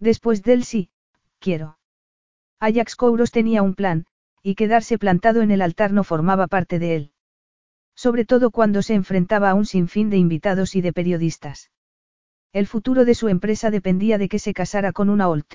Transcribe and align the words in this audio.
Después 0.00 0.42
del 0.42 0.64
sí, 0.64 0.90
quiero. 1.38 1.78
Ajax 2.58 2.96
Kouros 2.96 3.30
tenía 3.30 3.62
un 3.62 3.74
plan, 3.74 4.06
y 4.42 4.54
quedarse 4.54 4.98
plantado 4.98 5.42
en 5.42 5.50
el 5.50 5.62
altar 5.62 5.92
no 5.92 6.04
formaba 6.04 6.46
parte 6.46 6.78
de 6.78 6.96
él. 6.96 7.12
Sobre 7.94 8.24
todo 8.24 8.50
cuando 8.50 8.82
se 8.82 8.94
enfrentaba 8.94 9.50
a 9.50 9.54
un 9.54 9.66
sinfín 9.66 10.08
de 10.08 10.16
invitados 10.16 10.74
y 10.74 10.80
de 10.80 10.94
periodistas. 10.94 11.70
El 12.52 12.66
futuro 12.66 13.04
de 13.04 13.14
su 13.14 13.28
empresa 13.28 13.70
dependía 13.70 14.16
de 14.16 14.28
que 14.28 14.38
se 14.38 14.54
casara 14.54 14.92
con 14.92 15.10
una 15.10 15.28
Olt. 15.28 15.54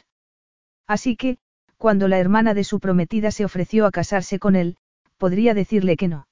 Así 0.88 1.16
que, 1.16 1.40
cuando 1.78 2.08
la 2.08 2.20
hermana 2.20 2.54
de 2.54 2.64
su 2.64 2.80
prometida 2.80 3.32
se 3.32 3.46
ofreció 3.46 3.86
a 3.86 3.92
casarse 3.92 4.40
con 4.40 4.56
él, 4.56 4.78
podría 5.18 5.54
decirle 5.54 5.98
que 5.98 6.08
no. 6.08 6.28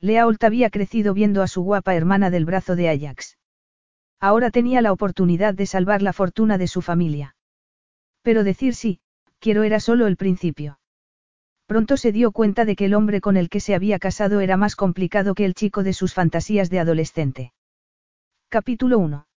Lea 0.00 0.26
Olt 0.26 0.42
había 0.42 0.70
crecido 0.70 1.14
viendo 1.14 1.42
a 1.42 1.48
su 1.48 1.62
guapa 1.62 1.94
hermana 1.94 2.30
del 2.30 2.46
brazo 2.46 2.76
de 2.76 2.88
Ajax. 2.88 3.36
Ahora 4.18 4.50
tenía 4.50 4.80
la 4.80 4.92
oportunidad 4.92 5.54
de 5.54 5.66
salvar 5.66 6.02
la 6.02 6.12
fortuna 6.12 6.58
de 6.58 6.68
su 6.68 6.82
familia. 6.82 7.35
Pero 8.26 8.42
decir 8.42 8.74
sí, 8.74 8.98
quiero 9.38 9.62
era 9.62 9.78
solo 9.78 10.08
el 10.08 10.16
principio. 10.16 10.80
Pronto 11.66 11.96
se 11.96 12.10
dio 12.10 12.32
cuenta 12.32 12.64
de 12.64 12.74
que 12.74 12.86
el 12.86 12.94
hombre 12.94 13.20
con 13.20 13.36
el 13.36 13.48
que 13.48 13.60
se 13.60 13.72
había 13.72 14.00
casado 14.00 14.40
era 14.40 14.56
más 14.56 14.74
complicado 14.74 15.32
que 15.36 15.44
el 15.44 15.54
chico 15.54 15.84
de 15.84 15.92
sus 15.92 16.12
fantasías 16.12 16.68
de 16.68 16.80
adolescente. 16.80 17.52
Capítulo 18.48 18.98
1. 18.98 19.28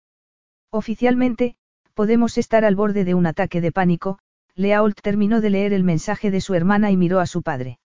Oficialmente, 0.70 1.54
podemos 1.92 2.38
estar 2.38 2.64
al 2.64 2.76
borde 2.76 3.04
de 3.04 3.12
un 3.12 3.26
ataque 3.26 3.60
de 3.60 3.72
pánico, 3.72 4.20
Leault 4.54 4.98
terminó 5.02 5.42
de 5.42 5.50
leer 5.50 5.74
el 5.74 5.84
mensaje 5.84 6.30
de 6.30 6.40
su 6.40 6.54
hermana 6.54 6.90
y 6.90 6.96
miró 6.96 7.20
a 7.20 7.26
su 7.26 7.42
padre. 7.42 7.80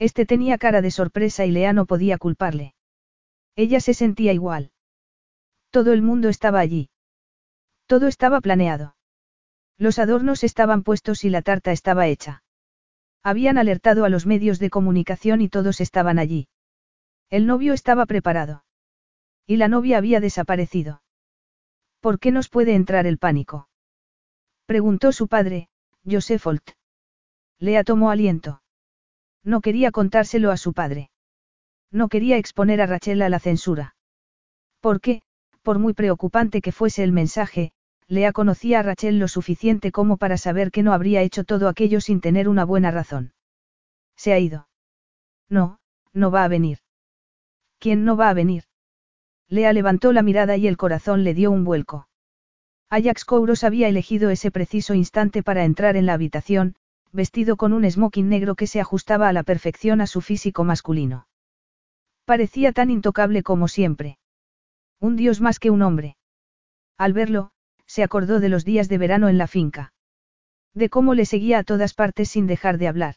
Este 0.00 0.26
tenía 0.26 0.58
cara 0.58 0.82
de 0.82 0.90
sorpresa 0.90 1.46
y 1.46 1.52
Lea 1.52 1.72
no 1.72 1.86
podía 1.86 2.18
culparle. 2.18 2.74
Ella 3.54 3.78
se 3.78 3.94
sentía 3.94 4.32
igual. 4.32 4.72
Todo 5.70 5.92
el 5.92 6.02
mundo 6.02 6.28
estaba 6.28 6.58
allí. 6.58 6.90
Todo 7.86 8.08
estaba 8.08 8.40
planeado. 8.40 8.95
Los 9.78 9.98
adornos 9.98 10.44
estaban 10.44 10.82
puestos 10.82 11.24
y 11.24 11.30
la 11.30 11.42
tarta 11.42 11.72
estaba 11.72 12.06
hecha. 12.06 12.42
Habían 13.22 13.58
alertado 13.58 14.04
a 14.04 14.08
los 14.08 14.24
medios 14.24 14.58
de 14.58 14.70
comunicación 14.70 15.40
y 15.40 15.48
todos 15.48 15.80
estaban 15.80 16.18
allí. 16.18 16.48
El 17.28 17.46
novio 17.46 17.72
estaba 17.72 18.06
preparado. 18.06 18.64
Y 19.46 19.56
la 19.56 19.68
novia 19.68 19.98
había 19.98 20.20
desaparecido. 20.20 21.02
¿Por 22.00 22.18
qué 22.18 22.30
nos 22.30 22.48
puede 22.48 22.74
entrar 22.74 23.06
el 23.06 23.18
pánico? 23.18 23.68
Preguntó 24.66 25.12
su 25.12 25.28
padre, 25.28 25.68
Joseph 26.08 26.46
Holt. 26.46 26.70
Lea 27.58 27.84
tomó 27.84 28.10
aliento. 28.10 28.62
No 29.42 29.60
quería 29.60 29.90
contárselo 29.90 30.50
a 30.50 30.56
su 30.56 30.72
padre. 30.72 31.10
No 31.90 32.08
quería 32.08 32.36
exponer 32.36 32.80
a 32.80 32.86
Rachel 32.86 33.22
a 33.22 33.28
la 33.28 33.38
censura. 33.38 33.96
¿Por 34.80 35.00
qué? 35.00 35.22
Por 35.62 35.78
muy 35.78 35.94
preocupante 35.94 36.60
que 36.60 36.72
fuese 36.72 37.02
el 37.02 37.12
mensaje, 37.12 37.72
Lea 38.08 38.32
conocía 38.32 38.80
a 38.80 38.82
Rachel 38.82 39.18
lo 39.18 39.26
suficiente 39.26 39.90
como 39.90 40.16
para 40.16 40.36
saber 40.36 40.70
que 40.70 40.82
no 40.82 40.92
habría 40.92 41.22
hecho 41.22 41.44
todo 41.44 41.68
aquello 41.68 42.00
sin 42.00 42.20
tener 42.20 42.48
una 42.48 42.64
buena 42.64 42.90
razón. 42.90 43.32
Se 44.16 44.32
ha 44.32 44.38
ido. 44.38 44.68
No, 45.48 45.78
no 46.12 46.30
va 46.30 46.44
a 46.44 46.48
venir. 46.48 46.78
¿Quién 47.78 48.04
no 48.04 48.16
va 48.16 48.30
a 48.30 48.34
venir? 48.34 48.64
Lea 49.48 49.72
levantó 49.72 50.12
la 50.12 50.22
mirada 50.22 50.56
y 50.56 50.66
el 50.66 50.76
corazón 50.76 51.24
le 51.24 51.34
dio 51.34 51.50
un 51.50 51.64
vuelco. 51.64 52.08
Ajax 52.90 53.24
Kouros 53.24 53.64
había 53.64 53.88
elegido 53.88 54.30
ese 54.30 54.50
preciso 54.50 54.94
instante 54.94 55.42
para 55.42 55.64
entrar 55.64 55.96
en 55.96 56.06
la 56.06 56.14
habitación, 56.14 56.76
vestido 57.12 57.56
con 57.56 57.72
un 57.72 57.88
smoking 57.90 58.28
negro 58.28 58.54
que 58.54 58.66
se 58.66 58.80
ajustaba 58.80 59.28
a 59.28 59.32
la 59.32 59.42
perfección 59.42 60.00
a 60.00 60.06
su 60.06 60.20
físico 60.20 60.62
masculino. 60.62 61.26
Parecía 62.24 62.72
tan 62.72 62.90
intocable 62.90 63.42
como 63.42 63.68
siempre. 63.68 64.18
Un 65.00 65.16
dios 65.16 65.40
más 65.40 65.58
que 65.58 65.70
un 65.70 65.82
hombre. 65.82 66.16
Al 66.96 67.12
verlo, 67.12 67.50
se 67.86 68.02
acordó 68.02 68.40
de 68.40 68.48
los 68.48 68.64
días 68.64 68.88
de 68.88 68.98
verano 68.98 69.28
en 69.28 69.38
la 69.38 69.46
finca. 69.46 69.92
De 70.74 70.88
cómo 70.90 71.14
le 71.14 71.24
seguía 71.24 71.58
a 71.58 71.64
todas 71.64 71.94
partes 71.94 72.28
sin 72.28 72.46
dejar 72.46 72.78
de 72.78 72.88
hablar. 72.88 73.14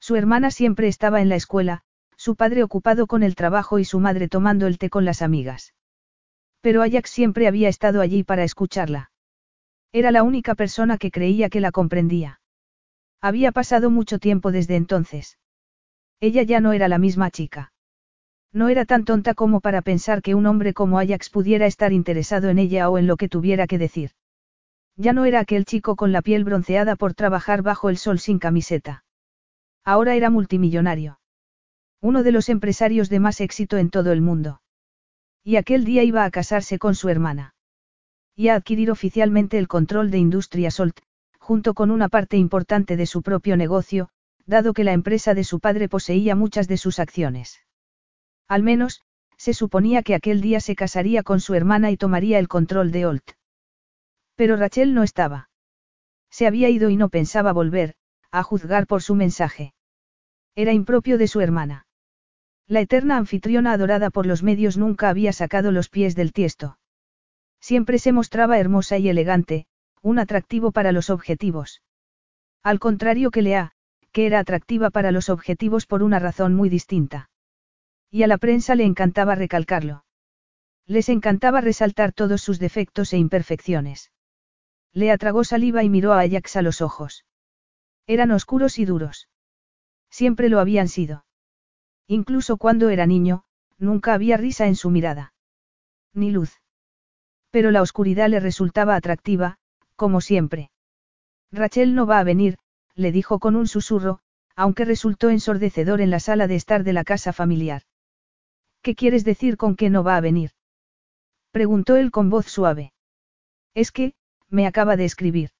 Su 0.00 0.16
hermana 0.16 0.50
siempre 0.50 0.88
estaba 0.88 1.20
en 1.20 1.28
la 1.28 1.36
escuela, 1.36 1.82
su 2.16 2.36
padre 2.36 2.62
ocupado 2.62 3.06
con 3.06 3.22
el 3.22 3.34
trabajo 3.34 3.78
y 3.78 3.84
su 3.84 4.00
madre 4.00 4.28
tomando 4.28 4.66
el 4.66 4.78
té 4.78 4.90
con 4.90 5.04
las 5.04 5.22
amigas. 5.22 5.74
Pero 6.60 6.82
Ajax 6.82 7.10
siempre 7.10 7.46
había 7.46 7.68
estado 7.68 8.00
allí 8.00 8.24
para 8.24 8.44
escucharla. 8.44 9.10
Era 9.92 10.10
la 10.10 10.22
única 10.22 10.54
persona 10.54 10.98
que 10.98 11.10
creía 11.10 11.48
que 11.48 11.60
la 11.60 11.72
comprendía. 11.72 12.40
Había 13.20 13.52
pasado 13.52 13.90
mucho 13.90 14.18
tiempo 14.18 14.52
desde 14.52 14.76
entonces. 14.76 15.38
Ella 16.20 16.42
ya 16.42 16.60
no 16.60 16.72
era 16.72 16.88
la 16.88 16.98
misma 16.98 17.30
chica. 17.30 17.72
No 18.52 18.68
era 18.68 18.84
tan 18.84 19.04
tonta 19.04 19.34
como 19.34 19.60
para 19.60 19.82
pensar 19.82 20.22
que 20.22 20.34
un 20.34 20.46
hombre 20.46 20.72
como 20.72 20.98
Ajax 20.98 21.30
pudiera 21.30 21.66
estar 21.66 21.92
interesado 21.92 22.48
en 22.48 22.58
ella 22.58 22.88
o 22.88 22.98
en 22.98 23.06
lo 23.06 23.16
que 23.16 23.28
tuviera 23.28 23.66
que 23.66 23.78
decir. 23.78 24.12
Ya 24.96 25.12
no 25.12 25.26
era 25.26 25.40
aquel 25.40 25.66
chico 25.66 25.94
con 25.94 26.12
la 26.12 26.22
piel 26.22 26.44
bronceada 26.44 26.96
por 26.96 27.12
trabajar 27.14 27.62
bajo 27.62 27.90
el 27.90 27.98
sol 27.98 28.18
sin 28.18 28.38
camiseta. 28.38 29.04
Ahora 29.84 30.14
era 30.14 30.30
multimillonario. 30.30 31.20
Uno 32.00 32.22
de 32.22 32.32
los 32.32 32.48
empresarios 32.48 33.08
de 33.10 33.20
más 33.20 33.40
éxito 33.40 33.76
en 33.76 33.90
todo 33.90 34.12
el 34.12 34.22
mundo. 34.22 34.62
Y 35.44 35.56
aquel 35.56 35.84
día 35.84 36.02
iba 36.02 36.24
a 36.24 36.30
casarse 36.30 36.78
con 36.78 36.94
su 36.94 37.08
hermana. 37.08 37.54
Y 38.34 38.48
a 38.48 38.54
adquirir 38.54 38.90
oficialmente 38.90 39.58
el 39.58 39.68
control 39.68 40.10
de 40.10 40.18
Industria 40.18 40.70
Solt, 40.70 41.00
junto 41.38 41.74
con 41.74 41.90
una 41.90 42.08
parte 42.08 42.36
importante 42.36 42.96
de 42.96 43.06
su 43.06 43.22
propio 43.22 43.56
negocio, 43.56 44.08
dado 44.46 44.72
que 44.72 44.84
la 44.84 44.92
empresa 44.92 45.34
de 45.34 45.44
su 45.44 45.60
padre 45.60 45.88
poseía 45.88 46.34
muchas 46.34 46.68
de 46.68 46.76
sus 46.76 46.98
acciones. 46.98 47.65
Al 48.48 48.62
menos, 48.62 49.02
se 49.36 49.54
suponía 49.54 50.02
que 50.02 50.14
aquel 50.14 50.40
día 50.40 50.60
se 50.60 50.76
casaría 50.76 51.22
con 51.22 51.40
su 51.40 51.54
hermana 51.54 51.90
y 51.90 51.96
tomaría 51.96 52.38
el 52.38 52.48
control 52.48 52.90
de 52.90 53.06
Holt. 53.06 53.30
Pero 54.34 54.56
Rachel 54.56 54.94
no 54.94 55.02
estaba. 55.02 55.50
Se 56.30 56.46
había 56.46 56.68
ido 56.68 56.90
y 56.90 56.96
no 56.96 57.08
pensaba 57.08 57.52
volver, 57.52 57.94
a 58.30 58.42
juzgar 58.42 58.86
por 58.86 59.02
su 59.02 59.14
mensaje. 59.14 59.74
Era 60.54 60.72
impropio 60.72 61.18
de 61.18 61.28
su 61.28 61.40
hermana. 61.40 61.86
La 62.66 62.80
eterna 62.80 63.16
anfitriona 63.16 63.72
adorada 63.72 64.10
por 64.10 64.26
los 64.26 64.42
medios 64.42 64.76
nunca 64.76 65.08
había 65.08 65.32
sacado 65.32 65.70
los 65.70 65.88
pies 65.88 66.16
del 66.16 66.32
tiesto. 66.32 66.78
Siempre 67.60 67.98
se 67.98 68.12
mostraba 68.12 68.58
hermosa 68.58 68.98
y 68.98 69.08
elegante, 69.08 69.66
un 70.02 70.18
atractivo 70.18 70.72
para 70.72 70.92
los 70.92 71.10
objetivos. 71.10 71.82
Al 72.62 72.78
contrario 72.78 73.30
que 73.30 73.42
Lea, 73.42 73.72
que 74.12 74.26
era 74.26 74.38
atractiva 74.38 74.90
para 74.90 75.12
los 75.12 75.28
objetivos 75.28 75.86
por 75.86 76.02
una 76.02 76.18
razón 76.18 76.54
muy 76.54 76.68
distinta. 76.68 77.30
Y 78.16 78.22
a 78.22 78.28
la 78.28 78.38
prensa 78.38 78.74
le 78.74 78.84
encantaba 78.84 79.34
recalcarlo. 79.34 80.06
Les 80.86 81.10
encantaba 81.10 81.60
resaltar 81.60 82.14
todos 82.14 82.40
sus 82.40 82.58
defectos 82.58 83.12
e 83.12 83.18
imperfecciones. 83.18 84.10
Le 84.94 85.10
atragó 85.10 85.44
saliva 85.44 85.84
y 85.84 85.90
miró 85.90 86.14
a 86.14 86.20
Ajax 86.20 86.56
a 86.56 86.62
los 86.62 86.80
ojos. 86.80 87.26
Eran 88.06 88.30
oscuros 88.30 88.78
y 88.78 88.86
duros. 88.86 89.28
Siempre 90.08 90.48
lo 90.48 90.60
habían 90.60 90.88
sido. 90.88 91.26
Incluso 92.06 92.56
cuando 92.56 92.88
era 92.88 93.04
niño, 93.04 93.44
nunca 93.76 94.14
había 94.14 94.38
risa 94.38 94.66
en 94.66 94.76
su 94.76 94.88
mirada. 94.88 95.34
Ni 96.14 96.30
luz. 96.30 96.62
Pero 97.50 97.70
la 97.70 97.82
oscuridad 97.82 98.30
le 98.30 98.40
resultaba 98.40 98.96
atractiva, 98.96 99.58
como 99.94 100.22
siempre. 100.22 100.70
Rachel 101.52 101.94
no 101.94 102.06
va 102.06 102.20
a 102.20 102.24
venir, 102.24 102.56
le 102.94 103.12
dijo 103.12 103.40
con 103.40 103.56
un 103.56 103.68
susurro, 103.68 104.20
aunque 104.54 104.86
resultó 104.86 105.28
ensordecedor 105.28 106.00
en 106.00 106.10
la 106.10 106.18
sala 106.18 106.46
de 106.46 106.54
estar 106.54 106.82
de 106.82 106.94
la 106.94 107.04
casa 107.04 107.34
familiar. 107.34 107.82
¿Qué 108.86 108.94
quieres 108.94 109.24
decir 109.24 109.56
con 109.56 109.74
que 109.74 109.90
no 109.90 110.04
va 110.04 110.16
a 110.16 110.20
venir? 110.20 110.52
Preguntó 111.50 111.96
él 111.96 112.12
con 112.12 112.30
voz 112.30 112.46
suave. 112.46 112.92
Es 113.74 113.90
que, 113.90 114.14
me 114.48 114.64
acaba 114.64 114.94
de 114.96 115.04
escribir. 115.04 115.50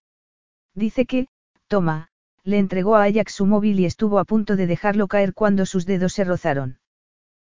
Dice 0.74 1.06
que, 1.06 1.26
toma, 1.66 2.12
le 2.44 2.58
entregó 2.58 2.94
a 2.94 3.02
Ajax 3.02 3.34
su 3.34 3.44
móvil 3.44 3.80
y 3.80 3.84
estuvo 3.84 4.20
a 4.20 4.24
punto 4.24 4.54
de 4.54 4.68
dejarlo 4.68 5.08
caer 5.08 5.34
cuando 5.34 5.66
sus 5.66 5.86
dedos 5.86 6.12
se 6.12 6.22
rozaron. 6.22 6.78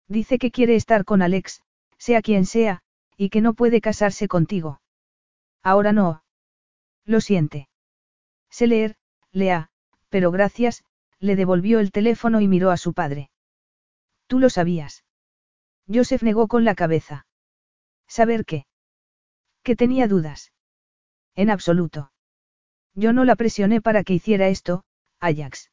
Dice 0.08 0.36
que 0.38 0.50
quiere 0.50 0.74
estar 0.74 1.06
con 1.06 1.22
Alex, 1.22 1.62
sea 1.96 2.20
quien 2.20 2.44
sea, 2.44 2.82
y 3.16 3.30
que 3.30 3.40
no 3.40 3.54
puede 3.54 3.80
casarse 3.80 4.28
contigo. 4.28 4.82
Ahora 5.62 5.94
no. 5.94 6.22
Lo 7.06 7.22
siente. 7.22 7.70
Sé 8.50 8.66
leer, 8.66 8.96
lea, 9.30 9.70
pero 10.10 10.30
gracias, 10.32 10.84
le 11.18 11.34
devolvió 11.34 11.80
el 11.80 11.92
teléfono 11.92 12.42
y 12.42 12.46
miró 12.46 12.70
a 12.70 12.76
su 12.76 12.92
padre. 12.92 13.30
Tú 14.26 14.38
lo 14.38 14.50
sabías. 14.50 15.01
Joseph 15.92 16.22
negó 16.22 16.48
con 16.48 16.64
la 16.64 16.74
cabeza. 16.74 17.26
¿Saber 18.06 18.44
qué? 18.44 18.66
Que 19.62 19.76
tenía 19.76 20.08
dudas. 20.08 20.52
En 21.34 21.50
absoluto. 21.50 22.12
Yo 22.94 23.12
no 23.12 23.24
la 23.24 23.36
presioné 23.36 23.80
para 23.80 24.04
que 24.04 24.14
hiciera 24.14 24.48
esto, 24.48 24.84
Ajax. 25.20 25.70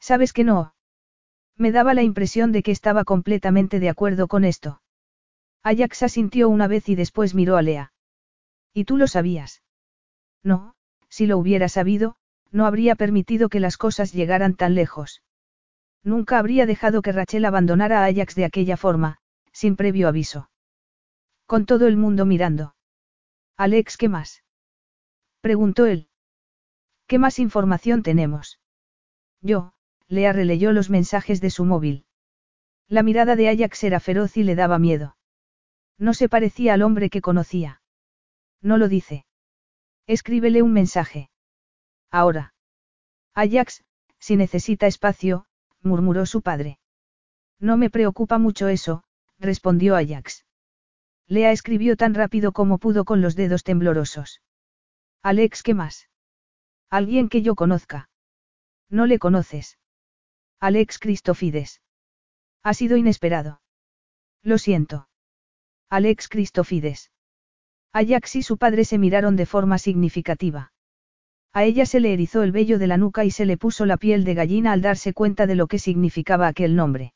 ¿Sabes 0.00 0.32
que 0.32 0.44
no? 0.44 0.74
Me 1.56 1.72
daba 1.72 1.94
la 1.94 2.02
impresión 2.02 2.52
de 2.52 2.62
que 2.62 2.70
estaba 2.70 3.04
completamente 3.04 3.80
de 3.80 3.88
acuerdo 3.88 4.28
con 4.28 4.44
esto. 4.44 4.80
Ajax 5.62 6.04
asintió 6.04 6.48
una 6.48 6.68
vez 6.68 6.88
y 6.88 6.94
después 6.94 7.34
miró 7.34 7.56
a 7.56 7.62
Lea. 7.62 7.92
¿Y 8.72 8.84
tú 8.84 8.96
lo 8.96 9.08
sabías? 9.08 9.62
No, 10.44 10.74
si 11.08 11.26
lo 11.26 11.38
hubiera 11.38 11.68
sabido, 11.68 12.16
no 12.52 12.66
habría 12.66 12.94
permitido 12.94 13.48
que 13.48 13.60
las 13.60 13.76
cosas 13.76 14.12
llegaran 14.12 14.54
tan 14.54 14.74
lejos. 14.74 15.22
Nunca 16.04 16.38
habría 16.38 16.64
dejado 16.64 17.02
que 17.02 17.12
Rachel 17.12 17.44
abandonara 17.44 18.04
a 18.04 18.06
Ajax 18.06 18.36
de 18.36 18.44
aquella 18.44 18.76
forma, 18.76 19.18
sin 19.58 19.74
previo 19.74 20.06
aviso. 20.06 20.50
Con 21.44 21.66
todo 21.66 21.88
el 21.88 21.96
mundo 21.96 22.24
mirando. 22.26 22.76
Alex, 23.56 23.96
¿qué 23.96 24.08
más? 24.08 24.44
Preguntó 25.40 25.86
él. 25.86 26.08
¿Qué 27.08 27.18
más 27.18 27.40
información 27.40 28.04
tenemos? 28.04 28.60
Yo, 29.40 29.72
Lea 30.06 30.32
releyó 30.32 30.70
los 30.70 30.90
mensajes 30.90 31.40
de 31.40 31.50
su 31.50 31.64
móvil. 31.64 32.06
La 32.86 33.02
mirada 33.02 33.34
de 33.34 33.48
Ajax 33.48 33.82
era 33.82 33.98
feroz 33.98 34.36
y 34.36 34.44
le 34.44 34.54
daba 34.54 34.78
miedo. 34.78 35.16
No 35.98 36.14
se 36.14 36.28
parecía 36.28 36.74
al 36.74 36.82
hombre 36.82 37.10
que 37.10 37.20
conocía. 37.20 37.82
No 38.62 38.78
lo 38.78 38.86
dice. 38.86 39.26
Escríbele 40.06 40.62
un 40.62 40.72
mensaje. 40.72 41.30
Ahora. 42.12 42.54
Ajax, 43.34 43.82
si 44.20 44.36
necesita 44.36 44.86
espacio, 44.86 45.46
murmuró 45.82 46.26
su 46.26 46.42
padre. 46.42 46.78
No 47.58 47.76
me 47.76 47.90
preocupa 47.90 48.38
mucho 48.38 48.68
eso, 48.68 49.02
respondió 49.38 49.96
Ajax. 49.96 50.44
Lea 51.26 51.52
escribió 51.52 51.96
tan 51.96 52.14
rápido 52.14 52.52
como 52.52 52.78
pudo 52.78 53.04
con 53.04 53.20
los 53.20 53.36
dedos 53.36 53.62
temblorosos. 53.62 54.40
Alex, 55.22 55.62
¿qué 55.62 55.74
más? 55.74 56.08
Alguien 56.90 57.28
que 57.28 57.42
yo 57.42 57.54
conozca. 57.54 58.08
No 58.88 59.06
le 59.06 59.18
conoces. 59.18 59.78
Alex 60.58 60.98
Cristofides. 60.98 61.82
Ha 62.62 62.72
sido 62.74 62.96
inesperado. 62.96 63.60
Lo 64.42 64.58
siento. 64.58 65.08
Alex 65.90 66.28
Cristofides. 66.28 67.10
Ajax 67.92 68.36
y 68.36 68.42
su 68.42 68.58
padre 68.58 68.84
se 68.84 68.98
miraron 68.98 69.36
de 69.36 69.46
forma 69.46 69.78
significativa. 69.78 70.72
A 71.52 71.64
ella 71.64 71.86
se 71.86 72.00
le 72.00 72.12
erizó 72.12 72.42
el 72.42 72.52
vello 72.52 72.78
de 72.78 72.86
la 72.86 72.96
nuca 72.98 73.24
y 73.24 73.30
se 73.30 73.46
le 73.46 73.56
puso 73.56 73.86
la 73.86 73.96
piel 73.96 74.24
de 74.24 74.34
gallina 74.34 74.72
al 74.72 74.82
darse 74.82 75.12
cuenta 75.12 75.46
de 75.46 75.54
lo 75.54 75.66
que 75.66 75.78
significaba 75.78 76.46
aquel 76.46 76.76
nombre. 76.76 77.14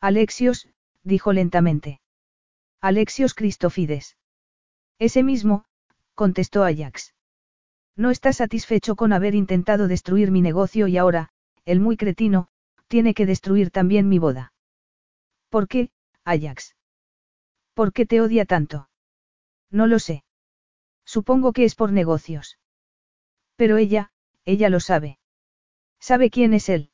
Alexios, 0.00 0.68
dijo 1.04 1.32
lentamente. 1.32 2.00
Alexios 2.80 3.34
Cristofides. 3.34 4.16
Ese 4.98 5.22
mismo, 5.22 5.64
contestó 6.14 6.64
Ajax. 6.64 7.14
No 7.96 8.10
está 8.10 8.32
satisfecho 8.32 8.96
con 8.96 9.12
haber 9.12 9.34
intentado 9.34 9.86
destruir 9.86 10.30
mi 10.30 10.40
negocio 10.40 10.88
y 10.88 10.96
ahora, 10.96 11.28
el 11.64 11.80
muy 11.80 11.96
cretino, 11.96 12.48
tiene 12.88 13.14
que 13.14 13.26
destruir 13.26 13.70
también 13.70 14.08
mi 14.08 14.18
boda. 14.18 14.52
¿Por 15.48 15.68
qué, 15.68 15.90
Ajax? 16.24 16.74
¿Por 17.74 17.92
qué 17.92 18.06
te 18.06 18.20
odia 18.20 18.44
tanto? 18.44 18.88
No 19.70 19.86
lo 19.86 19.98
sé. 19.98 20.24
Supongo 21.04 21.52
que 21.52 21.64
es 21.64 21.74
por 21.74 21.92
negocios. 21.92 22.58
Pero 23.56 23.76
ella, 23.76 24.10
ella 24.44 24.68
lo 24.68 24.80
sabe. 24.80 25.18
¿Sabe 26.00 26.30
quién 26.30 26.54
es 26.54 26.68
él? 26.68 26.90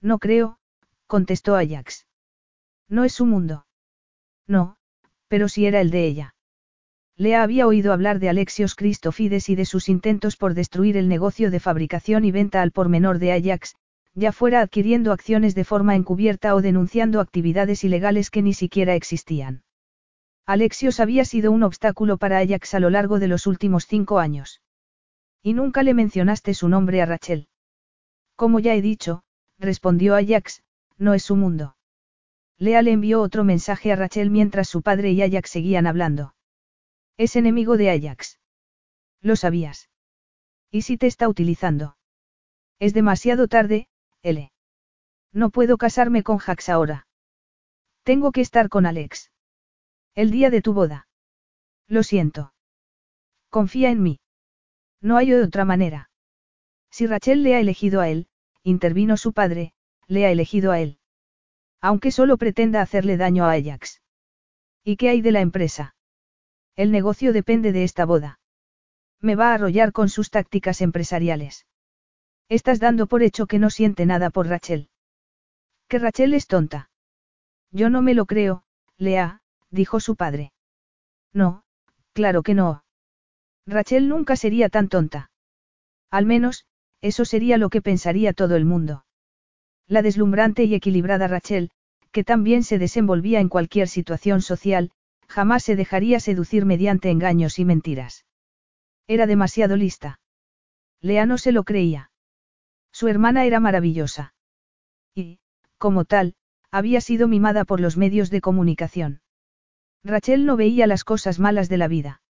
No 0.00 0.18
creo, 0.18 0.58
contestó 1.06 1.56
Ajax. 1.56 2.06
No 2.92 3.04
es 3.04 3.14
su 3.14 3.24
mundo. 3.24 3.64
No, 4.46 4.76
pero 5.26 5.48
sí 5.48 5.64
era 5.64 5.80
el 5.80 5.90
de 5.90 6.04
ella. 6.04 6.34
Lea 7.16 7.42
había 7.42 7.66
oído 7.66 7.94
hablar 7.94 8.18
de 8.18 8.28
Alexios 8.28 8.74
Cristofides 8.74 9.48
y 9.48 9.54
de 9.54 9.64
sus 9.64 9.88
intentos 9.88 10.36
por 10.36 10.52
destruir 10.52 10.98
el 10.98 11.08
negocio 11.08 11.50
de 11.50 11.58
fabricación 11.58 12.26
y 12.26 12.32
venta 12.32 12.60
al 12.60 12.70
por 12.70 12.90
menor 12.90 13.18
de 13.18 13.32
Ajax, 13.32 13.76
ya 14.12 14.30
fuera 14.30 14.60
adquiriendo 14.60 15.10
acciones 15.12 15.54
de 15.54 15.64
forma 15.64 15.96
encubierta 15.96 16.54
o 16.54 16.60
denunciando 16.60 17.20
actividades 17.20 17.82
ilegales 17.82 18.28
que 18.28 18.42
ni 18.42 18.52
siquiera 18.52 18.94
existían. 18.94 19.62
Alexios 20.44 21.00
había 21.00 21.24
sido 21.24 21.50
un 21.50 21.62
obstáculo 21.62 22.18
para 22.18 22.40
Ajax 22.40 22.74
a 22.74 22.80
lo 22.80 22.90
largo 22.90 23.18
de 23.18 23.28
los 23.28 23.46
últimos 23.46 23.86
cinco 23.86 24.18
años. 24.18 24.60
Y 25.42 25.54
nunca 25.54 25.82
le 25.82 25.94
mencionaste 25.94 26.52
su 26.52 26.68
nombre 26.68 27.00
a 27.00 27.06
Rachel. 27.06 27.48
Como 28.36 28.60
ya 28.60 28.74
he 28.74 28.82
dicho, 28.82 29.22
respondió 29.58 30.14
Ajax, 30.14 30.62
no 30.98 31.14
es 31.14 31.22
su 31.22 31.36
mundo. 31.36 31.74
Lea 32.62 32.80
le 32.82 32.92
envió 32.92 33.20
otro 33.22 33.42
mensaje 33.42 33.90
a 33.90 33.96
Rachel 33.96 34.30
mientras 34.30 34.68
su 34.68 34.82
padre 34.82 35.10
y 35.10 35.20
Ajax 35.20 35.50
seguían 35.50 35.88
hablando. 35.88 36.36
Es 37.16 37.34
enemigo 37.34 37.76
de 37.76 37.90
Ajax. 37.90 38.38
Lo 39.20 39.34
sabías. 39.34 39.90
¿Y 40.70 40.82
si 40.82 40.96
te 40.96 41.08
está 41.08 41.28
utilizando? 41.28 41.96
Es 42.78 42.94
demasiado 42.94 43.48
tarde, 43.48 43.88
L. 44.22 44.52
No 45.32 45.50
puedo 45.50 45.76
casarme 45.76 46.22
con 46.22 46.38
Jax 46.38 46.68
ahora. 46.68 47.08
Tengo 48.04 48.30
que 48.30 48.42
estar 48.42 48.68
con 48.68 48.86
Alex. 48.86 49.32
El 50.14 50.30
día 50.30 50.48
de 50.48 50.62
tu 50.62 50.72
boda. 50.72 51.08
Lo 51.88 52.04
siento. 52.04 52.54
Confía 53.50 53.90
en 53.90 54.04
mí. 54.04 54.20
No 55.00 55.16
hay 55.16 55.32
otra 55.32 55.64
manera. 55.64 56.10
Si 56.92 57.08
Rachel 57.08 57.42
le 57.42 57.56
ha 57.56 57.60
elegido 57.60 58.00
a 58.00 58.08
él, 58.08 58.28
intervino 58.62 59.16
su 59.16 59.32
padre, 59.32 59.74
le 60.06 60.26
ha 60.26 60.30
elegido 60.30 60.70
a 60.70 60.78
él. 60.78 61.00
Aunque 61.82 62.12
solo 62.12 62.38
pretenda 62.38 62.80
hacerle 62.80 63.16
daño 63.16 63.44
a 63.44 63.52
Ajax. 63.52 64.00
¿Y 64.84 64.96
qué 64.96 65.10
hay 65.10 65.20
de 65.20 65.32
la 65.32 65.40
empresa? 65.40 65.94
El 66.76 66.92
negocio 66.92 67.32
depende 67.32 67.72
de 67.72 67.84
esta 67.84 68.06
boda. 68.06 68.40
Me 69.20 69.34
va 69.34 69.50
a 69.50 69.54
arrollar 69.54 69.92
con 69.92 70.08
sus 70.08 70.30
tácticas 70.30 70.80
empresariales. 70.80 71.66
Estás 72.48 72.80
dando 72.80 73.06
por 73.06 73.22
hecho 73.22 73.46
que 73.46 73.58
no 73.58 73.68
siente 73.68 74.06
nada 74.06 74.30
por 74.30 74.46
Rachel. 74.46 74.88
Que 75.88 75.98
Rachel 75.98 76.34
es 76.34 76.46
tonta. 76.46 76.90
Yo 77.72 77.90
no 77.90 78.00
me 78.00 78.14
lo 78.14 78.26
creo, 78.26 78.64
Lea, 78.96 79.42
dijo 79.70 80.00
su 80.00 80.16
padre. 80.16 80.52
No, 81.32 81.64
claro 82.12 82.42
que 82.42 82.54
no. 82.54 82.84
Rachel 83.66 84.08
nunca 84.08 84.36
sería 84.36 84.68
tan 84.68 84.88
tonta. 84.88 85.30
Al 86.10 86.26
menos, 86.26 86.66
eso 87.00 87.24
sería 87.24 87.58
lo 87.58 87.70
que 87.70 87.82
pensaría 87.82 88.32
todo 88.32 88.54
el 88.54 88.64
mundo. 88.64 89.04
La 89.92 90.00
deslumbrante 90.00 90.64
y 90.64 90.74
equilibrada 90.74 91.28
Rachel, 91.28 91.70
que 92.12 92.24
también 92.24 92.62
se 92.62 92.78
desenvolvía 92.78 93.40
en 93.40 93.48
cualquier 93.48 93.88
situación 93.88 94.40
social, 94.40 94.90
jamás 95.28 95.64
se 95.64 95.76
dejaría 95.76 96.20
seducir 96.20 96.64
mediante 96.64 97.10
engaños 97.10 97.58
y 97.58 97.64
mentiras. 97.64 98.24
Era 99.06 99.26
demasiado 99.26 99.76
lista. 99.76 100.20
Lea 101.00 101.26
no 101.26 101.36
se 101.36 101.52
lo 101.52 101.64
creía. 101.64 102.10
Su 102.92 103.08
hermana 103.08 103.44
era 103.44 103.60
maravillosa. 103.60 104.34
Y, 105.14 105.40
como 105.76 106.04
tal, 106.06 106.34
había 106.70 107.00
sido 107.00 107.28
mimada 107.28 107.64
por 107.64 107.80
los 107.80 107.96
medios 107.96 108.30
de 108.30 108.40
comunicación. 108.40 109.20
Rachel 110.04 110.46
no 110.46 110.56
veía 110.56 110.86
las 110.86 111.04
cosas 111.04 111.38
malas 111.38 111.68
de 111.68 111.76
la 111.76 111.88
vida 111.88 112.22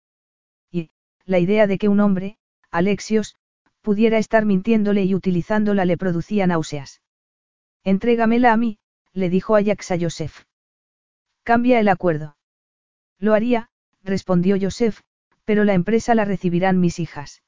la 1.25 1.39
idea 1.39 1.67
de 1.67 1.77
que 1.77 1.89
un 1.89 1.99
hombre, 1.99 2.37
Alexios, 2.71 3.35
pudiera 3.81 4.17
estar 4.17 4.45
mintiéndole 4.45 5.03
y 5.03 5.15
utilizándola 5.15 5.85
le 5.85 5.97
producía 5.97 6.47
náuseas. 6.47 7.01
Entrégamela 7.83 8.53
a 8.53 8.57
mí, 8.57 8.79
le 9.13 9.29
dijo 9.29 9.55
Ajax 9.55 9.91
a 9.91 9.99
Joseph. 9.99 10.45
Cambia 11.43 11.79
el 11.79 11.89
acuerdo. 11.89 12.37
Lo 13.17 13.33
haría, 13.33 13.69
respondió 14.03 14.57
Joseph, 14.59 14.99
pero 15.45 15.63
la 15.63 15.73
empresa 15.73 16.15
la 16.15 16.25
recibirán 16.25 16.79
mis 16.79 16.99
hijas. 16.99 17.43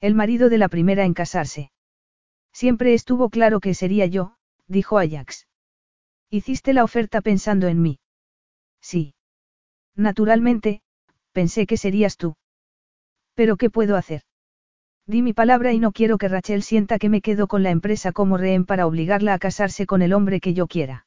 El 0.00 0.14
marido 0.14 0.48
de 0.48 0.58
la 0.58 0.68
primera 0.68 1.04
en 1.04 1.14
casarse. 1.14 1.70
Siempre 2.52 2.94
estuvo 2.94 3.30
claro 3.30 3.60
que 3.60 3.74
sería 3.74 4.06
yo, 4.06 4.36
dijo 4.66 4.98
Ajax. 4.98 5.46
Hiciste 6.30 6.72
la 6.72 6.84
oferta 6.84 7.20
pensando 7.20 7.68
en 7.68 7.80
mí. 7.80 7.98
Sí. 8.80 9.14
Naturalmente, 9.94 10.82
pensé 11.32 11.66
que 11.66 11.76
serías 11.76 12.16
tú. 12.16 12.36
Pero 13.34 13.56
¿qué 13.56 13.70
puedo 13.70 13.96
hacer? 13.96 14.22
Di 15.08 15.22
mi 15.22 15.32
palabra 15.32 15.72
y 15.72 15.78
no 15.78 15.92
quiero 15.92 16.18
que 16.18 16.28
Rachel 16.28 16.64
sienta 16.64 16.98
que 16.98 17.08
me 17.08 17.20
quedo 17.20 17.46
con 17.46 17.62
la 17.62 17.70
empresa 17.70 18.10
como 18.10 18.38
rehén 18.38 18.64
para 18.64 18.86
obligarla 18.86 19.34
a 19.34 19.38
casarse 19.38 19.86
con 19.86 20.02
el 20.02 20.12
hombre 20.12 20.40
que 20.40 20.52
yo 20.52 20.66
quiera. 20.66 21.06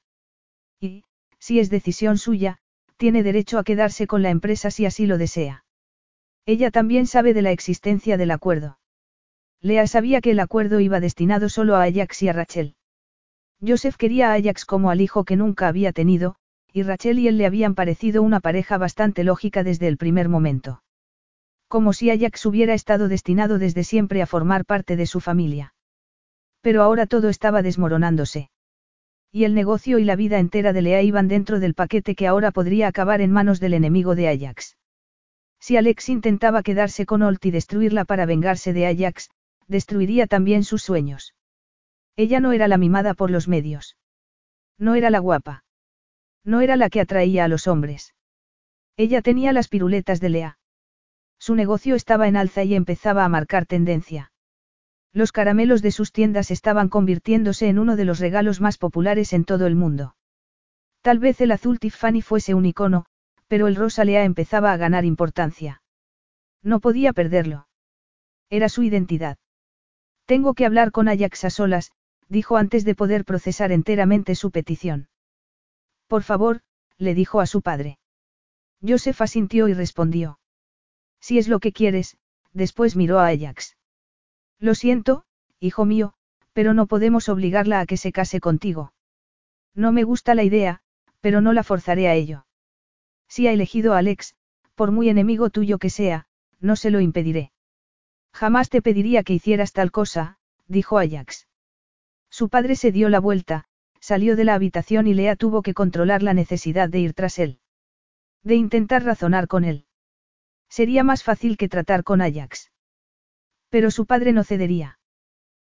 Y, 0.79 1.03
si 1.37 1.59
es 1.59 1.69
decisión 1.69 2.17
suya, 2.17 2.59
tiene 2.95 3.23
derecho 3.23 3.59
a 3.59 3.63
quedarse 3.63 4.07
con 4.07 4.21
la 4.21 4.29
empresa 4.29 4.71
si 4.71 4.85
así 4.85 5.05
lo 5.05 5.17
desea. 5.17 5.65
Ella 6.45 6.71
también 6.71 7.07
sabe 7.07 7.33
de 7.33 7.41
la 7.41 7.51
existencia 7.51 8.15
del 8.15 8.31
acuerdo. 8.31 8.79
Lea 9.61 9.85
sabía 9.87 10.21
que 10.21 10.31
el 10.31 10.39
acuerdo 10.39 10.79
iba 10.79 11.01
destinado 11.01 11.49
solo 11.49 11.75
a 11.75 11.83
Ajax 11.83 12.23
y 12.23 12.29
a 12.29 12.33
Rachel. 12.33 12.75
Joseph 13.65 13.97
quería 13.97 14.31
a 14.31 14.35
Ajax 14.35 14.63
como 14.63 14.89
al 14.89 15.01
hijo 15.01 15.25
que 15.25 15.35
nunca 15.35 15.67
había 15.67 15.91
tenido, 15.91 16.35
y 16.71 16.83
Rachel 16.83 17.19
y 17.19 17.27
él 17.27 17.37
le 17.37 17.45
habían 17.45 17.75
parecido 17.75 18.23
una 18.23 18.39
pareja 18.39 18.77
bastante 18.77 19.25
lógica 19.25 19.63
desde 19.63 19.89
el 19.89 19.97
primer 19.97 20.29
momento. 20.29 20.81
Como 21.69 21.93
si 21.93 22.09
Ajax 22.09 22.47
hubiera 22.47 22.73
estado 22.73 23.07
destinado 23.07 23.59
desde 23.59 23.83
siempre 23.83 24.23
a 24.23 24.25
formar 24.25 24.65
parte 24.65 24.95
de 24.95 25.05
su 25.05 25.19
familia. 25.21 25.75
Pero 26.61 26.81
ahora 26.81 27.05
todo 27.05 27.29
estaba 27.29 27.61
desmoronándose. 27.61 28.49
Y 29.31 29.43
el 29.43 29.53
negocio 29.53 29.99
y 29.99 30.03
la 30.03 30.15
vida 30.15 30.39
entera 30.39 30.73
de 30.73 30.81
Lea 30.81 31.03
iban 31.03 31.27
dentro 31.27 31.59
del 31.59 31.75
paquete 31.75 32.15
que 32.15 32.25
ahora 32.25 32.49
podría 32.49 32.87
acabar 32.87 33.21
en 33.21 33.31
manos 33.31 33.59
del 33.59 33.75
enemigo 33.75 34.15
de 34.15 34.27
Ajax. 34.29 34.77
Si 35.59 35.77
Alex 35.77 36.09
intentaba 36.09 36.63
quedarse 36.63 37.05
con 37.05 37.21
Holt 37.21 37.45
y 37.45 37.51
destruirla 37.51 38.03
para 38.03 38.25
vengarse 38.25 38.73
de 38.73 38.87
Ajax, 38.87 39.29
destruiría 39.67 40.25
también 40.25 40.63
sus 40.63 40.81
sueños. 40.81 41.35
Ella 42.15 42.39
no 42.39 42.51
era 42.51 42.67
la 42.67 42.77
mimada 42.77 43.13
por 43.13 43.29
los 43.29 43.47
medios. 43.47 43.95
No 44.79 44.95
era 44.95 45.11
la 45.11 45.19
guapa. 45.19 45.63
No 46.43 46.61
era 46.61 46.75
la 46.75 46.89
que 46.89 47.01
atraía 47.01 47.43
a 47.43 47.47
los 47.47 47.67
hombres. 47.67 48.15
Ella 48.97 49.21
tenía 49.21 49.53
las 49.53 49.67
piruletas 49.67 50.19
de 50.19 50.29
Lea. 50.29 50.58
Su 51.39 51.55
negocio 51.55 51.95
estaba 51.95 52.27
en 52.27 52.35
alza 52.35 52.63
y 52.63 52.75
empezaba 52.75 53.25
a 53.25 53.29
marcar 53.29 53.65
tendencia. 53.65 54.31
Los 55.13 55.31
caramelos 55.31 55.81
de 55.81 55.91
sus 55.91 56.11
tiendas 56.11 56.51
estaban 56.51 56.89
convirtiéndose 56.89 57.69
en 57.69 57.79
uno 57.79 57.95
de 57.95 58.05
los 58.05 58.19
regalos 58.19 58.61
más 58.61 58.77
populares 58.77 59.33
en 59.33 59.45
todo 59.45 59.65
el 59.65 59.75
mundo. 59.75 60.15
Tal 61.01 61.17
vez 61.17 61.41
el 61.41 61.51
azul 61.51 61.79
Tiffany 61.79 62.21
fuese 62.21 62.53
un 62.53 62.65
icono, 62.65 63.05
pero 63.47 63.67
el 63.67 63.75
rosa 63.75 64.03
Lea 64.03 64.23
empezaba 64.25 64.73
a 64.73 64.77
ganar 64.77 65.05
importancia. 65.05 65.81
No 66.61 66.79
podía 66.79 67.13
perderlo. 67.13 67.67
Era 68.49 68.69
su 68.69 68.83
identidad. 68.83 69.37
Tengo 70.25 70.53
que 70.53 70.65
hablar 70.65 70.91
con 70.91 71.07
Ajax 71.07 71.45
a 71.45 71.49
solas, 71.49 71.91
dijo 72.27 72.57
antes 72.57 72.85
de 72.85 72.95
poder 72.95 73.25
procesar 73.25 73.71
enteramente 73.71 74.35
su 74.35 74.51
petición. 74.51 75.09
Por 76.07 76.23
favor, 76.23 76.61
le 76.97 77.15
dijo 77.15 77.39
a 77.39 77.45
su 77.45 77.61
padre. 77.61 77.97
Joseph 78.85 79.21
asintió 79.21 79.67
y 79.67 79.73
respondió. 79.73 80.38
Si 81.19 81.37
es 81.37 81.47
lo 81.47 81.59
que 81.59 81.71
quieres, 81.71 82.17
después 82.53 82.95
miró 82.95 83.19
a 83.19 83.27
Ajax. 83.27 83.77
Lo 84.59 84.75
siento, 84.75 85.23
hijo 85.59 85.85
mío, 85.85 86.13
pero 86.53 86.73
no 86.73 86.87
podemos 86.87 87.29
obligarla 87.29 87.79
a 87.79 87.85
que 87.85 87.97
se 87.97 88.11
case 88.11 88.39
contigo. 88.39 88.93
No 89.73 89.91
me 89.91 90.03
gusta 90.03 90.35
la 90.35 90.43
idea, 90.43 90.81
pero 91.21 91.41
no 91.41 91.53
la 91.53 91.63
forzaré 91.63 92.07
a 92.07 92.15
ello. 92.15 92.45
Si 93.27 93.47
ha 93.47 93.53
elegido 93.53 93.93
a 93.93 93.99
Alex, 93.99 94.35
por 94.75 94.91
muy 94.91 95.09
enemigo 95.09 95.49
tuyo 95.49 95.77
que 95.77 95.89
sea, 95.89 96.27
no 96.59 96.75
se 96.75 96.89
lo 96.89 96.99
impediré. 96.99 97.51
Jamás 98.33 98.69
te 98.69 98.81
pediría 98.81 99.23
que 99.23 99.33
hicieras 99.33 99.73
tal 99.73 99.91
cosa, 99.91 100.37
dijo 100.67 100.97
Ajax. 100.97 101.47
Su 102.29 102.49
padre 102.49 102.75
se 102.75 102.91
dio 102.91 103.09
la 103.09 103.19
vuelta, 103.19 103.65
salió 103.99 104.35
de 104.35 104.45
la 104.45 104.53
habitación 104.53 105.07
y 105.07 105.13
Lea 105.13 105.35
tuvo 105.35 105.61
que 105.61 105.73
controlar 105.73 106.23
la 106.23 106.33
necesidad 106.33 106.89
de 106.89 106.99
ir 106.99 107.13
tras 107.13 107.39
él. 107.39 107.59
De 108.43 108.55
intentar 108.55 109.03
razonar 109.03 109.47
con 109.47 109.65
él. 109.65 109.85
Sería 110.69 111.03
más 111.03 111.23
fácil 111.23 111.57
que 111.57 111.67
tratar 111.67 112.03
con 112.03 112.21
Ajax. 112.21 112.71
Pero 113.69 113.91
su 113.91 114.05
padre 114.05 114.33
no 114.33 114.43
cedería. 114.43 114.99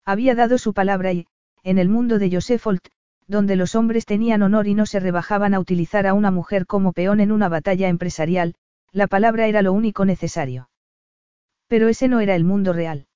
Había 0.06 0.36
dado 0.36 0.58
su 0.58 0.74
palabra 0.74 1.14
y, 1.14 1.28
en 1.64 1.78
el 1.78 1.90
mundo 1.90 2.20
de 2.20 2.32
Joseph 2.32 2.66
Holt, 2.66 2.88
donde 3.28 3.56
los 3.56 3.75
hombres 3.75 4.06
tenían 4.06 4.44
honor 4.44 4.68
y 4.68 4.75
no 4.75 4.86
se 4.86 5.00
rebajaban 5.00 5.54
a 5.54 5.60
utilizar 5.60 6.06
a 6.06 6.14
una 6.14 6.32
mujer 6.32 6.66
como 6.66 6.94
peón 6.94 7.20
en 7.20 7.32
una 7.32 7.50
batalla 7.50 7.90
empresarial, 7.90 8.56
la 8.92 9.08
palabra 9.08 9.48
era 9.48 9.62
lo 9.62 9.74
único 9.74 10.06
necesario. 10.06 10.70
Pero 11.68 11.88
ese 11.88 12.08
no 12.08 12.20
era 12.20 12.36
el 12.36 12.44
mundo 12.44 12.72
real. 12.72 13.08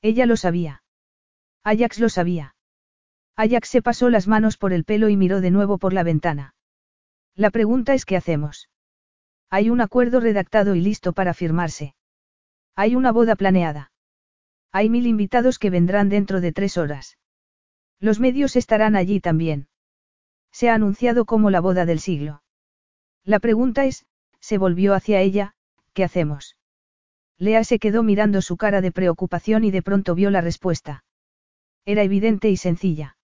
Ella 0.00 0.26
lo 0.26 0.36
sabía. 0.36 0.82
Ajax 1.62 1.98
lo 1.98 2.08
sabía. 2.08 2.54
Ajax 3.36 3.68
se 3.68 3.82
pasó 3.82 4.08
las 4.08 4.26
manos 4.26 4.56
por 4.56 4.72
el 4.72 4.84
pelo 4.84 5.08
y 5.10 5.16
miró 5.16 5.40
de 5.40 5.50
nuevo 5.50 5.78
por 5.78 5.92
la 5.92 6.02
ventana. 6.02 6.54
La 7.34 7.50
pregunta 7.50 7.92
es 7.92 8.06
qué 8.06 8.16
hacemos. 8.16 8.70
Hay 9.50 9.70
un 9.70 9.80
acuerdo 9.80 10.20
redactado 10.20 10.74
y 10.74 10.80
listo 10.80 11.12
para 11.12 11.34
firmarse. 11.34 11.94
Hay 12.74 12.94
una 12.96 13.12
boda 13.12 13.36
planeada. 13.36 13.92
Hay 14.72 14.90
mil 14.90 15.06
invitados 15.06 15.58
que 15.58 15.70
vendrán 15.70 16.08
dentro 16.08 16.40
de 16.40 16.52
tres 16.52 16.76
horas. 16.76 17.16
Los 18.00 18.20
medios 18.20 18.56
estarán 18.56 18.96
allí 18.96 19.20
también. 19.20 19.68
Se 20.52 20.68
ha 20.68 20.74
anunciado 20.74 21.24
como 21.24 21.50
la 21.50 21.60
boda 21.60 21.86
del 21.86 22.00
siglo. 22.00 22.42
La 23.24 23.40
pregunta 23.40 23.84
es, 23.84 24.06
se 24.40 24.58
volvió 24.58 24.94
hacia 24.94 25.20
ella, 25.20 25.54
¿qué 25.92 26.04
hacemos? 26.04 26.56
Lea 27.38 27.64
se 27.64 27.78
quedó 27.78 28.02
mirando 28.02 28.42
su 28.42 28.56
cara 28.56 28.80
de 28.80 28.92
preocupación 28.92 29.64
y 29.64 29.70
de 29.70 29.82
pronto 29.82 30.14
vio 30.14 30.30
la 30.30 30.40
respuesta. 30.40 31.04
Era 31.84 32.02
evidente 32.02 32.50
y 32.50 32.56
sencilla. 32.56 33.16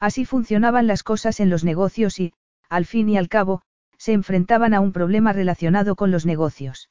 Así 0.00 0.24
funcionaban 0.24 0.86
las 0.86 1.02
cosas 1.02 1.40
en 1.40 1.50
los 1.50 1.64
negocios 1.64 2.20
y, 2.20 2.32
al 2.68 2.86
fin 2.86 3.08
y 3.08 3.16
al 3.16 3.28
cabo, 3.28 3.62
se 3.98 4.12
enfrentaban 4.12 4.74
a 4.74 4.80
un 4.80 4.92
problema 4.92 5.32
relacionado 5.32 5.96
con 5.96 6.10
los 6.10 6.24
negocios. 6.24 6.88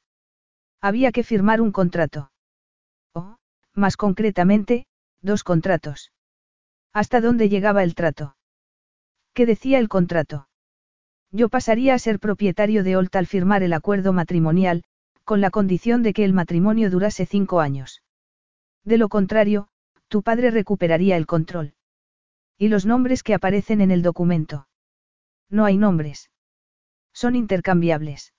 Había 0.80 1.10
que 1.10 1.24
firmar 1.24 1.60
un 1.60 1.72
contrato. 1.72 2.30
O, 3.14 3.38
más 3.74 3.96
concretamente, 3.96 4.86
dos 5.20 5.42
contratos. 5.42 6.12
¿Hasta 6.92 7.20
dónde 7.20 7.48
llegaba 7.48 7.82
el 7.82 7.94
trato? 7.94 8.36
¿Qué 9.34 9.46
decía 9.46 9.78
el 9.78 9.88
contrato? 9.88 10.48
Yo 11.30 11.48
pasaría 11.48 11.94
a 11.94 11.98
ser 11.98 12.20
propietario 12.20 12.84
de 12.84 12.96
Olt 12.96 13.14
al 13.16 13.26
firmar 13.26 13.62
el 13.62 13.72
acuerdo 13.72 14.12
matrimonial, 14.12 14.84
con 15.24 15.40
la 15.40 15.50
condición 15.50 16.02
de 16.02 16.12
que 16.12 16.24
el 16.24 16.32
matrimonio 16.32 16.90
durase 16.90 17.26
cinco 17.26 17.60
años. 17.60 18.02
De 18.84 18.96
lo 18.96 19.08
contrario, 19.08 19.68
tu 20.08 20.22
padre 20.22 20.50
recuperaría 20.50 21.16
el 21.16 21.26
control. 21.26 21.74
¿Y 22.56 22.68
los 22.68 22.86
nombres 22.86 23.22
que 23.22 23.34
aparecen 23.34 23.80
en 23.80 23.90
el 23.90 24.02
documento? 24.02 24.68
No 25.50 25.64
hay 25.64 25.76
nombres. 25.76 26.30
Son 27.20 27.34
intercambiables. 27.34 28.32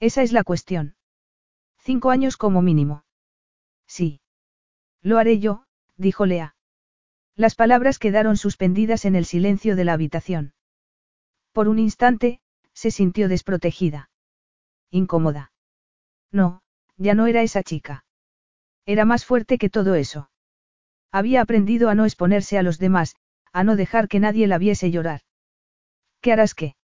Esa 0.00 0.22
es 0.24 0.32
la 0.32 0.42
cuestión. 0.42 0.96
Cinco 1.78 2.10
años 2.10 2.36
como 2.36 2.60
mínimo. 2.60 3.04
Sí. 3.86 4.20
Lo 5.02 5.18
haré 5.18 5.38
yo, 5.38 5.66
dijo 5.96 6.26
Lea. 6.26 6.56
Las 7.36 7.54
palabras 7.54 8.00
quedaron 8.00 8.36
suspendidas 8.36 9.04
en 9.04 9.14
el 9.14 9.24
silencio 9.24 9.76
de 9.76 9.84
la 9.84 9.92
habitación. 9.92 10.52
Por 11.52 11.68
un 11.68 11.78
instante, 11.78 12.40
se 12.72 12.90
sintió 12.90 13.28
desprotegida. 13.28 14.10
Incómoda. 14.90 15.52
No, 16.32 16.64
ya 16.96 17.14
no 17.14 17.28
era 17.28 17.42
esa 17.42 17.62
chica. 17.62 18.04
Era 18.84 19.04
más 19.04 19.24
fuerte 19.24 19.58
que 19.58 19.70
todo 19.70 19.94
eso. 19.94 20.28
Había 21.12 21.40
aprendido 21.40 21.88
a 21.88 21.94
no 21.94 22.04
exponerse 22.04 22.58
a 22.58 22.64
los 22.64 22.80
demás, 22.80 23.14
a 23.52 23.62
no 23.62 23.76
dejar 23.76 24.08
que 24.08 24.18
nadie 24.18 24.48
la 24.48 24.58
viese 24.58 24.90
llorar. 24.90 25.20
¿Qué 26.20 26.32
harás 26.32 26.56
qué? 26.56 26.74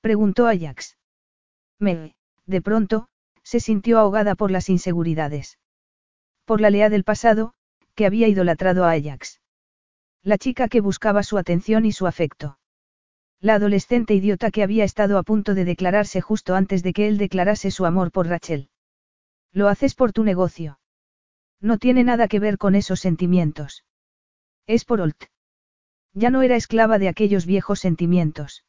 Preguntó 0.00 0.46
Ajax. 0.46 0.96
Me, 1.78 2.14
de 2.46 2.62
pronto, 2.62 3.08
se 3.42 3.60
sintió 3.60 3.98
ahogada 3.98 4.34
por 4.34 4.50
las 4.50 4.68
inseguridades. 4.68 5.58
Por 6.44 6.60
la 6.60 6.70
lea 6.70 6.88
del 6.88 7.04
pasado, 7.04 7.54
que 7.94 8.06
había 8.06 8.28
idolatrado 8.28 8.84
a 8.84 8.92
Ajax. 8.92 9.40
La 10.22 10.38
chica 10.38 10.68
que 10.68 10.80
buscaba 10.80 11.22
su 11.22 11.38
atención 11.38 11.84
y 11.84 11.92
su 11.92 12.06
afecto. 12.06 12.58
La 13.40 13.54
adolescente 13.54 14.14
idiota 14.14 14.50
que 14.50 14.62
había 14.62 14.84
estado 14.84 15.16
a 15.16 15.22
punto 15.22 15.54
de 15.54 15.64
declararse 15.64 16.20
justo 16.20 16.54
antes 16.54 16.82
de 16.82 16.92
que 16.92 17.08
él 17.08 17.16
declarase 17.16 17.70
su 17.70 17.86
amor 17.86 18.10
por 18.12 18.26
Rachel. 18.26 18.68
Lo 19.52 19.68
haces 19.68 19.94
por 19.94 20.12
tu 20.12 20.24
negocio. 20.24 20.78
No 21.60 21.78
tiene 21.78 22.04
nada 22.04 22.28
que 22.28 22.38
ver 22.38 22.58
con 22.58 22.74
esos 22.74 23.00
sentimientos. 23.00 23.84
Es 24.66 24.84
por 24.84 25.00
Olt. 25.00 25.24
Ya 26.12 26.30
no 26.30 26.42
era 26.42 26.56
esclava 26.56 26.98
de 26.98 27.08
aquellos 27.08 27.46
viejos 27.46 27.80
sentimientos. 27.80 28.64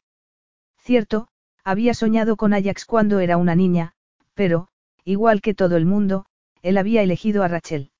Cierto, 0.82 1.28
había 1.62 1.94
soñado 1.94 2.36
con 2.36 2.52
Ajax 2.52 2.86
cuando 2.86 3.20
era 3.20 3.36
una 3.36 3.54
niña, 3.54 3.94
pero, 4.34 4.66
igual 5.04 5.40
que 5.40 5.54
todo 5.54 5.76
el 5.76 5.86
mundo, 5.86 6.26
él 6.60 6.76
había 6.76 7.02
elegido 7.02 7.44
a 7.44 7.48
Rachel. 7.48 7.92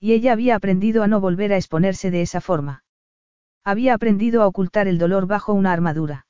Y 0.00 0.12
ella 0.12 0.32
había 0.32 0.56
aprendido 0.56 1.02
a 1.02 1.06
no 1.06 1.20
volver 1.20 1.52
a 1.52 1.56
exponerse 1.56 2.10
de 2.10 2.22
esa 2.22 2.40
forma. 2.40 2.82
Había 3.62 3.92
aprendido 3.92 4.42
a 4.42 4.46
ocultar 4.46 4.88
el 4.88 4.96
dolor 4.96 5.26
bajo 5.26 5.52
una 5.52 5.72
armadura. 5.72 6.26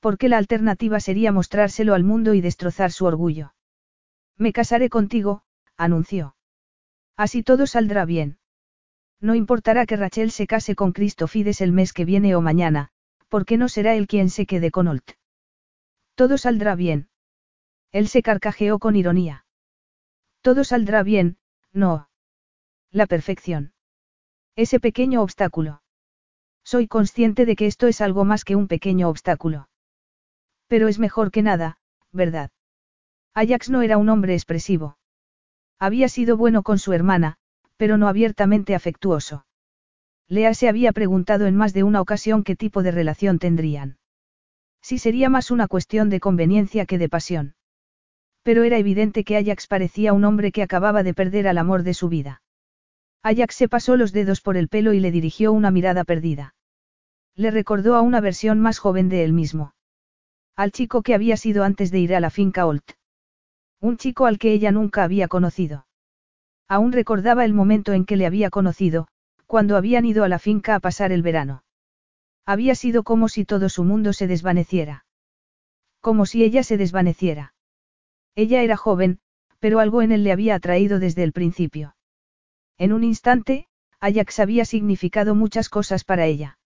Porque 0.00 0.30
la 0.30 0.38
alternativa 0.38 0.98
sería 0.98 1.30
mostrárselo 1.30 1.92
al 1.92 2.04
mundo 2.04 2.32
y 2.32 2.40
destrozar 2.40 2.90
su 2.90 3.04
orgullo. 3.04 3.54
Me 4.38 4.52
casaré 4.54 4.88
contigo, 4.88 5.42
anunció. 5.76 6.36
Así 7.18 7.42
todo 7.42 7.66
saldrá 7.66 8.06
bien. 8.06 8.38
No 9.20 9.34
importará 9.34 9.84
que 9.84 9.96
Rachel 9.96 10.30
se 10.30 10.46
case 10.46 10.74
con 10.74 10.92
Cristofides 10.92 11.60
el 11.60 11.72
mes 11.72 11.92
que 11.92 12.04
viene 12.06 12.34
o 12.34 12.40
mañana, 12.40 12.92
porque 13.28 13.56
no 13.56 13.68
será 13.68 13.94
él 13.94 14.06
quien 14.06 14.30
se 14.30 14.46
quede 14.46 14.70
con 14.70 14.88
Olt. 14.88 15.12
Todo 16.14 16.38
saldrá 16.38 16.74
bien. 16.74 17.08
Él 17.92 18.08
se 18.08 18.22
carcajeó 18.22 18.78
con 18.78 18.96
ironía. 18.96 19.46
Todo 20.42 20.64
saldrá 20.64 21.02
bien, 21.02 21.38
no. 21.72 22.08
La 22.90 23.06
perfección. 23.06 23.72
Ese 24.54 24.80
pequeño 24.80 25.22
obstáculo. 25.22 25.82
Soy 26.64 26.88
consciente 26.88 27.46
de 27.46 27.56
que 27.56 27.66
esto 27.66 27.86
es 27.86 28.00
algo 28.00 28.24
más 28.24 28.44
que 28.44 28.56
un 28.56 28.68
pequeño 28.68 29.08
obstáculo. 29.08 29.68
Pero 30.66 30.88
es 30.88 30.98
mejor 30.98 31.30
que 31.30 31.42
nada, 31.42 31.78
¿verdad? 32.12 32.50
Ajax 33.34 33.70
no 33.70 33.82
era 33.82 33.98
un 33.98 34.08
hombre 34.08 34.34
expresivo. 34.34 34.98
Había 35.78 36.08
sido 36.08 36.36
bueno 36.36 36.62
con 36.62 36.78
su 36.78 36.92
hermana, 36.92 37.36
pero 37.76 37.98
no 37.98 38.08
abiertamente 38.08 38.74
afectuoso. 38.74 39.45
Lea 40.28 40.54
se 40.54 40.68
había 40.68 40.92
preguntado 40.92 41.46
en 41.46 41.56
más 41.56 41.72
de 41.72 41.84
una 41.84 42.00
ocasión 42.00 42.42
qué 42.42 42.56
tipo 42.56 42.82
de 42.82 42.90
relación 42.90 43.38
tendrían. 43.38 43.98
Si 44.82 44.98
sería 44.98 45.28
más 45.28 45.50
una 45.50 45.68
cuestión 45.68 46.10
de 46.10 46.20
conveniencia 46.20 46.86
que 46.86 46.98
de 46.98 47.08
pasión. 47.08 47.54
Pero 48.42 48.64
era 48.64 48.78
evidente 48.78 49.24
que 49.24 49.36
Ajax 49.36 49.66
parecía 49.66 50.12
un 50.12 50.24
hombre 50.24 50.52
que 50.52 50.62
acababa 50.62 51.02
de 51.02 51.14
perder 51.14 51.48
al 51.48 51.58
amor 51.58 51.82
de 51.82 51.94
su 51.94 52.08
vida. 52.08 52.42
Ajax 53.22 53.54
se 53.54 53.68
pasó 53.68 53.96
los 53.96 54.12
dedos 54.12 54.40
por 54.40 54.56
el 54.56 54.68
pelo 54.68 54.92
y 54.92 55.00
le 55.00 55.10
dirigió 55.10 55.52
una 55.52 55.70
mirada 55.70 56.04
perdida. 56.04 56.54
Le 57.34 57.50
recordó 57.50 57.94
a 57.96 58.00
una 58.00 58.20
versión 58.20 58.60
más 58.60 58.78
joven 58.78 59.08
de 59.08 59.24
él 59.24 59.32
mismo. 59.32 59.74
Al 60.56 60.72
chico 60.72 61.02
que 61.02 61.14
había 61.14 61.36
sido 61.36 61.64
antes 61.64 61.90
de 61.90 61.98
ir 61.98 62.14
a 62.14 62.20
la 62.20 62.30
finca 62.30 62.66
Olt. 62.66 62.92
Un 63.80 63.96
chico 63.96 64.26
al 64.26 64.38
que 64.38 64.52
ella 64.52 64.72
nunca 64.72 65.04
había 65.04 65.28
conocido. 65.28 65.86
Aún 66.68 66.92
recordaba 66.92 67.44
el 67.44 67.52
momento 67.52 67.92
en 67.92 68.04
que 68.04 68.16
le 68.16 68.26
había 68.26 68.50
conocido, 68.50 69.08
cuando 69.46 69.76
habían 69.76 70.04
ido 70.04 70.24
a 70.24 70.28
la 70.28 70.38
finca 70.38 70.74
a 70.74 70.80
pasar 70.80 71.12
el 71.12 71.22
verano. 71.22 71.64
Había 72.44 72.74
sido 72.74 73.02
como 73.02 73.28
si 73.28 73.44
todo 73.44 73.68
su 73.68 73.84
mundo 73.84 74.12
se 74.12 74.26
desvaneciera. 74.26 75.06
Como 76.00 76.26
si 76.26 76.44
ella 76.44 76.62
se 76.62 76.76
desvaneciera. 76.76 77.54
Ella 78.34 78.62
era 78.62 78.76
joven, 78.76 79.18
pero 79.58 79.80
algo 79.80 80.02
en 80.02 80.12
él 80.12 80.24
le 80.24 80.32
había 80.32 80.54
atraído 80.54 80.98
desde 80.98 81.22
el 81.22 81.32
principio. 81.32 81.96
En 82.78 82.92
un 82.92 83.02
instante, 83.02 83.68
Ajax 84.00 84.38
había 84.38 84.64
significado 84.64 85.34
muchas 85.34 85.68
cosas 85.68 86.04
para 86.04 86.26
ella. 86.26 86.58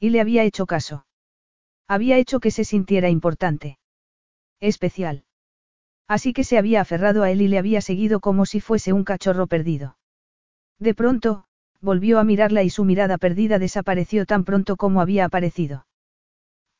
Y 0.00 0.10
le 0.10 0.20
había 0.20 0.42
hecho 0.42 0.66
caso. 0.66 1.06
Había 1.86 2.18
hecho 2.18 2.40
que 2.40 2.50
se 2.50 2.64
sintiera 2.64 3.10
importante. 3.10 3.78
Especial. 4.58 5.24
Así 6.08 6.32
que 6.32 6.44
se 6.44 6.58
había 6.58 6.80
aferrado 6.80 7.22
a 7.22 7.30
él 7.30 7.42
y 7.42 7.48
le 7.48 7.58
había 7.58 7.80
seguido 7.80 8.20
como 8.20 8.46
si 8.46 8.60
fuese 8.60 8.92
un 8.92 9.04
cachorro 9.04 9.46
perdido. 9.46 9.98
De 10.78 10.94
pronto, 10.94 11.45
volvió 11.86 12.18
a 12.18 12.24
mirarla 12.24 12.64
y 12.64 12.68
su 12.68 12.84
mirada 12.84 13.16
perdida 13.16 13.58
desapareció 13.58 14.26
tan 14.26 14.44
pronto 14.44 14.76
como 14.76 15.00
había 15.00 15.24
aparecido. 15.24 15.86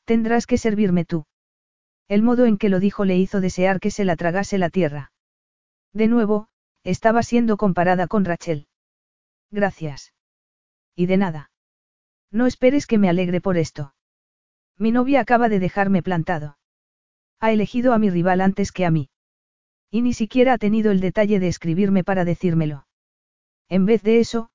Tendrás 0.03 0.45
que 0.45 0.57
servirme 0.57 1.05
tú. 1.05 1.25
El 2.09 2.23
modo 2.23 2.45
en 2.45 2.57
que 2.57 2.69
lo 2.69 2.79
dijo 2.79 3.05
le 3.05 3.17
hizo 3.17 3.41
desear 3.41 3.79
que 3.79 3.89
se 3.89 4.05
la 4.05 4.17
tragase 4.17 4.57
la 4.57 4.69
tierra. 4.69 5.11
De 5.93 6.07
nuevo, 6.07 6.49
estaba 6.83 7.23
siendo 7.23 7.55
comparada 7.55 8.07
con 8.07 8.25
Rachel. 8.25 8.67
Gracias. 9.49 10.13
Y 10.93 11.05
de 11.05 11.17
nada. 11.17 11.51
No 12.29 12.45
esperes 12.45 12.85
que 12.85 12.97
me 12.97 13.09
alegre 13.09 13.39
por 13.39 13.57
esto. 13.57 13.93
Mi 14.77 14.91
novia 14.91 15.21
acaba 15.21 15.47
de 15.47 15.59
dejarme 15.59 16.03
plantado. 16.03 16.57
Ha 17.39 17.51
elegido 17.53 17.93
a 17.93 17.97
mi 17.97 18.09
rival 18.09 18.41
antes 18.41 18.73
que 18.73 18.85
a 18.85 18.91
mí. 18.91 19.09
Y 19.89 20.01
ni 20.01 20.13
siquiera 20.13 20.53
ha 20.53 20.57
tenido 20.57 20.91
el 20.91 20.99
detalle 20.99 21.39
de 21.39 21.47
escribirme 21.47 22.03
para 22.03 22.25
decírmelo. 22.25 22.87
En 23.69 23.85
vez 23.85 24.03
de 24.03 24.19
eso, 24.19 24.49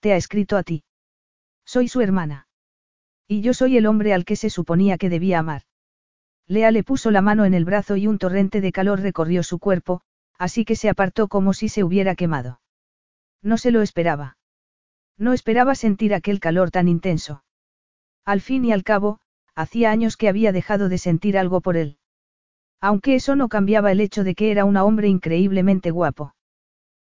te 0.00 0.12
ha 0.12 0.16
escrito 0.16 0.56
a 0.56 0.62
ti. 0.62 0.84
Soy 1.64 1.88
su 1.88 2.00
hermana. 2.00 2.48
Y 3.28 3.40
yo 3.40 3.54
soy 3.54 3.76
el 3.76 3.86
hombre 3.86 4.12
al 4.12 4.24
que 4.24 4.36
se 4.36 4.50
suponía 4.50 4.98
que 4.98 5.08
debía 5.08 5.40
amar. 5.40 5.62
Lea 6.46 6.70
le 6.70 6.84
puso 6.84 7.10
la 7.10 7.22
mano 7.22 7.44
en 7.44 7.54
el 7.54 7.64
brazo 7.64 7.96
y 7.96 8.06
un 8.06 8.18
torrente 8.18 8.60
de 8.60 8.70
calor 8.70 9.00
recorrió 9.00 9.42
su 9.42 9.58
cuerpo, 9.58 10.02
así 10.38 10.64
que 10.64 10.76
se 10.76 10.88
apartó 10.88 11.26
como 11.26 11.52
si 11.52 11.68
se 11.68 11.82
hubiera 11.82 12.14
quemado. 12.14 12.60
No 13.42 13.58
se 13.58 13.72
lo 13.72 13.82
esperaba. 13.82 14.38
No 15.18 15.32
esperaba 15.32 15.74
sentir 15.74 16.14
aquel 16.14 16.40
calor 16.40 16.70
tan 16.70 16.88
intenso. 16.88 17.42
Al 18.24 18.40
fin 18.40 18.64
y 18.64 18.72
al 18.72 18.84
cabo, 18.84 19.18
hacía 19.54 19.90
años 19.90 20.16
que 20.16 20.28
había 20.28 20.52
dejado 20.52 20.88
de 20.88 20.98
sentir 20.98 21.38
algo 21.38 21.60
por 21.60 21.76
él. 21.76 21.98
Aunque 22.80 23.14
eso 23.14 23.34
no 23.34 23.48
cambiaba 23.48 23.90
el 23.90 24.00
hecho 24.00 24.22
de 24.22 24.34
que 24.34 24.50
era 24.50 24.64
un 24.64 24.76
hombre 24.76 25.08
increíblemente 25.08 25.90
guapo. 25.90 26.34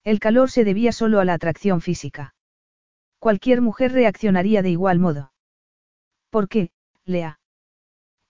El 0.03 0.19
calor 0.19 0.51
se 0.51 0.65
debía 0.65 0.91
solo 0.91 1.19
a 1.19 1.25
la 1.25 1.33
atracción 1.33 1.81
física. 1.81 2.32
Cualquier 3.23 3.61
mujer 3.61 3.93
reaccionaría 3.93 4.61
de 4.61 4.69
igual 4.69 4.99
modo. 4.99 5.31
¿Por 6.29 6.49
qué, 6.49 6.71
Lea? 7.05 7.39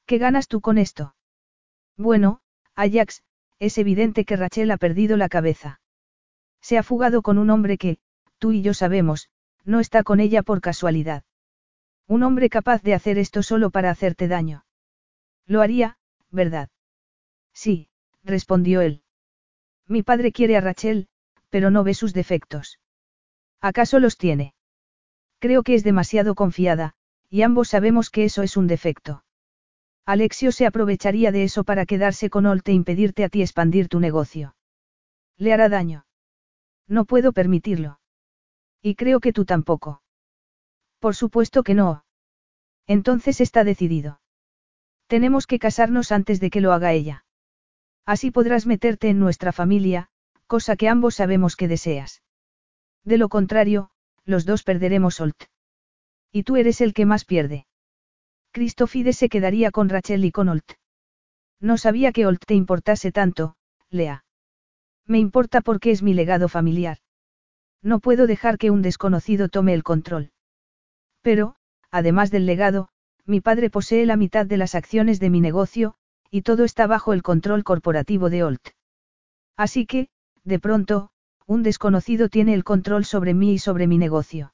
¿Qué 0.06 0.20
ganas 0.20 0.48
tú 0.48 0.62
con 0.62 0.78
esto? 0.78 1.16
Bueno, 1.98 2.42
Ajax, 2.76 3.24
es 3.58 3.80
evidente 3.80 4.24
que 4.24 4.36
Rachel 4.36 4.70
ha 4.70 4.78
perdido 4.78 5.18
la 5.18 5.30
cabeza. 5.30 5.82
Se 6.62 6.78
ha 6.78 6.84
fugado 6.84 7.24
con 7.24 7.40
un 7.40 7.50
hombre 7.50 7.80
que, 7.80 7.98
tú 8.38 8.52
y 8.52 8.62
yo 8.62 8.76
sabemos, 8.76 9.32
no 9.64 9.80
está 9.80 10.04
con 10.04 10.20
ella 10.20 10.44
por 10.44 10.62
casualidad. 10.62 11.24
Un 12.08 12.22
hombre 12.22 12.48
capaz 12.48 12.84
de 12.84 12.94
hacer 12.94 13.18
esto 13.18 13.42
solo 13.42 13.72
para 13.72 13.90
hacerte 13.90 14.28
daño. 14.28 14.64
Lo 15.48 15.64
haría, 15.64 15.98
¿verdad? 16.30 16.70
Sí, 17.52 17.90
respondió 18.24 18.82
él. 18.82 19.02
Mi 19.88 20.04
padre 20.04 20.32
quiere 20.32 20.56
a 20.56 20.62
Rachel, 20.62 21.08
pero 21.50 21.72
no 21.72 21.84
ve 21.84 21.96
sus 21.96 22.14
defectos. 22.14 22.80
¿Acaso 23.60 23.98
los 23.98 24.18
tiene? 24.18 24.54
Creo 25.44 25.64
que 25.64 25.76
es 25.76 25.84
demasiado 25.84 26.36
confiada, 26.36 26.94
y 27.30 27.42
ambos 27.42 27.68
sabemos 27.68 28.10
que 28.10 28.24
eso 28.24 28.44
es 28.44 28.56
un 28.56 28.66
defecto. 28.66 29.26
Alexio 30.06 30.54
se 30.54 30.66
aprovecharía 30.66 31.34
de 31.34 31.44
eso 31.44 31.66
para 31.66 31.86
quedarse 31.86 32.30
con 32.30 32.46
Olte 32.46 32.72
e 32.72 32.76
impedirte 32.76 33.26
a 33.26 33.28
ti 33.28 33.42
expandir 33.42 33.90
tu 33.90 34.00
negocio. 34.00 34.56
Le 35.36 35.52
hará 35.52 35.68
daño. 35.68 36.06
No 36.88 37.04
puedo 37.04 37.34
permitirlo. 37.34 38.00
Y 38.82 38.96
creo 38.96 39.20
que 39.20 39.34
tú 39.34 39.44
tampoco. 39.44 40.02
Por 41.00 41.14
supuesto 41.14 41.64
que 41.64 41.74
no. 41.74 42.06
Entonces 42.88 43.42
está 43.42 43.66
decidido. 43.66 44.22
Tenemos 45.08 45.46
que 45.46 45.60
casarnos 45.60 46.14
antes 46.14 46.40
de 46.40 46.52
que 46.52 46.62
lo 46.62 46.72
haga 46.72 46.94
ella. 46.94 47.26
Así 48.06 48.32
podrás 48.32 48.66
meterte 48.66 49.10
en 49.10 49.20
nuestra 49.20 49.52
familia, 49.52 50.08
cosa 50.48 50.78
que 50.78 50.88
ambos 50.88 51.16
sabemos 51.16 51.58
que 51.58 51.68
deseas. 51.68 52.24
De 53.04 53.18
lo 53.18 53.28
contrario, 53.28 53.90
los 54.26 54.46
dos 54.46 54.64
perderemos 54.64 55.20
Olt. 55.20 55.44
Y 56.32 56.44
tú 56.44 56.56
eres 56.56 56.82
el 56.82 56.94
que 56.94 57.06
más 57.06 57.26
pierde. 57.26 57.66
Cristofide 58.52 59.14
se 59.14 59.30
quedaría 59.30 59.72
con 59.72 59.90
Rachel 59.90 60.26
y 60.26 60.32
con 60.32 60.50
Olt. 60.50 60.74
No 61.60 61.78
sabía 61.78 62.12
que 62.12 62.26
Olt 62.26 62.44
te 62.46 62.54
importase 62.54 63.12
tanto, 63.12 63.56
Lea. 63.90 64.26
Me 65.06 65.20
importa 65.20 65.62
porque 65.62 65.92
es 65.92 66.02
mi 66.02 66.14
legado 66.14 66.48
familiar. 66.48 66.98
No 67.82 68.00
puedo 68.00 68.28
dejar 68.28 68.58
que 68.58 68.72
un 68.72 68.82
desconocido 68.82 69.50
tome 69.50 69.74
el 69.74 69.84
control. 69.84 70.32
Pero, 71.22 71.56
además 71.92 72.32
del 72.32 72.46
legado, 72.46 72.90
mi 73.26 73.42
padre 73.42 73.70
posee 73.70 74.06
la 74.06 74.18
mitad 74.18 74.46
de 74.46 74.58
las 74.58 74.76
acciones 74.76 75.20
de 75.20 75.30
mi 75.30 75.42
negocio, 75.42 75.96
y 76.30 76.42
todo 76.42 76.64
está 76.64 76.88
bajo 76.88 77.14
el 77.14 77.24
control 77.24 77.64
corporativo 77.64 78.30
de 78.30 78.44
Olt. 78.44 78.70
Así 79.56 79.86
que, 79.86 80.10
de 80.44 80.60
pronto, 80.60 81.12
un 81.48 81.64
desconocido 81.64 82.30
tiene 82.30 82.54
el 82.54 82.64
control 82.64 83.06
sobre 83.06 83.34
mí 83.34 83.54
y 83.54 83.60
sobre 83.60 83.88
mi 83.88 83.98
negocio. 83.98 84.54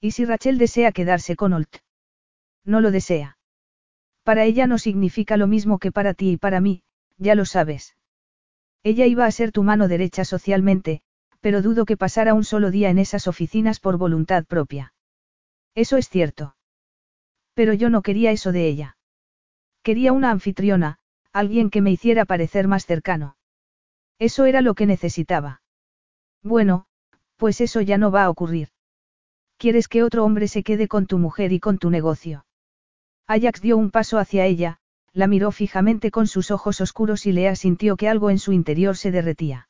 ¿Y 0.00 0.12
si 0.12 0.24
Rachel 0.24 0.58
desea 0.58 0.92
quedarse 0.92 1.36
con 1.36 1.52
Olt? 1.52 1.78
No 2.64 2.80
lo 2.80 2.90
desea. 2.90 3.38
Para 4.22 4.44
ella 4.44 4.66
no 4.66 4.78
significa 4.78 5.36
lo 5.36 5.46
mismo 5.46 5.78
que 5.78 5.92
para 5.92 6.14
ti 6.14 6.32
y 6.32 6.36
para 6.36 6.60
mí, 6.60 6.82
ya 7.16 7.34
lo 7.34 7.44
sabes. 7.44 7.96
Ella 8.82 9.06
iba 9.06 9.26
a 9.26 9.30
ser 9.30 9.52
tu 9.52 9.62
mano 9.62 9.88
derecha 9.88 10.24
socialmente, 10.24 11.02
pero 11.40 11.62
dudo 11.62 11.84
que 11.84 11.96
pasara 11.96 12.34
un 12.34 12.44
solo 12.44 12.70
día 12.70 12.90
en 12.90 12.98
esas 12.98 13.26
oficinas 13.26 13.80
por 13.80 13.96
voluntad 13.96 14.44
propia. 14.44 14.92
Eso 15.74 15.96
es 15.96 16.08
cierto. 16.08 16.56
Pero 17.54 17.72
yo 17.72 17.90
no 17.90 18.02
quería 18.02 18.30
eso 18.30 18.52
de 18.52 18.68
ella. 18.68 18.96
Quería 19.82 20.12
una 20.12 20.30
anfitriona, 20.30 20.98
alguien 21.32 21.70
que 21.70 21.80
me 21.80 21.90
hiciera 21.90 22.24
parecer 22.24 22.68
más 22.68 22.86
cercano. 22.86 23.36
Eso 24.18 24.44
era 24.44 24.60
lo 24.60 24.74
que 24.74 24.86
necesitaba. 24.86 25.62
Bueno, 26.42 26.86
pues 27.36 27.60
eso 27.60 27.80
ya 27.80 27.98
no 27.98 28.10
va 28.10 28.24
a 28.24 28.30
ocurrir. 28.30 28.68
Quieres 29.56 29.88
que 29.88 30.02
otro 30.02 30.24
hombre 30.24 30.48
se 30.48 30.62
quede 30.62 30.88
con 30.88 31.06
tu 31.06 31.18
mujer 31.18 31.52
y 31.52 31.60
con 31.60 31.78
tu 31.78 31.90
negocio. 31.90 32.46
Ajax 33.26 33.60
dio 33.60 33.76
un 33.76 33.90
paso 33.90 34.18
hacia 34.18 34.46
ella, 34.46 34.78
la 35.12 35.26
miró 35.26 35.50
fijamente 35.50 36.10
con 36.10 36.26
sus 36.26 36.50
ojos 36.50 36.80
oscuros 36.80 37.26
y 37.26 37.32
Lea 37.32 37.56
sintió 37.56 37.96
que 37.96 38.08
algo 38.08 38.30
en 38.30 38.38
su 38.38 38.52
interior 38.52 38.96
se 38.96 39.10
derretía. 39.10 39.68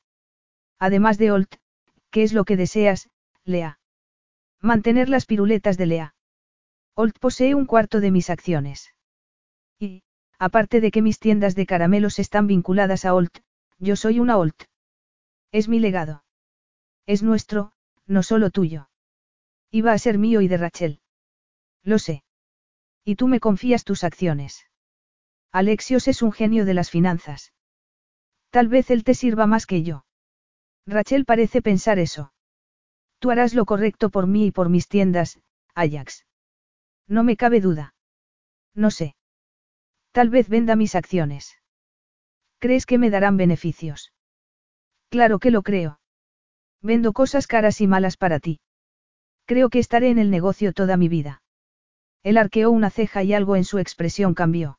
Además 0.78 1.18
de 1.18 1.32
Olt, 1.32 1.56
¿qué 2.10 2.22
es 2.22 2.32
lo 2.32 2.44
que 2.44 2.56
deseas, 2.56 3.08
Lea? 3.44 3.80
Mantener 4.60 5.08
las 5.08 5.26
piruletas 5.26 5.78
de 5.78 5.86
Lea. 5.86 6.14
Olt 6.94 7.18
posee 7.18 7.54
un 7.54 7.64
cuarto 7.64 8.00
de 8.00 8.10
mis 8.10 8.28
acciones. 8.28 8.94
Y, 9.78 10.02
aparte 10.38 10.80
de 10.80 10.90
que 10.90 11.02
mis 11.02 11.18
tiendas 11.18 11.54
de 11.54 11.66
caramelos 11.66 12.18
están 12.18 12.46
vinculadas 12.46 13.04
a 13.04 13.14
Olt, 13.14 13.38
yo 13.78 13.96
soy 13.96 14.20
una 14.20 14.36
Olt. 14.36 14.64
Es 15.50 15.68
mi 15.68 15.80
legado. 15.80 16.24
Es 17.08 17.22
nuestro, 17.22 17.72
no 18.06 18.22
solo 18.22 18.50
tuyo. 18.50 18.90
Iba 19.70 19.92
a 19.92 19.98
ser 19.98 20.18
mío 20.18 20.42
y 20.42 20.48
de 20.48 20.58
Rachel. 20.58 21.00
Lo 21.82 21.98
sé. 21.98 22.22
Y 23.02 23.16
tú 23.16 23.28
me 23.28 23.40
confías 23.40 23.84
tus 23.84 24.04
acciones. 24.04 24.66
Alexios 25.50 26.06
es 26.06 26.20
un 26.20 26.32
genio 26.32 26.66
de 26.66 26.74
las 26.74 26.90
finanzas. 26.90 27.54
Tal 28.50 28.68
vez 28.68 28.90
él 28.90 29.04
te 29.04 29.14
sirva 29.14 29.46
más 29.46 29.64
que 29.64 29.82
yo. 29.82 30.04
Rachel 30.86 31.24
parece 31.24 31.62
pensar 31.62 31.98
eso. 31.98 32.34
Tú 33.20 33.30
harás 33.30 33.54
lo 33.54 33.64
correcto 33.64 34.10
por 34.10 34.26
mí 34.26 34.48
y 34.48 34.50
por 34.50 34.68
mis 34.68 34.86
tiendas, 34.86 35.40
Ajax. 35.74 36.26
No 37.06 37.24
me 37.24 37.38
cabe 37.38 37.62
duda. 37.62 37.94
No 38.74 38.90
sé. 38.90 39.16
Tal 40.12 40.28
vez 40.28 40.50
venda 40.50 40.76
mis 40.76 40.94
acciones. 40.94 41.56
¿Crees 42.58 42.84
que 42.84 42.98
me 42.98 43.08
darán 43.08 43.38
beneficios? 43.38 44.12
Claro 45.08 45.38
que 45.38 45.50
lo 45.50 45.62
creo. 45.62 46.00
Vendo 46.82 47.12
cosas 47.12 47.46
caras 47.46 47.80
y 47.80 47.86
malas 47.86 48.16
para 48.16 48.38
ti. 48.40 48.60
Creo 49.46 49.70
que 49.70 49.78
estaré 49.78 50.10
en 50.10 50.18
el 50.18 50.30
negocio 50.30 50.72
toda 50.72 50.96
mi 50.96 51.08
vida. 51.08 51.42
Él 52.22 52.36
arqueó 52.36 52.70
una 52.70 52.90
ceja 52.90 53.22
y 53.22 53.32
algo 53.32 53.56
en 53.56 53.64
su 53.64 53.78
expresión 53.78 54.34
cambió. 54.34 54.78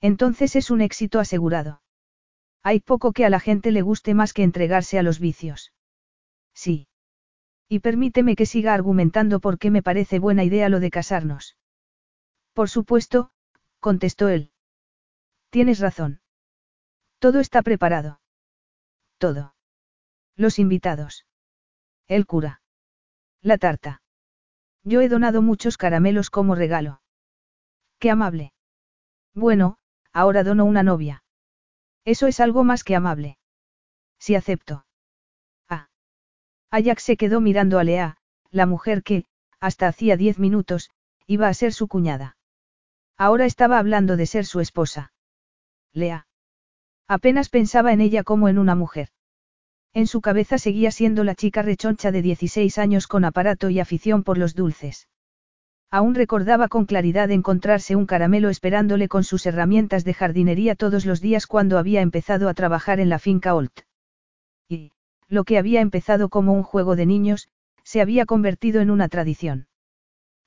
Entonces 0.00 0.54
es 0.56 0.70
un 0.70 0.80
éxito 0.80 1.18
asegurado. 1.20 1.82
Hay 2.62 2.80
poco 2.80 3.12
que 3.12 3.24
a 3.24 3.30
la 3.30 3.40
gente 3.40 3.72
le 3.72 3.82
guste 3.82 4.14
más 4.14 4.32
que 4.32 4.42
entregarse 4.42 4.98
a 4.98 5.02
los 5.02 5.18
vicios. 5.18 5.72
Sí. 6.54 6.88
Y 7.68 7.80
permíteme 7.80 8.36
que 8.36 8.46
siga 8.46 8.74
argumentando 8.74 9.40
por 9.40 9.58
qué 9.58 9.70
me 9.70 9.82
parece 9.82 10.18
buena 10.18 10.44
idea 10.44 10.68
lo 10.68 10.80
de 10.80 10.90
casarnos. 10.90 11.56
Por 12.52 12.68
supuesto, 12.68 13.30
contestó 13.80 14.28
él. 14.28 14.52
Tienes 15.50 15.78
razón. 15.78 16.20
Todo 17.18 17.40
está 17.40 17.62
preparado. 17.62 18.20
Todo. 19.18 19.54
Los 20.38 20.60
invitados. 20.60 21.26
El 22.06 22.24
cura. 22.24 22.62
La 23.42 23.58
tarta. 23.58 24.02
Yo 24.84 25.00
he 25.00 25.08
donado 25.08 25.42
muchos 25.42 25.76
caramelos 25.76 26.30
como 26.30 26.54
regalo. 26.54 27.02
Qué 27.98 28.08
amable. 28.08 28.52
Bueno, 29.34 29.78
ahora 30.12 30.44
dono 30.44 30.64
una 30.64 30.84
novia. 30.84 31.24
Eso 32.04 32.28
es 32.28 32.38
algo 32.38 32.62
más 32.62 32.84
que 32.84 32.94
amable. 32.94 33.36
Si 34.20 34.36
acepto. 34.36 34.86
Ah. 35.68 35.88
Ajax 36.70 37.02
se 37.02 37.16
quedó 37.16 37.40
mirando 37.40 37.80
a 37.80 37.84
Lea, 37.84 38.16
la 38.52 38.66
mujer 38.66 39.02
que, 39.02 39.24
hasta 39.58 39.88
hacía 39.88 40.16
diez 40.16 40.38
minutos, 40.38 40.90
iba 41.26 41.48
a 41.48 41.54
ser 41.54 41.72
su 41.72 41.88
cuñada. 41.88 42.36
Ahora 43.16 43.44
estaba 43.44 43.80
hablando 43.80 44.16
de 44.16 44.26
ser 44.26 44.46
su 44.46 44.60
esposa. 44.60 45.12
Lea. 45.92 46.28
Apenas 47.08 47.48
pensaba 47.48 47.92
en 47.92 48.00
ella 48.00 48.22
como 48.22 48.48
en 48.48 48.60
una 48.60 48.76
mujer. 48.76 49.10
En 49.98 50.06
su 50.06 50.20
cabeza 50.20 50.58
seguía 50.58 50.92
siendo 50.92 51.24
la 51.24 51.34
chica 51.34 51.60
rechoncha 51.60 52.12
de 52.12 52.22
16 52.22 52.78
años 52.78 53.08
con 53.08 53.24
aparato 53.24 53.68
y 53.68 53.80
afición 53.80 54.22
por 54.22 54.38
los 54.38 54.54
dulces. 54.54 55.08
Aún 55.90 56.14
recordaba 56.14 56.68
con 56.68 56.86
claridad 56.86 57.32
encontrarse 57.32 57.96
un 57.96 58.06
caramelo 58.06 58.48
esperándole 58.48 59.08
con 59.08 59.24
sus 59.24 59.44
herramientas 59.44 60.04
de 60.04 60.14
jardinería 60.14 60.76
todos 60.76 61.04
los 61.04 61.20
días 61.20 61.48
cuando 61.48 61.78
había 61.78 62.00
empezado 62.00 62.48
a 62.48 62.54
trabajar 62.54 63.00
en 63.00 63.08
la 63.08 63.18
finca 63.18 63.56
Olt. 63.56 63.72
Y, 64.68 64.92
lo 65.26 65.42
que 65.42 65.58
había 65.58 65.80
empezado 65.80 66.28
como 66.28 66.52
un 66.52 66.62
juego 66.62 66.94
de 66.94 67.04
niños, 67.04 67.48
se 67.82 68.00
había 68.00 68.24
convertido 68.24 68.80
en 68.80 68.92
una 68.92 69.08
tradición. 69.08 69.66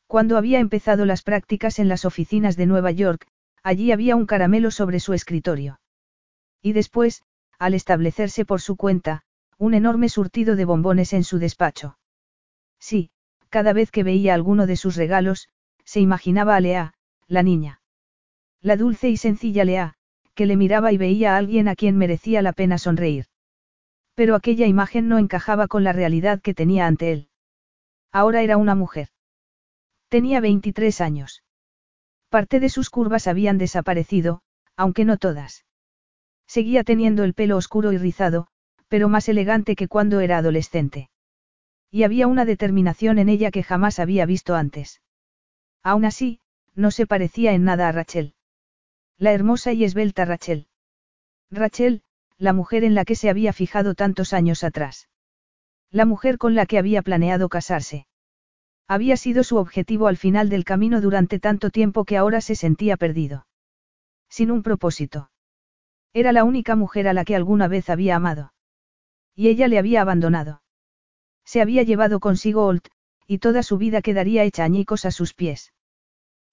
Cuando 0.08 0.38
había 0.38 0.62
empezado 0.62 1.06
las 1.06 1.24
prácticas 1.24 1.78
en 1.78 1.90
las 1.90 2.06
oficinas 2.06 2.56
de 2.56 2.68
Nueva 2.68 2.92
York, 2.92 3.28
allí 3.64 3.92
había 3.92 4.16
un 4.16 4.28
caramelo 4.28 4.72
sobre 4.72 5.02
su 5.02 5.12
escritorio. 5.12 5.82
Y 6.62 6.72
después, 6.72 7.24
al 7.60 7.74
establecerse 7.74 8.46
por 8.46 8.62
su 8.62 8.78
cuenta, 8.78 9.26
un 9.62 9.76
enorme 9.76 10.10
surtido 10.10 10.56
de 10.56 10.66
bombones 10.66 11.14
en 11.14 11.24
su 11.24 11.38
despacho. 11.38 11.96
Sí, 12.80 13.12
cada 13.50 13.74
vez 13.74 13.92
que 13.92 14.02
veía 14.02 14.34
alguno 14.34 14.66
de 14.66 14.76
sus 14.76 14.96
regalos, 14.96 15.50
se 15.86 16.00
imaginaba 16.00 16.56
a 16.56 16.60
Lea, 16.60 16.96
la 17.28 17.44
niña. 17.44 17.80
La 18.60 18.76
dulce 18.76 19.10
y 19.10 19.18
sencilla 19.18 19.64
Lea, 19.64 19.94
que 20.34 20.48
le 20.48 20.56
miraba 20.56 20.92
y 20.92 20.98
veía 20.98 21.36
a 21.36 21.38
alguien 21.38 21.68
a 21.68 21.76
quien 21.76 21.96
merecía 21.96 22.42
la 22.42 22.54
pena 22.54 22.80
sonreír. 22.80 23.28
Pero 24.16 24.34
aquella 24.34 24.66
imagen 24.66 25.08
no 25.08 25.20
encajaba 25.20 25.68
con 25.68 25.84
la 25.84 25.94
realidad 25.94 26.42
que 26.42 26.56
tenía 26.56 26.88
ante 26.88 27.12
él. 27.12 27.30
Ahora 28.12 28.42
era 28.42 28.58
una 28.58 28.74
mujer. 28.74 29.10
Tenía 30.10 30.42
23 30.42 31.02
años. 31.02 31.44
Parte 32.30 32.60
de 32.60 32.70
sus 32.70 32.90
curvas 32.90 33.28
habían 33.28 33.60
desaparecido, 33.60 34.42
aunque 34.76 35.06
no 35.06 35.18
todas. 35.18 35.66
Seguía 36.48 36.84
teniendo 36.84 37.24
el 37.24 37.36
pelo 37.36 37.58
oscuro 37.58 37.92
y 37.92 38.00
rizado, 38.00 38.48
pero 38.92 39.08
más 39.08 39.30
elegante 39.30 39.78
que 39.78 39.88
cuando 39.88 40.20
era 40.20 40.40
adolescente. 40.40 41.10
Y 41.92 42.04
había 42.04 42.28
una 42.28 42.44
determinación 42.44 43.20
en 43.20 43.30
ella 43.30 43.50
que 43.50 43.64
jamás 43.64 44.00
había 44.00 44.26
visto 44.26 44.54
antes. 44.54 45.02
Aún 45.82 46.04
así, 46.04 46.42
no 46.76 46.92
se 46.92 47.08
parecía 47.08 47.54
en 47.54 47.64
nada 47.64 47.88
a 47.88 47.94
Rachel. 47.94 48.36
La 49.18 49.32
hermosa 49.32 49.72
y 49.72 49.86
esbelta 49.86 50.26
Rachel. 50.26 50.68
Rachel, 51.50 52.04
la 52.38 52.52
mujer 52.52 52.84
en 52.84 52.94
la 52.94 53.06
que 53.06 53.16
se 53.16 53.30
había 53.30 53.54
fijado 53.54 53.96
tantos 53.96 54.34
años 54.34 54.62
atrás. 54.62 55.08
La 55.90 56.04
mujer 56.04 56.38
con 56.38 56.54
la 56.54 56.66
que 56.66 56.78
había 56.78 57.02
planeado 57.02 57.48
casarse. 57.48 58.08
Había 58.90 59.16
sido 59.16 59.46
su 59.46 59.56
objetivo 59.56 60.08
al 60.08 60.18
final 60.18 60.50
del 60.50 60.66
camino 60.66 61.00
durante 61.00 61.40
tanto 61.40 61.70
tiempo 61.70 62.04
que 62.04 62.18
ahora 62.18 62.42
se 62.42 62.56
sentía 62.56 62.98
perdido. 62.98 63.48
Sin 64.28 64.52
un 64.52 64.64
propósito. 64.64 65.32
Era 66.12 66.34
la 66.34 66.44
única 66.44 66.76
mujer 66.76 67.08
a 67.08 67.14
la 67.14 67.24
que 67.24 67.38
alguna 67.38 67.70
vez 67.70 67.90
había 67.90 68.18
amado. 68.18 68.52
Y 69.36 69.48
ella 69.48 69.68
le 69.68 69.78
había 69.78 70.02
abandonado. 70.02 70.62
Se 71.46 71.62
había 71.62 71.84
llevado 71.84 72.20
consigo 72.20 72.66
Olt, 72.66 72.88
y 73.28 73.40
toda 73.40 73.64
su 73.64 73.78
vida 73.78 74.02
quedaría 74.02 74.44
hecha 74.44 74.64
añicos 74.64 75.06
a 75.06 75.12
sus 75.12 75.34
pies. 75.34 75.74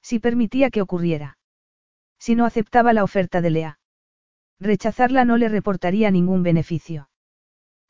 Si 0.02 0.18
permitía 0.18 0.70
que 0.70 0.82
ocurriera. 0.82 1.38
Si 2.18 2.34
no 2.34 2.44
aceptaba 2.44 2.92
la 2.92 3.04
oferta 3.04 3.40
de 3.40 3.50
Lea. 3.50 3.78
Rechazarla 4.60 5.24
no 5.24 5.36
le 5.36 5.48
reportaría 5.48 6.10
ningún 6.10 6.42
beneficio. 6.42 7.10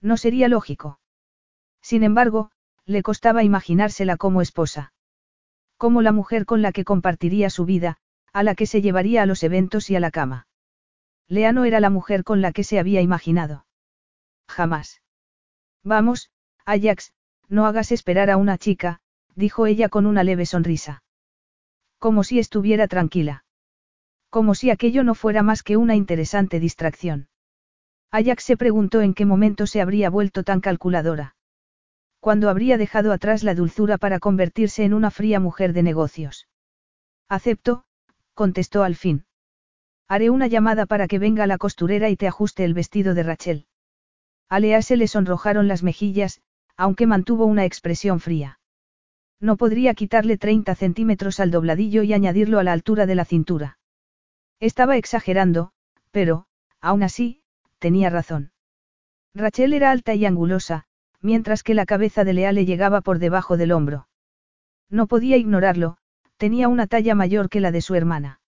No 0.01 0.17
sería 0.17 0.49
lógico. 0.49 1.01
Sin 1.83 2.03
embargo, 2.03 2.51
le 2.85 3.03
costaba 3.03 3.45
imaginársela 3.45 4.17
como 4.17 4.43
esposa. 4.43 4.93
Como 5.77 6.03
la 6.03 6.13
mujer 6.13 6.45
con 6.45 6.63
la 6.63 6.73
que 6.73 6.85
compartiría 6.85 7.51
su 7.51 7.65
vida, 7.65 7.99
a 8.33 8.43
la 8.43 8.55
que 8.55 8.67
se 8.67 8.83
llevaría 8.83 9.23
a 9.23 9.27
los 9.27 9.43
eventos 9.43 9.91
y 9.91 9.97
a 9.97 10.01
la 10.01 10.11
cama. 10.11 10.47
Lea 11.29 11.53
no 11.53 11.65
era 11.65 11.81
la 11.81 11.91
mujer 11.91 12.25
con 12.25 12.41
la 12.41 12.53
que 12.53 12.65
se 12.65 12.79
había 12.79 13.01
imaginado. 13.01 13.67
Jamás. 14.49 15.03
Vamos, 15.85 16.31
Ajax, 16.65 17.13
no 17.49 17.67
hagas 17.67 17.93
esperar 17.93 18.31
a 18.31 18.37
una 18.37 18.59
chica, 18.59 19.01
dijo 19.35 19.67
ella 19.67 19.89
con 19.89 20.07
una 20.07 20.25
leve 20.25 20.47
sonrisa. 20.47 21.03
Como 21.99 22.25
si 22.25 22.39
estuviera 22.39 22.89
tranquila. 22.89 23.45
Como 24.31 24.55
si 24.55 24.71
aquello 24.71 25.05
no 25.05 25.15
fuera 25.15 25.43
más 25.43 25.63
que 25.63 25.77
una 25.77 25.95
interesante 25.95 26.61
distracción. 26.61 27.29
Ajax 28.11 28.45
se 28.45 28.57
preguntó 28.57 29.01
en 29.01 29.15
qué 29.15 29.25
momento 29.27 29.67
se 29.67 29.81
habría 29.81 30.11
vuelto 30.11 30.43
tan 30.43 30.61
calculadora. 30.61 31.37
Cuando 32.21 32.51
habría 32.51 32.79
dejado 32.79 33.13
atrás 33.13 33.43
la 33.43 33.55
dulzura 33.55 33.97
para 33.97 34.19
convertirse 34.19 34.85
en 34.85 34.93
una 34.93 35.11
fría 35.11 35.41
mujer 35.41 35.73
de 35.73 35.83
negocios. 35.83 36.49
Acepto, 37.29 37.85
contestó 38.35 38.83
al 38.83 38.97
fin. 38.97 39.25
Haré 40.09 40.31
una 40.31 40.47
llamada 40.47 40.87
para 40.87 41.07
que 41.07 41.19
venga 41.19 41.47
la 41.47 41.59
costurera 41.59 42.09
y 42.09 42.17
te 42.17 42.27
ajuste 42.27 42.65
el 42.65 42.75
vestido 42.75 43.15
de 43.15 43.23
Rachel. 43.23 43.67
A 44.49 44.61
Lea 44.61 44.83
se 44.83 44.97
le 44.97 45.09
sonrojaron 45.09 45.69
las 45.69 45.83
mejillas, 45.83 46.41
aunque 46.77 47.07
mantuvo 47.07 47.45
una 47.45 47.65
expresión 47.65 48.21
fría. 48.21 48.61
No 49.41 49.57
podría 49.57 49.95
quitarle 49.95 50.39
30 50.39 50.75
centímetros 50.75 51.39
al 51.39 51.51
dobladillo 51.51 52.03
y 52.03 52.13
añadirlo 52.13 52.59
a 52.59 52.65
la 52.65 52.73
altura 52.73 53.07
de 53.07 53.15
la 53.15 53.25
cintura. 53.25 53.79
Estaba 54.59 54.97
exagerando, 54.97 55.73
pero, 56.11 56.47
aún 56.81 57.03
así, 57.03 57.43
tenía 57.79 58.11
razón. 58.11 58.53
Rachel 59.35 59.73
era 59.73 59.91
alta 59.91 60.15
y 60.15 60.25
angulosa, 60.25 60.87
mientras 61.21 61.63
que 61.63 61.75
la 61.75 61.87
cabeza 61.87 62.25
de 62.25 62.33
Lea 62.33 62.53
le 62.53 62.65
llegaba 62.65 63.01
por 63.01 63.19
debajo 63.19 63.57
del 63.57 63.73
hombro. 63.73 64.09
No 64.91 65.07
podía 65.07 65.37
ignorarlo, 65.37 65.99
tenía 66.37 66.69
una 66.69 66.87
talla 66.87 67.15
mayor 67.15 67.49
que 67.49 67.61
la 67.61 67.71
de 67.71 67.83
su 67.83 67.95
hermana. 67.95 68.41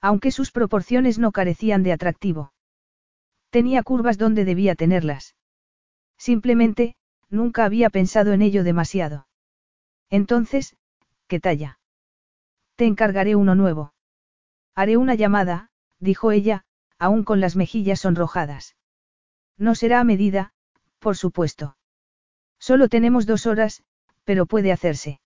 Aunque 0.00 0.30
sus 0.30 0.50
proporciones 0.50 1.18
no 1.18 1.32
carecían 1.32 1.82
de 1.82 1.92
atractivo. 1.92 2.52
Tenía 3.50 3.82
curvas 3.82 4.18
donde 4.18 4.44
debía 4.44 4.74
tenerlas. 4.74 5.34
Simplemente, 6.18 6.96
nunca 7.30 7.64
había 7.64 7.90
pensado 7.90 8.32
en 8.32 8.42
ello 8.42 8.64
demasiado. 8.64 9.26
Entonces, 10.10 10.76
¿qué 11.26 11.40
talla? 11.40 11.78
Te 12.76 12.86
encargaré 12.86 13.36
uno 13.36 13.54
nuevo. 13.54 13.94
Haré 14.74 14.96
una 14.96 15.14
llamada, 15.14 15.70
dijo 15.98 16.30
ella, 16.30 16.64
aún 16.98 17.24
con 17.24 17.40
las 17.40 17.56
mejillas 17.56 18.00
sonrojadas. 18.00 18.76
No 19.56 19.74
será 19.74 20.00
a 20.00 20.04
medida, 20.04 20.52
por 20.98 21.16
supuesto. 21.16 21.76
Solo 22.58 22.88
tenemos 22.88 23.26
dos 23.26 23.46
horas, 23.46 23.82
pero 24.24 24.46
puede 24.46 24.72
hacerse. 24.72 25.20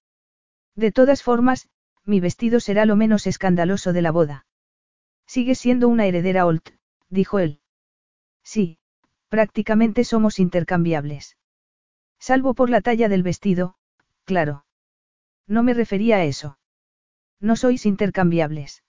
De 0.74 0.92
todas 0.92 1.22
formas, 1.22 1.68
mi 2.04 2.20
vestido 2.20 2.60
será 2.60 2.86
lo 2.86 2.96
menos 2.96 3.26
escandaloso 3.26 3.92
de 3.92 4.02
la 4.02 4.10
boda. 4.10 4.46
Sigue 5.26 5.54
siendo 5.54 5.88
una 5.88 6.06
heredera 6.06 6.46
Olt, 6.46 6.70
dijo 7.08 7.38
él. 7.38 7.61
Sí, 8.42 8.78
prácticamente 9.28 10.04
somos 10.04 10.38
intercambiables. 10.38 11.36
Salvo 12.18 12.54
por 12.54 12.70
la 12.70 12.80
talla 12.80 13.08
del 13.08 13.22
vestido, 13.22 13.74
claro. 14.24 14.64
No 15.46 15.62
me 15.62 15.74
refería 15.74 16.16
a 16.16 16.24
eso. 16.24 16.58
No 17.40 17.56
sois 17.56 17.86
intercambiables. 17.86 18.84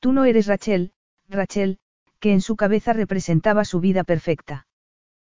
Tú 0.00 0.12
no 0.12 0.24
eres 0.24 0.46
Rachel, 0.46 0.92
Rachel, 1.28 1.78
que 2.20 2.32
en 2.32 2.40
su 2.40 2.56
cabeza 2.56 2.92
representaba 2.92 3.64
su 3.64 3.80
vida 3.80 4.04
perfecta. 4.04 4.66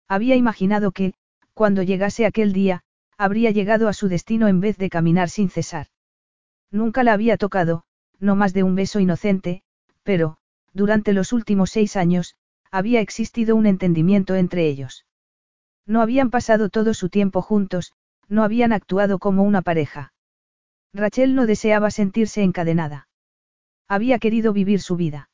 Había 0.08 0.36
imaginado 0.36 0.92
que, 0.92 1.14
cuando 1.54 1.84
llegase 1.84 2.26
aquel 2.26 2.52
día, 2.52 2.84
habría 3.18 3.52
llegado 3.52 3.88
a 3.88 3.94
su 3.94 4.08
destino 4.08 4.48
en 4.48 4.60
vez 4.60 4.78
de 4.78 4.90
caminar 4.90 5.30
sin 5.30 5.50
cesar. 5.50 5.88
Nunca 6.72 7.04
la 7.04 7.14
había 7.14 7.38
tocado, 7.38 7.84
no 8.20 8.36
más 8.36 8.54
de 8.54 8.64
un 8.64 8.76
beso 8.76 9.00
inocente, 9.00 9.64
pero, 10.02 10.38
durante 10.74 11.14
los 11.14 11.32
últimos 11.32 11.70
seis 11.70 11.96
años, 11.96 12.36
había 12.74 13.02
existido 13.02 13.56
un 13.56 13.68
entendimiento 13.68 14.34
entre 14.34 14.68
ellos. 14.68 15.06
No 15.86 16.02
habían 16.02 16.32
pasado 16.32 16.70
todo 16.70 16.96
su 16.96 17.10
tiempo 17.10 17.44
juntos, 17.44 17.94
no 18.28 18.44
habían 18.44 18.74
actuado 18.74 19.20
como 19.20 19.44
una 19.44 19.62
pareja. 19.62 20.12
Rachel 20.92 21.36
no 21.36 21.46
deseaba 21.46 21.92
sentirse 21.92 22.42
encadenada. 22.42 23.08
Había 23.88 24.18
querido 24.18 24.54
vivir 24.54 24.82
su 24.82 24.96
vida. 24.96 25.30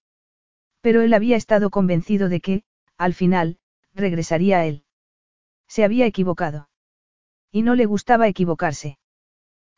Pero 0.82 1.02
él 1.02 1.14
había 1.14 1.38
estado 1.38 1.70
convencido 1.70 2.28
de 2.28 2.42
que, 2.42 2.64
al 2.98 3.14
final, 3.14 3.58
regresaría 3.94 4.60
a 4.60 4.66
él. 4.66 4.84
Se 5.70 5.86
había 5.86 6.06
equivocado. 6.06 6.70
Y 7.54 7.62
no 7.62 7.76
le 7.76 7.86
gustaba 7.86 8.28
equivocarse. 8.28 9.00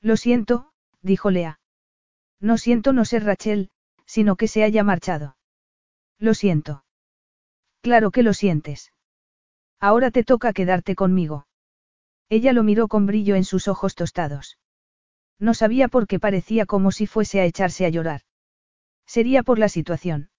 Lo 0.02 0.17
siento, 0.17 0.71
dijo 1.04 1.30
Lea. 1.30 1.60
No 2.39 2.58
siento 2.58 2.91
no 2.91 3.06
ser 3.06 3.24
Rachel, 3.24 3.69
sino 4.08 4.36
que 4.36 4.47
se 4.47 4.63
haya 4.63 4.84
marchado. 4.84 5.38
Lo 6.17 6.34
siento. 6.34 6.84
Claro 7.82 8.12
que 8.12 8.24
lo 8.24 8.34
sientes. 8.34 8.94
Ahora 9.80 10.12
te 10.12 10.24
toca 10.24 10.54
quedarte 10.54 10.96
conmigo. 10.96 11.48
Ella 12.30 12.54
lo 12.54 12.63
miró 12.63 12.88
con 12.88 13.06
brillo 13.08 13.36
en 13.36 13.44
sus 13.44 13.67
ojos 13.67 13.96
tostados. 13.96 14.58
No 15.39 15.54
sabía 15.54 15.88
por 15.88 16.06
qué 16.06 16.20
parecía 16.20 16.65
como 16.65 16.91
si 16.91 17.08
fuese 17.08 17.41
a 17.41 17.46
echarse 17.46 17.86
a 17.86 17.89
llorar. 17.89 18.22
Sería 19.08 19.41
por 19.41 19.58
la 19.58 19.70
situación. 19.70 20.30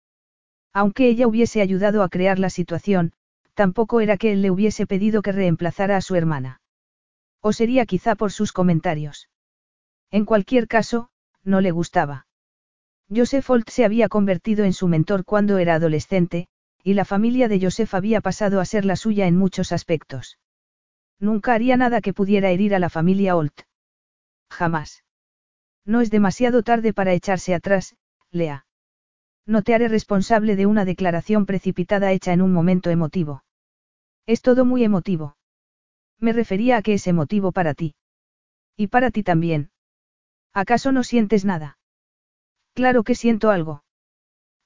Aunque 0.72 1.09
ella 1.09 1.26
hubiese 1.26 1.61
ayudado 1.61 2.02
a 2.02 2.09
crear 2.09 2.38
la 2.38 2.50
situación, 2.50 3.12
tampoco 3.55 4.00
era 4.00 4.16
que 4.16 4.33
él 4.33 4.42
le 4.42 4.50
hubiese 4.50 4.87
pedido 4.87 5.20
que 5.20 5.33
reemplazara 5.33 5.96
a 5.96 6.00
su 6.00 6.14
hermana. 6.14 6.61
O 7.40 7.52
sería 7.52 7.85
quizá 7.85 8.14
por 8.14 8.31
sus 8.31 8.52
comentarios. 8.52 9.28
En 10.11 10.24
cualquier 10.24 10.68
caso, 10.68 11.11
no 11.42 11.61
le 11.61 11.72
gustaba. 11.72 12.26
Joseph 13.14 13.50
Holt 13.50 13.68
se 13.68 13.85
había 13.85 14.09
convertido 14.09 14.64
en 14.64 14.72
su 14.72 14.87
mentor 14.87 15.24
cuando 15.24 15.59
era 15.59 15.74
adolescente, 15.74 16.48
y 16.83 16.95
la 16.95 17.05
familia 17.05 17.49
de 17.49 17.61
Joseph 17.61 17.95
había 17.95 18.21
pasado 18.21 18.61
a 18.61 18.64
ser 18.64 18.85
la 18.85 18.97
suya 18.97 19.27
en 19.27 19.37
muchos 19.37 19.73
aspectos. 19.73 20.38
Nunca 21.18 21.55
haría 21.55 21.77
nada 21.77 22.01
que 22.01 22.12
pudiera 22.12 22.51
herir 22.51 22.75
a 22.75 22.79
la 22.79 22.90
familia 22.90 23.37
Holt. 23.37 23.62
Jamás. 24.51 25.05
No 25.85 26.01
es 26.01 26.11
demasiado 26.11 26.62
tarde 26.62 26.92
para 26.92 27.12
echarse 27.12 27.55
atrás, 27.55 27.97
Lea. 28.31 28.66
No 29.47 29.62
te 29.62 29.75
haré 29.75 29.88
responsable 29.88 30.57
de 30.57 30.66
una 30.66 30.85
declaración 30.85 31.47
precipitada 31.47 32.12
hecha 32.12 32.33
en 32.33 32.42
un 32.42 32.53
momento 32.53 32.90
emotivo. 32.90 33.45
Es 34.27 34.42
todo 34.42 34.64
muy 34.64 34.85
emotivo. 34.85 35.37
Me 36.18 36.33
refería 36.33 36.77
a 36.77 36.83
que 36.83 36.95
es 36.95 37.07
emotivo 37.07 37.53
para 37.53 37.75
ti. 37.75 37.95
Y 38.77 38.87
para 38.88 39.11
ti 39.11 39.23
también. 39.23 39.71
¿Acaso 40.53 40.92
no 40.92 41.03
sientes 41.03 41.45
nada? 41.45 41.79
Claro 42.75 43.03
que 43.03 43.14
siento 43.14 43.51
algo. 43.51 43.83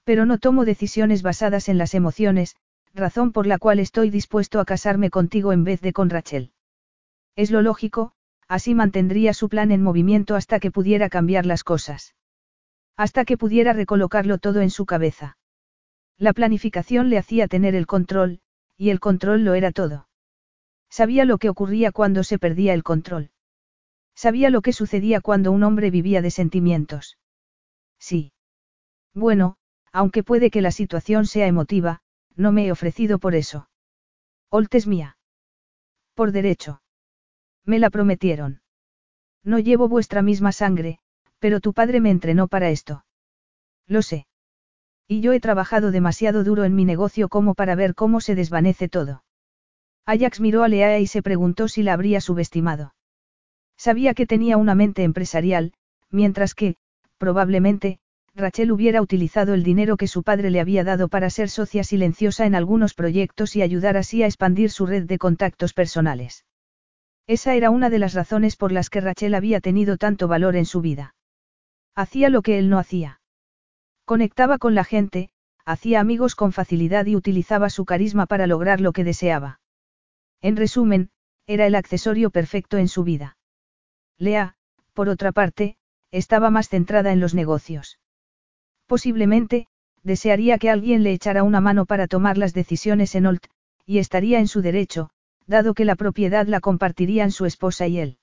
Pero 0.07 0.25
no 0.25 0.39
tomo 0.39 0.65
decisiones 0.65 1.23
basadas 1.23 1.69
en 1.69 1.79
las 1.79 1.93
emociones, 1.93 2.55
razón 2.95 3.33
por 3.33 3.45
la 3.45 3.59
cual 3.59 3.81
estoy 3.81 4.09
dispuesto 4.09 4.61
a 4.61 4.65
casarme 4.65 5.11
contigo 5.11 5.53
en 5.53 5.65
vez 5.65 5.81
de 5.81 5.93
con 5.93 6.11
Rachel. 6.11 6.53
Es 7.35 7.51
lo 7.51 7.61
lógico, 7.61 8.13
así 8.47 8.73
mantendría 8.73 9.35
su 9.35 9.49
plan 9.49 9.73
en 9.73 9.83
movimiento 9.83 10.37
hasta 10.37 10.61
que 10.61 10.71
pudiera 10.71 11.09
cambiar 11.09 11.45
las 11.45 11.65
cosas. 11.65 12.15
Hasta 12.97 13.25
que 13.25 13.37
pudiera 13.37 13.73
recolocarlo 13.73 14.39
todo 14.39 14.61
en 14.61 14.71
su 14.71 14.87
cabeza. 14.87 15.39
La 16.19 16.33
planificación 16.33 17.11
le 17.11 17.19
hacía 17.19 17.49
tener 17.49 17.75
el 17.75 17.89
control, 17.89 18.39
y 18.77 18.91
el 18.91 19.01
control 19.01 19.45
lo 19.45 19.55
era 19.55 19.73
todo. 19.73 20.09
Sabía 20.89 21.25
lo 21.25 21.39
que 21.39 21.49
ocurría 21.49 21.91
cuando 21.91 22.23
se 22.23 22.39
perdía 22.39 22.75
el 22.75 22.85
control. 22.85 23.33
Sabía 24.15 24.51
lo 24.51 24.63
que 24.63 24.73
sucedía 24.73 25.21
cuando 25.21 25.51
un 25.51 25.65
hombre 25.65 25.91
vivía 25.91 26.23
de 26.23 26.31
sentimientos. 26.31 27.19
Sí. 27.99 28.33
Bueno, 29.13 29.59
aunque 29.97 30.23
puede 30.23 30.51
que 30.51 30.61
la 30.61 30.73
situación 30.73 31.25
sea 31.25 31.47
emotiva, 31.47 32.01
no 32.35 32.53
me 32.53 32.67
he 32.67 32.71
ofrecido 32.71 33.19
por 33.19 33.35
eso. 33.35 33.71
Holt 34.51 34.75
es 34.75 34.87
mía. 34.87 35.17
Por 36.15 36.33
derecho. 36.33 36.83
Me 37.65 37.79
la 37.79 37.89
prometieron. 37.89 38.61
No 39.43 39.59
llevo 39.59 39.89
vuestra 39.89 40.21
misma 40.21 40.53
sangre, 40.53 40.99
pero 41.39 41.61
tu 41.61 41.73
padre 41.73 42.03
me 42.03 42.11
entrenó 42.11 42.47
para 42.47 42.69
esto. 42.69 43.07
Lo 43.87 44.03
sé. 44.03 44.27
Y 45.09 45.23
yo 45.23 45.33
he 45.33 45.41
trabajado 45.41 45.91
demasiado 45.91 46.45
duro 46.45 46.65
en 46.65 46.75
mi 46.75 46.85
negocio 46.85 47.31
como 47.31 47.55
para 47.55 47.75
ver 47.75 47.95
cómo 47.95 48.21
se 48.21 48.35
desvanece 48.35 48.91
todo. 48.91 49.25
Ajax 50.05 50.41
miró 50.41 50.63
a 50.63 50.69
Lea 50.69 50.99
y 50.99 51.07
se 51.07 51.23
preguntó 51.23 51.69
si 51.69 51.83
la 51.83 51.95
habría 51.95 52.21
subestimado. 52.21 52.95
Sabía 53.79 54.13
que 54.13 54.27
tenía 54.27 54.59
una 54.59 54.75
mente 54.75 55.05
empresarial, 55.05 55.73
mientras 56.11 56.55
que, 56.55 56.77
probablemente, 57.17 57.99
Rachel 58.37 58.71
hubiera 58.71 59.01
utilizado 59.01 59.55
el 59.55 59.63
dinero 59.63 59.97
que 59.97 60.07
su 60.07 60.23
padre 60.23 60.51
le 60.51 60.61
había 60.61 60.85
dado 60.85 61.09
para 61.09 61.31
ser 61.31 61.49
socia 61.49 61.83
silenciosa 61.85 62.45
en 62.45 62.55
algunos 62.55 62.93
proyectos 62.93 63.57
y 63.57 63.63
ayudar 63.63 63.97
así 63.97 64.23
a 64.23 64.27
expandir 64.27 64.71
su 64.71 64.85
red 64.85 65.05
de 65.05 65.17
contactos 65.17 65.73
personales. 65.73 66.45
Esa 67.27 67.55
era 67.55 67.71
una 67.71 67.89
de 67.89 67.99
las 67.99 68.13
razones 68.13 68.57
por 68.57 68.73
las 68.73 68.91
que 68.91 69.01
Rachel 69.01 69.35
había 69.35 69.61
tenido 69.61 69.97
tanto 69.97 70.29
valor 70.29 70.55
en 70.55 70.67
su 70.67 70.83
vida. 70.83 71.15
Hacía 71.95 72.29
lo 72.29 72.43
que 72.43 72.59
él 72.59 72.69
no 72.69 72.79
hacía. 72.79 73.23
Conectaba 74.05 74.59
con 74.59 74.75
la 74.75 74.85
gente, 74.85 75.31
hacía 75.65 76.01
amigos 76.01 76.35
con 76.35 76.53
facilidad 76.53 77.07
y 77.07 77.17
utilizaba 77.17 77.71
su 77.71 77.87
carisma 77.87 78.27
para 78.27 78.47
lograr 78.47 78.83
lo 78.83 78.93
que 78.93 79.03
deseaba. 79.03 79.61
En 80.43 80.57
resumen, 80.57 81.09
era 81.47 81.67
el 81.67 81.75
accesorio 81.75 82.29
perfecto 82.29 82.77
en 82.77 82.89
su 82.89 83.03
vida. 83.03 83.39
Lea, 84.19 84.57
por 84.93 85.09
otra 85.09 85.33
parte, 85.33 85.79
estaba 86.11 86.51
más 86.51 86.69
centrada 86.69 87.13
en 87.13 87.21
los 87.21 87.35
negocios. 87.35 87.99
Posiblemente, 88.87 89.67
desearía 90.03 90.59
que 90.59 90.71
alguien 90.71 91.03
le 91.03 91.13
echara 91.13 91.43
una 91.43 91.61
mano 91.61 91.87
para 91.87 92.07
tomar 92.07 92.39
las 92.39 92.55
decisiones 92.55 93.15
en 93.15 93.27
Olt, 93.27 93.47
y 93.85 93.99
estaría 93.99 94.39
en 94.39 94.49
su 94.49 94.63
derecho, 94.63 95.11
dado 95.47 95.75
que 95.75 95.85
la 95.85 95.97
propiedad 95.97 96.47
la 96.47 96.61
compartirían 96.61 97.31
su 97.31 97.45
esposa 97.45 97.87
y 97.87 97.99
él. 97.99 98.19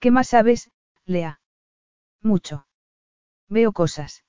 ¿Qué 0.00 0.10
más 0.10 0.28
sabes, 0.28 0.70
Lea? 1.04 1.40
Mucho. 2.22 2.66
Veo 3.48 3.72
cosas. 3.72 4.24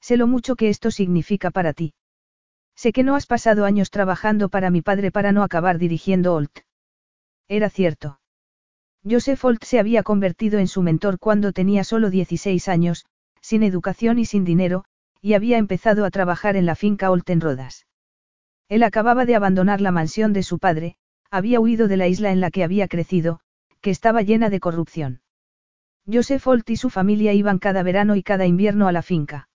Sé 0.00 0.16
lo 0.16 0.26
mucho 0.26 0.56
que 0.56 0.68
esto 0.68 0.90
significa 0.90 1.50
para 1.50 1.72
ti. 1.72 1.94
Sé 2.74 2.92
que 2.92 3.04
no 3.04 3.14
has 3.14 3.26
pasado 3.26 3.64
años 3.64 3.90
trabajando 3.90 4.48
para 4.48 4.70
mi 4.70 4.82
padre 4.82 5.10
para 5.10 5.32
no 5.32 5.42
acabar 5.42 5.78
dirigiendo 5.78 6.34
Olt. 6.34 6.60
Era 7.48 7.70
cierto. 7.70 8.20
Joseph 9.08 9.44
Holt 9.44 9.64
se 9.64 9.78
había 9.78 10.02
convertido 10.02 10.58
en 10.58 10.68
su 10.68 10.82
mentor 10.82 11.18
cuando 11.18 11.52
tenía 11.52 11.84
solo 11.84 12.10
16 12.10 12.68
años, 12.68 13.04
sin 13.52 13.64
educación 13.64 14.18
y 14.18 14.24
sin 14.24 14.46
dinero, 14.46 14.86
y 15.20 15.34
había 15.34 15.58
empezado 15.58 16.06
a 16.06 16.10
trabajar 16.10 16.56
en 16.56 16.64
la 16.64 16.74
finca 16.74 17.10
Holt 17.10 17.28
en 17.28 17.42
Rodas. 17.42 17.86
Él 18.70 18.82
acababa 18.82 19.26
de 19.26 19.34
abandonar 19.34 19.82
la 19.82 19.90
mansión 19.90 20.32
de 20.32 20.42
su 20.42 20.58
padre, 20.58 20.96
había 21.30 21.60
huido 21.60 21.86
de 21.86 21.98
la 21.98 22.08
isla 22.08 22.32
en 22.32 22.40
la 22.40 22.50
que 22.50 22.64
había 22.64 22.88
crecido, 22.88 23.40
que 23.82 23.90
estaba 23.90 24.22
llena 24.22 24.48
de 24.48 24.58
corrupción. 24.58 25.20
Joseph 26.10 26.46
Holt 26.46 26.70
y 26.70 26.76
su 26.76 26.88
familia 26.88 27.34
iban 27.34 27.58
cada 27.58 27.82
verano 27.82 28.16
y 28.16 28.22
cada 28.22 28.46
invierno 28.46 28.88
a 28.88 28.92
la 28.92 29.02
finca. 29.02 29.50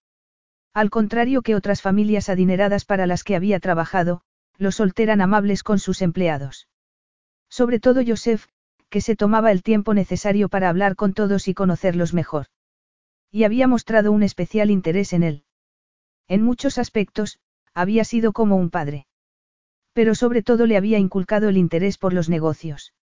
Al 0.76 0.92
contrario 0.92 1.42
que 1.42 1.56
otras 1.56 1.82
familias 1.82 2.30
adineradas 2.30 2.86
para 2.86 3.08
las 3.08 3.24
que 3.24 3.36
había 3.36 3.60
trabajado, 3.60 4.22
los 4.60 4.80
Holt 4.80 5.00
eran 5.00 5.22
amables 5.22 5.64
con 5.64 5.80
sus 5.80 6.04
empleados. 6.04 6.68
Sobre 7.50 7.80
todo 7.80 8.04
Joseph, 8.06 8.46
que 8.92 9.02
se 9.02 9.16
tomaba 9.16 9.52
el 9.52 9.64
tiempo 9.64 9.96
necesario 9.96 10.50
para 10.50 10.70
hablar 10.70 10.96
con 10.96 11.14
todos 11.14 11.48
y 11.48 11.56
conocerlos 11.56 12.14
mejor. 12.14 12.46
Y 13.32 13.44
había 13.44 13.68
mostrado 13.68 14.12
un 14.12 14.24
especial 14.24 14.72
interés 14.72 15.14
en 15.14 15.24
él. 15.24 15.44
En 16.28 16.44
muchos 16.44 16.78
aspectos, 16.78 17.40
había 17.74 18.04
sido 18.04 18.34
como 18.34 18.56
un 18.56 18.70
padre. 18.70 19.08
Pero 19.94 20.16
sobre 20.16 20.44
todo 20.44 20.66
le 20.66 20.78
había 20.78 20.98
inculcado 20.98 21.50
el 21.50 21.58
interés 21.58 21.98
por 21.98 22.14
los 22.14 22.30
negocios. 22.30 22.94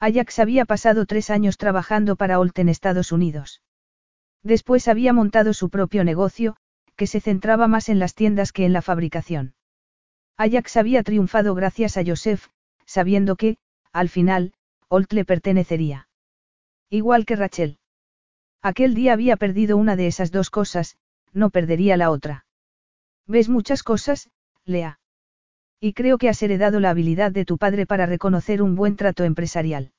Ajax 0.00 0.38
había 0.38 0.64
pasado 0.64 1.06
tres 1.06 1.30
años 1.30 1.58
trabajando 1.58 2.16
para 2.16 2.40
Holt 2.40 2.58
en 2.58 2.68
Estados 2.68 3.12
Unidos. 3.12 3.62
Después 4.42 4.88
había 4.88 5.12
montado 5.12 5.54
su 5.54 5.70
propio 5.70 6.02
negocio, 6.02 6.56
que 6.96 7.06
se 7.06 7.20
centraba 7.20 7.68
más 7.68 7.88
en 7.88 7.98
las 7.98 8.14
tiendas 8.14 8.52
que 8.52 8.64
en 8.64 8.72
la 8.72 8.82
fabricación. 8.82 9.54
Ajax 10.36 10.76
había 10.76 11.02
triunfado 11.02 11.54
gracias 11.54 11.96
a 11.96 12.04
Joseph, 12.04 12.48
sabiendo 12.84 13.36
que, 13.36 13.58
al 13.92 14.08
final, 14.08 14.54
Holt 14.88 15.12
le 15.12 15.24
pertenecería. 15.24 16.08
Igual 16.90 17.24
que 17.24 17.36
Rachel. 17.36 17.78
Aquel 18.62 18.94
día 18.94 19.12
había 19.12 19.36
perdido 19.36 19.76
una 19.76 19.96
de 19.96 20.06
esas 20.06 20.30
dos 20.30 20.48
cosas, 20.48 20.96
no 21.32 21.50
perdería 21.50 21.96
la 21.96 22.10
otra. 22.10 22.46
¿Ves 23.26 23.48
muchas 23.48 23.82
cosas, 23.82 24.30
Lea? 24.64 25.00
Y 25.80 25.94
creo 25.94 26.16
que 26.16 26.28
has 26.28 26.40
heredado 26.42 26.78
la 26.78 26.90
habilidad 26.90 27.32
de 27.32 27.44
tu 27.44 27.58
padre 27.58 27.86
para 27.86 28.06
reconocer 28.06 28.62
un 28.62 28.76
buen 28.76 28.94
trato 28.94 29.24
empresarial. 29.24 29.92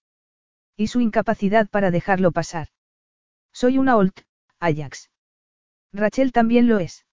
Y 0.77 0.87
su 0.87 1.01
incapacidad 1.01 1.69
para 1.69 1.91
dejarlo 1.91 2.31
pasar. 2.31 2.69
Soy 3.51 3.77
una 3.77 3.97
Olt, 3.97 4.21
Ajax. 4.59 5.09
Rachel 5.91 6.31
también 6.31 6.67
lo 6.67 6.79
es. 6.79 7.05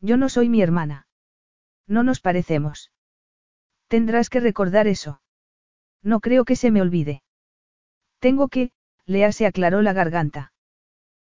Yo 0.00 0.16
no 0.16 0.28
soy 0.28 0.48
mi 0.48 0.60
hermana. 0.60 1.06
No 1.86 2.02
nos 2.02 2.20
parecemos. 2.20 2.90
Tendrás 3.86 4.28
que 4.28 4.40
recordar 4.40 4.88
eso. 4.88 5.20
No 6.02 6.18
creo 6.18 6.44
que 6.44 6.56
se 6.56 6.72
me 6.72 6.82
olvide. 6.82 7.22
Tengo 8.18 8.48
que, 8.48 8.72
Lea 9.06 9.30
se 9.30 9.46
aclaró 9.46 9.80
la 9.80 9.92
garganta. 9.92 10.53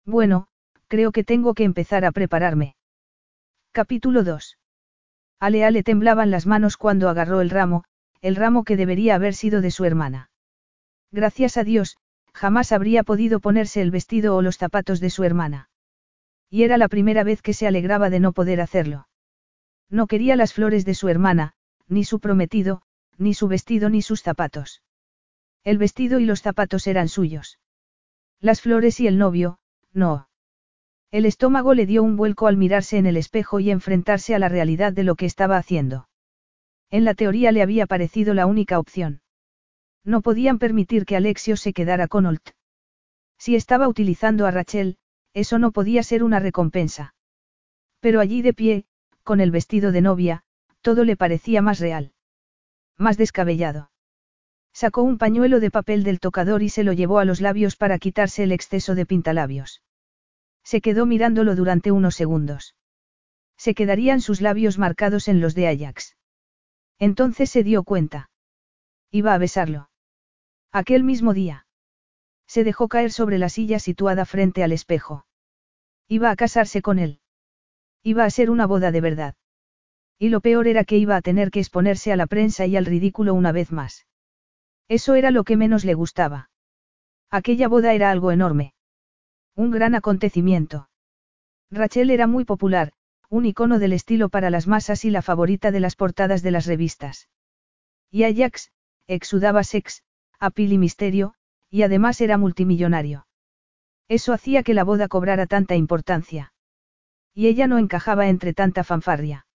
Bueno, 0.07 0.47
creo 0.87 1.11
que 1.11 1.25
tengo 1.25 1.53
que 1.55 1.65
empezar 1.65 2.05
a 2.05 2.13
prepararme. 2.13 2.77
Capítulo 3.73 4.23
2. 4.23 4.57
A 5.41 5.51
Lea 5.51 5.73
le 5.73 5.83
temblaban 5.83 6.31
las 6.31 6.47
manos 6.47 6.77
cuando 6.77 7.09
agarró 7.09 7.41
el 7.41 7.51
ramo, 7.51 7.85
el 8.23 8.37
ramo 8.37 8.63
que 8.63 8.77
debería 8.77 9.17
haber 9.17 9.35
sido 9.35 9.61
de 9.61 9.73
su 9.73 9.85
hermana. 9.85 10.31
Gracias 11.11 11.57
a 11.57 11.65
Dios, 11.65 11.97
jamás 12.33 12.71
habría 12.71 13.03
podido 13.03 13.41
ponerse 13.41 13.83
el 13.83 13.91
vestido 13.91 14.37
o 14.37 14.43
los 14.43 14.59
zapatos 14.59 15.01
de 15.01 15.11
su 15.11 15.25
hermana. 15.25 15.71
Y 16.49 16.63
era 16.63 16.79
la 16.79 16.89
primera 16.89 17.25
vez 17.25 17.43
que 17.43 17.53
se 17.53 17.67
alegraba 17.67 18.09
de 18.09 18.21
no 18.21 18.33
poder 18.33 18.61
hacerlo. 18.61 19.09
No 19.91 20.07
quería 20.07 20.37
las 20.37 20.53
flores 20.53 20.85
de 20.85 20.95
su 20.95 21.09
hermana, 21.09 21.55
ni 21.89 22.05
su 22.05 22.21
prometido, 22.21 22.83
ni 23.19 23.35
su 23.35 23.49
vestido 23.49 23.91
ni 23.91 24.03
sus 24.03 24.23
zapatos. 24.23 24.83
El 25.65 25.79
vestido 25.79 26.21
y 26.21 26.27
los 26.27 26.43
zapatos 26.43 26.87
eran 26.87 27.09
suyos. 27.09 27.59
Las 28.41 28.61
flores 28.61 29.01
y 29.01 29.09
el 29.09 29.19
novio, 29.19 29.59
no. 29.97 30.29
El 31.11 31.25
estómago 31.25 31.75
le 31.75 31.87
dio 31.87 32.03
un 32.03 32.17
vuelco 32.17 32.47
al 32.47 32.57
mirarse 32.57 32.99
en 32.99 33.07
el 33.07 33.17
espejo 33.17 33.61
y 33.61 33.71
enfrentarse 33.71 34.35
a 34.35 34.39
la 34.39 34.49
realidad 34.49 34.93
de 34.93 35.05
lo 35.05 35.15
que 35.15 35.27
estaba 35.27 35.57
haciendo. 35.57 36.09
En 36.91 37.05
la 37.05 37.15
teoría 37.15 37.53
le 37.53 37.63
había 37.63 37.87
parecido 37.87 38.35
la 38.35 38.47
única 38.47 38.79
opción. 38.79 39.23
No 40.05 40.21
podían 40.21 40.59
permitir 40.59 41.05
que 41.05 41.17
Alexio 41.17 41.57
se 41.57 41.73
quedara 41.73 42.07
con 42.07 42.27
Olt. 42.27 42.51
Si 43.39 43.57
estaba 43.57 43.89
utilizando 43.89 44.47
a 44.47 44.51
Rachel, 44.51 44.99
eso 45.35 45.59
no 45.59 45.73
podía 45.73 46.03
ser 46.03 46.23
una 46.23 46.41
recompensa. 46.41 47.15
Pero 48.01 48.21
allí 48.21 48.43
de 48.43 48.55
pie, 48.55 48.85
con 49.23 49.41
el 49.41 49.51
vestido 49.51 49.93
de 49.93 50.01
novia, 50.01 50.45
todo 50.81 51.05
le 51.05 51.17
parecía 51.17 51.63
más 51.63 51.81
real. 51.81 52.13
Más 52.97 53.17
descabellado. 53.17 53.91
Sacó 54.73 55.03
un 55.03 55.19
pañuelo 55.19 55.59
de 55.59 55.71
papel 55.71 56.05
del 56.05 56.21
tocador 56.21 56.63
y 56.63 56.69
se 56.69 56.85
lo 56.85 56.93
llevó 56.93 57.19
a 57.19 57.25
los 57.25 57.41
labios 57.41 57.77
para 57.77 57.99
quitarse 57.99 58.43
el 58.43 58.53
exceso 58.53 58.95
de 58.95 59.07
pintalabios. 59.07 59.83
Se 60.67 60.81
quedó 60.81 61.07
mirándolo 61.07 61.55
durante 61.55 61.93
unos 61.93 62.17
segundos. 62.17 62.75
Se 63.57 63.73
quedarían 63.73 64.21
sus 64.21 64.41
labios 64.41 64.79
marcados 64.79 65.29
en 65.29 65.41
los 65.41 65.55
de 65.55 65.69
Ajax. 65.69 66.17
Entonces 66.99 67.51
se 67.51 67.63
dio 67.63 67.85
cuenta. 67.85 68.31
Iba 69.13 69.33
a 69.33 69.39
besarlo. 69.39 69.91
Aquel 70.73 71.05
mismo 71.05 71.35
día. 71.35 71.69
Se 72.49 72.65
dejó 72.65 72.89
caer 72.89 73.13
sobre 73.13 73.39
la 73.39 73.49
silla 73.49 73.79
situada 73.79 74.25
frente 74.25 74.65
al 74.65 74.73
espejo. 74.73 75.25
Iba 76.09 76.33
a 76.33 76.37
casarse 76.37 76.83
con 76.83 76.99
él. 76.99 77.21
Iba 78.03 78.25
a 78.25 78.31
ser 78.31 78.51
una 78.51 78.67
boda 78.67 78.91
de 78.91 79.01
verdad. 79.01 79.35
Y 80.19 80.31
lo 80.31 80.41
peor 80.41 80.67
era 80.67 80.83
que 80.83 80.99
iba 80.99 81.15
a 81.15 81.23
tener 81.23 81.53
que 81.53 81.61
exponerse 81.61 82.11
a 82.11 82.17
la 82.17 82.27
prensa 82.27 82.67
y 82.67 82.77
al 82.77 82.87
ridículo 82.87 83.35
una 83.35 83.53
vez 83.53 83.71
más. 83.71 84.09
Eso 84.89 85.15
era 85.15 85.31
lo 85.31 85.45
que 85.45 85.57
menos 85.57 85.85
le 85.85 85.95
gustaba. 85.95 86.51
Aquella 87.31 87.69
boda 87.69 87.95
era 87.95 88.11
algo 88.11 88.33
enorme. 88.33 88.75
Un 89.57 89.71
gran 89.71 89.95
acontecimiento. 89.95 90.91
Rachel 91.71 92.11
era 92.11 92.27
muy 92.27 92.45
popular, 92.45 92.93
un 93.31 93.47
icono 93.47 93.79
del 93.79 93.95
estilo 93.95 94.29
para 94.29 94.51
las 94.51 94.67
masas 94.67 95.07
y 95.07 95.11
la 95.11 95.23
favorita 95.23 95.71
de 95.71 95.81
las 95.81 95.97
portadas 95.97 96.43
de 96.43 96.51
las 96.51 96.67
revistas. 96.67 97.31
Y 98.11 98.25
Ajax, 98.25 98.71
exudaba 99.07 99.65
sex, 99.65 100.03
apil 100.39 100.75
y 100.75 100.79
misterio, 100.79 101.35
y 101.71 101.83
además 101.83 102.21
era 102.21 102.37
multimillonario. 102.37 103.27
Eso 104.09 104.35
hacía 104.35 104.63
que 104.63 104.75
la 104.75 104.85
boda 104.85 105.09
cobrara 105.09 105.47
tanta 105.47 105.75
importancia. 105.75 106.53
Y 107.33 107.49
ella 107.49 107.67
no 107.67 107.79
encajaba 107.79 108.29
entre 108.29 108.53
tanta 108.53 108.85
fanfarria. 108.85 109.47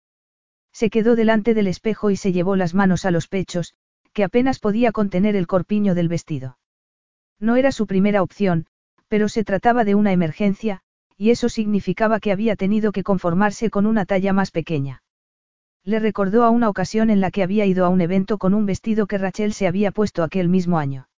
Se 0.73 0.89
quedó 0.89 1.15
delante 1.15 1.53
del 1.53 1.67
espejo 1.67 2.09
y 2.09 2.17
se 2.17 2.31
llevó 2.31 2.55
las 2.55 2.73
manos 2.73 3.05
a 3.05 3.11
los 3.11 3.27
pechos, 3.27 3.75
que 4.13 4.23
apenas 4.23 4.59
podía 4.59 4.91
contener 4.91 5.35
el 5.35 5.45
corpiño 5.45 5.93
del 5.93 6.09
vestido. 6.09 6.57
No 7.39 7.55
era 7.55 7.71
su 7.71 7.87
primera 7.87 8.23
opción, 8.23 8.65
pero 9.11 9.27
se 9.27 9.43
trataba 9.43 9.83
de 9.83 9.93
una 9.93 10.13
emergencia, 10.13 10.79
y 11.17 11.31
eso 11.31 11.49
significaba 11.49 12.21
que 12.21 12.31
había 12.31 12.55
tenido 12.55 12.93
que 12.93 13.03
conformarse 13.03 13.69
con 13.69 13.85
una 13.85 14.05
talla 14.05 14.31
más 14.31 14.51
pequeña. 14.51 15.03
Le 15.83 15.99
recordó 15.99 16.45
a 16.45 16.49
una 16.49 16.69
ocasión 16.69 17.09
en 17.09 17.19
la 17.19 17.29
que 17.29 17.43
había 17.43 17.65
ido 17.65 17.85
a 17.85 17.89
un 17.89 17.99
evento 17.99 18.37
con 18.37 18.53
un 18.53 18.65
vestido 18.65 19.07
que 19.07 19.17
Rachel 19.17 19.51
se 19.51 19.67
había 19.67 19.91
puesto 19.91 20.23
aquel 20.23 20.47
mismo 20.47 20.79
año. 20.79 21.09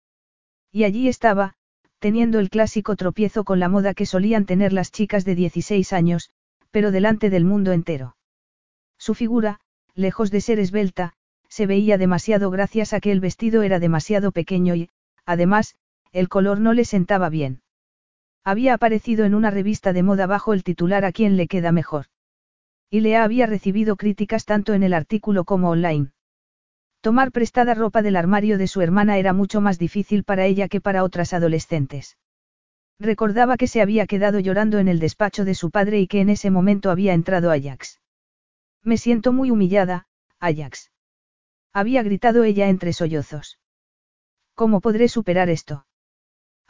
Y 0.72 0.84
allí 0.84 1.06
estaba, 1.06 1.52
teniendo 1.98 2.38
el 2.38 2.48
clásico 2.48 2.96
tropiezo 2.96 3.44
con 3.44 3.60
la 3.60 3.68
moda 3.68 3.92
que 3.92 4.06
solían 4.06 4.46
tener 4.46 4.72
las 4.72 4.90
chicas 4.90 5.26
de 5.26 5.34
16 5.34 5.92
años, 5.92 6.30
pero 6.70 6.92
delante 6.92 7.28
del 7.28 7.44
mundo 7.44 7.72
entero. 7.72 8.16
Su 8.96 9.12
figura, 9.12 9.60
lejos 9.94 10.30
de 10.30 10.40
ser 10.40 10.58
esbelta, 10.60 11.12
se 11.50 11.66
veía 11.66 11.98
demasiado 11.98 12.50
gracias 12.50 12.94
a 12.94 13.00
que 13.00 13.12
el 13.12 13.20
vestido 13.20 13.60
era 13.60 13.78
demasiado 13.80 14.32
pequeño 14.32 14.74
y, 14.76 14.88
además, 15.26 15.74
el 16.10 16.30
color 16.30 16.58
no 16.58 16.72
le 16.72 16.86
sentaba 16.86 17.28
bien. 17.28 17.60
Había 18.44 18.74
aparecido 18.74 19.24
en 19.24 19.34
una 19.34 19.50
revista 19.50 19.92
de 19.92 20.02
moda 20.02 20.26
bajo 20.26 20.52
el 20.52 20.64
titular 20.64 21.04
A 21.04 21.12
quién 21.12 21.36
le 21.36 21.46
queda 21.46 21.70
mejor. 21.70 22.06
Y 22.90 23.00
Lea 23.00 23.22
había 23.22 23.46
recibido 23.46 23.96
críticas 23.96 24.44
tanto 24.44 24.74
en 24.74 24.82
el 24.82 24.94
artículo 24.94 25.44
como 25.44 25.70
online. 25.70 26.10
Tomar 27.00 27.32
prestada 27.32 27.74
ropa 27.74 28.02
del 28.02 28.16
armario 28.16 28.58
de 28.58 28.66
su 28.66 28.80
hermana 28.80 29.18
era 29.18 29.32
mucho 29.32 29.60
más 29.60 29.78
difícil 29.78 30.24
para 30.24 30.46
ella 30.46 30.68
que 30.68 30.80
para 30.80 31.04
otras 31.04 31.32
adolescentes. 31.32 32.16
Recordaba 32.98 33.56
que 33.56 33.66
se 33.66 33.80
había 33.80 34.06
quedado 34.06 34.38
llorando 34.40 34.78
en 34.78 34.88
el 34.88 34.98
despacho 34.98 35.44
de 35.44 35.54
su 35.54 35.70
padre 35.70 36.00
y 36.00 36.06
que 36.06 36.20
en 36.20 36.28
ese 36.28 36.50
momento 36.50 36.90
había 36.90 37.14
entrado 37.14 37.50
Ajax. 37.50 38.00
Me 38.82 38.96
siento 38.96 39.32
muy 39.32 39.50
humillada, 39.50 40.06
Ajax. 40.38 40.90
Había 41.72 42.02
gritado 42.02 42.44
ella 42.44 42.68
entre 42.68 42.92
sollozos. 42.92 43.58
¿Cómo 44.54 44.80
podré 44.80 45.08
superar 45.08 45.48
esto? 45.48 45.86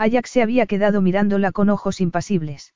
Ajax 0.03 0.31
se 0.31 0.43
había 0.43 0.67
quedado 0.67 1.01
mirándola 1.01 1.53
con 1.53 1.71
ojos 1.71 2.01
impasibles. 2.01 2.75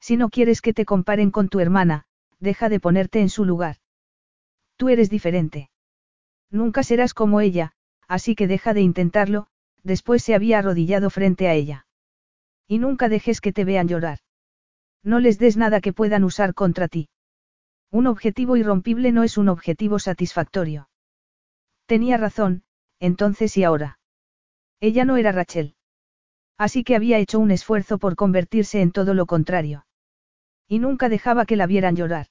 Si 0.00 0.16
no 0.16 0.28
quieres 0.28 0.62
que 0.62 0.72
te 0.72 0.84
comparen 0.84 1.32
con 1.32 1.48
tu 1.48 1.58
hermana, 1.58 2.04
deja 2.38 2.68
de 2.68 2.78
ponerte 2.78 3.20
en 3.20 3.30
su 3.30 3.44
lugar. 3.44 3.78
Tú 4.76 4.88
eres 4.88 5.10
diferente. 5.10 5.70
Nunca 6.48 6.84
serás 6.84 7.14
como 7.14 7.40
ella, 7.40 7.72
así 8.06 8.36
que 8.36 8.46
deja 8.46 8.74
de 8.74 8.82
intentarlo, 8.82 9.48
después 9.82 10.22
se 10.22 10.36
había 10.36 10.60
arrodillado 10.60 11.10
frente 11.10 11.48
a 11.48 11.54
ella. 11.54 11.88
Y 12.68 12.78
nunca 12.78 13.08
dejes 13.08 13.40
que 13.40 13.52
te 13.52 13.64
vean 13.64 13.88
llorar. 13.88 14.20
No 15.02 15.18
les 15.18 15.40
des 15.40 15.56
nada 15.56 15.80
que 15.80 15.92
puedan 15.92 16.22
usar 16.22 16.54
contra 16.54 16.86
ti. 16.86 17.08
Un 17.90 18.06
objetivo 18.06 18.56
irrompible 18.56 19.10
no 19.10 19.24
es 19.24 19.36
un 19.36 19.48
objetivo 19.48 19.98
satisfactorio. 19.98 20.90
Tenía 21.86 22.18
razón, 22.18 22.62
entonces 23.00 23.56
y 23.56 23.64
ahora. 23.64 23.98
Ella 24.78 25.04
no 25.04 25.16
era 25.16 25.32
Rachel. 25.32 25.75
Así 26.58 26.84
que 26.84 26.96
había 26.96 27.18
hecho 27.18 27.38
un 27.38 27.50
esfuerzo 27.50 27.98
por 27.98 28.16
convertirse 28.16 28.80
en 28.80 28.92
todo 28.92 29.14
lo 29.14 29.26
contrario. 29.26 29.86
Y 30.68 30.78
nunca 30.78 31.08
dejaba 31.08 31.46
que 31.46 31.56
la 31.56 31.66
vieran 31.66 31.96
llorar. 31.96 32.28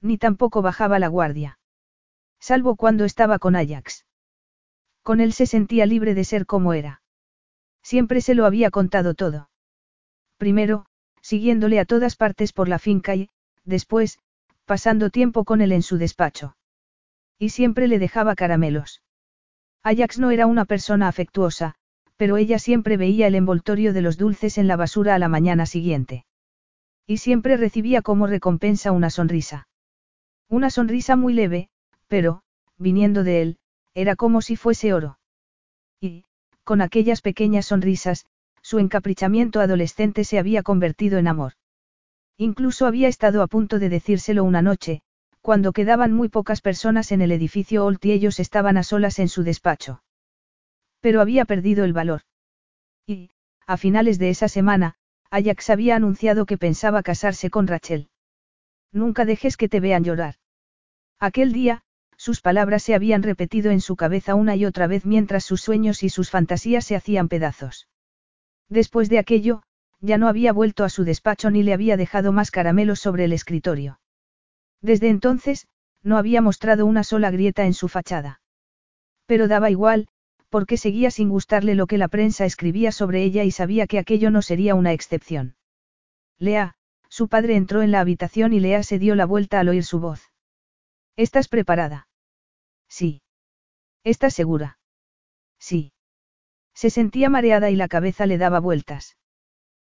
Ni 0.00 0.18
tampoco 0.18 0.62
bajaba 0.62 0.98
la 0.98 1.08
guardia. 1.08 1.58
Salvo 2.40 2.76
cuando 2.76 3.04
estaba 3.04 3.38
con 3.38 3.56
Ajax. 3.56 4.04
Con 5.02 5.20
él 5.20 5.32
se 5.32 5.46
sentía 5.46 5.86
libre 5.86 6.14
de 6.14 6.24
ser 6.24 6.46
como 6.46 6.72
era. 6.72 7.02
Siempre 7.82 8.20
se 8.20 8.34
lo 8.34 8.44
había 8.44 8.70
contado 8.70 9.14
todo. 9.14 9.48
Primero, 10.36 10.86
siguiéndole 11.20 11.78
a 11.78 11.84
todas 11.84 12.16
partes 12.16 12.52
por 12.52 12.68
la 12.68 12.78
finca 12.78 13.14
y, 13.14 13.30
después, 13.64 14.18
pasando 14.64 15.10
tiempo 15.10 15.44
con 15.44 15.60
él 15.60 15.72
en 15.72 15.82
su 15.82 15.96
despacho. 15.96 16.56
Y 17.38 17.50
siempre 17.50 17.86
le 17.86 17.98
dejaba 17.98 18.34
caramelos. 18.34 19.02
Ajax 19.82 20.18
no 20.18 20.32
era 20.32 20.46
una 20.46 20.64
persona 20.64 21.06
afectuosa, 21.06 21.76
pero 22.16 22.36
ella 22.36 22.58
siempre 22.58 22.96
veía 22.96 23.26
el 23.26 23.34
envoltorio 23.34 23.92
de 23.92 24.02
los 24.02 24.16
dulces 24.16 24.58
en 24.58 24.66
la 24.66 24.76
basura 24.76 25.14
a 25.14 25.18
la 25.18 25.28
mañana 25.28 25.66
siguiente. 25.66 26.24
Y 27.06 27.18
siempre 27.18 27.56
recibía 27.56 28.02
como 28.02 28.26
recompensa 28.26 28.92
una 28.92 29.10
sonrisa. 29.10 29.68
Una 30.48 30.70
sonrisa 30.70 31.16
muy 31.16 31.34
leve, 31.34 31.68
pero, 32.08 32.42
viniendo 32.78 33.24
de 33.24 33.42
él, 33.42 33.58
era 33.94 34.16
como 34.16 34.42
si 34.42 34.56
fuese 34.56 34.92
oro. 34.92 35.18
Y, 36.00 36.24
con 36.64 36.80
aquellas 36.80 37.20
pequeñas 37.20 37.66
sonrisas, 37.66 38.26
su 38.62 38.78
encaprichamiento 38.78 39.60
adolescente 39.60 40.24
se 40.24 40.38
había 40.38 40.62
convertido 40.62 41.18
en 41.18 41.28
amor. 41.28 41.52
Incluso 42.36 42.86
había 42.86 43.08
estado 43.08 43.42
a 43.42 43.46
punto 43.46 43.78
de 43.78 43.88
decírselo 43.88 44.44
una 44.44 44.62
noche, 44.62 45.02
cuando 45.40 45.72
quedaban 45.72 46.12
muy 46.12 46.28
pocas 46.28 46.60
personas 46.60 47.12
en 47.12 47.22
el 47.22 47.30
edificio 47.30 47.84
Olt 47.84 48.04
y 48.04 48.12
ellos 48.12 48.40
estaban 48.40 48.76
a 48.76 48.82
solas 48.82 49.20
en 49.20 49.28
su 49.28 49.44
despacho. 49.44 50.02
Pero 51.06 51.20
había 51.20 51.44
perdido 51.44 51.84
el 51.84 51.92
valor. 51.92 52.22
Y, 53.06 53.30
a 53.64 53.76
finales 53.76 54.18
de 54.18 54.28
esa 54.30 54.48
semana, 54.48 54.96
Ajax 55.30 55.70
había 55.70 55.94
anunciado 55.94 56.46
que 56.46 56.58
pensaba 56.58 57.04
casarse 57.04 57.48
con 57.48 57.68
Rachel. 57.68 58.08
Nunca 58.90 59.24
dejes 59.24 59.56
que 59.56 59.68
te 59.68 59.78
vean 59.78 60.02
llorar. 60.02 60.34
Aquel 61.20 61.52
día, 61.52 61.84
sus 62.16 62.40
palabras 62.40 62.82
se 62.82 62.96
habían 62.96 63.22
repetido 63.22 63.70
en 63.70 63.80
su 63.80 63.94
cabeza 63.94 64.34
una 64.34 64.56
y 64.56 64.64
otra 64.64 64.88
vez 64.88 65.06
mientras 65.06 65.44
sus 65.44 65.60
sueños 65.60 66.02
y 66.02 66.08
sus 66.08 66.28
fantasías 66.28 66.84
se 66.84 66.96
hacían 66.96 67.28
pedazos. 67.28 67.86
Después 68.68 69.08
de 69.08 69.20
aquello, 69.20 69.62
ya 70.00 70.18
no 70.18 70.26
había 70.26 70.52
vuelto 70.52 70.82
a 70.82 70.88
su 70.88 71.04
despacho 71.04 71.52
ni 71.52 71.62
le 71.62 71.72
había 71.72 71.96
dejado 71.96 72.32
más 72.32 72.50
caramelos 72.50 72.98
sobre 72.98 73.26
el 73.26 73.32
escritorio. 73.32 74.00
Desde 74.82 75.08
entonces, 75.08 75.68
no 76.02 76.18
había 76.18 76.42
mostrado 76.42 76.84
una 76.84 77.04
sola 77.04 77.30
grieta 77.30 77.64
en 77.64 77.74
su 77.74 77.86
fachada. 77.86 78.40
Pero 79.26 79.46
daba 79.46 79.70
igual, 79.70 80.08
porque 80.48 80.76
seguía 80.76 81.10
sin 81.10 81.28
gustarle 81.28 81.74
lo 81.74 81.86
que 81.86 81.98
la 81.98 82.08
prensa 82.08 82.44
escribía 82.44 82.92
sobre 82.92 83.22
ella 83.22 83.44
y 83.44 83.50
sabía 83.50 83.86
que 83.86 83.98
aquello 83.98 84.30
no 84.30 84.42
sería 84.42 84.74
una 84.74 84.92
excepción. 84.92 85.56
Lea, 86.38 86.74
su 87.08 87.28
padre 87.28 87.56
entró 87.56 87.82
en 87.82 87.90
la 87.90 88.00
habitación 88.00 88.52
y 88.52 88.60
Lea 88.60 88.82
se 88.82 88.98
dio 88.98 89.14
la 89.14 89.26
vuelta 89.26 89.60
al 89.60 89.68
oír 89.68 89.84
su 89.84 90.00
voz. 90.00 90.30
¿Estás 91.16 91.48
preparada? 91.48 92.08
Sí. 92.88 93.22
¿Estás 94.04 94.34
segura? 94.34 94.78
Sí. 95.58 95.92
Se 96.74 96.90
sentía 96.90 97.30
mareada 97.30 97.70
y 97.70 97.76
la 97.76 97.88
cabeza 97.88 98.26
le 98.26 98.38
daba 98.38 98.60
vueltas. 98.60 99.16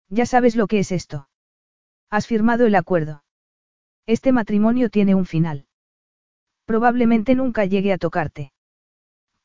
Ya 0.09 0.25
sabes 0.25 0.55
lo 0.55 0.67
que 0.67 0.79
es 0.79 0.91
esto. 0.91 1.27
Has 2.09 2.27
firmado 2.27 2.67
el 2.67 2.75
acuerdo. 2.75 3.23
Este 4.05 4.31
matrimonio 4.31 4.89
tiene 4.89 5.15
un 5.15 5.25
final. 5.25 5.65
Probablemente 6.65 7.33
nunca 7.33 7.65
llegue 7.65 7.91
a 7.91 7.97
tocarte. 7.97 8.53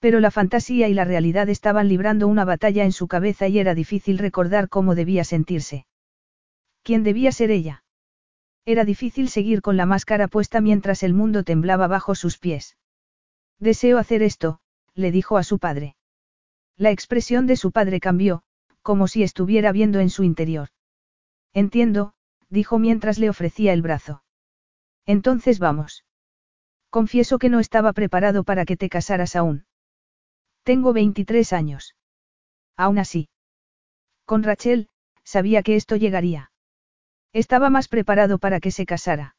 Pero 0.01 0.19
la 0.19 0.31
fantasía 0.31 0.89
y 0.89 0.95
la 0.95 1.05
realidad 1.05 1.49
estaban 1.49 1.89
librando 1.89 2.27
una 2.27 2.45
batalla 2.45 2.85
en 2.85 2.93
su 2.93 3.07
cabeza 3.07 3.49
y 3.49 3.59
era 3.59 3.75
difícil 3.75 4.19
recordar 4.19 4.69
cómo 4.69 4.95
debía 4.95 5.25
sentirse. 5.25 5.87
¿Quién 6.83 7.05
debía 7.05 7.33
ser 7.33 7.51
ella? 7.51 7.85
Era 8.65 8.85
difícil 8.85 9.29
seguir 9.29 9.61
con 9.63 9.77
la 9.77 9.87
máscara 9.87 10.27
puesta 10.27 10.61
mientras 10.61 11.03
el 11.03 11.13
mundo 11.13 11.45
temblaba 11.45 11.87
bajo 11.87 12.15
sus 12.15 12.39
pies. 12.39 12.77
Deseo 13.59 13.99
hacer 13.99 14.23
esto, 14.23 14.61
le 14.95 15.13
dijo 15.13 15.37
a 15.37 15.43
su 15.43 15.59
padre. 15.59 15.97
La 16.77 16.91
expresión 16.91 17.47
de 17.47 17.57
su 17.57 17.73
padre 17.73 18.01
cambió, 18.01 18.43
como 18.81 19.07
si 19.07 19.23
estuviera 19.23 19.71
viendo 19.71 20.01
en 20.01 20.09
su 20.09 20.25
interior. 20.25 20.69
Entiendo, 21.53 22.15
dijo 22.49 22.79
mientras 22.79 23.19
le 23.19 23.29
ofrecía 23.29 23.75
el 23.75 23.83
brazo. 23.83 24.23
Entonces 25.05 25.59
vamos. 25.59 26.05
Confieso 26.89 27.39
que 27.39 27.51
no 27.51 27.61
estaba 27.61 27.93
preparado 27.93 28.45
para 28.45 28.65
que 28.65 28.79
te 28.79 28.89
casaras 28.89 29.37
aún. 29.37 29.67
Tengo 30.71 30.93
23 30.93 31.53
años. 31.53 31.97
Aún 32.77 33.01
así. 33.01 33.29
Con 34.25 34.45
Rachel, 34.45 34.89
sabía 35.25 35.65
que 35.65 35.75
esto 35.75 35.97
llegaría. 35.97 36.53
Estaba 37.33 37.71
más 37.71 37.89
preparado 37.89 38.39
para 38.39 38.61
que 38.61 38.71
se 38.71 38.87
casara. 38.87 39.35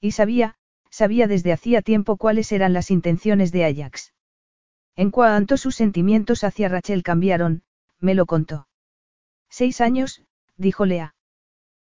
Y 0.00 0.12
sabía, 0.12 0.54
sabía 0.90 1.26
desde 1.26 1.52
hacía 1.52 1.82
tiempo 1.82 2.16
cuáles 2.16 2.52
eran 2.52 2.72
las 2.72 2.92
intenciones 2.92 3.50
de 3.50 3.64
Ajax. 3.64 4.14
En 4.94 5.10
cuanto 5.10 5.56
sus 5.56 5.74
sentimientos 5.74 6.44
hacia 6.44 6.68
Rachel 6.68 7.02
cambiaron, 7.02 7.64
me 7.98 8.14
lo 8.14 8.24
contó. 8.24 8.68
Seis 9.50 9.80
años, 9.80 10.22
dijo 10.56 10.86
Lea. 10.86 11.16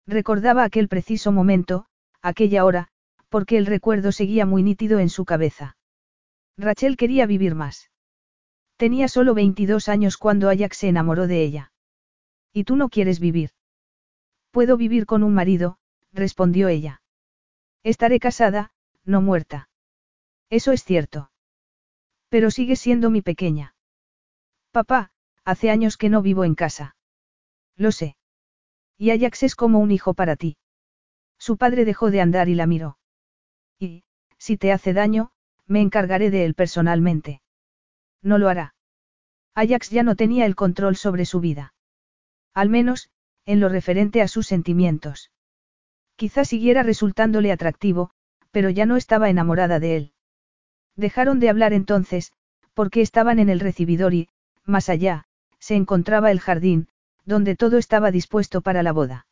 Recordaba 0.08 0.64
aquel 0.64 0.88
preciso 0.88 1.32
momento, 1.32 1.86
aquella 2.24 2.66
hora, 2.66 2.88
porque 3.30 3.60
el 3.60 3.68
recuerdo 3.68 4.12
seguía 4.12 4.48
muy 4.48 4.64
nítido 4.64 4.98
en 4.98 5.10
su 5.10 5.24
cabeza. 5.24 5.78
Rachel 6.58 6.98
quería 6.98 7.28
vivir 7.28 7.54
más. 7.54 7.92
Tenía 8.78 9.08
solo 9.08 9.34
22 9.34 9.88
años 9.88 10.18
cuando 10.18 10.50
Ajax 10.50 10.78
se 10.78 10.90
enamoró 10.90 11.28
de 11.28 11.44
ella. 11.44 11.72
¿Y 12.52 12.66
tú 12.66 12.76
no 12.76 12.90
quieres 12.90 13.20
vivir? 13.20 13.52
Puedo 14.52 14.78
vivir 14.78 15.06
con 15.06 15.24
un 15.24 15.34
marido, 15.34 15.78
respondió 16.12 16.68
ella. 16.68 17.02
Estaré 17.84 18.20
casada, 18.20 18.72
no 19.04 19.22
muerta. 19.22 19.70
Eso 20.50 20.72
es 20.72 20.84
cierto. 20.84 21.32
Pero 22.30 22.52
sigue 22.52 22.76
siendo 22.76 23.10
mi 23.10 23.22
pequeña. 23.22 23.76
Papá, 24.72 25.12
hace 25.44 25.70
años 25.70 25.98
que 25.98 26.10
no 26.10 26.22
vivo 26.22 26.44
en 26.44 26.56
casa. 26.56 26.96
Lo 27.78 27.92
sé. 27.92 28.18
Y 28.98 29.12
Ajax 29.12 29.44
es 29.44 29.56
como 29.56 29.80
un 29.80 29.92
hijo 29.92 30.14
para 30.14 30.36
ti. 30.36 30.58
Su 31.38 31.58
padre 31.58 31.86
dejó 31.86 32.12
de 32.12 32.22
andar 32.22 32.50
y 32.50 32.56
la 32.56 32.66
miró. 32.66 32.98
Y, 33.80 34.04
si 34.38 34.58
te 34.58 34.72
hace 34.72 34.94
daño, 34.94 35.32
me 35.66 35.82
encargaré 35.82 36.30
de 36.30 36.46
él 36.46 36.56
personalmente. 36.56 37.42
No 38.26 38.40
lo 38.40 38.50
hará. 38.50 38.74
Ajax 39.54 39.92
ya 39.92 40.02
no 40.02 40.16
tenía 40.16 40.48
el 40.48 40.56
control 40.56 40.96
sobre 40.96 41.26
su 41.26 41.40
vida. 41.40 41.76
Al 42.56 42.70
menos, 42.70 43.12
en 43.46 43.60
lo 43.60 43.70
referente 43.70 44.24
a 44.24 44.28
sus 44.28 44.48
sentimientos. 44.48 45.32
Quizá 46.16 46.44
siguiera 46.44 46.82
resultándole 46.82 47.52
atractivo, 47.52 48.10
pero 48.50 48.72
ya 48.72 48.88
no 48.88 48.96
estaba 48.96 49.30
enamorada 49.30 49.80
de 49.80 49.96
él. 49.96 50.14
Dejaron 50.96 51.40
de 51.40 51.50
hablar 51.50 51.72
entonces, 51.72 52.34
porque 52.74 53.02
estaban 53.02 53.38
en 53.38 53.50
el 53.50 53.60
recibidor 53.60 54.16
y, 54.16 54.30
más 54.64 54.90
allá, 54.90 55.26
se 55.60 55.76
encontraba 55.76 56.32
el 56.32 56.40
jardín, 56.40 56.88
donde 57.26 57.56
todo 57.56 57.78
estaba 57.78 58.10
dispuesto 58.10 58.62
para 58.62 58.82
la 58.82 58.92
boda. 58.92 59.28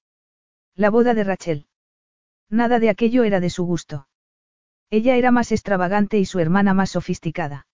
La 0.76 0.92
boda 0.92 1.16
de 1.16 1.24
Rachel. 1.24 1.66
Nada 2.48 2.78
de 2.78 2.90
aquello 2.90 3.24
era 3.24 3.40
de 3.40 3.50
su 3.50 3.66
gusto. 3.66 4.08
Ella 4.92 5.16
era 5.16 5.32
más 5.32 5.52
extravagante 5.52 6.20
y 6.20 6.26
su 6.26 6.40
hermana 6.40 6.76
más 6.76 6.92
sofisticada. 6.92 7.66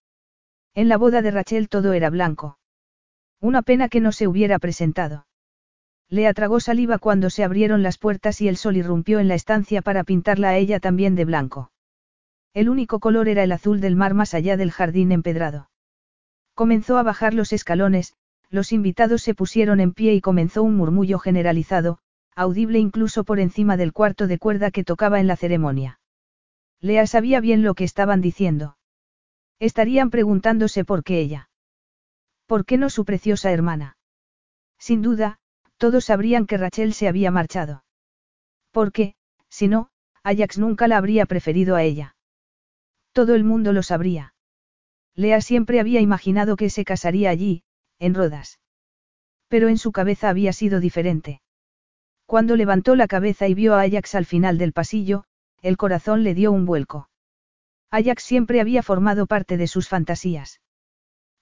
En 0.76 0.88
la 0.88 0.97
boda 0.97 1.22
de 1.22 1.32
Rachel 1.32 1.70
todo 1.70 1.93
era 1.93 2.09
blanco. 2.09 2.57
Una 3.41 3.61
pena 3.61 3.89
que 3.89 4.01
no 4.01 4.11
se 4.11 4.28
hubiera 4.28 4.59
presentado. 4.59 5.26
Le 6.09 6.28
atragó 6.28 6.59
saliva 6.59 6.97
cuando 6.97 7.30
se 7.30 7.43
abrieron 7.43 7.84
las 7.84 7.97
puertas 7.97 8.41
y 8.41 8.47
el 8.47 8.57
sol 8.57 8.78
irrumpió 8.78 9.20
en 9.20 9.28
la 9.28 9.36
estancia 9.36 9.82
para 9.82 10.03
pintarla 10.03 10.49
a 10.49 10.57
ella 10.57 10.80
también 10.80 11.15
de 11.15 11.26
blanco. 11.26 11.72
El 12.53 12.67
único 12.67 12.99
color 12.99 13.28
era 13.28 13.43
el 13.43 13.51
azul 13.51 13.80
del 13.80 13.95
mar 13.95 14.15
más 14.15 14.34
allá 14.34 14.57
del 14.57 14.72
jardín 14.72 15.11
empedrado. 15.11 15.70
Comenzó 16.55 16.97
a 16.97 17.03
bajar 17.03 17.36
los 17.36 17.53
escalones, 17.53 18.15
los 18.49 18.72
invitados 18.72 19.22
se 19.22 19.36
pusieron 19.36 19.80
en 19.80 19.93
pie 19.93 20.15
y 20.15 20.22
comenzó 20.22 20.63
un 20.63 20.76
murmullo 20.76 21.20
generalizado, 21.20 21.99
audible 22.36 22.80
incluso 22.80 23.24
por 23.24 23.39
encima 23.39 23.78
del 23.78 23.93
cuarto 23.93 24.26
de 24.26 24.39
cuerda 24.39 24.72
que 24.72 24.84
tocaba 24.84 25.20
en 25.20 25.28
la 25.28 25.36
ceremonia. 25.36 25.99
Lea 26.82 27.05
sabía 27.05 27.39
bien 27.39 27.61
lo 27.61 27.76
que 27.76 27.84
estaban 27.84 28.20
diciendo. 28.20 28.79
Estarían 29.60 30.10
preguntándose 30.10 30.86
por 30.86 31.03
qué 31.03 31.20
ella. 31.20 31.49
¿Por 32.45 32.66
qué 32.66 32.78
no 32.78 32.89
su 32.89 33.05
preciosa 33.05 33.51
hermana? 33.51 33.97
Sin 34.78 35.01
duda, 35.01 35.39
todos 35.78 36.05
sabrían 36.05 36.45
que 36.45 36.57
Rachel 36.57 36.93
se 36.93 37.07
había 37.07 37.30
marchado. 37.30 37.84
Porque, 38.72 39.16
si 39.49 39.68
no, 39.68 39.89
Ajax 40.24 40.57
nunca 40.57 40.88
la 40.88 40.97
habría 40.97 41.26
preferido 41.26 41.76
a 41.76 41.84
ella. 41.84 42.16
Todo 43.12 43.36
el 43.36 43.43
mundo 43.43 43.74
lo 43.74 43.84
sabría. 43.84 44.34
Lea 45.16 45.41
siempre 45.41 45.80
había 45.80 45.99
imaginado 45.99 46.55
que 46.55 46.70
se 46.70 46.86
casaría 46.86 47.30
allí, 47.30 47.64
en 47.99 48.14
Rodas. 48.14 48.60
Pero 49.49 49.68
en 49.68 49.78
su 49.78 49.91
cabeza 49.91 50.30
había 50.30 50.53
sido 50.53 50.80
diferente. 50.80 51.41
Cuando 52.26 52.55
levantó 52.55 52.95
la 52.95 53.07
cabeza 53.07 53.47
y 53.47 53.55
vio 53.55 53.76
a 53.76 53.82
Ajax 53.82 54.16
al 54.16 54.26
final 54.26 54.57
del 54.57 54.72
pasillo, 54.72 55.26
el 55.62 55.78
corazón 55.78 56.24
le 56.24 56.36
dio 56.36 56.51
un 56.51 56.66
vuelco. 56.66 57.10
Ajax 57.92 58.24
siempre 58.24 58.62
había 58.62 58.84
formado 58.84 59.26
parte 59.26 59.58
de 59.58 59.68
sus 59.68 59.88
fantasías. 59.88 60.62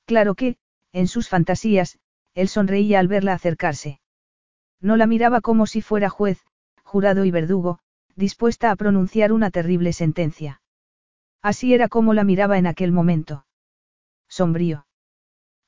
Claro 0.06 0.36
que, 0.36 0.58
en 0.94 1.08
sus 1.08 1.28
fantasías, 1.30 2.00
él 2.34 2.48
sonreía 2.48 3.00
al 3.00 3.08
verla 3.08 3.34
acercarse. 3.34 4.00
No 4.80 4.96
la 4.96 5.08
miraba 5.08 5.42
como 5.42 5.66
si 5.66 5.82
fuera 5.82 6.10
juez, 6.10 6.40
jurado 6.84 7.26
y 7.26 7.32
verdugo, 7.32 7.80
dispuesta 8.16 8.72
a 8.72 8.76
pronunciar 8.76 9.34
una 9.34 9.52
terrible 9.52 9.92
sentencia. 9.92 10.62
Así 11.42 11.74
era 11.74 11.88
como 11.88 12.14
la 12.14 12.24
miraba 12.24 12.58
en 12.58 12.68
aquel 12.68 12.92
momento. 12.92 13.46
Sombrío. 14.30 14.88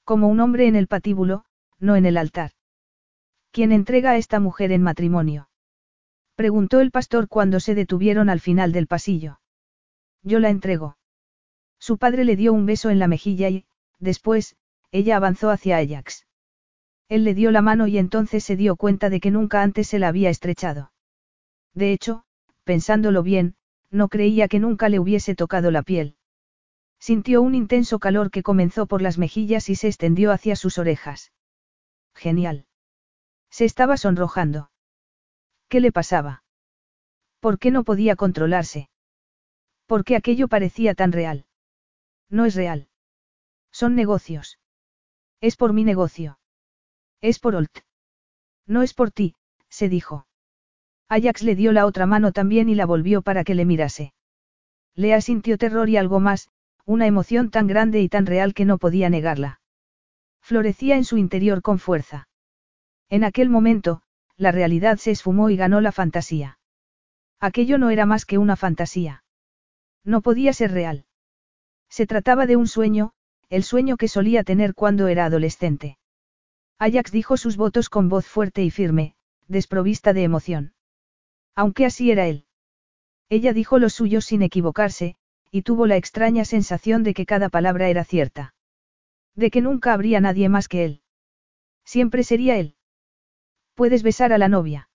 Como 0.03 0.27
un 0.27 0.39
hombre 0.39 0.67
en 0.67 0.75
el 0.75 0.87
patíbulo, 0.87 1.45
no 1.79 1.95
en 1.95 2.05
el 2.05 2.17
altar. 2.17 2.51
¿Quién 3.51 3.71
entrega 3.71 4.11
a 4.11 4.17
esta 4.17 4.39
mujer 4.39 4.71
en 4.71 4.83
matrimonio? 4.83 5.49
Preguntó 6.35 6.79
el 6.79 6.91
pastor 6.91 7.27
cuando 7.27 7.59
se 7.59 7.75
detuvieron 7.75 8.29
al 8.29 8.39
final 8.39 8.71
del 8.71 8.87
pasillo. 8.87 9.39
Yo 10.23 10.39
la 10.39 10.49
entrego. 10.49 10.97
Su 11.79 11.97
padre 11.97 12.25
le 12.25 12.35
dio 12.35 12.53
un 12.53 12.65
beso 12.65 12.89
en 12.89 12.99
la 12.99 13.07
mejilla 13.07 13.49
y, 13.49 13.65
después, 13.99 14.55
ella 14.91 15.15
avanzó 15.15 15.49
hacia 15.49 15.77
Ajax. 15.77 16.27
Él 17.07 17.23
le 17.23 17.33
dio 17.33 17.51
la 17.51 17.61
mano 17.61 17.87
y 17.87 17.97
entonces 17.97 18.43
se 18.43 18.55
dio 18.55 18.75
cuenta 18.75 19.09
de 19.09 19.19
que 19.19 19.31
nunca 19.31 19.63
antes 19.63 19.87
se 19.87 19.99
la 19.99 20.09
había 20.09 20.29
estrechado. 20.29 20.91
De 21.73 21.93
hecho, 21.93 22.23
pensándolo 22.63 23.23
bien, 23.23 23.55
no 23.89 24.09
creía 24.09 24.47
que 24.47 24.59
nunca 24.59 24.89
le 24.89 24.99
hubiese 24.99 25.35
tocado 25.35 25.71
la 25.71 25.81
piel. 25.81 26.15
Sintió 26.99 27.41
un 27.41 27.55
intenso 27.55 27.97
calor 27.99 28.29
que 28.29 28.43
comenzó 28.43 28.85
por 28.85 29.01
las 29.01 29.17
mejillas 29.17 29.69
y 29.69 29.75
se 29.75 29.87
extendió 29.87 30.31
hacia 30.31 30.55
sus 30.55 30.77
orejas. 30.77 31.31
Genial. 32.13 32.65
Se 33.49 33.65
estaba 33.65 33.97
sonrojando. 33.97 34.69
¿Qué 35.69 35.79
le 35.79 35.91
pasaba? 35.91 36.43
¿Por 37.39 37.57
qué 37.57 37.71
no 37.71 37.83
podía 37.83 38.15
controlarse? 38.15 38.89
¿Por 39.89 40.03
qué 40.03 40.15
aquello 40.15 40.47
parecía 40.47 40.93
tan 40.93 41.11
real? 41.11 41.47
No 42.29 42.45
es 42.45 42.53
real. 42.53 42.89
Son 43.71 43.95
negocios. 43.95 44.59
Es 45.41 45.55
por 45.55 45.73
mi 45.73 45.83
negocio. 45.83 46.37
Es 47.21 47.39
por 47.39 47.55
Olt. 47.55 47.79
No 48.67 48.83
es 48.83 48.93
por 48.93 49.09
ti, 49.09 49.33
se 49.67 49.89
dijo. 49.89 50.27
Ajax 51.07 51.41
le 51.41 51.55
dio 51.55 51.71
la 51.71 51.87
otra 51.87 52.05
mano 52.05 52.31
también 52.31 52.69
y 52.69 52.75
la 52.75 52.85
volvió 52.85 53.23
para 53.23 53.43
que 53.43 53.55
le 53.55 53.65
mirase. 53.65 54.13
Lea 54.93 55.21
sintió 55.21 55.57
terror 55.57 55.89
y 55.89 55.97
algo 55.97 56.19
más, 56.19 56.49
una 56.85 57.07
emoción 57.07 57.49
tan 57.49 57.65
grande 57.65 57.99
y 57.99 58.09
tan 58.09 58.27
real 58.27 58.53
que 58.53 58.65
no 58.65 58.77
podía 58.77 59.09
negarla. 59.09 59.59
Florecía 60.39 60.97
en 60.97 61.03
su 61.03 61.17
interior 61.17 61.63
con 61.63 61.79
fuerza. 61.79 62.27
En 63.09 63.23
aquel 63.23 63.49
momento, 63.49 64.03
la 64.37 64.51
realidad 64.51 64.97
se 64.97 65.09
esfumó 65.09 65.49
y 65.49 65.55
ganó 65.55 65.81
la 65.81 65.91
fantasía. 65.91 66.59
Aquello 67.39 67.79
no 67.79 67.89
era 67.89 68.05
más 68.05 68.27
que 68.27 68.37
una 68.37 68.55
fantasía. 68.55 69.23
No 70.03 70.21
podía 70.21 70.53
ser 70.53 70.71
real. 70.71 71.05
Se 71.89 72.05
trataba 72.05 72.45
de 72.45 72.55
un 72.55 72.67
sueño, 72.67 73.13
el 73.49 73.63
sueño 73.63 73.97
que 73.97 74.07
solía 74.07 74.43
tener 74.43 74.73
cuando 74.73 75.07
era 75.07 75.25
adolescente. 75.25 75.97
Ajax 76.77 77.11
dijo 77.11 77.35
sus 77.35 77.57
votos 77.57 77.89
con 77.89 78.07
voz 78.09 78.25
fuerte 78.25 78.63
y 78.63 78.71
firme, 78.71 79.15
desprovista 79.47 80.13
de 80.13 80.23
emoción. 80.23 80.73
Aunque 81.55 81.85
así 81.85 82.11
era 82.11 82.27
él. 82.27 82.45
Ella 83.27 83.53
dijo 83.53 83.79
los 83.79 83.93
suyos 83.93 84.25
sin 84.25 84.41
equivocarse, 84.43 85.15
y 85.51 85.63
tuvo 85.63 85.87
la 85.87 85.97
extraña 85.97 86.45
sensación 86.45 87.03
de 87.03 87.13
que 87.13 87.25
cada 87.25 87.49
palabra 87.49 87.89
era 87.89 88.03
cierta. 88.03 88.53
De 89.35 89.51
que 89.51 89.61
nunca 89.61 89.93
habría 89.93 90.21
nadie 90.21 90.47
más 90.47 90.67
que 90.67 90.85
él. 90.85 91.01
Siempre 91.83 92.23
sería 92.23 92.57
él. 92.57 92.75
Puedes 93.73 94.03
besar 94.03 94.31
a 94.31 94.37
la 94.37 94.47
novia. 94.47 94.89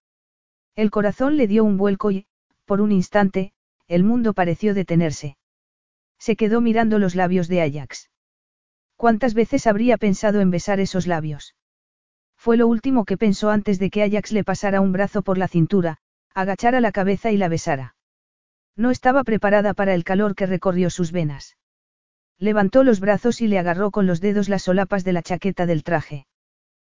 El 0.77 0.91
corazón 0.91 1.37
le 1.37 1.47
dio 1.47 1.65
un 1.65 1.77
vuelco 1.77 2.11
y, 2.11 2.27
por 2.65 2.81
un 2.81 2.93
instante, 2.93 3.53
el 3.89 4.05
mundo 4.05 4.33
pareció 4.33 4.75
detenerse. 4.75 5.37
Se 6.19 6.37
quedó 6.37 6.61
mirando 6.61 6.99
los 6.99 7.15
labios 7.15 7.49
de 7.49 7.63
Ajax. 7.63 8.11
¿Cuántas 8.97 9.35
veces 9.35 9.67
habría 9.67 9.99
pensado 9.99 10.41
en 10.41 10.51
besar 10.51 10.81
esos 10.81 11.07
labios? 11.07 11.55
Fue 12.37 12.57
lo 12.57 12.67
último 12.67 13.05
que 13.05 13.17
pensó 13.17 13.51
antes 13.51 13.79
de 13.79 13.91
que 13.91 14.03
Ajax 14.03 14.33
le 14.33 14.45
pasara 14.45 14.81
un 14.81 14.93
brazo 14.93 15.23
por 15.23 15.39
la 15.39 15.49
cintura, 15.49 15.99
agachara 16.35 16.81
la 16.81 16.93
cabeza 16.93 17.31
y 17.31 17.37
la 17.37 17.49
besara. 17.49 17.97
No 18.77 18.91
estaba 18.91 19.25
preparada 19.25 19.75
para 19.75 19.95
el 19.95 20.05
calor 20.05 20.35
que 20.35 20.47
recorrió 20.47 20.91
sus 20.91 21.13
venas. 21.13 21.57
Levantó 22.39 22.83
los 22.83 23.01
brazos 23.01 23.41
y 23.41 23.47
le 23.47 23.59
agarró 23.59 23.91
con 23.91 24.07
los 24.07 24.21
dedos 24.21 24.49
las 24.49 24.63
solapas 24.63 25.05
de 25.05 25.13
la 25.13 25.23
chaqueta 25.23 25.67
del 25.67 25.85
traje. 25.85 26.27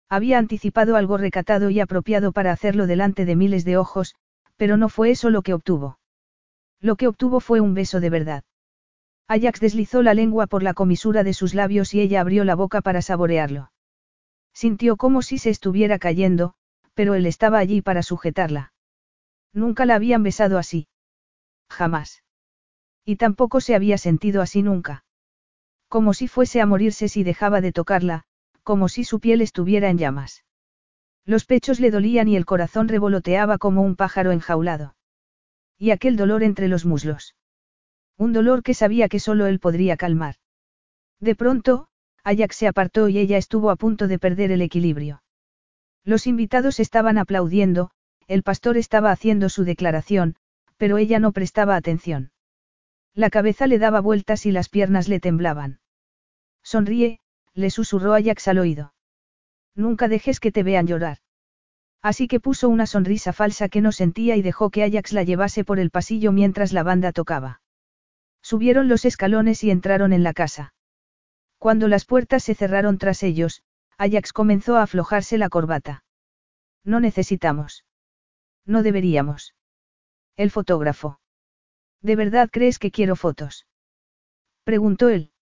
Había 0.09 0.39
anticipado 0.39 0.97
algo 0.97 1.19
recatado 1.19 1.69
y 1.71 1.81
apropiado 1.81 2.33
para 2.33 2.53
hacerlo 2.53 2.87
delante 2.87 3.25
de 3.25 3.37
miles 3.37 3.65
de 3.65 3.77
ojos, 3.77 4.15
pero 4.57 4.77
no 4.77 4.89
fue 4.89 5.11
eso 5.11 5.31
lo 5.31 5.43
que 5.43 5.53
obtuvo. 5.53 5.99
Lo 6.81 6.97
que 6.97 7.09
obtuvo 7.09 7.41
fue 7.41 7.61
un 7.61 7.75
beso 7.75 8.01
de 8.01 8.11
verdad. 8.11 8.45
Ajax 9.29 9.61
deslizó 9.61 10.03
la 10.03 10.15
lengua 10.15 10.47
por 10.47 10.63
la 10.63 10.75
comisura 10.75 11.25
de 11.25 11.35
sus 11.35 11.55
labios 11.55 11.95
y 11.95 12.01
ella 12.01 12.21
abrió 12.21 12.45
la 12.45 12.55
boca 12.55 12.81
para 12.81 13.03
saborearlo. 13.03 13.73
Sintió 14.53 14.97
como 14.97 15.23
si 15.23 15.39
se 15.39 15.51
estuviera 15.51 15.99
cayendo, 15.99 16.55
pero 16.95 17.15
él 17.15 17.27
estaba 17.27 17.59
allí 17.59 17.83
para 17.83 18.03
sujetarla. 18.03 18.73
Nunca 19.53 19.85
la 19.85 19.97
habían 19.97 20.23
besado 20.23 20.59
así. 20.59 20.89
Jamás. 21.69 22.23
Y 23.05 23.17
tampoco 23.17 23.61
se 23.61 23.75
había 23.75 23.99
sentido 23.99 24.43
así 24.43 24.63
nunca. 24.63 25.05
Como 25.89 26.15
si 26.15 26.29
fuese 26.29 26.61
a 26.61 26.67
morirse 26.67 27.09
si 27.09 27.23
dejaba 27.23 27.61
de 27.61 27.73
tocarla, 27.73 28.25
como 28.63 28.89
si 28.89 29.05
su 29.05 29.21
piel 29.21 29.41
estuviera 29.41 29.89
en 29.91 29.99
llamas. 29.99 30.45
Los 31.25 31.45
pechos 31.45 31.81
le 31.81 31.91
dolían 31.91 32.29
y 32.29 32.37
el 32.37 32.47
corazón 32.47 32.89
revoloteaba 32.89 33.59
como 33.59 33.83
un 33.83 33.97
pájaro 33.97 34.33
enjaulado. 34.33 34.95
Y 35.79 35.91
aquel 35.91 36.17
dolor 36.17 36.43
entre 36.43 36.69
los 36.69 36.85
muslos. 36.85 37.35
Un 38.17 38.33
dolor 38.33 38.63
que 38.63 38.75
sabía 38.75 39.09
que 39.09 39.21
solo 39.21 39.47
él 39.47 39.61
podría 39.61 39.97
calmar. 39.97 40.37
De 41.21 41.35
pronto, 41.35 41.89
Ajax 42.25 42.57
se 42.57 42.67
apartó 42.67 43.09
y 43.09 43.19
ella 43.19 43.37
estuvo 43.37 43.71
a 43.71 43.77
punto 43.77 44.09
de 44.09 44.19
perder 44.19 44.51
el 44.51 44.63
equilibrio. 44.63 45.23
Los 46.05 46.27
invitados 46.27 46.81
estaban 46.81 47.19
aplaudiendo, 47.19 47.91
el 48.27 48.43
pastor 48.43 48.77
estaba 48.77 49.11
haciendo 49.11 49.49
su 49.49 49.65
declaración, 49.65 50.37
pero 50.77 50.99
ella 50.99 51.19
no 51.19 51.33
prestaba 51.33 51.77
atención. 51.77 52.33
La 53.15 53.31
cabeza 53.31 53.67
le 53.67 53.79
daba 53.79 54.01
vueltas 54.01 54.47
y 54.47 54.53
las 54.53 54.69
piernas 54.69 55.09
le 55.09 55.21
temblaban. 55.21 55.81
Sonríe, 56.63 57.21
le 57.55 57.71
susurró 57.71 58.15
Ajax 58.15 58.49
al 58.49 58.59
oído. 58.59 58.93
Nunca 59.75 60.09
dejes 60.09 60.41
que 60.41 60.53
te 60.53 60.63
vean 60.63 60.87
llorar. 60.87 61.19
Así 62.07 62.29
que 62.29 62.39
puso 62.39 62.69
una 62.69 62.87
sonrisa 62.87 63.33
falsa 63.33 63.69
que 63.69 63.81
no 63.81 63.91
sentía 63.91 64.37
y 64.37 64.43
dejó 64.43 64.71
que 64.71 64.85
Ajax 64.85 65.13
la 65.13 65.25
llevase 65.25 65.65
por 65.65 65.81
el 65.81 65.91
pasillo 65.91 66.31
mientras 66.31 66.73
la 66.73 66.85
banda 66.85 67.11
tocaba. 67.11 67.61
Subieron 68.41 68.87
los 68.87 69.05
escalones 69.05 69.65
y 69.65 69.73
entraron 69.73 70.13
en 70.13 70.23
la 70.23 70.33
casa. 70.33 70.73
Cuando 71.59 71.89
las 71.89 72.05
puertas 72.05 72.45
se 72.45 72.55
cerraron 72.55 72.99
tras 72.99 73.25
ellos, 73.25 73.65
Ajax 73.99 74.33
comenzó 74.33 74.77
a 74.77 74.85
aflojarse 74.85 75.37
la 75.37 75.49
corbata. 75.49 76.05
No 76.85 77.01
necesitamos. 77.01 77.85
No 78.65 78.85
deberíamos. 78.85 79.57
El 80.37 80.53
fotógrafo. 80.53 81.19
¿De 82.03 82.15
verdad 82.15 82.51
crees 82.53 82.79
que 82.79 82.93
quiero 82.93 83.17
fotos? 83.17 83.67
Preguntó 84.63 85.09
él. 85.09 85.33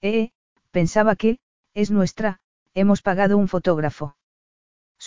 Eh, 0.00 0.30
pensaba 0.70 1.16
que, 1.16 1.38
es 1.74 1.90
nuestra, 1.90 2.40
hemos 2.72 3.02
pagado 3.02 3.36
un 3.36 3.46
fotógrafo. 3.46 4.16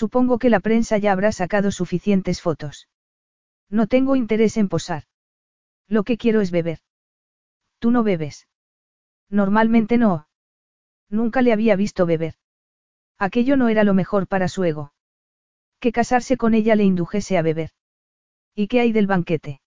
Supongo 0.02 0.40
que 0.40 0.50
la 0.50 0.60
prensa 0.60 0.98
ya 0.98 1.14
habrá 1.14 1.32
sacado 1.32 1.72
suficientes 1.72 2.42
fotos. 2.42 2.90
No 3.70 3.88
tengo 3.88 4.18
interés 4.18 4.58
en 4.58 4.68
posar. 4.68 5.04
Lo 5.88 6.04
que 6.04 6.18
quiero 6.18 6.42
es 6.42 6.52
beber. 6.52 6.80
Tú 7.80 7.92
no 7.92 8.04
bebes. 8.04 8.50
Normalmente 9.30 9.98
no. 9.98 10.28
Nunca 11.10 11.42
le 11.42 11.54
había 11.54 11.78
visto 11.78 12.06
beber. 12.06 12.34
Aquello 13.18 13.56
no 13.56 13.70
era 13.70 13.86
lo 13.86 13.94
mejor 13.94 14.28
para 14.28 14.50
su 14.50 14.66
ego. 14.66 14.92
Que 15.80 15.94
casarse 15.94 16.36
con 16.36 16.56
ella 16.56 16.76
le 16.76 16.84
indujese 16.84 17.38
a 17.38 17.42
beber. 17.42 17.70
¿Y 18.54 18.68
qué 18.68 18.82
hay 18.82 18.92
del 18.92 19.08
banquete? 19.08 19.62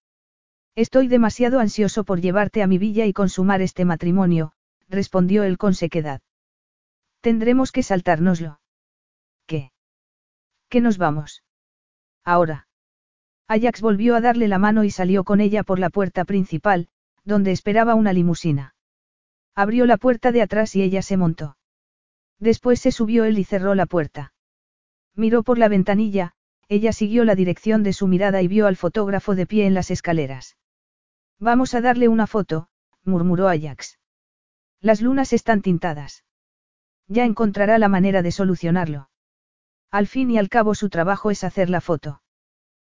Estoy 0.74 1.08
demasiado 1.08 1.58
ansioso 1.58 2.04
por 2.04 2.20
llevarte 2.20 2.62
a 2.62 2.66
mi 2.66 2.76
villa 2.76 3.06
y 3.06 3.14
consumar 3.14 3.62
este 3.62 3.86
matrimonio, 3.86 4.52
respondió 4.90 5.42
él 5.44 5.56
con 5.56 5.72
sequedad. 5.72 6.20
Tendremos 7.22 7.72
que 7.72 7.82
saltárnoslo. 7.82 8.60
¿Qué? 10.68 10.78
¿Qué 10.78 10.80
nos 10.80 10.98
vamos? 10.98 11.42
Ahora. 12.24 12.68
Ajax 13.48 13.80
volvió 13.80 14.14
a 14.14 14.20
darle 14.20 14.48
la 14.48 14.58
mano 14.58 14.84
y 14.84 14.90
salió 14.90 15.24
con 15.24 15.40
ella 15.40 15.62
por 15.62 15.78
la 15.78 15.90
puerta 15.90 16.24
principal, 16.24 16.88
donde 17.24 17.52
esperaba 17.52 17.94
una 17.94 18.12
limusina. 18.12 18.74
Abrió 19.54 19.86
la 19.86 19.96
puerta 19.96 20.30
de 20.30 20.42
atrás 20.42 20.76
y 20.76 20.82
ella 20.82 21.02
se 21.02 21.16
montó. 21.16 21.56
Después 22.38 22.80
se 22.80 22.92
subió 22.92 23.24
él 23.24 23.38
y 23.38 23.44
cerró 23.44 23.74
la 23.74 23.86
puerta. 23.86 24.32
Miró 25.14 25.42
por 25.42 25.58
la 25.58 25.68
ventanilla, 25.68 26.34
ella 26.68 26.92
siguió 26.92 27.24
la 27.24 27.34
dirección 27.34 27.82
de 27.82 27.92
su 27.92 28.06
mirada 28.06 28.42
y 28.42 28.48
vio 28.48 28.66
al 28.66 28.76
fotógrafo 28.76 29.34
de 29.34 29.46
pie 29.46 29.66
en 29.66 29.74
las 29.74 29.90
escaleras. 29.90 30.56
Vamos 31.40 31.74
a 31.74 31.80
darle 31.80 32.08
una 32.08 32.26
foto, 32.26 32.68
murmuró 33.04 33.48
Ajax. 33.48 33.98
Las 34.80 35.00
lunas 35.00 35.32
están 35.32 35.62
tintadas. 35.62 36.24
Ya 37.08 37.24
encontrará 37.24 37.78
la 37.78 37.88
manera 37.88 38.22
de 38.22 38.30
solucionarlo. 38.30 39.08
Al 39.90 40.06
fin 40.06 40.30
y 40.30 40.38
al 40.38 40.48
cabo 40.48 40.74
su 40.74 40.90
trabajo 40.90 41.30
es 41.30 41.44
hacer 41.44 41.70
la 41.70 41.80
foto. 41.80 42.22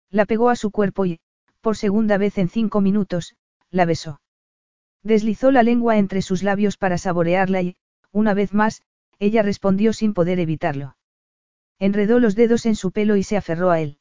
La 0.10 0.26
pegó 0.26 0.50
a 0.50 0.56
su 0.56 0.72
cuerpo 0.72 1.06
y, 1.06 1.20
por 1.62 1.76
segunda 1.76 2.18
vez 2.18 2.38
en 2.38 2.48
cinco 2.48 2.80
minutos, 2.80 3.36
la 3.70 3.86
besó. 3.86 4.22
Deslizó 5.04 5.52
la 5.52 5.64
lengua 5.64 5.98
entre 5.98 6.22
sus 6.22 6.42
labios 6.42 6.78
para 6.78 6.98
saborearla 6.98 7.62
y, 7.62 7.76
una 8.12 8.34
vez 8.34 8.54
más, 8.54 8.82
ella 9.20 9.42
respondió 9.42 9.94
sin 9.94 10.14
poder 10.14 10.40
evitarlo. 10.40 10.96
Enredó 11.80 12.20
los 12.20 12.36
dedos 12.36 12.66
en 12.66 12.76
su 12.76 12.92
pelo 12.92 13.18
y 13.18 13.24
se 13.24 13.36
aferró 13.36 13.72
a 13.72 13.82
él. 13.82 14.00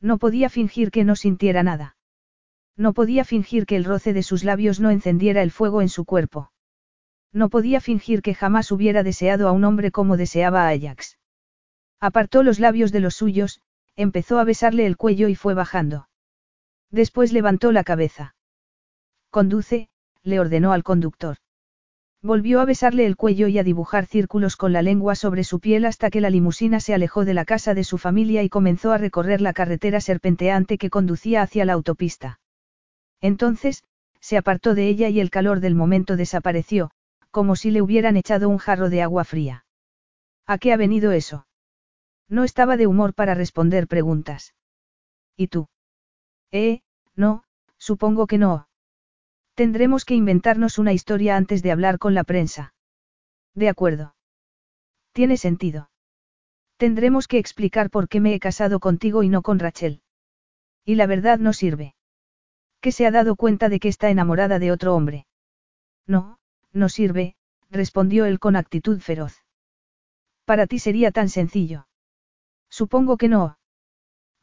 No 0.00 0.18
podía 0.18 0.48
fingir 0.48 0.90
que 0.90 1.04
no 1.04 1.16
sintiera 1.16 1.62
nada. 1.62 1.96
No 2.76 2.92
podía 2.92 3.24
fingir 3.24 3.66
que 3.66 3.76
el 3.76 3.84
roce 3.84 4.12
de 4.12 4.22
sus 4.22 4.44
labios 4.44 4.78
no 4.78 4.90
encendiera 4.90 5.42
el 5.42 5.50
fuego 5.50 5.82
en 5.82 5.88
su 5.88 6.04
cuerpo. 6.04 6.52
No 7.32 7.48
podía 7.48 7.80
fingir 7.80 8.22
que 8.22 8.34
jamás 8.34 8.70
hubiera 8.70 9.02
deseado 9.02 9.48
a 9.48 9.52
un 9.52 9.64
hombre 9.64 9.90
como 9.90 10.16
deseaba 10.16 10.68
a 10.68 10.70
Ajax. 10.70 11.18
Apartó 12.04 12.42
los 12.42 12.60
labios 12.60 12.92
de 12.92 13.00
los 13.00 13.14
suyos, 13.14 13.62
empezó 13.96 14.38
a 14.38 14.44
besarle 14.44 14.84
el 14.84 14.98
cuello 14.98 15.28
y 15.28 15.34
fue 15.34 15.54
bajando. 15.54 16.06
Después 16.90 17.32
levantó 17.32 17.72
la 17.72 17.82
cabeza. 17.82 18.34
Conduce, 19.30 19.88
le 20.22 20.38
ordenó 20.38 20.74
al 20.74 20.82
conductor. 20.82 21.38
Volvió 22.20 22.60
a 22.60 22.66
besarle 22.66 23.06
el 23.06 23.16
cuello 23.16 23.48
y 23.48 23.58
a 23.58 23.62
dibujar 23.62 24.04
círculos 24.04 24.56
con 24.56 24.74
la 24.74 24.82
lengua 24.82 25.14
sobre 25.14 25.44
su 25.44 25.60
piel 25.60 25.86
hasta 25.86 26.10
que 26.10 26.20
la 26.20 26.28
limusina 26.28 26.78
se 26.78 26.92
alejó 26.92 27.24
de 27.24 27.32
la 27.32 27.46
casa 27.46 27.72
de 27.72 27.84
su 27.84 27.96
familia 27.96 28.42
y 28.42 28.50
comenzó 28.50 28.92
a 28.92 28.98
recorrer 28.98 29.40
la 29.40 29.54
carretera 29.54 30.02
serpenteante 30.02 30.76
que 30.76 30.90
conducía 30.90 31.40
hacia 31.40 31.64
la 31.64 31.72
autopista. 31.72 32.38
Entonces, 33.22 33.82
se 34.20 34.36
apartó 34.36 34.74
de 34.74 34.88
ella 34.88 35.08
y 35.08 35.20
el 35.20 35.30
calor 35.30 35.60
del 35.60 35.74
momento 35.74 36.16
desapareció, 36.16 36.90
como 37.30 37.56
si 37.56 37.70
le 37.70 37.80
hubieran 37.80 38.18
echado 38.18 38.50
un 38.50 38.58
jarro 38.58 38.90
de 38.90 39.00
agua 39.00 39.24
fría. 39.24 39.64
¿A 40.44 40.58
qué 40.58 40.74
ha 40.74 40.76
venido 40.76 41.10
eso? 41.10 41.46
No 42.28 42.44
estaba 42.44 42.76
de 42.76 42.86
humor 42.86 43.14
para 43.14 43.34
responder 43.34 43.86
preguntas. 43.86 44.54
¿Y 45.36 45.48
tú? 45.48 45.68
Eh, 46.50 46.80
no, 47.14 47.44
supongo 47.76 48.26
que 48.26 48.38
no. 48.38 48.68
Tendremos 49.54 50.04
que 50.04 50.14
inventarnos 50.14 50.78
una 50.78 50.92
historia 50.92 51.36
antes 51.36 51.62
de 51.62 51.70
hablar 51.72 51.98
con 51.98 52.14
la 52.14 52.24
prensa. 52.24 52.74
De 53.54 53.68
acuerdo. 53.68 54.14
Tiene 55.12 55.36
sentido. 55.36 55.90
Tendremos 56.76 57.28
que 57.28 57.38
explicar 57.38 57.88
por 57.90 58.08
qué 58.08 58.20
me 58.20 58.34
he 58.34 58.40
casado 58.40 58.80
contigo 58.80 59.22
y 59.22 59.28
no 59.28 59.42
con 59.42 59.58
Rachel. 59.58 60.02
Y 60.84 60.96
la 60.96 61.06
verdad 61.06 61.38
no 61.38 61.52
sirve. 61.52 61.94
Que 62.80 62.90
se 62.92 63.06
ha 63.06 63.10
dado 63.10 63.36
cuenta 63.36 63.68
de 63.68 63.78
que 63.78 63.88
está 63.88 64.10
enamorada 64.10 64.58
de 64.58 64.72
otro 64.72 64.94
hombre. 64.94 65.26
No, 66.06 66.38
no 66.72 66.88
sirve, 66.88 67.36
respondió 67.70 68.24
él 68.24 68.40
con 68.40 68.56
actitud 68.56 69.00
feroz. 69.00 69.44
Para 70.44 70.66
ti 70.66 70.78
sería 70.78 71.10
tan 71.12 71.28
sencillo. 71.28 71.86
Supongo 72.80 73.16
que 73.16 73.28
no. 73.28 73.56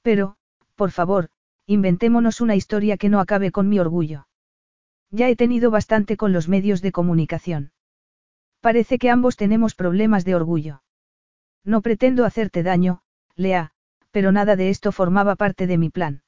Pero, 0.03 0.37
por 0.75 0.91
favor, 0.91 1.27
inventémonos 1.65 2.39
una 2.39 2.55
historia 2.55 2.95
que 2.95 3.09
no 3.09 3.19
acabe 3.19 3.51
con 3.51 3.67
mi 3.67 3.77
orgullo. 3.77 4.25
Ya 5.09 5.27
he 5.27 5.35
tenido 5.35 5.69
bastante 5.69 6.15
con 6.15 6.31
los 6.31 6.47
medios 6.47 6.81
de 6.81 6.93
comunicación. 6.93 7.73
Parece 8.61 8.99
que 8.99 9.09
ambos 9.09 9.35
tenemos 9.35 9.75
problemas 9.75 10.23
de 10.23 10.35
orgullo. 10.35 10.81
No 11.65 11.81
pretendo 11.81 12.23
hacerte 12.23 12.63
daño, 12.63 13.01
Lea, 13.35 13.73
pero 14.11 14.31
nada 14.31 14.55
de 14.55 14.69
esto 14.69 14.93
formaba 14.93 15.35
parte 15.35 15.67
de 15.67 15.77
mi 15.77 15.89
plan. 15.89 16.23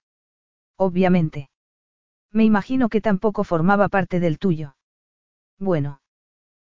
Obviamente. 0.75 1.51
Me 2.33 2.43
imagino 2.43 2.89
que 2.89 2.99
tampoco 2.99 3.45
formaba 3.45 3.87
parte 3.87 4.19
del 4.19 4.39
tuyo. 4.39 4.75
Bueno. 5.57 6.01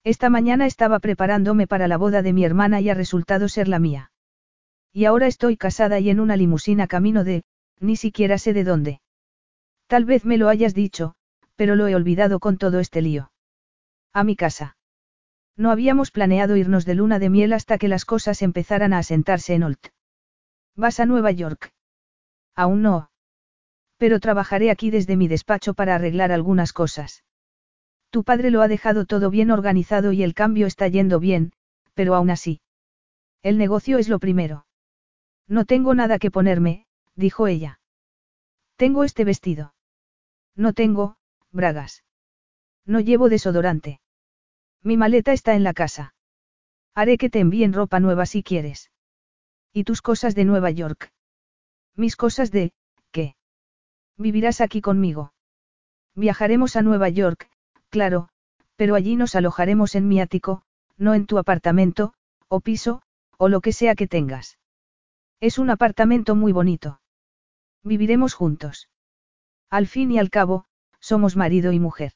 Esta 0.04 0.30
mañana 0.30 0.66
estaba 0.66 1.00
preparándome 1.00 1.66
para 1.66 1.88
la 1.88 1.96
boda 1.96 2.22
de 2.24 2.34
mi 2.34 2.44
hermana 2.44 2.82
y 2.82 2.90
ha 2.90 2.94
resultado 2.94 3.48
ser 3.48 3.70
la 3.70 3.80
mía. 3.80 4.12
Y 4.94 5.06
ahora 5.06 5.26
estoy 5.28 5.58
casada 5.58 6.00
y 6.00 6.12
en 6.12 6.20
una 6.20 6.38
limusina 6.38 6.88
camino 6.88 7.24
de, 7.24 7.44
ni 7.80 7.96
siquiera 7.96 8.38
sé 8.38 8.54
de 8.54 8.64
dónde. 8.64 9.02
Tal 9.88 10.06
vez 10.06 10.24
me 10.24 10.38
lo 10.38 10.50
hayas 10.50 10.76
dicho, 10.76 11.16
pero 11.56 11.76
lo 11.76 11.88
he 11.88 11.96
olvidado 11.96 12.40
con 12.40 12.58
todo 12.58 12.80
este 12.80 13.02
lío. 13.02 13.32
A 14.14 14.24
mi 14.24 14.36
casa. 14.36 14.78
No 15.58 15.72
habíamos 15.72 16.12
planeado 16.12 16.56
irnos 16.56 16.86
de 16.86 16.96
luna 16.96 17.20
de 17.20 17.30
miel 17.30 17.54
hasta 17.54 17.78
que 17.78 17.88
las 17.88 18.06
cosas 18.06 18.42
empezaran 18.42 18.94
a 18.94 19.00
asentarse 19.00 19.56
en 19.56 19.64
Olt. 19.64 19.88
¿Vas 20.76 21.00
a 21.00 21.06
Nueva 21.06 21.32
York? 21.32 21.72
Aún 22.56 22.84
no. 22.84 23.10
Pero 23.98 24.20
trabajaré 24.20 24.70
aquí 24.70 24.92
desde 24.92 25.16
mi 25.16 25.28
despacho 25.28 25.74
para 25.74 25.96
arreglar 25.96 26.32
algunas 26.32 26.74
cosas. 26.74 27.24
Tu 28.12 28.24
padre 28.24 28.52
lo 28.52 28.62
ha 28.62 28.68
dejado 28.68 29.06
todo 29.06 29.32
bien 29.32 29.50
organizado 29.50 30.12
y 30.12 30.22
el 30.22 30.36
cambio 30.36 30.68
está 30.68 30.88
yendo 30.88 31.20
bien, 31.20 31.54
pero 31.96 32.14
aún 32.14 32.30
así. 32.30 32.62
El 33.42 33.58
negocio 33.58 33.98
es 33.98 34.08
lo 34.08 34.20
primero. 34.20 34.66
No 35.54 35.66
tengo 35.66 35.94
nada 35.94 36.18
que 36.18 36.32
ponerme, 36.32 36.88
dijo 37.16 37.46
ella. 37.46 37.80
Tengo 38.76 39.04
este 39.04 39.24
vestido. 39.24 39.76
No 40.56 40.74
tengo, 40.74 41.16
bragas. 41.52 42.04
No 42.88 43.00
llevo 43.00 43.30
desodorante. 43.30 44.02
Mi 44.82 44.98
maleta 44.98 45.32
está 45.32 45.54
en 45.54 45.64
la 45.64 45.76
casa. 45.76 46.16
Haré 46.96 47.20
que 47.20 47.30
te 47.30 47.40
envíen 47.40 47.72
ropa 47.72 48.00
nueva 48.00 48.26
si 48.26 48.42
quieres. 48.42 48.90
¿Y 49.72 49.84
tus 49.84 50.02
cosas 50.02 50.34
de 50.34 50.44
Nueva 50.44 50.72
York? 50.72 51.12
Mis 51.96 52.16
cosas 52.16 52.50
de, 52.50 52.74
¿qué? 53.12 53.36
Vivirás 54.18 54.60
aquí 54.60 54.82
conmigo. 54.82 55.34
Viajaremos 56.16 56.76
a 56.78 56.82
Nueva 56.82 57.10
York, 57.10 57.48
claro, 57.90 58.30
pero 58.76 58.96
allí 58.96 59.16
nos 59.16 59.36
alojaremos 59.36 59.94
en 59.94 60.08
mi 60.08 60.20
ático, 60.20 60.64
no 60.98 61.14
en 61.14 61.28
tu 61.28 61.38
apartamento, 61.38 62.16
o 62.48 62.60
piso, 62.60 63.04
o 63.38 63.50
lo 63.50 63.62
que 63.62 63.72
sea 63.72 63.94
que 63.94 64.08
tengas. 64.08 64.58
Es 65.48 65.58
un 65.58 65.70
apartamento 65.70 66.36
muy 66.36 66.54
bonito. 66.54 67.02
Viviremos 67.84 68.34
juntos. 68.34 68.88
Al 69.70 69.88
fin 69.88 70.10
y 70.10 70.18
al 70.18 70.30
cabo, 70.30 70.68
somos 71.02 71.36
marido 71.36 71.74
y 71.74 71.82
mujer. 71.82 72.14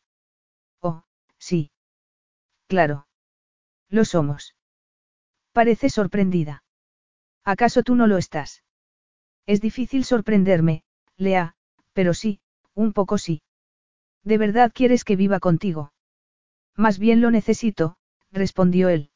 Oh, 0.79 1.03
sí. 1.37 1.69
Claro. 2.67 3.05
Lo 3.89 4.05
somos. 4.05 4.55
Parece 5.51 5.89
sorprendida. 5.89 6.63
¿Acaso 7.43 7.83
tú 7.83 7.95
no 7.95 8.07
lo 8.07 8.15
estás? 8.15 8.63
Es 9.45 9.59
difícil 9.59 10.05
sorprenderme, 10.05 10.85
Lea, 11.17 11.53
pero 11.91 12.13
sí, 12.13 12.39
un 12.75 12.93
poco 12.93 13.17
sí. 13.17 13.41
¿De 14.23 14.37
verdad 14.37 14.71
quieres 14.73 15.03
que 15.03 15.17
viva 15.17 15.41
contigo? 15.41 15.91
Más 16.77 16.97
bien 16.97 17.19
lo 17.19 17.29
necesito, 17.29 17.97
respondió 18.31 18.87
él. 18.87 19.11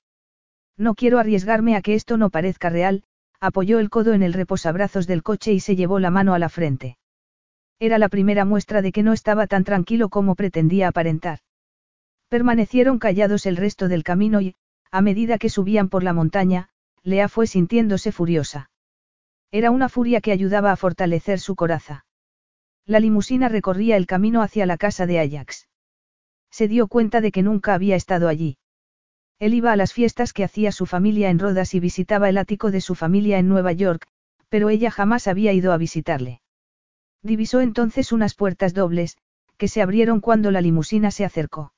No 0.76 0.96
quiero 0.96 1.18
arriesgarme 1.18 1.78
a 1.78 1.82
que 1.82 1.96
esto 1.96 2.18
no 2.18 2.30
parezca 2.30 2.70
real, 2.70 3.06
apoyó 3.42 3.80
el 3.80 3.90
codo 3.90 4.14
en 4.14 4.22
el 4.22 4.34
reposabrazos 4.34 5.08
del 5.08 5.24
coche 5.24 5.52
y 5.52 5.60
se 5.60 5.76
llevó 5.76 6.00
la 6.00 6.12
mano 6.12 6.36
a 6.36 6.40
la 6.40 6.48
frente. 6.48 6.98
Era 7.80 7.98
la 7.98 8.08
primera 8.08 8.46
muestra 8.46 8.84
de 8.84 8.92
que 8.92 9.02
no 9.02 9.12
estaba 9.12 9.48
tan 9.48 9.64
tranquilo 9.64 10.10
como 10.10 10.36
pretendía 10.36 10.88
aparentar. 10.88 11.40
Permanecieron 12.30 13.00
callados 13.00 13.48
el 13.48 13.58
resto 13.58 13.88
del 13.88 14.04
camino 14.04 14.40
y, 14.40 14.56
a 14.92 15.02
medida 15.02 15.40
que 15.40 15.50
subían 15.50 15.90
por 15.90 16.04
la 16.04 16.14
montaña, 16.14 16.70
Lea 17.02 17.28
fue 17.28 17.48
sintiéndose 17.48 18.12
furiosa. 18.12 18.70
Era 19.50 19.72
una 19.72 19.90
furia 19.90 20.22
que 20.22 20.32
ayudaba 20.32 20.72
a 20.72 20.76
fortalecer 20.76 21.40
su 21.40 21.56
coraza. 21.56 22.06
La 22.86 23.00
limusina 23.00 23.50
recorría 23.50 23.98
el 23.98 24.06
camino 24.06 24.44
hacia 24.44 24.68
la 24.68 24.78
casa 24.78 25.08
de 25.08 25.20
Ajax. 25.20 25.68
Se 26.52 26.68
dio 26.68 26.88
cuenta 26.88 27.20
de 27.22 27.32
que 27.32 27.42
nunca 27.42 27.74
había 27.74 27.96
estado 27.96 28.28
allí. 28.28 28.58
Él 29.42 29.56
iba 29.56 29.72
a 29.72 29.76
las 29.76 29.92
fiestas 29.92 30.34
que 30.34 30.44
hacía 30.44 30.72
su 30.72 30.86
familia 30.86 31.32
en 31.32 31.40
Rodas 31.40 31.74
y 31.74 31.80
visitaba 31.80 32.30
el 32.30 32.38
ático 32.38 32.70
de 32.70 32.80
su 32.80 32.94
familia 32.94 33.40
en 33.40 33.48
Nueva 33.48 33.72
York, 33.72 34.06
pero 34.50 34.70
ella 34.70 34.92
jamás 34.92 35.28
había 35.28 35.52
ido 35.52 35.74
a 35.74 35.78
visitarle. 35.78 36.42
Divisó 37.24 37.60
entonces 37.60 38.12
unas 38.12 38.36
puertas 38.36 38.76
dobles, 38.76 39.18
que 39.58 39.68
se 39.68 39.82
abrieron 39.82 40.20
cuando 40.20 40.52
la 40.52 40.62
limusina 40.62 41.10
se 41.10 41.26
acercó. 41.26 41.74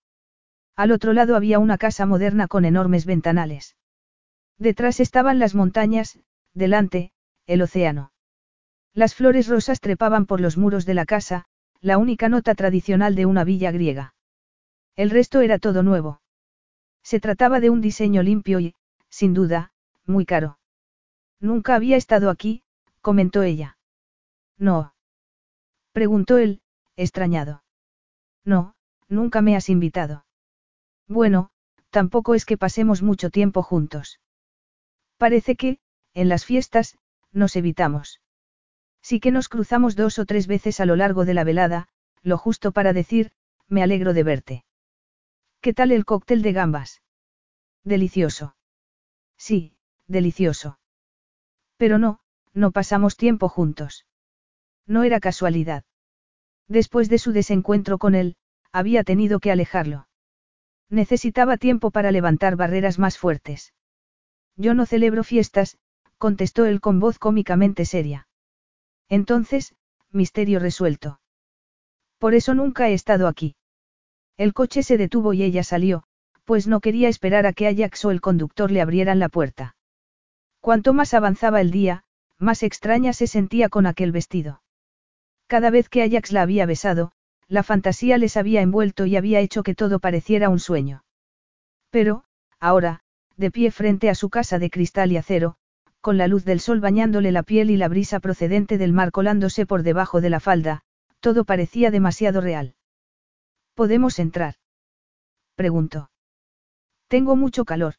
Al 0.75 0.91
otro 0.91 1.13
lado 1.13 1.37
había 1.37 1.57
una 1.57 1.77
casa 1.77 2.05
moderna 2.05 2.49
con 2.49 2.65
enormes 2.65 3.05
ventanales. 3.05 3.77
Detrás 4.57 4.99
estaban 4.99 5.39
las 5.39 5.55
montañas, 5.55 6.19
delante, 6.53 7.13
el 7.47 7.61
océano. 7.61 8.11
Las 8.93 9.15
flores 9.15 9.47
rosas 9.47 9.79
trepaban 9.79 10.25
por 10.25 10.41
los 10.41 10.57
muros 10.57 10.85
de 10.85 10.95
la 10.95 11.05
casa, 11.05 11.45
la 11.79 11.97
única 11.97 12.27
nota 12.27 12.55
tradicional 12.55 13.15
de 13.15 13.25
una 13.25 13.45
villa 13.45 13.71
griega. 13.71 14.15
El 14.97 15.11
resto 15.11 15.39
era 15.39 15.59
todo 15.59 15.81
nuevo. 15.81 16.19
Se 17.03 17.19
trataba 17.19 17.59
de 17.59 17.69
un 17.69 17.81
diseño 17.81 18.23
limpio 18.23 18.59
y, 18.59 18.75
sin 19.09 19.33
duda, 19.33 19.71
muy 20.05 20.25
caro. 20.25 20.57
Nunca 21.39 21.75
había 21.75 21.97
estado 21.97 22.29
aquí, 22.29 22.63
comentó 23.01 23.43
ella. 23.43 23.77
No. 24.57 24.95
Preguntó 25.91 26.37
él, 26.37 26.61
extrañado. 26.95 27.63
No, 28.45 28.75
nunca 29.07 29.41
me 29.41 29.55
has 29.55 29.69
invitado. 29.69 30.25
Bueno, 31.07 31.51
tampoco 31.89 32.33
es 32.33 32.45
que 32.45 32.57
pasemos 32.57 33.01
mucho 33.01 33.29
tiempo 33.29 33.61
juntos. 33.61 34.19
Parece 35.17 35.55
que, 35.55 35.79
en 36.13 36.29
las 36.29 36.45
fiestas, 36.45 36.97
nos 37.31 37.55
evitamos. 37.55 38.21
Sí 39.01 39.19
que 39.19 39.31
nos 39.31 39.49
cruzamos 39.49 39.95
dos 39.95 40.17
o 40.17 40.25
tres 40.25 40.47
veces 40.47 40.79
a 40.79 40.85
lo 40.85 40.95
largo 40.95 41.25
de 41.25 41.33
la 41.33 41.43
velada, 41.43 41.89
lo 42.21 42.37
justo 42.37 42.71
para 42.71 42.93
decir, 42.93 43.31
me 43.67 43.83
alegro 43.83 44.13
de 44.13 44.23
verte. 44.23 44.65
¿Qué 45.63 45.73
tal 45.73 45.93
el 45.93 46.03
cóctel 46.03 46.41
de 46.41 46.51
gambas? 46.51 47.01
Delicioso. 47.85 48.57
Sí, 49.37 49.77
delicioso. 50.07 50.77
Pero 51.77 51.97
no, 51.97 52.19
no 52.53 52.71
pasamos 52.71 53.15
tiempo 53.15 53.47
juntos. 53.47 54.05
No 54.85 55.05
era 55.05 55.21
casualidad. 55.21 55.85
Después 56.67 57.07
de 57.07 57.17
su 57.17 57.31
desencuentro 57.31 57.97
con 57.97 58.13
él, 58.13 58.35
había 58.73 59.05
tenido 59.05 59.39
que 59.39 59.53
alejarlo. 59.53 60.09
Necesitaba 60.89 61.55
tiempo 61.55 61.91
para 61.91 62.11
levantar 62.11 62.57
barreras 62.57 62.99
más 62.99 63.17
fuertes. 63.17 63.73
Yo 64.57 64.73
no 64.73 64.85
celebro 64.85 65.23
fiestas, 65.23 65.77
contestó 66.17 66.65
él 66.65 66.81
con 66.81 66.99
voz 66.99 67.19
cómicamente 67.19 67.85
seria. 67.85 68.27
Entonces, 69.07 69.75
misterio 70.11 70.59
resuelto. 70.59 71.21
Por 72.17 72.33
eso 72.33 72.53
nunca 72.53 72.89
he 72.89 72.93
estado 72.93 73.29
aquí. 73.29 73.55
El 74.37 74.53
coche 74.53 74.83
se 74.83 74.97
detuvo 74.97 75.33
y 75.33 75.43
ella 75.43 75.63
salió, 75.63 76.03
pues 76.43 76.67
no 76.67 76.79
quería 76.79 77.07
esperar 77.07 77.45
a 77.45 77.53
que 77.53 77.67
Ajax 77.67 78.05
o 78.05 78.11
el 78.11 78.21
conductor 78.21 78.71
le 78.71 78.81
abrieran 78.81 79.19
la 79.19 79.29
puerta. 79.29 79.75
Cuanto 80.59 80.93
más 80.93 81.13
avanzaba 81.13 81.61
el 81.61 81.71
día, 81.71 82.03
más 82.39 82.63
extraña 82.63 83.13
se 83.13 83.27
sentía 83.27 83.69
con 83.69 83.85
aquel 83.85 84.11
vestido. 84.11 84.61
Cada 85.47 85.69
vez 85.69 85.89
que 85.89 86.03
Ajax 86.03 86.31
la 86.31 86.41
había 86.41 86.65
besado, 86.65 87.11
la 87.47 87.63
fantasía 87.63 88.17
les 88.17 88.37
había 88.37 88.61
envuelto 88.61 89.05
y 89.05 89.15
había 89.15 89.39
hecho 89.39 89.63
que 89.63 89.75
todo 89.75 89.99
pareciera 89.99 90.49
un 90.49 90.59
sueño. 90.59 91.03
Pero, 91.89 92.23
ahora, 92.59 93.01
de 93.37 93.51
pie 93.51 93.71
frente 93.71 94.09
a 94.09 94.15
su 94.15 94.29
casa 94.29 94.57
de 94.57 94.69
cristal 94.69 95.11
y 95.11 95.17
acero, 95.17 95.57
con 96.01 96.17
la 96.17 96.27
luz 96.27 96.43
del 96.43 96.59
sol 96.59 96.79
bañándole 96.79 97.31
la 97.31 97.43
piel 97.43 97.69
y 97.69 97.77
la 97.77 97.87
brisa 97.87 98.19
procedente 98.19 98.77
del 98.77 98.93
mar 98.93 99.11
colándose 99.11 99.65
por 99.65 99.83
debajo 99.83 100.21
de 100.21 100.29
la 100.29 100.39
falda, 100.39 100.81
todo 101.19 101.45
parecía 101.45 101.91
demasiado 101.91 102.41
real. 102.41 102.75
¿Podemos 103.73 104.19
entrar? 104.19 104.55
preguntó. 105.55 106.09
Tengo 107.07 107.35
mucho 107.35 107.65
calor. 107.65 107.95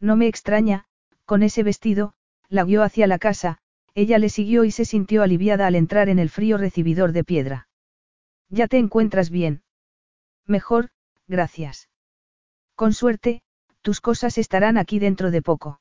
No 0.00 0.16
me 0.16 0.26
extraña, 0.26 0.86
con 1.24 1.42
ese 1.42 1.62
vestido, 1.62 2.14
la 2.48 2.64
guió 2.64 2.82
hacia 2.82 3.06
la 3.06 3.18
casa, 3.18 3.58
ella 3.94 4.18
le 4.18 4.28
siguió 4.28 4.64
y 4.64 4.70
se 4.70 4.84
sintió 4.84 5.22
aliviada 5.22 5.66
al 5.66 5.76
entrar 5.76 6.08
en 6.08 6.18
el 6.18 6.30
frío 6.30 6.58
recibidor 6.58 7.12
de 7.12 7.24
piedra. 7.24 7.68
¿Ya 8.48 8.66
te 8.66 8.78
encuentras 8.78 9.30
bien? 9.30 9.62
Mejor, 10.46 10.90
gracias. 11.26 11.88
Con 12.74 12.92
suerte, 12.92 13.42
tus 13.82 14.00
cosas 14.00 14.36
estarán 14.38 14.78
aquí 14.78 14.98
dentro 14.98 15.30
de 15.30 15.42
poco. 15.42 15.80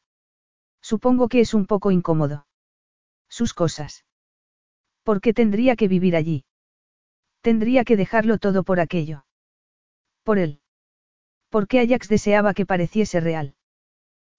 Supongo 0.81 1.27
que 1.27 1.39
es 1.39 1.53
un 1.53 1.65
poco 1.65 1.91
incómodo. 1.91 2.45
Sus 3.29 3.53
cosas. 3.53 4.05
¿Por 5.03 5.21
qué 5.21 5.33
tendría 5.33 5.75
que 5.75 5.87
vivir 5.87 6.15
allí? 6.15 6.45
Tendría 7.43 7.83
que 7.83 7.97
dejarlo 7.97 8.37
todo 8.37 8.63
por 8.63 8.79
aquello. 8.79 9.25
Por 10.23 10.39
él. 10.39 10.61
Porque 11.49 11.81
Ajax 11.81 12.07
deseaba 12.07 12.53
que 12.53 12.65
pareciese 12.65 13.19
real. 13.19 13.55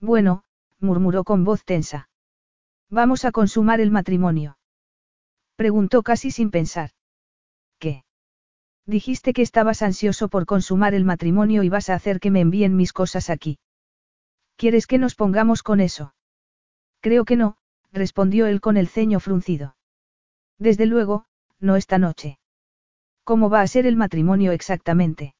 Bueno, 0.00 0.44
murmuró 0.80 1.22
con 1.22 1.44
voz 1.44 1.66
tensa. 1.66 2.08
Vamos 2.88 3.26
a 3.26 3.30
consumar 3.30 3.82
el 3.82 3.90
matrimonio. 3.90 4.56
Preguntó 5.54 6.02
casi 6.02 6.30
sin 6.30 6.50
pensar. 6.50 6.90
¿Qué? 7.78 8.04
Dijiste 8.86 9.34
que 9.34 9.42
estabas 9.42 9.82
ansioso 9.82 10.28
por 10.28 10.46
consumar 10.46 10.94
el 10.94 11.04
matrimonio 11.04 11.62
y 11.62 11.68
vas 11.68 11.90
a 11.90 11.94
hacer 11.94 12.20
que 12.20 12.30
me 12.30 12.40
envíen 12.40 12.74
mis 12.74 12.94
cosas 12.94 13.28
aquí. 13.28 13.58
¿Quieres 14.56 14.86
que 14.86 14.96
nos 14.96 15.14
pongamos 15.14 15.62
con 15.62 15.80
eso? 15.80 16.14
Creo 17.00 17.26
que 17.26 17.36
no, 17.36 17.58
respondió 17.92 18.46
él 18.46 18.62
con 18.62 18.78
el 18.78 18.88
ceño 18.88 19.20
fruncido. 19.20 19.76
Desde 20.58 20.86
luego, 20.86 21.26
no 21.60 21.76
esta 21.76 21.98
noche. 21.98 22.38
¿Cómo 23.24 23.48
va 23.48 23.62
a 23.62 23.66
ser 23.66 23.86
el 23.86 23.96
matrimonio 23.96 24.52
exactamente? 24.52 25.34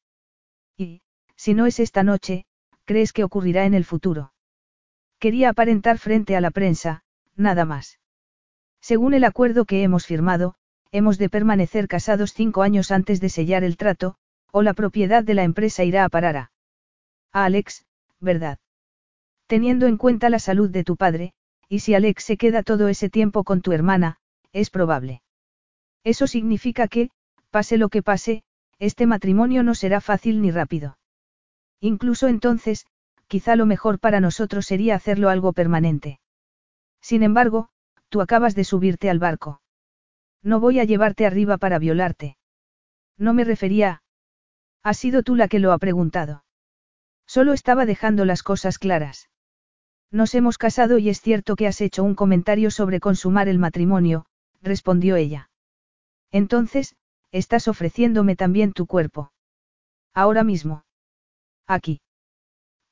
Y, 0.75 1.01
si 1.35 1.53
no 1.53 1.67
es 1.67 1.79
esta 1.79 2.03
noche, 2.03 2.45
¿crees 2.83 3.13
que 3.13 3.23
ocurrirá 3.23 3.65
en 3.65 3.75
el 3.75 3.85
futuro? 3.85 4.33
Quería 5.19 5.49
aparentar 5.49 5.99
frente 5.99 6.35
a 6.35 6.41
la 6.41 6.51
prensa, 6.51 7.03
nada 7.35 7.63
más. 7.63 7.99
Según 8.81 9.13
el 9.13 9.23
acuerdo 9.23 9.65
que 9.65 9.83
hemos 9.83 10.05
firmado, 10.05 10.55
hemos 10.91 11.17
de 11.17 11.29
permanecer 11.29 11.87
casados 11.87 12.33
cinco 12.33 12.63
años 12.63 12.91
antes 12.91 13.21
de 13.21 13.29
sellar 13.29 13.63
el 13.63 13.77
trato, 13.77 14.15
o 14.51 14.61
la 14.61 14.73
propiedad 14.73 15.23
de 15.23 15.33
la 15.33 15.43
empresa 15.43 15.83
irá 15.83 16.05
a 16.05 16.09
parar 16.09 16.37
a... 16.37 16.51
Alex, 17.31 17.85
¿verdad? 18.19 18.57
Teniendo 19.47 19.85
en 19.85 19.97
cuenta 19.97 20.29
la 20.29 20.39
salud 20.39 20.69
de 20.69 20.83
tu 20.83 20.95
padre, 20.95 21.33
y 21.69 21.79
si 21.79 21.93
Alex 21.93 22.23
se 22.23 22.37
queda 22.37 22.63
todo 22.63 22.87
ese 22.87 23.09
tiempo 23.09 23.43
con 23.43 23.61
tu 23.61 23.73
hermana, 23.73 24.17
es 24.53 24.69
probable. 24.69 25.21
Eso 26.03 26.27
significa 26.27 26.87
que, 26.87 27.09
pase 27.55 27.77
lo 27.77 27.87
que 27.87 28.03
pase, 28.03 28.43
este 28.79 29.05
matrimonio 29.05 29.63
no 29.63 29.75
será 29.75 30.01
fácil 30.01 30.41
ni 30.41 30.51
rápido. 30.51 30.97
Incluso 31.79 32.27
entonces, 32.27 32.85
quizá 33.27 33.55
lo 33.55 33.65
mejor 33.65 33.97
para 33.97 34.19
nosotros 34.19 34.65
sería 34.65 34.93
hacerlo 34.95 35.29
algo 35.29 35.53
permanente. 35.53 36.19
Sin 36.99 37.23
embargo, 37.23 37.69
tú 38.09 38.19
acabas 38.19 38.55
de 38.55 38.65
subirte 38.65 39.09
al 39.09 39.19
barco. 39.19 39.61
No 40.43 40.59
voy 40.59 40.81
a 40.81 40.83
llevarte 40.83 41.25
arriba 41.25 41.55
para 41.57 41.79
violarte. 41.79 42.35
No 43.17 43.33
me 43.33 43.45
refería 43.45 43.89
a... 43.89 44.01
Has 44.83 44.97
sido 44.97 45.23
tú 45.23 45.37
la 45.37 45.47
que 45.47 45.59
lo 45.59 45.71
ha 45.71 45.77
preguntado. 45.77 46.43
Solo 47.25 47.53
estaba 47.53 47.85
dejando 47.85 48.25
las 48.25 48.43
cosas 48.43 48.79
claras. 48.79 49.29
Nos 50.11 50.35
hemos 50.35 50.57
casado 50.57 50.97
y 50.97 51.07
es 51.07 51.21
cierto 51.21 51.55
que 51.55 51.67
has 51.67 51.79
hecho 51.79 52.03
un 52.03 52.15
comentario 52.15 52.69
sobre 52.69 52.99
consumar 52.99 53.47
el 53.47 53.59
matrimonio, 53.59 54.25
respondió 54.61 55.15
ella. 55.15 55.49
Entonces, 56.33 56.97
estás 57.31 57.67
ofreciéndome 57.67 58.35
también 58.35 58.73
tu 58.73 58.85
cuerpo. 58.85 59.31
Ahora 60.13 60.43
mismo. 60.43 60.85
Aquí. 61.67 62.01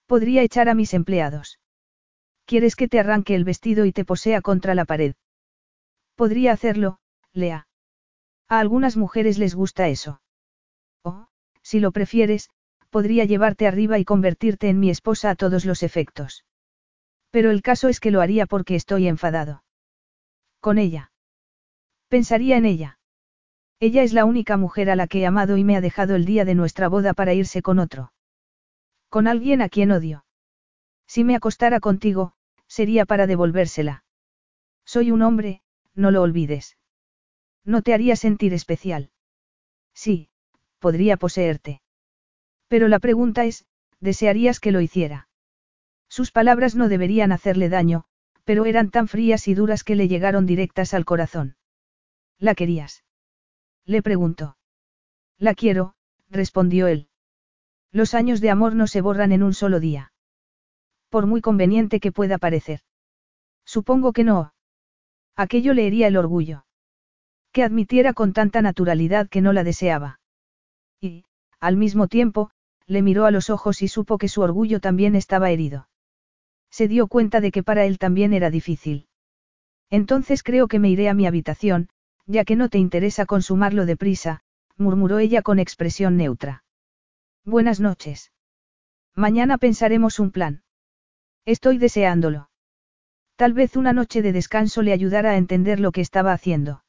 Podría 0.05 0.41
echar 0.43 0.69
a 0.69 0.75
mis 0.75 0.93
empleados. 0.93 1.59
¿Quieres 2.45 2.75
que 2.75 2.87
te 2.87 2.99
arranque 2.99 3.35
el 3.35 3.45
vestido 3.45 3.85
y 3.85 3.93
te 3.93 4.05
posea 4.05 4.41
contra 4.41 4.75
la 4.75 4.85
pared? 4.85 5.15
Podría 6.15 6.51
hacerlo, 6.51 6.99
Lea. 7.31 7.67
A 8.49 8.59
algunas 8.59 8.97
mujeres 8.97 9.37
les 9.37 9.55
gusta 9.55 9.87
eso. 9.87 10.21
O, 11.03 11.27
si 11.61 11.79
lo 11.79 11.91
prefieres, 11.91 12.49
podría 12.89 13.25
llevarte 13.25 13.65
arriba 13.65 13.97
y 13.97 14.05
convertirte 14.05 14.69
en 14.69 14.79
mi 14.79 14.89
esposa 14.89 15.31
a 15.31 15.35
todos 15.35 15.65
los 15.65 15.81
efectos. 15.81 16.45
Pero 17.31 17.49
el 17.49 17.61
caso 17.61 17.87
es 17.87 17.99
que 17.99 18.11
lo 18.11 18.21
haría 18.21 18.45
porque 18.45 18.75
estoy 18.75 19.07
enfadado. 19.07 19.63
Con 20.59 20.77
ella. 20.77 21.11
Pensaría 22.09 22.57
en 22.57 22.65
ella. 22.65 22.99
Ella 23.85 24.03
es 24.03 24.13
la 24.13 24.23
única 24.23 24.55
mujer 24.55 24.89
a 24.89 24.95
la 24.95 25.07
que 25.07 25.19
he 25.19 25.25
amado 25.25 25.57
y 25.57 25.65
me 25.65 25.75
ha 25.75 25.81
dejado 25.81 26.15
el 26.15 26.23
día 26.23 26.45
de 26.45 26.55
nuestra 26.55 26.87
boda 26.87 27.13
para 27.13 27.33
irse 27.33 27.61
con 27.61 27.79
otro. 27.79 28.13
Con 29.09 29.27
alguien 29.27 29.61
a 29.61 29.67
quien 29.67 29.91
odio. 29.91 30.23
Si 31.05 31.25
me 31.25 31.35
acostara 31.35 31.81
contigo, 31.81 32.31
sería 32.65 33.05
para 33.05 33.27
devolvérsela. 33.27 34.05
Soy 34.85 35.11
un 35.11 35.21
hombre, 35.21 35.63
no 35.95 36.11
lo 36.11 36.21
olvides. 36.21 36.77
No 37.65 37.81
te 37.81 37.93
haría 37.93 38.15
sentir 38.15 38.53
especial. 38.53 39.11
Sí, 39.93 40.29
podría 40.79 41.17
poseerte. 41.17 41.81
Pero 42.69 42.87
la 42.87 42.99
pregunta 42.99 43.43
es, 43.43 43.65
¿desearías 43.99 44.61
que 44.61 44.71
lo 44.71 44.79
hiciera? 44.79 45.27
Sus 46.07 46.31
palabras 46.31 46.73
no 46.73 46.87
deberían 46.87 47.33
hacerle 47.33 47.67
daño, 47.67 48.05
pero 48.45 48.63
eran 48.63 48.91
tan 48.91 49.09
frías 49.09 49.49
y 49.49 49.55
duras 49.55 49.83
que 49.83 49.97
le 49.97 50.07
llegaron 50.07 50.45
directas 50.45 50.93
al 50.93 51.03
corazón. 51.03 51.57
¿La 52.39 52.55
querías? 52.55 53.03
Le 53.85 54.01
preguntó. 54.01 54.57
La 55.37 55.53
quiero, 55.55 55.95
respondió 56.29 56.87
él. 56.87 57.07
Los 57.91 58.13
años 58.13 58.41
de 58.41 58.49
amor 58.49 58.75
no 58.75 58.87
se 58.87 59.01
borran 59.01 59.31
en 59.31 59.43
un 59.43 59.53
solo 59.53 59.79
día. 59.79 60.13
Por 61.09 61.27
muy 61.27 61.41
conveniente 61.41 61.99
que 61.99 62.11
pueda 62.11 62.37
parecer. 62.37 62.81
Supongo 63.65 64.13
que 64.13 64.23
no. 64.23 64.53
Aquello 65.35 65.73
le 65.73 65.85
hería 65.85 66.07
el 66.07 66.17
orgullo. 66.17 66.65
Que 67.51 67.63
admitiera 67.63 68.13
con 68.13 68.33
tanta 68.33 68.61
naturalidad 68.61 69.29
que 69.29 69.41
no 69.41 69.53
la 69.53 69.63
deseaba. 69.63 70.19
Y, 70.99 71.25
al 71.59 71.77
mismo 71.77 72.07
tiempo, 72.07 72.49
le 72.87 73.01
miró 73.01 73.25
a 73.25 73.31
los 73.31 73.49
ojos 73.49 73.81
y 73.81 73.87
supo 73.87 74.17
que 74.17 74.27
su 74.27 74.41
orgullo 74.41 74.79
también 74.79 75.15
estaba 75.15 75.51
herido. 75.51 75.87
Se 76.71 76.87
dio 76.87 77.07
cuenta 77.07 77.41
de 77.41 77.51
que 77.51 77.63
para 77.63 77.85
él 77.85 77.99
también 77.99 78.33
era 78.33 78.49
difícil. 78.49 79.07
Entonces 79.89 80.41
creo 80.41 80.67
que 80.67 80.79
me 80.79 80.89
iré 80.89 81.09
a 81.09 81.13
mi 81.13 81.27
habitación, 81.27 81.89
ya 82.25 82.45
que 82.45 82.55
no 82.55 82.69
te 82.69 82.77
interesa 82.77 83.25
consumarlo 83.25 83.85
deprisa, 83.85 84.41
murmuró 84.77 85.19
ella 85.19 85.41
con 85.41 85.59
expresión 85.59 86.17
neutra. 86.17 86.63
Buenas 87.45 87.79
noches. 87.79 88.31
Mañana 89.15 89.57
pensaremos 89.57 90.19
un 90.19 90.31
plan. 90.31 90.63
Estoy 91.45 91.77
deseándolo. 91.77 92.49
Tal 93.35 93.53
vez 93.53 93.75
una 93.75 93.93
noche 93.93 94.21
de 94.21 94.31
descanso 94.31 94.81
le 94.81 94.93
ayudara 94.93 95.31
a 95.31 95.37
entender 95.37 95.79
lo 95.79 95.91
que 95.91 96.01
estaba 96.01 96.33
haciendo. 96.33 96.83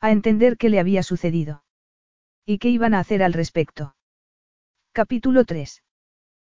A 0.00 0.10
entender 0.10 0.56
qué 0.56 0.68
le 0.68 0.80
había 0.80 1.02
sucedido. 1.02 1.64
¿Y 2.44 2.58
qué 2.58 2.68
iban 2.68 2.94
a 2.94 3.00
hacer 3.00 3.22
al 3.22 3.32
respecto? 3.32 3.94
Capítulo 4.92 5.44
3. 5.44 5.82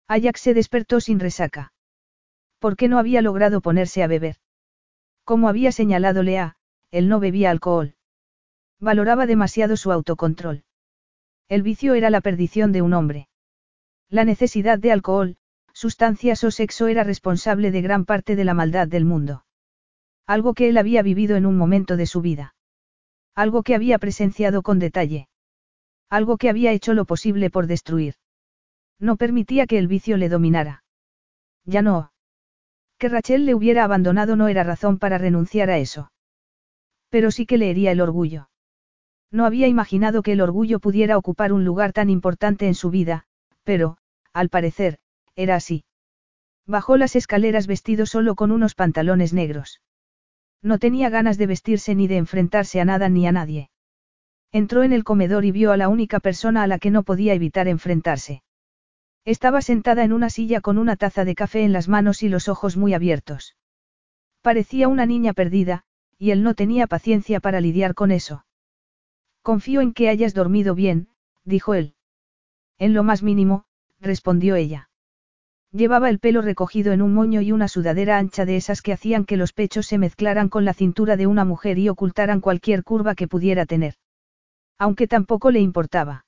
Ajax 0.08 0.40
se 0.40 0.54
despertó 0.54 1.00
sin 1.00 1.20
resaca. 1.20 1.72
¿Por 2.58 2.76
qué 2.76 2.88
no 2.88 2.98
había 2.98 3.22
logrado 3.22 3.60
ponerse 3.60 4.02
a 4.02 4.06
beber? 4.06 4.36
Como 5.24 5.48
había 5.48 5.72
señalado 5.72 6.22
Lea, 6.22 6.56
él 6.90 7.08
no 7.08 7.20
bebía 7.20 7.50
alcohol. 7.50 7.94
Valoraba 8.80 9.26
demasiado 9.26 9.76
su 9.76 9.92
autocontrol. 9.92 10.64
El 11.48 11.62
vicio 11.62 11.94
era 11.94 12.10
la 12.10 12.20
perdición 12.20 12.72
de 12.72 12.82
un 12.82 12.94
hombre. 12.94 13.28
La 14.08 14.24
necesidad 14.24 14.78
de 14.78 14.92
alcohol, 14.92 15.36
sustancias 15.72 16.42
o 16.44 16.50
sexo 16.50 16.88
era 16.88 17.04
responsable 17.04 17.70
de 17.70 17.82
gran 17.82 18.04
parte 18.04 18.36
de 18.36 18.44
la 18.44 18.54
maldad 18.54 18.88
del 18.88 19.04
mundo. 19.04 19.44
Algo 20.26 20.54
que 20.54 20.68
él 20.68 20.78
había 20.78 21.02
vivido 21.02 21.36
en 21.36 21.46
un 21.46 21.56
momento 21.56 21.96
de 21.96 22.06
su 22.06 22.20
vida. 22.20 22.54
Algo 23.34 23.62
que 23.62 23.74
había 23.74 23.98
presenciado 23.98 24.62
con 24.62 24.78
detalle. 24.78 25.28
Algo 26.08 26.38
que 26.38 26.48
había 26.48 26.72
hecho 26.72 26.94
lo 26.94 27.04
posible 27.04 27.50
por 27.50 27.66
destruir. 27.66 28.14
No 28.98 29.16
permitía 29.16 29.66
que 29.66 29.78
el 29.78 29.88
vicio 29.88 30.16
le 30.16 30.28
dominara. 30.28 30.84
Ya 31.64 31.82
no. 31.82 32.12
Que 32.98 33.08
Rachel 33.08 33.46
le 33.46 33.54
hubiera 33.54 33.84
abandonado 33.84 34.36
no 34.36 34.48
era 34.48 34.64
razón 34.64 34.98
para 34.98 35.18
renunciar 35.18 35.70
a 35.70 35.78
eso. 35.78 36.10
Pero 37.10 37.30
sí 37.30 37.44
que 37.44 37.58
le 37.58 37.70
hería 37.70 37.92
el 37.92 38.00
orgullo. 38.00 38.48
No 39.30 39.44
había 39.44 39.68
imaginado 39.68 40.22
que 40.22 40.32
el 40.32 40.40
orgullo 40.40 40.80
pudiera 40.80 41.18
ocupar 41.18 41.52
un 41.52 41.64
lugar 41.64 41.92
tan 41.92 42.10
importante 42.10 42.66
en 42.66 42.74
su 42.74 42.90
vida, 42.90 43.24
pero, 43.62 43.98
al 44.32 44.48
parecer, 44.48 44.98
era 45.36 45.56
así. 45.56 45.84
Bajó 46.66 46.96
las 46.96 47.16
escaleras 47.16 47.66
vestido 47.66 48.06
solo 48.06 48.34
con 48.34 48.50
unos 48.50 48.74
pantalones 48.74 49.32
negros. 49.32 49.80
No 50.62 50.78
tenía 50.78 51.08
ganas 51.08 51.38
de 51.38 51.46
vestirse 51.46 51.94
ni 51.94 52.06
de 52.06 52.16
enfrentarse 52.16 52.80
a 52.80 52.84
nada 52.84 53.08
ni 53.08 53.26
a 53.26 53.32
nadie. 53.32 53.70
Entró 54.52 54.82
en 54.82 54.92
el 54.92 55.04
comedor 55.04 55.44
y 55.44 55.52
vio 55.52 55.72
a 55.72 55.76
la 55.76 55.88
única 55.88 56.20
persona 56.20 56.62
a 56.62 56.66
la 56.66 56.78
que 56.78 56.90
no 56.90 57.02
podía 57.02 57.34
evitar 57.34 57.68
enfrentarse. 57.68 58.42
Estaba 59.24 59.62
sentada 59.62 60.02
en 60.02 60.12
una 60.12 60.30
silla 60.30 60.60
con 60.60 60.76
una 60.78 60.96
taza 60.96 61.24
de 61.24 61.34
café 61.34 61.62
en 61.62 61.72
las 61.72 61.88
manos 61.88 62.22
y 62.22 62.28
los 62.28 62.48
ojos 62.48 62.76
muy 62.76 62.94
abiertos. 62.94 63.56
Parecía 64.42 64.88
una 64.88 65.06
niña 65.06 65.34
perdida, 65.34 65.84
y 66.20 66.32
él 66.32 66.42
no 66.42 66.54
tenía 66.54 66.86
paciencia 66.86 67.40
para 67.40 67.62
lidiar 67.62 67.94
con 67.94 68.10
eso. 68.10 68.44
Confío 69.40 69.80
en 69.80 69.94
que 69.94 70.10
hayas 70.10 70.34
dormido 70.34 70.74
bien, 70.74 71.08
dijo 71.44 71.72
él. 71.72 71.94
En 72.78 72.92
lo 72.92 73.02
más 73.02 73.22
mínimo, 73.22 73.64
respondió 74.00 74.54
ella. 74.54 74.90
Llevaba 75.72 76.10
el 76.10 76.18
pelo 76.18 76.42
recogido 76.42 76.92
en 76.92 77.00
un 77.00 77.14
moño 77.14 77.40
y 77.40 77.52
una 77.52 77.68
sudadera 77.68 78.18
ancha 78.18 78.44
de 78.44 78.56
esas 78.56 78.82
que 78.82 78.92
hacían 78.92 79.24
que 79.24 79.38
los 79.38 79.54
pechos 79.54 79.86
se 79.86 79.96
mezclaran 79.96 80.50
con 80.50 80.66
la 80.66 80.74
cintura 80.74 81.16
de 81.16 81.26
una 81.26 81.46
mujer 81.46 81.78
y 81.78 81.88
ocultaran 81.88 82.42
cualquier 82.42 82.84
curva 82.84 83.14
que 83.14 83.26
pudiera 83.26 83.64
tener. 83.64 83.94
Aunque 84.76 85.08
tampoco 85.08 85.50
le 85.50 85.60
importaba. 85.60 86.26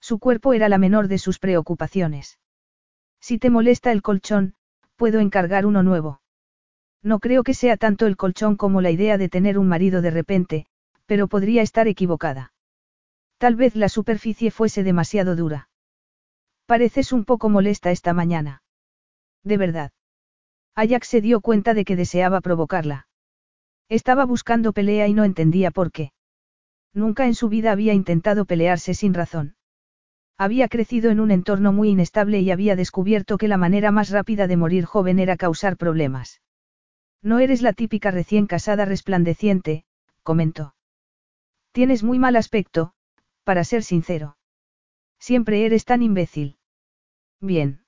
Su 0.00 0.18
cuerpo 0.18 0.54
era 0.54 0.68
la 0.68 0.78
menor 0.78 1.06
de 1.06 1.18
sus 1.18 1.38
preocupaciones. 1.38 2.40
Si 3.20 3.38
te 3.38 3.48
molesta 3.48 3.92
el 3.92 4.02
colchón, 4.02 4.54
puedo 4.96 5.20
encargar 5.20 5.66
uno 5.66 5.84
nuevo. 5.84 6.20
No 7.04 7.20
creo 7.20 7.42
que 7.42 7.52
sea 7.52 7.76
tanto 7.76 8.06
el 8.06 8.16
colchón 8.16 8.56
como 8.56 8.80
la 8.80 8.90
idea 8.90 9.18
de 9.18 9.28
tener 9.28 9.58
un 9.58 9.68
marido 9.68 10.00
de 10.00 10.10
repente, 10.10 10.66
pero 11.04 11.28
podría 11.28 11.60
estar 11.60 11.86
equivocada. 11.86 12.54
Tal 13.36 13.56
vez 13.56 13.76
la 13.76 13.90
superficie 13.90 14.50
fuese 14.50 14.82
demasiado 14.82 15.36
dura. 15.36 15.68
Pareces 16.64 17.12
un 17.12 17.26
poco 17.26 17.50
molesta 17.50 17.90
esta 17.90 18.14
mañana. 18.14 18.62
De 19.42 19.58
verdad. 19.58 19.92
Ajax 20.74 21.06
se 21.08 21.20
dio 21.20 21.42
cuenta 21.42 21.74
de 21.74 21.84
que 21.84 21.94
deseaba 21.94 22.40
provocarla. 22.40 23.06
Estaba 23.90 24.24
buscando 24.24 24.72
pelea 24.72 25.06
y 25.06 25.12
no 25.12 25.24
entendía 25.24 25.70
por 25.70 25.92
qué. 25.92 26.12
Nunca 26.94 27.26
en 27.26 27.34
su 27.34 27.50
vida 27.50 27.70
había 27.70 27.92
intentado 27.92 28.46
pelearse 28.46 28.94
sin 28.94 29.12
razón. 29.12 29.56
Había 30.38 30.68
crecido 30.68 31.10
en 31.10 31.20
un 31.20 31.30
entorno 31.30 31.70
muy 31.70 31.90
inestable 31.90 32.40
y 32.40 32.50
había 32.50 32.76
descubierto 32.76 33.36
que 33.36 33.46
la 33.46 33.58
manera 33.58 33.90
más 33.90 34.08
rápida 34.08 34.46
de 34.46 34.56
morir 34.56 34.86
joven 34.86 35.18
era 35.18 35.36
causar 35.36 35.76
problemas. 35.76 36.40
No 37.24 37.38
eres 37.38 37.62
la 37.62 37.72
típica 37.72 38.10
recién 38.10 38.46
casada 38.46 38.84
resplandeciente, 38.84 39.84
comentó. 40.22 40.74
Tienes 41.72 42.02
muy 42.02 42.18
mal 42.18 42.36
aspecto, 42.36 42.92
para 43.44 43.64
ser 43.64 43.82
sincero. 43.82 44.36
Siempre 45.18 45.64
eres 45.64 45.86
tan 45.86 46.02
imbécil. 46.02 46.58
Bien. 47.40 47.82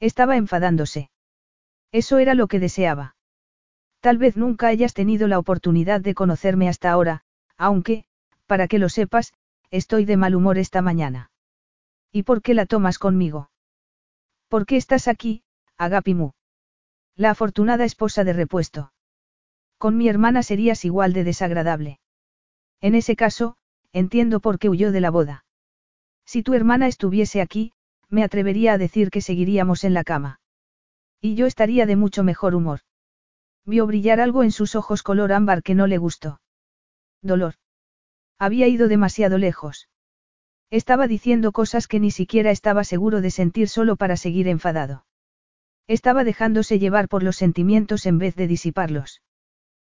Estaba 0.00 0.38
enfadándose. 0.38 1.10
Eso 1.92 2.16
era 2.16 2.34
lo 2.34 2.46
que 2.46 2.58
deseaba. 2.58 3.14
Tal 4.00 4.16
vez 4.16 4.38
nunca 4.38 4.68
hayas 4.68 4.94
tenido 4.94 5.28
la 5.28 5.38
oportunidad 5.38 6.00
de 6.00 6.14
conocerme 6.14 6.68
hasta 6.70 6.90
ahora, 6.90 7.24
aunque, 7.58 8.04
para 8.46 8.68
que 8.68 8.78
lo 8.78 8.88
sepas, 8.88 9.34
estoy 9.70 10.06
de 10.06 10.16
mal 10.16 10.34
humor 10.34 10.56
esta 10.56 10.80
mañana. 10.80 11.30
¿Y 12.10 12.22
por 12.22 12.40
qué 12.40 12.54
la 12.54 12.64
tomas 12.64 12.98
conmigo? 12.98 13.50
¿Por 14.48 14.64
qué 14.64 14.76
estás 14.76 15.08
aquí, 15.08 15.42
Agapimu? 15.76 16.32
La 17.16 17.30
afortunada 17.30 17.84
esposa 17.84 18.24
de 18.24 18.34
repuesto. 18.34 18.92
Con 19.78 19.96
mi 19.96 20.08
hermana 20.08 20.42
serías 20.42 20.84
igual 20.84 21.14
de 21.14 21.24
desagradable. 21.24 21.98
En 22.82 22.94
ese 22.94 23.16
caso, 23.16 23.56
entiendo 23.92 24.40
por 24.40 24.58
qué 24.58 24.68
huyó 24.68 24.92
de 24.92 25.00
la 25.00 25.10
boda. 25.10 25.46
Si 26.26 26.42
tu 26.42 26.52
hermana 26.52 26.88
estuviese 26.88 27.40
aquí, 27.40 27.72
me 28.10 28.22
atrevería 28.22 28.74
a 28.74 28.78
decir 28.78 29.10
que 29.10 29.22
seguiríamos 29.22 29.84
en 29.84 29.94
la 29.94 30.04
cama. 30.04 30.40
Y 31.20 31.36
yo 31.36 31.46
estaría 31.46 31.86
de 31.86 31.96
mucho 31.96 32.22
mejor 32.22 32.54
humor. 32.54 32.80
Vio 33.64 33.86
brillar 33.86 34.20
algo 34.20 34.42
en 34.42 34.52
sus 34.52 34.74
ojos 34.74 35.02
color 35.02 35.32
ámbar 35.32 35.62
que 35.62 35.74
no 35.74 35.86
le 35.86 35.96
gustó. 35.96 36.40
Dolor. 37.22 37.54
Había 38.38 38.68
ido 38.68 38.88
demasiado 38.88 39.38
lejos. 39.38 39.88
Estaba 40.68 41.06
diciendo 41.06 41.52
cosas 41.52 41.88
que 41.88 41.98
ni 41.98 42.10
siquiera 42.10 42.50
estaba 42.50 42.84
seguro 42.84 43.22
de 43.22 43.30
sentir 43.30 43.68
solo 43.70 43.96
para 43.96 44.18
seguir 44.18 44.48
enfadado. 44.48 45.06
Estaba 45.88 46.24
dejándose 46.24 46.78
llevar 46.78 47.08
por 47.08 47.22
los 47.22 47.36
sentimientos 47.36 48.06
en 48.06 48.18
vez 48.18 48.34
de 48.34 48.46
disiparlos. 48.46 49.22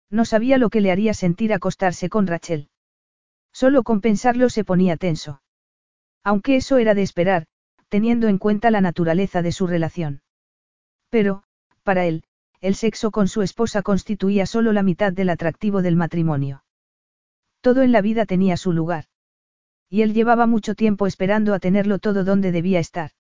No 0.10 0.26
sabía 0.26 0.58
lo 0.58 0.70
que 0.70 0.82
le 0.82 0.91
haría 0.91 1.14
sentir 1.14 1.54
acostarse 1.54 2.10
con 2.10 2.28
Rachel. 2.28 2.70
Solo 3.52 3.84
con 3.84 4.02
pensarlo 4.02 4.50
se 4.50 4.64
ponía 4.64 4.98
tenso. 4.98 5.41
Aunque 6.24 6.56
eso 6.56 6.78
era 6.78 6.94
de 6.94 7.04
esperar, 7.04 7.46
teniendo 7.89 8.28
en 8.28 8.39
cuenta 8.39 8.72
la 8.72 8.82
naturaleza 8.82 9.41
de 9.41 9.52
su 9.52 9.68
relación. 9.68 10.24
Pero, 11.10 11.44
para 11.84 12.06
él, 12.06 12.24
el 12.60 12.76
sexo 12.76 13.12
con 13.12 13.28
su 13.28 13.41
esposa 13.41 13.84
constituía 13.84 14.46
solo 14.46 14.74
la 14.74 14.84
mitad 14.84 15.14
del 15.14 15.30
atractivo 15.30 15.82
del 15.82 15.96
matrimonio. 15.96 16.64
Todo 17.62 17.82
en 17.84 17.91
la 17.91 18.02
vida 18.02 18.26
tenía 18.26 18.58
su 18.58 18.72
lugar. 18.72 19.06
Y 19.89 20.02
él 20.02 20.14
llevaba 20.14 20.48
mucho 20.48 20.74
tiempo 20.74 21.06
esperando 21.06 21.54
a 21.54 21.60
tenerlo 21.60 22.00
todo 22.00 22.24
donde 22.24 22.52
debía 22.52 22.80
estar. 22.80 23.12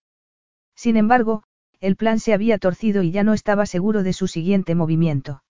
Sin 0.75 0.97
embargo, 0.97 1.43
el 1.83 1.97
plan 1.97 2.17
se 2.17 2.33
había 2.33 2.59
torcido 2.59 3.03
y 3.03 3.11
ya 3.11 3.25
no 3.25 3.33
estaba 3.33 3.65
seguro 3.65 4.03
de 4.03 4.13
su 4.13 4.27
siguiente 4.27 4.73
movimiento. 4.73 5.43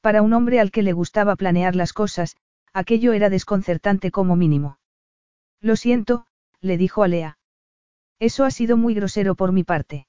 Para 0.00 0.20
un 0.20 0.32
hombre 0.32 0.58
al 0.58 0.72
que 0.72 0.82
le 0.82 0.92
gustaba 0.92 1.36
planear 1.36 1.76
las 1.76 1.92
cosas, 1.92 2.36
aquello 2.72 3.12
era 3.12 3.30
desconcertante 3.30 4.10
como 4.10 4.34
mínimo. 4.34 4.80
Lo 5.60 5.76
siento, 5.76 6.26
le 6.60 6.76
dijo 6.76 7.04
a 7.04 7.08
Lea. 7.08 7.38
Eso 8.18 8.42
ha 8.42 8.50
sido 8.50 8.76
muy 8.76 8.94
grosero 8.94 9.36
por 9.36 9.52
mi 9.52 9.62
parte. 9.62 10.08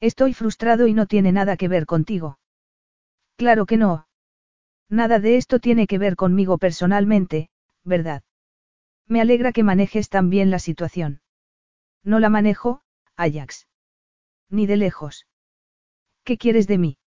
Estoy 0.00 0.34
frustrado 0.34 0.88
y 0.88 0.94
no 0.94 1.06
tiene 1.06 1.30
nada 1.30 1.56
que 1.56 1.68
ver 1.68 1.86
contigo. 1.86 2.40
Claro 3.36 3.66
que 3.66 3.76
no. 3.76 4.08
Nada 4.88 5.20
de 5.20 5.36
esto 5.36 5.60
tiene 5.60 5.86
que 5.86 5.98
ver 5.98 6.16
conmigo 6.16 6.58
personalmente, 6.58 7.50
¿verdad? 7.84 8.24
Me 9.06 9.20
alegra 9.20 9.52
que 9.52 9.62
manejes 9.62 10.08
tan 10.08 10.28
bien 10.28 10.50
la 10.50 10.58
situación. 10.58 11.20
No 12.02 12.18
la 12.18 12.30
manejo, 12.30 12.82
Ajax. 13.14 13.68
Ni 14.50 14.66
de 14.66 14.76
lejos. 14.76 15.26
¿Qué 16.24 16.38
quieres 16.38 16.66
de 16.66 16.78
mí? 16.78 16.98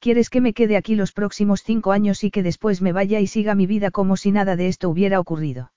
¿Quieres 0.00 0.30
que 0.30 0.40
me 0.40 0.52
quede 0.52 0.76
aquí 0.76 0.96
los 0.96 1.12
próximos 1.12 1.62
cinco 1.62 1.92
años 1.92 2.24
y 2.24 2.30
que 2.30 2.42
después 2.42 2.82
me 2.82 2.92
vaya 2.92 3.20
y 3.20 3.26
siga 3.26 3.54
mi 3.54 3.66
vida 3.66 3.90
como 3.90 4.16
si 4.16 4.32
nada 4.32 4.56
de 4.56 4.68
esto 4.68 4.88
hubiera 4.88 5.20
ocurrido? 5.20 5.72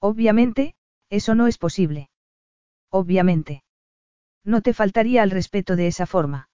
Obviamente, 0.00 0.74
eso 1.08 1.34
no 1.34 1.46
es 1.46 1.56
posible. 1.56 2.10
Obviamente. 2.90 3.62
No 4.44 4.60
te 4.60 4.74
faltaría 4.74 5.22
al 5.22 5.30
respeto 5.30 5.76
de 5.76 5.86
esa 5.86 6.06
forma. 6.06 6.50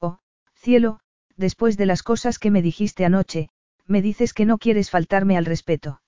Oh, 0.00 0.18
cielo, 0.54 1.00
después 1.36 1.76
de 1.76 1.86
las 1.86 2.02
cosas 2.02 2.38
que 2.38 2.50
me 2.50 2.62
dijiste 2.62 3.04
anoche, 3.04 3.48
me 3.86 4.02
dices 4.02 4.34
que 4.34 4.44
no 4.44 4.58
quieres 4.58 4.90
faltarme 4.90 5.36
al 5.36 5.46
respeto. 5.46 6.02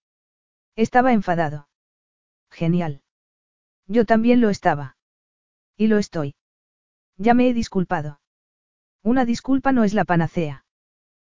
Estaba 0.76 1.12
enfadado. 1.12 1.68
Genial. 2.50 3.02
Yo 3.86 4.04
también 4.04 4.40
lo 4.40 4.50
estaba. 4.50 4.96
Y 5.76 5.86
lo 5.86 5.98
estoy. 5.98 6.34
Ya 7.20 7.34
me 7.34 7.50
he 7.50 7.52
disculpado. 7.52 8.18
Una 9.02 9.26
disculpa 9.26 9.72
no 9.72 9.84
es 9.84 9.92
la 9.92 10.06
panacea. 10.06 10.64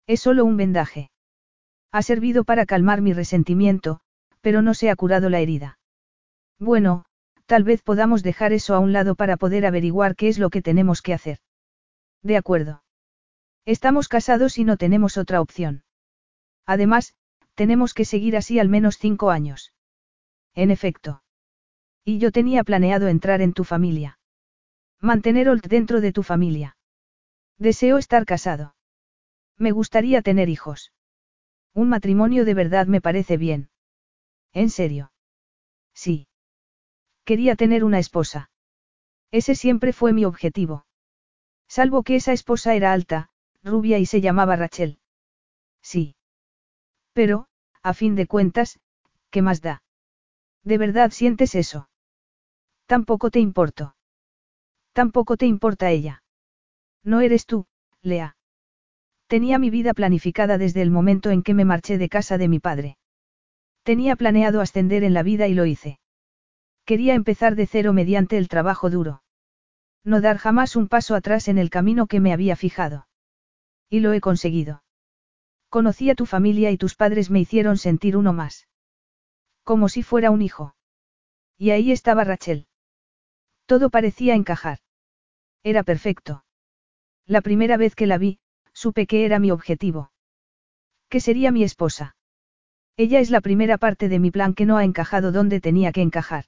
Es 0.05 0.21
solo 0.21 0.45
un 0.45 0.55
vendaje. 0.55 1.09
Ha 1.91 2.03
servido 2.03 2.43
para 2.43 2.67
calmar 2.67 3.01
mi 3.01 3.13
resentimiento, 3.13 3.99
pero 4.41 4.61
no 4.61 4.75
se 4.75 4.91
ha 4.91 4.95
curado 4.95 5.31
la 5.31 5.39
herida. 5.39 5.79
Bueno, 6.59 7.05
tal 7.47 7.63
vez 7.63 7.81
podamos 7.81 8.21
dejar 8.21 8.53
eso 8.53 8.75
a 8.75 8.79
un 8.79 8.93
lado 8.93 9.15
para 9.15 9.37
poder 9.37 9.65
averiguar 9.65 10.15
qué 10.15 10.27
es 10.27 10.37
lo 10.37 10.51
que 10.51 10.61
tenemos 10.61 11.01
que 11.01 11.15
hacer. 11.15 11.39
De 12.21 12.37
acuerdo. 12.37 12.83
Estamos 13.65 14.07
casados 14.07 14.59
y 14.59 14.65
no 14.65 14.77
tenemos 14.77 15.17
otra 15.17 15.41
opción. 15.41 15.83
Además, 16.67 17.15
tenemos 17.55 17.95
que 17.95 18.05
seguir 18.05 18.37
así 18.37 18.59
al 18.59 18.69
menos 18.69 18.99
cinco 18.99 19.31
años. 19.31 19.73
En 20.53 20.69
efecto. 20.69 21.23
Y 22.05 22.19
yo 22.19 22.31
tenía 22.31 22.63
planeado 22.63 23.07
entrar 23.07 23.41
en 23.41 23.53
tu 23.53 23.63
familia. 23.63 24.19
Mantener 25.03 25.49
Olt 25.49 25.65
dentro 25.65 25.99
de 25.99 26.13
tu 26.13 26.21
familia. 26.21 26.77
Deseo 27.57 27.97
estar 27.97 28.25
casado. 28.25 28.75
Me 29.57 29.71
gustaría 29.71 30.21
tener 30.21 30.47
hijos. 30.47 30.93
Un 31.73 31.89
matrimonio 31.89 32.45
de 32.45 32.53
verdad 32.53 32.85
me 32.85 33.01
parece 33.01 33.37
bien. 33.37 33.71
¿En 34.53 34.69
serio? 34.69 35.11
Sí. 35.95 36.27
Quería 37.25 37.55
tener 37.55 37.83
una 37.83 37.97
esposa. 37.97 38.51
Ese 39.31 39.55
siempre 39.55 39.91
fue 39.91 40.13
mi 40.13 40.23
objetivo. 40.23 40.85
Salvo 41.67 42.03
que 42.03 42.15
esa 42.15 42.33
esposa 42.33 42.75
era 42.75 42.93
alta, 42.93 43.29
rubia 43.63 43.97
y 43.97 44.05
se 44.05 44.21
llamaba 44.21 44.55
Rachel. 44.55 44.99
Sí. 45.81 46.15
Pero, 47.13 47.47
a 47.81 47.93
fin 47.93 48.15
de 48.15 48.27
cuentas, 48.27 48.79
¿qué 49.31 49.41
más 49.41 49.61
da? 49.61 49.81
¿De 50.63 50.77
verdad 50.77 51.09
sientes 51.11 51.55
eso? 51.55 51.89
Tampoco 52.85 53.31
te 53.31 53.39
importo. 53.39 53.95
Tampoco 54.93 55.37
te 55.37 55.45
importa 55.45 55.89
ella. 55.89 56.23
No 57.03 57.21
eres 57.21 57.45
tú, 57.45 57.65
Lea. 58.01 58.35
Tenía 59.27 59.59
mi 59.59 59.69
vida 59.69 59.93
planificada 59.93 60.57
desde 60.57 60.81
el 60.81 60.91
momento 60.91 61.29
en 61.29 61.41
que 61.41 61.53
me 61.53 61.65
marché 61.65 61.97
de 61.97 62.09
casa 62.09 62.37
de 62.37 62.47
mi 62.47 62.59
padre. 62.59 62.97
Tenía 63.83 64.15
planeado 64.15 64.61
ascender 64.61 65.03
en 65.03 65.13
la 65.13 65.23
vida 65.23 65.47
y 65.47 65.53
lo 65.53 65.65
hice. 65.65 65.99
Quería 66.85 67.13
empezar 67.13 67.55
de 67.55 67.67
cero 67.67 67.93
mediante 67.93 68.37
el 68.37 68.49
trabajo 68.49 68.89
duro. 68.89 69.23
No 70.03 70.19
dar 70.19 70.37
jamás 70.37 70.75
un 70.75 70.87
paso 70.87 71.15
atrás 71.15 71.47
en 71.47 71.57
el 71.57 71.69
camino 71.69 72.07
que 72.07 72.19
me 72.19 72.33
había 72.33 72.55
fijado. 72.55 73.07
Y 73.89 73.99
lo 73.99 74.13
he 74.13 74.21
conseguido. 74.21 74.83
Conocí 75.69 76.09
a 76.09 76.15
tu 76.15 76.25
familia 76.25 76.71
y 76.71 76.77
tus 76.77 76.95
padres 76.95 77.29
me 77.29 77.39
hicieron 77.39 77.77
sentir 77.77 78.17
uno 78.17 78.33
más. 78.33 78.67
Como 79.63 79.89
si 79.89 80.03
fuera 80.03 80.31
un 80.31 80.41
hijo. 80.41 80.75
Y 81.57 81.69
ahí 81.69 81.91
estaba 81.91 82.23
Rachel. 82.23 82.67
Todo 83.71 83.89
parecía 83.89 84.35
encajar. 84.35 84.79
Era 85.63 85.83
perfecto. 85.83 86.43
La 87.25 87.39
primera 87.39 87.77
vez 87.77 87.95
que 87.95 88.05
la 88.05 88.17
vi, 88.17 88.37
supe 88.73 89.07
que 89.07 89.23
era 89.23 89.39
mi 89.39 89.49
objetivo. 89.49 90.11
Que 91.07 91.21
sería 91.21 91.53
mi 91.53 91.63
esposa. 91.63 92.17
Ella 92.97 93.21
es 93.21 93.29
la 93.29 93.39
primera 93.39 93.77
parte 93.77 94.09
de 94.09 94.19
mi 94.19 94.29
plan 94.29 94.55
que 94.55 94.65
no 94.65 94.75
ha 94.75 94.83
encajado 94.83 95.31
donde 95.31 95.61
tenía 95.61 95.93
que 95.93 96.01
encajar. 96.01 96.47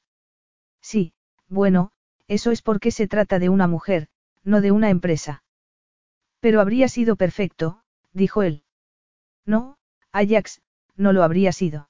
Sí, 0.81 1.13
bueno, 1.47 1.93
eso 2.27 2.51
es 2.51 2.61
porque 2.61 2.91
se 2.91 3.07
trata 3.07 3.39
de 3.39 3.47
una 3.47 3.67
mujer, 3.67 4.09
no 4.43 4.59
de 4.59 4.73
una 4.73 4.89
empresa. 4.89 5.45
Pero 6.41 6.59
habría 6.59 6.89
sido 6.89 7.15
perfecto, 7.15 7.83
dijo 8.11 8.43
él. 8.43 8.65
No, 9.45 9.77
Ajax, 10.11 10.61
no 10.97 11.13
lo 11.13 11.23
habría 11.23 11.53
sido. 11.53 11.87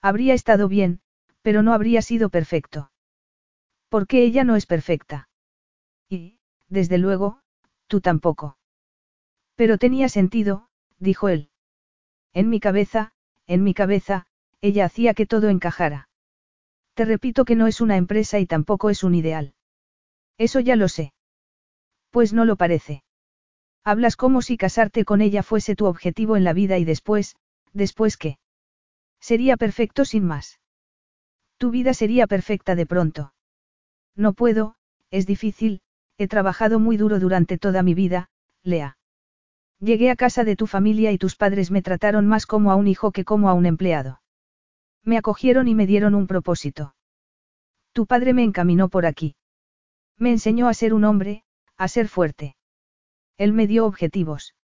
Habría 0.00 0.32
estado 0.32 0.68
bien, 0.68 1.00
pero 1.42 1.64
no 1.64 1.72
habría 1.72 2.02
sido 2.02 2.28
perfecto. 2.28 2.92
Porque 3.94 4.24
ella 4.24 4.42
no 4.42 4.56
es 4.56 4.66
perfecta. 4.66 5.28
Y, 6.08 6.40
desde 6.68 6.98
luego, 6.98 7.44
Tú 7.86 8.00
tampoco. 8.00 8.58
Pero 9.54 9.78
tenía 9.78 10.08
sentido, 10.08 10.68
dijo 10.98 11.28
él. 11.28 11.50
En 12.32 12.48
mi 12.50 12.58
cabeza, 12.58 13.12
en 13.46 13.62
mi 13.62 13.72
cabeza, 13.72 14.26
ella 14.60 14.86
hacía 14.86 15.14
que 15.14 15.26
todo 15.26 15.48
encajara. 15.48 16.08
Te 16.94 17.04
repito 17.04 17.44
que 17.44 17.54
no 17.54 17.68
es 17.68 17.80
una 17.80 17.96
empresa 17.96 18.40
y 18.40 18.46
tampoco 18.46 18.90
es 18.90 19.04
un 19.04 19.14
ideal. 19.14 19.54
Eso 20.38 20.58
ya 20.58 20.74
lo 20.74 20.88
sé. 20.88 21.12
Pues 22.10 22.32
no 22.32 22.44
lo 22.44 22.56
parece. 22.56 23.04
Hablas 23.84 24.16
como 24.16 24.42
si 24.42 24.56
casarte 24.56 25.04
con 25.04 25.20
ella 25.20 25.44
fuese 25.44 25.76
tu 25.76 25.86
objetivo 25.86 26.36
en 26.36 26.42
la 26.42 26.52
vida 26.52 26.78
y 26.78 26.84
después, 26.84 27.36
después 27.72 28.16
qué. 28.16 28.38
Sería 29.20 29.56
perfecto 29.56 30.04
sin 30.04 30.24
más. 30.24 30.58
Tu 31.58 31.70
vida 31.70 31.94
sería 31.94 32.26
perfecta 32.26 32.74
de 32.74 32.86
pronto. 32.86 33.34
No 34.16 34.32
puedo, 34.32 34.76
es 35.10 35.26
difícil, 35.26 35.80
He 36.16 36.28
trabajado 36.28 36.78
muy 36.78 36.96
duro 36.96 37.18
durante 37.18 37.58
toda 37.58 37.82
mi 37.82 37.94
vida, 37.94 38.28
Lea. 38.62 38.96
Llegué 39.80 40.10
a 40.10 40.16
casa 40.16 40.44
de 40.44 40.54
tu 40.54 40.66
familia 40.66 41.10
y 41.10 41.18
tus 41.18 41.34
padres 41.34 41.70
me 41.70 41.82
trataron 41.82 42.26
más 42.26 42.46
como 42.46 42.70
a 42.70 42.76
un 42.76 42.86
hijo 42.86 43.10
que 43.10 43.24
como 43.24 43.48
a 43.48 43.54
un 43.54 43.66
empleado. 43.66 44.20
Me 45.02 45.18
acogieron 45.18 45.66
y 45.66 45.74
me 45.74 45.86
dieron 45.86 46.14
un 46.14 46.26
propósito. 46.26 46.94
Tu 47.92 48.06
padre 48.06 48.32
me 48.32 48.44
encaminó 48.44 48.88
por 48.88 49.06
aquí. 49.06 49.34
Me 50.16 50.30
enseñó 50.30 50.68
a 50.68 50.74
ser 50.74 50.94
un 50.94 51.04
hombre, 51.04 51.42
a 51.76 51.88
ser 51.88 52.08
fuerte. 52.08 52.56
Él 53.36 53.52
me 53.52 53.66
dio 53.66 53.84
objetivos. 53.84 54.54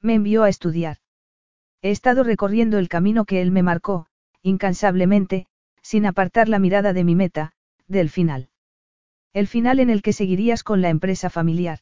Me 0.00 0.14
envió 0.14 0.44
a 0.44 0.48
estudiar. 0.48 0.98
He 1.82 1.90
estado 1.90 2.22
recorriendo 2.22 2.78
el 2.78 2.88
camino 2.88 3.24
que 3.24 3.42
él 3.42 3.50
me 3.50 3.64
marcó, 3.64 4.06
incansablemente, 4.42 5.46
sin 5.82 6.06
apartar 6.06 6.48
la 6.48 6.60
mirada 6.60 6.92
de 6.92 7.02
mi 7.02 7.16
meta, 7.16 7.52
del 7.88 8.10
final. 8.10 8.50
El 9.38 9.46
final 9.46 9.78
en 9.78 9.88
el 9.88 10.02
que 10.02 10.12
seguirías 10.12 10.64
con 10.64 10.82
la 10.82 10.88
empresa 10.88 11.30
familiar. 11.30 11.78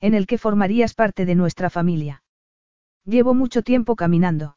En 0.00 0.12
el 0.12 0.26
que 0.26 0.38
formarías 0.38 0.92
parte 0.92 1.24
de 1.24 1.36
nuestra 1.36 1.70
familia. 1.70 2.24
Llevo 3.04 3.32
mucho 3.32 3.62
tiempo 3.62 3.94
caminando. 3.94 4.56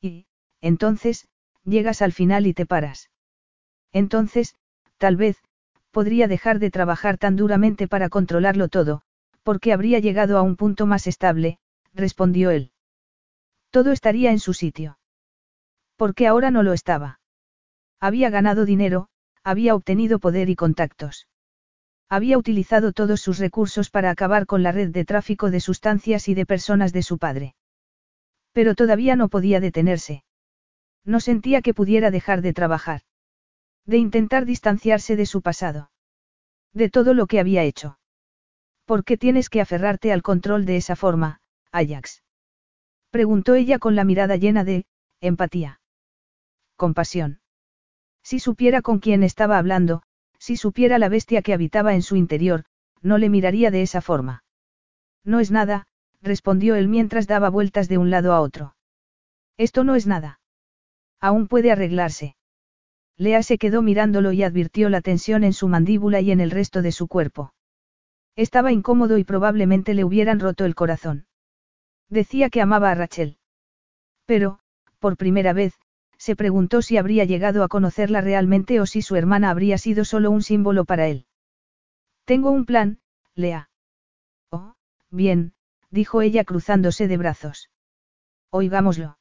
Y, 0.00 0.24
entonces, 0.62 1.28
llegas 1.62 2.00
al 2.00 2.12
final 2.12 2.46
y 2.46 2.54
te 2.54 2.64
paras. 2.64 3.10
Entonces, 3.92 4.54
tal 4.96 5.16
vez, 5.16 5.36
podría 5.90 6.26
dejar 6.26 6.58
de 6.58 6.70
trabajar 6.70 7.18
tan 7.18 7.36
duramente 7.36 7.86
para 7.86 8.08
controlarlo 8.08 8.68
todo, 8.68 9.02
porque 9.42 9.74
habría 9.74 9.98
llegado 9.98 10.38
a 10.38 10.42
un 10.42 10.56
punto 10.56 10.86
más 10.86 11.06
estable, 11.06 11.58
respondió 11.92 12.50
él. 12.50 12.72
Todo 13.68 13.92
estaría 13.92 14.30
en 14.30 14.38
su 14.38 14.54
sitio. 14.54 14.98
Porque 15.96 16.26
ahora 16.26 16.50
no 16.50 16.62
lo 16.62 16.72
estaba. 16.72 17.20
Había 18.00 18.30
ganado 18.30 18.64
dinero, 18.64 19.10
había 19.46 19.76
obtenido 19.76 20.18
poder 20.18 20.50
y 20.50 20.56
contactos. 20.56 21.28
Había 22.08 22.36
utilizado 22.36 22.92
todos 22.92 23.20
sus 23.20 23.38
recursos 23.38 23.90
para 23.90 24.10
acabar 24.10 24.44
con 24.44 24.64
la 24.64 24.72
red 24.72 24.90
de 24.90 25.04
tráfico 25.04 25.52
de 25.52 25.60
sustancias 25.60 26.26
y 26.26 26.34
de 26.34 26.44
personas 26.44 26.92
de 26.92 27.04
su 27.04 27.18
padre. 27.18 27.54
Pero 28.52 28.74
todavía 28.74 29.14
no 29.14 29.28
podía 29.28 29.60
detenerse. 29.60 30.24
No 31.04 31.20
sentía 31.20 31.62
que 31.62 31.74
pudiera 31.74 32.10
dejar 32.10 32.42
de 32.42 32.54
trabajar. 32.54 33.02
De 33.84 33.98
intentar 33.98 34.46
distanciarse 34.46 35.14
de 35.14 35.26
su 35.26 35.42
pasado. 35.42 35.92
De 36.72 36.90
todo 36.90 37.14
lo 37.14 37.28
que 37.28 37.38
había 37.38 37.62
hecho. 37.62 38.00
¿Por 38.84 39.04
qué 39.04 39.16
tienes 39.16 39.48
que 39.48 39.60
aferrarte 39.60 40.12
al 40.12 40.22
control 40.22 40.66
de 40.66 40.76
esa 40.76 40.96
forma, 40.96 41.40
Ajax? 41.70 42.24
Preguntó 43.10 43.54
ella 43.54 43.78
con 43.78 43.94
la 43.94 44.02
mirada 44.02 44.34
llena 44.34 44.64
de, 44.64 44.86
empatía. 45.20 45.80
Compasión. 46.74 47.38
Si 48.26 48.40
supiera 48.40 48.82
con 48.82 48.98
quién 48.98 49.22
estaba 49.22 49.56
hablando, 49.56 50.02
si 50.40 50.56
supiera 50.56 50.98
la 50.98 51.08
bestia 51.08 51.42
que 51.42 51.54
habitaba 51.54 51.94
en 51.94 52.02
su 52.02 52.16
interior, 52.16 52.64
no 53.00 53.18
le 53.18 53.28
miraría 53.28 53.70
de 53.70 53.82
esa 53.82 54.00
forma. 54.00 54.42
No 55.22 55.38
es 55.38 55.52
nada, 55.52 55.86
respondió 56.22 56.74
él 56.74 56.88
mientras 56.88 57.28
daba 57.28 57.50
vueltas 57.50 57.88
de 57.88 57.98
un 57.98 58.10
lado 58.10 58.32
a 58.32 58.40
otro. 58.40 58.74
Esto 59.56 59.84
no 59.84 59.94
es 59.94 60.08
nada. 60.08 60.40
Aún 61.20 61.46
puede 61.46 61.70
arreglarse. 61.70 62.34
Lea 63.16 63.44
se 63.44 63.58
quedó 63.58 63.80
mirándolo 63.80 64.32
y 64.32 64.42
advirtió 64.42 64.88
la 64.88 65.02
tensión 65.02 65.44
en 65.44 65.52
su 65.52 65.68
mandíbula 65.68 66.20
y 66.20 66.32
en 66.32 66.40
el 66.40 66.50
resto 66.50 66.82
de 66.82 66.90
su 66.90 67.06
cuerpo. 67.06 67.54
Estaba 68.34 68.72
incómodo 68.72 69.18
y 69.18 69.22
probablemente 69.22 69.94
le 69.94 70.02
hubieran 70.02 70.40
roto 70.40 70.64
el 70.64 70.74
corazón. 70.74 71.28
Decía 72.08 72.50
que 72.50 72.60
amaba 72.60 72.90
a 72.90 72.96
Rachel. 72.96 73.38
Pero, 74.24 74.58
por 74.98 75.16
primera 75.16 75.52
vez, 75.52 75.78
se 76.18 76.36
preguntó 76.36 76.82
si 76.82 76.96
habría 76.96 77.24
llegado 77.24 77.62
a 77.62 77.68
conocerla 77.68 78.20
realmente 78.20 78.80
o 78.80 78.86
si 78.86 79.02
su 79.02 79.16
hermana 79.16 79.50
habría 79.50 79.78
sido 79.78 80.04
solo 80.04 80.30
un 80.30 80.42
símbolo 80.42 80.84
para 80.84 81.08
él. 81.08 81.26
Tengo 82.24 82.50
un 82.50 82.64
plan, 82.64 83.00
Lea. 83.34 83.70
Oh, 84.50 84.74
bien, 85.10 85.54
dijo 85.90 86.22
ella 86.22 86.44
cruzándose 86.44 87.08
de 87.08 87.16
brazos. 87.16 87.70
Oigámoslo. 88.50 89.18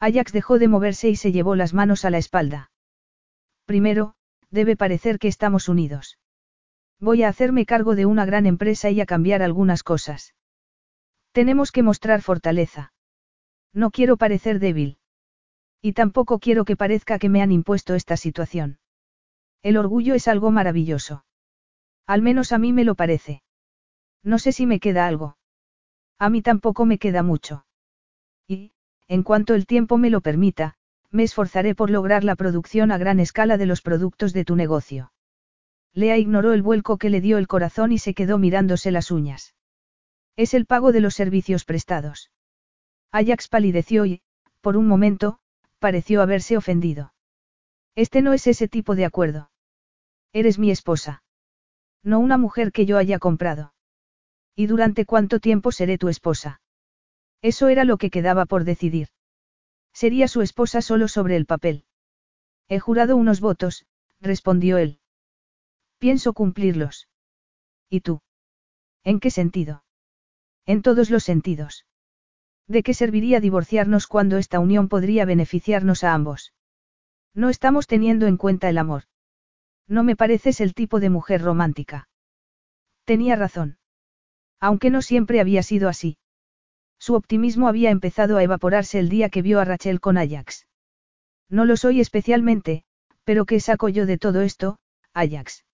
Ajax 0.00 0.32
dejó 0.32 0.58
de 0.58 0.68
moverse 0.68 1.08
y 1.08 1.16
se 1.16 1.32
llevó 1.32 1.56
las 1.56 1.72
manos 1.72 2.04
a 2.04 2.10
la 2.10 2.18
espalda. 2.18 2.70
Primero, 3.64 4.14
debe 4.50 4.76
parecer 4.76 5.18
que 5.18 5.28
estamos 5.28 5.68
unidos. 5.68 6.18
Voy 7.00 7.22
a 7.22 7.28
hacerme 7.28 7.66
cargo 7.66 7.94
de 7.94 8.06
una 8.06 8.24
gran 8.24 8.46
empresa 8.46 8.90
y 8.90 9.00
a 9.00 9.06
cambiar 9.06 9.42
algunas 9.42 9.82
cosas. 9.82 10.34
Tenemos 11.32 11.72
que 11.72 11.82
mostrar 11.82 12.22
fortaleza. 12.22 12.92
No 13.72 13.90
quiero 13.90 14.16
parecer 14.16 14.58
débil. 14.58 14.98
Y 15.86 15.92
tampoco 15.92 16.40
quiero 16.40 16.64
que 16.64 16.74
parezca 16.74 17.20
que 17.20 17.28
me 17.28 17.42
han 17.42 17.52
impuesto 17.52 17.94
esta 17.94 18.16
situación. 18.16 18.80
El 19.62 19.76
orgullo 19.76 20.14
es 20.14 20.26
algo 20.26 20.50
maravilloso. 20.50 21.24
Al 22.08 22.22
menos 22.22 22.50
a 22.50 22.58
mí 22.58 22.72
me 22.72 22.82
lo 22.82 22.96
parece. 22.96 23.44
No 24.24 24.40
sé 24.40 24.50
si 24.50 24.66
me 24.66 24.80
queda 24.80 25.06
algo. 25.06 25.36
A 26.18 26.28
mí 26.28 26.42
tampoco 26.42 26.86
me 26.86 26.98
queda 26.98 27.22
mucho. 27.22 27.66
Y, 28.48 28.72
en 29.06 29.22
cuanto 29.22 29.54
el 29.54 29.64
tiempo 29.64 29.96
me 29.96 30.10
lo 30.10 30.22
permita, 30.22 30.74
me 31.12 31.22
esforzaré 31.22 31.76
por 31.76 31.90
lograr 31.90 32.24
la 32.24 32.34
producción 32.34 32.90
a 32.90 32.98
gran 32.98 33.20
escala 33.20 33.56
de 33.56 33.66
los 33.66 33.80
productos 33.80 34.32
de 34.32 34.44
tu 34.44 34.56
negocio. 34.56 35.12
Lea 35.92 36.18
ignoró 36.18 36.52
el 36.52 36.62
vuelco 36.62 36.98
que 36.98 37.10
le 37.10 37.20
dio 37.20 37.38
el 37.38 37.46
corazón 37.46 37.92
y 37.92 37.98
se 37.98 38.12
quedó 38.12 38.38
mirándose 38.38 38.90
las 38.90 39.12
uñas. 39.12 39.54
Es 40.34 40.52
el 40.52 40.66
pago 40.66 40.90
de 40.90 41.00
los 41.00 41.14
servicios 41.14 41.64
prestados. 41.64 42.32
Ajax 43.12 43.46
palideció 43.46 44.04
y, 44.04 44.20
por 44.60 44.76
un 44.76 44.88
momento, 44.88 45.38
pareció 45.78 46.22
haberse 46.22 46.56
ofendido. 46.56 47.12
Este 47.94 48.22
no 48.22 48.32
es 48.32 48.46
ese 48.46 48.68
tipo 48.68 48.94
de 48.94 49.04
acuerdo. 49.04 49.50
Eres 50.32 50.58
mi 50.58 50.70
esposa. 50.70 51.22
No 52.02 52.18
una 52.20 52.38
mujer 52.38 52.72
que 52.72 52.86
yo 52.86 52.98
haya 52.98 53.18
comprado. 53.18 53.74
¿Y 54.54 54.66
durante 54.66 55.04
cuánto 55.04 55.40
tiempo 55.40 55.72
seré 55.72 55.98
tu 55.98 56.08
esposa? 56.08 56.60
Eso 57.42 57.68
era 57.68 57.84
lo 57.84 57.98
que 57.98 58.10
quedaba 58.10 58.46
por 58.46 58.64
decidir. 58.64 59.08
Sería 59.92 60.28
su 60.28 60.42
esposa 60.42 60.82
solo 60.82 61.08
sobre 61.08 61.36
el 61.36 61.46
papel. 61.46 61.84
He 62.68 62.80
jurado 62.80 63.16
unos 63.16 63.40
votos, 63.40 63.86
respondió 64.20 64.78
él. 64.78 65.00
Pienso 65.98 66.32
cumplirlos. 66.32 67.08
¿Y 67.88 68.00
tú? 68.00 68.20
¿En 69.04 69.20
qué 69.20 69.30
sentido? 69.30 69.84
En 70.66 70.82
todos 70.82 71.10
los 71.10 71.24
sentidos. 71.24 71.86
¿De 72.68 72.82
qué 72.82 72.94
serviría 72.94 73.40
divorciarnos 73.40 74.06
cuando 74.06 74.38
esta 74.38 74.58
unión 74.58 74.88
podría 74.88 75.24
beneficiarnos 75.24 76.02
a 76.04 76.14
ambos? 76.14 76.52
No 77.34 77.48
estamos 77.48 77.86
teniendo 77.86 78.26
en 78.26 78.36
cuenta 78.36 78.68
el 78.68 78.78
amor. 78.78 79.04
No 79.86 80.02
me 80.02 80.16
pareces 80.16 80.60
el 80.60 80.74
tipo 80.74 80.98
de 80.98 81.10
mujer 81.10 81.42
romántica. 81.42 82.08
Tenía 83.04 83.36
razón. 83.36 83.78
Aunque 84.58 84.90
no 84.90 85.00
siempre 85.00 85.40
había 85.40 85.62
sido 85.62 85.88
así. 85.88 86.18
Su 86.98 87.14
optimismo 87.14 87.68
había 87.68 87.90
empezado 87.90 88.36
a 88.36 88.42
evaporarse 88.42 88.98
el 88.98 89.08
día 89.08 89.28
que 89.28 89.42
vio 89.42 89.60
a 89.60 89.64
Rachel 89.64 90.00
con 90.00 90.18
Ajax. 90.18 90.66
No 91.48 91.66
lo 91.66 91.76
soy 91.76 92.00
especialmente, 92.00 92.84
pero 93.22 93.44
¿qué 93.44 93.60
saco 93.60 93.88
yo 93.88 94.06
de 94.06 94.18
todo 94.18 94.40
esto, 94.40 94.78
Ajax? 95.12 95.64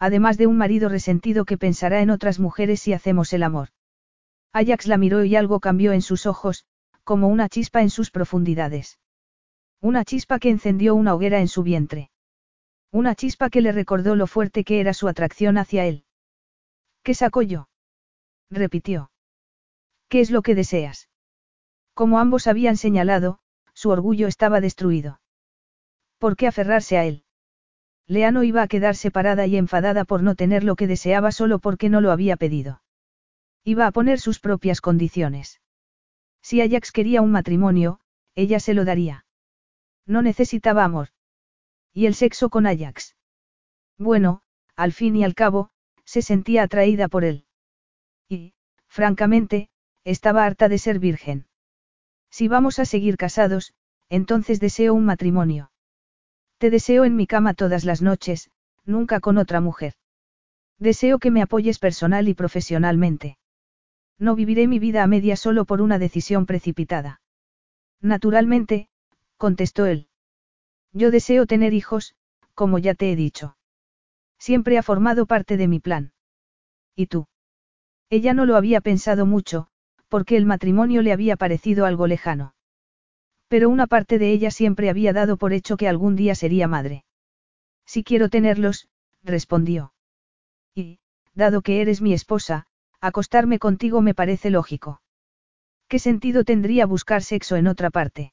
Además 0.00 0.38
de 0.38 0.46
un 0.46 0.56
marido 0.56 0.88
resentido 0.88 1.44
que 1.44 1.58
pensará 1.58 2.00
en 2.00 2.10
otras 2.10 2.40
mujeres 2.40 2.80
si 2.80 2.92
hacemos 2.92 3.32
el 3.32 3.42
amor. 3.42 3.68
Ajax 4.52 4.86
la 4.86 4.98
miró 4.98 5.24
y 5.24 5.36
algo 5.36 5.60
cambió 5.60 5.92
en 5.92 6.02
sus 6.02 6.26
ojos, 6.26 6.64
como 7.04 7.28
una 7.28 7.48
chispa 7.48 7.82
en 7.82 7.90
sus 7.90 8.10
profundidades. 8.10 8.98
Una 9.80 10.04
chispa 10.04 10.38
que 10.38 10.50
encendió 10.50 10.94
una 10.94 11.14
hoguera 11.14 11.40
en 11.40 11.48
su 11.48 11.62
vientre. 11.62 12.10
Una 12.90 13.14
chispa 13.14 13.50
que 13.50 13.60
le 13.60 13.72
recordó 13.72 14.16
lo 14.16 14.26
fuerte 14.26 14.64
que 14.64 14.80
era 14.80 14.94
su 14.94 15.08
atracción 15.08 15.58
hacia 15.58 15.86
él. 15.86 16.04
¿Qué 17.02 17.14
saco 17.14 17.42
yo? 17.42 17.68
repitió. 18.50 19.10
¿Qué 20.08 20.20
es 20.20 20.30
lo 20.30 20.42
que 20.42 20.54
deseas? 20.54 21.08
Como 21.94 22.18
ambos 22.18 22.46
habían 22.46 22.76
señalado, 22.76 23.40
su 23.74 23.90
orgullo 23.90 24.26
estaba 24.26 24.60
destruido. 24.60 25.20
¿Por 26.18 26.36
qué 26.36 26.46
aferrarse 26.46 26.96
a 26.96 27.04
él? 27.04 27.24
Lea 28.06 28.32
no 28.32 28.42
iba 28.42 28.62
a 28.62 28.68
quedar 28.68 28.96
separada 28.96 29.46
y 29.46 29.56
enfadada 29.56 30.04
por 30.04 30.22
no 30.22 30.34
tener 30.34 30.64
lo 30.64 30.76
que 30.76 30.86
deseaba 30.86 31.30
solo 31.30 31.58
porque 31.58 31.90
no 31.90 32.00
lo 32.00 32.10
había 32.10 32.36
pedido. 32.36 32.82
Iba 33.72 33.86
a 33.86 33.92
poner 33.92 34.18
sus 34.18 34.40
propias 34.40 34.80
condiciones. 34.80 35.60
Si 36.40 36.62
Ajax 36.62 36.90
quería 36.90 37.20
un 37.20 37.30
matrimonio, 37.30 38.00
ella 38.34 38.60
se 38.60 38.72
lo 38.72 38.86
daría. 38.86 39.26
No 40.06 40.22
necesitaba 40.22 40.84
amor. 40.84 41.08
¿Y 41.92 42.06
el 42.06 42.14
sexo 42.14 42.48
con 42.48 42.66
Ajax? 42.66 43.14
Bueno, 43.98 44.40
al 44.74 44.94
fin 44.94 45.16
y 45.16 45.22
al 45.22 45.34
cabo, 45.34 45.68
se 46.06 46.22
sentía 46.22 46.62
atraída 46.62 47.08
por 47.08 47.24
él. 47.24 47.44
Y, 48.26 48.54
francamente, 48.86 49.68
estaba 50.02 50.46
harta 50.46 50.70
de 50.70 50.78
ser 50.78 50.98
virgen. 50.98 51.46
Si 52.30 52.48
vamos 52.48 52.78
a 52.78 52.86
seguir 52.86 53.18
casados, 53.18 53.74
entonces 54.08 54.60
deseo 54.60 54.94
un 54.94 55.04
matrimonio. 55.04 55.72
Te 56.56 56.70
deseo 56.70 57.04
en 57.04 57.16
mi 57.16 57.26
cama 57.26 57.52
todas 57.52 57.84
las 57.84 58.00
noches, 58.00 58.50
nunca 58.86 59.20
con 59.20 59.36
otra 59.36 59.60
mujer. 59.60 59.92
Deseo 60.78 61.18
que 61.18 61.30
me 61.30 61.42
apoyes 61.42 61.78
personal 61.78 62.28
y 62.28 62.34
profesionalmente. 62.34 63.37
No 64.18 64.34
viviré 64.34 64.66
mi 64.66 64.78
vida 64.78 65.02
a 65.02 65.06
media 65.06 65.36
solo 65.36 65.64
por 65.64 65.80
una 65.80 65.98
decisión 65.98 66.46
precipitada. 66.46 67.20
Naturalmente, 68.00 68.88
contestó 69.36 69.86
él. 69.86 70.08
Yo 70.92 71.10
deseo 71.10 71.46
tener 71.46 71.72
hijos, 71.74 72.14
como 72.54 72.78
ya 72.78 72.94
te 72.94 73.12
he 73.12 73.16
dicho. 73.16 73.56
Siempre 74.38 74.78
ha 74.78 74.82
formado 74.82 75.26
parte 75.26 75.56
de 75.56 75.68
mi 75.68 75.80
plan. 75.80 76.12
¿Y 76.96 77.06
tú? 77.06 77.26
Ella 78.10 78.34
no 78.34 78.46
lo 78.46 78.56
había 78.56 78.80
pensado 78.80 79.26
mucho, 79.26 79.68
porque 80.08 80.36
el 80.36 80.46
matrimonio 80.46 81.02
le 81.02 81.12
había 81.12 81.36
parecido 81.36 81.84
algo 81.84 82.06
lejano. 82.06 82.54
Pero 83.48 83.68
una 83.68 83.86
parte 83.86 84.18
de 84.18 84.32
ella 84.32 84.50
siempre 84.50 84.90
había 84.90 85.12
dado 85.12 85.36
por 85.36 85.52
hecho 85.52 85.76
que 85.76 85.88
algún 85.88 86.16
día 86.16 86.34
sería 86.34 86.68
madre. 86.68 87.04
Si 87.86 88.04
quiero 88.04 88.28
tenerlos, 88.28 88.88
respondió. 89.22 89.92
Y, 90.74 90.98
dado 91.34 91.62
que 91.62 91.80
eres 91.80 92.00
mi 92.00 92.12
esposa, 92.12 92.66
acostarme 93.00 93.58
contigo 93.58 94.00
me 94.02 94.14
parece 94.14 94.50
lógico. 94.50 95.00
¿Qué 95.88 95.98
sentido 95.98 96.44
tendría 96.44 96.86
buscar 96.86 97.22
sexo 97.22 97.56
en 97.56 97.66
otra 97.66 97.90
parte? 97.90 98.32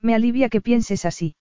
Me 0.00 0.14
alivia 0.14 0.48
que 0.48 0.60
pienses 0.60 1.04
así. 1.04 1.36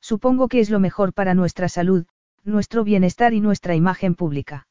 Supongo 0.00 0.48
que 0.48 0.60
es 0.60 0.70
lo 0.70 0.80
mejor 0.80 1.12
para 1.12 1.34
nuestra 1.34 1.68
salud, 1.68 2.06
nuestro 2.44 2.84
bienestar 2.84 3.34
y 3.34 3.40
nuestra 3.40 3.74
imagen 3.74 4.14
pública. 4.14 4.66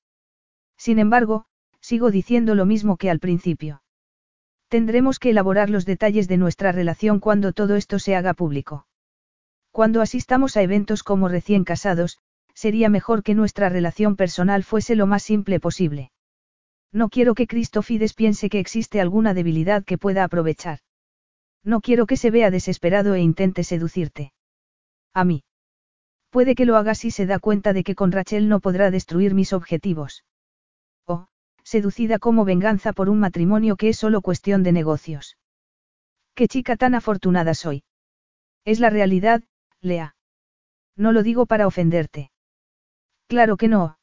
Sin 0.78 1.00
embargo, 1.00 1.46
sigo 1.80 2.12
diciendo 2.12 2.56
lo 2.56 2.66
mismo 2.66 2.98
que 2.98 3.10
al 3.10 3.20
principio. 3.20 3.82
Tendremos 4.68 5.20
que 5.20 5.30
elaborar 5.30 5.70
los 5.70 5.86
detalles 5.86 6.28
de 6.28 6.38
nuestra 6.38 6.72
relación 6.72 7.20
cuando 7.20 7.54
todo 7.54 7.76
esto 7.76 8.00
se 8.00 8.16
haga 8.16 8.34
público. 8.34 8.88
Cuando 9.72 10.02
asistamos 10.02 10.58
a 10.58 10.62
eventos 10.62 11.04
como 11.04 11.30
recién 11.30 11.64
casados, 11.64 12.18
sería 12.54 12.90
mejor 12.90 13.24
que 13.24 13.36
nuestra 13.36 13.70
relación 13.70 14.16
personal 14.16 14.64
fuese 14.64 14.96
lo 14.96 15.08
más 15.08 15.24
simple 15.24 15.60
posible. 15.60 16.12
No 16.92 17.10
quiero 17.10 17.36
que 17.36 17.48
Cristofides 17.48 18.14
piense 18.14 18.50
que 18.50 18.60
existe 18.60 19.02
alguna 19.02 19.34
debilidad 19.34 19.84
que 19.84 19.98
pueda 19.98 20.24
aprovechar. 20.24 20.80
No 21.64 21.82
quiero 21.82 22.06
que 22.06 22.18
se 22.18 22.32
vea 22.32 22.52
desesperado 22.52 23.14
e 23.14 23.22
intente 23.22 23.64
seducirte. 23.64 24.34
A 25.14 25.24
mí. 25.24 25.44
Puede 26.30 26.56
que 26.56 26.66
lo 26.66 26.78
haga 26.78 26.96
si 26.96 27.12
se 27.12 27.26
da 27.26 27.40
cuenta 27.40 27.74
de 27.74 27.84
que 27.84 27.96
con 27.96 28.12
Rachel 28.12 28.48
no 28.48 28.60
podrá 28.60 28.92
destruir 28.92 29.34
mis 29.34 29.54
objetivos. 29.54 30.24
O, 31.06 31.28
seducida 31.64 32.20
como 32.20 32.46
venganza 32.46 32.94
por 32.94 33.10
un 33.10 33.20
matrimonio 33.20 33.76
que 33.76 33.90
es 33.90 33.98
solo 33.98 34.22
cuestión 34.22 34.64
de 34.64 34.72
negocios. 34.72 35.38
Qué 36.36 36.48
chica 36.48 36.78
tan 36.78 36.96
afortunada 36.96 37.54
soy. 37.54 37.84
Es 38.64 38.80
la 38.80 38.90
realidad, 38.90 39.44
Lea. 39.82 40.16
No 40.96 41.12
lo 41.12 41.24
digo 41.24 41.46
para 41.46 41.68
ofenderte. 41.68 42.32
Claro 43.28 43.58
que 43.58 43.68
no. 43.68 43.98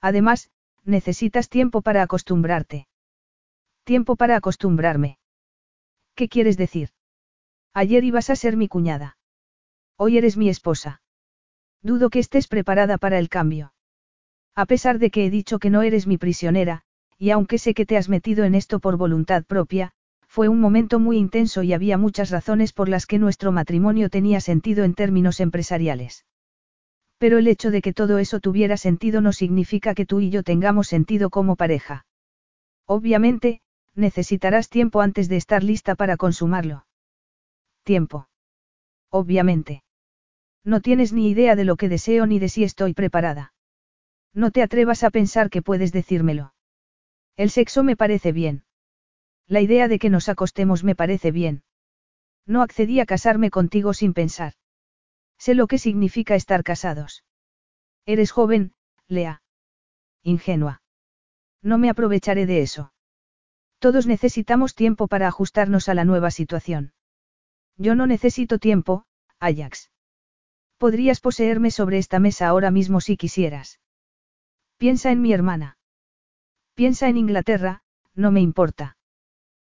Además, 0.00 0.50
necesitas 0.88 1.48
tiempo 1.48 1.82
para 1.82 2.02
acostumbrarte. 2.02 2.88
Tiempo 3.84 4.16
para 4.16 4.36
acostumbrarme. 4.36 5.18
¿Qué 6.14 6.28
quieres 6.28 6.56
decir? 6.56 6.90
Ayer 7.74 8.04
ibas 8.04 8.30
a 8.30 8.36
ser 8.36 8.56
mi 8.56 8.68
cuñada. 8.68 9.16
Hoy 9.96 10.18
eres 10.18 10.36
mi 10.36 10.48
esposa. 10.48 11.00
Dudo 11.82 12.10
que 12.10 12.18
estés 12.18 12.48
preparada 12.48 12.98
para 12.98 13.18
el 13.18 13.28
cambio. 13.28 13.72
A 14.54 14.66
pesar 14.66 14.98
de 14.98 15.10
que 15.10 15.24
he 15.24 15.30
dicho 15.30 15.58
que 15.58 15.70
no 15.70 15.82
eres 15.82 16.06
mi 16.06 16.18
prisionera, 16.18 16.82
y 17.16 17.30
aunque 17.30 17.58
sé 17.58 17.74
que 17.74 17.86
te 17.86 17.96
has 17.96 18.08
metido 18.08 18.44
en 18.44 18.54
esto 18.54 18.80
por 18.80 18.96
voluntad 18.96 19.44
propia, 19.44 19.92
fue 20.26 20.48
un 20.48 20.60
momento 20.60 20.98
muy 20.98 21.16
intenso 21.16 21.62
y 21.62 21.72
había 21.72 21.98
muchas 21.98 22.30
razones 22.30 22.72
por 22.72 22.88
las 22.88 23.06
que 23.06 23.18
nuestro 23.18 23.52
matrimonio 23.52 24.10
tenía 24.10 24.40
sentido 24.40 24.84
en 24.84 24.94
términos 24.94 25.40
empresariales. 25.40 26.24
Pero 27.18 27.38
el 27.38 27.48
hecho 27.48 27.70
de 27.70 27.82
que 27.82 27.92
todo 27.92 28.18
eso 28.18 28.40
tuviera 28.40 28.76
sentido 28.76 29.20
no 29.20 29.32
significa 29.32 29.94
que 29.94 30.06
tú 30.06 30.20
y 30.20 30.30
yo 30.30 30.42
tengamos 30.42 30.88
sentido 30.88 31.30
como 31.30 31.56
pareja. 31.56 32.06
Obviamente, 32.86 33.60
necesitarás 33.94 34.68
tiempo 34.68 35.00
antes 35.00 35.28
de 35.28 35.36
estar 35.36 35.62
lista 35.64 35.94
para 35.96 36.16
consumarlo. 36.16 36.86
Tiempo. 37.82 38.28
Obviamente. 39.10 39.82
No 40.64 40.80
tienes 40.80 41.12
ni 41.12 41.28
idea 41.28 41.56
de 41.56 41.64
lo 41.64 41.76
que 41.76 41.88
deseo 41.88 42.26
ni 42.26 42.38
de 42.38 42.48
si 42.48 42.62
estoy 42.62 42.94
preparada. 42.94 43.52
No 44.34 44.50
te 44.50 44.62
atrevas 44.62 45.02
a 45.02 45.10
pensar 45.10 45.50
que 45.50 45.62
puedes 45.62 45.92
decírmelo. 45.92 46.54
El 47.36 47.50
sexo 47.50 47.82
me 47.82 47.96
parece 47.96 48.32
bien. 48.32 48.64
La 49.46 49.60
idea 49.60 49.88
de 49.88 49.98
que 49.98 50.10
nos 50.10 50.28
acostemos 50.28 50.84
me 50.84 50.94
parece 50.94 51.32
bien. 51.32 51.62
No 52.46 52.62
accedí 52.62 53.00
a 53.00 53.06
casarme 53.06 53.50
contigo 53.50 53.94
sin 53.94 54.12
pensar. 54.12 54.52
Sé 55.38 55.54
lo 55.54 55.66
que 55.66 55.78
significa 55.78 56.34
estar 56.34 56.64
casados. 56.64 57.24
Eres 58.04 58.32
joven, 58.32 58.74
Lea. 59.06 59.42
Ingenua. 60.22 60.82
No 61.62 61.78
me 61.78 61.90
aprovecharé 61.90 62.46
de 62.46 62.62
eso. 62.62 62.92
Todos 63.78 64.06
necesitamos 64.06 64.74
tiempo 64.74 65.06
para 65.06 65.28
ajustarnos 65.28 65.88
a 65.88 65.94
la 65.94 66.04
nueva 66.04 66.30
situación. 66.30 66.92
Yo 67.76 67.94
no 67.94 68.06
necesito 68.06 68.58
tiempo, 68.58 69.04
Ajax. 69.38 69.90
Podrías 70.78 71.20
poseerme 71.20 71.70
sobre 71.70 71.98
esta 71.98 72.18
mesa 72.18 72.48
ahora 72.48 72.70
mismo 72.70 73.00
si 73.00 73.16
quisieras. 73.16 73.80
Piensa 74.76 75.10
en 75.10 75.22
mi 75.22 75.32
hermana. 75.32 75.78
Piensa 76.74 77.08
en 77.08 77.16
Inglaterra, 77.16 77.82
no 78.14 78.30
me 78.30 78.40
importa. 78.40 78.96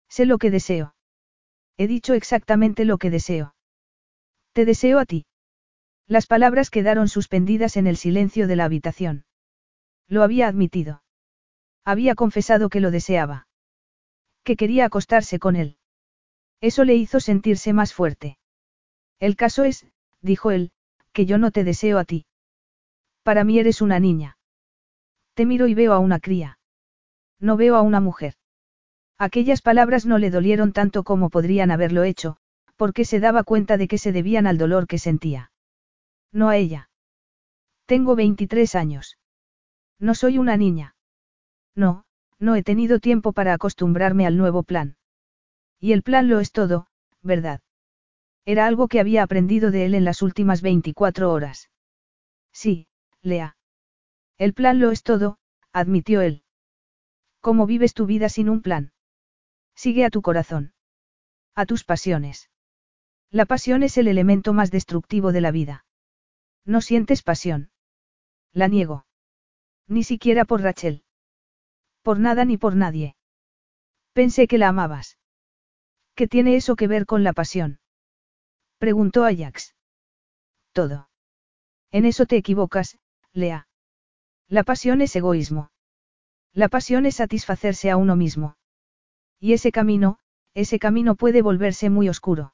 Sé 0.07 0.25
lo 0.25 0.37
que 0.39 0.51
deseo. 0.51 0.95
He 1.77 1.87
dicho 1.87 2.13
exactamente 2.13 2.85
lo 2.85 2.97
que 2.97 3.09
deseo. 3.09 3.55
Te 4.53 4.65
deseo 4.65 4.99
a 4.99 5.05
ti. 5.05 5.25
Las 6.09 6.25
palabras 6.25 6.71
quedaron 6.71 7.07
suspendidas 7.07 7.77
en 7.77 7.85
el 7.85 7.95
silencio 7.95 8.47
de 8.47 8.55
la 8.55 8.65
habitación. 8.65 9.25
Lo 10.07 10.23
había 10.23 10.47
admitido. 10.47 11.03
Había 11.85 12.15
confesado 12.15 12.69
que 12.69 12.79
lo 12.79 12.89
deseaba. 12.89 13.47
Que 14.43 14.55
quería 14.55 14.85
acostarse 14.85 15.37
con 15.37 15.55
él. 15.55 15.77
Eso 16.61 16.83
le 16.83 16.95
hizo 16.95 17.19
sentirse 17.19 17.73
más 17.73 17.93
fuerte. 17.93 18.39
El 19.19 19.35
caso 19.35 19.63
es, 19.63 19.85
dijo 20.19 20.49
él, 20.49 20.71
que 21.13 21.27
yo 21.27 21.37
no 21.37 21.51
te 21.51 21.63
deseo 21.63 21.99
a 21.99 22.05
ti. 22.05 22.25
Para 23.21 23.43
mí 23.43 23.59
eres 23.59 23.79
una 23.79 23.99
niña. 23.99 24.39
Te 25.35 25.45
miro 25.45 25.67
y 25.67 25.75
veo 25.75 25.93
a 25.93 25.99
una 25.99 26.19
cría. 26.19 26.57
No 27.39 27.55
veo 27.55 27.75
a 27.75 27.83
una 27.83 27.99
mujer. 27.99 28.33
Aquellas 29.19 29.61
palabras 29.61 30.07
no 30.07 30.17
le 30.17 30.31
dolieron 30.31 30.73
tanto 30.73 31.03
como 31.03 31.29
podrían 31.29 31.69
haberlo 31.69 32.03
hecho, 32.03 32.37
porque 32.77 33.05
se 33.05 33.19
daba 33.19 33.43
cuenta 33.43 33.77
de 33.77 33.87
que 33.87 33.99
se 33.99 34.11
debían 34.11 34.47
al 34.47 34.57
dolor 34.57 34.87
que 34.87 34.97
sentía. 34.97 35.48
No 36.31 36.49
a 36.49 36.57
ella. 36.57 36.89
Tengo 37.85 38.15
23 38.15 38.75
años. 38.75 39.17
No 39.99 40.13
soy 40.13 40.37
una 40.37 40.57
niña. 40.57 40.95
No, 41.75 42.05
no 42.37 42.55
he 42.55 42.63
tenido 42.63 42.99
tiempo 42.99 43.33
para 43.33 43.53
acostumbrarme 43.53 44.25
al 44.25 44.37
nuevo 44.37 44.63
plan. 44.63 44.97
Y 45.79 45.93
el 45.93 46.03
plan 46.03 46.29
lo 46.29 46.39
es 46.39 46.51
todo, 46.51 46.87
¿verdad? 47.21 47.61
Era 48.45 48.67
algo 48.67 48.87
que 48.87 48.99
había 48.99 49.23
aprendido 49.23 49.71
de 49.71 49.85
él 49.85 49.95
en 49.95 50.05
las 50.05 50.21
últimas 50.21 50.61
24 50.61 51.31
horas. 51.31 51.69
Sí, 52.51 52.87
Lea. 53.21 53.57
El 54.37 54.53
plan 54.53 54.79
lo 54.79 54.91
es 54.91 55.03
todo, 55.03 55.37
admitió 55.73 56.21
él. 56.21 56.43
¿Cómo 57.41 57.65
vives 57.65 57.93
tu 57.93 58.05
vida 58.05 58.29
sin 58.29 58.49
un 58.49 58.61
plan? 58.61 58.91
Sigue 59.75 60.05
a 60.05 60.09
tu 60.09 60.21
corazón. 60.21 60.73
A 61.55 61.65
tus 61.65 61.83
pasiones. 61.83 62.49
La 63.31 63.45
pasión 63.45 63.83
es 63.83 63.97
el 63.97 64.07
elemento 64.07 64.53
más 64.53 64.71
destructivo 64.71 65.31
de 65.31 65.41
la 65.41 65.51
vida. 65.51 65.85
No 66.65 66.81
sientes 66.81 67.23
pasión. 67.23 67.71
La 68.53 68.67
niego. 68.67 69.05
Ni 69.87 70.03
siquiera 70.03 70.45
por 70.45 70.61
Rachel. 70.61 71.03
Por 72.01 72.19
nada 72.19 72.45
ni 72.45 72.57
por 72.57 72.75
nadie. 72.75 73.15
Pensé 74.13 74.47
que 74.47 74.57
la 74.57 74.69
amabas. 74.69 75.17
¿Qué 76.15 76.27
tiene 76.27 76.55
eso 76.55 76.75
que 76.75 76.87
ver 76.87 77.05
con 77.05 77.23
la 77.23 77.33
pasión? 77.33 77.79
Preguntó 78.77 79.25
Ajax. 79.25 79.75
Todo. 80.73 81.09
En 81.91 82.05
eso 82.05 82.25
te 82.25 82.37
equivocas, 82.37 82.97
Lea. 83.33 83.67
La 84.47 84.63
pasión 84.63 85.01
es 85.01 85.15
egoísmo. 85.15 85.71
La 86.53 86.69
pasión 86.69 87.05
es 87.05 87.15
satisfacerse 87.15 87.91
a 87.91 87.97
uno 87.97 88.15
mismo. 88.15 88.57
Y 89.39 89.53
ese 89.53 89.71
camino, 89.71 90.19
ese 90.53 90.79
camino 90.79 91.15
puede 91.15 91.41
volverse 91.41 91.89
muy 91.89 92.09
oscuro. 92.09 92.53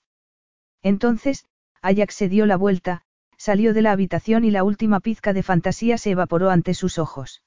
Entonces, 0.81 1.45
Ajax 1.81 2.15
se 2.15 2.29
dio 2.29 2.45
la 2.45 2.57
vuelta, 2.57 3.04
salió 3.45 3.75
de 3.75 3.83
la 3.83 3.91
habitación 3.91 4.43
y 4.43 4.49
la 4.49 4.63
última 4.63 4.99
pizca 5.01 5.31
de 5.31 5.43
fantasía 5.43 5.99
se 5.99 6.09
evaporó 6.09 6.49
ante 6.49 6.73
sus 6.73 6.97
ojos. 6.97 7.43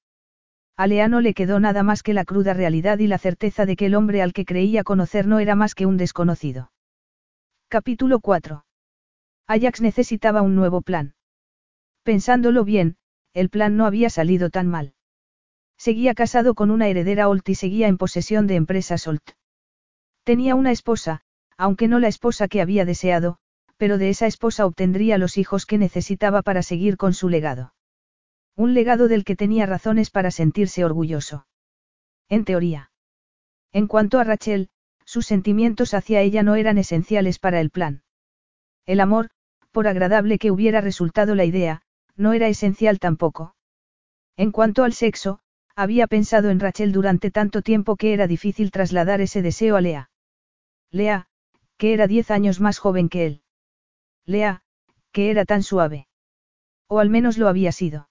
A 0.77 0.87
Leano 0.87 1.20
le 1.20 1.35
quedó 1.35 1.59
nada 1.59 1.83
más 1.83 2.05
que 2.05 2.15
la 2.15 2.25
cruda 2.25 2.55
realidad 2.55 3.01
y 3.01 3.09
la 3.09 3.19
certeza 3.19 3.66
de 3.66 3.75
que 3.75 3.87
el 3.87 3.97
hombre 3.97 4.23
al 4.23 4.33
que 4.33 4.45
creía 4.45 4.85
conocer 4.85 5.27
no 5.27 5.41
era 5.41 5.57
más 5.57 5.75
que 5.75 5.87
un 5.87 5.97
desconocido. 5.97 6.70
Capítulo 7.66 8.20
4. 8.20 8.65
Ajax 9.49 9.81
necesitaba 9.81 10.41
un 10.41 10.55
nuevo 10.55 10.83
plan. 10.83 11.16
Pensándolo 12.05 12.62
bien, 12.62 12.97
el 13.35 13.51
plan 13.51 13.77
no 13.77 13.85
había 13.85 14.09
salido 14.09 14.51
tan 14.51 14.69
mal. 14.69 14.95
Seguía 15.79 16.15
casado 16.15 16.55
con 16.55 16.70
una 16.70 16.87
heredera 16.87 17.29
Olt 17.29 17.49
y 17.49 17.57
seguía 17.57 17.89
en 17.89 17.99
posesión 17.99 18.47
de 18.47 18.55
empresas 18.55 19.09
Olt. 19.09 19.33
Tenía 20.23 20.55
una 20.55 20.70
esposa, 20.70 21.23
aunque 21.57 21.89
no 21.89 21.99
la 21.99 22.07
esposa 22.07 22.47
que 22.47 22.61
había 22.61 22.85
deseado, 22.85 23.41
pero 23.79 23.97
de 23.97 24.11
esa 24.11 24.27
esposa 24.27 24.67
obtendría 24.67 25.17
los 25.17 25.39
hijos 25.39 25.65
que 25.65 25.79
necesitaba 25.79 26.43
para 26.43 26.63
seguir 26.63 26.97
con 26.97 27.15
su 27.15 27.29
legado. 27.29 27.73
Un 28.57 28.75
legado 28.75 29.09
del 29.09 29.25
que 29.25 29.37
tenía 29.37 29.65
razones 29.67 30.11
para 30.11 30.31
sentirse 30.31 30.85
orgulloso. 30.85 31.47
En 32.29 32.45
teoría. 32.45 32.91
En 33.73 33.87
cuanto 33.87 34.19
a 34.19 34.25
Rachel, 34.25 34.69
sus 35.05 35.27
sentimientos 35.27 35.95
hacia 35.95 36.21
ella 36.21 36.43
no 36.43 36.57
eran 36.57 36.77
esenciales 36.77 37.39
para 37.39 37.61
el 37.61 37.71
plan. 37.71 38.03
El 38.85 39.01
amor, 39.01 39.31
por 39.71 39.87
agradable 39.87 40.39
que 40.39 40.51
hubiera 40.51 40.81
resultado 40.81 41.35
la 41.35 41.45
idea, 41.45 41.83
no 42.17 42.33
era 42.33 42.49
esencial 42.49 42.99
tampoco. 42.99 43.55
En 44.37 44.51
cuanto 44.51 44.83
al 44.85 44.93
sexo, 44.93 45.41
había 45.77 46.09
pensado 46.09 46.51
en 46.51 46.59
Rachel 46.59 46.91
durante 46.91 47.31
tanto 47.31 47.63
tiempo 47.63 47.97
que 47.97 48.13
era 48.13 48.27
difícil 48.27 48.73
trasladar 48.73 49.21
ese 49.21 49.41
deseo 49.41 49.77
a 49.77 49.81
Lea. 49.81 50.11
Lea, 50.91 51.29
que 51.77 51.93
era 51.93 52.09
diez 52.09 52.33
años 52.33 52.61
más 52.61 52.79
joven 52.79 53.09
que 53.09 53.25
él. 53.27 53.43
Lea, 54.29 54.61
que 55.11 55.31
era 55.31 55.47
tan 55.47 55.63
suave. 55.63 56.07
O 56.87 56.99
al 56.99 57.09
menos 57.09 57.39
lo 57.39 57.49
había 57.49 57.73
sido. 57.73 58.11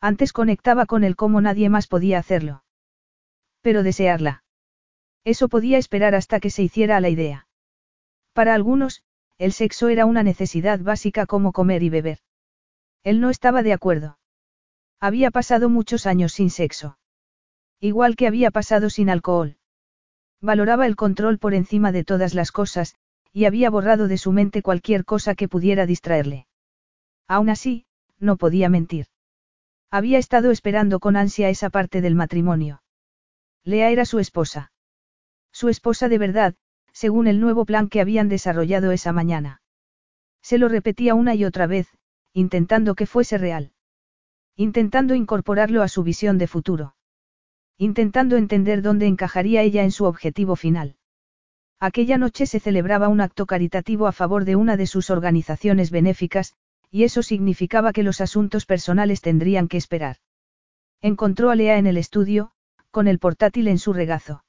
Antes 0.00 0.32
conectaba 0.32 0.84
con 0.84 1.04
él 1.04 1.14
como 1.14 1.40
nadie 1.40 1.68
más 1.68 1.86
podía 1.86 2.18
hacerlo. 2.18 2.64
Pero 3.60 3.84
desearla. 3.84 4.42
Eso 5.24 5.48
podía 5.48 5.78
esperar 5.78 6.16
hasta 6.16 6.40
que 6.40 6.50
se 6.50 6.64
hiciera 6.64 6.96
a 6.96 7.00
la 7.00 7.08
idea. 7.08 7.46
Para 8.32 8.54
algunos, 8.54 9.02
el 9.38 9.52
sexo 9.52 9.88
era 9.88 10.06
una 10.06 10.24
necesidad 10.24 10.80
básica 10.80 11.24
como 11.24 11.52
comer 11.52 11.84
y 11.84 11.90
beber. 11.90 12.18
Él 13.04 13.20
no 13.20 13.30
estaba 13.30 13.62
de 13.62 13.72
acuerdo. 13.72 14.18
Había 14.98 15.30
pasado 15.30 15.68
muchos 15.68 16.06
años 16.06 16.32
sin 16.32 16.50
sexo. 16.50 16.98
Igual 17.78 18.16
que 18.16 18.26
había 18.26 18.50
pasado 18.50 18.90
sin 18.90 19.08
alcohol. 19.08 19.56
Valoraba 20.40 20.86
el 20.86 20.96
control 20.96 21.38
por 21.38 21.54
encima 21.54 21.92
de 21.92 22.02
todas 22.02 22.34
las 22.34 22.50
cosas, 22.50 22.96
y 23.32 23.44
había 23.44 23.70
borrado 23.70 24.08
de 24.08 24.18
su 24.18 24.32
mente 24.32 24.62
cualquier 24.62 25.04
cosa 25.04 25.34
que 25.34 25.48
pudiera 25.48 25.86
distraerle. 25.86 26.46
Aún 27.26 27.50
así, 27.50 27.86
no 28.18 28.36
podía 28.36 28.68
mentir. 28.68 29.06
Había 29.90 30.18
estado 30.18 30.50
esperando 30.50 31.00
con 31.00 31.16
ansia 31.16 31.48
esa 31.48 31.70
parte 31.70 32.00
del 32.00 32.14
matrimonio. 32.14 32.82
Lea 33.64 33.90
era 33.90 34.04
su 34.04 34.18
esposa. 34.18 34.72
Su 35.52 35.68
esposa 35.68 36.08
de 36.08 36.18
verdad, 36.18 36.54
según 36.92 37.26
el 37.26 37.40
nuevo 37.40 37.64
plan 37.64 37.88
que 37.88 38.00
habían 38.00 38.28
desarrollado 38.28 38.92
esa 38.92 39.12
mañana. 39.12 39.62
Se 40.42 40.58
lo 40.58 40.68
repetía 40.68 41.14
una 41.14 41.34
y 41.34 41.44
otra 41.44 41.66
vez, 41.66 41.88
intentando 42.32 42.94
que 42.94 43.06
fuese 43.06 43.38
real. 43.38 43.72
Intentando 44.56 45.14
incorporarlo 45.14 45.82
a 45.82 45.88
su 45.88 46.02
visión 46.02 46.36
de 46.38 46.48
futuro. 46.48 46.96
Intentando 47.78 48.36
entender 48.36 48.82
dónde 48.82 49.06
encajaría 49.06 49.62
ella 49.62 49.84
en 49.84 49.92
su 49.92 50.04
objetivo 50.04 50.56
final. 50.56 50.97
Aquella 51.80 52.18
noche 52.18 52.46
se 52.46 52.58
celebraba 52.58 53.08
un 53.08 53.20
acto 53.20 53.46
caritativo 53.46 54.06
a 54.08 54.12
favor 54.12 54.44
de 54.44 54.56
una 54.56 54.76
de 54.76 54.86
sus 54.86 55.10
organizaciones 55.10 55.90
benéficas, 55.90 56.54
y 56.90 57.04
eso 57.04 57.22
significaba 57.22 57.92
que 57.92 58.02
los 58.02 58.20
asuntos 58.20 58.66
personales 58.66 59.20
tendrían 59.20 59.68
que 59.68 59.76
esperar. 59.76 60.16
Encontró 61.00 61.50
a 61.50 61.54
Lea 61.54 61.78
en 61.78 61.86
el 61.86 61.96
estudio, 61.96 62.50
con 62.90 63.06
el 63.06 63.20
portátil 63.20 63.68
en 63.68 63.78
su 63.78 63.92
regazo. 63.92 64.42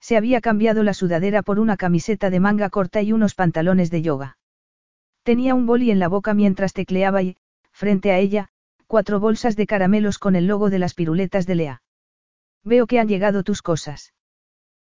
Se 0.00 0.16
había 0.16 0.40
cambiado 0.40 0.82
la 0.82 0.94
sudadera 0.94 1.42
por 1.42 1.58
una 1.58 1.76
camiseta 1.76 2.28
de 2.28 2.40
manga 2.40 2.68
corta 2.68 3.00
y 3.00 3.12
unos 3.12 3.34
pantalones 3.34 3.90
de 3.90 4.02
yoga. 4.02 4.36
Tenía 5.22 5.54
un 5.54 5.64
boli 5.64 5.90
en 5.90 6.00
la 6.00 6.08
boca 6.08 6.34
mientras 6.34 6.72
tecleaba 6.72 7.22
y, 7.22 7.36
frente 7.70 8.10
a 8.10 8.18
ella, 8.18 8.48
cuatro 8.86 9.20
bolsas 9.20 9.56
de 9.56 9.66
caramelos 9.66 10.18
con 10.18 10.36
el 10.36 10.48
logo 10.48 10.68
de 10.68 10.80
las 10.80 10.92
piruletas 10.92 11.46
de 11.46 11.54
Lea. 11.54 11.82
Veo 12.64 12.86
que 12.86 12.98
han 12.98 13.08
llegado 13.08 13.42
tus 13.42 13.62
cosas. 13.62 14.12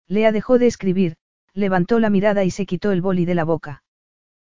Lea 0.08 0.32
dejó 0.32 0.58
de 0.58 0.66
escribir, 0.66 1.16
levantó 1.54 2.00
la 2.00 2.10
mirada 2.10 2.44
y 2.44 2.50
se 2.50 2.66
quitó 2.66 2.92
el 2.92 3.00
boli 3.00 3.24
de 3.24 3.34
la 3.34 3.44
boca. 3.44 3.82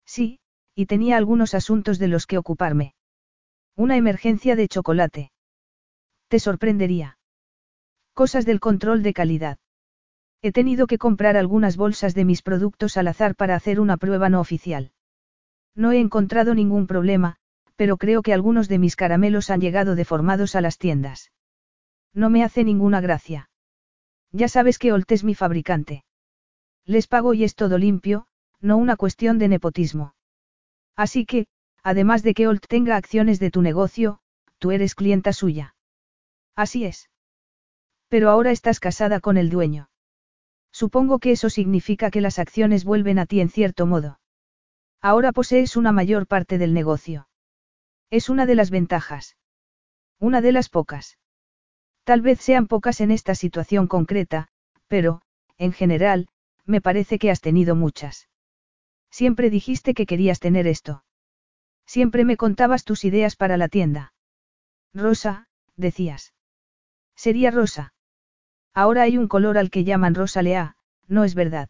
Sí, 0.06 0.40
y 0.74 0.86
tenía 0.86 1.16
algunos 1.16 1.54
asuntos 1.54 1.98
de 1.98 2.08
los 2.08 2.26
que 2.26 2.38
ocuparme. 2.38 2.94
Una 3.76 3.96
emergencia 3.96 4.56
de 4.56 4.68
chocolate. 4.68 5.30
Te 6.28 6.40
sorprendería. 6.40 7.18
Cosas 8.14 8.46
del 8.46 8.60
control 8.60 9.02
de 9.02 9.12
calidad. 9.12 9.58
He 10.40 10.52
tenido 10.52 10.86
que 10.86 10.96
comprar 10.96 11.36
algunas 11.36 11.76
bolsas 11.76 12.14
de 12.14 12.24
mis 12.24 12.40
productos 12.40 12.96
al 12.96 13.08
azar 13.08 13.36
para 13.36 13.54
hacer 13.54 13.78
una 13.78 13.98
prueba 13.98 14.30
no 14.30 14.40
oficial. 14.40 14.92
No 15.74 15.92
he 15.92 16.00
encontrado 16.00 16.54
ningún 16.54 16.86
problema, 16.86 17.36
pero 17.76 17.98
creo 17.98 18.22
que 18.22 18.32
algunos 18.32 18.68
de 18.68 18.78
mis 18.78 18.96
caramelos 18.96 19.50
han 19.50 19.60
llegado 19.60 19.94
deformados 19.94 20.54
a 20.54 20.62
las 20.62 20.78
tiendas. 20.78 21.30
No 22.14 22.30
me 22.30 22.42
hace 22.42 22.64
ninguna 22.64 23.02
gracia. 23.02 23.50
Ya 24.32 24.48
sabes 24.48 24.78
que 24.78 24.92
Olt 24.92 25.12
es 25.12 25.22
mi 25.22 25.34
fabricante. 25.34 26.05
Les 26.86 27.08
pago 27.08 27.34
y 27.34 27.44
es 27.44 27.54
todo 27.56 27.78
limpio, 27.78 28.26
no 28.60 28.76
una 28.76 28.96
cuestión 28.96 29.38
de 29.38 29.48
nepotismo. 29.48 30.14
Así 30.94 31.26
que, 31.26 31.46
además 31.82 32.22
de 32.22 32.32
que 32.32 32.46
Olt 32.46 32.66
tenga 32.68 32.96
acciones 32.96 33.40
de 33.40 33.50
tu 33.50 33.60
negocio, 33.60 34.20
tú 34.58 34.70
eres 34.70 34.94
clienta 34.94 35.32
suya. 35.32 35.74
Así 36.54 36.84
es. 36.84 37.10
Pero 38.08 38.30
ahora 38.30 38.52
estás 38.52 38.80
casada 38.80 39.20
con 39.20 39.36
el 39.36 39.50
dueño. 39.50 39.90
Supongo 40.72 41.18
que 41.18 41.32
eso 41.32 41.50
significa 41.50 42.10
que 42.10 42.20
las 42.20 42.38
acciones 42.38 42.84
vuelven 42.84 43.18
a 43.18 43.26
ti 43.26 43.40
en 43.40 43.48
cierto 43.48 43.86
modo. 43.86 44.20
Ahora 45.02 45.32
posees 45.32 45.76
una 45.76 45.92
mayor 45.92 46.26
parte 46.26 46.56
del 46.58 46.72
negocio. 46.72 47.28
Es 48.10 48.28
una 48.28 48.46
de 48.46 48.54
las 48.54 48.70
ventajas. 48.70 49.36
Una 50.18 50.40
de 50.40 50.52
las 50.52 50.68
pocas. 50.68 51.18
Tal 52.04 52.20
vez 52.20 52.40
sean 52.40 52.68
pocas 52.68 53.00
en 53.00 53.10
esta 53.10 53.34
situación 53.34 53.88
concreta, 53.88 54.48
pero, 54.86 55.22
en 55.58 55.72
general, 55.72 56.28
me 56.66 56.80
parece 56.80 57.18
que 57.18 57.30
has 57.30 57.40
tenido 57.40 57.74
muchas. 57.74 58.28
Siempre 59.10 59.50
dijiste 59.50 59.94
que 59.94 60.06
querías 60.06 60.40
tener 60.40 60.66
esto. 60.66 61.04
Siempre 61.86 62.24
me 62.24 62.36
contabas 62.36 62.84
tus 62.84 63.04
ideas 63.04 63.36
para 63.36 63.56
la 63.56 63.68
tienda. 63.68 64.12
Rosa, 64.92 65.48
decías. 65.76 66.34
Sería 67.14 67.50
rosa. 67.50 67.94
Ahora 68.74 69.02
hay 69.02 69.16
un 69.16 69.28
color 69.28 69.56
al 69.56 69.70
que 69.70 69.84
llaman 69.84 70.14
rosa 70.14 70.42
lea, 70.42 70.76
¿no 71.06 71.24
es 71.24 71.34
verdad? 71.34 71.68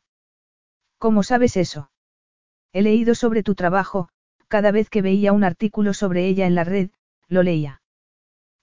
¿Cómo 0.98 1.22
sabes 1.22 1.56
eso? 1.56 1.90
He 2.72 2.82
leído 2.82 3.14
sobre 3.14 3.42
tu 3.42 3.54
trabajo, 3.54 4.08
cada 4.48 4.72
vez 4.72 4.90
que 4.90 5.02
veía 5.02 5.32
un 5.32 5.44
artículo 5.44 5.94
sobre 5.94 6.26
ella 6.26 6.46
en 6.46 6.54
la 6.54 6.64
red, 6.64 6.90
lo 7.28 7.42
leía. 7.42 7.82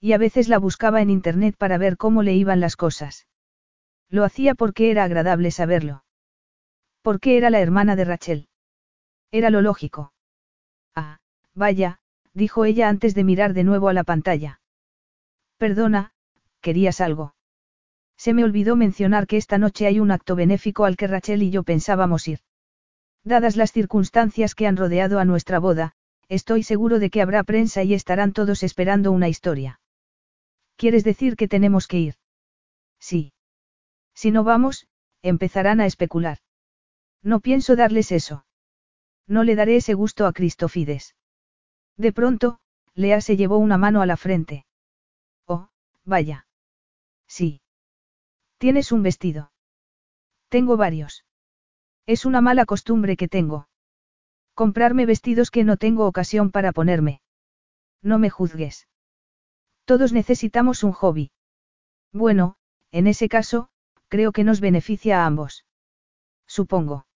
Y 0.00 0.12
a 0.12 0.18
veces 0.18 0.48
la 0.48 0.58
buscaba 0.58 1.00
en 1.00 1.10
internet 1.10 1.56
para 1.56 1.78
ver 1.78 1.96
cómo 1.96 2.22
le 2.22 2.34
iban 2.34 2.60
las 2.60 2.76
cosas. 2.76 3.26
Lo 4.10 4.24
hacía 4.24 4.54
porque 4.54 4.90
era 4.90 5.04
agradable 5.04 5.50
saberlo. 5.50 6.03
Porque 7.04 7.36
era 7.36 7.50
la 7.50 7.60
hermana 7.60 7.96
de 7.96 8.06
Rachel. 8.06 8.48
Era 9.30 9.50
lo 9.50 9.60
lógico. 9.60 10.14
Ah, 10.94 11.18
vaya, 11.54 11.98
dijo 12.32 12.64
ella 12.64 12.88
antes 12.88 13.14
de 13.14 13.24
mirar 13.24 13.52
de 13.52 13.62
nuevo 13.62 13.90
a 13.90 13.92
la 13.92 14.04
pantalla. 14.04 14.62
Perdona, 15.58 16.12
querías 16.62 17.02
algo. 17.02 17.34
Se 18.16 18.32
me 18.32 18.42
olvidó 18.42 18.74
mencionar 18.74 19.26
que 19.26 19.36
esta 19.36 19.58
noche 19.58 19.86
hay 19.86 20.00
un 20.00 20.12
acto 20.12 20.34
benéfico 20.34 20.86
al 20.86 20.96
que 20.96 21.06
Rachel 21.06 21.42
y 21.42 21.50
yo 21.50 21.62
pensábamos 21.62 22.26
ir. 22.26 22.38
Dadas 23.22 23.56
las 23.56 23.70
circunstancias 23.70 24.54
que 24.54 24.66
han 24.66 24.78
rodeado 24.78 25.18
a 25.18 25.26
nuestra 25.26 25.58
boda, 25.58 25.92
estoy 26.30 26.62
seguro 26.62 27.00
de 27.00 27.10
que 27.10 27.20
habrá 27.20 27.44
prensa 27.44 27.82
y 27.82 27.92
estarán 27.92 28.32
todos 28.32 28.62
esperando 28.62 29.12
una 29.12 29.28
historia. 29.28 29.78
¿Quieres 30.76 31.04
decir 31.04 31.36
que 31.36 31.48
tenemos 31.48 31.86
que 31.86 31.98
ir? 31.98 32.14
Sí. 32.98 33.34
Si 34.14 34.30
no 34.30 34.42
vamos, 34.42 34.86
empezarán 35.20 35.82
a 35.82 35.86
especular. 35.86 36.38
No 37.24 37.40
pienso 37.40 37.74
darles 37.74 38.12
eso. 38.12 38.44
No 39.26 39.44
le 39.44 39.56
daré 39.56 39.76
ese 39.76 39.94
gusto 39.94 40.26
a 40.26 40.34
Cristofides. 40.34 41.16
De 41.96 42.12
pronto, 42.12 42.60
Lea 42.94 43.22
se 43.22 43.38
llevó 43.38 43.56
una 43.56 43.78
mano 43.78 44.02
a 44.02 44.06
la 44.06 44.18
frente. 44.18 44.66
Oh, 45.46 45.70
vaya. 46.04 46.46
Sí. 47.26 47.62
Tienes 48.58 48.92
un 48.92 49.02
vestido. 49.02 49.52
Tengo 50.50 50.76
varios. 50.76 51.24
Es 52.04 52.26
una 52.26 52.42
mala 52.42 52.66
costumbre 52.66 53.16
que 53.16 53.26
tengo. 53.26 53.68
Comprarme 54.52 55.06
vestidos 55.06 55.50
que 55.50 55.64
no 55.64 55.78
tengo 55.78 56.06
ocasión 56.06 56.50
para 56.50 56.72
ponerme. 56.72 57.22
No 58.02 58.18
me 58.18 58.28
juzgues. 58.28 58.86
Todos 59.86 60.12
necesitamos 60.12 60.84
un 60.84 60.92
hobby. 60.92 61.32
Bueno, 62.12 62.56
en 62.92 63.06
ese 63.06 63.30
caso, 63.30 63.70
creo 64.08 64.30
que 64.30 64.44
nos 64.44 64.60
beneficia 64.60 65.22
a 65.22 65.26
ambos. 65.26 65.64
Supongo. 66.46 67.06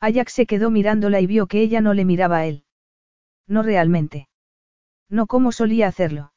Ajax 0.00 0.32
se 0.32 0.46
quedó 0.46 0.70
mirándola 0.70 1.20
y 1.20 1.26
vio 1.26 1.46
que 1.46 1.60
ella 1.60 1.80
no 1.80 1.94
le 1.94 2.04
miraba 2.04 2.38
a 2.38 2.46
él. 2.46 2.64
No 3.46 3.62
realmente. 3.62 4.28
No 5.08 5.26
como 5.26 5.52
solía 5.52 5.88
hacerlo. 5.88 6.32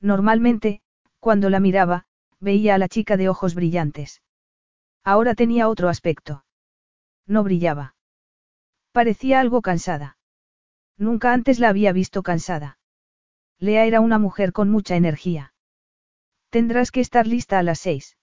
Normalmente, 0.00 0.80
cuando 1.20 1.50
la 1.50 1.60
miraba, 1.60 2.06
veía 2.40 2.74
a 2.74 2.78
la 2.78 2.88
chica 2.88 3.16
de 3.16 3.28
ojos 3.28 3.54
brillantes. 3.54 4.22
Ahora 5.04 5.34
tenía 5.34 5.68
otro 5.68 5.88
aspecto. 5.88 6.44
No 7.26 7.44
brillaba. 7.44 7.94
Parecía 8.92 9.40
algo 9.40 9.62
cansada. 9.62 10.18
Nunca 10.98 11.32
antes 11.32 11.58
la 11.58 11.68
había 11.68 11.92
visto 11.92 12.22
cansada. 12.22 12.78
Lea 13.58 13.86
era 13.86 14.00
una 14.00 14.18
mujer 14.18 14.52
con 14.52 14.70
mucha 14.70 14.96
energía. 14.96 15.54
Tendrás 16.50 16.90
que 16.90 17.00
estar 17.00 17.26
lista 17.26 17.58
a 17.58 17.62
las 17.62 17.78
seis. 17.78 18.16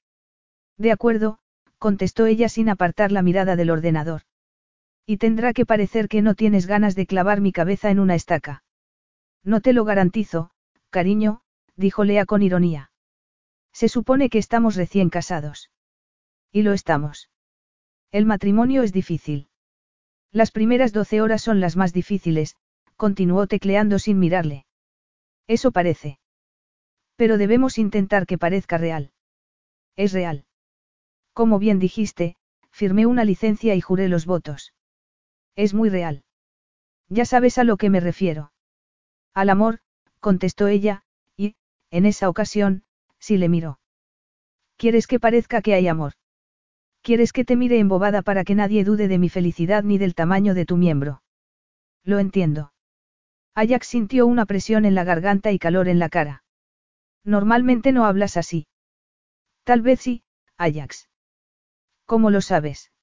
De 0.78 0.92
acuerdo, 0.92 1.40
contestó 1.78 2.26
ella 2.26 2.50
sin 2.50 2.70
apartar 2.70 3.12
la 3.12 3.22
mirada 3.22 3.56
del 3.56 3.70
ordenador. 3.72 4.24
Y 5.10 5.18
tendrá 5.18 5.54
que 5.54 5.66
parecer 5.66 6.08
que 6.08 6.22
no 6.22 6.36
tienes 6.36 6.68
ganas 6.68 6.94
de 6.94 7.08
clavar 7.08 7.42
mi 7.42 7.52
cabeza 7.52 7.90
en 7.90 8.00
una 8.00 8.14
estaca. 8.14 8.64
No 9.44 9.60
te 9.60 9.74
lo 9.74 9.84
garantizo, 9.84 10.52
cariño, 10.92 11.42
dijo 11.76 12.04
Lea 12.04 12.28
con 12.28 12.44
ironía. 12.44 12.92
Se 13.74 13.90
supone 13.90 14.30
que 14.30 14.38
estamos 14.38 14.76
recién 14.76 15.10
casados. 15.10 15.72
Y 16.52 16.62
lo 16.62 16.74
estamos. 16.74 17.32
El 18.12 18.28
matrimonio 18.28 18.84
es 18.84 18.94
difícil. 18.94 19.48
Las 20.32 20.52
primeras 20.52 20.94
doce 20.94 21.22
horas 21.22 21.42
son 21.42 21.60
las 21.60 21.76
más 21.76 21.92
difíciles, 21.92 22.56
continuó 22.96 23.48
tecleando 23.48 23.98
sin 23.98 24.20
mirarle. 24.20 24.68
Eso 25.48 25.72
parece. 25.72 26.20
Pero 27.16 27.40
debemos 27.40 27.80
intentar 27.80 28.28
que 28.28 28.38
parezca 28.38 28.78
real. 28.78 29.12
Es 29.96 30.14
real. 30.14 30.46
Como 31.34 31.58
bien 31.58 31.80
dijiste, 31.80 32.36
firmé 32.70 33.08
una 33.08 33.26
licencia 33.26 33.74
y 33.74 33.82
juré 33.82 34.08
los 34.08 34.28
votos. 34.28 34.72
Es 35.60 35.74
muy 35.74 35.90
real. 35.90 36.24
Ya 37.10 37.26
sabes 37.26 37.58
a 37.58 37.66
lo 37.66 37.76
que 37.76 37.90
me 37.90 38.00
refiero. 38.00 38.54
Al 39.34 39.50
amor, 39.50 39.80
contestó 40.22 40.68
ella, 40.68 41.04
y, 41.36 41.56
en 41.92 42.06
esa 42.06 42.30
ocasión, 42.30 42.84
sí 43.20 43.36
le 43.36 43.50
miró. 43.50 43.78
¿Quieres 44.78 45.06
que 45.06 45.20
parezca 45.20 45.62
que 45.62 45.74
hay 45.74 45.90
amor? 45.90 46.14
¿Quieres 47.02 47.34
que 47.34 47.44
te 47.44 47.58
mire 47.58 47.78
embobada 47.78 48.22
para 48.22 48.46
que 48.46 48.56
nadie 48.56 48.86
dude 48.86 49.10
de 49.10 49.18
mi 49.18 49.28
felicidad 49.28 49.84
ni 49.84 49.98
del 49.98 50.16
tamaño 50.16 50.54
de 50.54 50.66
tu 50.66 50.78
miembro? 50.78 51.24
Lo 52.06 52.20
entiendo. 52.20 52.72
Ajax 53.54 53.86
sintió 53.86 54.28
una 54.28 54.46
presión 54.46 54.86
en 54.86 54.96
la 54.96 55.04
garganta 55.04 55.52
y 55.52 55.60
calor 55.60 55.90
en 55.90 56.00
la 56.00 56.08
cara. 56.08 56.42
Normalmente 57.26 57.92
no 57.92 58.06
hablas 58.06 58.38
así. 58.38 58.68
Tal 59.66 59.82
vez 59.82 60.00
sí, 60.00 60.24
Ajax. 60.56 61.10
¿Cómo 62.06 62.30
lo 62.30 62.40
sabes? 62.40 62.94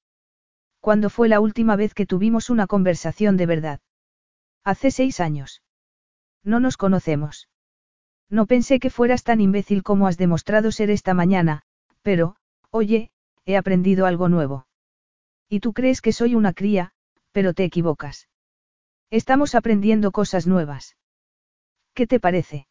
¿Cuándo 0.79 1.09
fue 1.09 1.27
la 1.29 1.39
última 1.39 1.75
vez 1.75 1.93
que 1.93 2.05
tuvimos 2.05 2.49
una 2.49 2.67
conversación 2.67 3.37
de 3.37 3.45
verdad? 3.45 3.79
Hace 4.63 4.91
seis 4.91 5.19
años. 5.19 5.61
No 6.43 6.59
nos 6.59 6.77
conocemos. 6.77 7.49
No 8.29 8.45
pensé 8.45 8.79
que 8.79 8.89
fueras 8.89 9.23
tan 9.23 9.41
imbécil 9.41 9.83
como 9.83 10.07
has 10.07 10.17
demostrado 10.17 10.71
ser 10.71 10.89
esta 10.89 11.13
mañana, 11.13 11.63
pero, 12.01 12.35
oye, 12.71 13.11
he 13.45 13.57
aprendido 13.57 14.05
algo 14.05 14.29
nuevo. 14.29 14.67
Y 15.49 15.61
tú 15.61 15.73
crees 15.73 16.01
que 16.01 16.11
soy 16.11 16.35
una 16.35 16.53
cría, 16.53 16.91
pero 17.31 17.53
te 17.53 17.63
equivocas. 17.63 18.27
Estamos 19.09 19.55
aprendiendo 19.55 20.11
cosas 20.11 20.47
nuevas. 20.47 20.97
¿Qué 21.93 22.07
te 22.07 22.19
parece? 22.19 22.67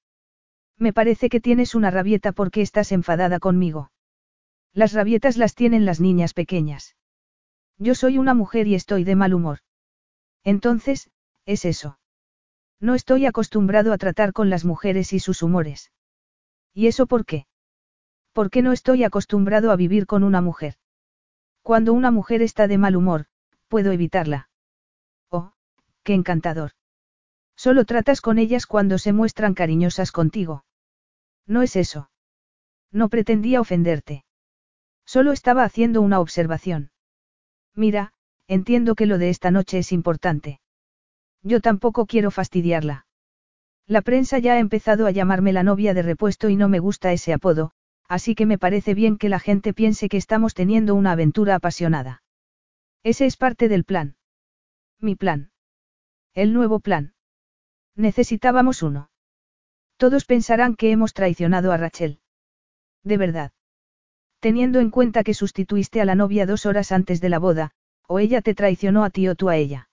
Me 0.79 0.93
parece 0.93 1.31
que 1.31 1.41
tienes 1.41 1.75
una 1.75 1.91
rabieta 1.91 2.33
porque 2.33 2.61
estás 2.61 2.93
enfadada 2.93 3.39
conmigo. 3.39 3.91
Las 4.75 4.93
rabietas 4.93 5.39
las 5.39 5.55
tienen 5.55 5.87
las 5.87 6.01
niñas 6.01 6.35
pequeñas. 6.35 6.96
Yo 7.79 7.95
soy 7.95 8.19
una 8.19 8.35
mujer 8.35 8.67
y 8.67 8.75
estoy 8.75 9.05
de 9.05 9.17
mal 9.17 9.35
humor. 9.35 9.59
Entonces, 10.45 11.11
es 11.45 11.65
eso. 11.65 11.99
No 12.81 12.95
estoy 12.95 13.27
acostumbrado 13.27 13.93
a 13.93 13.99
tratar 13.99 14.33
con 14.33 14.51
las 14.51 14.65
mujeres 14.65 15.13
y 15.13 15.21
sus 15.21 15.43
humores. 15.43 15.93
¿Y 16.73 16.87
eso 16.89 17.07
por 17.07 17.25
qué? 17.25 17.47
Porque 18.33 18.63
no 18.63 18.73
estoy 18.73 19.05
acostumbrado 19.05 19.71
a 19.71 19.77
vivir 19.77 20.07
con 20.07 20.25
una 20.25 20.41
mujer. 20.41 20.75
Cuando 21.63 21.93
una 21.93 22.11
mujer 22.11 22.43
está 22.43 22.69
de 22.69 22.79
mal 22.79 22.97
humor, 22.97 23.27
puedo 23.69 23.93
evitarla. 23.93 24.49
Oh, 25.31 25.53
qué 26.03 26.15
encantador. 26.15 26.73
Solo 27.57 27.85
tratas 27.85 28.21
con 28.21 28.39
ellas 28.39 28.67
cuando 28.67 28.99
se 28.99 29.13
muestran 29.13 29.55
cariñosas 29.55 30.13
contigo. 30.13 30.65
No 31.47 31.63
es 31.63 31.77
eso. 31.77 32.11
No 32.93 33.09
pretendía 33.09 33.61
ofenderte. 33.61 34.25
Solo 35.07 35.33
estaba 35.33 35.65
haciendo 35.65 36.03
una 36.03 36.21
observación. 36.21 36.91
Mira, 37.77 38.13
entiendo 38.49 38.95
que 38.95 39.07
lo 39.07 39.19
de 39.19 39.29
esta 39.29 39.51
noche 39.51 39.79
es 39.79 39.93
importante. 39.93 40.61
Yo 41.43 41.61
tampoco 41.61 42.07
quiero 42.07 42.31
fastidiarla. 42.31 43.07
La 43.87 44.03
prensa 44.03 44.39
ya 44.39 44.55
ha 44.55 44.59
empezado 44.59 45.07
a 45.07 45.13
llamarme 45.13 45.53
la 45.53 45.63
novia 45.63 45.95
de 45.95 46.03
repuesto 46.03 46.49
y 46.49 46.57
no 46.57 46.69
me 46.69 46.81
gusta 46.81 47.13
ese 47.13 47.33
apodo, 47.33 47.71
así 48.09 48.35
que 48.35 48.47
me 48.47 48.59
parece 48.59 48.95
bien 48.95 49.17
que 49.19 49.29
la 49.29 49.39
gente 49.39 49.73
piense 49.73 50.09
que 50.09 50.17
estamos 50.17 50.55
teniendo 50.55 50.95
una 50.95 51.13
aventura 51.13 51.55
apasionada. 51.55 52.23
Ese 53.05 53.27
es 53.27 53.37
parte 53.37 53.69
del 53.69 53.85
plan. 53.85 54.17
Mi 54.99 55.15
plan. 55.15 55.53
El 56.35 56.53
nuevo 56.53 56.81
plan. 56.81 57.15
Necesitábamos 57.95 58.83
uno. 58.83 59.11
Todos 59.97 60.25
pensarán 60.25 60.75
que 60.75 60.91
hemos 60.91 61.15
traicionado 61.15 61.71
a 61.73 61.77
Rachel. 61.77 62.21
De 63.05 63.17
verdad. 63.19 63.53
Teniendo 64.47 64.79
en 64.79 64.91
cuenta 64.91 65.25
que 65.25 65.35
sustituiste 65.35 66.01
a 66.01 66.05
la 66.05 66.15
novia 66.15 66.47
dos 66.47 66.67
horas 66.67 66.93
antes 66.93 67.21
de 67.21 67.29
la 67.29 67.41
boda, 67.41 67.73
o 68.07 68.21
ella 68.21 68.43
te 68.43 68.55
traicionó 68.55 69.03
a 69.03 69.11
ti 69.11 69.27
o 69.27 69.35
tú 69.35 69.49
a 69.49 69.57
ella. 69.57 69.89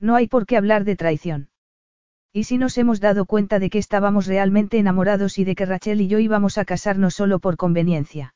No 0.00 0.14
hay 0.14 0.28
por 0.28 0.46
qué 0.46 0.56
hablar 0.56 0.84
de 0.84 0.96
traición. 0.96 1.50
¿Y 2.32 2.44
si 2.44 2.56
nos 2.56 2.78
hemos 2.78 3.00
dado 3.00 3.26
cuenta 3.26 3.58
de 3.58 3.68
que 3.68 3.76
estábamos 3.76 4.26
realmente 4.28 4.78
enamorados 4.78 5.36
y 5.36 5.44
de 5.44 5.54
que 5.54 5.66
Rachel 5.66 6.00
y 6.00 6.08
yo 6.08 6.18
íbamos 6.18 6.56
a 6.56 6.64
casarnos 6.64 7.12
solo 7.16 7.38
por 7.38 7.58
conveniencia? 7.58 8.34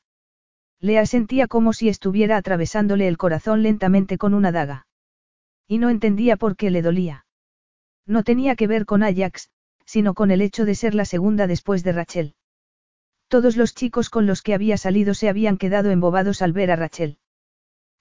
Lea 0.79 1.07
sentía 1.07 1.47
como 1.47 1.73
si 1.73 1.89
estuviera 1.89 2.37
atravesándole 2.37 3.09
el 3.09 3.17
corazón 3.17 3.63
lentamente 3.63 4.19
con 4.19 4.35
una 4.35 4.53
daga. 4.53 4.87
Y 5.67 5.79
no 5.79 5.89
entendía 5.89 6.37
por 6.37 6.55
qué 6.55 6.71
le 6.71 6.83
dolía. 6.83 7.25
No 8.05 8.25
tenía 8.25 8.57
que 8.57 8.67
ver 8.67 8.85
con 8.85 9.03
Ajax, 9.03 9.49
sino 9.87 10.13
con 10.13 10.33
el 10.33 10.43
hecho 10.43 10.67
de 10.67 10.75
ser 10.75 10.95
la 10.95 11.07
segunda 11.07 11.47
después 11.47 11.83
de 11.83 11.93
Rachel. 11.93 12.35
Todos 13.31 13.57
los 13.57 13.77
chicos 13.77 14.11
con 14.11 14.27
los 14.27 14.43
que 14.43 14.55
había 14.55 14.77
salido 14.77 15.15
se 15.15 15.29
habían 15.29 15.57
quedado 15.57 15.93
embobados 15.93 16.43
al 16.43 16.53
ver 16.53 16.73
a 16.73 16.77
Rachel. 16.77 17.17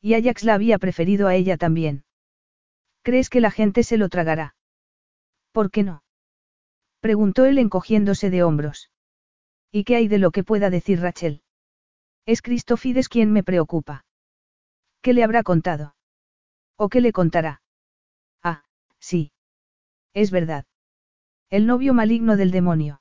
Y 0.02 0.16
Ajax 0.16 0.44
la 0.44 0.56
había 0.56 0.80
preferido 0.80 1.28
a 1.28 1.36
ella 1.36 1.56
también. 1.56 2.04
¿Crees 3.04 3.30
que 3.30 3.40
la 3.40 3.52
gente 3.52 3.84
se 3.84 3.98
lo 3.98 4.10
tragará? 4.10 4.56
¿Por 5.52 5.70
qué 5.70 5.84
no? 5.84 6.02
Preguntó 7.00 7.46
él 7.46 7.60
encogiéndose 7.60 8.32
de 8.32 8.42
hombros. 8.42 8.90
¿Y 9.72 9.84
qué 9.84 9.98
hay 9.98 10.08
de 10.08 10.18
lo 10.18 10.32
que 10.32 10.44
pueda 10.44 10.72
decir 10.72 11.00
Rachel? 11.00 11.44
Es 12.26 12.42
Cristofides 12.42 13.08
quien 13.08 13.32
me 13.32 13.44
preocupa. 13.44 14.06
¿Qué 15.04 15.14
le 15.14 15.24
habrá 15.24 15.44
contado? 15.44 15.96
¿O 16.76 16.90
qué 16.90 17.02
le 17.02 17.12
contará? 17.12 17.62
Ah, 18.42 18.64
sí. 18.98 19.32
Es 20.16 20.32
verdad. 20.32 20.66
El 21.52 21.68
novio 21.68 21.94
maligno 21.94 22.36
del 22.36 22.50
demonio. 22.50 23.00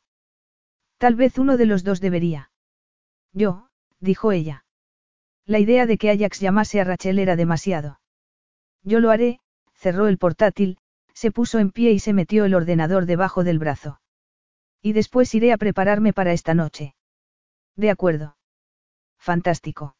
Tal 0.99 1.15
vez 1.15 1.39
uno 1.39 1.57
de 1.57 1.67
los 1.67 1.85
dos 1.85 2.01
debería. 2.01 2.51
Yo, 3.33 3.69
dijo 4.01 4.33
ella. 4.33 4.65
La 5.47 5.61
idea 5.61 5.87
de 5.87 5.97
que 5.97 6.11
Ajax 6.11 6.41
llamase 6.41 6.81
a 6.81 6.85
Rachel 6.85 7.19
era 7.19 7.37
demasiado. 7.37 8.01
Yo 8.83 9.01
lo 9.01 9.11
haré, 9.11 9.41
cerró 9.75 10.09
el 10.09 10.19
portátil, 10.19 10.79
se 11.15 11.31
puso 11.31 11.59
en 11.59 11.71
pie 11.71 11.93
y 11.93 12.01
se 12.01 12.13
metió 12.13 12.45
el 12.45 12.55
ordenador 12.55 13.07
debajo 13.07 13.45
del 13.45 13.59
brazo. 13.59 14.01
Y 14.83 14.93
después 14.93 15.35
iré 15.35 15.53
a 15.53 15.57
prepararme 15.57 16.13
para 16.13 16.33
esta 16.33 16.55
noche. 16.55 16.95
De 17.77 17.91
acuerdo. 17.91 18.37
Fantástico. 19.19 19.97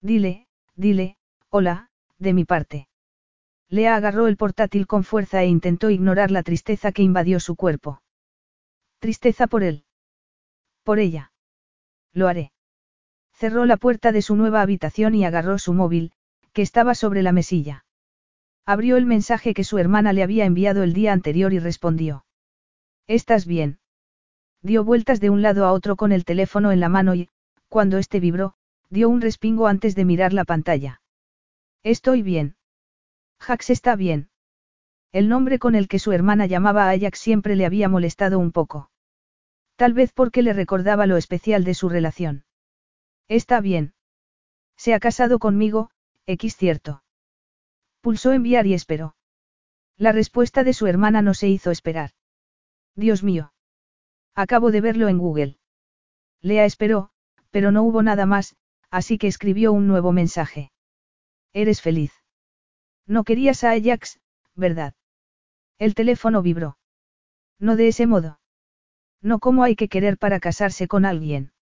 Dile, 0.00 0.46
dile, 0.74 1.16
hola, 1.48 1.90
de 2.18 2.32
mi 2.32 2.44
parte. 2.44 2.88
Lea 3.68 3.96
agarró 3.96 4.26
el 4.26 4.36
portátil 4.36 4.86
con 4.86 5.04
fuerza 5.04 5.42
e 5.42 5.46
intentó 5.46 5.90
ignorar 5.90 6.30
la 6.30 6.42
tristeza 6.42 6.92
que 6.92 7.02
invadió 7.02 7.40
su 7.40 7.56
cuerpo. 7.56 8.02
Tristeza 8.98 9.46
por 9.46 9.62
él. 9.62 9.84
Por 10.82 10.98
ella. 10.98 11.32
Lo 12.12 12.28
haré. 12.28 12.52
Cerró 13.32 13.64
la 13.66 13.76
puerta 13.76 14.12
de 14.12 14.22
su 14.22 14.36
nueva 14.36 14.62
habitación 14.62 15.14
y 15.14 15.24
agarró 15.24 15.58
su 15.58 15.72
móvil, 15.72 16.12
que 16.52 16.62
estaba 16.62 16.94
sobre 16.94 17.22
la 17.22 17.32
mesilla. 17.32 17.84
Abrió 18.64 18.96
el 18.96 19.06
mensaje 19.06 19.54
que 19.54 19.64
su 19.64 19.78
hermana 19.78 20.12
le 20.12 20.22
había 20.22 20.44
enviado 20.44 20.82
el 20.82 20.92
día 20.92 21.12
anterior 21.12 21.52
y 21.52 21.58
respondió. 21.58 22.24
¿Estás 23.08 23.46
bien? 23.46 23.80
Dio 24.60 24.84
vueltas 24.84 25.20
de 25.20 25.30
un 25.30 25.42
lado 25.42 25.66
a 25.66 25.72
otro 25.72 25.96
con 25.96 26.12
el 26.12 26.24
teléfono 26.24 26.70
en 26.70 26.78
la 26.78 26.88
mano 26.88 27.16
y, 27.16 27.28
cuando 27.68 27.98
este 27.98 28.20
vibró, 28.20 28.54
dio 28.90 29.08
un 29.08 29.20
respingo 29.20 29.66
antes 29.66 29.96
de 29.96 30.04
mirar 30.04 30.32
la 30.32 30.44
pantalla. 30.44 31.00
Estoy 31.82 32.22
bien. 32.22 32.54
Jax 33.40 33.70
está 33.70 33.96
bien. 33.96 34.28
El 35.10 35.28
nombre 35.28 35.58
con 35.58 35.74
el 35.74 35.88
que 35.88 35.98
su 35.98 36.12
hermana 36.12 36.46
llamaba 36.46 36.84
a 36.84 36.90
Ajax 36.90 37.18
siempre 37.18 37.56
le 37.56 37.66
había 37.66 37.88
molestado 37.88 38.38
un 38.38 38.52
poco. 38.52 38.91
Tal 39.76 39.94
vez 39.94 40.12
porque 40.12 40.42
le 40.42 40.52
recordaba 40.52 41.06
lo 41.06 41.16
especial 41.16 41.64
de 41.64 41.74
su 41.74 41.88
relación. 41.88 42.44
Está 43.28 43.60
bien. 43.60 43.94
Se 44.76 44.94
ha 44.94 45.00
casado 45.00 45.38
conmigo, 45.38 45.90
X 46.26 46.56
cierto. 46.56 47.02
Pulsó 48.00 48.32
enviar 48.32 48.66
y 48.66 48.74
esperó. 48.74 49.16
La 49.96 50.12
respuesta 50.12 50.64
de 50.64 50.72
su 50.72 50.86
hermana 50.86 51.22
no 51.22 51.34
se 51.34 51.48
hizo 51.48 51.70
esperar. 51.70 52.10
Dios 52.94 53.22
mío. 53.22 53.52
Acabo 54.34 54.70
de 54.70 54.80
verlo 54.80 55.08
en 55.08 55.18
Google. 55.18 55.58
Lea 56.40 56.64
esperó, 56.64 57.10
pero 57.50 57.70
no 57.70 57.82
hubo 57.82 58.02
nada 58.02 58.26
más, 58.26 58.56
así 58.90 59.18
que 59.18 59.28
escribió 59.28 59.72
un 59.72 59.86
nuevo 59.86 60.12
mensaje. 60.12 60.72
Eres 61.52 61.80
feliz. 61.80 62.12
No 63.06 63.24
querías 63.24 63.62
a 63.64 63.70
Ajax, 63.70 64.20
¿verdad? 64.54 64.94
El 65.78 65.94
teléfono 65.94 66.42
vibró. 66.42 66.78
No 67.58 67.76
de 67.76 67.88
ese 67.88 68.06
modo. 68.06 68.40
No 69.22 69.38
como 69.38 69.62
hay 69.62 69.76
que 69.76 69.88
querer 69.88 70.18
para 70.18 70.40
casarse 70.40 70.88
con 70.88 71.04
alguien. 71.04 71.52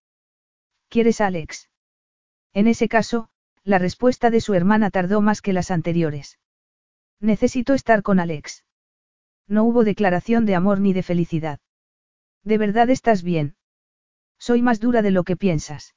¿Quieres 0.89 1.21
a 1.21 1.27
Alex? 1.27 1.71
En 2.53 2.67
ese 2.67 2.89
caso, 2.89 3.29
la 3.63 3.79
respuesta 3.79 4.31
de 4.31 4.41
su 4.41 4.55
hermana 4.55 4.91
tardó 4.91 5.21
más 5.21 5.43
que 5.43 5.53
las 5.53 5.71
anteriores. 5.71 6.39
Necesito 7.21 7.75
estar 7.75 8.03
con 8.03 8.19
Alex. 8.19 8.65
No 9.47 9.65
hubo 9.65 9.85
declaración 9.85 10.47
de 10.47 10.55
amor 10.55 10.81
ni 10.81 10.93
de 10.93 11.03
felicidad. 11.03 11.61
¿De 12.43 12.57
verdad 12.57 12.89
estás 12.89 13.23
bien? 13.23 13.57
Soy 14.39 14.63
más 14.63 14.81
dura 14.81 15.03
de 15.03 15.11
lo 15.11 15.25
que 15.25 15.37
piensas. 15.37 15.95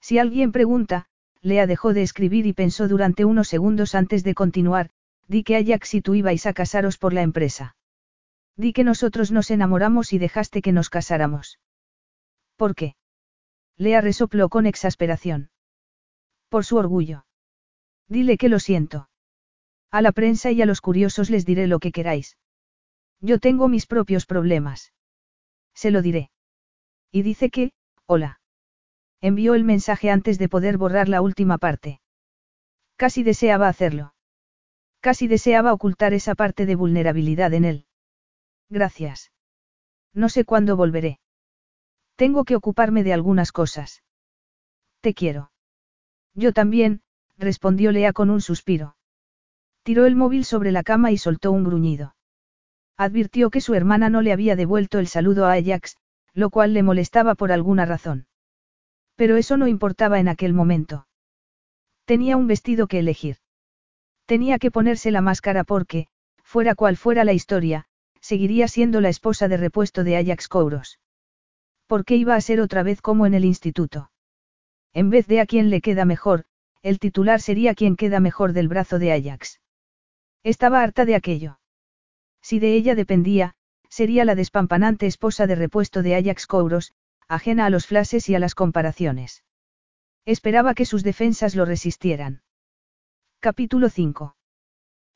Si 0.00 0.18
alguien 0.18 0.52
pregunta, 0.52 1.06
Lea 1.40 1.66
dejó 1.66 1.94
de 1.94 2.02
escribir 2.02 2.46
y 2.46 2.52
pensó 2.52 2.88
durante 2.88 3.24
unos 3.24 3.48
segundos 3.48 3.94
antes 3.94 4.22
de 4.22 4.34
continuar, 4.34 4.90
di 5.28 5.44
que 5.44 5.56
Ajax 5.56 5.94
y 5.94 6.02
tú 6.02 6.14
ibais 6.14 6.44
a 6.44 6.52
casaros 6.52 6.98
por 6.98 7.14
la 7.14 7.22
empresa. 7.22 7.76
Di 8.56 8.72
que 8.72 8.84
nosotros 8.84 9.32
nos 9.32 9.50
enamoramos 9.50 10.12
y 10.12 10.18
dejaste 10.18 10.62
que 10.62 10.72
nos 10.72 10.90
casáramos. 10.90 11.58
¿Por 12.56 12.74
qué? 12.74 12.94
Lea 13.76 14.00
resopló 14.00 14.48
con 14.48 14.66
exasperación. 14.66 15.50
Por 16.48 16.64
su 16.64 16.76
orgullo. 16.76 17.26
Dile 18.08 18.36
que 18.36 18.48
lo 18.48 18.60
siento. 18.60 19.08
A 19.90 20.02
la 20.02 20.12
prensa 20.12 20.52
y 20.52 20.62
a 20.62 20.66
los 20.66 20.80
curiosos 20.80 21.30
les 21.30 21.44
diré 21.44 21.66
lo 21.66 21.80
que 21.80 21.90
queráis. 21.90 22.36
Yo 23.20 23.38
tengo 23.38 23.68
mis 23.68 23.86
propios 23.86 24.26
problemas. 24.26 24.92
Se 25.74 25.90
lo 25.90 26.02
diré. 26.02 26.30
Y 27.10 27.22
dice 27.22 27.50
que, 27.50 27.72
hola. 28.06 28.40
Envió 29.20 29.54
el 29.54 29.64
mensaje 29.64 30.10
antes 30.10 30.38
de 30.38 30.48
poder 30.48 30.78
borrar 30.78 31.08
la 31.08 31.22
última 31.22 31.58
parte. 31.58 32.00
Casi 32.96 33.22
deseaba 33.22 33.68
hacerlo. 33.68 34.14
Casi 35.00 35.26
deseaba 35.26 35.72
ocultar 35.72 36.12
esa 36.12 36.34
parte 36.34 36.66
de 36.66 36.76
vulnerabilidad 36.76 37.52
en 37.54 37.64
él. 37.64 37.86
Gracias. 38.68 39.32
No 40.12 40.28
sé 40.28 40.44
cuándo 40.44 40.76
volveré. 40.76 41.18
Tengo 42.16 42.44
que 42.44 42.56
ocuparme 42.56 43.02
de 43.02 43.12
algunas 43.12 43.52
cosas. 43.52 44.02
Te 45.00 45.14
quiero. 45.14 45.50
Yo 46.34 46.52
también, 46.52 47.02
respondió 47.36 47.92
Lea 47.92 48.12
con 48.12 48.30
un 48.30 48.40
suspiro. 48.40 48.96
Tiró 49.82 50.06
el 50.06 50.16
móvil 50.16 50.44
sobre 50.44 50.72
la 50.72 50.82
cama 50.82 51.10
y 51.10 51.18
soltó 51.18 51.52
un 51.52 51.64
gruñido. 51.64 52.14
Advirtió 52.96 53.50
que 53.50 53.60
su 53.60 53.74
hermana 53.74 54.08
no 54.08 54.22
le 54.22 54.32
había 54.32 54.56
devuelto 54.56 54.98
el 54.98 55.08
saludo 55.08 55.46
a 55.46 55.52
Ajax, 55.52 55.96
lo 56.32 56.50
cual 56.50 56.74
le 56.74 56.82
molestaba 56.82 57.34
por 57.34 57.52
alguna 57.52 57.84
razón. 57.84 58.26
Pero 59.16 59.36
eso 59.36 59.56
no 59.56 59.68
importaba 59.68 60.20
en 60.20 60.28
aquel 60.28 60.54
momento. 60.54 61.06
Tenía 62.04 62.36
un 62.36 62.46
vestido 62.46 62.86
que 62.86 63.00
elegir. 63.00 63.36
Tenía 64.26 64.58
que 64.58 64.70
ponerse 64.70 65.10
la 65.10 65.20
máscara 65.20 65.64
porque, 65.64 66.06
fuera 66.42 66.74
cual 66.74 66.96
fuera 66.96 67.24
la 67.24 67.32
historia, 67.32 67.86
seguiría 68.24 68.68
siendo 68.68 69.02
la 69.02 69.10
esposa 69.10 69.48
de 69.48 69.58
repuesto 69.58 70.02
de 70.02 70.16
Ajax 70.16 70.48
Kouros. 70.48 70.98
¿Por 71.86 72.06
qué 72.06 72.16
iba 72.16 72.34
a 72.34 72.40
ser 72.40 72.58
otra 72.62 72.82
vez 72.82 73.02
como 73.02 73.26
en 73.26 73.34
el 73.34 73.44
instituto? 73.44 74.10
En 74.94 75.10
vez 75.10 75.26
de 75.26 75.40
a 75.40 75.46
quien 75.46 75.68
le 75.68 75.82
queda 75.82 76.06
mejor, 76.06 76.46
el 76.80 76.98
titular 76.98 77.42
sería 77.42 77.74
quien 77.74 77.96
queda 77.96 78.20
mejor 78.20 78.54
del 78.54 78.68
brazo 78.68 78.98
de 78.98 79.12
Ajax. 79.12 79.60
Estaba 80.42 80.82
harta 80.82 81.04
de 81.04 81.16
aquello. 81.16 81.58
Si 82.40 82.58
de 82.60 82.74
ella 82.74 82.94
dependía, 82.94 83.56
sería 83.90 84.24
la 84.24 84.34
despampanante 84.34 85.04
esposa 85.06 85.46
de 85.46 85.56
repuesto 85.56 86.02
de 86.02 86.16
Ajax 86.16 86.46
Kouros, 86.46 86.94
ajena 87.28 87.66
a 87.66 87.70
los 87.70 87.86
flashes 87.86 88.30
y 88.30 88.34
a 88.34 88.38
las 88.38 88.54
comparaciones. 88.54 89.44
Esperaba 90.24 90.72
que 90.72 90.86
sus 90.86 91.02
defensas 91.02 91.54
lo 91.54 91.66
resistieran. 91.66 92.40
Capítulo 93.40 93.90
5. 93.90 94.34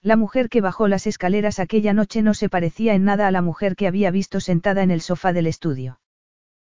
La 0.09 0.17
mujer 0.17 0.49
que 0.49 0.63
bajó 0.63 0.89
las 0.89 1.07
escaleras 1.07 1.59
aquella 1.59 1.93
noche 1.93 2.23
no 2.23 2.33
se 2.33 2.49
parecía 2.49 2.95
en 2.95 3.05
nada 3.05 3.27
a 3.27 3.31
la 3.31 3.43
mujer 3.43 3.77
que 3.77 3.87
había 3.87 4.11
visto 4.11 4.41
sentada 4.41 4.83
en 4.83 4.91
el 4.91 5.03
sofá 5.03 5.35
del 5.35 5.47
estudio. 5.47 6.01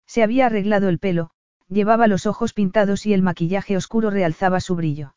Se 0.06 0.22
había 0.22 0.46
arreglado 0.46 0.88
el 0.88 1.00
pelo, 1.00 1.32
llevaba 1.68 2.06
los 2.06 2.28
ojos 2.28 2.54
pintados 2.54 3.08
y 3.08 3.14
el 3.16 3.24
maquillaje 3.24 3.76
oscuro 3.76 4.12
realzaba 4.12 4.60
su 4.60 4.76
brillo. 4.76 5.16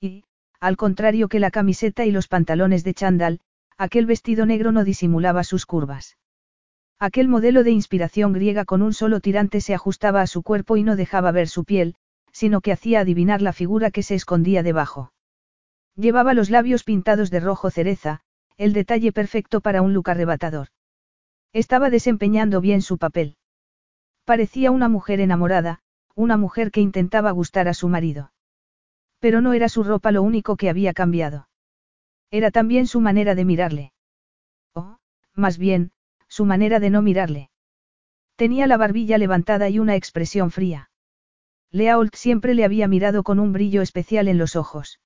Y, 0.00 0.24
al 0.60 0.78
contrario 0.78 1.28
que 1.28 1.38
la 1.38 1.50
camiseta 1.50 2.06
y 2.06 2.10
los 2.10 2.26
pantalones 2.26 2.84
de 2.84 2.94
chandal, 2.94 3.40
aquel 3.76 4.06
vestido 4.06 4.46
negro 4.46 4.72
no 4.72 4.82
disimulaba 4.82 5.44
sus 5.44 5.66
curvas. 5.66 6.16
Aquel 6.98 7.28
modelo 7.28 7.64
de 7.64 7.70
inspiración 7.70 8.32
griega 8.32 8.64
con 8.64 8.80
un 8.80 8.94
solo 8.94 9.20
tirante 9.20 9.60
se 9.60 9.74
ajustaba 9.74 10.22
a 10.22 10.26
su 10.26 10.42
cuerpo 10.42 10.78
y 10.78 10.84
no 10.84 10.96
dejaba 10.96 11.32
ver 11.32 11.48
su 11.48 11.64
piel, 11.64 11.96
sino 12.32 12.62
que 12.62 12.72
hacía 12.72 13.00
adivinar 13.00 13.42
la 13.42 13.52
figura 13.52 13.90
que 13.90 14.02
se 14.02 14.14
escondía 14.14 14.62
debajo. 14.62 15.12
Llevaba 15.96 16.34
los 16.34 16.50
labios 16.50 16.84
pintados 16.84 17.30
de 17.30 17.40
rojo 17.40 17.70
cereza, 17.70 18.20
el 18.58 18.74
detalle 18.74 19.12
perfecto 19.12 19.62
para 19.62 19.80
un 19.80 19.94
look 19.94 20.10
arrebatador. 20.10 20.68
Estaba 21.54 21.88
desempeñando 21.88 22.60
bien 22.60 22.82
su 22.82 22.98
papel. 22.98 23.36
Parecía 24.24 24.70
una 24.70 24.88
mujer 24.90 25.20
enamorada, 25.20 25.80
una 26.14 26.36
mujer 26.36 26.70
que 26.70 26.82
intentaba 26.82 27.30
gustar 27.30 27.66
a 27.66 27.74
su 27.74 27.88
marido. 27.88 28.32
Pero 29.20 29.40
no 29.40 29.54
era 29.54 29.70
su 29.70 29.84
ropa 29.84 30.12
lo 30.12 30.22
único 30.22 30.56
que 30.56 30.68
había 30.68 30.92
cambiado. 30.92 31.48
Era 32.30 32.50
también 32.50 32.86
su 32.86 33.00
manera 33.00 33.34
de 33.34 33.44
mirarle. 33.46 33.92
O, 34.74 34.98
más 35.34 35.56
bien, 35.56 35.92
su 36.28 36.44
manera 36.44 36.78
de 36.78 36.90
no 36.90 37.00
mirarle. 37.00 37.50
Tenía 38.36 38.66
la 38.66 38.76
barbilla 38.76 39.16
levantada 39.16 39.70
y 39.70 39.78
una 39.78 39.96
expresión 39.96 40.50
fría. 40.50 40.90
Leault 41.70 42.14
siempre 42.14 42.54
le 42.54 42.64
había 42.64 42.86
mirado 42.86 43.22
con 43.22 43.38
un 43.38 43.52
brillo 43.52 43.80
especial 43.80 44.28
en 44.28 44.36
los 44.36 44.56
ojos. 44.56 45.00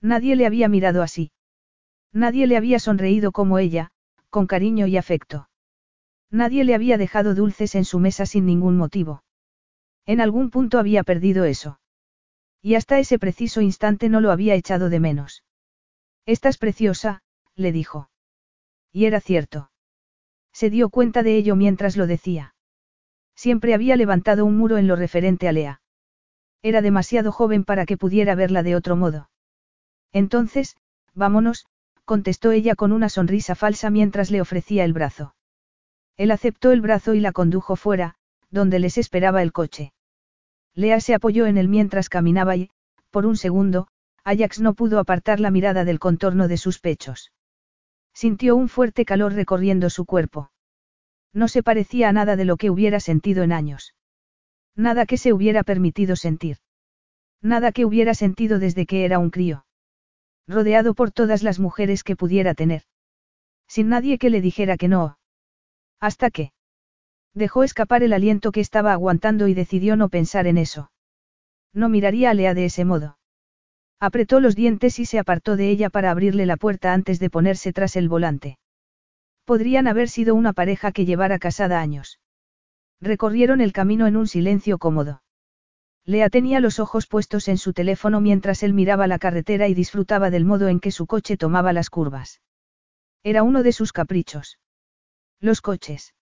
Nadie 0.00 0.36
le 0.36 0.46
había 0.46 0.68
mirado 0.68 1.02
así. 1.02 1.32
Nadie 2.12 2.46
le 2.46 2.56
había 2.56 2.78
sonreído 2.78 3.32
como 3.32 3.58
ella, 3.58 3.90
con 4.30 4.46
cariño 4.46 4.86
y 4.86 4.96
afecto. 4.96 5.48
Nadie 6.30 6.64
le 6.64 6.74
había 6.74 6.98
dejado 6.98 7.34
dulces 7.34 7.74
en 7.74 7.84
su 7.84 7.98
mesa 7.98 8.26
sin 8.26 8.46
ningún 8.46 8.76
motivo. 8.76 9.22
En 10.06 10.20
algún 10.20 10.50
punto 10.50 10.78
había 10.78 11.02
perdido 11.02 11.44
eso. 11.44 11.80
Y 12.62 12.74
hasta 12.74 12.98
ese 12.98 13.18
preciso 13.18 13.60
instante 13.60 14.08
no 14.08 14.20
lo 14.20 14.30
había 14.30 14.54
echado 14.54 14.88
de 14.88 15.00
menos. 15.00 15.44
Estás 16.26 16.58
preciosa, 16.58 17.22
le 17.54 17.72
dijo. 17.72 18.10
Y 18.92 19.04
era 19.04 19.20
cierto. 19.20 19.70
Se 20.52 20.70
dio 20.70 20.88
cuenta 20.88 21.22
de 21.22 21.36
ello 21.36 21.54
mientras 21.54 21.96
lo 21.96 22.06
decía. 22.06 22.54
Siempre 23.34 23.74
había 23.74 23.96
levantado 23.96 24.44
un 24.44 24.56
muro 24.56 24.78
en 24.78 24.86
lo 24.86 24.96
referente 24.96 25.48
a 25.48 25.52
Lea. 25.52 25.82
Era 26.62 26.82
demasiado 26.82 27.30
joven 27.30 27.64
para 27.64 27.84
que 27.84 27.98
pudiera 27.98 28.34
verla 28.34 28.62
de 28.62 28.74
otro 28.74 28.96
modo. 28.96 29.28
Entonces, 30.16 30.78
vámonos, 31.14 31.66
contestó 32.06 32.50
ella 32.50 32.74
con 32.74 32.92
una 32.92 33.10
sonrisa 33.10 33.54
falsa 33.54 33.90
mientras 33.90 34.30
le 34.30 34.40
ofrecía 34.40 34.86
el 34.86 34.94
brazo. 34.94 35.34
Él 36.16 36.30
aceptó 36.30 36.72
el 36.72 36.80
brazo 36.80 37.12
y 37.12 37.20
la 37.20 37.32
condujo 37.32 37.76
fuera, 37.76 38.14
donde 38.50 38.78
les 38.78 38.96
esperaba 38.96 39.42
el 39.42 39.52
coche. 39.52 39.92
Lea 40.74 41.00
se 41.00 41.12
apoyó 41.12 41.44
en 41.44 41.58
él 41.58 41.68
mientras 41.68 42.08
caminaba 42.08 42.56
y, 42.56 42.70
por 43.10 43.26
un 43.26 43.36
segundo, 43.36 43.88
Ajax 44.24 44.58
no 44.58 44.72
pudo 44.72 45.00
apartar 45.00 45.38
la 45.38 45.50
mirada 45.50 45.84
del 45.84 45.98
contorno 45.98 46.48
de 46.48 46.56
sus 46.56 46.78
pechos. 46.78 47.30
Sintió 48.14 48.56
un 48.56 48.70
fuerte 48.70 49.04
calor 49.04 49.34
recorriendo 49.34 49.90
su 49.90 50.06
cuerpo. 50.06 50.50
No 51.34 51.46
se 51.46 51.62
parecía 51.62 52.08
a 52.08 52.12
nada 52.14 52.36
de 52.36 52.46
lo 52.46 52.56
que 52.56 52.70
hubiera 52.70 53.00
sentido 53.00 53.42
en 53.42 53.52
años. 53.52 53.94
Nada 54.74 55.04
que 55.04 55.18
se 55.18 55.34
hubiera 55.34 55.62
permitido 55.62 56.16
sentir. 56.16 56.56
Nada 57.42 57.70
que 57.70 57.84
hubiera 57.84 58.14
sentido 58.14 58.58
desde 58.58 58.86
que 58.86 59.04
era 59.04 59.18
un 59.18 59.28
crío. 59.28 59.65
Rodeado 60.48 60.94
por 60.94 61.10
todas 61.10 61.42
las 61.42 61.58
mujeres 61.58 62.04
que 62.04 62.16
pudiera 62.16 62.54
tener. 62.54 62.82
Sin 63.68 63.88
nadie 63.88 64.18
que 64.18 64.30
le 64.30 64.40
dijera 64.40 64.76
que 64.76 64.88
no. 64.88 65.18
Hasta 66.00 66.30
que. 66.30 66.52
Dejó 67.34 67.64
escapar 67.64 68.02
el 68.02 68.12
aliento 68.12 68.52
que 68.52 68.60
estaba 68.60 68.92
aguantando 68.92 69.48
y 69.48 69.54
decidió 69.54 69.96
no 69.96 70.08
pensar 70.08 70.46
en 70.46 70.56
eso. 70.56 70.90
No 71.72 71.88
miraría 71.88 72.30
a 72.30 72.34
Lea 72.34 72.54
de 72.54 72.66
ese 72.66 72.84
modo. 72.84 73.18
Apretó 73.98 74.40
los 74.40 74.54
dientes 74.54 74.98
y 74.98 75.06
se 75.06 75.18
apartó 75.18 75.56
de 75.56 75.68
ella 75.70 75.90
para 75.90 76.10
abrirle 76.10 76.46
la 76.46 76.56
puerta 76.56 76.92
antes 76.92 77.18
de 77.18 77.30
ponerse 77.30 77.72
tras 77.72 77.96
el 77.96 78.08
volante. 78.08 78.58
Podrían 79.44 79.86
haber 79.86 80.08
sido 80.08 80.34
una 80.34 80.52
pareja 80.52 80.92
que 80.92 81.04
llevara 81.04 81.38
casada 81.38 81.80
años. 81.80 82.20
Recorrieron 83.00 83.60
el 83.60 83.72
camino 83.72 84.06
en 84.06 84.16
un 84.16 84.26
silencio 84.26 84.78
cómodo. 84.78 85.22
Lea 86.06 86.30
tenía 86.30 86.60
los 86.60 86.78
ojos 86.78 87.08
puestos 87.08 87.48
en 87.48 87.58
su 87.58 87.72
teléfono 87.72 88.20
mientras 88.20 88.62
él 88.62 88.72
miraba 88.72 89.08
la 89.08 89.18
carretera 89.18 89.66
y 89.66 89.74
disfrutaba 89.74 90.30
del 90.30 90.44
modo 90.44 90.68
en 90.68 90.78
que 90.78 90.92
su 90.92 91.06
coche 91.06 91.36
tomaba 91.36 91.72
las 91.72 91.90
curvas. 91.90 92.40
Era 93.24 93.42
uno 93.42 93.64
de 93.64 93.72
sus 93.72 93.92
caprichos. 93.92 94.60
Los 95.40 95.60
coches. 95.60 96.14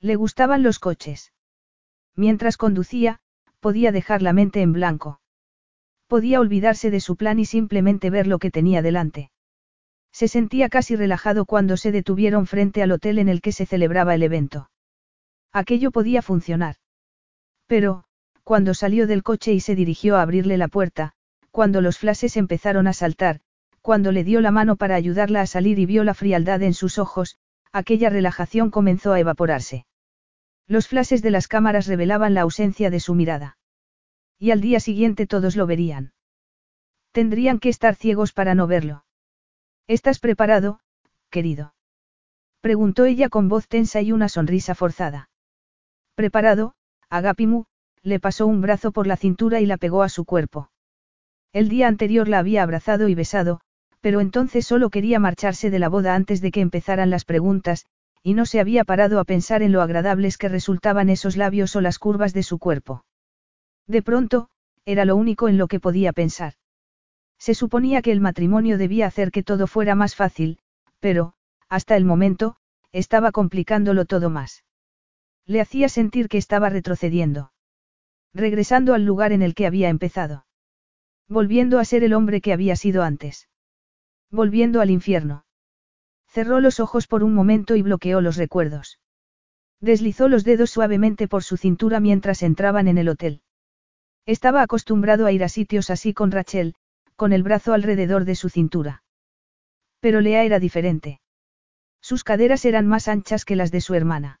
Le 0.00 0.14
gustaban 0.14 0.62
los 0.62 0.78
coches. 0.78 1.32
Mientras 2.14 2.56
conducía, 2.56 3.18
podía 3.58 3.90
dejar 3.90 4.22
la 4.22 4.32
mente 4.32 4.62
en 4.62 4.72
blanco. 4.72 5.20
Podía 6.06 6.38
olvidarse 6.38 6.92
de 6.92 7.00
su 7.00 7.16
plan 7.16 7.40
y 7.40 7.46
simplemente 7.46 8.10
ver 8.10 8.28
lo 8.28 8.38
que 8.38 8.52
tenía 8.52 8.80
delante. 8.80 9.32
Se 10.12 10.28
sentía 10.28 10.68
casi 10.68 10.94
relajado 10.94 11.46
cuando 11.46 11.76
se 11.76 11.90
detuvieron 11.90 12.46
frente 12.46 12.82
al 12.82 12.92
hotel 12.92 13.18
en 13.18 13.28
el 13.28 13.40
que 13.40 13.50
se 13.50 13.66
celebraba 13.66 14.14
el 14.14 14.22
evento. 14.22 14.70
Aquello 15.52 15.90
podía 15.90 16.22
funcionar. 16.22 16.76
Pero, 17.66 18.04
cuando 18.50 18.74
salió 18.74 19.06
del 19.06 19.22
coche 19.22 19.52
y 19.52 19.60
se 19.60 19.76
dirigió 19.76 20.16
a 20.16 20.22
abrirle 20.22 20.56
la 20.56 20.66
puerta, 20.66 21.12
cuando 21.52 21.80
los 21.80 21.98
flashes 21.98 22.36
empezaron 22.36 22.88
a 22.88 22.92
saltar, 22.92 23.42
cuando 23.80 24.10
le 24.10 24.24
dio 24.24 24.40
la 24.40 24.50
mano 24.50 24.74
para 24.74 24.96
ayudarla 24.96 25.42
a 25.42 25.46
salir 25.46 25.78
y 25.78 25.86
vio 25.86 26.02
la 26.02 26.14
frialdad 26.14 26.60
en 26.64 26.74
sus 26.74 26.98
ojos, 26.98 27.38
aquella 27.70 28.10
relajación 28.10 28.72
comenzó 28.72 29.12
a 29.12 29.20
evaporarse. 29.20 29.86
Los 30.66 30.88
flashes 30.88 31.22
de 31.22 31.30
las 31.30 31.46
cámaras 31.46 31.86
revelaban 31.86 32.34
la 32.34 32.40
ausencia 32.40 32.90
de 32.90 32.98
su 32.98 33.14
mirada. 33.14 33.56
Y 34.36 34.50
al 34.50 34.60
día 34.60 34.80
siguiente 34.80 35.28
todos 35.28 35.54
lo 35.54 35.68
verían. 35.68 36.12
Tendrían 37.12 37.60
que 37.60 37.68
estar 37.68 37.94
ciegos 37.94 38.32
para 38.32 38.56
no 38.56 38.66
verlo. 38.66 39.04
¿Estás 39.86 40.18
preparado, 40.18 40.80
querido? 41.30 41.72
Preguntó 42.60 43.04
ella 43.04 43.28
con 43.28 43.48
voz 43.48 43.68
tensa 43.68 44.00
y 44.00 44.10
una 44.10 44.28
sonrisa 44.28 44.74
forzada. 44.74 45.30
Preparado, 46.16 46.74
Agapimu, 47.10 47.66
le 48.02 48.20
pasó 48.20 48.46
un 48.46 48.60
brazo 48.60 48.92
por 48.92 49.06
la 49.06 49.16
cintura 49.16 49.60
y 49.60 49.66
la 49.66 49.76
pegó 49.76 50.02
a 50.02 50.08
su 50.08 50.24
cuerpo. 50.24 50.70
El 51.52 51.68
día 51.68 51.88
anterior 51.88 52.28
la 52.28 52.38
había 52.38 52.62
abrazado 52.62 53.08
y 53.08 53.14
besado, 53.14 53.60
pero 54.00 54.20
entonces 54.20 54.66
solo 54.66 54.90
quería 54.90 55.18
marcharse 55.18 55.70
de 55.70 55.78
la 55.78 55.88
boda 55.88 56.14
antes 56.14 56.40
de 56.40 56.50
que 56.50 56.60
empezaran 56.60 57.10
las 57.10 57.24
preguntas, 57.24 57.86
y 58.22 58.34
no 58.34 58.46
se 58.46 58.60
había 58.60 58.84
parado 58.84 59.18
a 59.18 59.24
pensar 59.24 59.62
en 59.62 59.72
lo 59.72 59.82
agradables 59.82 60.38
que 60.38 60.48
resultaban 60.48 61.08
esos 61.10 61.36
labios 61.36 61.74
o 61.76 61.80
las 61.80 61.98
curvas 61.98 62.32
de 62.32 62.42
su 62.42 62.58
cuerpo. 62.58 63.04
De 63.86 64.02
pronto, 64.02 64.48
era 64.84 65.04
lo 65.04 65.16
único 65.16 65.48
en 65.48 65.58
lo 65.58 65.68
que 65.68 65.80
podía 65.80 66.12
pensar. 66.12 66.54
Se 67.38 67.54
suponía 67.54 68.02
que 68.02 68.12
el 68.12 68.20
matrimonio 68.20 68.78
debía 68.78 69.06
hacer 69.06 69.30
que 69.30 69.42
todo 69.42 69.66
fuera 69.66 69.94
más 69.94 70.14
fácil, 70.14 70.58
pero, 71.00 71.32
hasta 71.68 71.96
el 71.96 72.04
momento, 72.04 72.56
estaba 72.92 73.32
complicándolo 73.32 74.04
todo 74.04 74.30
más. 74.30 74.64
Le 75.46 75.60
hacía 75.60 75.88
sentir 75.88 76.28
que 76.28 76.38
estaba 76.38 76.68
retrocediendo. 76.68 77.52
Regresando 78.32 78.94
al 78.94 79.04
lugar 79.04 79.32
en 79.32 79.42
el 79.42 79.54
que 79.54 79.66
había 79.66 79.88
empezado. 79.88 80.46
Volviendo 81.28 81.78
a 81.78 81.84
ser 81.84 82.04
el 82.04 82.12
hombre 82.12 82.40
que 82.40 82.52
había 82.52 82.76
sido 82.76 83.02
antes. 83.02 83.48
Volviendo 84.30 84.80
al 84.80 84.90
infierno. 84.90 85.44
Cerró 86.28 86.60
los 86.60 86.78
ojos 86.78 87.06
por 87.06 87.24
un 87.24 87.34
momento 87.34 87.74
y 87.74 87.82
bloqueó 87.82 88.20
los 88.20 88.36
recuerdos. 88.36 89.00
Deslizó 89.80 90.28
los 90.28 90.44
dedos 90.44 90.70
suavemente 90.70 91.26
por 91.26 91.42
su 91.42 91.56
cintura 91.56 91.98
mientras 91.98 92.42
entraban 92.42 92.86
en 92.86 92.98
el 92.98 93.08
hotel. 93.08 93.42
Estaba 94.26 94.62
acostumbrado 94.62 95.26
a 95.26 95.32
ir 95.32 95.42
a 95.42 95.48
sitios 95.48 95.90
así 95.90 96.14
con 96.14 96.30
Rachel, 96.30 96.74
con 97.16 97.32
el 97.32 97.42
brazo 97.42 97.72
alrededor 97.72 98.24
de 98.24 98.36
su 98.36 98.48
cintura. 98.48 99.02
Pero 99.98 100.20
Lea 100.20 100.44
era 100.44 100.60
diferente. 100.60 101.20
Sus 102.00 102.24
caderas 102.24 102.64
eran 102.64 102.86
más 102.86 103.08
anchas 103.08 103.44
que 103.44 103.56
las 103.56 103.70
de 103.70 103.80
su 103.80 103.94
hermana. 103.94 104.40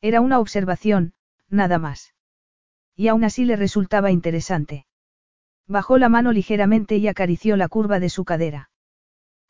Era 0.00 0.20
una 0.20 0.38
observación, 0.38 1.14
nada 1.48 1.78
más. 1.78 2.14
Y 3.00 3.08
aún 3.08 3.24
así 3.24 3.46
le 3.46 3.56
resultaba 3.56 4.10
interesante. 4.10 4.84
Bajó 5.66 5.96
la 5.96 6.10
mano 6.10 6.32
ligeramente 6.32 6.98
y 6.98 7.08
acarició 7.08 7.56
la 7.56 7.66
curva 7.66 7.98
de 7.98 8.10
su 8.10 8.26
cadera. 8.26 8.70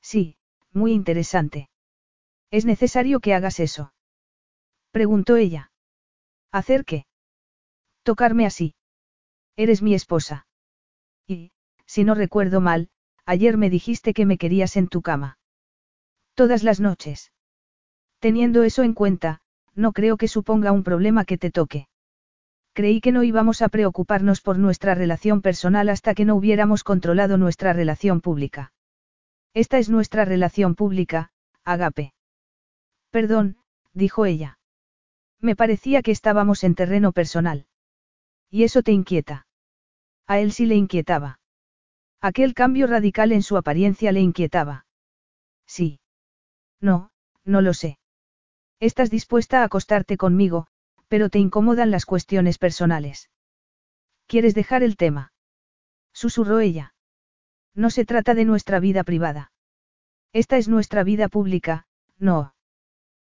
Sí, 0.01 0.37
muy 0.73 0.93
interesante. 0.93 1.69
¿Es 2.53 2.65
necesario 2.65 3.19
que 3.19 3.35
hagas 3.35 3.59
eso? 3.59 3.93
Preguntó 4.93 5.35
ella. 5.35 5.73
¿Hacer 6.53 6.85
qué? 6.85 7.07
Tocarme 8.05 8.47
así. 8.47 8.77
Eres 9.57 9.83
mi 9.83 9.95
esposa. 9.95 10.47
Y, 11.27 11.51
si 11.87 12.05
no 12.05 12.15
recuerdo 12.15 12.61
mal, 12.61 12.89
ayer 13.27 13.57
me 13.57 13.69
dijiste 13.69 14.15
que 14.15 14.27
me 14.27 14.39
querías 14.39 14.77
en 14.77 14.87
tu 14.87 15.03
cama. 15.03 15.41
Todas 16.35 16.63
las 16.63 16.79
noches. 16.79 17.33
Teniendo 18.21 18.63
eso 18.63 18.85
en 18.85 18.95
cuenta, 18.95 19.41
no 19.75 19.91
creo 19.91 20.19
que 20.19 20.29
suponga 20.29 20.71
un 20.71 20.85
problema 20.85 21.25
que 21.25 21.37
te 21.37 21.51
toque. 21.51 21.89
Creí 22.73 23.01
que 23.01 23.13
no 23.13 23.25
íbamos 23.25 23.63
a 23.63 23.69
preocuparnos 23.69 24.41
por 24.41 24.59
nuestra 24.59 24.95
relación 24.95 25.43
personal 25.43 25.89
hasta 25.89 26.15
que 26.15 26.25
no 26.25 26.37
hubiéramos 26.37 26.85
controlado 26.85 27.37
nuestra 27.37 27.73
relación 27.73 28.21
pública. 28.21 28.73
Esta 29.55 29.79
es 29.79 29.89
nuestra 29.89 30.25
relación 30.25 30.77
pública, 30.77 31.33
Agape. 31.65 32.15
Perdón, 33.11 33.57
dijo 33.93 34.25
ella. 34.25 34.59
Me 35.41 35.57
parecía 35.57 36.03
que 36.03 36.13
estábamos 36.13 36.63
en 36.65 36.75
terreno 36.75 37.13
personal. 37.13 37.67
¿Y 38.51 38.65
eso 38.65 38.83
te 38.83 38.93
inquieta? 38.93 39.47
A 40.27 40.39
él 40.39 40.53
sí 40.53 40.67
le 40.67 40.77
inquietaba. 40.77 41.41
Aquel 42.21 42.55
cambio 42.55 42.87
radical 42.87 43.33
en 43.33 43.43
su 43.43 43.57
apariencia 43.57 44.13
le 44.13 44.21
inquietaba. 44.21 44.87
Sí. 45.67 46.01
No, 46.81 47.11
no 47.45 47.63
lo 47.63 47.75
sé. 47.75 47.99
Estás 48.79 49.11
dispuesta 49.11 49.61
a 49.61 49.65
acostarte 49.65 50.17
conmigo, 50.17 50.67
pero 51.11 51.29
te 51.29 51.41
incomodan 51.41 51.91
las 51.91 52.07
cuestiones 52.07 52.57
personales. 52.57 53.31
¿Quieres 54.29 54.55
dejar 54.55 54.85
el 54.85 54.97
tema? 54.97 55.33
Susurró 56.13 56.61
ella. 56.61 56.95
No 57.75 57.91
se 57.91 58.05
trata 58.05 58.35
de 58.35 58.45
nuestra 58.45 58.79
vida 58.79 59.03
privada. 59.03 59.51
Esta 60.33 60.57
es 60.57 60.69
nuestra 60.69 61.03
vida 61.03 61.29
pública, 61.29 61.89
no. 62.17 62.55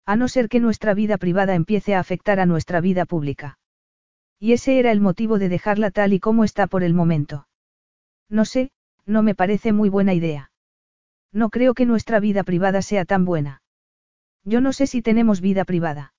A 0.06 0.18
no 0.18 0.28
ser 0.28 0.50
que 0.50 0.60
nuestra 0.60 0.94
vida 0.94 1.18
privada 1.18 1.56
empiece 1.56 1.96
a 1.96 2.02
afectar 2.02 2.42
a 2.42 2.46
nuestra 2.46 2.82
vida 2.82 3.06
pública. 3.06 3.60
Y 4.40 4.52
ese 4.52 4.78
era 4.78 4.92
el 4.92 5.00
motivo 5.00 5.40
de 5.40 5.48
dejarla 5.48 5.90
tal 5.90 6.12
y 6.12 6.20
como 6.20 6.44
está 6.44 6.68
por 6.68 6.84
el 6.84 6.94
momento. 6.94 7.48
No 8.28 8.44
sé, 8.44 8.72
no 9.06 9.24
me 9.24 9.36
parece 9.36 9.72
muy 9.72 9.88
buena 9.88 10.14
idea. 10.14 10.52
No 11.32 11.50
creo 11.50 11.74
que 11.74 11.86
nuestra 11.86 12.20
vida 12.20 12.44
privada 12.44 12.82
sea 12.82 13.06
tan 13.06 13.24
buena. 13.24 13.62
Yo 14.44 14.60
no 14.60 14.74
sé 14.74 14.86
si 14.86 15.02
tenemos 15.02 15.40
vida 15.40 15.64
privada. 15.64 16.14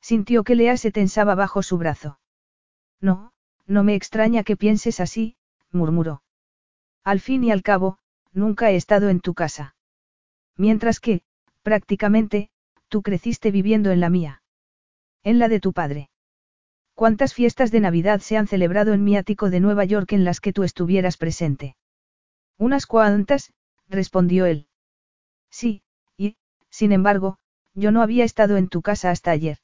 Sintió 0.00 0.44
que 0.44 0.54
Lea 0.54 0.76
se 0.76 0.92
tensaba 0.92 1.34
bajo 1.34 1.62
su 1.62 1.78
brazo. 1.78 2.18
No, 3.00 3.32
no 3.66 3.82
me 3.82 3.94
extraña 3.94 4.44
que 4.44 4.56
pienses 4.56 5.00
así, 5.00 5.36
murmuró. 5.72 6.22
Al 7.04 7.20
fin 7.20 7.44
y 7.44 7.50
al 7.50 7.62
cabo, 7.62 7.98
nunca 8.32 8.70
he 8.70 8.76
estado 8.76 9.08
en 9.08 9.20
tu 9.20 9.34
casa. 9.34 9.74
Mientras 10.56 11.00
que, 11.00 11.22
prácticamente, 11.62 12.50
tú 12.88 13.02
creciste 13.02 13.50
viviendo 13.50 13.90
en 13.90 14.00
la 14.00 14.10
mía. 14.10 14.42
En 15.22 15.38
la 15.38 15.48
de 15.48 15.60
tu 15.60 15.72
padre. 15.72 16.10
¿Cuántas 16.94 17.34
fiestas 17.34 17.70
de 17.70 17.80
Navidad 17.80 18.20
se 18.20 18.36
han 18.36 18.46
celebrado 18.46 18.94
en 18.94 19.04
mi 19.04 19.16
ático 19.16 19.50
de 19.50 19.60
Nueva 19.60 19.84
York 19.84 20.12
en 20.12 20.24
las 20.24 20.40
que 20.40 20.52
tú 20.52 20.62
estuvieras 20.62 21.16
presente? 21.16 21.76
Unas 22.56 22.86
cuantas, 22.86 23.52
respondió 23.88 24.46
él. 24.46 24.68
Sí, 25.50 25.82
y, 26.16 26.36
sin 26.70 26.92
embargo, 26.92 27.38
yo 27.74 27.90
no 27.90 28.00
había 28.00 28.24
estado 28.24 28.56
en 28.56 28.68
tu 28.68 28.80
casa 28.80 29.10
hasta 29.10 29.30
ayer. 29.30 29.58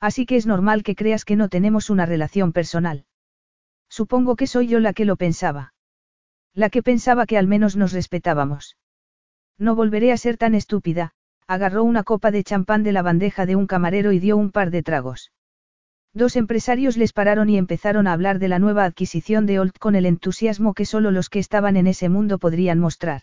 Así 0.00 0.26
que 0.26 0.36
es 0.36 0.46
normal 0.46 0.82
que 0.82 0.94
creas 0.94 1.24
que 1.24 1.36
no 1.36 1.48
tenemos 1.48 1.90
una 1.90 2.06
relación 2.06 2.52
personal. 2.52 3.06
Supongo 3.88 4.36
que 4.36 4.46
soy 4.46 4.66
yo 4.66 4.80
la 4.80 4.92
que 4.92 5.04
lo 5.04 5.16
pensaba. 5.16 5.74
La 6.52 6.70
que 6.70 6.82
pensaba 6.82 7.26
que 7.26 7.38
al 7.38 7.46
menos 7.46 7.76
nos 7.76 7.92
respetábamos. 7.92 8.76
No 9.58 9.74
volveré 9.74 10.12
a 10.12 10.16
ser 10.16 10.36
tan 10.36 10.54
estúpida, 10.54 11.12
agarró 11.46 11.84
una 11.84 12.02
copa 12.02 12.30
de 12.30 12.42
champán 12.42 12.82
de 12.82 12.92
la 12.92 13.02
bandeja 13.02 13.46
de 13.46 13.56
un 13.56 13.66
camarero 13.66 14.12
y 14.12 14.18
dio 14.18 14.36
un 14.36 14.50
par 14.50 14.70
de 14.70 14.82
tragos. 14.82 15.32
Dos 16.12 16.36
empresarios 16.36 16.96
les 16.96 17.12
pararon 17.12 17.50
y 17.50 17.58
empezaron 17.58 18.06
a 18.06 18.12
hablar 18.12 18.38
de 18.38 18.48
la 18.48 18.60
nueva 18.60 18.84
adquisición 18.84 19.46
de 19.46 19.58
Olt 19.58 19.78
con 19.78 19.96
el 19.96 20.06
entusiasmo 20.06 20.72
que 20.72 20.86
solo 20.86 21.10
los 21.10 21.28
que 21.28 21.40
estaban 21.40 21.76
en 21.76 21.88
ese 21.88 22.08
mundo 22.08 22.38
podrían 22.38 22.78
mostrar. 22.78 23.22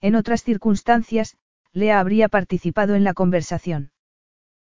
En 0.00 0.14
otras 0.14 0.42
circunstancias, 0.42 1.36
Lea 1.72 2.00
habría 2.00 2.28
participado 2.28 2.94
en 2.94 3.04
la 3.04 3.12
conversación. 3.12 3.90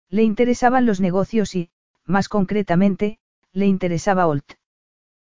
Le 0.10 0.24
interesaban 0.24 0.86
los 0.86 1.00
negocios 1.00 1.56
y, 1.56 1.70
más 2.06 2.30
concretamente, 2.30 3.20
le 3.52 3.66
interesaba 3.68 4.28
Olt. 4.28 4.54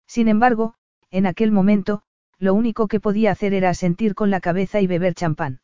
Sin 0.08 0.28
embargo, 0.28 0.76
en 1.12 1.26
aquel 1.26 1.52
momento, 1.52 2.04
lo 2.38 2.54
único 2.54 2.88
que 2.88 3.00
podía 3.00 3.32
hacer 3.32 3.54
era 3.54 3.70
asentir 3.70 4.16
con 4.16 4.30
la 4.30 4.40
cabeza 4.40 4.80
y 4.82 4.88
beber 4.88 5.14
champán. 5.14 5.62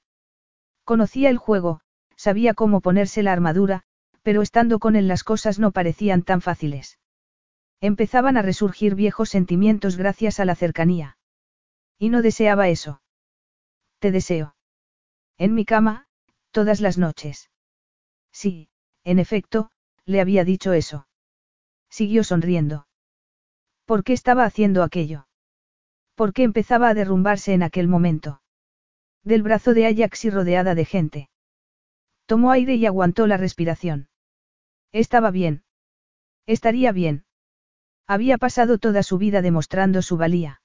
Conocía 0.84 1.30
el 1.30 1.38
juego, 1.38 1.82
sabía 2.16 2.54
cómo 2.54 2.82
ponerse 2.82 3.24
la 3.24 3.34
armadura, 3.34 3.84
pero 4.22 4.42
estando 4.42 4.80
con 4.80 4.96
él 4.96 5.08
las 5.08 5.24
cosas 5.24 5.60
no 5.60 5.72
parecían 5.72 6.22
tan 6.22 6.42
fáciles. 6.42 7.00
Empezaban 7.82 8.38
a 8.38 8.42
resurgir 8.42 8.96
viejos 8.96 9.30
sentimientos 9.30 9.98
gracias 9.98 10.40
a 10.40 10.46
la 10.46 10.56
cercanía. 10.56 11.18
Y 11.98 12.10
no 12.10 12.22
deseaba 12.22 12.68
eso. 12.68 13.02
Te 14.00 14.12
deseo. 14.12 14.56
En 15.38 15.54
mi 15.54 15.66
cama, 15.66 16.08
todas 16.52 16.82
las 16.82 16.98
noches. 16.98 17.50
Sí, 18.32 18.70
en 19.06 19.20
efecto, 19.20 19.70
le 20.06 20.20
había 20.20 20.44
dicho 20.44 20.74
eso. 20.74 21.08
Siguió 21.90 22.24
sonriendo. 22.24 22.88
¿Por 23.86 24.04
qué 24.04 24.14
estaba 24.14 24.44
haciendo 24.44 24.84
aquello? 24.84 25.28
¿Por 26.16 26.34
qué 26.34 26.44
empezaba 26.44 26.90
a 26.90 26.94
derrumbarse 26.94 27.54
en 27.54 27.64
aquel 27.64 27.88
momento? 27.88 28.42
Del 29.24 29.44
brazo 29.44 29.74
de 29.74 29.88
Ajax 29.88 30.26
y 30.26 30.30
rodeada 30.30 30.76
de 30.76 30.86
gente. 30.86 31.30
Tomó 32.26 32.52
aire 32.52 32.76
y 32.76 32.86
aguantó 32.86 33.28
la 33.28 33.38
respiración. 33.38 34.10
Estaba 34.92 35.30
bien. 35.30 35.64
Estaría 36.48 36.92
bien. 36.92 37.26
Había 38.08 38.38
pasado 38.38 38.78
toda 38.78 39.04
su 39.04 39.18
vida 39.18 39.42
demostrando 39.42 40.02
su 40.02 40.18
valía. 40.18 40.62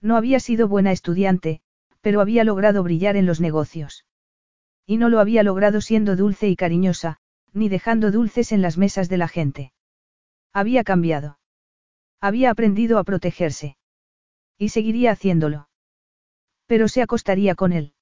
No 0.00 0.16
había 0.16 0.40
sido 0.40 0.68
buena 0.68 0.92
estudiante, 0.92 1.62
pero 2.02 2.20
había 2.20 2.44
logrado 2.44 2.82
brillar 2.82 3.16
en 3.16 3.24
los 3.26 3.40
negocios. 3.40 4.06
Y 4.86 4.98
no 4.98 5.08
lo 5.08 5.20
había 5.20 5.42
logrado 5.42 5.80
siendo 5.80 6.16
dulce 6.16 6.48
y 6.48 6.56
cariñosa, 6.56 7.20
ni 7.54 7.68
dejando 7.68 8.10
dulces 8.10 8.52
en 8.52 8.60
las 8.62 8.76
mesas 8.76 9.08
de 9.08 9.16
la 9.16 9.28
gente. 9.28 9.72
Había 10.52 10.84
cambiado. 10.84 11.38
Había 12.20 12.50
aprendido 12.50 12.98
a 12.98 13.04
protegerse. 13.04 13.76
Y 14.58 14.68
seguiría 14.68 15.12
haciéndolo. 15.12 15.68
Pero 16.66 16.88
se 16.88 17.02
acostaría 17.02 17.54
con 17.54 17.72
él. 17.72 17.92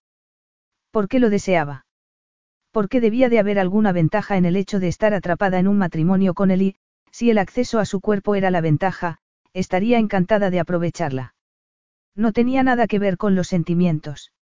¿Por 0.90 1.08
qué 1.08 1.18
lo 1.18 1.30
deseaba? 1.30 1.86
¿Por 2.70 2.88
qué 2.88 3.00
debía 3.00 3.28
de 3.28 3.38
haber 3.38 3.58
alguna 3.58 3.92
ventaja 3.92 4.36
en 4.36 4.44
el 4.44 4.56
hecho 4.56 4.80
de 4.80 4.88
estar 4.88 5.14
atrapada 5.14 5.58
en 5.58 5.68
un 5.68 5.78
matrimonio 5.78 6.34
con 6.34 6.50
él 6.50 6.62
y, 6.62 6.76
si 7.10 7.30
el 7.30 7.38
acceso 7.38 7.78
a 7.78 7.84
su 7.84 8.00
cuerpo 8.00 8.34
era 8.34 8.50
la 8.50 8.60
ventaja, 8.60 9.18
estaría 9.52 9.98
encantada 9.98 10.50
de 10.50 10.60
aprovecharla. 10.60 11.34
No 12.14 12.32
tenía 12.32 12.62
nada 12.62 12.86
que 12.86 12.98
ver 12.98 13.16
con 13.16 13.34
los 13.34 13.48
sentimientos. 13.48 14.32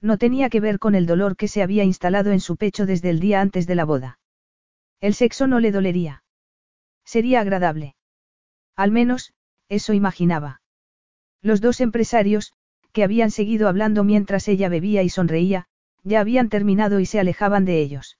No 0.00 0.16
tenía 0.16 0.48
que 0.48 0.60
ver 0.60 0.78
con 0.78 0.94
el 0.94 1.06
dolor 1.06 1.36
que 1.36 1.48
se 1.48 1.62
había 1.62 1.84
instalado 1.84 2.30
en 2.30 2.40
su 2.40 2.56
pecho 2.56 2.86
desde 2.86 3.10
el 3.10 3.20
día 3.20 3.40
antes 3.40 3.66
de 3.66 3.74
la 3.74 3.84
boda. 3.84 4.19
El 5.00 5.14
sexo 5.14 5.46
no 5.46 5.60
le 5.60 5.72
dolería. 5.72 6.22
Sería 7.04 7.40
agradable. 7.40 7.94
Al 8.76 8.90
menos, 8.90 9.32
eso 9.68 9.92
imaginaba. 9.92 10.62
Los 11.42 11.60
dos 11.60 11.80
empresarios, 11.80 12.52
que 12.92 13.04
habían 13.04 13.30
seguido 13.30 13.68
hablando 13.68 14.04
mientras 14.04 14.48
ella 14.48 14.68
bebía 14.68 15.02
y 15.02 15.08
sonreía, 15.08 15.66
ya 16.02 16.20
habían 16.20 16.48
terminado 16.48 17.00
y 17.00 17.06
se 17.06 17.20
alejaban 17.20 17.64
de 17.64 17.80
ellos. 17.80 18.18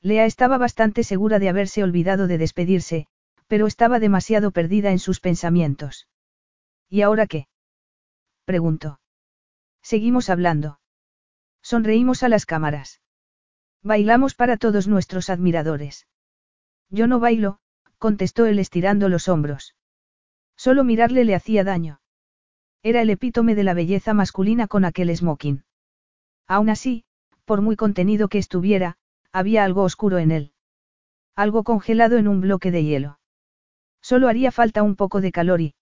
Lea 0.00 0.24
estaba 0.24 0.58
bastante 0.58 1.04
segura 1.04 1.38
de 1.38 1.48
haberse 1.48 1.82
olvidado 1.82 2.26
de 2.26 2.38
despedirse, 2.38 3.06
pero 3.46 3.66
estaba 3.66 4.00
demasiado 4.00 4.50
perdida 4.50 4.90
en 4.90 4.98
sus 4.98 5.20
pensamientos. 5.20 6.08
¿Y 6.88 7.02
ahora 7.02 7.26
qué? 7.26 7.48
preguntó. 8.44 9.00
Seguimos 9.82 10.30
hablando. 10.30 10.80
Sonreímos 11.62 12.22
a 12.22 12.28
las 12.28 12.46
cámaras. 12.46 13.01
Bailamos 13.82 14.34
para 14.34 14.56
todos 14.56 14.86
nuestros 14.86 15.28
admiradores. 15.28 16.06
Yo 16.88 17.06
no 17.06 17.20
bailo, 17.20 17.58
contestó 17.98 18.46
él 18.46 18.58
estirando 18.58 19.08
los 19.08 19.28
hombros. 19.28 19.74
Solo 20.56 20.84
mirarle 20.84 21.24
le 21.24 21.34
hacía 21.34 21.64
daño. 21.64 22.00
Era 22.82 23.02
el 23.02 23.10
epítome 23.10 23.54
de 23.54 23.64
la 23.64 23.74
belleza 23.74 24.14
masculina 24.14 24.68
con 24.68 24.84
aquel 24.84 25.16
smoking. 25.16 25.64
Aún 26.46 26.68
así, 26.68 27.04
por 27.44 27.62
muy 27.62 27.76
contenido 27.76 28.28
que 28.28 28.38
estuviera, 28.38 28.96
había 29.32 29.64
algo 29.64 29.82
oscuro 29.82 30.18
en 30.18 30.30
él. 30.30 30.52
Algo 31.34 31.64
congelado 31.64 32.18
en 32.18 32.28
un 32.28 32.40
bloque 32.40 32.70
de 32.70 32.84
hielo. 32.84 33.18
Solo 34.02 34.28
haría 34.28 34.52
falta 34.52 34.82
un 34.82 34.96
poco 34.96 35.20
de 35.20 35.32
calor 35.32 35.60
y... 35.60 35.74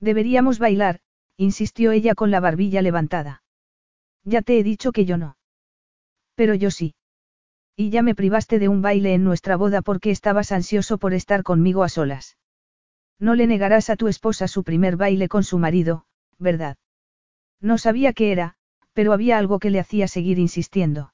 Deberíamos 0.00 0.58
bailar, 0.58 1.00
insistió 1.36 1.92
ella 1.92 2.14
con 2.14 2.30
la 2.30 2.40
barbilla 2.40 2.82
levantada. 2.82 3.42
Ya 4.24 4.42
te 4.42 4.58
he 4.58 4.62
dicho 4.62 4.92
que 4.92 5.04
yo 5.06 5.16
no. 5.16 5.38
Pero 6.34 6.54
yo 6.54 6.70
sí. 6.70 6.95
Y 7.76 7.90
ya 7.90 8.02
me 8.02 8.14
privaste 8.14 8.58
de 8.58 8.68
un 8.68 8.80
baile 8.80 9.12
en 9.12 9.22
nuestra 9.22 9.56
boda 9.56 9.82
porque 9.82 10.10
estabas 10.10 10.50
ansioso 10.50 10.96
por 10.96 11.12
estar 11.12 11.42
conmigo 11.42 11.84
a 11.84 11.90
solas. 11.90 12.38
No 13.18 13.34
le 13.34 13.46
negarás 13.46 13.90
a 13.90 13.96
tu 13.96 14.08
esposa 14.08 14.48
su 14.48 14.64
primer 14.64 14.96
baile 14.96 15.28
con 15.28 15.44
su 15.44 15.58
marido, 15.58 16.06
¿verdad? 16.38 16.78
No 17.60 17.76
sabía 17.76 18.14
qué 18.14 18.32
era, 18.32 18.54
pero 18.94 19.12
había 19.12 19.36
algo 19.36 19.58
que 19.58 19.70
le 19.70 19.78
hacía 19.78 20.08
seguir 20.08 20.38
insistiendo. 20.38 21.12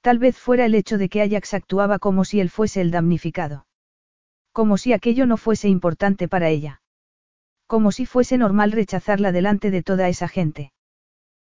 Tal 0.00 0.18
vez 0.18 0.36
fuera 0.36 0.66
el 0.66 0.74
hecho 0.74 0.98
de 0.98 1.08
que 1.08 1.22
Ajax 1.22 1.54
actuaba 1.54 2.00
como 2.00 2.24
si 2.24 2.40
él 2.40 2.50
fuese 2.50 2.80
el 2.80 2.90
damnificado. 2.90 3.66
Como 4.52 4.78
si 4.78 4.92
aquello 4.92 5.26
no 5.26 5.36
fuese 5.36 5.68
importante 5.68 6.26
para 6.26 6.48
ella. 6.48 6.82
Como 7.66 7.92
si 7.92 8.04
fuese 8.06 8.36
normal 8.36 8.72
rechazarla 8.72 9.30
delante 9.30 9.70
de 9.70 9.82
toda 9.82 10.08
esa 10.08 10.26
gente. 10.26 10.72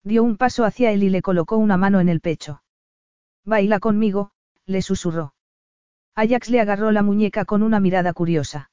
Dio 0.02 0.22
un 0.22 0.36
paso 0.36 0.64
hacia 0.64 0.92
él 0.92 1.02
y 1.02 1.08
le 1.08 1.22
colocó 1.22 1.56
una 1.56 1.78
mano 1.78 2.00
en 2.00 2.08
el 2.08 2.20
pecho. 2.20 2.62
Baila 3.48 3.80
conmigo, 3.80 4.30
le 4.66 4.82
susurró. 4.82 5.32
Ajax 6.14 6.50
le 6.50 6.60
agarró 6.60 6.92
la 6.92 7.02
muñeca 7.02 7.46
con 7.46 7.62
una 7.62 7.80
mirada 7.80 8.12
curiosa. 8.12 8.70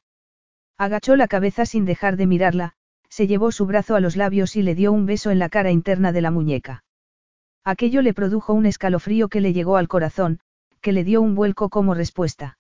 Agachó 0.78 1.16
la 1.16 1.30
cabeza 1.30 1.66
sin 1.66 1.86
dejar 1.86 2.18
de 2.18 2.28
mirarla, 2.28 2.74
se 3.08 3.26
llevó 3.26 3.54
su 3.54 3.66
brazo 3.66 3.96
a 3.96 4.02
los 4.02 4.18
labios 4.18 4.58
y 4.58 4.64
le 4.64 4.76
dio 4.76 4.92
un 4.92 5.06
beso 5.06 5.32
en 5.32 5.40
la 5.40 5.48
cara 5.48 5.72
interna 5.72 6.12
de 6.12 6.22
la 6.22 6.30
muñeca. 6.30 6.84
Aquello 7.64 8.02
le 8.02 8.14
produjo 8.14 8.52
un 8.54 8.66
escalofrío 8.66 9.30
que 9.30 9.40
le 9.40 9.54
llegó 9.54 9.78
al 9.78 9.88
corazón, 9.88 10.42
que 10.82 10.92
le 10.92 11.06
dio 11.06 11.22
un 11.22 11.36
vuelco 11.36 11.70
como 11.70 11.94
respuesta. 11.94 12.58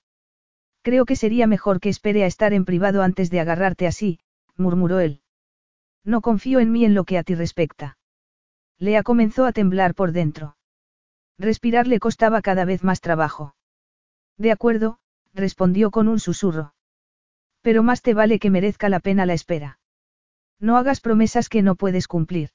Creo 0.83 1.03
que 1.03 1.17
sería 1.17 1.47
mejor 1.47 1.81
que 1.81 1.89
espere 1.89 2.23
a 2.23 2.27
estar 2.27 2.53
en 2.53 2.63
privado 2.63 3.01
antes 3.01 3.29
de 3.29 3.41
agarrarte 3.41 3.87
así, 3.87 4.19
murmuró 4.55 5.01
él. 5.01 5.19
No 6.05 6.21
confío 6.21 6.61
en 6.61 6.71
mí 6.71 6.85
en 6.85 6.93
lo 6.93 7.03
que 7.03 7.17
a 7.17 7.23
ti 7.23 7.35
respecta. 7.35 7.97
Lea 8.79 9.03
comenzó 9.03 9.45
a 9.45 9.51
temblar 9.51 9.95
por 9.95 10.13
dentro. 10.13 10.54
Respirar 11.37 11.87
le 11.87 11.99
costaba 11.99 12.41
cada 12.41 12.65
vez 12.65 12.83
más 12.83 13.01
trabajo. 13.01 13.55
De 14.37 14.51
acuerdo, 14.51 14.99
respondió 15.33 15.91
con 15.91 16.07
un 16.07 16.19
susurro. 16.19 16.73
Pero 17.61 17.83
más 17.83 18.01
te 18.01 18.13
vale 18.13 18.39
que 18.39 18.49
merezca 18.49 18.89
la 18.89 18.99
pena 18.99 19.25
la 19.25 19.33
espera. 19.33 19.79
No 20.59 20.77
hagas 20.77 21.01
promesas 21.01 21.49
que 21.49 21.61
no 21.61 21.75
puedes 21.75 22.07
cumplir. 22.07 22.51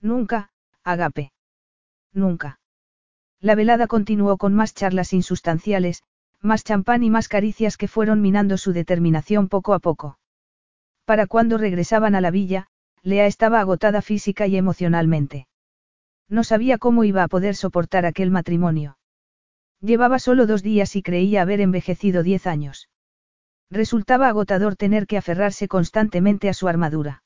Nunca, 0.00 0.50
Agape. 0.82 1.32
Nunca. 2.12 2.60
La 3.40 3.54
velada 3.54 3.86
continuó 3.86 4.36
con 4.36 4.54
más 4.54 4.74
charlas 4.74 5.12
insustanciales, 5.12 6.02
más 6.40 6.64
champán 6.64 7.04
y 7.04 7.10
más 7.10 7.28
caricias 7.28 7.76
que 7.76 7.88
fueron 7.88 8.20
minando 8.20 8.56
su 8.56 8.72
determinación 8.72 9.48
poco 9.48 9.74
a 9.74 9.78
poco. 9.78 10.18
Para 11.04 11.26
cuando 11.26 11.58
regresaban 11.58 12.14
a 12.14 12.20
la 12.20 12.30
villa, 12.30 12.66
Lea 13.02 13.26
estaba 13.26 13.60
agotada 13.60 14.02
física 14.02 14.46
y 14.46 14.56
emocionalmente. 14.56 15.46
No 16.28 16.44
sabía 16.44 16.78
cómo 16.78 17.04
iba 17.04 17.22
a 17.22 17.28
poder 17.28 17.54
soportar 17.54 18.06
aquel 18.06 18.30
matrimonio. 18.30 18.98
Llevaba 19.80 20.18
solo 20.18 20.46
dos 20.46 20.62
días 20.62 20.94
y 20.96 21.02
creía 21.02 21.42
haber 21.42 21.60
envejecido 21.60 22.22
diez 22.22 22.46
años. 22.46 22.88
Resultaba 23.70 24.28
agotador 24.28 24.76
tener 24.76 25.06
que 25.06 25.16
aferrarse 25.16 25.66
constantemente 25.66 26.48
a 26.48 26.54
su 26.54 26.68
armadura. 26.68 27.24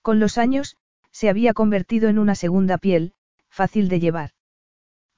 Con 0.00 0.20
los 0.20 0.38
años, 0.38 0.76
se 1.10 1.28
había 1.28 1.52
convertido 1.54 2.08
en 2.08 2.18
una 2.18 2.34
segunda 2.34 2.78
piel, 2.78 3.14
fácil 3.48 3.88
de 3.88 4.00
llevar. 4.00 4.30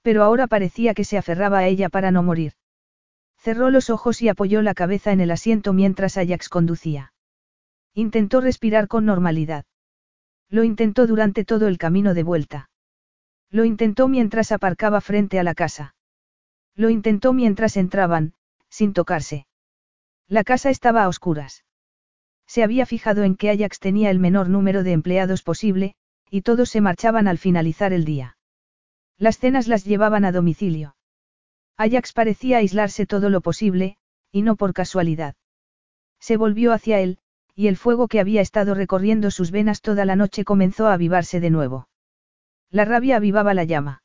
Pero 0.03 0.23
ahora 0.23 0.47
parecía 0.47 0.95
que 0.95 1.05
se 1.05 1.19
aferraba 1.19 1.59
a 1.59 1.67
ella 1.67 1.89
para 1.89 2.11
no 2.11 2.23
morir. 2.23 2.55
Cerró 3.37 3.71
los 3.71 3.91
ojos 3.91 4.23
y 4.23 4.29
apoyó 4.29 4.63
la 4.63 4.75
cabeza 4.75 5.13
en 5.13 5.21
el 5.21 5.31
asiento 5.31 5.73
mientras 5.73 6.17
Ajax 6.17 6.49
conducía. 6.49 7.13
Intentó 7.95 8.41
respirar 8.41 8.89
con 8.89 9.05
normalidad. 9.05 9.65
Lo 10.49 10.65
intentó 10.65 11.07
durante 11.07 11.45
todo 11.45 11.69
el 11.69 11.79
camino 11.79 12.15
de 12.15 12.23
vuelta. 12.23 12.71
Lo 13.51 13.65
intentó 13.65 14.09
mientras 14.09 14.53
aparcaba 14.53 15.01
frente 15.01 15.39
a 15.39 15.43
la 15.43 15.55
casa. 15.55 15.95
Lo 16.75 16.91
intentó 16.91 17.33
mientras 17.33 17.77
entraban, 17.77 18.35
sin 18.69 18.93
tocarse. 18.93 19.47
La 20.29 20.45
casa 20.45 20.71
estaba 20.71 21.05
a 21.05 21.09
oscuras. 21.09 21.65
Se 22.47 22.63
había 22.63 22.87
fijado 22.87 23.25
en 23.25 23.37
que 23.37 23.51
Ajax 23.51 23.79
tenía 23.79 24.11
el 24.11 24.19
menor 24.19 24.49
número 24.49 24.83
de 24.83 24.93
empleados 24.93 25.43
posible, 25.43 25.95
y 26.31 26.43
todos 26.43 26.69
se 26.69 26.81
marchaban 26.81 27.27
al 27.27 27.39
finalizar 27.39 27.93
el 27.93 28.05
día. 28.05 28.37
Las 29.17 29.39
cenas 29.39 29.67
las 29.67 29.85
llevaban 29.85 30.25
a 30.25 30.33
domicilio. 30.33 30.97
Ajax 31.77 32.13
parecía 32.13 32.59
aislarse 32.59 33.07
todo 33.07 33.31
lo 33.31 33.41
posible, 33.41 33.97
y 34.31 34.43
no 34.43 34.57
por 34.57 34.73
casualidad. 34.73 35.35
Se 36.21 36.37
volvió 36.37 36.73
hacia 36.73 37.01
él, 37.01 37.19
y 37.55 37.69
el 37.69 37.77
fuego 37.77 38.09
que 38.09 38.21
había 38.21 38.41
estado 38.41 38.75
recorriendo 38.75 39.31
sus 39.31 39.51
venas 39.51 39.81
toda 39.81 40.05
la 40.05 40.17
noche 40.17 40.45
comenzó 40.45 40.87
a 40.87 40.95
avivarse 40.95 41.41
de 41.41 41.51
nuevo. 41.51 41.89
La 42.71 42.85
rabia 42.85 43.17
avivaba 43.17 43.55
la 43.55 43.65
llama. 43.65 44.03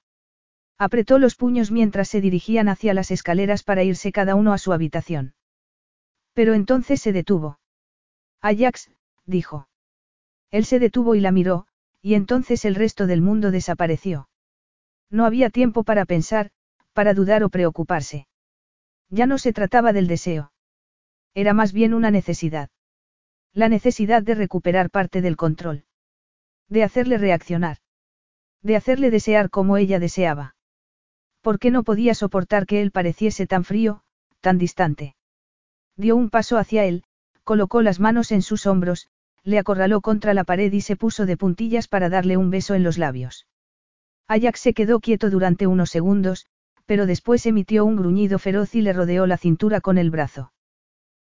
Apretó 0.78 1.20
los 1.20 1.36
puños 1.36 1.72
mientras 1.72 2.10
se 2.10 2.22
dirigían 2.22 2.70
hacia 2.70 2.94
las 2.94 3.12
escaleras 3.12 3.64
para 3.64 3.84
irse 3.84 4.12
cada 4.12 4.36
uno 4.36 4.54
a 4.54 4.58
su 4.58 4.74
habitación. 4.74 5.36
Pero 6.34 6.54
entonces 6.54 7.02
se 7.02 7.12
detuvo. 7.12 7.60
Ajax, 8.42 8.90
dijo. 9.26 9.68
Él 10.50 10.66
se 10.66 10.80
detuvo 10.80 11.16
y 11.16 11.20
la 11.20 11.32
miró, 11.32 11.68
y 12.02 12.16
entonces 12.16 12.66
el 12.66 12.76
resto 12.76 13.08
del 13.08 13.22
mundo 13.22 13.52
desapareció. 13.52 14.30
No 15.10 15.26
había 15.26 15.50
tiempo 15.50 15.84
para 15.84 16.06
pensar, 16.06 16.52
para 16.94 17.14
dudar 17.14 17.44
o 17.44 17.50
preocuparse. 17.50 18.28
Ya 19.10 19.26
no 19.26 19.38
se 19.38 19.54
trataba 19.54 19.94
del 19.94 20.08
deseo. 20.08 20.52
Era 21.34 21.54
más 21.54 21.74
bien 21.74 21.94
una 21.94 22.12
necesidad. 22.12 22.70
La 23.54 23.70
necesidad 23.70 24.24
de 24.24 24.36
recuperar 24.36 24.90
parte 24.90 25.22
del 25.22 25.38
control. 25.38 25.86
De 26.68 26.84
hacerle 26.84 27.18
reaccionar. 27.18 27.78
De 28.64 28.76
hacerle 28.76 29.12
desear 29.12 29.50
como 29.50 29.78
ella 29.78 30.00
deseaba. 30.00 30.56
¿Por 31.42 31.60
qué 31.60 31.70
no 31.70 31.84
podía 31.84 32.16
soportar 32.16 32.66
que 32.66 32.82
él 32.82 32.92
pareciese 32.92 33.46
tan 33.46 33.66
frío, 33.66 34.02
tan 34.40 34.58
distante? 34.58 35.16
Dio 35.98 36.16
un 36.16 36.30
paso 36.30 36.58
hacia 36.58 36.86
él, 36.86 37.04
colocó 37.44 37.82
las 37.82 38.00
manos 38.00 38.32
en 38.32 38.42
sus 38.42 38.66
hombros, 38.66 39.10
le 39.44 39.60
acorraló 39.60 40.00
contra 40.00 40.34
la 40.34 40.46
pared 40.46 40.72
y 40.72 40.80
se 40.80 40.96
puso 40.96 41.26
de 41.26 41.36
puntillas 41.36 41.90
para 41.90 42.08
darle 42.08 42.38
un 42.38 42.50
beso 42.50 42.74
en 42.74 42.84
los 42.84 42.98
labios. 42.98 43.46
Ajax 44.30 44.62
se 44.62 44.74
quedó 44.74 45.02
quieto 45.02 45.30
durante 45.30 45.68
unos 45.68 45.90
segundos, 45.90 46.48
pero 46.86 47.06
después 47.06 47.46
emitió 47.46 47.84
un 47.84 47.98
gruñido 47.98 48.40
feroz 48.40 48.74
y 48.76 48.82
le 48.82 48.94
rodeó 48.94 49.28
la 49.28 49.38
cintura 49.38 49.82
con 49.82 49.98
el 49.98 50.10
brazo. 50.10 50.54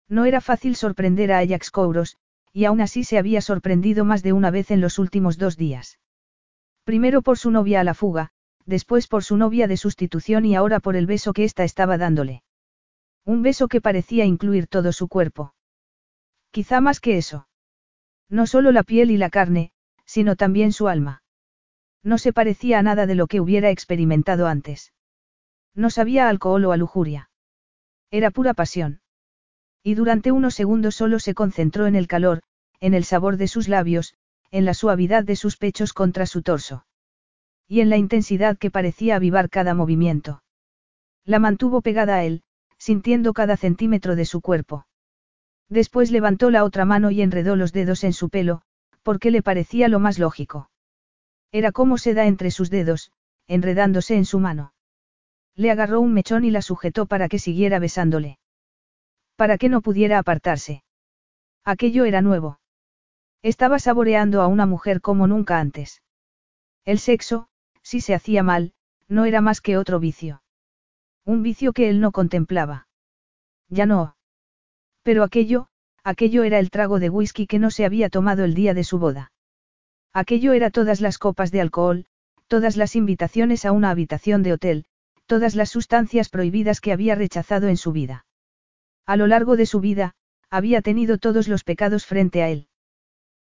No 0.09 0.25
era 0.25 0.41
fácil 0.41 0.75
sorprender 0.75 1.31
a 1.31 1.39
Ajax 1.39 1.71
Kouros, 1.71 2.17
y 2.53 2.65
aún 2.65 2.81
así 2.81 3.05
se 3.05 3.19
había 3.19 3.41
sorprendido 3.41 4.05
más 4.05 4.25
de 4.25 4.33
una 4.33 4.51
vez 4.51 4.73
en 4.73 4.81
los 4.81 4.99
últimos 4.99 5.39
dos 5.39 5.57
días. 5.57 5.99
Primero 6.89 7.21
por 7.21 7.37
su 7.37 7.51
novia 7.51 7.81
a 7.81 7.85
la 7.85 7.93
fuga, 7.93 8.31
después 8.65 9.09
por 9.09 9.23
su 9.23 9.37
novia 9.37 9.69
de 9.69 9.77
sustitución 9.77 10.47
y 10.47 10.55
ahora 10.55 10.81
por 10.81 10.97
el 10.97 11.05
beso 11.05 11.35
que 11.35 11.45
ésta 11.45 11.63
estaba 11.63 11.99
dándole. 11.99 12.43
Un 13.27 13.43
beso 13.43 13.69
que 13.69 13.83
parecía 13.83 14.25
incluir 14.25 14.69
todo 14.69 14.91
su 14.93 15.07
cuerpo. 15.07 15.53
Quizá 16.51 16.81
más 16.81 17.01
que 17.01 17.19
eso. 17.19 17.47
No 18.31 18.47
solo 18.47 18.73
la 18.73 18.85
piel 18.85 19.11
y 19.11 19.19
la 19.19 19.29
carne, 19.29 19.71
sino 20.07 20.35
también 20.35 20.73
su 20.73 20.89
alma. 20.89 21.23
No 22.03 22.17
se 22.17 22.33
parecía 22.33 22.79
a 22.79 22.83
nada 22.83 23.05
de 23.05 23.17
lo 23.17 23.27
que 23.27 23.43
hubiera 23.43 23.69
experimentado 23.69 24.47
antes. 24.47 24.95
No 25.75 25.91
sabía 25.91 26.31
alcohol 26.31 26.65
o 26.65 26.73
a 26.73 26.79
lujuria. 26.79 27.29
Era 28.11 28.31
pura 28.31 28.55
pasión. 28.55 29.03
Y 29.83 29.93
durante 29.93 30.33
unos 30.33 30.55
segundos 30.55 30.95
solo 30.95 31.21
se 31.21 31.35
concentró 31.35 31.87
en 31.87 31.97
el 31.97 32.07
calor, 32.07 32.41
en 32.81 32.95
el 32.95 33.05
sabor 33.05 33.37
de 33.37 33.47
sus 33.47 33.69
labios, 33.69 34.15
en 34.51 34.65
la 34.65 34.75
suavidad 34.75 35.25
de 35.25 35.37
sus 35.37 35.57
pechos 35.57 35.93
contra 35.93 36.27
su 36.27 36.43
torso. 36.43 36.87
Y 37.67 37.81
en 37.81 37.91
la 37.91 37.97
intensidad 37.97 38.57
que 38.57 38.71
parecía 38.71 39.17
avivar 39.17 39.51
cada 39.51 39.75
movimiento. 39.75 40.43
La 41.25 41.39
mantuvo 41.39 41.83
pegada 41.83 42.17
a 42.17 42.25
él, 42.25 42.43
sintiendo 42.79 43.35
cada 43.35 43.57
centímetro 43.57 44.17
de 44.17 44.25
su 44.25 44.41
cuerpo. 44.41 44.87
Después 45.69 46.11
levantó 46.11 46.51
la 46.51 46.65
otra 46.65 46.85
mano 46.85 47.11
y 47.11 47.21
enredó 47.21 47.57
los 47.57 47.73
dedos 47.73 48.05
en 48.05 48.15
su 48.15 48.31
pelo, 48.31 48.63
porque 49.03 49.31
le 49.31 49.43
parecía 49.43 49.89
lo 49.89 50.01
más 50.01 50.19
lógico. 50.19 50.71
Era 51.53 51.73
como 51.73 51.99
se 51.99 52.15
da 52.15 52.27
entre 52.27 52.51
sus 52.51 52.71
dedos, 52.71 53.13
enredándose 53.47 54.17
en 54.17 54.25
su 54.25 54.39
mano. 54.39 54.73
Le 55.55 55.71
agarró 55.71 56.01
un 56.01 56.15
mechón 56.15 56.45
y 56.45 56.51
la 56.51 56.63
sujetó 56.63 57.07
para 57.07 57.29
que 57.29 57.39
siguiera 57.39 57.79
besándole. 57.79 58.39
Para 59.37 59.59
que 59.59 59.69
no 59.69 59.83
pudiera 59.83 60.19
apartarse. 60.19 60.83
Aquello 61.65 62.05
era 62.05 62.23
nuevo. 62.23 62.61
Estaba 63.43 63.79
saboreando 63.79 64.43
a 64.43 64.49
una 64.49 64.67
mujer 64.67 65.01
como 65.01 65.27
nunca 65.27 65.61
antes. 65.61 66.03
El 66.85 66.99
sexo, 66.99 67.49
si 67.83 68.01
se 68.01 68.15
hacía 68.15 68.43
mal, 68.43 68.73
no 69.09 69.25
era 69.25 69.41
más 69.41 69.61
que 69.61 69.77
otro 69.77 70.01
vicio. 70.01 70.43
Un 71.25 71.43
vicio 71.43 71.73
que 71.73 71.89
él 71.89 72.01
no 72.01 72.13
contemplaba. 72.13 72.89
Ya 73.69 73.87
no. 73.87 74.17
Pero 75.03 75.23
aquello, 75.23 75.69
aquello 76.03 76.43
era 76.43 76.59
el 76.59 76.71
trago 76.71 76.99
de 76.99 77.11
whisky 77.11 77.47
que 77.47 77.59
no 77.59 77.71
se 77.71 77.85
había 77.85 78.09
tomado 78.09 78.45
el 78.45 78.55
día 78.55 78.75
de 78.75 78.85
su 78.85 78.99
boda. 78.99 79.33
Aquello 80.13 80.53
era 80.53 80.71
todas 80.71 81.01
las 81.01 81.19
copas 81.19 81.51
de 81.51 81.61
alcohol, 81.61 82.07
todas 82.49 82.77
las 82.77 82.97
invitaciones 82.97 83.65
a 83.65 83.73
una 83.73 83.91
habitación 83.91 84.43
de 84.43 84.55
hotel, 84.55 84.85
todas 85.27 85.55
las 85.55 85.69
sustancias 85.69 86.31
prohibidas 86.31 86.81
que 86.81 86.93
había 86.93 87.15
rechazado 87.15 87.69
en 87.69 87.77
su 87.77 87.93
vida. 87.93 88.25
A 89.07 89.17
lo 89.17 89.27
largo 89.27 89.57
de 89.57 89.67
su 89.67 89.81
vida, 89.81 90.15
había 90.51 90.81
tenido 90.81 91.19
todos 91.19 91.47
los 91.47 91.63
pecados 91.63 92.07
frente 92.07 92.43
a 92.43 92.49
él. 92.49 92.68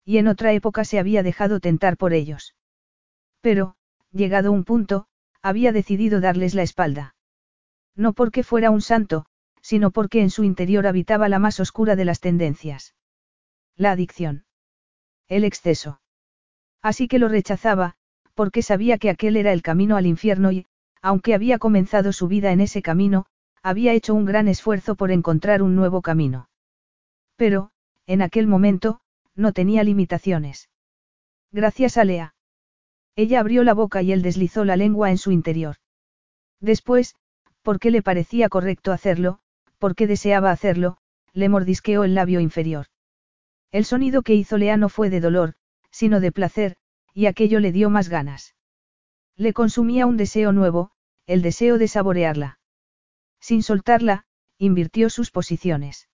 Y 0.05 0.19
en 0.19 0.29
otra 0.29 0.53
época 0.53 0.85
se 0.85 0.99
había 0.99 1.23
dejado 1.23 1.61
tentar 1.61 1.97
por 1.97 2.13
ellos. 2.13 2.55
Pero, 3.41 3.77
llegado 4.11 4.53
un 4.53 4.65
punto, 4.65 5.07
había 5.43 5.73
decidido 5.73 6.21
darles 6.21 6.55
la 6.55 6.63
espalda. 6.63 7.15
No 7.95 8.13
porque 8.13 8.43
fuera 8.43 8.71
un 8.71 8.81
santo, 8.81 9.27
sino 9.61 9.91
porque 9.91 10.21
en 10.21 10.31
su 10.31 10.45
interior 10.45 10.87
habitaba 10.87 11.29
la 11.29 11.39
más 11.39 11.61
oscura 11.61 11.97
de 11.97 12.05
las 12.05 12.21
tendencias. 12.21 12.95
La 13.77 13.93
adicción. 13.93 14.45
El 15.29 15.45
exceso. 15.45 16.01
Así 16.83 17.07
que 17.09 17.19
lo 17.19 17.29
rechazaba, 17.29 17.95
porque 18.35 18.63
sabía 18.63 18.99
que 18.99 19.11
aquel 19.11 19.37
era 19.37 19.53
el 19.53 19.63
camino 19.63 19.97
al 19.97 20.07
infierno 20.07 20.53
y, 20.53 20.67
aunque 21.01 21.35
había 21.35 21.59
comenzado 21.59 22.13
su 22.13 22.29
vida 22.29 22.53
en 22.53 22.61
ese 22.61 22.83
camino, 22.83 23.27
había 23.63 23.93
hecho 23.93 24.15
un 24.15 24.25
gran 24.25 24.49
esfuerzo 24.49 24.97
por 24.97 25.11
encontrar 25.13 25.63
un 25.63 25.77
nuevo 25.77 26.03
camino. 26.03 26.49
Pero, 27.37 27.71
en 28.07 28.23
aquel 28.23 28.47
momento, 28.47 29.01
no 29.35 29.53
tenía 29.53 29.83
limitaciones. 29.85 30.69
Gracias 31.51 31.97
a 31.97 32.05
Lea. 32.05 32.35
Ella 33.17 33.41
abrió 33.41 33.63
la 33.65 33.75
boca 33.75 34.03
y 34.03 34.13
él 34.13 34.23
deslizó 34.23 34.65
la 34.65 34.77
lengua 34.77 35.11
en 35.11 35.19
su 35.19 35.33
interior. 35.33 35.77
Después, 36.61 37.15
porque 37.63 37.91
le 37.91 38.03
parecía 38.03 38.49
correcto 38.49 38.93
hacerlo, 38.93 39.41
porque 39.79 40.07
deseaba 40.07 40.51
hacerlo, 40.51 40.99
le 41.33 41.49
mordisqueó 41.49 42.05
el 42.05 42.15
labio 42.15 42.41
inferior. 42.41 42.87
El 43.71 43.85
sonido 43.85 44.23
que 44.23 44.35
hizo 44.35 44.59
Lea 44.59 44.77
no 44.77 44.89
fue 44.89 45.11
de 45.11 45.21
dolor, 45.21 45.55
sino 45.91 46.21
de 46.21 46.33
placer, 46.33 46.77
y 47.15 47.27
aquello 47.27 47.61
le 47.61 47.73
dio 47.73 47.91
más 47.91 48.09
ganas. 48.09 48.55
Le 49.37 49.53
consumía 49.53 50.07
un 50.07 50.17
deseo 50.17 50.53
nuevo, 50.53 50.91
el 51.27 51.43
deseo 51.43 51.79
de 51.79 51.89
saborearla. 51.89 52.59
Sin 53.41 53.63
soltarla, 53.63 54.25
invirtió 54.59 55.11
sus 55.11 55.31
posiciones. 55.31 56.09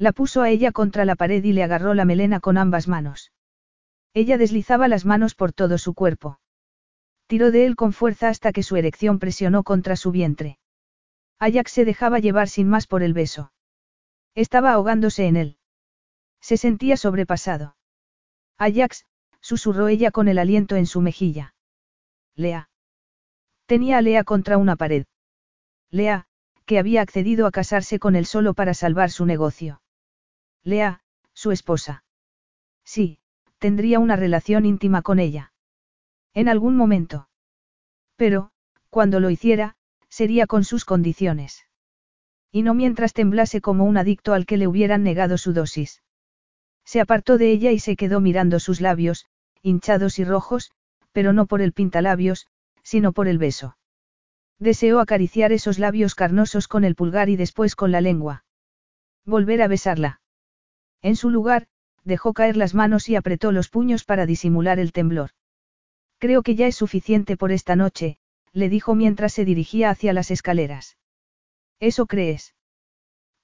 La 0.00 0.12
puso 0.12 0.40
a 0.40 0.48
ella 0.48 0.72
contra 0.72 1.04
la 1.04 1.14
pared 1.14 1.44
y 1.44 1.52
le 1.52 1.62
agarró 1.62 1.92
la 1.92 2.06
melena 2.06 2.40
con 2.40 2.56
ambas 2.56 2.88
manos. 2.88 3.32
Ella 4.14 4.38
deslizaba 4.38 4.88
las 4.88 5.04
manos 5.04 5.34
por 5.34 5.52
todo 5.52 5.76
su 5.76 5.92
cuerpo. 5.92 6.40
Tiró 7.26 7.50
de 7.50 7.66
él 7.66 7.76
con 7.76 7.92
fuerza 7.92 8.30
hasta 8.30 8.50
que 8.50 8.62
su 8.62 8.76
erección 8.76 9.18
presionó 9.18 9.62
contra 9.62 9.96
su 9.96 10.10
vientre. 10.10 10.58
Ajax 11.38 11.72
se 11.72 11.84
dejaba 11.84 12.18
llevar 12.18 12.48
sin 12.48 12.66
más 12.66 12.86
por 12.86 13.02
el 13.02 13.12
beso. 13.12 13.52
Estaba 14.34 14.72
ahogándose 14.72 15.26
en 15.26 15.36
él. 15.36 15.58
Se 16.40 16.56
sentía 16.56 16.96
sobrepasado. 16.96 17.76
Ajax, 18.56 19.04
susurró 19.42 19.88
ella 19.88 20.10
con 20.10 20.28
el 20.28 20.38
aliento 20.38 20.76
en 20.76 20.86
su 20.86 21.02
mejilla. 21.02 21.54
Lea. 22.34 22.70
Tenía 23.66 23.98
a 23.98 24.00
Lea 24.00 24.24
contra 24.24 24.56
una 24.56 24.76
pared. 24.76 25.04
Lea, 25.90 26.26
que 26.64 26.78
había 26.78 27.02
accedido 27.02 27.46
a 27.46 27.50
casarse 27.50 27.98
con 27.98 28.16
él 28.16 28.24
solo 28.24 28.54
para 28.54 28.72
salvar 28.72 29.10
su 29.10 29.26
negocio. 29.26 29.82
Lea, 30.64 31.00
su 31.32 31.52
esposa. 31.52 32.04
Sí, 32.84 33.18
tendría 33.58 33.98
una 33.98 34.16
relación 34.16 34.66
íntima 34.66 35.02
con 35.02 35.18
ella. 35.18 35.52
En 36.34 36.48
algún 36.48 36.76
momento. 36.76 37.28
Pero, 38.16 38.50
cuando 38.90 39.20
lo 39.20 39.30
hiciera, 39.30 39.76
sería 40.08 40.46
con 40.46 40.64
sus 40.64 40.84
condiciones. 40.84 41.64
Y 42.52 42.62
no 42.62 42.74
mientras 42.74 43.12
temblase 43.12 43.60
como 43.60 43.84
un 43.84 43.96
adicto 43.96 44.34
al 44.34 44.44
que 44.44 44.56
le 44.56 44.66
hubieran 44.66 45.02
negado 45.02 45.38
su 45.38 45.52
dosis. 45.52 46.02
Se 46.84 47.00
apartó 47.00 47.38
de 47.38 47.52
ella 47.52 47.70
y 47.70 47.78
se 47.78 47.96
quedó 47.96 48.20
mirando 48.20 48.58
sus 48.58 48.80
labios, 48.80 49.26
hinchados 49.62 50.18
y 50.18 50.24
rojos, 50.24 50.72
pero 51.12 51.32
no 51.32 51.46
por 51.46 51.62
el 51.62 51.72
pintalabios, 51.72 52.48
sino 52.82 53.12
por 53.12 53.28
el 53.28 53.38
beso. 53.38 53.76
Deseó 54.58 55.00
acariciar 55.00 55.52
esos 55.52 55.78
labios 55.78 56.14
carnosos 56.14 56.68
con 56.68 56.84
el 56.84 56.96
pulgar 56.96 57.28
y 57.28 57.36
después 57.36 57.76
con 57.76 57.92
la 57.92 58.00
lengua. 58.00 58.44
Volver 59.24 59.62
a 59.62 59.68
besarla. 59.68 60.20
En 61.02 61.16
su 61.16 61.30
lugar, 61.30 61.66
dejó 62.04 62.32
caer 62.32 62.56
las 62.56 62.74
manos 62.74 63.08
y 63.08 63.16
apretó 63.16 63.52
los 63.52 63.68
puños 63.68 64.04
para 64.04 64.26
disimular 64.26 64.78
el 64.78 64.92
temblor. 64.92 65.30
Creo 66.18 66.42
que 66.42 66.54
ya 66.54 66.66
es 66.66 66.76
suficiente 66.76 67.36
por 67.36 67.52
esta 67.52 67.76
noche, 67.76 68.18
le 68.52 68.68
dijo 68.68 68.94
mientras 68.94 69.32
se 69.32 69.44
dirigía 69.44 69.90
hacia 69.90 70.12
las 70.12 70.30
escaleras. 70.30 70.98
¿Eso 71.78 72.06
crees? 72.06 72.54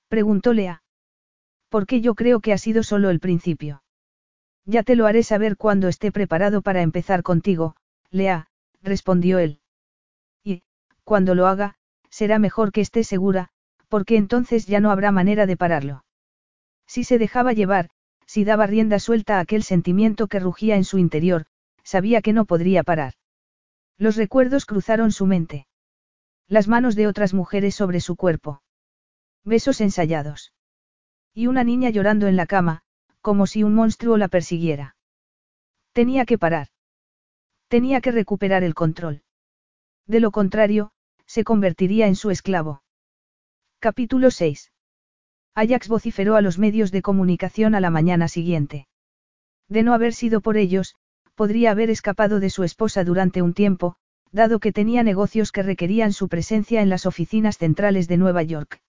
Preguntó 0.08 0.52
Lea. 0.52 0.82
Porque 1.68 2.00
yo 2.00 2.14
creo 2.14 2.40
que 2.40 2.52
ha 2.52 2.58
sido 2.58 2.82
solo 2.82 3.10
el 3.10 3.20
principio. 3.20 3.82
Ya 4.64 4.82
te 4.82 4.96
lo 4.96 5.06
haré 5.06 5.22
saber 5.22 5.56
cuando 5.56 5.88
esté 5.88 6.12
preparado 6.12 6.60
para 6.60 6.82
empezar 6.82 7.22
contigo, 7.22 7.76
Lea, 8.10 8.48
respondió 8.82 9.38
él. 9.38 9.60
Y, 10.44 10.62
cuando 11.04 11.34
lo 11.34 11.46
haga, 11.46 11.76
será 12.10 12.38
mejor 12.38 12.72
que 12.72 12.80
esté 12.80 13.04
segura, 13.04 13.50
porque 13.88 14.16
entonces 14.16 14.66
ya 14.66 14.80
no 14.80 14.90
habrá 14.90 15.12
manera 15.12 15.46
de 15.46 15.56
pararlo. 15.56 16.05
Si 16.86 17.04
se 17.04 17.18
dejaba 17.18 17.52
llevar, 17.52 17.90
si 18.26 18.44
daba 18.44 18.66
rienda 18.66 18.98
suelta 18.98 19.36
a 19.36 19.40
aquel 19.40 19.62
sentimiento 19.62 20.26
que 20.26 20.40
rugía 20.40 20.76
en 20.76 20.84
su 20.84 20.98
interior, 20.98 21.46
sabía 21.82 22.22
que 22.22 22.32
no 22.32 22.44
podría 22.44 22.82
parar. 22.82 23.14
Los 23.98 24.16
recuerdos 24.16 24.66
cruzaron 24.66 25.12
su 25.12 25.26
mente. 25.26 25.66
Las 26.48 26.68
manos 26.68 26.96
de 26.96 27.06
otras 27.06 27.34
mujeres 27.34 27.74
sobre 27.74 28.00
su 28.00 28.16
cuerpo. 28.16 28.62
Besos 29.44 29.80
ensayados. 29.80 30.52
Y 31.34 31.46
una 31.46 31.64
niña 31.64 31.90
llorando 31.90 32.26
en 32.26 32.36
la 32.36 32.46
cama, 32.46 32.82
como 33.20 33.46
si 33.46 33.62
un 33.62 33.74
monstruo 33.74 34.16
la 34.16 34.28
persiguiera. 34.28 34.96
Tenía 35.92 36.24
que 36.24 36.38
parar. 36.38 36.68
Tenía 37.68 38.00
que 38.00 38.12
recuperar 38.12 38.62
el 38.62 38.74
control. 38.74 39.22
De 40.06 40.20
lo 40.20 40.30
contrario, 40.30 40.92
se 41.26 41.42
convertiría 41.42 42.06
en 42.06 42.14
su 42.14 42.30
esclavo. 42.30 42.82
Capítulo 43.80 44.30
6. 44.30 44.70
Ajax 45.56 45.88
vociferó 45.88 46.36
a 46.36 46.42
los 46.42 46.58
medios 46.58 46.92
de 46.92 47.00
comunicación 47.00 47.74
a 47.74 47.80
la 47.80 47.88
mañana 47.88 48.28
siguiente. 48.28 48.88
De 49.70 49.82
no 49.82 49.94
haber 49.94 50.12
sido 50.12 50.42
por 50.42 50.58
ellos, 50.58 50.96
podría 51.34 51.70
haber 51.70 51.88
escapado 51.88 52.40
de 52.40 52.50
su 52.50 52.62
esposa 52.62 53.04
durante 53.04 53.40
un 53.40 53.54
tiempo, 53.54 53.96
dado 54.30 54.60
que 54.60 54.70
tenía 54.70 55.02
negocios 55.02 55.52
que 55.52 55.62
requerían 55.62 56.12
su 56.12 56.28
presencia 56.28 56.82
en 56.82 56.90
las 56.90 57.06
oficinas 57.06 57.56
centrales 57.56 58.06
de 58.06 58.18
Nueva 58.18 58.42
York. 58.42 58.82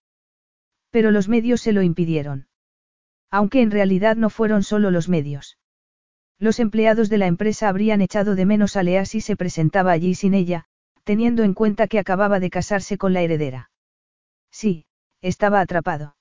Pero 0.91 1.11
los 1.11 1.30
medios 1.30 1.61
se 1.61 1.72
lo 1.72 1.84
impidieron. 1.84 2.49
Aunque 3.31 3.61
en 3.61 3.72
realidad 3.72 4.18
no 4.18 4.30
fueron 4.30 4.61
solo 4.61 4.91
los 4.91 5.07
medios. 5.07 5.57
Los 6.38 6.60
empleados 6.60 7.07
de 7.07 7.18
la 7.18 7.27
empresa 7.27 7.69
habrían 7.69 8.02
echado 8.02 8.35
de 8.35 8.45
menos 8.45 8.76
a 8.76 8.84
Lea 8.84 9.06
si 9.06 9.22
se 9.22 9.38
presentaba 9.38 9.94
allí 9.94 10.15
sin 10.15 10.34
ella, 10.34 10.65
teniendo 11.06 11.44
en 11.44 11.53
cuenta 11.53 11.88
que 11.88 11.98
acababa 11.98 12.41
de 12.41 12.49
casarse 12.49 12.98
con 12.98 13.14
la 13.14 13.22
heredera. 13.22 13.72
Sí, 14.52 14.85
estaba 15.22 15.61
atrapado. 15.61 16.16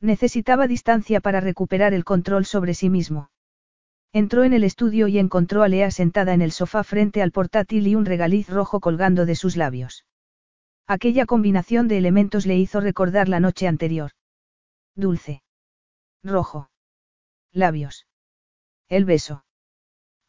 Necesitaba 0.00 0.66
distancia 0.66 1.20
para 1.20 1.40
recuperar 1.40 1.92
el 1.92 2.04
control 2.04 2.46
sobre 2.46 2.74
sí 2.74 2.88
mismo. 2.88 3.30
Entró 4.12 4.44
en 4.44 4.54
el 4.54 4.64
estudio 4.64 5.08
y 5.08 5.18
encontró 5.18 5.62
a 5.62 5.68
Lea 5.68 5.90
sentada 5.90 6.32
en 6.32 6.42
el 6.42 6.52
sofá 6.52 6.82
frente 6.82 7.22
al 7.22 7.32
portátil 7.32 7.86
y 7.86 7.94
un 7.94 8.06
regaliz 8.06 8.48
rojo 8.48 8.80
colgando 8.80 9.26
de 9.26 9.36
sus 9.36 9.56
labios. 9.56 10.04
Aquella 10.86 11.26
combinación 11.26 11.86
de 11.86 11.98
elementos 11.98 12.46
le 12.46 12.56
hizo 12.56 12.80
recordar 12.80 13.28
la 13.28 13.38
noche 13.38 13.68
anterior. 13.68 14.12
Dulce. 14.96 15.42
Rojo. 16.24 16.70
Labios. 17.52 18.06
El 18.88 19.04
beso. 19.04 19.44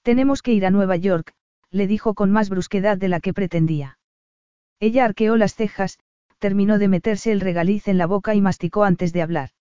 Tenemos 0.04 0.42
que 0.42 0.54
ir 0.54 0.66
a 0.66 0.70
Nueva 0.70 0.98
York, 0.98 1.34
le 1.72 1.88
dijo 1.88 2.14
con 2.14 2.30
más 2.30 2.50
brusquedad 2.50 2.98
de 2.98 3.08
la 3.08 3.22
que 3.22 3.34
pretendía. 3.34 3.98
Ella 4.80 5.06
arqueó 5.06 5.38
las 5.38 5.56
cejas, 5.56 5.98
terminó 6.40 6.78
de 6.78 6.88
meterse 6.88 7.32
el 7.32 7.40
regaliz 7.40 7.88
en 7.88 7.98
la 7.98 8.06
boca 8.06 8.36
y 8.36 8.42
masticó 8.42 8.84
antes 8.84 9.14
de 9.14 9.22
hablar. 9.22 9.52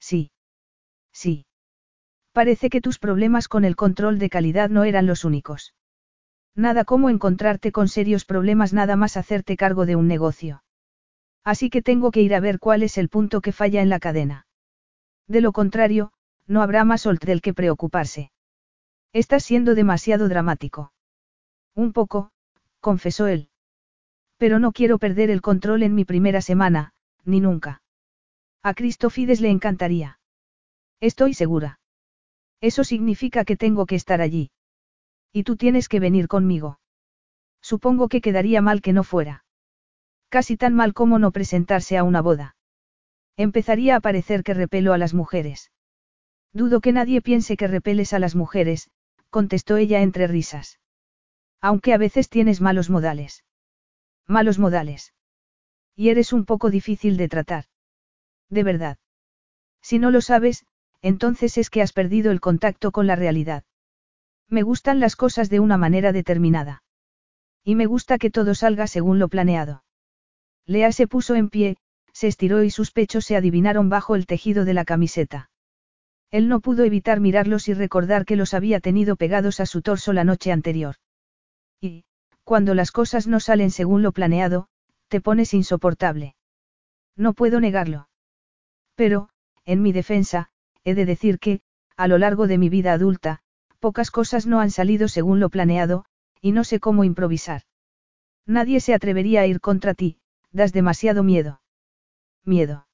Sí. 0.00 0.30
Sí. 1.12 1.46
Parece 2.32 2.70
que 2.70 2.80
tus 2.80 2.98
problemas 2.98 3.48
con 3.48 3.64
el 3.64 3.76
control 3.76 4.18
de 4.18 4.30
calidad 4.30 4.70
no 4.70 4.84
eran 4.84 5.06
los 5.06 5.24
únicos. 5.24 5.74
Nada 6.54 6.84
como 6.84 7.10
encontrarte 7.10 7.72
con 7.72 7.88
serios 7.88 8.24
problemas 8.24 8.72
nada 8.72 8.96
más 8.96 9.16
hacerte 9.16 9.56
cargo 9.56 9.86
de 9.86 9.96
un 9.96 10.08
negocio. 10.08 10.62
Así 11.44 11.70
que 11.70 11.82
tengo 11.82 12.10
que 12.10 12.22
ir 12.22 12.34
a 12.34 12.40
ver 12.40 12.58
cuál 12.58 12.82
es 12.82 12.98
el 12.98 13.08
punto 13.08 13.40
que 13.40 13.52
falla 13.52 13.80
en 13.80 13.88
la 13.88 14.00
cadena. 14.00 14.46
De 15.26 15.40
lo 15.40 15.52
contrario, 15.52 16.12
no 16.46 16.62
habrá 16.62 16.84
más 16.84 17.06
Olt 17.06 17.24
del 17.24 17.40
que 17.40 17.54
preocuparse. 17.54 18.32
Estás 19.12 19.44
siendo 19.44 19.74
demasiado 19.74 20.28
dramático. 20.28 20.92
Un 21.74 21.92
poco, 21.92 22.30
confesó 22.80 23.26
él. 23.26 23.48
Pero 24.36 24.58
no 24.58 24.72
quiero 24.72 24.98
perder 24.98 25.30
el 25.30 25.40
control 25.40 25.82
en 25.82 25.94
mi 25.94 26.04
primera 26.04 26.40
semana, 26.40 26.92
ni 27.24 27.40
nunca. 27.40 27.82
A 28.62 28.74
Cristofides 28.74 29.40
le 29.40 29.50
encantaría. 29.50 30.18
Estoy 31.00 31.34
segura. 31.34 31.80
Eso 32.60 32.82
significa 32.84 33.44
que 33.44 33.56
tengo 33.56 33.86
que 33.86 33.94
estar 33.94 34.20
allí. 34.20 34.50
Y 35.32 35.44
tú 35.44 35.56
tienes 35.56 35.88
que 35.88 36.00
venir 36.00 36.26
conmigo. 36.26 36.80
Supongo 37.60 38.08
que 38.08 38.20
quedaría 38.20 38.60
mal 38.60 38.82
que 38.82 38.92
no 38.92 39.04
fuera. 39.04 39.44
Casi 40.28 40.56
tan 40.56 40.74
mal 40.74 40.92
como 40.92 41.18
no 41.18 41.30
presentarse 41.30 41.96
a 41.96 42.04
una 42.04 42.20
boda. 42.20 42.56
Empezaría 43.36 43.96
a 43.96 44.00
parecer 44.00 44.42
que 44.42 44.54
repelo 44.54 44.92
a 44.92 44.98
las 44.98 45.14
mujeres. 45.14 45.70
Dudo 46.52 46.80
que 46.80 46.92
nadie 46.92 47.22
piense 47.22 47.56
que 47.56 47.68
repeles 47.68 48.12
a 48.12 48.18
las 48.18 48.34
mujeres, 48.34 48.90
contestó 49.30 49.76
ella 49.76 50.02
entre 50.02 50.26
risas. 50.26 50.80
Aunque 51.60 51.92
a 51.92 51.98
veces 51.98 52.28
tienes 52.28 52.60
malos 52.60 52.90
modales. 52.90 53.44
Malos 54.26 54.58
modales. 54.58 55.14
Y 55.94 56.08
eres 56.08 56.32
un 56.32 56.44
poco 56.44 56.70
difícil 56.70 57.16
de 57.16 57.28
tratar. 57.28 57.64
De 58.50 58.62
verdad. 58.62 58.98
Si 59.82 59.98
no 59.98 60.10
lo 60.10 60.20
sabes, 60.20 60.64
entonces 61.02 61.58
es 61.58 61.70
que 61.70 61.82
has 61.82 61.92
perdido 61.92 62.30
el 62.30 62.40
contacto 62.40 62.90
con 62.92 63.06
la 63.06 63.16
realidad. 63.16 63.64
Me 64.48 64.62
gustan 64.62 65.00
las 65.00 65.16
cosas 65.16 65.50
de 65.50 65.60
una 65.60 65.76
manera 65.76 66.12
determinada. 66.12 66.82
Y 67.64 67.74
me 67.74 67.86
gusta 67.86 68.18
que 68.18 68.30
todo 68.30 68.54
salga 68.54 68.86
según 68.86 69.18
lo 69.18 69.28
planeado. 69.28 69.84
Lea 70.66 70.92
se 70.92 71.06
puso 71.06 71.34
en 71.34 71.50
pie, 71.50 71.76
se 72.12 72.28
estiró 72.28 72.62
y 72.64 72.70
sus 72.70 72.90
pechos 72.90 73.24
se 73.24 73.36
adivinaron 73.36 73.88
bajo 73.88 74.16
el 74.16 74.26
tejido 74.26 74.64
de 74.64 74.74
la 74.74 74.84
camiseta. 74.84 75.50
Él 76.30 76.48
no 76.48 76.60
pudo 76.60 76.84
evitar 76.84 77.20
mirarlos 77.20 77.68
y 77.68 77.74
recordar 77.74 78.24
que 78.24 78.36
los 78.36 78.54
había 78.54 78.80
tenido 78.80 79.16
pegados 79.16 79.60
a 79.60 79.66
su 79.66 79.82
torso 79.82 80.12
la 80.12 80.24
noche 80.24 80.52
anterior. 80.52 80.96
Y, 81.80 82.04
cuando 82.44 82.74
las 82.74 82.90
cosas 82.92 83.26
no 83.26 83.40
salen 83.40 83.70
según 83.70 84.02
lo 84.02 84.12
planeado, 84.12 84.68
te 85.08 85.20
pones 85.20 85.54
insoportable. 85.54 86.34
No 87.16 87.32
puedo 87.34 87.60
negarlo. 87.60 88.07
Pero, 88.98 89.28
en 89.64 89.80
mi 89.80 89.92
defensa, 89.92 90.50
he 90.82 90.96
de 90.96 91.06
decir 91.06 91.38
que, 91.38 91.60
a 91.96 92.08
lo 92.08 92.18
largo 92.18 92.48
de 92.48 92.58
mi 92.58 92.68
vida 92.68 92.92
adulta, 92.92 93.42
pocas 93.78 94.10
cosas 94.10 94.44
no 94.48 94.58
han 94.58 94.72
salido 94.72 95.06
según 95.06 95.38
lo 95.38 95.50
planeado, 95.50 96.04
y 96.40 96.50
no 96.50 96.64
sé 96.64 96.80
cómo 96.80 97.04
improvisar. 97.04 97.62
Nadie 98.44 98.80
se 98.80 98.94
atrevería 98.94 99.42
a 99.42 99.46
ir 99.46 99.60
contra 99.60 99.94
ti, 99.94 100.18
das 100.50 100.72
demasiado 100.72 101.22
miedo. 101.22 101.60
Miedo. 102.44 102.88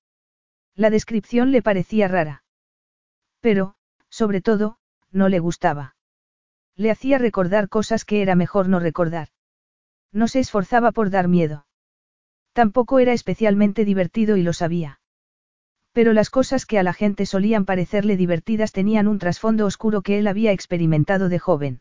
La 0.75 0.91
descripción 0.91 1.53
le 1.53 1.63
parecía 1.63 2.07
rara. 2.07 2.45
Pero, 3.41 3.75
sobre 4.11 4.43
todo, 4.43 4.77
no 5.11 5.31
le 5.31 5.39
gustaba. 5.39 5.97
Le 6.77 6.91
hacía 6.91 7.17
recordar 7.17 7.71
cosas 7.71 8.05
que 8.05 8.21
era 8.21 8.35
mejor 8.35 8.69
no 8.69 8.79
recordar. 8.79 9.29
No 10.13 10.29
se 10.29 10.41
esforzaba 10.41 10.93
por 10.93 11.09
dar 11.09 11.29
miedo. 11.29 11.67
Tampoco 12.53 12.99
era 12.99 13.15
especialmente 13.15 13.87
divertido 13.87 14.37
y 14.37 14.43
lo 14.43 14.53
sabía. 14.53 15.01
Pero 15.95 16.13
las 16.13 16.29
cosas 16.29 16.67
que 16.67 16.81
a 16.81 16.83
la 16.83 16.93
gente 16.93 17.25
solían 17.25 17.65
parecerle 17.65 18.17
divertidas 18.17 18.73
tenían 18.73 19.07
un 19.07 19.21
trasfondo 19.21 19.65
oscuro 19.65 20.03
que 20.03 20.19
él 20.19 20.27
había 20.27 20.51
experimentado 20.51 21.29
de 21.29 21.39
joven. 21.39 21.81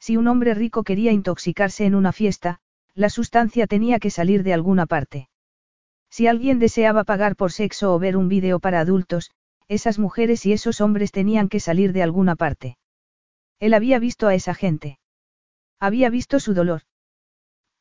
Si 0.00 0.16
un 0.16 0.28
hombre 0.28 0.54
rico 0.54 0.82
quería 0.82 1.12
intoxicarse 1.12 1.84
en 1.84 1.94
una 1.94 2.12
fiesta, 2.12 2.60
la 2.94 3.10
sustancia 3.10 3.66
tenía 3.66 3.98
que 3.98 4.08
salir 4.08 4.42
de 4.44 4.54
alguna 4.54 4.86
parte. 4.86 5.28
Si 6.08 6.26
alguien 6.26 6.58
deseaba 6.58 7.04
pagar 7.04 7.36
por 7.36 7.52
sexo 7.52 7.94
o 7.94 7.98
ver 7.98 8.16
un 8.16 8.28
vídeo 8.28 8.60
para 8.60 8.80
adultos, 8.80 9.30
esas 9.68 9.98
mujeres 9.98 10.46
y 10.46 10.54
esos 10.54 10.80
hombres 10.80 11.12
tenían 11.12 11.50
que 11.50 11.60
salir 11.60 11.92
de 11.92 12.02
alguna 12.02 12.34
parte. 12.34 12.78
Él 13.60 13.74
había 13.74 13.98
visto 13.98 14.26
a 14.26 14.34
esa 14.34 14.54
gente. 14.54 14.98
Había 15.78 16.08
visto 16.08 16.40
su 16.40 16.54
dolor. 16.54 16.80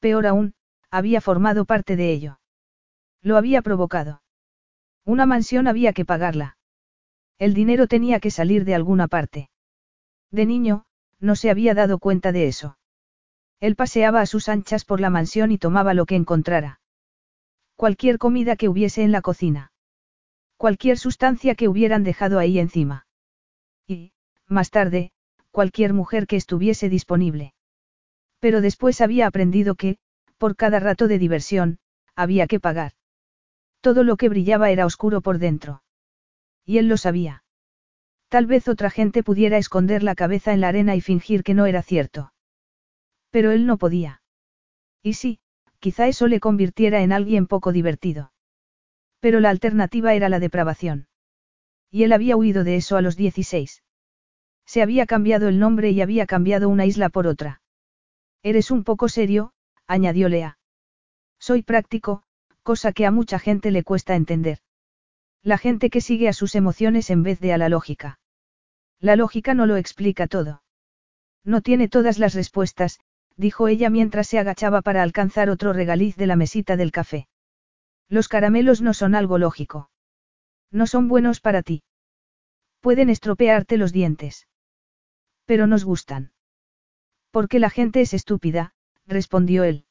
Peor 0.02 0.28
aún, 0.28 0.56
había 0.92 1.22
formado 1.22 1.64
parte 1.64 1.96
de 1.96 2.12
ello. 2.12 2.40
Lo 3.22 3.38
había 3.38 3.62
provocado. 3.62 4.22
Una 5.08 5.26
mansión 5.26 5.70
había 5.70 5.94
que 5.94 6.04
pagarla. 6.04 6.58
El 7.40 7.54
dinero 7.54 7.88
tenía 7.88 8.20
que 8.20 8.30
salir 8.30 8.66
de 8.66 8.76
alguna 8.76 9.08
parte. 9.08 9.50
De 10.32 10.46
niño, 10.46 10.84
no 11.22 11.38
se 11.38 11.50
había 11.50 11.74
dado 11.74 11.98
cuenta 11.98 12.34
de 12.34 12.48
eso. 12.48 12.78
Él 13.62 13.78
paseaba 13.78 14.20
a 14.20 14.26
sus 14.26 14.50
anchas 14.50 14.84
por 14.84 15.00
la 15.00 15.10
mansión 15.10 15.54
y 15.54 15.58
tomaba 15.58 15.94
lo 15.94 16.06
que 16.06 16.18
encontrara. 16.18 16.82
Cualquier 17.78 18.18
comida 18.18 18.58
que 18.58 18.68
hubiese 18.68 19.02
en 19.02 19.14
la 19.14 19.22
cocina. 19.22 19.72
Cualquier 20.58 20.98
sustancia 20.98 21.56
que 21.56 21.70
hubieran 21.70 22.04
dejado 22.04 22.38
ahí 22.38 22.60
encima. 22.60 23.08
Y, 23.88 24.12
más 24.46 24.72
tarde, 24.72 25.14
cualquier 25.52 25.94
mujer 25.94 26.28
que 26.28 26.36
estuviese 26.36 26.90
disponible. 26.90 27.54
Pero 28.40 28.60
después 28.60 29.00
había 29.00 29.26
aprendido 29.26 29.76
que, 29.76 30.00
por 30.38 30.58
cada 30.58 30.82
rato 30.82 31.08
de 31.08 31.18
diversión, 31.18 31.80
había 32.14 32.46
que 32.46 32.60
pagar. 32.60 32.92
Todo 33.88 34.04
lo 34.04 34.18
que 34.18 34.28
brillaba 34.28 34.70
era 34.70 34.86
oscuro 34.86 35.22
por 35.22 35.40
dentro. 35.40 35.82
Y 36.66 36.78
él 36.78 36.90
lo 36.90 36.98
sabía. 36.98 37.46
Tal 38.28 38.46
vez 38.46 38.68
otra 38.68 38.90
gente 38.90 39.24
pudiera 39.24 39.58
esconder 39.58 40.04
la 40.04 40.14
cabeza 40.14 40.52
en 40.52 40.60
la 40.60 40.68
arena 40.68 40.98
y 40.98 41.00
fingir 41.00 41.42
que 41.42 41.54
no 41.54 41.66
era 41.66 41.82
cierto. 41.84 42.34
Pero 43.30 43.52
él 43.52 43.66
no 43.66 43.78
podía. 43.78 44.22
Y 45.02 45.14
sí, 45.14 45.40
quizá 45.80 46.06
eso 46.10 46.28
le 46.28 46.42
convirtiera 46.42 47.02
en 47.02 47.14
alguien 47.14 47.48
poco 47.48 47.72
divertido. 47.72 48.34
Pero 49.22 49.40
la 49.40 49.52
alternativa 49.52 50.14
era 50.14 50.28
la 50.28 50.42
depravación. 50.42 51.08
Y 51.90 52.04
él 52.04 52.12
había 52.12 52.36
huido 52.36 52.66
de 52.66 52.76
eso 52.76 52.98
a 52.98 53.02
los 53.02 53.16
16. 53.16 53.84
Se 54.66 54.82
había 54.82 55.06
cambiado 55.06 55.48
el 55.48 55.60
nombre 55.60 55.92
y 55.92 56.02
había 56.02 56.26
cambiado 56.26 56.68
una 56.68 56.86
isla 56.86 57.08
por 57.08 57.26
otra. 57.26 57.62
Eres 58.44 58.70
un 58.70 58.84
poco 58.84 59.08
serio, 59.08 59.54
añadió 59.88 60.28
Lea. 60.28 60.60
Soy 61.40 61.62
práctico, 61.62 62.24
cosa 62.68 62.92
que 62.92 63.06
a 63.06 63.12
mucha 63.12 63.40
gente 63.40 63.72
le 63.72 63.86
cuesta 63.86 64.18
entender. 64.18 64.58
La 65.42 65.58
gente 65.58 65.90
que 65.90 66.02
sigue 66.02 66.28
a 66.28 66.34
sus 66.34 66.54
emociones 66.54 67.10
en 67.10 67.24
vez 67.24 67.40
de 67.40 67.54
a 67.54 67.58
la 67.58 67.70
lógica. 67.70 68.20
La 69.00 69.16
lógica 69.16 69.54
no 69.54 69.66
lo 69.66 69.78
explica 69.78 70.28
todo. 70.28 70.64
No 71.46 71.62
tiene 71.62 71.88
todas 71.88 72.20
las 72.20 72.34
respuestas, 72.34 73.00
dijo 73.38 73.70
ella 73.70 73.90
mientras 73.90 74.28
se 74.28 74.38
agachaba 74.38 74.82
para 74.82 75.02
alcanzar 75.02 75.50
otro 75.50 75.72
regaliz 75.72 76.18
de 76.18 76.28
la 76.28 76.36
mesita 76.36 76.76
del 76.76 76.92
café. 76.92 77.30
Los 78.10 78.28
caramelos 78.28 78.82
no 78.82 78.94
son 78.94 79.16
algo 79.16 79.38
lógico. 79.38 79.90
No 80.70 80.88
son 80.88 81.08
buenos 81.08 81.40
para 81.40 81.64
ti. 81.64 81.84
Pueden 82.82 83.10
estropearte 83.10 83.78
los 83.78 83.94
dientes. 83.94 84.46
Pero 85.46 85.68
nos 85.68 85.86
gustan. 85.86 86.34
Porque 87.32 87.60
la 87.60 87.70
gente 87.70 88.02
es 88.02 88.14
estúpida, 88.14 88.74
respondió 89.06 89.64
él. 89.64 89.86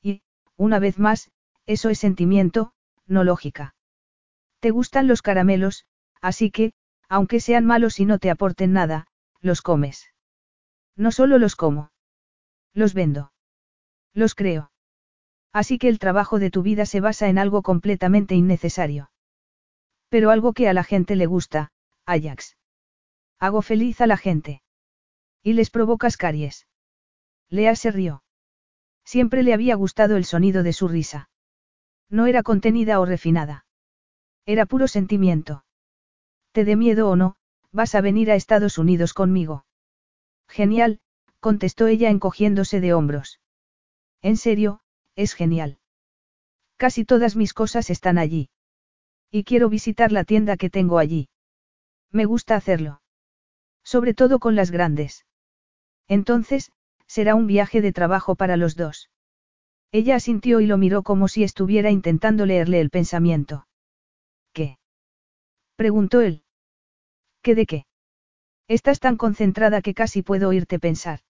Y, 0.00 0.22
una 0.56 0.78
vez 0.78 0.98
más, 0.98 1.30
eso 1.70 1.88
es 1.88 2.00
sentimiento, 2.00 2.72
no 3.06 3.22
lógica. 3.22 3.76
Te 4.58 4.70
gustan 4.72 5.06
los 5.06 5.22
caramelos, 5.22 5.86
así 6.20 6.50
que, 6.50 6.72
aunque 7.08 7.38
sean 7.38 7.64
malos 7.64 8.00
y 8.00 8.06
no 8.06 8.18
te 8.18 8.28
aporten 8.28 8.72
nada, 8.72 9.06
los 9.40 9.62
comes. 9.62 10.12
No 10.96 11.12
solo 11.12 11.38
los 11.38 11.54
como. 11.54 11.92
Los 12.74 12.92
vendo. 12.92 13.32
Los 14.12 14.34
creo. 14.34 14.72
Así 15.52 15.78
que 15.78 15.86
el 15.86 16.00
trabajo 16.00 16.40
de 16.40 16.50
tu 16.50 16.62
vida 16.62 16.86
se 16.86 17.00
basa 17.00 17.28
en 17.28 17.38
algo 17.38 17.62
completamente 17.62 18.34
innecesario. 18.34 19.12
Pero 20.08 20.30
algo 20.30 20.52
que 20.52 20.68
a 20.68 20.72
la 20.72 20.82
gente 20.82 21.14
le 21.14 21.26
gusta, 21.26 21.70
Ajax. 22.04 22.56
Hago 23.38 23.62
feliz 23.62 24.00
a 24.00 24.08
la 24.08 24.16
gente. 24.16 24.60
Y 25.40 25.52
les 25.52 25.70
provocas 25.70 26.16
caries. 26.16 26.66
Lea 27.48 27.76
se 27.76 27.92
rió. 27.92 28.24
Siempre 29.04 29.44
le 29.44 29.54
había 29.54 29.76
gustado 29.76 30.16
el 30.16 30.24
sonido 30.24 30.64
de 30.64 30.72
su 30.72 30.88
risa. 30.88 31.29
No 32.10 32.26
era 32.26 32.42
contenida 32.42 33.00
o 33.00 33.06
refinada. 33.06 33.64
Era 34.44 34.66
puro 34.66 34.88
sentimiento. 34.88 35.64
Te 36.52 36.64
dé 36.64 36.74
miedo 36.74 37.08
o 37.08 37.16
no, 37.16 37.36
vas 37.70 37.94
a 37.94 38.00
venir 38.00 38.30
a 38.30 38.34
Estados 38.34 38.78
Unidos 38.78 39.14
conmigo. 39.14 39.64
Genial, 40.48 41.00
contestó 41.38 41.86
ella 41.86 42.10
encogiéndose 42.10 42.80
de 42.80 42.92
hombros. 42.92 43.40
En 44.22 44.36
serio, 44.36 44.80
es 45.14 45.34
genial. 45.34 45.78
Casi 46.76 47.04
todas 47.04 47.36
mis 47.36 47.54
cosas 47.54 47.90
están 47.90 48.18
allí. 48.18 48.50
Y 49.30 49.44
quiero 49.44 49.68
visitar 49.68 50.10
la 50.10 50.24
tienda 50.24 50.56
que 50.56 50.70
tengo 50.70 50.98
allí. 50.98 51.28
Me 52.10 52.24
gusta 52.24 52.56
hacerlo. 52.56 53.02
Sobre 53.84 54.14
todo 54.14 54.40
con 54.40 54.56
las 54.56 54.72
grandes. 54.72 55.24
Entonces, 56.08 56.72
será 57.06 57.36
un 57.36 57.46
viaje 57.46 57.80
de 57.80 57.92
trabajo 57.92 58.34
para 58.34 58.56
los 58.56 58.74
dos. 58.74 59.10
Ella 59.92 60.16
asintió 60.16 60.60
y 60.60 60.66
lo 60.66 60.78
miró 60.78 61.02
como 61.02 61.28
si 61.28 61.42
estuviera 61.42 61.90
intentando 61.90 62.46
leerle 62.46 62.80
el 62.80 62.90
pensamiento. 62.90 63.66
¿Qué? 64.52 64.78
preguntó 65.76 66.20
él. 66.20 66.44
¿Qué 67.42 67.54
de 67.54 67.66
qué? 67.66 67.86
Estás 68.68 69.00
tan 69.00 69.16
concentrada 69.16 69.82
que 69.82 69.94
casi 69.94 70.22
puedo 70.22 70.48
oírte 70.48 70.78
pensar. 70.78 71.20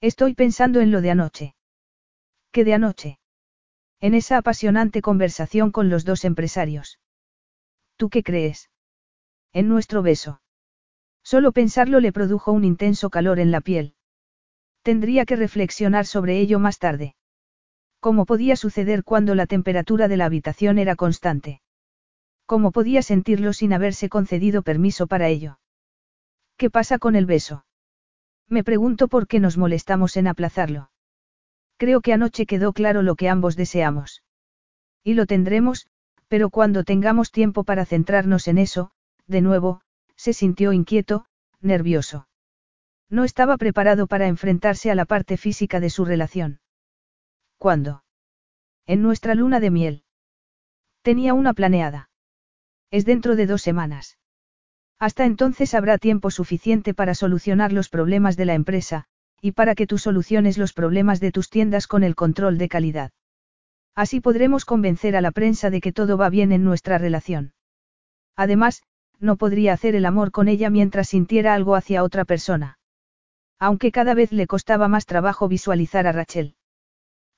Estoy 0.00 0.34
pensando 0.34 0.80
en 0.80 0.90
lo 0.90 1.00
de 1.00 1.10
anoche 1.10 1.56
de 2.64 2.74
anoche. 2.74 3.18
En 4.00 4.14
esa 4.14 4.38
apasionante 4.38 5.02
conversación 5.02 5.70
con 5.70 5.88
los 5.88 6.04
dos 6.04 6.24
empresarios. 6.24 6.98
¿Tú 7.96 8.10
qué 8.10 8.22
crees? 8.22 8.70
En 9.52 9.68
nuestro 9.68 10.02
beso. 10.02 10.40
Solo 11.22 11.52
pensarlo 11.52 11.98
le 12.00 12.12
produjo 12.12 12.52
un 12.52 12.64
intenso 12.64 13.10
calor 13.10 13.40
en 13.40 13.50
la 13.50 13.60
piel. 13.60 13.94
Tendría 14.82 15.24
que 15.24 15.34
reflexionar 15.34 16.06
sobre 16.06 16.38
ello 16.38 16.58
más 16.58 16.78
tarde. 16.78 17.16
¿Cómo 18.06 18.24
podía 18.24 18.54
suceder 18.54 19.02
cuando 19.02 19.34
la 19.34 19.46
temperatura 19.46 20.06
de 20.06 20.16
la 20.16 20.26
habitación 20.26 20.78
era 20.78 20.94
constante? 20.94 21.60
¿Cómo 22.46 22.70
podía 22.70 23.02
sentirlo 23.02 23.52
sin 23.52 23.72
haberse 23.72 24.08
concedido 24.08 24.62
permiso 24.62 25.08
para 25.08 25.26
ello? 25.26 25.58
¿Qué 26.56 26.70
pasa 26.70 27.00
con 27.00 27.16
el 27.16 27.26
beso? 27.26 27.66
Me 28.48 28.62
pregunto 28.62 29.08
por 29.08 29.26
qué 29.26 29.40
nos 29.40 29.58
molestamos 29.58 30.16
en 30.16 30.28
aplazarlo. 30.28 30.92
Creo 31.78 32.00
que 32.00 32.12
anoche 32.12 32.46
quedó 32.46 32.72
claro 32.72 33.02
lo 33.02 33.16
que 33.16 33.28
ambos 33.28 33.56
deseamos. 33.56 34.22
Y 35.02 35.14
lo 35.14 35.26
tendremos, 35.26 35.88
pero 36.28 36.48
cuando 36.48 36.84
tengamos 36.84 37.32
tiempo 37.32 37.64
para 37.64 37.84
centrarnos 37.86 38.46
en 38.46 38.58
eso, 38.58 38.92
de 39.26 39.40
nuevo, 39.40 39.80
se 40.14 40.32
sintió 40.32 40.72
inquieto, 40.72 41.26
nervioso. 41.60 42.28
No 43.10 43.24
estaba 43.24 43.56
preparado 43.56 44.06
para 44.06 44.28
enfrentarse 44.28 44.92
a 44.92 44.94
la 44.94 45.06
parte 45.06 45.36
física 45.36 45.80
de 45.80 45.90
su 45.90 46.04
relación. 46.04 46.60
¿Cuándo? 47.58 48.04
En 48.86 49.02
nuestra 49.02 49.34
luna 49.34 49.60
de 49.60 49.70
miel. 49.70 50.04
Tenía 51.02 51.34
una 51.34 51.54
planeada. 51.54 52.10
Es 52.90 53.04
dentro 53.04 53.36
de 53.36 53.46
dos 53.46 53.62
semanas. 53.62 54.18
Hasta 54.98 55.24
entonces 55.24 55.74
habrá 55.74 55.98
tiempo 55.98 56.30
suficiente 56.30 56.94
para 56.94 57.14
solucionar 57.14 57.72
los 57.72 57.88
problemas 57.88 58.36
de 58.36 58.44
la 58.46 58.54
empresa, 58.54 59.04
y 59.40 59.52
para 59.52 59.74
que 59.74 59.86
tú 59.86 59.98
soluciones 59.98 60.58
los 60.58 60.72
problemas 60.72 61.20
de 61.20 61.32
tus 61.32 61.50
tiendas 61.50 61.86
con 61.86 62.02
el 62.02 62.14
control 62.14 62.58
de 62.58 62.68
calidad. 62.68 63.10
Así 63.94 64.20
podremos 64.20 64.64
convencer 64.64 65.16
a 65.16 65.20
la 65.20 65.32
prensa 65.32 65.70
de 65.70 65.80
que 65.80 65.92
todo 65.92 66.16
va 66.16 66.28
bien 66.28 66.52
en 66.52 66.64
nuestra 66.64 66.98
relación. 66.98 67.52
Además, 68.36 68.82
no 69.18 69.36
podría 69.36 69.72
hacer 69.72 69.94
el 69.94 70.04
amor 70.04 70.30
con 70.30 70.48
ella 70.48 70.70
mientras 70.70 71.08
sintiera 71.08 71.54
algo 71.54 71.74
hacia 71.74 72.02
otra 72.02 72.24
persona. 72.24 72.78
Aunque 73.58 73.90
cada 73.92 74.14
vez 74.14 74.32
le 74.32 74.46
costaba 74.46 74.88
más 74.88 75.06
trabajo 75.06 75.48
visualizar 75.48 76.06
a 76.06 76.12
Rachel. 76.12 76.54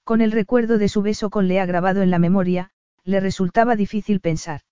Con 0.09 0.23
el 0.23 0.33
recuerdo 0.33 0.79
de 0.79 0.89
su 0.89 1.03
beso 1.03 1.29
con 1.29 1.49
Lea 1.49 1.67
grabado 1.67 2.01
en 2.01 2.11
la 2.11 2.19
memoria, 2.19 2.71
le 3.05 3.21
resultaba 3.21 3.77
difícil 3.77 4.21
pensar. 4.21 4.63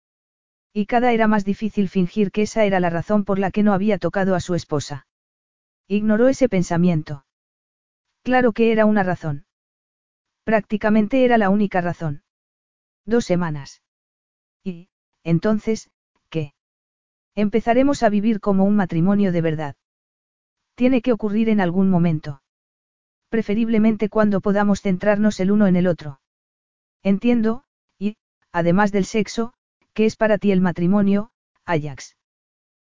Y 0.73 0.87
cada 0.87 1.13
era 1.13 1.29
más 1.29 1.45
difícil 1.45 1.91
fingir 1.91 2.31
que 2.31 2.41
esa 2.41 2.65
era 2.65 2.81
la 2.81 2.89
razón 2.89 3.27
por 3.27 3.39
la 3.39 3.51
que 3.51 3.63
no 3.63 3.75
había 3.75 3.99
tocado 3.99 4.35
a 4.35 4.41
su 4.41 4.55
esposa. 4.55 5.07
Ignoró 5.89 6.29
ese 6.29 6.49
pensamiento. 6.49 7.27
Claro 8.23 8.55
que 8.55 8.73
era 8.73 8.87
una 8.87 9.03
razón. 9.03 9.45
Prácticamente 10.43 11.27
era 11.27 11.37
la 11.37 11.51
única 11.51 11.83
razón. 11.83 12.23
Dos 13.05 13.27
semanas. 13.27 13.83
Y, 14.65 14.89
entonces, 15.23 15.91
¿qué? 16.31 16.55
Empezaremos 17.35 18.03
a 18.03 18.09
vivir 18.09 18.41
como 18.41 18.65
un 18.65 18.75
matrimonio 18.75 19.33
de 19.33 19.43
verdad. 19.43 19.77
Tiene 20.77 21.03
que 21.03 21.13
ocurrir 21.13 21.51
en 21.51 21.61
algún 21.61 21.91
momento. 21.91 22.41
Preferiblemente 23.29 24.09
cuando 24.09 24.41
podamos 24.41 24.81
centrarnos 24.81 25.41
el 25.41 25.51
uno 25.51 25.67
en 25.67 25.77
el 25.77 25.87
otro. 25.87 26.21
Entiendo, 27.03 27.65
y, 27.99 28.17
además 28.53 28.93
del 28.93 29.05
sexo, 29.05 29.53
¿qué 29.93 30.07
es 30.07 30.17
para 30.17 30.39
ti 30.39 30.53
el 30.53 30.61
matrimonio, 30.61 31.31
Ajax? 31.65 32.17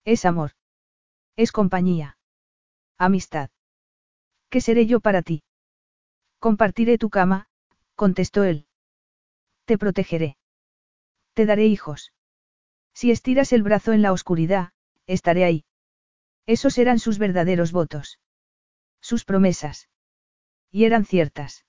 Es 0.05 0.25
amor. 0.25 0.51
Es 1.35 1.51
compañía. 1.51 2.17
Amistad. 2.97 3.49
¿Qué 4.49 4.61
seré 4.61 4.85
yo 4.85 4.99
para 4.99 5.21
ti? 5.21 5.43
Compartiré 6.39 6.97
tu 6.97 7.09
cama, 7.09 7.47
contestó 7.95 8.43
él. 8.43 8.67
Te 9.65 9.77
protegeré. 9.77 10.37
Te 11.33 11.45
daré 11.45 11.67
hijos. 11.67 12.13
Si 12.93 13.11
estiras 13.11 13.53
el 13.53 13.63
brazo 13.63 13.93
en 13.93 14.01
la 14.01 14.11
oscuridad, 14.11 14.73
estaré 15.07 15.43
ahí. 15.45 15.65
Esos 16.45 16.77
eran 16.77 16.99
sus 16.99 17.19
verdaderos 17.19 17.71
votos. 17.71 18.19
Sus 19.01 19.23
promesas. 19.23 19.87
Y 20.71 20.85
eran 20.85 21.05
ciertas. 21.05 21.65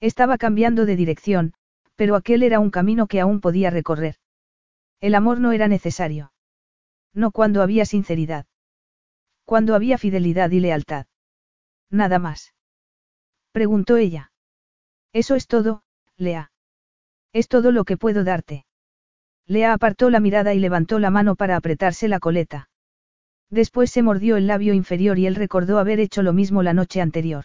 Estaba 0.00 0.38
cambiando 0.38 0.86
de 0.86 0.96
dirección, 0.96 1.54
pero 1.94 2.16
aquel 2.16 2.42
era 2.42 2.58
un 2.58 2.70
camino 2.70 3.06
que 3.06 3.20
aún 3.20 3.40
podía 3.40 3.70
recorrer. 3.70 4.16
El 5.00 5.14
amor 5.14 5.40
no 5.40 5.52
era 5.52 5.68
necesario. 5.68 6.32
No 7.12 7.30
cuando 7.30 7.62
había 7.62 7.84
sinceridad. 7.84 8.46
Cuando 9.44 9.74
había 9.74 9.98
fidelidad 9.98 10.50
y 10.50 10.60
lealtad. 10.60 11.06
Nada 11.90 12.18
más. 12.18 12.54
Preguntó 13.52 13.96
ella. 13.96 14.32
Eso 15.12 15.36
es 15.36 15.46
todo, 15.46 15.84
Lea. 16.16 16.50
Es 17.32 17.48
todo 17.48 17.70
lo 17.70 17.84
que 17.84 17.96
puedo 17.96 18.24
darte. 18.24 18.64
Lea 19.46 19.72
apartó 19.72 20.10
la 20.10 20.20
mirada 20.20 20.54
y 20.54 20.58
levantó 20.58 20.98
la 20.98 21.10
mano 21.10 21.36
para 21.36 21.56
apretarse 21.56 22.08
la 22.08 22.18
coleta. 22.18 22.70
Después 23.50 23.90
se 23.90 24.02
mordió 24.02 24.36
el 24.36 24.46
labio 24.46 24.72
inferior 24.72 25.18
y 25.18 25.26
él 25.26 25.34
recordó 25.34 25.78
haber 25.78 26.00
hecho 26.00 26.22
lo 26.22 26.32
mismo 26.32 26.62
la 26.62 26.72
noche 26.72 27.00
anterior. 27.00 27.44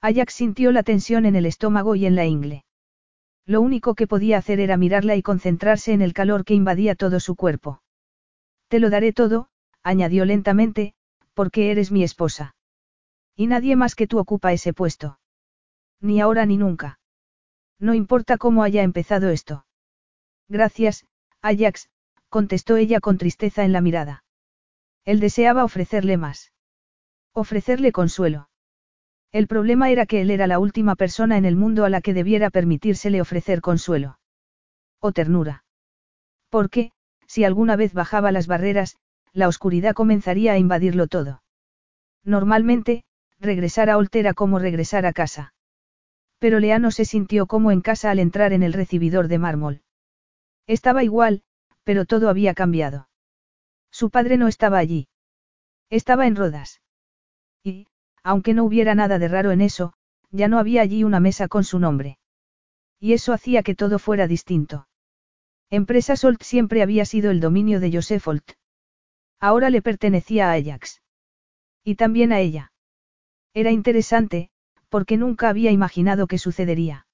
Ajax 0.00 0.34
sintió 0.34 0.72
la 0.72 0.82
tensión 0.82 1.26
en 1.26 1.36
el 1.36 1.46
estómago 1.46 1.94
y 1.94 2.06
en 2.06 2.14
la 2.14 2.26
ingle. 2.26 2.64
Lo 3.46 3.60
único 3.60 3.94
que 3.94 4.06
podía 4.06 4.38
hacer 4.38 4.60
era 4.60 4.76
mirarla 4.76 5.16
y 5.16 5.22
concentrarse 5.22 5.92
en 5.92 6.02
el 6.02 6.12
calor 6.12 6.44
que 6.44 6.54
invadía 6.54 6.94
todo 6.94 7.20
su 7.20 7.36
cuerpo. 7.36 7.82
Te 8.68 8.80
lo 8.80 8.90
daré 8.90 9.12
todo, 9.12 9.48
añadió 9.82 10.24
lentamente, 10.24 10.94
porque 11.32 11.70
eres 11.70 11.92
mi 11.92 12.02
esposa. 12.02 12.56
Y 13.36 13.46
nadie 13.46 13.76
más 13.76 13.94
que 13.94 14.06
tú 14.06 14.18
ocupa 14.18 14.52
ese 14.52 14.72
puesto. 14.72 15.20
Ni 16.00 16.20
ahora 16.20 16.44
ni 16.46 16.56
nunca. 16.56 16.98
No 17.78 17.94
importa 17.94 18.38
cómo 18.38 18.62
haya 18.62 18.82
empezado 18.82 19.30
esto. 19.30 19.66
Gracias, 20.48 21.06
Ajax, 21.42 21.88
contestó 22.28 22.76
ella 22.76 23.00
con 23.00 23.18
tristeza 23.18 23.64
en 23.64 23.72
la 23.72 23.80
mirada. 23.80 24.24
Él 25.04 25.20
deseaba 25.20 25.64
ofrecerle 25.64 26.16
más. 26.16 26.52
Ofrecerle 27.32 27.92
consuelo. 27.92 28.48
El 29.36 29.48
problema 29.48 29.90
era 29.90 30.06
que 30.06 30.22
él 30.22 30.30
era 30.30 30.46
la 30.46 30.58
última 30.58 30.96
persona 30.96 31.36
en 31.36 31.44
el 31.44 31.56
mundo 31.56 31.84
a 31.84 31.90
la 31.90 32.00
que 32.00 32.14
debiera 32.14 32.48
permitírsele 32.48 33.20
ofrecer 33.20 33.60
consuelo. 33.60 34.18
O 34.98 35.12
ternura. 35.12 35.62
Porque, 36.48 36.90
si 37.26 37.44
alguna 37.44 37.76
vez 37.76 37.92
bajaba 37.92 38.32
las 38.32 38.46
barreras, 38.46 38.96
la 39.34 39.46
oscuridad 39.46 39.92
comenzaría 39.92 40.54
a 40.54 40.58
invadirlo 40.58 41.06
todo. 41.06 41.42
Normalmente, 42.24 43.04
regresar 43.38 43.90
a 43.90 43.98
Oltera 43.98 44.32
como 44.32 44.58
regresar 44.58 45.04
a 45.04 45.12
casa. 45.12 45.52
Pero 46.38 46.58
Leano 46.58 46.90
se 46.90 47.04
sintió 47.04 47.44
como 47.44 47.70
en 47.72 47.82
casa 47.82 48.10
al 48.10 48.20
entrar 48.20 48.54
en 48.54 48.62
el 48.62 48.72
recibidor 48.72 49.28
de 49.28 49.38
mármol. 49.38 49.82
Estaba 50.66 51.04
igual, 51.04 51.42
pero 51.84 52.06
todo 52.06 52.30
había 52.30 52.54
cambiado. 52.54 53.10
Su 53.90 54.08
padre 54.08 54.38
no 54.38 54.48
estaba 54.48 54.78
allí. 54.78 55.08
Estaba 55.90 56.26
en 56.26 56.36
Rodas. 56.36 56.80
Aunque 58.26 58.54
no 58.54 58.64
hubiera 58.64 58.96
nada 58.96 59.20
de 59.20 59.28
raro 59.28 59.52
en 59.52 59.60
eso, 59.60 59.92
ya 60.32 60.48
no 60.48 60.58
había 60.58 60.82
allí 60.82 61.04
una 61.04 61.20
mesa 61.20 61.46
con 61.46 61.62
su 61.62 61.78
nombre. 61.78 62.18
Y 62.98 63.12
eso 63.12 63.32
hacía 63.32 63.62
que 63.62 63.76
todo 63.76 64.00
fuera 64.00 64.26
distinto. 64.26 64.88
Empresa 65.70 66.16
Solt 66.16 66.42
siempre 66.42 66.82
había 66.82 67.04
sido 67.04 67.30
el 67.30 67.38
dominio 67.38 67.78
de 67.78 67.92
Joseph 67.92 68.26
Holt. 68.26 68.54
Ahora 69.38 69.70
le 69.70 69.80
pertenecía 69.80 70.50
a 70.50 70.54
Ajax. 70.54 71.02
Y 71.84 71.94
también 71.94 72.32
a 72.32 72.40
ella. 72.40 72.72
Era 73.54 73.70
interesante, 73.70 74.50
porque 74.88 75.16
nunca 75.16 75.48
había 75.48 75.70
imaginado 75.70 76.26
que 76.26 76.38
sucedería. 76.38 77.06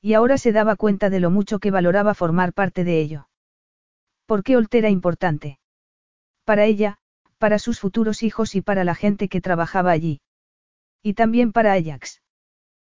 Y 0.00 0.14
ahora 0.14 0.38
se 0.38 0.52
daba 0.52 0.76
cuenta 0.76 1.10
de 1.10 1.20
lo 1.20 1.30
mucho 1.30 1.58
que 1.58 1.70
valoraba 1.70 2.14
formar 2.14 2.54
parte 2.54 2.82
de 2.82 2.98
ello. 2.98 3.28
¿Por 4.24 4.42
qué 4.42 4.56
Holt 4.56 4.74
era 4.74 4.88
importante? 4.88 5.58
Para 6.46 6.64
ella, 6.64 6.96
para 7.36 7.58
sus 7.58 7.78
futuros 7.78 8.22
hijos 8.22 8.54
y 8.54 8.62
para 8.62 8.84
la 8.84 8.94
gente 8.94 9.28
que 9.28 9.42
trabajaba 9.42 9.90
allí. 9.90 10.22
Y 11.02 11.14
también 11.14 11.52
para 11.52 11.72
Ajax. 11.72 12.20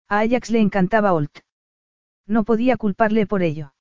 A 0.08 0.20
Ajax 0.20 0.50
le 0.50 0.60
encantaba 0.60 1.12
Holt. 1.12 1.40
No 2.26 2.44
podía 2.44 2.76
culparle 2.76 3.26
por 3.26 3.42
ello. 3.42 3.74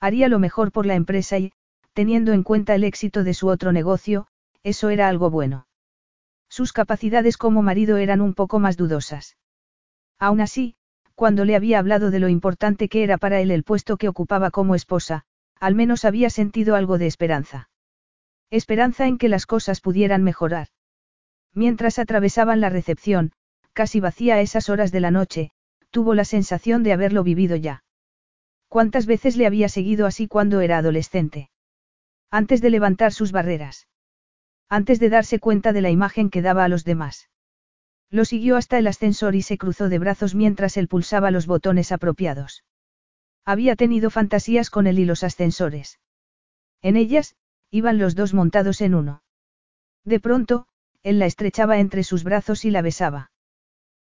Haría 0.00 0.28
lo 0.28 0.38
mejor 0.38 0.72
por 0.72 0.86
la 0.86 0.94
empresa 0.94 1.38
y, 1.38 1.52
teniendo 1.92 2.32
en 2.32 2.42
cuenta 2.42 2.74
el 2.74 2.84
éxito 2.84 3.24
de 3.24 3.34
su 3.34 3.48
otro 3.48 3.72
negocio, 3.72 4.26
eso 4.62 4.90
era 4.90 5.08
algo 5.08 5.30
bueno. 5.30 5.66
Sus 6.48 6.72
capacidades 6.72 7.36
como 7.36 7.62
marido 7.62 7.96
eran 7.96 8.20
un 8.20 8.34
poco 8.34 8.58
más 8.58 8.76
dudosas. 8.76 9.36
Aún 10.18 10.40
así, 10.40 10.76
cuando 11.14 11.44
le 11.44 11.56
había 11.56 11.78
hablado 11.78 12.10
de 12.10 12.20
lo 12.20 12.28
importante 12.28 12.88
que 12.88 13.02
era 13.02 13.18
para 13.18 13.40
él 13.40 13.50
el 13.50 13.64
puesto 13.64 13.96
que 13.96 14.08
ocupaba 14.08 14.50
como 14.50 14.74
esposa, 14.74 15.24
al 15.58 15.74
menos 15.74 16.04
había 16.04 16.30
sentido 16.30 16.76
algo 16.76 16.98
de 16.98 17.06
esperanza. 17.06 17.68
Esperanza 18.50 19.06
en 19.06 19.18
que 19.18 19.28
las 19.28 19.44
cosas 19.44 19.80
pudieran 19.80 20.22
mejorar. 20.22 20.68
Mientras 21.52 21.98
atravesaban 21.98 22.60
la 22.60 22.70
recepción, 22.70 23.32
casi 23.78 24.00
vacía 24.00 24.34
a 24.34 24.40
esas 24.40 24.70
horas 24.70 24.90
de 24.90 24.98
la 24.98 25.12
noche, 25.12 25.52
tuvo 25.92 26.16
la 26.16 26.24
sensación 26.24 26.82
de 26.82 26.92
haberlo 26.92 27.22
vivido 27.22 27.54
ya. 27.54 27.84
¿Cuántas 28.66 29.06
veces 29.06 29.36
le 29.36 29.46
había 29.46 29.68
seguido 29.68 30.04
así 30.04 30.26
cuando 30.26 30.60
era 30.62 30.78
adolescente? 30.78 31.50
Antes 32.28 32.60
de 32.60 32.70
levantar 32.70 33.12
sus 33.12 33.30
barreras. 33.30 33.86
Antes 34.68 34.98
de 34.98 35.10
darse 35.10 35.38
cuenta 35.38 35.72
de 35.72 35.80
la 35.80 35.90
imagen 35.90 36.28
que 36.28 36.42
daba 36.42 36.64
a 36.64 36.68
los 36.68 36.84
demás. 36.84 37.30
Lo 38.10 38.24
siguió 38.24 38.56
hasta 38.56 38.78
el 38.78 38.88
ascensor 38.88 39.36
y 39.36 39.42
se 39.42 39.58
cruzó 39.58 39.88
de 39.88 40.00
brazos 40.00 40.34
mientras 40.34 40.76
él 40.76 40.88
pulsaba 40.88 41.30
los 41.30 41.46
botones 41.46 41.92
apropiados. 41.92 42.64
Había 43.44 43.76
tenido 43.76 44.10
fantasías 44.10 44.70
con 44.70 44.88
él 44.88 44.98
y 44.98 45.04
los 45.04 45.22
ascensores. 45.22 46.00
En 46.82 46.96
ellas, 46.96 47.36
iban 47.70 47.98
los 47.98 48.16
dos 48.16 48.34
montados 48.34 48.80
en 48.80 48.96
uno. 48.96 49.22
De 50.04 50.18
pronto, 50.18 50.66
él 51.04 51.20
la 51.20 51.26
estrechaba 51.26 51.78
entre 51.78 52.02
sus 52.02 52.24
brazos 52.24 52.64
y 52.64 52.72
la 52.72 52.82
besaba. 52.82 53.30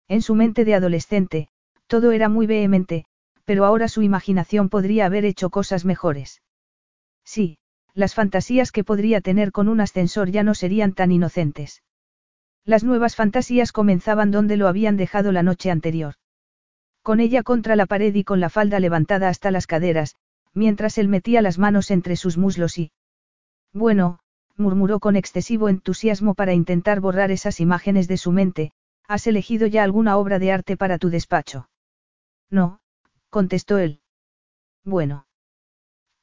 En 0.09 0.22
su 0.22 0.35
mente 0.35 0.64
de 0.64 0.74
adolescente, 0.74 1.48
todo 1.86 2.12
era 2.12 2.28
muy 2.28 2.47
vehemente, 2.47 3.06
pero 3.44 3.64
ahora 3.64 3.89
su 3.89 4.02
imaginación 4.02 4.68
podría 4.68 5.06
haber 5.06 5.24
hecho 5.24 5.51
cosas 5.51 5.85
mejores. 5.85 6.43
Sí, 7.24 7.59
las 7.94 8.14
fantasías 8.14 8.72
que 8.72 8.85
podría 8.85 9.20
tener 9.20 9.52
con 9.52 9.68
un 9.68 9.81
ascensor 9.81 10.31
ya 10.31 10.43
no 10.43 10.55
serían 10.55 10.93
tan 10.93 11.12
inocentes. 11.12 11.82
Las 12.64 12.82
nuevas 12.85 13.16
fantasías 13.16 13.72
comenzaban 13.72 14.31
donde 14.31 14.56
lo 14.56 14.68
habían 14.68 14.97
dejado 14.97 15.32
la 15.32 15.43
noche 15.43 15.70
anterior. 15.70 16.14
Con 17.02 17.20
ella 17.20 17.43
contra 17.43 17.76
la 17.76 17.86
pared 17.86 18.14
y 18.14 18.24
con 18.24 18.40
la 18.40 18.48
falda 18.48 18.81
levantada 18.81 19.28
hasta 19.28 19.51
las 19.51 19.66
caderas, 19.66 20.16
mientras 20.55 20.98
él 20.98 21.09
metía 21.09 21.43
las 21.43 21.59
manos 21.59 21.90
entre 21.90 22.16
sus 22.16 22.39
muslos 22.39 22.78
y... 22.78 22.93
Bueno, 23.72 24.20
murmuró 24.56 25.01
con 25.01 25.16
excesivo 25.16 25.68
entusiasmo 25.68 26.35
para 26.35 26.55
intentar 26.55 27.01
borrar 27.01 27.31
esas 27.31 27.60
imágenes 27.60 28.09
de 28.09 28.16
su 28.16 28.32
mente, 28.32 28.72
¿Has 29.06 29.26
elegido 29.26 29.66
ya 29.66 29.82
alguna 29.82 30.16
obra 30.16 30.39
de 30.39 30.52
arte 30.52 30.76
para 30.76 30.98
tu 30.98 31.10
despacho? 31.10 31.68
No, 32.51 32.81
contestó 33.31 33.78
él. 33.78 34.01
Bueno. 34.82 35.26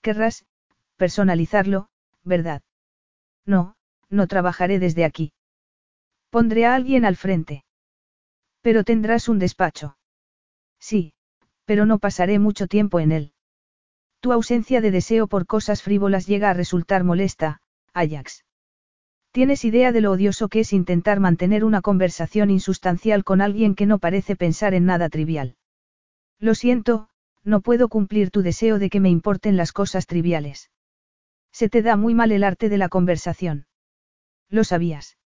Querrás, 0.02 0.46
personalizarlo, 0.98 1.90
¿verdad? 2.24 2.62
No, 3.46 3.76
no 4.10 4.28
trabajaré 4.28 4.80
desde 4.80 5.06
aquí. 5.06 5.34
Pondré 6.30 6.66
a 6.66 6.76
alguien 6.76 7.06
al 7.06 7.18
frente. 7.18 7.66
Pero 8.62 8.84
tendrás 8.84 9.30
un 9.30 9.40
despacho. 9.40 9.98
Sí, 10.80 11.14
pero 11.66 11.86
no 11.86 12.00
pasaré 12.00 12.40
mucho 12.40 12.68
tiempo 12.68 13.00
en 13.00 13.12
él. 13.12 13.34
Tu 14.22 14.32
ausencia 14.32 14.82
de 14.82 14.92
deseo 14.92 15.28
por 15.28 15.46
cosas 15.46 15.82
frívolas 15.82 16.28
llega 16.28 16.50
a 16.50 16.54
resultar 16.54 17.04
molesta, 17.04 17.62
Ajax. 17.94 18.44
¿Tienes 19.32 19.64
idea 19.64 19.94
de 19.94 20.02
lo 20.02 20.12
odioso 20.12 20.50
que 20.50 20.60
es 20.60 20.74
intentar 20.74 21.22
mantener 21.22 21.64
una 21.64 21.82
conversación 21.82 22.50
insustancial 22.50 23.24
con 23.24 23.40
alguien 23.40 23.76
que 23.76 23.86
no 23.86 23.98
parece 23.98 24.36
pensar 24.36 24.74
en 24.74 24.86
nada 24.86 25.08
trivial? 25.08 25.56
Lo 26.38 26.54
siento, 26.54 27.08
no 27.44 27.62
puedo 27.62 27.88
cumplir 27.88 28.30
tu 28.30 28.42
deseo 28.42 28.78
de 28.78 28.90
que 28.90 29.00
me 29.00 29.10
importen 29.10 29.56
las 29.56 29.72
cosas 29.72 30.06
triviales. 30.06 30.70
Se 31.54 31.70
te 31.70 31.82
da 31.82 31.96
muy 31.96 32.14
mal 32.14 32.32
el 32.34 32.44
arte 32.44 32.68
de 32.68 32.78
la 32.78 32.90
conversación. 32.90 33.68
Lo 34.50 34.66
sabías. 34.66 35.18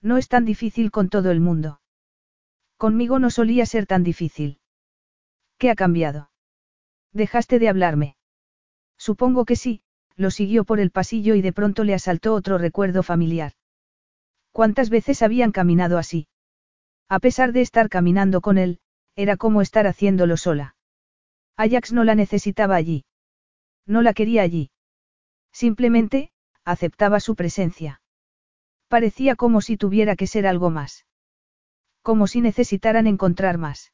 No 0.00 0.16
es 0.16 0.28
tan 0.28 0.44
difícil 0.44 0.92
con 0.92 1.08
todo 1.08 1.30
el 1.32 1.40
mundo. 1.40 1.80
Conmigo 2.76 3.18
no 3.18 3.30
solía 3.30 3.66
ser 3.66 3.86
tan 3.86 4.04
difícil. 4.04 4.60
¿Qué 5.58 5.70
ha 5.70 5.74
cambiado? 5.74 6.30
¿Dejaste 7.12 7.58
de 7.58 7.68
hablarme? 7.68 8.16
Supongo 8.96 9.44
que 9.44 9.56
sí, 9.56 9.82
lo 10.16 10.30
siguió 10.30 10.64
por 10.64 10.80
el 10.80 10.90
pasillo 10.90 11.34
y 11.34 11.42
de 11.42 11.52
pronto 11.52 11.84
le 11.84 11.94
asaltó 11.94 12.34
otro 12.34 12.58
recuerdo 12.58 13.02
familiar. 13.02 13.52
¿Cuántas 14.52 14.90
veces 14.90 15.22
habían 15.22 15.50
caminado 15.50 15.98
así? 15.98 16.28
A 17.08 17.18
pesar 17.18 17.52
de 17.52 17.60
estar 17.60 17.88
caminando 17.88 18.40
con 18.40 18.56
él, 18.58 18.78
era 19.16 19.36
como 19.36 19.62
estar 19.62 19.86
haciéndolo 19.86 20.36
sola. 20.36 20.76
Ajax 21.56 21.92
no 21.92 22.04
la 22.04 22.14
necesitaba 22.14 22.76
allí. 22.76 23.04
No 23.86 24.02
la 24.02 24.14
quería 24.14 24.42
allí. 24.42 24.70
Simplemente, 25.52 26.30
aceptaba 26.64 27.20
su 27.20 27.36
presencia. 27.36 28.00
Parecía 28.88 29.36
como 29.36 29.60
si 29.60 29.76
tuviera 29.76 30.16
que 30.16 30.26
ser 30.26 30.46
algo 30.46 30.70
más. 30.70 31.06
Como 32.02 32.26
si 32.26 32.40
necesitaran 32.40 33.06
encontrar 33.06 33.58
más. 33.58 33.92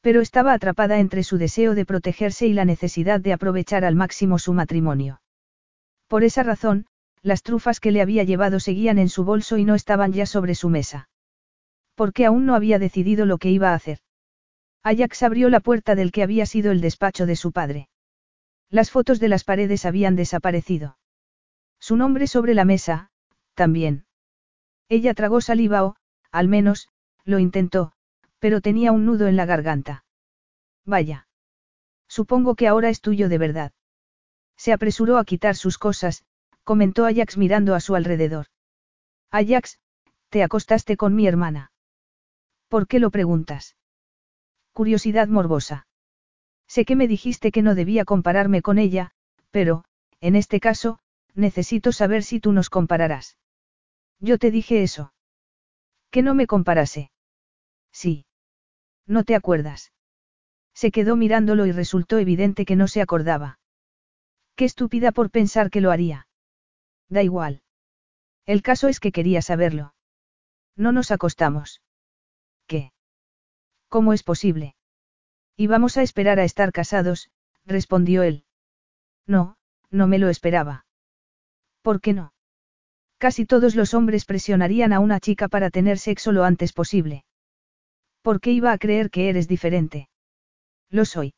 Pero 0.00 0.20
estaba 0.20 0.52
atrapada 0.52 1.00
entre 1.00 1.22
su 1.22 1.38
deseo 1.38 1.74
de 1.74 1.84
protegerse 1.84 2.46
y 2.46 2.52
la 2.52 2.64
necesidad 2.64 3.20
de 3.20 3.32
aprovechar 3.32 3.84
al 3.84 3.94
máximo 3.94 4.38
su 4.38 4.52
matrimonio. 4.52 5.20
Por 6.08 6.24
esa 6.24 6.42
razón, 6.42 6.86
las 7.22 7.42
trufas 7.42 7.80
que 7.80 7.90
le 7.90 8.00
había 8.00 8.22
llevado 8.22 8.60
seguían 8.60 8.98
en 8.98 9.08
su 9.08 9.24
bolso 9.24 9.58
y 9.58 9.64
no 9.64 9.74
estaban 9.74 10.12
ya 10.12 10.26
sobre 10.26 10.54
su 10.54 10.68
mesa. 10.68 11.08
Porque 11.94 12.26
aún 12.26 12.46
no 12.46 12.54
había 12.54 12.78
decidido 12.78 13.26
lo 13.26 13.38
que 13.38 13.50
iba 13.50 13.70
a 13.70 13.74
hacer. 13.74 13.98
Ajax 14.82 15.24
abrió 15.24 15.48
la 15.48 15.60
puerta 15.60 15.96
del 15.96 16.12
que 16.12 16.22
había 16.22 16.46
sido 16.46 16.70
el 16.70 16.80
despacho 16.80 17.26
de 17.26 17.34
su 17.34 17.50
padre. 17.50 17.88
Las 18.70 18.90
fotos 18.90 19.18
de 19.18 19.28
las 19.28 19.42
paredes 19.42 19.84
habían 19.84 20.14
desaparecido. 20.14 20.98
Su 21.80 21.96
nombre 21.96 22.26
sobre 22.26 22.54
la 22.54 22.64
mesa, 22.64 23.10
también. 23.54 24.06
Ella 24.88 25.14
tragó 25.14 25.40
saliva 25.40 25.84
o, 25.84 25.96
al 26.30 26.46
menos, 26.46 26.88
lo 27.24 27.40
intentó, 27.40 27.92
pero 28.38 28.60
tenía 28.60 28.92
un 28.92 29.04
nudo 29.04 29.26
en 29.26 29.36
la 29.36 29.46
garganta. 29.46 30.04
Vaya. 30.84 31.26
Supongo 32.08 32.54
que 32.54 32.68
ahora 32.68 32.88
es 32.88 33.00
tuyo 33.00 33.28
de 33.28 33.38
verdad. 33.38 33.72
Se 34.56 34.72
apresuró 34.72 35.18
a 35.18 35.24
quitar 35.24 35.56
sus 35.56 35.78
cosas, 35.78 36.24
comentó 36.64 37.06
Ajax 37.06 37.36
mirando 37.36 37.74
a 37.74 37.80
su 37.80 37.94
alrededor. 37.94 38.46
Ajax, 39.30 39.78
te 40.30 40.42
acostaste 40.42 40.96
con 40.96 41.14
mi 41.14 41.26
hermana. 41.26 41.70
¿Por 42.68 42.86
qué 42.88 42.98
lo 42.98 43.10
preguntas? 43.10 43.76
Curiosidad 44.72 45.28
morbosa. 45.28 45.86
Sé 46.66 46.84
que 46.84 46.96
me 46.96 47.08
dijiste 47.08 47.52
que 47.52 47.62
no 47.62 47.74
debía 47.74 48.04
compararme 48.04 48.62
con 48.62 48.78
ella, 48.78 49.12
pero, 49.50 49.84
en 50.20 50.36
este 50.36 50.60
caso, 50.60 50.98
necesito 51.34 51.92
saber 51.92 52.22
si 52.24 52.40
tú 52.40 52.52
nos 52.52 52.70
compararás. 52.70 53.36
Yo 54.18 54.38
te 54.38 54.50
dije 54.50 54.82
eso. 54.82 55.12
Que 56.10 56.22
no 56.22 56.34
me 56.34 56.46
comparase. 56.46 57.10
Sí. 57.92 58.26
¿No 59.06 59.22
te 59.24 59.34
acuerdas? 59.34 59.92
Se 60.74 60.90
quedó 60.90 61.16
mirándolo 61.16 61.66
y 61.66 61.72
resultó 61.72 62.18
evidente 62.18 62.64
que 62.64 62.76
no 62.76 62.88
se 62.88 63.00
acordaba. 63.00 63.58
Qué 64.56 64.64
estúpida 64.64 65.12
por 65.12 65.30
pensar 65.30 65.70
que 65.70 65.82
lo 65.82 65.90
haría. 65.90 66.28
Da 67.08 67.22
igual. 67.22 67.62
El 68.46 68.62
caso 68.62 68.88
es 68.88 69.00
que 69.00 69.12
quería 69.12 69.42
saberlo. 69.42 69.94
No 70.76 70.92
nos 70.92 71.10
acostamos. 71.10 71.82
¿Qué? 72.66 72.92
¿Cómo 73.88 74.12
es 74.12 74.22
posible? 74.22 74.74
Y 75.56 75.66
vamos 75.66 75.96
a 75.96 76.02
esperar 76.02 76.38
a 76.40 76.44
estar 76.44 76.72
casados, 76.72 77.30
respondió 77.64 78.22
él. 78.22 78.44
No, 79.26 79.56
no 79.90 80.06
me 80.06 80.18
lo 80.18 80.28
esperaba. 80.28 80.86
¿Por 81.82 82.00
qué 82.00 82.12
no? 82.12 82.32
Casi 83.18 83.46
todos 83.46 83.74
los 83.74 83.94
hombres 83.94 84.24
presionarían 84.24 84.92
a 84.92 85.00
una 85.00 85.20
chica 85.20 85.48
para 85.48 85.70
tener 85.70 85.98
sexo 85.98 86.32
lo 86.32 86.44
antes 86.44 86.72
posible. 86.72 87.24
¿Por 88.22 88.40
qué 88.40 88.52
iba 88.52 88.72
a 88.72 88.78
creer 88.78 89.10
que 89.10 89.28
eres 89.28 89.48
diferente? 89.48 90.08
Lo 90.90 91.04
soy. 91.04 91.34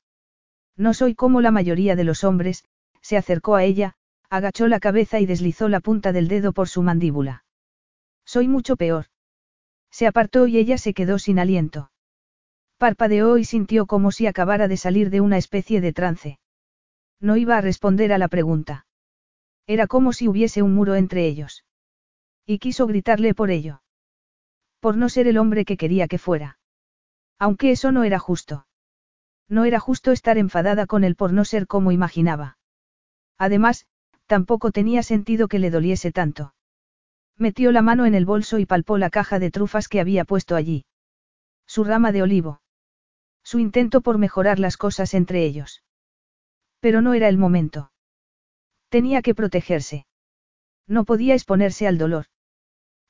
No 0.77 0.95
soy 0.95 1.15
como 1.15 1.41
la 1.41 1.51
mayoría 1.51 1.97
de 1.97 2.05
los 2.05 2.25
hombres, 2.25 2.65
se 3.09 3.17
acercó 3.17 3.55
a 3.55 3.65
ella, 3.65 3.95
agachó 4.29 4.69
la 4.69 4.81
cabeza 4.81 5.19
y 5.19 5.25
deslizó 5.25 5.71
la 5.71 5.81
punta 5.81 6.13
del 6.13 6.29
dedo 6.29 6.53
por 6.53 6.69
su 6.69 6.83
mandíbula. 6.83 7.43
Soy 8.27 8.49
mucho 8.49 8.77
peor. 8.77 9.07
Se 9.91 10.07
apartó 10.07 10.47
y 10.47 10.59
ella 10.59 10.77
se 10.77 10.93
quedó 10.93 11.19
sin 11.19 11.39
aliento. 11.39 11.91
Parpadeó 12.77 13.39
y 13.39 13.47
sintió 13.47 13.87
como 13.87 14.13
si 14.13 14.27
acabara 14.27 14.69
de 14.69 14.77
salir 14.77 15.09
de 15.09 15.23
una 15.23 15.39
especie 15.39 15.81
de 15.81 15.95
trance. 15.95 16.39
No 17.19 17.39
iba 17.39 17.57
a 17.57 17.63
responder 17.63 18.13
a 18.13 18.19
la 18.19 18.29
pregunta. 18.29 18.85
Era 19.67 19.87
como 19.87 20.13
si 20.13 20.29
hubiese 20.29 20.61
un 20.61 20.75
muro 20.75 20.95
entre 20.95 21.27
ellos. 21.27 21.65
Y 22.45 22.59
quiso 22.59 22.87
gritarle 22.87 23.33
por 23.33 23.51
ello. 23.51 23.81
Por 24.81 24.99
no 24.99 25.09
ser 25.09 25.29
el 25.29 25.39
hombre 25.39 25.65
que 25.65 25.79
quería 25.79 26.09
que 26.09 26.19
fuera. 26.19 26.59
Aunque 27.39 27.71
eso 27.71 27.91
no 27.91 28.05
era 28.05 28.19
justo. 28.19 28.67
No 29.49 29.65
era 29.65 29.81
justo 29.81 30.13
estar 30.13 30.37
enfadada 30.37 30.85
con 30.85 31.05
él 31.05 31.17
por 31.17 31.33
no 31.33 31.47
ser 31.47 31.67
como 31.67 31.91
imaginaba. 31.91 32.58
Además, 33.39 33.87
tampoco 34.27 34.73
tenía 34.73 35.03
sentido 35.03 35.49
que 35.49 35.59
le 35.59 35.71
doliese 35.71 36.13
tanto. 36.13 36.55
Metió 37.37 37.71
la 37.71 37.83
mano 37.83 38.05
en 38.05 38.15
el 38.15 38.27
bolso 38.27 38.59
y 38.59 38.67
palpó 38.67 38.99
la 38.99 39.11
caja 39.11 39.39
de 39.39 39.51
trufas 39.51 39.89
que 39.89 40.01
había 40.01 40.25
puesto 40.25 40.57
allí. 40.57 40.85
Su 41.67 41.85
rama 41.85 42.11
de 42.11 42.23
olivo. 42.23 42.61
Su 43.45 43.61
intento 43.61 44.01
por 44.01 44.19
mejorar 44.19 44.59
las 44.59 44.77
cosas 44.77 45.15
entre 45.15 45.45
ellos. 45.45 45.85
Pero 46.81 47.01
no 47.01 47.15
era 47.15 47.29
el 47.29 47.39
momento. 47.39 47.93
Tenía 48.89 49.23
que 49.23 49.35
protegerse. 49.35 50.07
No 50.87 51.05
podía 51.05 51.35
exponerse 51.35 51.87
al 51.87 51.99
dolor. 51.99 52.27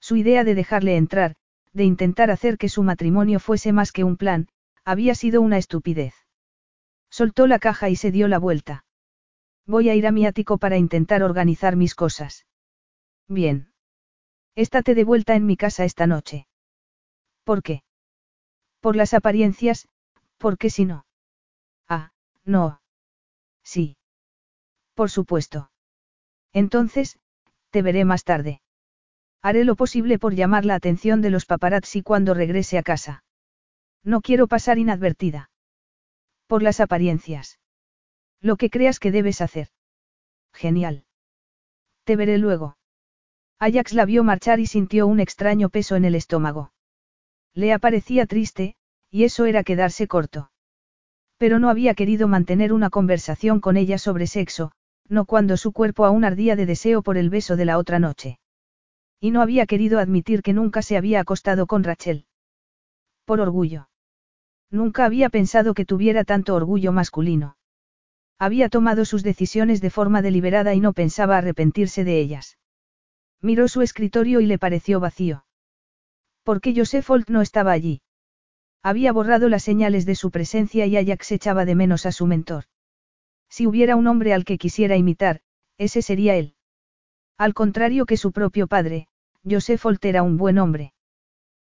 Su 0.00 0.16
idea 0.16 0.44
de 0.44 0.54
dejarle 0.54 0.96
entrar, 0.96 1.36
de 1.72 1.84
intentar 1.84 2.30
hacer 2.30 2.58
que 2.58 2.68
su 2.68 2.82
matrimonio 2.82 3.40
fuese 3.40 3.72
más 3.72 3.92
que 3.92 4.04
un 4.04 4.16
plan, 4.16 4.48
había 4.84 5.14
sido 5.14 5.40
una 5.40 5.58
estupidez. 5.58 6.14
Soltó 7.10 7.46
la 7.46 7.58
caja 7.58 7.88
y 7.88 7.96
se 7.96 8.10
dio 8.10 8.28
la 8.28 8.38
vuelta. 8.38 8.84
Voy 9.68 9.90
a 9.90 9.94
ir 9.94 10.06
a 10.06 10.12
mi 10.12 10.24
ático 10.24 10.56
para 10.56 10.78
intentar 10.78 11.22
organizar 11.22 11.76
mis 11.76 11.94
cosas. 11.94 12.46
Bien. 13.28 13.70
Estate 14.54 14.94
de 14.94 15.04
vuelta 15.04 15.36
en 15.36 15.44
mi 15.44 15.58
casa 15.58 15.84
esta 15.84 16.06
noche. 16.06 16.48
¿Por 17.44 17.62
qué? 17.62 17.82
Por 18.80 18.96
las 18.96 19.12
apariencias, 19.12 19.86
porque 20.38 20.70
si 20.70 20.86
no. 20.86 21.04
Ah, 21.86 22.12
no. 22.46 22.80
Sí. 23.62 23.98
Por 24.94 25.10
supuesto. 25.10 25.70
Entonces, 26.54 27.18
te 27.68 27.82
veré 27.82 28.06
más 28.06 28.24
tarde. 28.24 28.62
Haré 29.42 29.64
lo 29.64 29.76
posible 29.76 30.18
por 30.18 30.34
llamar 30.34 30.64
la 30.64 30.76
atención 30.76 31.20
de 31.20 31.28
los 31.28 31.44
paparazzi 31.44 32.02
cuando 32.02 32.32
regrese 32.32 32.78
a 32.78 32.82
casa. 32.82 33.22
No 34.02 34.22
quiero 34.22 34.46
pasar 34.46 34.78
inadvertida. 34.78 35.50
Por 36.46 36.62
las 36.62 36.80
apariencias. 36.80 37.58
Lo 38.40 38.56
que 38.56 38.70
creas 38.70 39.00
que 39.00 39.10
debes 39.10 39.40
hacer. 39.40 39.68
Genial. 40.52 41.04
Te 42.04 42.16
veré 42.16 42.38
luego. 42.38 42.76
Ajax 43.58 43.92
la 43.92 44.04
vio 44.04 44.22
marchar 44.22 44.60
y 44.60 44.66
sintió 44.66 45.06
un 45.06 45.20
extraño 45.20 45.68
peso 45.68 45.96
en 45.96 46.04
el 46.04 46.14
estómago. 46.14 46.72
Le 47.54 47.72
aparecía 47.72 48.26
triste, 48.26 48.76
y 49.10 49.24
eso 49.24 49.46
era 49.46 49.64
quedarse 49.64 50.06
corto. 50.06 50.50
Pero 51.38 51.58
no 51.58 51.68
había 51.68 51.94
querido 51.94 52.28
mantener 52.28 52.72
una 52.72 52.90
conversación 52.90 53.60
con 53.60 53.76
ella 53.76 53.98
sobre 53.98 54.26
sexo, 54.26 54.72
no 55.08 55.24
cuando 55.24 55.56
su 55.56 55.72
cuerpo 55.72 56.04
aún 56.04 56.24
ardía 56.24 56.54
de 56.54 56.66
deseo 56.66 57.02
por 57.02 57.16
el 57.16 57.30
beso 57.30 57.56
de 57.56 57.64
la 57.64 57.78
otra 57.78 57.98
noche. 57.98 58.38
Y 59.20 59.32
no 59.32 59.42
había 59.42 59.66
querido 59.66 59.98
admitir 59.98 60.42
que 60.42 60.52
nunca 60.52 60.82
se 60.82 60.96
había 60.96 61.20
acostado 61.20 61.66
con 61.66 61.82
Rachel. 61.82 62.26
Por 63.24 63.40
orgullo. 63.40 63.88
Nunca 64.70 65.04
había 65.04 65.28
pensado 65.28 65.74
que 65.74 65.84
tuviera 65.84 66.24
tanto 66.24 66.54
orgullo 66.54 66.92
masculino. 66.92 67.57
Había 68.38 68.68
tomado 68.68 69.04
sus 69.04 69.22
decisiones 69.22 69.80
de 69.80 69.90
forma 69.90 70.22
deliberada 70.22 70.74
y 70.74 70.80
no 70.80 70.92
pensaba 70.92 71.38
arrepentirse 71.38 72.04
de 72.04 72.20
ellas. 72.20 72.58
Miró 73.40 73.66
su 73.68 73.82
escritorio 73.82 74.40
y 74.40 74.46
le 74.46 74.58
pareció 74.58 75.00
vacío. 75.00 75.44
Porque 76.44 76.72
Joseph 76.74 77.08
Holt 77.10 77.28
no 77.28 77.42
estaba 77.42 77.72
allí. 77.72 78.00
Había 78.82 79.12
borrado 79.12 79.48
las 79.48 79.64
señales 79.64 80.06
de 80.06 80.14
su 80.14 80.30
presencia 80.30 80.86
y 80.86 80.96
Ajax 80.96 81.32
echaba 81.32 81.64
de 81.64 81.74
menos 81.74 82.06
a 82.06 82.12
su 82.12 82.26
mentor. 82.26 82.64
Si 83.48 83.66
hubiera 83.66 83.96
un 83.96 84.06
hombre 84.06 84.32
al 84.32 84.44
que 84.44 84.58
quisiera 84.58 84.96
imitar, 84.96 85.40
Ese 85.76 86.02
sería 86.02 86.36
él. 86.36 86.54
Al 87.36 87.54
contrario 87.54 88.06
que 88.06 88.16
su 88.16 88.32
propio 88.32 88.66
padre, 88.66 89.08
Joseph 89.48 89.84
Holt 89.84 90.04
era 90.04 90.22
un 90.22 90.36
buen 90.36 90.58
hombre. 90.58 90.92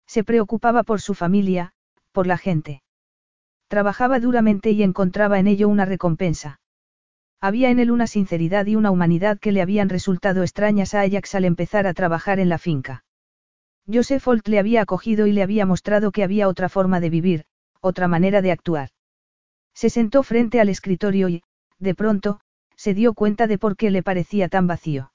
Se 0.06 0.24
preocupaba 0.24 0.82
por 0.82 1.00
su 1.00 1.14
familia, 1.14 1.72
por 2.12 2.26
la 2.26 2.36
gente. 2.36 2.82
Trabajaba 3.68 4.18
duramente 4.18 4.70
y 4.72 4.82
encontraba 4.82 5.38
en 5.38 5.46
ello 5.46 5.68
una 5.68 5.84
recompensa. 5.84 6.59
Había 7.40 7.70
en 7.70 7.78
él 7.78 7.90
una 7.90 8.06
sinceridad 8.06 8.66
y 8.66 8.76
una 8.76 8.90
humanidad 8.90 9.38
que 9.38 9.52
le 9.52 9.62
habían 9.62 9.88
resultado 9.88 10.42
extrañas 10.42 10.94
a 10.94 11.00
Ajax 11.00 11.34
al 11.34 11.46
empezar 11.46 11.86
a 11.86 11.94
trabajar 11.94 12.38
en 12.38 12.50
la 12.50 12.58
finca. 12.58 13.04
Joseph 13.90 14.26
Holt 14.28 14.46
le 14.48 14.58
había 14.58 14.82
acogido 14.82 15.26
y 15.26 15.32
le 15.32 15.42
había 15.42 15.64
mostrado 15.64 16.12
que 16.12 16.22
había 16.22 16.48
otra 16.48 16.68
forma 16.68 17.00
de 17.00 17.10
vivir, 17.10 17.44
otra 17.80 18.08
manera 18.08 18.42
de 18.42 18.52
actuar. 18.52 18.90
Se 19.74 19.88
sentó 19.88 20.22
frente 20.22 20.60
al 20.60 20.68
escritorio 20.68 21.30
y, 21.30 21.42
de 21.78 21.94
pronto, 21.94 22.40
se 22.76 22.92
dio 22.92 23.14
cuenta 23.14 23.46
de 23.46 23.58
por 23.58 23.76
qué 23.76 23.90
le 23.90 24.02
parecía 24.02 24.48
tan 24.48 24.66
vacío. 24.66 25.12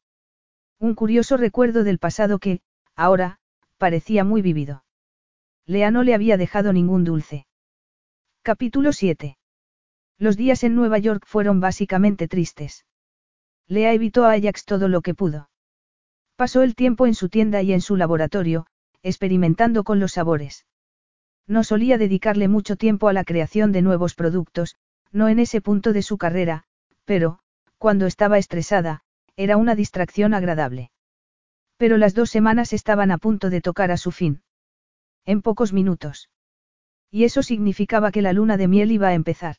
Un 0.79 0.95
curioso 0.95 1.37
recuerdo 1.37 1.83
del 1.83 1.99
pasado 1.99 2.39
que, 2.39 2.61
ahora, 2.95 3.37
parecía 3.77 4.23
muy 4.23 4.41
vivido. 4.41 4.83
Lea 5.67 5.91
no 5.91 6.03
le 6.03 6.15
había 6.15 6.37
dejado 6.37 6.73
ningún 6.73 7.03
dulce. 7.03 7.45
Capítulo 8.41 8.93
7. 8.93 9.37
Los 10.17 10.37
días 10.37 10.63
en 10.63 10.75
Nueva 10.75 10.97
York 10.97 11.25
fueron 11.25 11.59
básicamente 11.59 12.27
tristes. 12.27 12.85
Lea 13.67 13.93
evitó 13.93 14.25
a 14.25 14.31
Ajax 14.31 14.63
todo 14.65 14.87
lo 14.87 15.01
que 15.01 15.13
pudo. 15.13 15.49
Pasó 16.35 16.61
el 16.61 16.75
tiempo 16.75 17.05
en 17.05 17.15
su 17.15 17.29
tienda 17.29 17.61
y 17.61 17.73
en 17.73 17.81
su 17.81 17.95
laboratorio, 17.95 18.67
experimentando 19.03 19.83
con 19.83 19.99
los 19.99 20.13
sabores. 20.13 20.65
No 21.47 21.63
solía 21.63 21.97
dedicarle 21.97 22.47
mucho 22.47 22.75
tiempo 22.75 23.07
a 23.07 23.13
la 23.13 23.23
creación 23.23 23.71
de 23.71 23.81
nuevos 23.81 24.15
productos, 24.15 24.77
no 25.11 25.27
en 25.29 25.39
ese 25.39 25.61
punto 25.61 25.93
de 25.93 26.01
su 26.01 26.17
carrera, 26.17 26.63
pero, 27.05 27.39
cuando 27.77 28.05
estaba 28.05 28.37
estresada, 28.37 29.01
era 29.35 29.57
una 29.57 29.75
distracción 29.75 30.33
agradable. 30.33 30.91
Pero 31.77 31.97
las 31.97 32.13
dos 32.15 32.29
semanas 32.29 32.73
estaban 32.73 33.11
a 33.11 33.17
punto 33.17 33.49
de 33.49 33.61
tocar 33.61 33.91
a 33.91 33.97
su 33.97 34.11
fin. 34.11 34.43
En 35.25 35.41
pocos 35.41 35.73
minutos. 35.73 36.29
Y 37.11 37.25
eso 37.25 37.43
significaba 37.43 38.11
que 38.11 38.21
la 38.21 38.33
luna 38.33 38.57
de 38.57 38.67
miel 38.67 38.91
iba 38.91 39.09
a 39.09 39.13
empezar. 39.13 39.57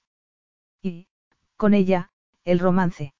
Y, 0.86 1.08
con 1.56 1.74
ella, 1.74 2.10
el 2.44 2.60
romance. 2.60 3.12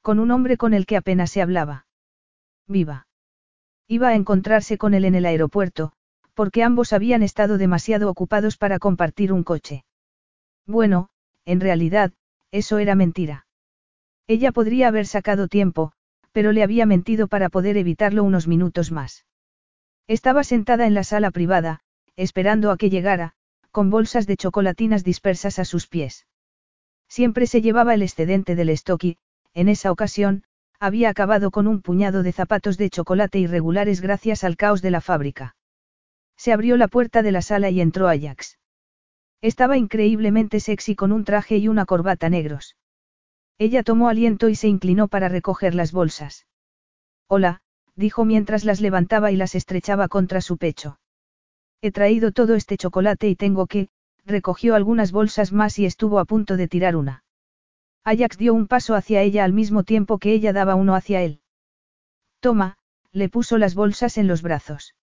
Con 0.00 0.20
un 0.20 0.30
hombre 0.30 0.56
con 0.56 0.74
el 0.74 0.86
que 0.86 0.96
apenas 0.96 1.32
se 1.32 1.42
hablaba. 1.42 1.86
Viva. 2.68 3.08
Iba 3.88 4.10
a 4.10 4.14
encontrarse 4.14 4.78
con 4.78 4.94
él 4.94 5.04
en 5.04 5.16
el 5.16 5.26
aeropuerto, 5.26 5.92
porque 6.34 6.62
ambos 6.62 6.92
habían 6.92 7.24
estado 7.24 7.58
demasiado 7.58 8.08
ocupados 8.08 8.56
para 8.56 8.78
compartir 8.78 9.32
un 9.32 9.42
coche. 9.42 9.84
Bueno, 10.66 11.08
en 11.44 11.58
realidad, 11.60 12.12
eso 12.52 12.78
era 12.78 12.94
mentira. 12.94 13.48
Ella 14.28 14.52
podría 14.52 14.86
haber 14.86 15.08
sacado 15.08 15.48
tiempo, 15.48 15.90
pero 16.30 16.52
le 16.52 16.62
había 16.62 16.86
mentido 16.86 17.26
para 17.26 17.48
poder 17.48 17.76
evitarlo 17.76 18.22
unos 18.22 18.46
minutos 18.46 18.92
más. 18.92 19.26
Estaba 20.06 20.44
sentada 20.44 20.86
en 20.86 20.94
la 20.94 21.02
sala 21.02 21.32
privada, 21.32 21.80
esperando 22.14 22.70
a 22.70 22.76
que 22.76 22.88
llegara, 22.88 23.32
con 23.72 23.90
bolsas 23.90 24.28
de 24.28 24.36
chocolatinas 24.36 25.02
dispersas 25.02 25.58
a 25.58 25.64
sus 25.64 25.88
pies. 25.88 26.26
Siempre 27.08 27.46
se 27.46 27.62
llevaba 27.62 27.94
el 27.94 28.02
excedente 28.02 28.54
del 28.54 28.68
stock 28.70 29.02
y, 29.04 29.18
en 29.54 29.68
esa 29.68 29.90
ocasión, 29.90 30.44
había 30.78 31.08
acabado 31.08 31.50
con 31.50 31.66
un 31.66 31.82
puñado 31.82 32.22
de 32.22 32.32
zapatos 32.32 32.78
de 32.78 32.90
chocolate 32.90 33.38
irregulares 33.38 34.00
gracias 34.00 34.44
al 34.44 34.56
caos 34.56 34.82
de 34.82 34.90
la 34.90 35.00
fábrica. 35.00 35.56
Se 36.36 36.52
abrió 36.52 36.76
la 36.76 36.86
puerta 36.86 37.22
de 37.22 37.32
la 37.32 37.42
sala 37.42 37.70
y 37.70 37.80
entró 37.80 38.08
Ajax. 38.08 38.58
Estaba 39.40 39.76
increíblemente 39.76 40.60
sexy 40.60 40.94
con 40.94 41.10
un 41.10 41.24
traje 41.24 41.56
y 41.56 41.68
una 41.68 41.86
corbata 41.86 42.28
negros. 42.28 42.76
Ella 43.58 43.82
tomó 43.82 44.08
aliento 44.08 44.48
y 44.48 44.54
se 44.54 44.68
inclinó 44.68 45.08
para 45.08 45.28
recoger 45.28 45.74
las 45.74 45.90
bolsas. 45.90 46.46
Hola, 47.26 47.60
dijo 47.96 48.24
mientras 48.24 48.64
las 48.64 48.80
levantaba 48.80 49.32
y 49.32 49.36
las 49.36 49.56
estrechaba 49.56 50.06
contra 50.06 50.40
su 50.40 50.58
pecho. 50.58 51.00
He 51.80 51.90
traído 51.90 52.30
todo 52.32 52.54
este 52.54 52.76
chocolate 52.76 53.28
y 53.28 53.34
tengo 53.34 53.66
que, 53.66 53.88
recogió 54.28 54.74
algunas 54.74 55.10
bolsas 55.10 55.52
más 55.52 55.78
y 55.78 55.86
estuvo 55.86 56.20
a 56.20 56.24
punto 56.24 56.56
de 56.56 56.68
tirar 56.68 56.94
una. 56.94 57.24
Ajax 58.04 58.38
dio 58.38 58.54
un 58.54 58.68
paso 58.68 58.94
hacia 58.94 59.22
ella 59.22 59.44
al 59.44 59.52
mismo 59.52 59.82
tiempo 59.82 60.18
que 60.18 60.32
ella 60.32 60.52
daba 60.52 60.74
uno 60.74 60.94
hacia 60.94 61.22
él. 61.22 61.40
Toma, 62.40 62.78
le 63.10 63.28
puso 63.28 63.58
las 63.58 63.74
bolsas 63.74 64.18
en 64.18 64.28
los 64.28 64.42
brazos. 64.42 64.94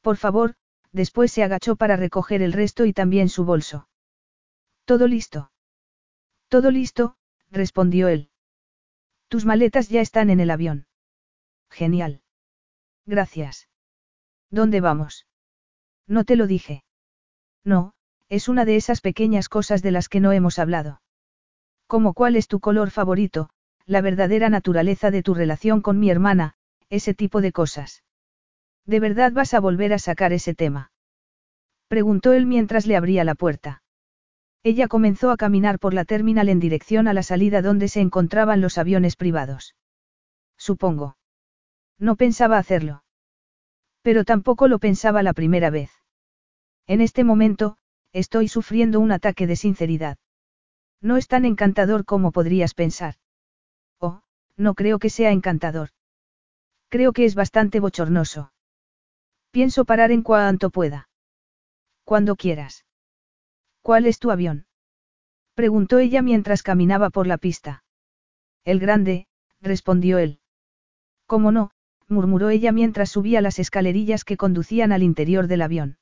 Por 0.00 0.16
favor, 0.16 0.54
después 0.92 1.30
se 1.30 1.42
agachó 1.42 1.76
para 1.76 1.96
recoger 1.96 2.42
el 2.42 2.52
resto 2.52 2.86
y 2.86 2.92
también 2.92 3.28
su 3.28 3.44
bolso. 3.44 3.88
¿Todo 4.84 5.06
listo? 5.06 5.52
Todo 6.48 6.70
listo, 6.70 7.16
respondió 7.50 8.08
él. 8.08 8.30
Tus 9.28 9.44
maletas 9.44 9.88
ya 9.90 10.00
están 10.00 10.30
en 10.30 10.40
el 10.40 10.50
avión. 10.50 10.86
Genial. 11.70 12.22
Gracias. 13.04 13.68
¿Dónde 14.50 14.80
vamos? 14.80 15.26
No 16.06 16.24
te 16.24 16.36
lo 16.36 16.46
dije. 16.46 16.84
No, 17.64 17.92
es 18.28 18.48
una 18.48 18.64
de 18.64 18.76
esas 18.76 19.00
pequeñas 19.00 19.48
cosas 19.48 19.82
de 19.82 19.90
las 19.90 20.08
que 20.08 20.20
no 20.20 20.32
hemos 20.32 20.58
hablado. 20.58 21.00
Como 21.86 22.12
cuál 22.12 22.36
es 22.36 22.48
tu 22.48 22.60
color 22.60 22.90
favorito, 22.90 23.48
la 23.86 24.02
verdadera 24.02 24.50
naturaleza 24.50 25.10
de 25.10 25.22
tu 25.22 25.32
relación 25.32 25.80
con 25.80 25.98
mi 25.98 26.10
hermana, 26.10 26.54
ese 26.90 27.14
tipo 27.14 27.40
de 27.40 27.52
cosas. 27.52 28.04
¿De 28.84 29.00
verdad 29.00 29.32
vas 29.32 29.54
a 29.54 29.60
volver 29.60 29.94
a 29.94 29.98
sacar 29.98 30.32
ese 30.34 30.54
tema? 30.54 30.92
Preguntó 31.88 32.34
él 32.34 32.44
mientras 32.44 32.86
le 32.86 32.96
abría 32.96 33.24
la 33.24 33.34
puerta. 33.34 33.82
Ella 34.62 34.88
comenzó 34.88 35.30
a 35.30 35.38
caminar 35.38 35.78
por 35.78 35.94
la 35.94 36.04
terminal 36.04 36.50
en 36.50 36.60
dirección 36.60 37.08
a 37.08 37.14
la 37.14 37.22
salida 37.22 37.62
donde 37.62 37.88
se 37.88 38.00
encontraban 38.00 38.60
los 38.60 38.76
aviones 38.76 39.16
privados. 39.16 39.74
Supongo. 40.58 41.16
No 41.98 42.16
pensaba 42.16 42.58
hacerlo. 42.58 43.04
Pero 44.02 44.24
tampoco 44.24 44.68
lo 44.68 44.78
pensaba 44.78 45.22
la 45.22 45.32
primera 45.32 45.70
vez. 45.70 45.90
En 46.86 47.00
este 47.00 47.24
momento, 47.24 47.77
estoy 48.12 48.48
sufriendo 48.48 49.00
un 49.00 49.12
ataque 49.12 49.46
de 49.46 49.56
sinceridad. 49.56 50.18
No 51.00 51.16
es 51.16 51.28
tan 51.28 51.44
encantador 51.44 52.04
como 52.04 52.32
podrías 52.32 52.74
pensar. 52.74 53.14
Oh, 54.00 54.22
no 54.56 54.74
creo 54.74 54.98
que 54.98 55.10
sea 55.10 55.30
encantador. 55.30 55.90
Creo 56.88 57.12
que 57.12 57.24
es 57.24 57.34
bastante 57.34 57.80
bochornoso. 57.80 58.52
Pienso 59.50 59.84
parar 59.84 60.10
en 60.10 60.22
cuanto 60.22 60.70
pueda. 60.70 61.08
Cuando 62.04 62.36
quieras. 62.36 62.86
¿Cuál 63.82 64.06
es 64.06 64.18
tu 64.18 64.30
avión? 64.30 64.66
Preguntó 65.54 65.98
ella 65.98 66.22
mientras 66.22 66.62
caminaba 66.62 67.10
por 67.10 67.26
la 67.26 67.38
pista. 67.38 67.84
El 68.64 68.80
grande, 68.80 69.26
respondió 69.60 70.18
él. 70.18 70.40
¿Cómo 71.26 71.52
no? 71.52 71.72
murmuró 72.08 72.48
ella 72.48 72.72
mientras 72.72 73.10
subía 73.10 73.40
las 73.40 73.58
escalerillas 73.58 74.24
que 74.24 74.36
conducían 74.36 74.92
al 74.92 75.02
interior 75.02 75.46
del 75.46 75.62
avión. 75.62 75.97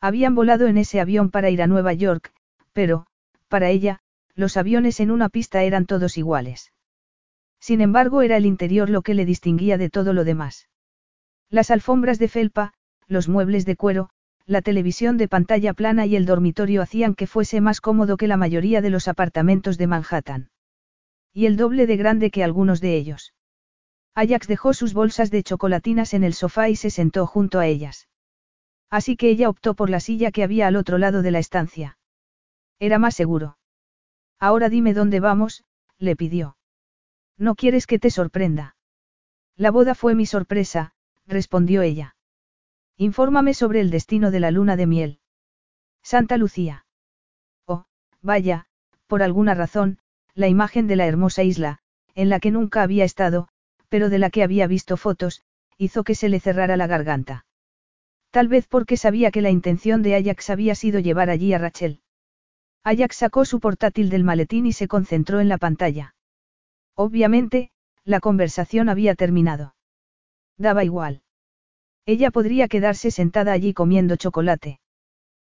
Habían 0.00 0.34
volado 0.34 0.66
en 0.66 0.78
ese 0.78 1.00
avión 1.00 1.30
para 1.30 1.50
ir 1.50 1.62
a 1.62 1.66
Nueva 1.66 1.92
York, 1.92 2.32
pero, 2.72 3.06
para 3.48 3.70
ella, 3.70 4.00
los 4.34 4.56
aviones 4.56 5.00
en 5.00 5.10
una 5.10 5.28
pista 5.28 5.62
eran 5.64 5.86
todos 5.86 6.16
iguales. 6.16 6.72
Sin 7.60 7.80
embargo, 7.80 8.22
era 8.22 8.36
el 8.36 8.46
interior 8.46 8.88
lo 8.88 9.02
que 9.02 9.14
le 9.14 9.24
distinguía 9.24 9.78
de 9.78 9.90
todo 9.90 10.12
lo 10.12 10.24
demás. 10.24 10.68
Las 11.50 11.70
alfombras 11.70 12.18
de 12.18 12.28
felpa, 12.28 12.74
los 13.08 13.28
muebles 13.28 13.64
de 13.64 13.74
cuero, 13.74 14.10
la 14.46 14.62
televisión 14.62 15.16
de 15.16 15.28
pantalla 15.28 15.74
plana 15.74 16.06
y 16.06 16.14
el 16.14 16.24
dormitorio 16.24 16.82
hacían 16.82 17.14
que 17.14 17.26
fuese 17.26 17.60
más 17.60 17.80
cómodo 17.80 18.16
que 18.16 18.28
la 18.28 18.36
mayoría 18.36 18.80
de 18.80 18.90
los 18.90 19.08
apartamentos 19.08 19.76
de 19.76 19.86
Manhattan. 19.86 20.50
Y 21.34 21.46
el 21.46 21.56
doble 21.56 21.86
de 21.86 21.96
grande 21.96 22.30
que 22.30 22.44
algunos 22.44 22.80
de 22.80 22.96
ellos. 22.96 23.34
Ajax 24.14 24.46
dejó 24.48 24.72
sus 24.72 24.94
bolsas 24.94 25.30
de 25.30 25.42
chocolatinas 25.42 26.14
en 26.14 26.24
el 26.24 26.34
sofá 26.34 26.68
y 26.68 26.76
se 26.76 26.90
sentó 26.90 27.26
junto 27.26 27.58
a 27.58 27.66
ellas. 27.66 28.07
Así 28.90 29.16
que 29.16 29.28
ella 29.28 29.48
optó 29.48 29.74
por 29.74 29.90
la 29.90 30.00
silla 30.00 30.30
que 30.30 30.42
había 30.42 30.66
al 30.66 30.76
otro 30.76 30.98
lado 30.98 31.22
de 31.22 31.30
la 31.30 31.38
estancia. 31.38 31.98
Era 32.78 32.98
más 32.98 33.14
seguro. 33.14 33.58
Ahora 34.38 34.68
dime 34.68 34.94
dónde 34.94 35.20
vamos, 35.20 35.64
le 35.98 36.16
pidió. 36.16 36.56
No 37.36 37.54
quieres 37.54 37.86
que 37.86 37.98
te 37.98 38.10
sorprenda. 38.10 38.76
La 39.56 39.70
boda 39.70 39.94
fue 39.94 40.14
mi 40.14 40.26
sorpresa, 40.26 40.94
respondió 41.26 41.82
ella. 41.82 42.16
Infórmame 42.96 43.54
sobre 43.54 43.80
el 43.80 43.90
destino 43.90 44.30
de 44.30 44.40
la 44.40 44.50
luna 44.50 44.76
de 44.76 44.86
miel. 44.86 45.20
Santa 46.02 46.36
Lucía. 46.36 46.86
Oh, 47.66 47.84
vaya, 48.22 48.66
por 49.06 49.22
alguna 49.22 49.54
razón, 49.54 49.98
la 50.34 50.48
imagen 50.48 50.86
de 50.86 50.96
la 50.96 51.06
hermosa 51.06 51.42
isla, 51.42 51.80
en 52.14 52.28
la 52.28 52.40
que 52.40 52.50
nunca 52.50 52.82
había 52.82 53.04
estado, 53.04 53.48
pero 53.88 54.08
de 54.08 54.18
la 54.18 54.30
que 54.30 54.42
había 54.42 54.66
visto 54.66 54.96
fotos, 54.96 55.42
hizo 55.76 56.04
que 56.04 56.14
se 56.14 56.28
le 56.28 56.40
cerrara 56.40 56.76
la 56.76 56.86
garganta. 56.86 57.44
Tal 58.30 58.48
vez 58.48 58.66
porque 58.68 58.96
sabía 58.96 59.30
que 59.30 59.42
la 59.42 59.50
intención 59.50 60.02
de 60.02 60.16
Ajax 60.16 60.50
había 60.50 60.74
sido 60.74 61.00
llevar 61.00 61.30
allí 61.30 61.52
a 61.52 61.58
Rachel. 61.58 62.00
Ajax 62.84 63.16
sacó 63.16 63.44
su 63.44 63.60
portátil 63.60 64.10
del 64.10 64.24
maletín 64.24 64.66
y 64.66 64.72
se 64.72 64.88
concentró 64.88 65.40
en 65.40 65.48
la 65.48 65.58
pantalla. 65.58 66.14
Obviamente, 66.94 67.70
la 68.04 68.20
conversación 68.20 68.88
había 68.88 69.14
terminado. 69.14 69.74
Daba 70.56 70.84
igual. 70.84 71.22
Ella 72.06 72.30
podría 72.30 72.68
quedarse 72.68 73.10
sentada 73.10 73.52
allí 73.52 73.74
comiendo 73.74 74.16
chocolate. 74.16 74.80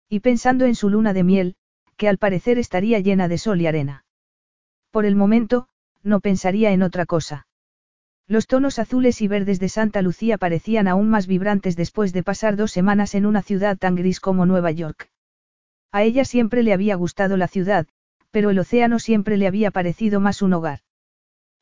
Y 0.09 0.21
pensando 0.21 0.65
en 0.65 0.75
su 0.75 0.89
luna 0.89 1.13
de 1.13 1.25
miel, 1.25 1.57
que 1.97 2.09
al 2.09 2.19
parecer 2.19 2.59
estaría 2.59 3.01
llena 3.01 3.29
de 3.29 3.39
sol 3.39 3.61
y 3.61 3.67
arena. 3.67 4.05
Por 4.91 5.05
el 5.05 5.17
momento, 5.17 5.69
no 6.03 6.21
pensaría 6.21 6.73
en 6.73 6.83
otra 6.83 7.07
cosa. 7.07 7.46
Los 8.29 8.49
tonos 8.49 8.81
azules 8.81 9.23
y 9.23 9.29
verdes 9.29 9.61
de 9.61 9.69
Santa 9.69 10.03
Lucía 10.03 10.37
parecían 10.37 10.89
aún 10.89 11.09
más 11.09 11.29
vibrantes 11.29 11.77
después 11.77 12.13
de 12.13 12.25
pasar 12.25 12.57
dos 12.57 12.73
semanas 12.73 13.15
en 13.15 13.25
una 13.25 13.41
ciudad 13.41 13.79
tan 13.79 13.95
gris 13.95 14.19
como 14.19 14.47
Nueva 14.47 14.73
York. 14.73 15.11
A 15.93 16.03
ella 16.03 16.25
siempre 16.25 16.65
le 16.65 16.73
había 16.73 16.97
gustado 16.97 17.37
la 17.37 17.47
ciudad, 17.47 17.87
pero 18.33 18.51
el 18.51 18.59
océano 18.59 18.99
siempre 18.99 19.37
le 19.37 19.47
había 19.47 19.71
parecido 19.71 20.19
más 20.19 20.43
un 20.43 20.55
hogar. 20.55 20.81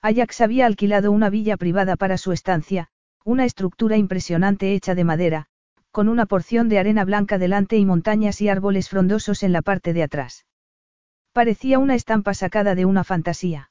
Ajax 0.01 0.41
había 0.41 0.65
alquilado 0.65 1.13
una 1.13 1.29
villa 1.29 1.59
privada 1.59 1.97
para 1.97 2.17
su 2.17 2.33
estancia, 2.33 2.89
una 3.25 3.45
estructura 3.45 3.97
impresionante 3.99 4.75
hecha 4.75 4.95
de 4.95 5.05
madera, 5.05 5.47
con 5.91 6.09
una 6.09 6.25
porción 6.25 6.69
de 6.69 6.79
arena 6.79 7.05
blanca 7.05 7.39
delante 7.39 7.77
y 7.77 7.85
montañas 7.85 8.41
y 8.41 8.49
árboles 8.49 8.89
frondosos 8.89 9.43
en 9.43 9.53
la 9.53 9.61
parte 9.61 9.93
de 9.93 10.03
atrás. 10.03 10.47
Parecía 11.33 11.79
una 11.79 11.95
estampa 11.95 12.33
sacada 12.33 12.75
de 12.75 12.87
una 12.87 13.05
fantasía. 13.05 13.71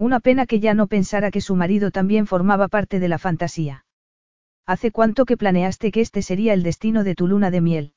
Una 0.00 0.18
pena 0.18 0.46
que 0.46 0.60
ya 0.60 0.72
no 0.72 0.86
pensara 0.86 1.30
que 1.30 1.42
su 1.42 1.54
marido 1.56 1.90
también 1.90 2.26
formaba 2.26 2.68
parte 2.68 3.00
de 3.00 3.08
la 3.08 3.18
fantasía. 3.18 3.84
¿Hace 4.64 4.92
cuánto 4.92 5.26
que 5.26 5.36
planeaste 5.36 5.92
que 5.92 6.00
este 6.00 6.22
sería 6.22 6.54
el 6.54 6.62
destino 6.62 7.04
de 7.04 7.14
tu 7.14 7.28
luna 7.28 7.50
de 7.50 7.60
miel? 7.60 7.94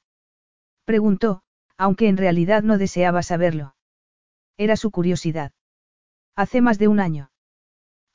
Preguntó, 0.83 1.43
aunque 1.77 2.09
en 2.09 2.17
realidad 2.17 2.61
no 2.61 2.77
deseaba 2.77 3.23
saberlo. 3.23 3.77
Era 4.57 4.75
su 4.75 4.91
curiosidad. 4.91 5.53
Hace 6.35 6.59
más 6.59 6.77
de 6.77 6.89
un 6.89 6.99
año. 6.99 7.31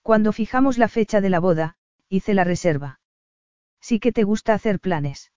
Cuando 0.03 0.33
fijamos 0.33 0.77
la 0.77 0.89
fecha 0.89 1.23
de 1.23 1.31
la 1.31 1.41
boda, 1.41 1.77
hice 2.11 2.35
la 2.35 2.45
reserva. 2.45 3.01
Sí 3.81 4.01
que 4.01 4.13
te 4.13 4.23
gusta 4.23 4.53
hacer 4.53 4.81
planes. 4.81 5.33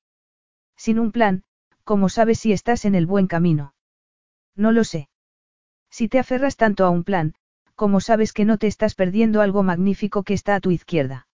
Sin 0.76 1.00
un 1.00 1.14
plan, 1.14 1.46
¿cómo 1.86 2.10
sabes 2.10 2.40
si 2.40 2.52
estás 2.52 2.84
en 2.84 2.96
el 2.96 3.06
buen 3.06 3.28
camino? 3.28 3.76
No 4.58 4.74
lo 4.74 4.84
sé. 4.84 5.08
Si 5.90 6.10
te 6.10 6.20
aferras 6.20 6.58
tanto 6.58 6.84
a 6.84 6.90
un 6.90 7.06
plan, 7.06 7.34
como 7.82 8.00
sabes 8.00 8.32
que 8.32 8.46
no 8.46 8.60
te 8.60 8.68
estás 8.68 8.94
perdiendo 8.94 9.42
algo 9.42 9.64
magnífico 9.64 10.22
que 10.22 10.36
está 10.36 10.54
a 10.54 10.60
tu 10.60 10.70
izquierda? 10.70 11.26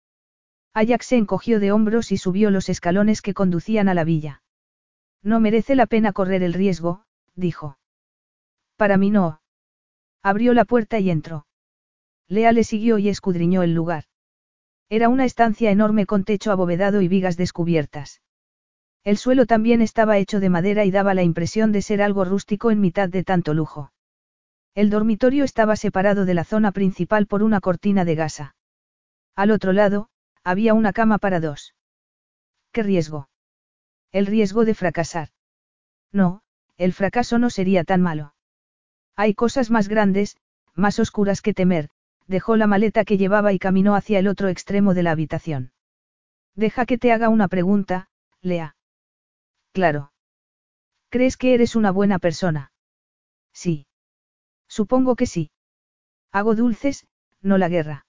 Ajax 0.74 1.08
se 1.08 1.18
encogió 1.18 1.60
de 1.60 1.74
hombros 1.74 2.14
y 2.14 2.18
subió 2.18 2.52
los 2.52 2.70
escalones 2.70 3.22
que 3.22 3.34
conducían 3.34 3.90
a 3.90 3.94
la 3.94 4.06
villa. 4.06 4.44
No 5.22 5.42
merece 5.42 5.76
la 5.76 5.88
pena 5.88 6.14
correr 6.14 6.44
el 6.44 6.54
riesgo, 6.54 7.04
dijo. 7.36 7.78
Para 8.78 8.96
mí 8.96 9.12
no. 9.12 9.42
Abrió 10.24 10.54
la 10.54 10.64
puerta 10.64 11.00
y 11.00 11.10
entró. 11.10 11.48
Lea 12.30 12.54
le 12.54 12.64
siguió 12.64 12.98
y 12.98 13.10
escudriñó 13.10 13.62
el 13.62 13.74
lugar. 13.74 14.06
Era 14.88 15.10
una 15.10 15.26
estancia 15.26 15.70
enorme 15.70 16.06
con 16.06 16.24
techo 16.24 16.54
abovedado 16.54 17.02
y 17.02 17.10
vigas 17.10 17.36
descubiertas. 17.36 18.22
El 19.04 19.18
suelo 19.18 19.48
también 19.48 19.82
estaba 19.82 20.18
hecho 20.18 20.40
de 20.40 20.48
madera 20.48 20.86
y 20.86 20.92
daba 20.92 21.14
la 21.14 21.24
impresión 21.24 21.74
de 21.74 21.82
ser 21.82 22.02
algo 22.02 22.24
rústico 22.24 22.72
en 22.72 22.80
mitad 22.80 23.10
de 23.10 23.26
tanto 23.26 23.54
lujo. 23.54 23.92
El 24.78 24.92
dormitorio 24.92 25.44
estaba 25.44 25.76
separado 25.76 26.24
de 26.26 26.36
la 26.36 26.44
zona 26.44 26.72
principal 26.72 27.26
por 27.26 27.42
una 27.42 27.62
cortina 27.62 28.06
de 28.06 28.14
gasa. 28.14 28.56
Al 29.36 29.50
otro 29.50 29.74
lado, 29.74 30.10
había 30.44 30.76
una 30.76 30.94
cama 30.94 31.18
para 31.18 31.40
dos. 31.40 31.74
¿Qué 32.72 32.84
riesgo? 32.84 33.28
El 34.12 34.28
riesgo 34.28 34.66
de 34.66 34.76
fracasar. 34.76 35.30
No, 36.12 36.44
el 36.78 36.94
fracaso 36.94 37.40
no 37.40 37.50
sería 37.50 37.86
tan 37.86 38.04
malo. 38.04 38.36
Hay 39.16 39.34
cosas 39.34 39.72
más 39.72 39.88
grandes, 39.88 40.38
más 40.76 41.00
oscuras 41.00 41.42
que 41.42 41.56
temer, 41.56 41.90
dejó 42.28 42.56
la 42.56 42.68
maleta 42.68 43.04
que 43.04 43.18
llevaba 43.18 43.54
y 43.54 43.58
caminó 43.58 43.96
hacia 43.96 44.20
el 44.20 44.28
otro 44.28 44.48
extremo 44.48 44.94
de 44.94 45.02
la 45.02 45.10
habitación. 45.10 45.72
Deja 46.54 46.86
que 46.86 47.00
te 47.00 47.12
haga 47.12 47.30
una 47.30 47.48
pregunta, 47.48 48.10
Lea. 48.42 48.76
Claro. 49.74 50.12
¿Crees 51.10 51.36
que 51.36 51.56
eres 51.56 51.76
una 51.76 51.90
buena 51.90 52.20
persona? 52.20 52.72
Sí. 53.54 53.87
Supongo 54.78 55.16
que 55.16 55.26
sí. 55.26 55.50
Hago 56.32 56.54
dulces, 56.54 57.08
no 57.42 57.58
la 57.58 57.68
guerra. 57.68 58.06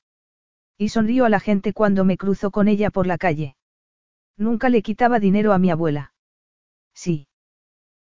Y 0.76 0.90
sonrío 0.90 1.24
a 1.24 1.30
la 1.30 1.40
gente 1.40 1.72
cuando 1.72 2.04
me 2.04 2.18
cruzo 2.18 2.50
con 2.50 2.68
ella 2.68 2.90
por 2.90 3.06
la 3.06 3.16
calle. 3.16 3.56
Nunca 4.36 4.68
le 4.68 4.82
quitaba 4.82 5.18
dinero 5.18 5.54
a 5.54 5.58
mi 5.58 5.70
abuela. 5.70 6.12
Sí. 6.92 7.26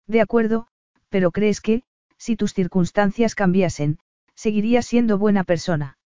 De 0.08 0.20
acuerdo, 0.20 0.66
pero 1.10 1.30
crees 1.30 1.60
que, 1.60 1.84
si 2.18 2.34
tus 2.34 2.54
circunstancias 2.54 3.36
cambiasen, 3.36 4.00
seguirías 4.34 4.84
siendo 4.84 5.16
buena 5.16 5.44
persona. 5.44 5.96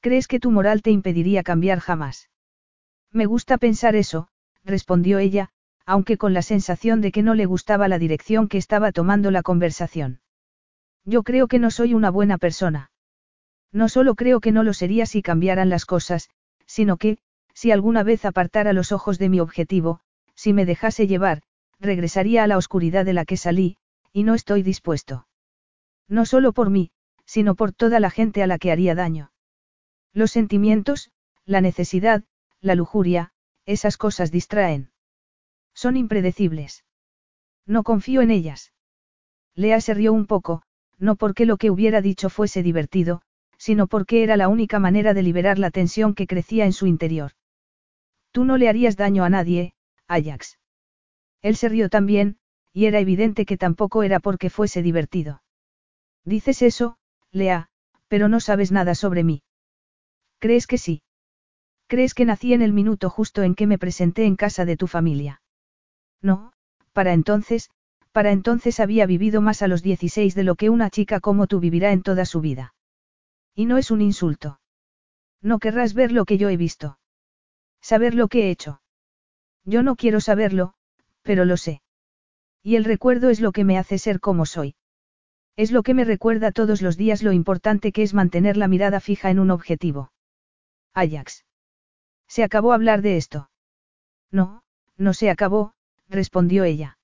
¿Crees 0.00 0.26
que 0.26 0.40
tu 0.40 0.50
moral 0.50 0.80
te 0.80 0.90
impediría 0.90 1.42
cambiar 1.42 1.80
jamás? 1.80 2.30
Me 3.12 3.26
gusta 3.26 3.58
pensar 3.58 3.94
eso, 3.94 4.28
respondió 4.64 5.18
ella, 5.18 5.50
aunque 5.84 6.16
con 6.16 6.32
la 6.32 6.40
sensación 6.40 7.02
de 7.02 7.12
que 7.12 7.22
no 7.22 7.34
le 7.34 7.44
gustaba 7.44 7.88
la 7.88 7.98
dirección 7.98 8.48
que 8.48 8.56
estaba 8.56 8.90
tomando 8.90 9.30
la 9.30 9.42
conversación. 9.42 10.22
Yo 11.04 11.22
creo 11.22 11.48
que 11.48 11.58
no 11.58 11.70
soy 11.70 11.94
una 11.94 12.10
buena 12.10 12.38
persona. 12.38 12.90
No 13.72 13.88
solo 13.88 14.14
creo 14.14 14.40
que 14.40 14.52
no 14.52 14.62
lo 14.62 14.72
sería 14.72 15.06
si 15.06 15.22
cambiaran 15.22 15.68
las 15.68 15.84
cosas, 15.84 16.30
sino 16.66 16.96
que, 16.96 17.18
si 17.52 17.70
alguna 17.70 18.02
vez 18.02 18.24
apartara 18.24 18.72
los 18.72 18.92
ojos 18.92 19.18
de 19.18 19.28
mi 19.28 19.40
objetivo, 19.40 20.00
si 20.34 20.52
me 20.52 20.64
dejase 20.64 21.06
llevar, 21.06 21.42
regresaría 21.80 22.44
a 22.44 22.46
la 22.46 22.56
oscuridad 22.56 23.04
de 23.04 23.12
la 23.12 23.24
que 23.24 23.36
salí, 23.36 23.76
y 24.12 24.22
no 24.22 24.34
estoy 24.34 24.62
dispuesto. 24.62 25.26
No 26.08 26.24
solo 26.26 26.52
por 26.52 26.70
mí, 26.70 26.90
sino 27.26 27.54
por 27.54 27.72
toda 27.72 28.00
la 28.00 28.10
gente 28.10 28.42
a 28.42 28.46
la 28.46 28.58
que 28.58 28.70
haría 28.70 28.94
daño. 28.94 29.32
Los 30.12 30.30
sentimientos, 30.30 31.10
la 31.44 31.60
necesidad, 31.60 32.24
la 32.60 32.74
lujuria, 32.74 33.32
esas 33.66 33.96
cosas 33.96 34.30
distraen. 34.30 34.90
Son 35.74 35.96
impredecibles. 35.96 36.84
No 37.66 37.82
confío 37.82 38.22
en 38.22 38.30
ellas. 38.30 38.72
Lea 39.54 39.80
se 39.80 39.94
rió 39.94 40.12
un 40.12 40.26
poco, 40.26 40.62
no 40.98 41.16
porque 41.16 41.46
lo 41.46 41.56
que 41.56 41.70
hubiera 41.70 42.00
dicho 42.00 42.30
fuese 42.30 42.62
divertido, 42.62 43.22
sino 43.58 43.86
porque 43.86 44.22
era 44.22 44.36
la 44.36 44.48
única 44.48 44.78
manera 44.78 45.14
de 45.14 45.22
liberar 45.22 45.58
la 45.58 45.70
tensión 45.70 46.14
que 46.14 46.26
crecía 46.26 46.64
en 46.64 46.72
su 46.72 46.86
interior. 46.86 47.32
Tú 48.32 48.44
no 48.44 48.56
le 48.56 48.68
harías 48.68 48.96
daño 48.96 49.24
a 49.24 49.30
nadie, 49.30 49.74
Ajax. 50.08 50.58
Él 51.40 51.56
se 51.56 51.68
rió 51.68 51.88
también, 51.88 52.38
y 52.72 52.86
era 52.86 52.98
evidente 52.98 53.46
que 53.46 53.56
tampoco 53.56 54.02
era 54.02 54.20
porque 54.20 54.50
fuese 54.50 54.82
divertido. 54.82 55.42
Dices 56.24 56.62
eso, 56.62 56.96
Lea, 57.30 57.68
pero 58.08 58.28
no 58.28 58.40
sabes 58.40 58.72
nada 58.72 58.94
sobre 58.94 59.24
mí. 59.24 59.42
¿Crees 60.38 60.66
que 60.66 60.78
sí? 60.78 61.02
¿Crees 61.86 62.14
que 62.14 62.24
nací 62.24 62.52
en 62.54 62.62
el 62.62 62.72
minuto 62.72 63.10
justo 63.10 63.42
en 63.42 63.54
que 63.54 63.66
me 63.66 63.78
presenté 63.78 64.24
en 64.24 64.36
casa 64.36 64.64
de 64.64 64.76
tu 64.76 64.86
familia? 64.86 65.42
No, 66.20 66.52
para 66.92 67.12
entonces, 67.12 67.70
para 68.14 68.30
entonces 68.30 68.78
había 68.78 69.06
vivido 69.06 69.40
más 69.40 69.60
a 69.60 69.66
los 69.66 69.82
16 69.82 70.36
de 70.36 70.44
lo 70.44 70.54
que 70.54 70.70
una 70.70 70.88
chica 70.88 71.18
como 71.18 71.48
tú 71.48 71.58
vivirá 71.58 71.90
en 71.90 72.04
toda 72.04 72.24
su 72.24 72.40
vida. 72.40 72.72
Y 73.56 73.66
no 73.66 73.76
es 73.76 73.90
un 73.90 74.00
insulto. 74.00 74.60
No 75.42 75.58
querrás 75.58 75.94
ver 75.94 76.12
lo 76.12 76.24
que 76.24 76.38
yo 76.38 76.48
he 76.48 76.56
visto. 76.56 77.00
Saber 77.80 78.14
lo 78.14 78.28
que 78.28 78.44
he 78.44 78.50
hecho. 78.50 78.80
Yo 79.64 79.82
no 79.82 79.96
quiero 79.96 80.20
saberlo, 80.20 80.74
pero 81.22 81.44
lo 81.44 81.56
sé. 81.56 81.82
Y 82.62 82.76
el 82.76 82.84
recuerdo 82.84 83.30
es 83.30 83.40
lo 83.40 83.50
que 83.50 83.64
me 83.64 83.78
hace 83.78 83.98
ser 83.98 84.20
como 84.20 84.46
soy. 84.46 84.76
Es 85.56 85.72
lo 85.72 85.82
que 85.82 85.92
me 85.92 86.04
recuerda 86.04 86.52
todos 86.52 86.82
los 86.82 86.96
días 86.96 87.24
lo 87.24 87.32
importante 87.32 87.90
que 87.90 88.04
es 88.04 88.14
mantener 88.14 88.56
la 88.56 88.68
mirada 88.68 89.00
fija 89.00 89.30
en 89.30 89.40
un 89.40 89.50
objetivo. 89.50 90.12
Ajax. 90.92 91.44
¿Se 92.28 92.44
acabó 92.44 92.72
hablar 92.72 93.02
de 93.02 93.16
esto? 93.16 93.50
No, 94.30 94.62
no 94.96 95.14
se 95.14 95.30
acabó, 95.30 95.74
respondió 96.08 96.62
ella. 96.62 96.96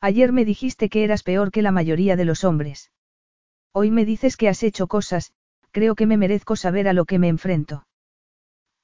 Ayer 0.00 0.32
me 0.32 0.44
dijiste 0.44 0.88
que 0.88 1.04
eras 1.04 1.22
peor 1.22 1.50
que 1.50 1.62
la 1.62 1.72
mayoría 1.72 2.16
de 2.16 2.24
los 2.24 2.44
hombres. 2.44 2.92
Hoy 3.72 3.90
me 3.90 4.04
dices 4.04 4.36
que 4.36 4.48
has 4.48 4.62
hecho 4.62 4.86
cosas, 4.86 5.32
creo 5.70 5.94
que 5.94 6.06
me 6.06 6.16
merezco 6.16 6.56
saber 6.56 6.88
a 6.88 6.92
lo 6.92 7.04
que 7.04 7.18
me 7.18 7.28
enfrento. 7.28 7.86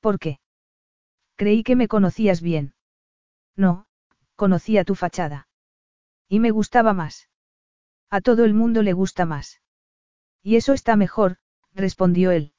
¿Por 0.01 0.19
qué? 0.19 0.41
Creí 1.37 1.63
que 1.63 1.77
me 1.77 1.89
conocías 1.89 2.43
bien. 2.43 2.75
No, 3.57 3.87
conocía 4.37 4.85
tu 4.85 4.95
fachada. 4.95 5.49
Y 6.29 6.41
me 6.41 6.51
gustaba 6.51 6.93
más. 6.93 7.29
A 8.11 8.21
todo 8.21 8.45
el 8.45 8.55
mundo 8.55 8.83
le 8.83 8.93
gusta 8.93 9.25
más. 9.25 9.61
Y 10.43 10.57
eso 10.57 10.73
está 10.73 10.97
mejor, 10.97 11.37
respondió 11.75 12.31
él. 12.31 12.53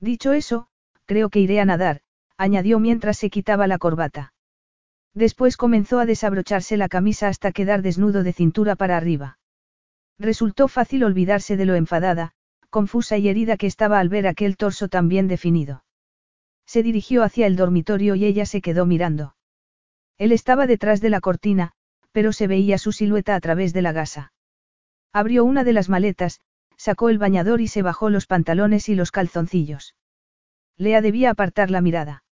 Dicho 0.00 0.32
eso, 0.32 0.68
creo 1.06 1.30
que 1.30 1.40
iré 1.40 1.60
a 1.60 1.64
nadar, 1.64 2.02
añadió 2.36 2.78
mientras 2.78 3.16
se 3.16 3.30
quitaba 3.30 3.66
la 3.66 3.78
corbata. 3.78 4.34
Después 5.16 5.56
comenzó 5.56 5.98
a 5.98 6.04
desabrocharse 6.04 6.76
la 6.76 6.90
camisa 6.90 7.28
hasta 7.28 7.50
quedar 7.50 7.80
desnudo 7.80 8.22
de 8.22 8.34
cintura 8.34 8.76
para 8.76 8.98
arriba. 8.98 9.38
Resultó 10.18 10.68
fácil 10.68 11.04
olvidarse 11.04 11.56
de 11.56 11.64
lo 11.64 11.74
enfadada, 11.74 12.32
confusa 12.68 13.16
y 13.16 13.30
herida 13.30 13.56
que 13.56 13.66
estaba 13.66 13.98
al 13.98 14.10
ver 14.10 14.26
aquel 14.26 14.58
torso 14.58 14.88
tan 14.88 15.08
bien 15.08 15.26
definido. 15.26 15.84
Se 16.66 16.82
dirigió 16.82 17.22
hacia 17.22 17.46
el 17.46 17.56
dormitorio 17.56 18.14
y 18.14 18.26
ella 18.26 18.44
se 18.44 18.60
quedó 18.60 18.84
mirando. 18.84 19.36
Él 20.18 20.32
estaba 20.32 20.66
detrás 20.66 21.00
de 21.00 21.08
la 21.08 21.22
cortina, 21.22 21.72
pero 22.12 22.34
se 22.34 22.46
veía 22.46 22.76
su 22.76 22.92
silueta 22.92 23.36
a 23.36 23.40
través 23.40 23.72
de 23.72 23.80
la 23.80 23.92
gasa. 23.92 24.34
Abrió 25.14 25.46
una 25.46 25.64
de 25.64 25.72
las 25.72 25.88
maletas, 25.88 26.42
sacó 26.76 27.08
el 27.08 27.16
bañador 27.16 27.62
y 27.62 27.68
se 27.68 27.80
bajó 27.80 28.10
los 28.10 28.26
pantalones 28.26 28.90
y 28.90 28.94
los 28.94 29.12
calzoncillos. 29.12 29.94
Lea 30.76 31.00
debía 31.00 31.30
apartar 31.30 31.70
la 31.70 31.80
mirada. 31.80 32.25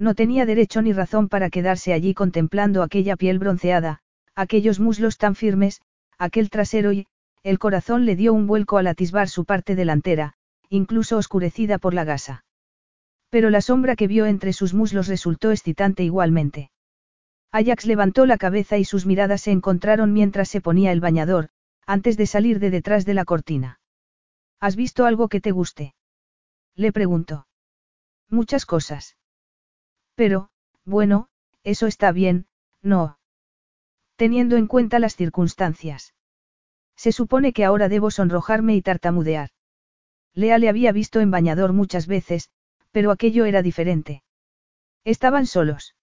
No 0.00 0.14
tenía 0.14 0.46
derecho 0.46 0.80
ni 0.80 0.94
razón 0.94 1.28
para 1.28 1.50
quedarse 1.50 1.92
allí 1.92 2.14
contemplando 2.14 2.82
aquella 2.82 3.16
piel 3.16 3.38
bronceada, 3.38 4.00
aquellos 4.34 4.80
muslos 4.80 5.18
tan 5.18 5.34
firmes, 5.34 5.82
aquel 6.16 6.48
trasero 6.48 6.92
y, 6.92 7.06
el 7.42 7.58
corazón 7.58 8.06
le 8.06 8.16
dio 8.16 8.32
un 8.32 8.46
vuelco 8.46 8.78
al 8.78 8.86
atisbar 8.86 9.28
su 9.28 9.44
parte 9.44 9.74
delantera, 9.74 10.32
incluso 10.70 11.18
oscurecida 11.18 11.76
por 11.76 11.92
la 11.92 12.04
gasa. 12.04 12.46
Pero 13.28 13.50
la 13.50 13.60
sombra 13.60 13.94
que 13.94 14.06
vio 14.06 14.24
entre 14.24 14.54
sus 14.54 14.72
muslos 14.72 15.06
resultó 15.06 15.50
excitante 15.50 16.02
igualmente. 16.02 16.70
Ajax 17.52 17.84
levantó 17.84 18.24
la 18.24 18.38
cabeza 18.38 18.78
y 18.78 18.86
sus 18.86 19.04
miradas 19.04 19.42
se 19.42 19.50
encontraron 19.50 20.14
mientras 20.14 20.48
se 20.48 20.62
ponía 20.62 20.92
el 20.92 21.00
bañador, 21.00 21.50
antes 21.86 22.16
de 22.16 22.24
salir 22.24 22.58
de 22.58 22.70
detrás 22.70 23.04
de 23.04 23.12
la 23.12 23.26
cortina. 23.26 23.80
¿Has 24.60 24.76
visto 24.76 25.04
algo 25.04 25.28
que 25.28 25.42
te 25.42 25.50
guste? 25.50 25.94
Le 26.74 26.90
preguntó. 26.90 27.46
Muchas 28.30 28.64
cosas. 28.64 29.18
Pero, 30.20 30.50
bueno, 30.84 31.30
eso 31.64 31.86
está 31.86 32.12
bien, 32.12 32.44
no. 32.82 33.18
Teniendo 34.16 34.58
en 34.58 34.66
cuenta 34.66 34.98
las 34.98 35.16
circunstancias. 35.16 36.12
Se 36.94 37.10
supone 37.10 37.54
que 37.54 37.64
ahora 37.64 37.88
debo 37.88 38.10
sonrojarme 38.10 38.76
y 38.76 38.82
tartamudear. 38.82 39.48
Lea 40.34 40.58
le 40.58 40.68
había 40.68 40.92
visto 40.92 41.20
en 41.20 41.30
bañador 41.30 41.72
muchas 41.72 42.06
veces, 42.06 42.50
pero 42.90 43.12
aquello 43.12 43.46
era 43.46 43.62
diferente. 43.62 44.22
Estaban 45.04 45.46
solos. 45.46 45.96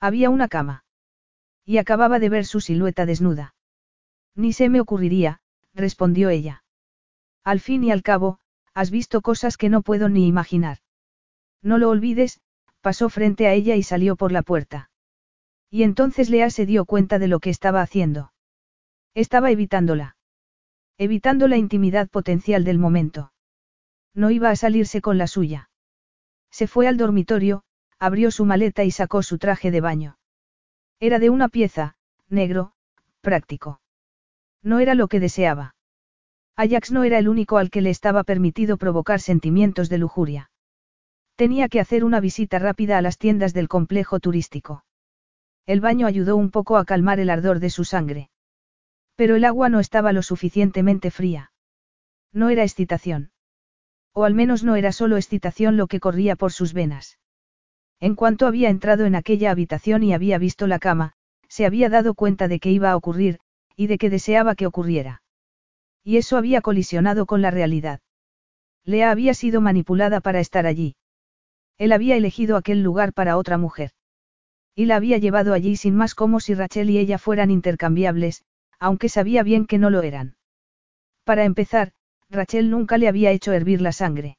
Había 0.00 0.30
una 0.30 0.48
cama. 0.48 0.86
Y 1.66 1.76
acababa 1.76 2.20
de 2.20 2.30
ver 2.30 2.46
su 2.46 2.62
silueta 2.62 3.04
desnuda. 3.04 3.54
Ni 4.34 4.54
se 4.54 4.70
me 4.70 4.80
ocurriría, 4.80 5.42
respondió 5.74 6.30
ella. 6.30 6.64
Al 7.42 7.60
fin 7.60 7.84
y 7.84 7.92
al 7.92 8.02
cabo, 8.02 8.38
has 8.72 8.90
visto 8.90 9.20
cosas 9.20 9.58
que 9.58 9.68
no 9.68 9.82
puedo 9.82 10.08
ni 10.08 10.26
imaginar. 10.26 10.78
No 11.60 11.76
lo 11.76 11.90
olvides, 11.90 12.40
pasó 12.84 13.08
frente 13.08 13.46
a 13.46 13.54
ella 13.54 13.76
y 13.76 13.82
salió 13.82 14.14
por 14.14 14.30
la 14.30 14.42
puerta. 14.42 14.90
Y 15.70 15.84
entonces 15.84 16.28
Lea 16.28 16.50
se 16.50 16.66
dio 16.66 16.84
cuenta 16.84 17.18
de 17.18 17.28
lo 17.28 17.40
que 17.40 17.48
estaba 17.48 17.80
haciendo. 17.80 18.34
Estaba 19.14 19.50
evitándola. 19.50 20.16
Evitando 20.98 21.48
la 21.48 21.56
intimidad 21.56 22.10
potencial 22.10 22.62
del 22.62 22.78
momento. 22.78 23.32
No 24.12 24.30
iba 24.30 24.50
a 24.50 24.56
salirse 24.56 25.00
con 25.00 25.16
la 25.16 25.26
suya. 25.26 25.70
Se 26.50 26.66
fue 26.66 26.86
al 26.86 26.98
dormitorio, 26.98 27.62
abrió 27.98 28.30
su 28.30 28.44
maleta 28.44 28.84
y 28.84 28.90
sacó 28.90 29.22
su 29.22 29.38
traje 29.38 29.70
de 29.70 29.80
baño. 29.80 30.18
Era 31.00 31.18
de 31.18 31.30
una 31.30 31.48
pieza, 31.48 31.96
negro, 32.28 32.74
práctico. 33.22 33.80
No 34.62 34.78
era 34.78 34.94
lo 34.94 35.08
que 35.08 35.20
deseaba. 35.20 35.74
Ajax 36.54 36.92
no 36.92 37.04
era 37.04 37.18
el 37.18 37.28
único 37.28 37.56
al 37.56 37.70
que 37.70 37.80
le 37.80 37.88
estaba 37.88 38.24
permitido 38.24 38.76
provocar 38.76 39.20
sentimientos 39.20 39.88
de 39.88 39.96
lujuria. 39.96 40.50
Tenía 41.36 41.68
que 41.68 41.80
hacer 41.80 42.04
una 42.04 42.20
visita 42.20 42.58
rápida 42.58 42.96
a 42.98 43.02
las 43.02 43.18
tiendas 43.18 43.52
del 43.52 43.68
complejo 43.68 44.20
turístico. 44.20 44.84
El 45.66 45.80
baño 45.80 46.06
ayudó 46.06 46.36
un 46.36 46.50
poco 46.50 46.76
a 46.76 46.84
calmar 46.84 47.18
el 47.18 47.30
ardor 47.30 47.58
de 47.58 47.70
su 47.70 47.84
sangre. 47.84 48.30
Pero 49.16 49.36
el 49.36 49.44
agua 49.44 49.68
no 49.68 49.80
estaba 49.80 50.12
lo 50.12 50.22
suficientemente 50.22 51.10
fría. 51.10 51.52
No 52.32 52.50
era 52.50 52.62
excitación. 52.62 53.32
O 54.12 54.24
al 54.24 54.34
menos 54.34 54.62
no 54.62 54.76
era 54.76 54.92
solo 54.92 55.16
excitación 55.16 55.76
lo 55.76 55.88
que 55.88 56.00
corría 56.00 56.36
por 56.36 56.52
sus 56.52 56.72
venas. 56.72 57.18
En 58.00 58.14
cuanto 58.14 58.46
había 58.46 58.70
entrado 58.70 59.06
en 59.06 59.14
aquella 59.14 59.50
habitación 59.50 60.02
y 60.02 60.12
había 60.12 60.38
visto 60.38 60.66
la 60.66 60.78
cama, 60.78 61.14
se 61.48 61.66
había 61.66 61.88
dado 61.88 62.14
cuenta 62.14 62.48
de 62.48 62.60
que 62.60 62.70
iba 62.70 62.90
a 62.90 62.96
ocurrir, 62.96 63.38
y 63.76 63.86
de 63.86 63.98
que 63.98 64.10
deseaba 64.10 64.54
que 64.54 64.66
ocurriera. 64.66 65.22
Y 66.04 66.16
eso 66.16 66.36
había 66.36 66.60
colisionado 66.60 67.26
con 67.26 67.42
la 67.42 67.50
realidad. 67.50 68.00
Lea 68.84 69.10
había 69.10 69.34
sido 69.34 69.60
manipulada 69.60 70.20
para 70.20 70.40
estar 70.40 70.66
allí. 70.66 70.96
Él 71.78 71.92
había 71.92 72.16
elegido 72.16 72.56
aquel 72.56 72.82
lugar 72.82 73.12
para 73.12 73.36
otra 73.36 73.58
mujer. 73.58 73.90
Y 74.74 74.86
la 74.86 74.96
había 74.96 75.18
llevado 75.18 75.52
allí 75.52 75.76
sin 75.76 75.94
más 75.94 76.14
como 76.14 76.40
si 76.40 76.54
Rachel 76.54 76.90
y 76.90 76.98
ella 76.98 77.18
fueran 77.18 77.50
intercambiables, 77.50 78.44
aunque 78.78 79.08
sabía 79.08 79.42
bien 79.42 79.66
que 79.66 79.78
no 79.78 79.90
lo 79.90 80.02
eran. 80.02 80.36
Para 81.24 81.44
empezar, 81.44 81.92
Rachel 82.30 82.70
nunca 82.70 82.98
le 82.98 83.08
había 83.08 83.30
hecho 83.30 83.52
hervir 83.52 83.80
la 83.80 83.92
sangre. 83.92 84.36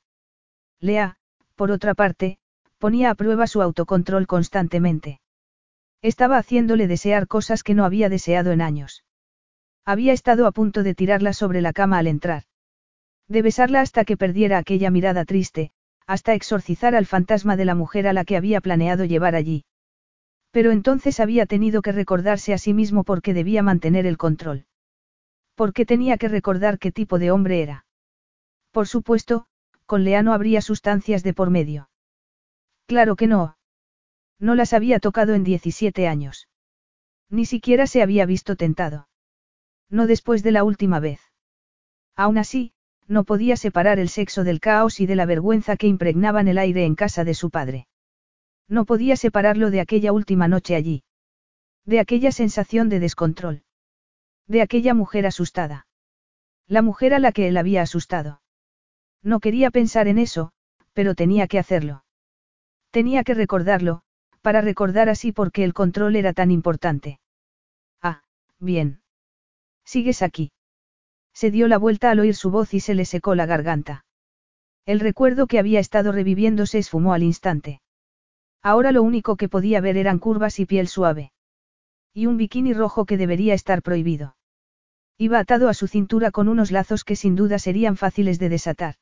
Lea, 0.80 1.18
por 1.56 1.72
otra 1.72 1.94
parte, 1.94 2.38
ponía 2.78 3.10
a 3.10 3.16
prueba 3.16 3.48
su 3.48 3.62
autocontrol 3.62 4.28
constantemente. 4.28 5.20
Estaba 6.02 6.38
haciéndole 6.38 6.88
desear 6.88 7.28
cosas 7.28 7.64
que 7.64 7.74
no 7.74 7.86
había 7.86 8.10
deseado 8.10 8.52
en 8.52 8.62
años. 8.62 9.04
Había 9.86 10.14
estado 10.14 10.46
a 10.48 10.52
punto 10.52 10.84
de 10.84 10.96
tirarla 10.96 11.34
sobre 11.34 11.62
la 11.62 11.74
cama 11.74 11.98
al 11.98 12.08
entrar. 12.08 12.44
De 13.28 13.42
besarla 13.42 13.82
hasta 13.82 14.06
que 14.06 14.18
perdiera 14.18 14.58
aquella 14.58 14.92
mirada 14.92 15.26
triste, 15.26 15.72
hasta 16.08 16.34
exorcizar 16.34 16.96
al 16.96 17.06
fantasma 17.06 17.58
de 17.58 17.66
la 17.66 17.76
mujer 17.76 18.08
a 18.08 18.14
la 18.14 18.26
que 18.26 18.38
había 18.38 18.62
planeado 18.62 19.06
llevar 19.06 19.36
allí. 19.36 19.66
Pero 20.52 20.72
entonces 20.72 21.20
había 21.20 21.46
tenido 21.46 21.82
que 21.82 21.92
recordarse 21.92 22.54
a 22.54 22.58
sí 22.58 22.74
mismo 22.74 23.04
porque 23.04 23.34
debía 23.34 23.64
mantener 23.64 24.06
el 24.06 24.18
control. 24.18 24.66
Porque 25.56 25.86
tenía 25.86 26.18
que 26.18 26.28
recordar 26.28 26.80
qué 26.80 26.92
tipo 26.92 27.20
de 27.20 27.32
hombre 27.32 27.62
era. 27.62 27.86
Por 28.72 28.88
supuesto, 28.88 29.48
con 29.86 30.04
Leano 30.04 30.34
habría 30.34 30.62
sustancias 30.62 31.24
de 31.24 31.34
por 31.34 31.50
medio. 31.50 31.90
Claro 32.86 33.16
que 33.16 33.28
no. 33.28 33.58
No 34.40 34.56
las 34.56 34.74
había 34.74 35.00
tocado 35.00 35.34
en 35.34 35.44
17 35.44 36.08
años. 36.08 36.48
Ni 37.30 37.46
siquiera 37.46 37.88
se 37.88 38.02
había 38.02 38.26
visto 38.26 38.56
tentado. 38.56 39.08
No 39.90 40.08
después 40.08 40.44
de 40.44 40.52
la 40.52 40.64
última 40.64 41.00
vez. 41.00 41.20
Aún 42.16 42.38
así, 42.38 42.74
no 43.08 43.24
podía 43.24 43.56
separar 43.58 44.00
el 44.00 44.10
sexo 44.10 44.44
del 44.44 44.60
caos 44.60 45.00
y 45.00 45.06
de 45.06 45.16
la 45.16 45.26
vergüenza 45.26 45.78
que 45.78 45.88
impregnaban 45.88 46.48
el 46.48 46.58
aire 46.58 46.86
en 46.86 46.96
casa 46.96 47.24
de 47.24 47.34
su 47.34 47.50
padre. 47.50 47.88
No 48.68 48.86
podía 48.86 49.16
separarlo 49.16 49.70
de 49.70 49.82
aquella 49.82 50.12
última 50.12 50.48
noche 50.48 50.76
allí. 50.76 51.04
De 51.86 52.00
aquella 52.00 52.32
sensación 52.32 52.90
de 52.90 53.00
descontrol. 53.00 53.64
De 54.48 54.62
aquella 54.62 54.94
mujer 54.94 55.28
asustada. 55.28 55.88
La 56.68 56.82
mujer 56.82 57.14
a 57.14 57.20
la 57.20 57.32
que 57.32 57.48
él 57.48 57.58
había 57.58 57.84
asustado. 57.84 58.42
No 59.22 59.40
quería 59.40 59.70
pensar 59.70 60.08
en 60.08 60.18
eso, 60.18 60.52
pero 60.94 61.14
tenía 61.14 61.48
que 61.48 61.60
hacerlo. 61.60 62.06
Tenía 62.90 63.24
que 63.24 63.36
recordarlo, 63.36 64.02
para 64.42 64.62
recordar 64.62 65.10
así 65.10 65.32
por 65.32 65.52
qué 65.52 65.64
el 65.64 65.74
control 65.74 66.16
era 66.16 66.34
tan 66.34 66.50
importante. 66.50 67.20
Ah, 68.02 68.24
bien. 68.60 69.02
¿Sigues 69.84 70.22
aquí? 70.22 70.52
Se 71.36 71.52
dio 71.52 71.68
la 71.68 71.78
vuelta 71.78 72.12
al 72.12 72.20
oír 72.20 72.34
su 72.34 72.50
voz 72.50 72.74
y 72.74 72.80
se 72.80 72.96
le 72.96 73.04
secó 73.04 73.36
la 73.36 73.46
garganta. 73.46 74.06
El 74.86 75.02
recuerdo 75.02 75.48
que 75.48 75.60
había 75.60 75.82
estado 75.82 76.14
reviviendo 76.14 76.66
se 76.66 76.78
esfumó 76.78 77.14
al 77.14 77.24
instante. 77.24 77.82
Ahora 78.64 78.94
lo 78.94 79.04
único 79.04 79.36
que 79.36 79.50
podía 79.50 79.82
ver 79.82 79.98
eran 79.98 80.18
curvas 80.18 80.60
y 80.62 80.66
piel 80.66 80.88
suave. 80.88 81.34
Y 82.14 82.28
un 82.28 82.38
bikini 82.38 82.74
rojo 82.74 83.06
que 83.06 83.18
debería 83.18 83.54
estar 83.54 83.82
prohibido. 83.82 84.38
Iba 85.18 85.40
atado 85.40 85.68
a 85.68 85.74
su 85.74 85.88
cintura 85.88 86.32
con 86.32 86.48
unos 86.48 86.72
lazos 86.72 87.04
que 87.04 87.18
sin 87.18 87.36
duda 87.36 87.60
serían 87.60 87.98
fáciles 87.98 88.40
de 88.40 88.50
desatar. 88.50 88.96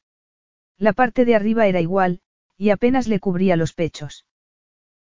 La 0.79 0.93
parte 0.93 1.25
de 1.25 1.35
arriba 1.35 1.67
era 1.67 1.81
igual, 1.81 2.21
y 2.57 2.71
apenas 2.71 3.07
le 3.07 3.19
cubría 3.19 3.55
los 3.57 3.73
pechos. 3.73 4.25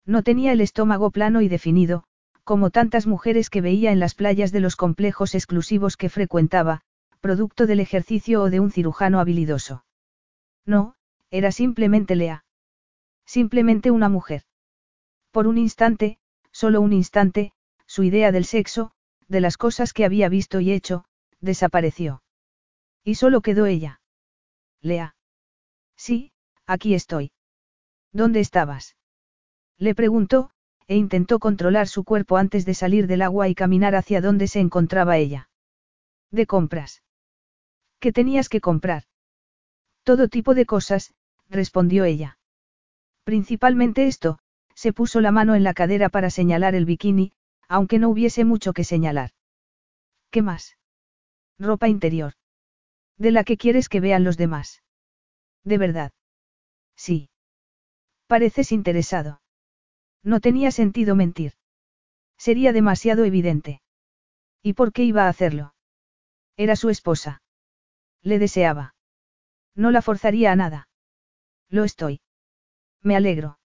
No 0.05 0.23
tenía 0.23 0.53
el 0.53 0.61
estómago 0.61 1.11
plano 1.11 1.41
y 1.41 1.49
definido, 1.49 2.05
como 2.45 2.69
tantas 2.69 3.07
mujeres 3.07 3.49
que 3.49 3.63
veía 3.63 3.91
en 3.91 4.01
las 4.01 4.15
playas 4.15 4.53
de 4.53 4.61
los 4.61 4.77
complejos 4.77 5.35
exclusivos 5.35 5.97
que 5.97 6.11
frecuentaba, 6.11 6.83
producto 7.23 7.67
del 7.67 7.81
ejercicio 7.81 8.43
o 8.43 8.51
de 8.51 8.59
un 8.59 8.73
cirujano 8.73 9.21
habilidoso. 9.21 9.85
No, 10.67 10.97
era 11.31 11.53
simplemente 11.53 12.17
Lea. 12.17 12.45
Simplemente 13.25 13.91
una 13.93 14.09
mujer. 14.09 14.43
Por 15.31 15.47
un 15.47 15.57
instante, 15.57 16.19
solo 16.51 16.81
un 16.81 16.93
instante, 16.93 17.53
su 17.87 18.03
idea 18.03 18.33
del 18.33 18.45
sexo, 18.45 18.91
de 19.29 19.41
las 19.41 19.57
cosas 19.57 19.93
que 19.93 20.05
había 20.05 20.29
visto 20.29 20.61
y 20.61 20.73
hecho, 20.73 21.05
desapareció. 21.41 22.23
Y 23.05 23.15
solo 23.15 23.41
quedó 23.41 23.67
ella. 23.67 24.01
Lea. 24.81 25.15
Sí, 25.97 26.33
aquí 26.67 26.93
estoy. 26.93 27.31
¿Dónde 28.13 28.41
estabas? 28.41 28.97
Le 29.79 29.95
preguntó, 29.95 30.51
e 30.89 30.97
intentó 30.97 31.39
controlar 31.39 31.87
su 31.87 32.03
cuerpo 32.03 32.37
antes 32.37 32.67
de 32.67 32.75
salir 32.75 33.07
del 33.07 33.23
agua 33.23 33.49
y 33.49 33.55
caminar 33.55 33.95
hacia 33.95 34.21
donde 34.21 34.49
se 34.49 34.59
encontraba 34.59 35.19
ella. 35.19 35.49
De 36.33 36.47
compras. 36.47 37.02
¿Qué 38.03 38.11
tenías 38.11 38.49
que 38.49 38.61
comprar? 38.61 39.05
Todo 40.03 40.27
tipo 40.27 40.57
de 40.57 40.67
cosas, 40.67 41.15
respondió 41.49 42.05
ella. 42.05 42.37
Principalmente 43.23 44.09
esto, 44.09 44.41
se 44.75 44.93
puso 44.93 45.21
la 45.21 45.31
mano 45.31 45.55
en 45.55 45.63
la 45.63 45.73
cadera 45.73 46.09
para 46.09 46.29
señalar 46.29 46.75
el 46.75 46.85
bikini, 46.85 47.33
aunque 47.69 48.01
no 48.01 48.09
hubiese 48.09 48.45
mucho 48.45 48.73
que 48.73 48.83
señalar. 48.83 49.31
¿Qué 50.33 50.43
más? 50.43 50.77
Ropa 51.61 51.87
interior. 51.87 52.33
De 53.19 53.31
la 53.31 53.45
que 53.45 53.57
quieres 53.57 53.89
que 53.89 54.01
vean 54.01 54.25
los 54.25 54.37
demás. 54.37 54.83
¿De 55.63 55.79
verdad? 55.79 56.11
Sí. 56.97 57.31
Pareces 58.27 58.73
interesado. 58.73 59.43
No 60.25 60.41
tenía 60.41 60.73
sentido 60.73 61.15
mentir. 61.15 61.53
Sería 62.37 62.73
demasiado 62.73 63.25
evidente. 63.25 63.81
¿Y 64.61 64.73
por 64.73 64.93
qué 64.93 65.05
iba 65.05 65.27
a 65.27 65.29
hacerlo? 65.29 65.75
Era 66.57 66.75
su 66.75 66.91
esposa. 66.91 67.42
Le 68.23 68.39
deseaba. 68.39 68.95
No 69.75 69.91
la 69.91 70.03
forzaría 70.03 70.53
a 70.53 70.57
nada. 70.57 70.89
Lo 71.69 71.85
estoy. 71.85 72.21
Me 73.03 73.17
alegro. 73.17 73.59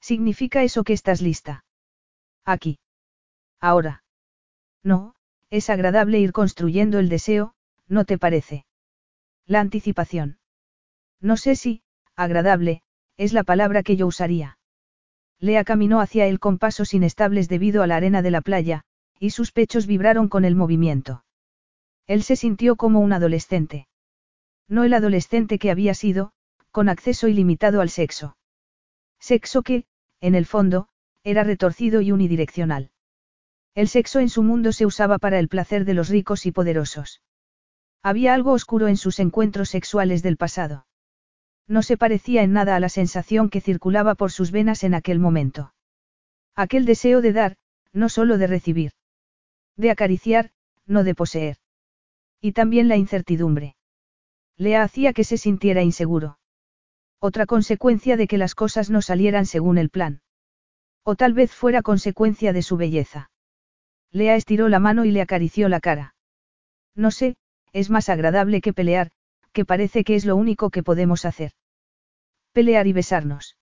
¿Significa 0.00 0.62
eso 0.62 0.84
que 0.84 0.92
estás 0.92 1.20
lista? 1.20 1.64
Aquí. 2.44 2.78
Ahora. 3.60 4.04
No, 4.82 5.14
es 5.50 5.70
agradable 5.70 6.18
ir 6.18 6.32
construyendo 6.32 6.98
el 6.98 7.08
deseo, 7.08 7.54
¿no 7.88 8.04
te 8.04 8.18
parece? 8.18 8.66
La 9.46 9.60
anticipación. 9.60 10.38
No 11.20 11.36
sé 11.36 11.56
si, 11.56 11.82
agradable, 12.16 12.82
es 13.16 13.32
la 13.32 13.44
palabra 13.44 13.82
que 13.82 13.96
yo 13.96 14.06
usaría. 14.06 14.58
Lea 15.38 15.64
caminó 15.64 16.00
hacia 16.00 16.26
él 16.26 16.40
con 16.40 16.58
pasos 16.58 16.94
inestables 16.94 17.48
debido 17.48 17.82
a 17.82 17.86
la 17.86 17.96
arena 17.96 18.22
de 18.22 18.30
la 18.30 18.40
playa, 18.40 18.84
y 19.18 19.30
sus 19.30 19.52
pechos 19.52 19.86
vibraron 19.86 20.28
con 20.28 20.44
el 20.44 20.56
movimiento. 20.56 21.24
Él 22.06 22.22
se 22.22 22.36
sintió 22.36 22.76
como 22.76 23.00
un 23.00 23.12
adolescente. 23.12 23.88
No 24.68 24.84
el 24.84 24.94
adolescente 24.94 25.58
que 25.58 25.70
había 25.70 25.94
sido, 25.94 26.32
con 26.70 26.88
acceso 26.88 27.28
ilimitado 27.28 27.80
al 27.80 27.90
sexo. 27.90 28.36
Sexo 29.20 29.62
que, 29.62 29.84
en 30.20 30.34
el 30.34 30.46
fondo, 30.46 30.88
era 31.24 31.44
retorcido 31.44 32.00
y 32.00 32.12
unidireccional. 32.12 32.90
El 33.74 33.88
sexo 33.88 34.20
en 34.20 34.28
su 34.28 34.42
mundo 34.42 34.72
se 34.72 34.86
usaba 34.86 35.18
para 35.18 35.38
el 35.38 35.48
placer 35.48 35.84
de 35.84 35.94
los 35.94 36.08
ricos 36.08 36.46
y 36.46 36.52
poderosos. 36.52 37.22
Había 38.02 38.34
algo 38.34 38.52
oscuro 38.52 38.88
en 38.88 38.96
sus 38.96 39.20
encuentros 39.20 39.70
sexuales 39.70 40.22
del 40.22 40.36
pasado. 40.36 40.86
No 41.68 41.82
se 41.82 41.96
parecía 41.96 42.42
en 42.42 42.52
nada 42.52 42.74
a 42.76 42.80
la 42.80 42.88
sensación 42.88 43.48
que 43.48 43.60
circulaba 43.60 44.14
por 44.14 44.32
sus 44.32 44.50
venas 44.50 44.82
en 44.82 44.94
aquel 44.94 45.20
momento. 45.20 45.72
Aquel 46.54 46.84
deseo 46.84 47.22
de 47.22 47.32
dar, 47.32 47.56
no 47.92 48.08
solo 48.08 48.36
de 48.36 48.46
recibir. 48.46 48.92
De 49.76 49.90
acariciar, 49.90 50.50
no 50.86 51.04
de 51.04 51.14
poseer. 51.14 51.61
Y 52.42 52.52
también 52.52 52.88
la 52.88 52.96
incertidumbre. 52.96 53.76
Le 54.58 54.76
hacía 54.76 55.12
que 55.12 55.22
se 55.22 55.38
sintiera 55.38 55.82
inseguro. 55.82 56.38
Otra 57.20 57.46
consecuencia 57.46 58.16
de 58.16 58.26
que 58.26 58.36
las 58.36 58.56
cosas 58.56 58.90
no 58.90 59.00
salieran 59.00 59.46
según 59.46 59.78
el 59.78 59.90
plan. 59.90 60.22
O 61.04 61.14
tal 61.14 61.34
vez 61.34 61.54
fuera 61.54 61.82
consecuencia 61.82 62.52
de 62.52 62.62
su 62.62 62.76
belleza. 62.76 63.30
Lea 64.10 64.34
estiró 64.34 64.68
la 64.68 64.80
mano 64.80 65.04
y 65.04 65.12
le 65.12 65.22
acarició 65.22 65.68
la 65.68 65.78
cara. 65.78 66.16
No 66.96 67.12
sé, 67.12 67.36
es 67.72 67.90
más 67.90 68.08
agradable 68.08 68.60
que 68.60 68.72
pelear, 68.72 69.12
que 69.52 69.64
parece 69.64 70.02
que 70.02 70.16
es 70.16 70.24
lo 70.24 70.34
único 70.34 70.70
que 70.70 70.82
podemos 70.82 71.24
hacer. 71.24 71.52
Pelear 72.52 72.88
y 72.88 72.92
besarnos. 72.92 73.56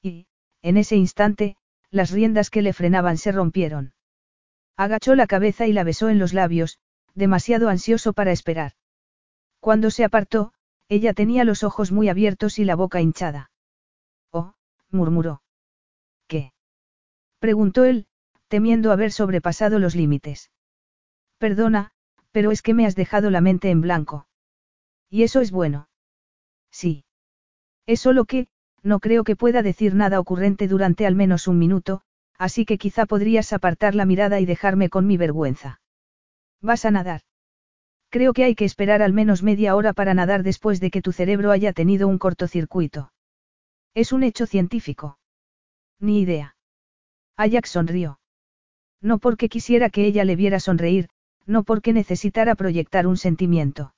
Y, 0.00 0.26
en 0.62 0.76
ese 0.76 0.94
instante, 0.94 1.56
las 1.90 2.12
riendas 2.12 2.50
que 2.50 2.62
le 2.62 2.72
frenaban 2.72 3.18
se 3.18 3.32
rompieron. 3.32 3.94
Agachó 4.76 5.16
la 5.16 5.26
cabeza 5.26 5.66
y 5.66 5.72
la 5.72 5.84
besó 5.84 6.08
en 6.08 6.20
los 6.20 6.32
labios, 6.32 6.78
demasiado 7.16 7.68
ansioso 7.68 8.12
para 8.12 8.30
esperar. 8.30 8.72
Cuando 9.58 9.90
se 9.90 10.04
apartó, 10.04 10.52
ella 10.88 11.14
tenía 11.14 11.42
los 11.42 11.64
ojos 11.64 11.90
muy 11.90 12.08
abiertos 12.08 12.60
y 12.60 12.64
la 12.64 12.76
boca 12.76 13.00
hinchada. 13.00 13.50
Oh, 14.30 14.54
murmuró. 14.90 15.42
¿Qué? 16.28 16.52
preguntó 17.40 17.84
él, 17.84 18.06
temiendo 18.48 18.92
haber 18.92 19.10
sobrepasado 19.10 19.78
los 19.78 19.96
límites. 19.96 20.50
Perdona, 21.38 21.90
pero 22.30 22.52
es 22.52 22.62
que 22.62 22.74
me 22.74 22.86
has 22.86 22.94
dejado 22.94 23.30
la 23.30 23.40
mente 23.40 23.70
en 23.70 23.80
blanco. 23.80 24.28
Y 25.10 25.22
eso 25.22 25.40
es 25.40 25.50
bueno. 25.50 25.88
Sí. 26.70 27.04
Es 27.86 28.00
solo 28.00 28.24
que, 28.24 28.46
no 28.82 29.00
creo 29.00 29.24
que 29.24 29.36
pueda 29.36 29.62
decir 29.62 29.94
nada 29.94 30.20
ocurrente 30.20 30.68
durante 30.68 31.06
al 31.06 31.14
menos 31.14 31.48
un 31.48 31.58
minuto, 31.58 32.02
así 32.38 32.64
que 32.64 32.78
quizá 32.78 33.06
podrías 33.06 33.52
apartar 33.52 33.94
la 33.94 34.04
mirada 34.04 34.38
y 34.38 34.46
dejarme 34.46 34.90
con 34.90 35.06
mi 35.06 35.16
vergüenza. 35.16 35.80
¿Vas 36.60 36.84
a 36.84 36.90
nadar? 36.90 37.22
Creo 38.08 38.32
que 38.32 38.44
hay 38.44 38.54
que 38.54 38.64
esperar 38.64 39.02
al 39.02 39.12
menos 39.12 39.42
media 39.42 39.74
hora 39.76 39.92
para 39.92 40.14
nadar 40.14 40.42
después 40.42 40.80
de 40.80 40.90
que 40.90 41.02
tu 41.02 41.12
cerebro 41.12 41.50
haya 41.50 41.72
tenido 41.72 42.08
un 42.08 42.18
cortocircuito. 42.18 43.12
Es 43.94 44.12
un 44.12 44.22
hecho 44.22 44.46
científico. 44.46 45.18
Ni 46.00 46.20
idea. 46.20 46.56
Ajax 47.36 47.70
sonrió. 47.70 48.20
No 49.02 49.18
porque 49.18 49.48
quisiera 49.48 49.90
que 49.90 50.06
ella 50.06 50.24
le 50.24 50.36
viera 50.36 50.60
sonreír, 50.60 51.08
no 51.46 51.62
porque 51.62 51.92
necesitara 51.92 52.54
proyectar 52.54 53.06
un 53.06 53.16
sentimiento. 53.16 53.94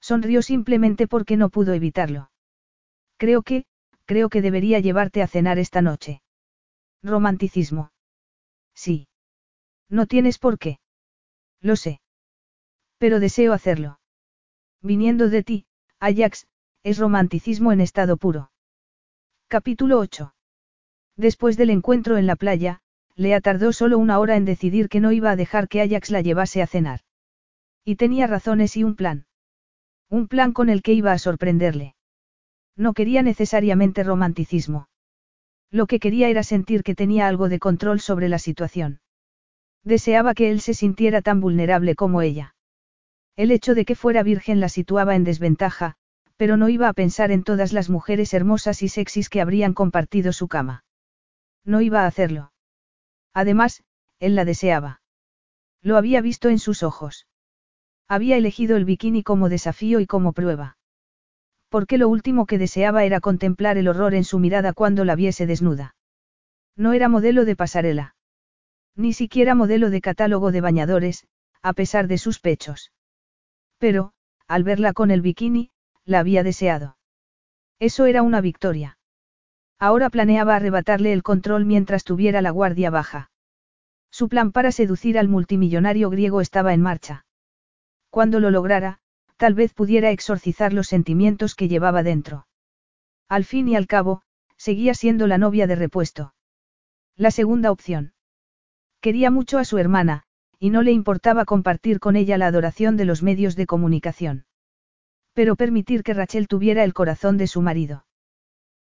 Sonrió 0.00 0.42
simplemente 0.42 1.06
porque 1.06 1.36
no 1.36 1.50
pudo 1.50 1.72
evitarlo. 1.74 2.30
Creo 3.16 3.42
que, 3.42 3.64
creo 4.06 4.28
que 4.28 4.42
debería 4.42 4.80
llevarte 4.80 5.22
a 5.22 5.26
cenar 5.26 5.58
esta 5.58 5.82
noche. 5.82 6.22
Romanticismo. 7.02 7.92
Sí. 8.74 9.08
No 9.88 10.06
tienes 10.06 10.38
por 10.38 10.58
qué. 10.58 10.78
Lo 11.60 11.76
sé. 11.76 12.00
Pero 12.98 13.20
deseo 13.20 13.52
hacerlo. 13.52 14.00
Viniendo 14.82 15.28
de 15.28 15.42
ti, 15.42 15.66
Ajax, 15.98 16.46
es 16.82 16.98
romanticismo 16.98 17.72
en 17.72 17.80
estado 17.80 18.16
puro. 18.16 18.50
Capítulo 19.48 19.98
8. 19.98 20.34
Después 21.16 21.56
del 21.56 21.70
encuentro 21.70 22.16
en 22.16 22.26
la 22.26 22.36
playa, 22.36 22.80
Lea 23.14 23.40
tardó 23.40 23.72
solo 23.72 23.98
una 23.98 24.18
hora 24.18 24.36
en 24.36 24.46
decidir 24.46 24.88
que 24.88 25.00
no 25.00 25.12
iba 25.12 25.30
a 25.30 25.36
dejar 25.36 25.68
que 25.68 25.82
Ajax 25.82 26.10
la 26.10 26.22
llevase 26.22 26.62
a 26.62 26.66
cenar. 26.66 27.00
Y 27.84 27.96
tenía 27.96 28.26
razones 28.26 28.76
y 28.76 28.84
un 28.84 28.96
plan. 28.96 29.26
Un 30.08 30.28
plan 30.28 30.52
con 30.52 30.70
el 30.70 30.82
que 30.82 30.94
iba 30.94 31.12
a 31.12 31.18
sorprenderle. 31.18 31.94
No 32.76 32.94
quería 32.94 33.22
necesariamente 33.22 34.02
romanticismo. 34.02 34.88
Lo 35.70 35.86
que 35.86 36.00
quería 36.00 36.28
era 36.28 36.42
sentir 36.42 36.82
que 36.82 36.94
tenía 36.94 37.28
algo 37.28 37.48
de 37.48 37.58
control 37.58 38.00
sobre 38.00 38.28
la 38.28 38.38
situación. 38.38 38.99
Deseaba 39.84 40.34
que 40.34 40.50
él 40.50 40.60
se 40.60 40.74
sintiera 40.74 41.22
tan 41.22 41.40
vulnerable 41.40 41.94
como 41.94 42.22
ella. 42.22 42.54
El 43.36 43.50
hecho 43.50 43.74
de 43.74 43.84
que 43.84 43.94
fuera 43.94 44.22
virgen 44.22 44.60
la 44.60 44.68
situaba 44.68 45.14
en 45.14 45.24
desventaja, 45.24 45.96
pero 46.36 46.56
no 46.56 46.68
iba 46.68 46.88
a 46.88 46.92
pensar 46.92 47.30
en 47.30 47.42
todas 47.42 47.72
las 47.72 47.90
mujeres 47.90 48.34
hermosas 48.34 48.82
y 48.82 48.88
sexys 48.88 49.28
que 49.28 49.40
habrían 49.40 49.74
compartido 49.74 50.32
su 50.32 50.48
cama. 50.48 50.84
No 51.64 51.80
iba 51.80 52.02
a 52.02 52.06
hacerlo. 52.06 52.52
Además, 53.34 53.82
él 54.18 54.34
la 54.34 54.44
deseaba. 54.44 55.00
Lo 55.82 55.96
había 55.96 56.20
visto 56.20 56.48
en 56.48 56.58
sus 56.58 56.82
ojos. 56.82 57.26
Había 58.08 58.36
elegido 58.36 58.76
el 58.76 58.84
bikini 58.84 59.22
como 59.22 59.48
desafío 59.48 60.00
y 60.00 60.06
como 60.06 60.32
prueba. 60.32 60.76
Porque 61.68 61.98
lo 61.98 62.08
último 62.08 62.46
que 62.46 62.58
deseaba 62.58 63.04
era 63.04 63.20
contemplar 63.20 63.78
el 63.78 63.88
horror 63.88 64.14
en 64.14 64.24
su 64.24 64.38
mirada 64.38 64.72
cuando 64.72 65.04
la 65.04 65.14
viese 65.14 65.46
desnuda. 65.46 65.94
No 66.76 66.92
era 66.92 67.08
modelo 67.08 67.44
de 67.44 67.56
pasarela. 67.56 68.14
Ni 68.96 69.12
siquiera 69.12 69.54
modelo 69.54 69.90
de 69.90 70.00
catálogo 70.00 70.52
de 70.52 70.60
bañadores, 70.60 71.26
a 71.62 71.72
pesar 71.72 72.08
de 72.08 72.18
sus 72.18 72.40
pechos. 72.40 72.92
Pero, 73.78 74.12
al 74.46 74.64
verla 74.64 74.92
con 74.92 75.10
el 75.10 75.20
bikini, 75.20 75.70
la 76.04 76.20
había 76.20 76.42
deseado. 76.42 76.96
Eso 77.78 78.06
era 78.06 78.22
una 78.22 78.40
victoria. 78.40 78.98
Ahora 79.78 80.10
planeaba 80.10 80.56
arrebatarle 80.56 81.12
el 81.12 81.22
control 81.22 81.64
mientras 81.64 82.04
tuviera 82.04 82.42
la 82.42 82.50
guardia 82.50 82.90
baja. 82.90 83.30
Su 84.10 84.28
plan 84.28 84.52
para 84.52 84.72
seducir 84.72 85.18
al 85.18 85.28
multimillonario 85.28 86.10
griego 86.10 86.40
estaba 86.40 86.74
en 86.74 86.82
marcha. 86.82 87.24
Cuando 88.10 88.40
lo 88.40 88.50
lograra, 88.50 88.98
tal 89.36 89.54
vez 89.54 89.72
pudiera 89.72 90.10
exorcizar 90.10 90.72
los 90.74 90.88
sentimientos 90.88 91.54
que 91.54 91.68
llevaba 91.68 92.02
dentro. 92.02 92.46
Al 93.28 93.44
fin 93.44 93.68
y 93.68 93.76
al 93.76 93.86
cabo, 93.86 94.22
seguía 94.56 94.92
siendo 94.92 95.26
la 95.26 95.38
novia 95.38 95.66
de 95.66 95.76
repuesto. 95.76 96.34
La 97.16 97.30
segunda 97.30 97.70
opción. 97.70 98.12
Quería 99.00 99.30
mucho 99.30 99.58
a 99.58 99.64
su 99.64 99.78
hermana, 99.78 100.24
y 100.58 100.70
no 100.70 100.82
le 100.82 100.92
importaba 100.92 101.46
compartir 101.46 102.00
con 102.00 102.16
ella 102.16 102.36
la 102.36 102.46
adoración 102.46 102.96
de 102.96 103.06
los 103.06 103.22
medios 103.22 103.56
de 103.56 103.66
comunicación. 103.66 104.44
Pero 105.32 105.56
permitir 105.56 106.02
que 106.02 106.12
Rachel 106.12 106.48
tuviera 106.48 106.84
el 106.84 106.92
corazón 106.92 107.38
de 107.38 107.46
su 107.46 107.62
marido. 107.62 108.04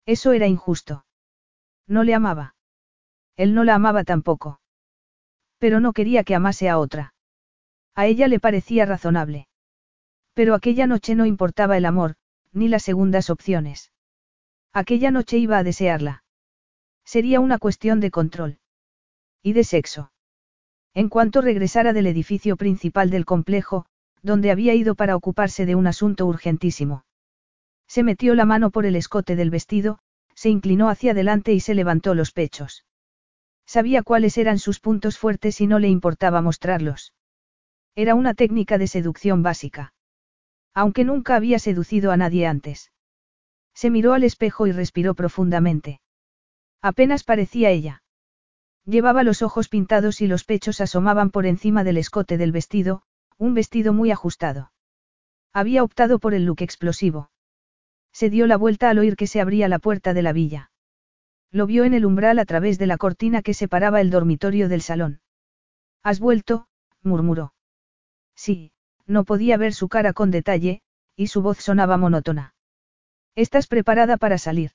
Eso 0.06 0.32
era 0.32 0.46
injusto. 0.46 1.04
No 1.86 2.02
le 2.02 2.14
amaba. 2.14 2.56
Él 3.36 3.54
no 3.54 3.62
la 3.62 3.76
amaba 3.76 4.02
tampoco. 4.02 4.60
Pero 5.58 5.78
no 5.78 5.92
quería 5.92 6.24
que 6.24 6.34
amase 6.34 6.68
a 6.68 6.78
otra. 6.78 7.14
A 7.94 8.06
ella 8.06 8.26
le 8.26 8.40
parecía 8.40 8.86
razonable. 8.86 9.48
Pero 10.34 10.54
aquella 10.54 10.86
noche 10.86 11.14
no 11.14 11.26
importaba 11.26 11.76
el 11.76 11.84
amor, 11.84 12.16
ni 12.52 12.68
las 12.68 12.82
segundas 12.82 13.30
opciones. 13.30 13.92
Aquella 14.72 15.10
noche 15.10 15.38
iba 15.38 15.58
a 15.58 15.64
desearla. 15.64 16.24
Sería 17.04 17.40
una 17.40 17.58
cuestión 17.58 18.00
de 18.00 18.10
control. 18.10 18.58
Y 19.42 19.52
de 19.52 19.64
sexo. 19.64 20.12
En 20.94 21.08
cuanto 21.08 21.40
regresara 21.40 21.92
del 21.92 22.06
edificio 22.06 22.56
principal 22.56 23.10
del 23.10 23.24
complejo, 23.24 23.86
donde 24.22 24.50
había 24.50 24.74
ido 24.74 24.94
para 24.94 25.16
ocuparse 25.16 25.66
de 25.66 25.74
un 25.74 25.86
asunto 25.86 26.26
urgentísimo. 26.26 27.04
Se 27.86 28.02
metió 28.02 28.34
la 28.34 28.44
mano 28.44 28.70
por 28.70 28.84
el 28.84 28.96
escote 28.96 29.36
del 29.36 29.50
vestido, 29.50 30.00
se 30.34 30.50
inclinó 30.50 30.88
hacia 30.88 31.12
adelante 31.12 31.52
y 31.52 31.60
se 31.60 31.74
levantó 31.74 32.14
los 32.14 32.32
pechos. 32.32 32.84
Sabía 33.66 34.02
cuáles 34.02 34.38
eran 34.38 34.58
sus 34.58 34.80
puntos 34.80 35.18
fuertes 35.18 35.60
y 35.60 35.66
no 35.66 35.78
le 35.78 35.88
importaba 35.88 36.42
mostrarlos. 36.42 37.12
Era 37.94 38.14
una 38.14 38.34
técnica 38.34 38.78
de 38.78 38.86
seducción 38.86 39.42
básica. 39.42 39.92
Aunque 40.74 41.04
nunca 41.04 41.36
había 41.36 41.58
seducido 41.58 42.12
a 42.12 42.16
nadie 42.16 42.46
antes. 42.46 42.92
Se 43.74 43.90
miró 43.90 44.14
al 44.14 44.24
espejo 44.24 44.66
y 44.66 44.72
respiró 44.72 45.14
profundamente. 45.14 46.00
Apenas 46.80 47.24
parecía 47.24 47.70
ella. 47.70 48.02
Llevaba 48.88 49.22
los 49.22 49.42
ojos 49.42 49.68
pintados 49.68 50.22
y 50.22 50.26
los 50.26 50.44
pechos 50.44 50.80
asomaban 50.80 51.28
por 51.28 51.44
encima 51.44 51.84
del 51.84 51.98
escote 51.98 52.38
del 52.38 52.52
vestido, 52.52 53.02
un 53.36 53.52
vestido 53.52 53.92
muy 53.92 54.10
ajustado. 54.10 54.72
Había 55.52 55.82
optado 55.82 56.18
por 56.18 56.32
el 56.32 56.46
look 56.46 56.62
explosivo. 56.62 57.30
Se 58.14 58.30
dio 58.30 58.46
la 58.46 58.56
vuelta 58.56 58.88
al 58.88 58.98
oír 58.98 59.14
que 59.14 59.26
se 59.26 59.42
abría 59.42 59.68
la 59.68 59.78
puerta 59.78 60.14
de 60.14 60.22
la 60.22 60.32
villa. 60.32 60.70
Lo 61.50 61.66
vio 61.66 61.84
en 61.84 61.92
el 61.92 62.06
umbral 62.06 62.38
a 62.38 62.46
través 62.46 62.78
de 62.78 62.86
la 62.86 62.96
cortina 62.96 63.42
que 63.42 63.52
separaba 63.52 64.00
el 64.00 64.08
dormitorio 64.08 64.70
del 64.70 64.80
salón. 64.80 65.20
¿Has 66.02 66.18
vuelto? 66.18 66.66
murmuró. 67.02 67.52
Sí, 68.36 68.72
no 69.04 69.24
podía 69.24 69.58
ver 69.58 69.74
su 69.74 69.90
cara 69.90 70.14
con 70.14 70.30
detalle, 70.30 70.80
y 71.14 71.26
su 71.26 71.42
voz 71.42 71.58
sonaba 71.58 71.98
monótona. 71.98 72.54
¿Estás 73.34 73.66
preparada 73.66 74.16
para 74.16 74.38
salir? 74.38 74.70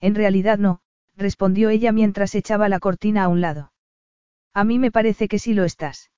En 0.00 0.14
realidad 0.14 0.58
no, 0.58 0.82
respondió 1.16 1.70
ella 1.70 1.92
mientras 1.92 2.34
echaba 2.34 2.68
la 2.68 2.80
cortina 2.80 3.24
a 3.24 3.28
un 3.28 3.40
lado. 3.40 3.72
A 4.54 4.64
mí 4.64 4.78
me 4.78 4.90
parece 4.90 5.28
que 5.28 5.38
sí 5.38 5.54
lo 5.54 5.64
estás. 5.64 6.10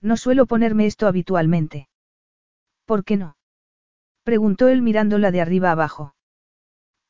No 0.00 0.16
suelo 0.16 0.46
ponerme 0.46 0.86
esto 0.86 1.06
habitualmente. 1.06 1.88
¿Por 2.86 3.04
qué 3.04 3.16
no? 3.16 3.36
Preguntó 4.24 4.68
él 4.68 4.82
mirándola 4.82 5.30
de 5.30 5.40
arriba 5.40 5.70
abajo. 5.70 6.14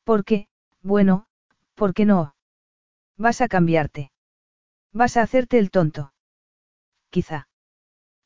¿Por 0.03 0.23
qué? 0.25 0.47
Bueno, 0.81 1.27
¿por 1.75 1.93
qué 1.93 2.05
no? 2.05 2.35
Vas 3.17 3.41
a 3.41 3.47
cambiarte. 3.47 4.11
Vas 4.93 5.17
a 5.17 5.21
hacerte 5.21 5.57
el 5.57 5.71
tonto. 5.71 6.13
Quizá. 7.09 7.47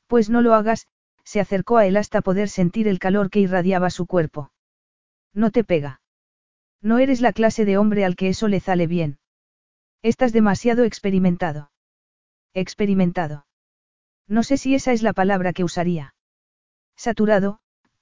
Pues 0.07 0.29
no 0.29 0.41
lo 0.41 0.53
hagas, 0.53 0.87
se 1.23 1.39
acercó 1.39 1.77
a 1.77 1.85
él 1.85 1.97
hasta 1.97 2.21
poder 2.21 2.49
sentir 2.49 2.87
el 2.87 2.99
calor 2.99 3.29
que 3.29 3.39
irradiaba 3.39 3.89
su 3.89 4.05
cuerpo. 4.05 4.51
No 5.33 5.51
te 5.51 5.63
pega. 5.63 6.01
No 6.85 6.99
eres 6.99 7.19
la 7.19 7.33
clase 7.33 7.65
de 7.65 7.79
hombre 7.79 8.05
al 8.05 8.15
que 8.15 8.29
eso 8.29 8.47
le 8.47 8.59
sale 8.59 8.85
bien. 8.85 9.17
Estás 10.03 10.33
demasiado 10.33 10.83
experimentado. 10.83 11.71
Experimentado. 12.53 13.47
No 14.27 14.43
sé 14.43 14.57
si 14.57 14.75
esa 14.75 14.93
es 14.93 15.01
la 15.01 15.11
palabra 15.11 15.51
que 15.51 15.63
usaría. 15.63 16.13
Saturado, 16.95 17.59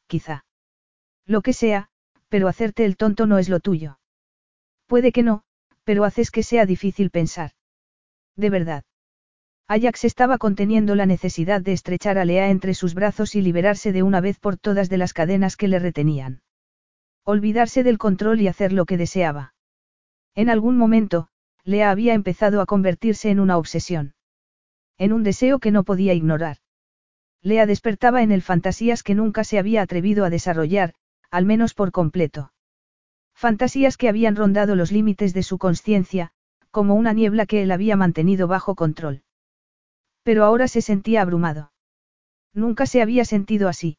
quizá. 0.07 0.43
Lo 1.25 1.41
que 1.41 1.53
sea, 1.53 1.87
pero 2.27 2.49
hacerte 2.49 2.83
el 2.83 2.97
tonto 2.97 3.25
no 3.25 3.37
es 3.37 3.47
lo 3.47 3.61
tuyo. 3.61 3.99
Puede 4.85 5.13
que 5.13 5.23
no, 5.23 5.43
pero 5.85 6.03
haces 6.03 6.29
que 6.29 6.43
sea 6.43 6.65
difícil 6.65 7.09
pensar. 7.09 7.51
De 8.35 8.49
verdad. 8.49 8.83
Ajax 9.69 10.03
estaba 10.03 10.37
conteniendo 10.37 10.95
la 10.95 11.05
necesidad 11.05 11.61
de 11.61 11.71
estrechar 11.71 12.17
a 12.17 12.25
Lea 12.25 12.49
entre 12.49 12.73
sus 12.73 12.95
brazos 12.95 13.33
y 13.35 13.41
liberarse 13.41 13.93
de 13.93 14.03
una 14.03 14.19
vez 14.19 14.39
por 14.39 14.57
todas 14.57 14.89
de 14.89 14.97
las 14.97 15.13
cadenas 15.13 15.55
que 15.55 15.69
le 15.69 15.79
retenían. 15.79 16.41
Olvidarse 17.25 17.83
del 17.83 17.97
control 17.97 18.41
y 18.41 18.47
hacer 18.47 18.73
lo 18.73 18.85
que 18.85 18.97
deseaba. 18.97 19.53
En 20.35 20.49
algún 20.49 20.77
momento, 20.77 21.29
Lea 21.63 21.89
había 21.89 22.13
empezado 22.13 22.59
a 22.59 22.65
convertirse 22.65 23.29
en 23.29 23.39
una 23.39 23.57
obsesión. 23.57 24.15
En 24.97 25.13
un 25.13 25.23
deseo 25.23 25.59
que 25.59 25.71
no 25.71 25.83
podía 25.83 26.13
ignorar. 26.13 26.57
Lea 27.41 27.65
despertaba 27.65 28.23
en 28.23 28.31
él 28.31 28.41
fantasías 28.41 29.03
que 29.03 29.15
nunca 29.15 29.43
se 29.43 29.57
había 29.57 29.81
atrevido 29.81 30.25
a 30.25 30.29
desarrollar, 30.29 30.95
al 31.31 31.45
menos 31.45 31.73
por 31.73 31.91
completo. 31.91 32.51
Fantasías 33.33 33.97
que 33.97 34.09
habían 34.09 34.35
rondado 34.35 34.75
los 34.75 34.91
límites 34.91 35.33
de 35.33 35.43
su 35.43 35.57
conciencia, 35.57 36.31
como 36.71 36.95
una 36.95 37.13
niebla 37.13 37.45
que 37.45 37.63
él 37.63 37.71
había 37.71 37.95
mantenido 37.95 38.47
bajo 38.47 38.75
control. 38.75 39.23
Pero 40.23 40.43
ahora 40.43 40.67
se 40.67 40.81
sentía 40.81 41.21
abrumado. 41.21 41.71
Nunca 42.53 42.85
se 42.85 43.01
había 43.01 43.25
sentido 43.25 43.67
así. 43.67 43.97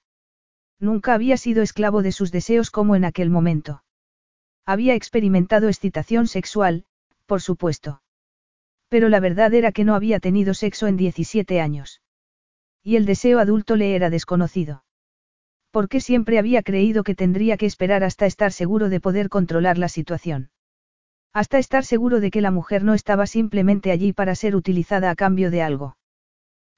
Nunca 0.85 1.15
había 1.15 1.39
sido 1.39 1.63
esclavo 1.63 2.03
de 2.03 2.13
sus 2.13 2.31
deseos 2.31 2.71
como 2.71 2.95
en 2.95 3.07
aquel 3.07 3.31
momento. 3.31 3.83
Había 4.67 4.95
experimentado 4.95 5.69
excitación 5.69 6.27
sexual, 6.27 6.85
por 7.25 7.41
supuesto. 7.41 8.03
Pero 8.91 9.09
la 9.09 9.19
verdad 9.19 9.55
era 9.55 9.73
que 9.73 9.85
no 9.85 9.95
había 9.95 10.21
tenido 10.21 10.53
sexo 10.53 10.87
en 10.87 10.99
17 10.99 11.59
años. 11.63 12.03
Y 12.83 12.97
el 12.97 13.07
deseo 13.07 13.39
adulto 13.39 13.77
le 13.77 13.97
era 13.97 14.11
desconocido. 14.11 14.85
Porque 15.71 16.03
siempre 16.03 16.39
había 16.39 16.63
creído 16.63 17.03
que 17.03 17.15
tendría 17.15 17.57
que 17.57 17.65
esperar 17.65 18.05
hasta 18.05 18.27
estar 18.27 18.53
seguro 18.53 18.91
de 18.91 19.01
poder 19.01 19.31
controlar 19.31 19.79
la 19.79 19.89
situación. 19.89 20.51
Hasta 21.33 21.57
estar 21.57 21.87
seguro 21.87 22.21
de 22.21 22.31
que 22.31 22.43
la 22.43 22.51
mujer 22.51 22.85
no 22.85 22.93
estaba 22.93 23.27
simplemente 23.27 23.91
allí 23.91 24.13
para 24.13 24.35
ser 24.35 24.55
utilizada 24.55 25.09
a 25.09 25.17
cambio 25.17 25.51
de 25.51 25.63
algo. 25.63 25.97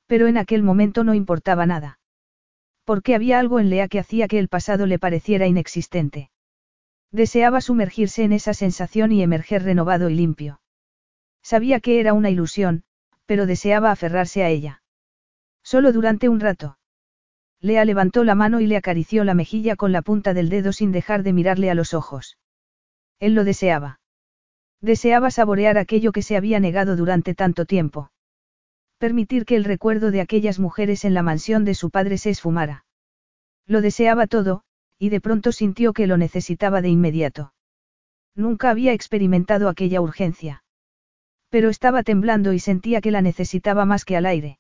Pero 0.07 0.29
en 0.29 0.39
aquel 0.39 0.63
momento 0.63 1.03
no 1.03 1.13
importaba 1.13 1.67
nada. 1.67 1.99
Porque 2.87 3.17
había 3.17 3.41
algo 3.41 3.59
en 3.59 3.69
Lea 3.69 3.89
que 3.89 3.99
hacía 3.99 4.29
que 4.29 4.39
el 4.39 4.49
pasado 4.49 4.87
le 4.87 5.01
pareciera 5.01 5.49
inexistente. 5.49 6.31
Deseaba 7.11 7.61
sumergirse 7.61 8.23
en 8.23 8.33
esa 8.33 8.55
sensación 8.55 9.11
y 9.11 9.25
emerger 9.25 9.65
renovado 9.65 10.09
y 10.09 10.15
limpio. 10.15 10.61
Sabía 11.43 11.81
que 11.81 11.99
era 11.99 12.13
una 12.13 12.31
ilusión, 12.31 12.85
pero 13.27 13.45
deseaba 13.47 13.91
aferrarse 13.91 14.45
a 14.45 14.51
ella. 14.51 14.83
Solo 15.65 15.93
durante 15.93 16.29
un 16.29 16.39
rato. 16.39 16.79
Lea 17.61 17.85
levantó 17.85 18.23
la 18.23 18.37
mano 18.37 18.61
y 18.61 18.69
le 18.69 18.77
acarició 18.77 19.25
la 19.25 19.35
mejilla 19.35 19.75
con 19.75 19.91
la 19.91 20.03
punta 20.03 20.33
del 20.33 20.49
dedo 20.49 20.73
sin 20.73 20.93
dejar 20.93 21.25
de 21.25 21.33
mirarle 21.33 21.71
a 21.71 21.75
los 21.75 21.93
ojos. 21.93 22.39
Él 23.19 23.35
lo 23.35 23.43
deseaba. 23.43 23.99
Deseaba 24.81 25.33
saborear 25.33 25.77
aquello 25.77 26.13
que 26.13 26.23
se 26.23 26.37
había 26.37 26.61
negado 26.61 26.95
durante 26.95 27.35
tanto 27.35 27.65
tiempo. 27.65 28.11
Permitir 28.99 29.45
que 29.45 29.57
el 29.57 29.65
recuerdo 29.65 30.11
de 30.11 30.21
aquellas 30.21 30.59
mujeres 30.59 31.05
en 31.05 31.15
la 31.15 31.23
mansión 31.23 31.65
de 31.65 31.75
su 31.75 31.91
padre 31.91 32.17
se 32.17 32.31
esfumara. 32.31 32.85
Lo 33.67 33.81
deseaba 33.81 34.27
todo, 34.27 34.63
y 34.99 35.11
de 35.11 35.21
pronto 35.21 35.53
sintió 35.53 35.93
que 35.93 36.07
lo 36.07 36.17
necesitaba 36.17 36.81
de 36.81 36.89
inmediato. 36.89 37.53
Nunca 38.35 38.71
había 38.71 38.93
experimentado 38.93 39.69
aquella 39.69 40.01
urgencia. 40.01 40.63
Pero 41.51 41.69
estaba 41.69 42.03
temblando 42.03 42.53
y 42.53 42.59
sentía 42.59 43.01
que 43.01 43.11
la 43.11 43.23
necesitaba 43.23 43.85
más 43.85 44.05
que 44.05 44.17
al 44.17 44.27
aire. 44.27 44.59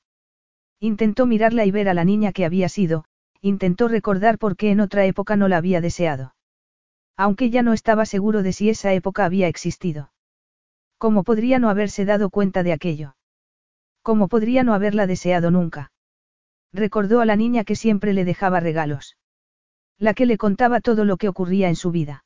Intentó 0.80 1.26
mirarla 1.26 1.64
y 1.64 1.70
ver 1.70 1.88
a 1.88 1.94
la 1.94 2.04
niña 2.04 2.32
que 2.32 2.44
había 2.44 2.68
sido, 2.68 3.06
intentó 3.40 3.88
recordar 3.88 4.38
por 4.38 4.56
qué 4.56 4.70
en 4.70 4.80
otra 4.80 5.06
época 5.06 5.36
no 5.36 5.48
la 5.48 5.56
había 5.56 5.80
deseado. 5.80 6.34
Aunque 7.16 7.48
ya 7.48 7.62
no 7.62 7.72
estaba 7.72 8.04
seguro 8.04 8.42
de 8.42 8.52
si 8.52 8.68
esa 8.68 8.92
época 8.92 9.24
había 9.24 9.48
existido. 9.48 10.12
¿Cómo 10.98 11.24
podría 11.24 11.58
no 11.58 11.70
haberse 11.70 12.04
dado 12.04 12.28
cuenta 12.28 12.62
de 12.62 12.72
aquello? 12.72 13.16
¿Cómo 14.06 14.28
podría 14.28 14.62
no 14.62 14.72
haberla 14.72 15.08
deseado 15.08 15.50
nunca? 15.50 15.90
Recordó 16.72 17.20
a 17.20 17.24
la 17.24 17.34
niña 17.34 17.64
que 17.64 17.74
siempre 17.74 18.12
le 18.12 18.24
dejaba 18.24 18.60
regalos. 18.60 19.16
La 19.98 20.14
que 20.14 20.26
le 20.26 20.38
contaba 20.38 20.80
todo 20.80 21.04
lo 21.04 21.16
que 21.16 21.28
ocurría 21.28 21.68
en 21.68 21.74
su 21.74 21.90
vida. 21.90 22.24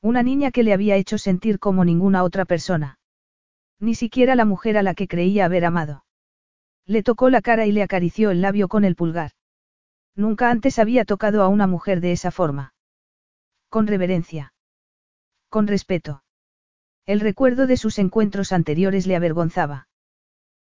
Una 0.00 0.22
niña 0.22 0.52
que 0.52 0.62
le 0.62 0.72
había 0.72 0.94
hecho 0.94 1.18
sentir 1.18 1.58
como 1.58 1.84
ninguna 1.84 2.22
otra 2.22 2.44
persona. 2.44 3.00
Ni 3.80 3.96
siquiera 3.96 4.36
la 4.36 4.44
mujer 4.44 4.78
a 4.78 4.84
la 4.84 4.94
que 4.94 5.08
creía 5.08 5.46
haber 5.46 5.64
amado. 5.64 6.04
Le 6.86 7.02
tocó 7.02 7.30
la 7.30 7.42
cara 7.42 7.66
y 7.66 7.72
le 7.72 7.82
acarició 7.82 8.30
el 8.30 8.40
labio 8.40 8.68
con 8.68 8.84
el 8.84 8.94
pulgar. 8.94 9.32
Nunca 10.14 10.52
antes 10.52 10.78
había 10.78 11.04
tocado 11.04 11.42
a 11.42 11.48
una 11.48 11.66
mujer 11.66 12.00
de 12.00 12.12
esa 12.12 12.30
forma. 12.30 12.74
Con 13.68 13.88
reverencia. 13.88 14.54
Con 15.48 15.66
respeto. 15.66 16.22
El 17.06 17.18
recuerdo 17.18 17.66
de 17.66 17.76
sus 17.76 17.98
encuentros 17.98 18.52
anteriores 18.52 19.08
le 19.08 19.16
avergonzaba. 19.16 19.88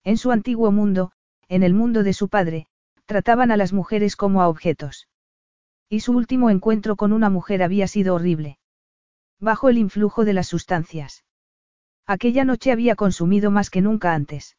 En 0.08 0.16
su 0.16 0.32
antiguo 0.32 0.72
mundo, 0.72 1.12
en 1.50 1.64
el 1.64 1.74
mundo 1.74 2.02
de 2.02 2.14
su 2.14 2.30
padre, 2.30 2.68
trataban 3.06 3.52
a 3.52 3.58
las 3.58 3.74
mujeres 3.74 4.16
como 4.16 4.42
a 4.42 4.48
objetos. 4.48 5.10
Y 5.90 6.00
su 6.00 6.14
último 6.14 6.50
encuentro 6.50 6.96
con 6.96 7.12
una 7.12 7.30
mujer 7.30 7.62
había 7.62 7.90
sido 7.90 8.16
horrible. 8.16 8.58
Bajo 9.38 9.68
el 9.68 9.78
influjo 9.78 10.24
de 10.24 10.32
las 10.32 10.48
sustancias. 10.48 11.26
Aquella 12.06 12.46
noche 12.46 12.72
había 12.72 12.96
consumido 12.96 13.52
más 13.52 13.70
que 13.70 13.82
nunca 13.82 14.14
antes. 14.14 14.56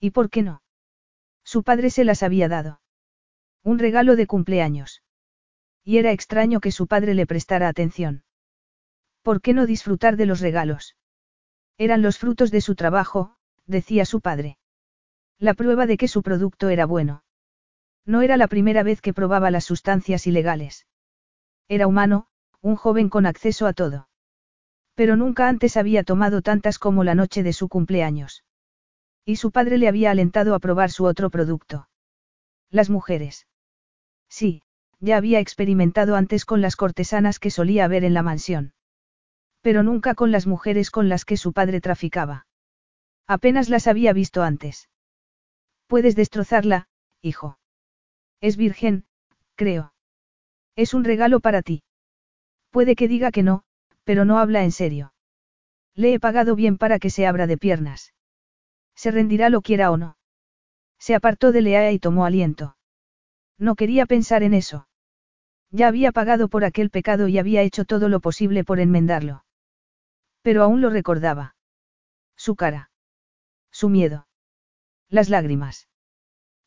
¿Y 0.00 0.10
por 0.10 0.28
qué 0.28 0.42
no? 0.42 0.60
Su 1.44 1.62
padre 1.62 1.88
se 1.88 2.04
las 2.04 2.22
había 2.22 2.46
dado. 2.50 2.82
Un 3.62 3.78
regalo 3.78 4.16
de 4.16 4.26
cumpleaños. 4.26 5.02
Y 5.82 5.96
era 5.96 6.12
extraño 6.12 6.60
que 6.60 6.72
su 6.72 6.86
padre 6.86 7.14
le 7.14 7.26
prestara 7.26 7.68
atención. 7.68 8.22
¿Por 9.22 9.40
qué 9.40 9.54
no 9.54 9.64
disfrutar 9.64 10.18
de 10.18 10.26
los 10.26 10.40
regalos? 10.40 10.94
Eran 11.78 12.02
los 12.02 12.18
frutos 12.18 12.50
de 12.50 12.60
su 12.60 12.74
trabajo, 12.74 13.38
decía 13.64 14.04
su 14.04 14.20
padre. 14.20 14.57
La 15.38 15.54
prueba 15.54 15.86
de 15.86 15.96
que 15.96 16.08
su 16.08 16.22
producto 16.22 16.68
era 16.68 16.84
bueno. 16.84 17.22
No 18.04 18.22
era 18.22 18.36
la 18.36 18.48
primera 18.48 18.82
vez 18.82 19.00
que 19.00 19.14
probaba 19.14 19.50
las 19.50 19.64
sustancias 19.64 20.26
ilegales. 20.26 20.86
Era 21.68 21.86
humano, 21.86 22.26
un 22.60 22.74
joven 22.74 23.08
con 23.08 23.26
acceso 23.26 23.66
a 23.66 23.72
todo. 23.72 24.08
Pero 24.94 25.16
nunca 25.16 25.48
antes 25.48 25.76
había 25.76 26.02
tomado 26.02 26.42
tantas 26.42 26.78
como 26.78 27.04
la 27.04 27.14
noche 27.14 27.42
de 27.42 27.52
su 27.52 27.68
cumpleaños. 27.68 28.44
Y 29.24 29.36
su 29.36 29.52
padre 29.52 29.78
le 29.78 29.86
había 29.86 30.10
alentado 30.10 30.54
a 30.54 30.58
probar 30.58 30.90
su 30.90 31.04
otro 31.04 31.30
producto. 31.30 31.88
Las 32.70 32.90
mujeres. 32.90 33.46
Sí, 34.28 34.62
ya 34.98 35.16
había 35.16 35.38
experimentado 35.38 36.16
antes 36.16 36.44
con 36.44 36.60
las 36.60 36.74
cortesanas 36.74 37.38
que 37.38 37.50
solía 37.50 37.86
ver 37.86 38.02
en 38.04 38.14
la 38.14 38.22
mansión. 38.22 38.72
Pero 39.60 39.82
nunca 39.82 40.14
con 40.14 40.32
las 40.32 40.46
mujeres 40.46 40.90
con 40.90 41.08
las 41.08 41.24
que 41.24 41.36
su 41.36 41.52
padre 41.52 41.80
traficaba. 41.80 42.46
Apenas 43.26 43.68
las 43.68 43.86
había 43.86 44.12
visto 44.12 44.42
antes. 44.42 44.88
Puedes 45.88 46.14
destrozarla, 46.14 46.86
hijo. 47.22 47.58
Es 48.40 48.56
virgen, 48.56 49.06
creo. 49.56 49.94
Es 50.76 50.94
un 50.94 51.02
regalo 51.02 51.40
para 51.40 51.62
ti. 51.62 51.82
Puede 52.70 52.94
que 52.94 53.08
diga 53.08 53.32
que 53.32 53.42
no, 53.42 53.64
pero 54.04 54.26
no 54.26 54.38
habla 54.38 54.62
en 54.62 54.70
serio. 54.70 55.14
Le 55.94 56.12
he 56.12 56.20
pagado 56.20 56.54
bien 56.54 56.76
para 56.76 56.98
que 56.98 57.10
se 57.10 57.26
abra 57.26 57.46
de 57.46 57.56
piernas. 57.56 58.12
Se 58.94 59.10
rendirá 59.10 59.48
lo 59.48 59.62
quiera 59.62 59.90
o 59.90 59.96
no. 59.96 60.18
Se 60.98 61.14
apartó 61.14 61.52
de 61.52 61.62
Lea 61.62 61.90
y 61.90 61.98
tomó 61.98 62.26
aliento. 62.26 62.76
No 63.56 63.74
quería 63.74 64.04
pensar 64.04 64.42
en 64.42 64.52
eso. 64.54 64.88
Ya 65.70 65.88
había 65.88 66.12
pagado 66.12 66.48
por 66.48 66.64
aquel 66.64 66.90
pecado 66.90 67.28
y 67.28 67.38
había 67.38 67.62
hecho 67.62 67.86
todo 67.86 68.08
lo 68.08 68.20
posible 68.20 68.62
por 68.62 68.78
enmendarlo. 68.78 69.44
Pero 70.42 70.62
aún 70.62 70.82
lo 70.82 70.90
recordaba. 70.90 71.56
Su 72.36 72.56
cara. 72.56 72.90
Su 73.70 73.88
miedo. 73.88 74.27
Las 75.10 75.28
lágrimas. 75.28 75.88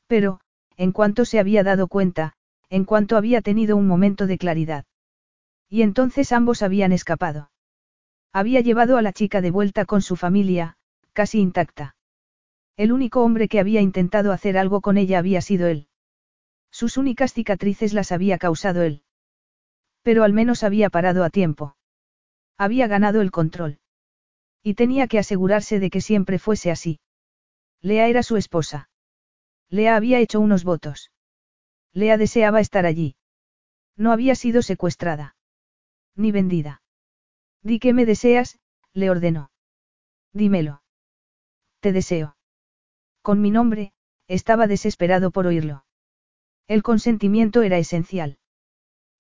Pero, 0.08 0.40
en 0.78 0.92
cuanto 0.92 1.26
se 1.26 1.40
había 1.40 1.64
dado 1.64 1.88
cuenta, 1.88 2.34
en 2.70 2.86
cuanto 2.86 3.18
había 3.18 3.42
tenido 3.42 3.78
un 3.78 3.88
momento 3.88 4.28
de 4.28 4.38
claridad. 4.38 4.86
Y 5.70 5.84
entonces 5.84 6.32
ambos 6.32 6.64
habían 6.64 6.92
escapado. 6.92 7.52
Había 8.34 8.62
llevado 8.62 8.98
a 8.98 9.02
la 9.02 9.14
chica 9.14 9.42
de 9.42 9.52
vuelta 9.52 9.86
con 9.86 10.02
su 10.02 10.16
familia, 10.16 10.78
casi 11.14 11.40
intacta. 11.40 11.96
El 12.78 12.92
único 12.92 13.24
hombre 13.24 13.48
que 13.48 13.60
había 13.60 13.82
intentado 13.82 14.32
hacer 14.32 14.58
algo 14.58 14.82
con 14.82 14.98
ella 14.98 15.20
había 15.20 15.42
sido 15.42 15.68
él. 15.68 15.88
Sus 16.72 16.98
únicas 16.98 17.34
cicatrices 17.34 17.94
las 17.94 18.12
había 18.12 18.38
causado 18.38 18.82
él. 18.82 19.04
Pero 20.02 20.24
al 20.24 20.34
menos 20.34 20.64
había 20.64 20.90
parado 20.90 21.24
a 21.24 21.30
tiempo. 21.30 21.76
Había 22.58 22.88
ganado 22.88 23.22
el 23.22 23.32
control. 23.32 23.80
Y 24.64 24.76
tenía 24.76 25.08
que 25.08 25.20
asegurarse 25.20 25.80
de 25.80 25.90
que 25.90 26.02
siempre 26.02 26.40
fuese 26.40 26.72
así. 26.72 27.00
Lea 27.82 28.08
era 28.08 28.24
su 28.24 28.38
esposa. 28.38 28.90
Lea 29.70 29.96
había 29.96 30.20
hecho 30.20 30.40
unos 30.40 30.64
votos. 30.64 31.12
Lea 31.94 32.18
deseaba 32.18 32.60
estar 32.60 32.86
allí. 32.86 33.16
No 33.96 34.12
había 34.12 34.36
sido 34.36 34.62
secuestrada. 34.62 35.36
Ni 36.16 36.32
vendida. 36.32 36.82
Di 37.62 37.80
que 37.80 37.94
me 37.94 38.06
deseas, 38.06 38.60
le 38.94 39.10
ordenó. 39.10 39.52
Dímelo. 40.34 40.84
Te 41.80 41.92
deseo. 41.92 42.38
Con 43.22 43.42
mi 43.42 43.52
nombre, 43.52 43.94
estaba 44.28 44.68
desesperado 44.68 45.32
por 45.32 45.48
oírlo. 45.48 45.86
El 46.68 46.84
consentimiento 46.84 47.64
era 47.64 47.78
esencial. 47.78 48.38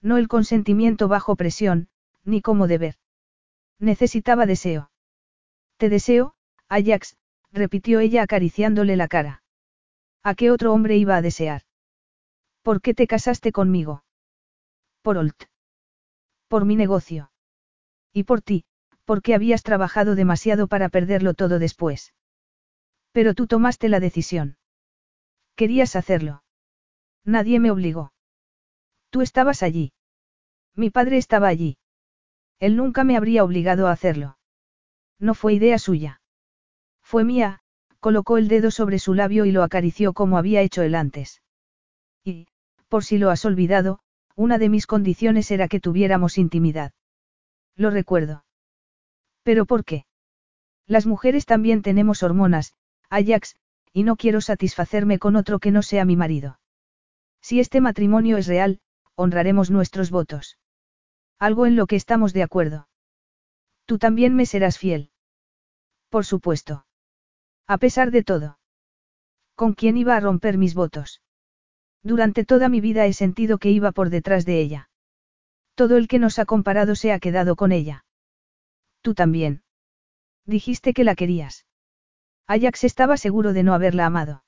No 0.01 0.17
el 0.17 0.27
consentimiento 0.27 1.07
bajo 1.07 1.35
presión, 1.35 1.89
ni 2.23 2.41
como 2.41 2.67
deber. 2.67 2.95
Necesitaba 3.77 4.45
deseo. 4.45 4.91
Te 5.77 5.89
deseo, 5.89 6.35
Ajax, 6.69 7.17
repitió 7.51 7.99
ella 7.99 8.23
acariciándole 8.23 8.95
la 8.95 9.07
cara. 9.07 9.43
¿A 10.23 10.35
qué 10.35 10.51
otro 10.51 10.73
hombre 10.73 10.97
iba 10.97 11.15
a 11.15 11.21
desear? 11.21 11.63
¿Por 12.61 12.81
qué 12.81 12.93
te 12.93 13.07
casaste 13.07 13.51
conmigo? 13.51 14.03
Por 15.01 15.17
Olt. 15.17 15.43
Por 16.47 16.65
mi 16.65 16.75
negocio. 16.75 17.31
Y 18.13 18.23
por 18.23 18.41
ti, 18.41 18.65
porque 19.05 19.33
habías 19.33 19.63
trabajado 19.63 20.15
demasiado 20.15 20.67
para 20.67 20.89
perderlo 20.89 21.33
todo 21.33 21.59
después. 21.59 22.13
Pero 23.11 23.33
tú 23.33 23.47
tomaste 23.47 23.89
la 23.89 23.99
decisión. 23.99 24.57
Querías 25.55 25.95
hacerlo. 25.95 26.43
Nadie 27.25 27.59
me 27.59 27.71
obligó. 27.71 28.13
Tú 29.09 29.21
estabas 29.21 29.63
allí. 29.63 29.91
Mi 30.75 30.89
padre 30.89 31.17
estaba 31.17 31.47
allí. 31.47 31.77
Él 32.59 32.77
nunca 32.77 33.03
me 33.03 33.17
habría 33.17 33.43
obligado 33.43 33.87
a 33.87 33.91
hacerlo. 33.91 34.37
No 35.19 35.33
fue 35.33 35.53
idea 35.53 35.77
suya. 35.77 36.20
Fue 37.11 37.25
mía, 37.25 37.59
colocó 37.99 38.37
el 38.37 38.47
dedo 38.47 38.71
sobre 38.71 38.97
su 38.97 39.13
labio 39.13 39.43
y 39.43 39.51
lo 39.51 39.63
acarició 39.63 40.13
como 40.13 40.37
había 40.37 40.61
hecho 40.61 40.81
él 40.81 40.95
antes. 40.95 41.41
Y, 42.23 42.47
por 42.87 43.03
si 43.03 43.17
lo 43.17 43.29
has 43.31 43.43
olvidado, 43.43 43.99
una 44.37 44.57
de 44.57 44.69
mis 44.69 44.87
condiciones 44.87 45.51
era 45.51 45.67
que 45.67 45.81
tuviéramos 45.81 46.37
intimidad. 46.37 46.93
Lo 47.75 47.89
recuerdo. 47.89 48.45
¿Pero 49.43 49.65
por 49.65 49.83
qué? 49.83 50.05
Las 50.87 51.05
mujeres 51.05 51.45
también 51.45 51.81
tenemos 51.81 52.23
hormonas, 52.23 52.75
Ajax, 53.09 53.57
y 53.91 54.03
no 54.03 54.15
quiero 54.15 54.39
satisfacerme 54.39 55.19
con 55.19 55.35
otro 55.35 55.59
que 55.59 55.71
no 55.71 55.81
sea 55.81 56.05
mi 56.05 56.15
marido. 56.15 56.61
Si 57.41 57.59
este 57.59 57.81
matrimonio 57.81 58.37
es 58.37 58.47
real, 58.47 58.79
honraremos 59.15 59.69
nuestros 59.69 60.11
votos. 60.11 60.59
Algo 61.39 61.65
en 61.65 61.75
lo 61.75 61.87
que 61.87 61.97
estamos 61.97 62.31
de 62.31 62.43
acuerdo. 62.43 62.87
Tú 63.85 63.97
también 63.97 64.33
me 64.33 64.45
serás 64.45 64.77
fiel. 64.77 65.11
Por 66.07 66.23
supuesto. 66.23 66.85
A 67.73 67.77
pesar 67.77 68.11
de 68.11 68.21
todo. 68.21 68.59
¿Con 69.55 69.75
quién 69.75 69.95
iba 69.95 70.17
a 70.17 70.19
romper 70.19 70.57
mis 70.57 70.73
votos? 70.73 71.21
Durante 72.03 72.43
toda 72.43 72.67
mi 72.67 72.81
vida 72.81 73.05
he 73.05 73.13
sentido 73.13 73.59
que 73.59 73.71
iba 73.71 73.93
por 73.93 74.09
detrás 74.09 74.43
de 74.43 74.59
ella. 74.59 74.89
Todo 75.75 75.95
el 75.95 76.09
que 76.09 76.19
nos 76.19 76.37
ha 76.37 76.43
comparado 76.43 76.95
se 76.95 77.13
ha 77.13 77.19
quedado 77.19 77.55
con 77.55 77.71
ella. 77.71 78.03
Tú 79.01 79.13
también. 79.13 79.63
Dijiste 80.45 80.93
que 80.93 81.05
la 81.05 81.15
querías. 81.15 81.65
Ajax 82.45 82.83
estaba 82.83 83.15
seguro 83.15 83.53
de 83.53 83.63
no 83.63 83.73
haberla 83.73 84.05
amado. 84.05 84.43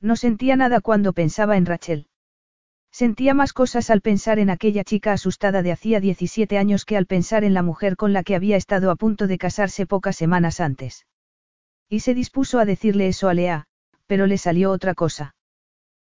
No 0.00 0.14
sentía 0.14 0.54
nada 0.54 0.80
cuando 0.80 1.14
pensaba 1.14 1.56
en 1.56 1.66
Rachel. 1.66 2.06
Sentía 2.92 3.34
más 3.34 3.52
cosas 3.52 3.90
al 3.90 4.02
pensar 4.02 4.38
en 4.38 4.50
aquella 4.50 4.84
chica 4.84 5.12
asustada 5.12 5.62
de 5.62 5.72
hacía 5.72 5.98
17 5.98 6.58
años 6.58 6.84
que 6.84 6.96
al 6.96 7.06
pensar 7.06 7.42
en 7.42 7.54
la 7.54 7.62
mujer 7.64 7.96
con 7.96 8.12
la 8.12 8.22
que 8.22 8.36
había 8.36 8.56
estado 8.56 8.92
a 8.92 8.94
punto 8.94 9.26
de 9.26 9.36
casarse 9.36 9.84
pocas 9.84 10.14
semanas 10.14 10.60
antes. 10.60 11.06
Y 11.88 12.00
se 12.00 12.14
dispuso 12.14 12.58
a 12.58 12.64
decirle 12.64 13.08
eso 13.08 13.28
a 13.28 13.34
Lea, 13.34 13.66
pero 14.06 14.26
le 14.26 14.38
salió 14.38 14.70
otra 14.70 14.94
cosa. 14.94 15.34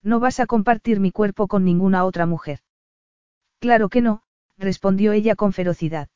No 0.04 0.20
vas 0.20 0.40
a 0.40 0.46
compartir 0.46 1.00
mi 1.00 1.12
cuerpo 1.12 1.48
con 1.48 1.64
ninguna 1.64 2.04
otra 2.06 2.26
mujer. 2.26 2.60
Claro 3.60 3.90
que 3.90 4.02
no, 4.02 4.24
respondió 4.58 5.14
ella 5.14 5.36
con 5.36 5.54
ferocidad. 5.54 6.10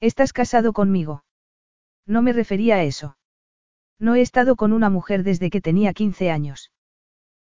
Estás 0.00 0.32
casado 0.32 0.72
conmigo. 0.72 1.24
No 2.06 2.22
me 2.22 2.32
refería 2.32 2.76
a 2.76 2.84
eso. 2.84 3.16
No 3.98 4.14
he 4.14 4.22
estado 4.22 4.56
con 4.56 4.72
una 4.72 4.88
mujer 4.88 5.24
desde 5.24 5.50
que 5.50 5.60
tenía 5.60 5.92
15 5.92 6.30
años. 6.30 6.72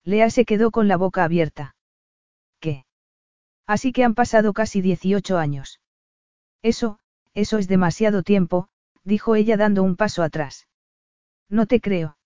Lea 0.03 0.29
se 0.29 0.45
quedó 0.45 0.71
con 0.71 0.87
la 0.87 0.97
boca 0.97 1.23
abierta. 1.23 1.75
¿Qué? 2.59 2.85
Así 3.67 3.93
que 3.93 4.03
han 4.03 4.15
pasado 4.15 4.51
casi 4.53 4.81
18 4.81 5.37
años. 5.37 5.79
Eso, 6.61 6.99
eso 7.33 7.57
es 7.57 7.67
demasiado 7.67 8.23
tiempo, 8.23 8.67
dijo 9.03 9.35
ella 9.35 9.55
dando 9.55 9.83
un 9.83 9.95
paso 9.95 10.23
atrás. 10.23 10.67
No 11.51 11.67
te 11.67 11.81
creo. 11.81 12.17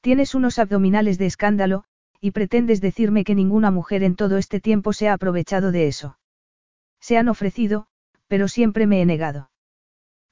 Tienes 0.00 0.34
unos 0.34 0.58
abdominales 0.58 1.18
de 1.18 1.26
escándalo, 1.26 1.84
y 2.18 2.30
pretendes 2.30 2.80
decirme 2.80 3.22
que 3.22 3.34
ninguna 3.34 3.70
mujer 3.70 4.02
en 4.02 4.16
todo 4.16 4.38
este 4.38 4.58
tiempo 4.58 4.92
se 4.92 5.08
ha 5.08 5.12
aprovechado 5.12 5.70
de 5.70 5.86
eso. 5.86 6.18
Se 6.98 7.18
han 7.18 7.28
ofrecido, 7.28 7.86
pero 8.26 8.48
siempre 8.48 8.86
me 8.86 9.02
he 9.02 9.06
negado. 9.06 9.50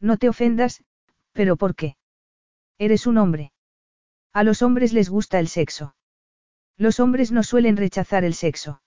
No 0.00 0.16
te 0.16 0.28
ofendas, 0.30 0.82
pero 1.32 1.56
¿por 1.56 1.74
qué? 1.74 1.96
Eres 2.78 3.06
un 3.06 3.18
hombre. 3.18 3.52
A 4.32 4.42
los 4.42 4.62
hombres 4.62 4.92
les 4.94 5.10
gusta 5.10 5.38
el 5.38 5.48
sexo. 5.48 5.94
Los 6.78 7.00
hombres 7.00 7.32
no 7.32 7.42
suelen 7.42 7.76
rechazar 7.76 8.24
el 8.24 8.34
sexo. 8.34 8.82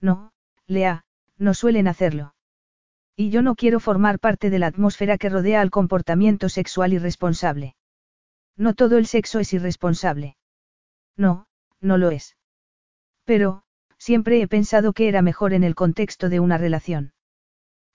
No, 0.00 0.32
Lea, 0.66 1.04
no 1.38 1.54
suelen 1.54 1.88
hacerlo. 1.88 2.34
Y 3.16 3.30
yo 3.30 3.42
no 3.42 3.54
quiero 3.54 3.80
formar 3.80 4.18
parte 4.20 4.50
de 4.50 4.58
la 4.58 4.68
atmósfera 4.68 5.18
que 5.18 5.28
rodea 5.28 5.60
al 5.60 5.70
comportamiento 5.70 6.48
sexual 6.48 6.92
irresponsable. 6.92 7.76
No 8.56 8.74
todo 8.74 8.98
el 8.98 9.06
sexo 9.06 9.40
es 9.40 9.52
irresponsable. 9.52 10.36
No, 11.16 11.46
no 11.80 11.98
lo 11.98 12.10
es. 12.10 12.36
Pero, 13.24 13.62
siempre 13.98 14.40
he 14.40 14.48
pensado 14.48 14.92
que 14.92 15.08
era 15.08 15.22
mejor 15.22 15.52
en 15.52 15.64
el 15.64 15.74
contexto 15.74 16.28
de 16.28 16.40
una 16.40 16.58
relación. 16.58 17.12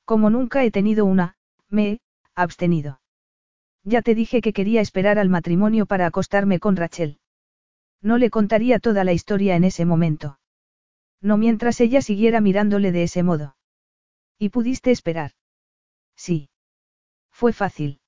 Como 0.06 0.30
nunca 0.30 0.64
he 0.64 0.72
tenido 0.72 1.06
una, 1.06 1.36
me 1.70 1.92
he 1.92 2.00
abstenido. 2.36 3.02
Ya 3.84 4.02
te 4.02 4.16
dije 4.16 4.42
que 4.42 4.54
quería 4.54 4.82
esperar 4.82 5.20
al 5.20 5.30
matrimonio 5.30 5.86
para 5.86 6.06
acostarme 6.06 6.60
con 6.60 6.76
Rachel. 6.76 7.20
No 8.02 8.18
le 8.18 8.30
contaría 8.30 8.80
toda 8.80 9.04
la 9.04 9.14
historia 9.14 9.56
en 9.56 9.64
ese 9.64 9.86
momento. 9.86 10.40
No 11.22 11.38
mientras 11.38 11.82
ella 11.82 12.02
siguiera 12.02 12.42
mirándole 12.42 12.92
de 12.92 13.04
ese 13.04 13.24
modo. 13.24 13.56
¿Y 14.38 14.50
pudiste 14.50 14.92
esperar? 14.92 15.32
Sí. 16.16 16.50
Fue 17.32 17.54
fácil. 17.54 17.99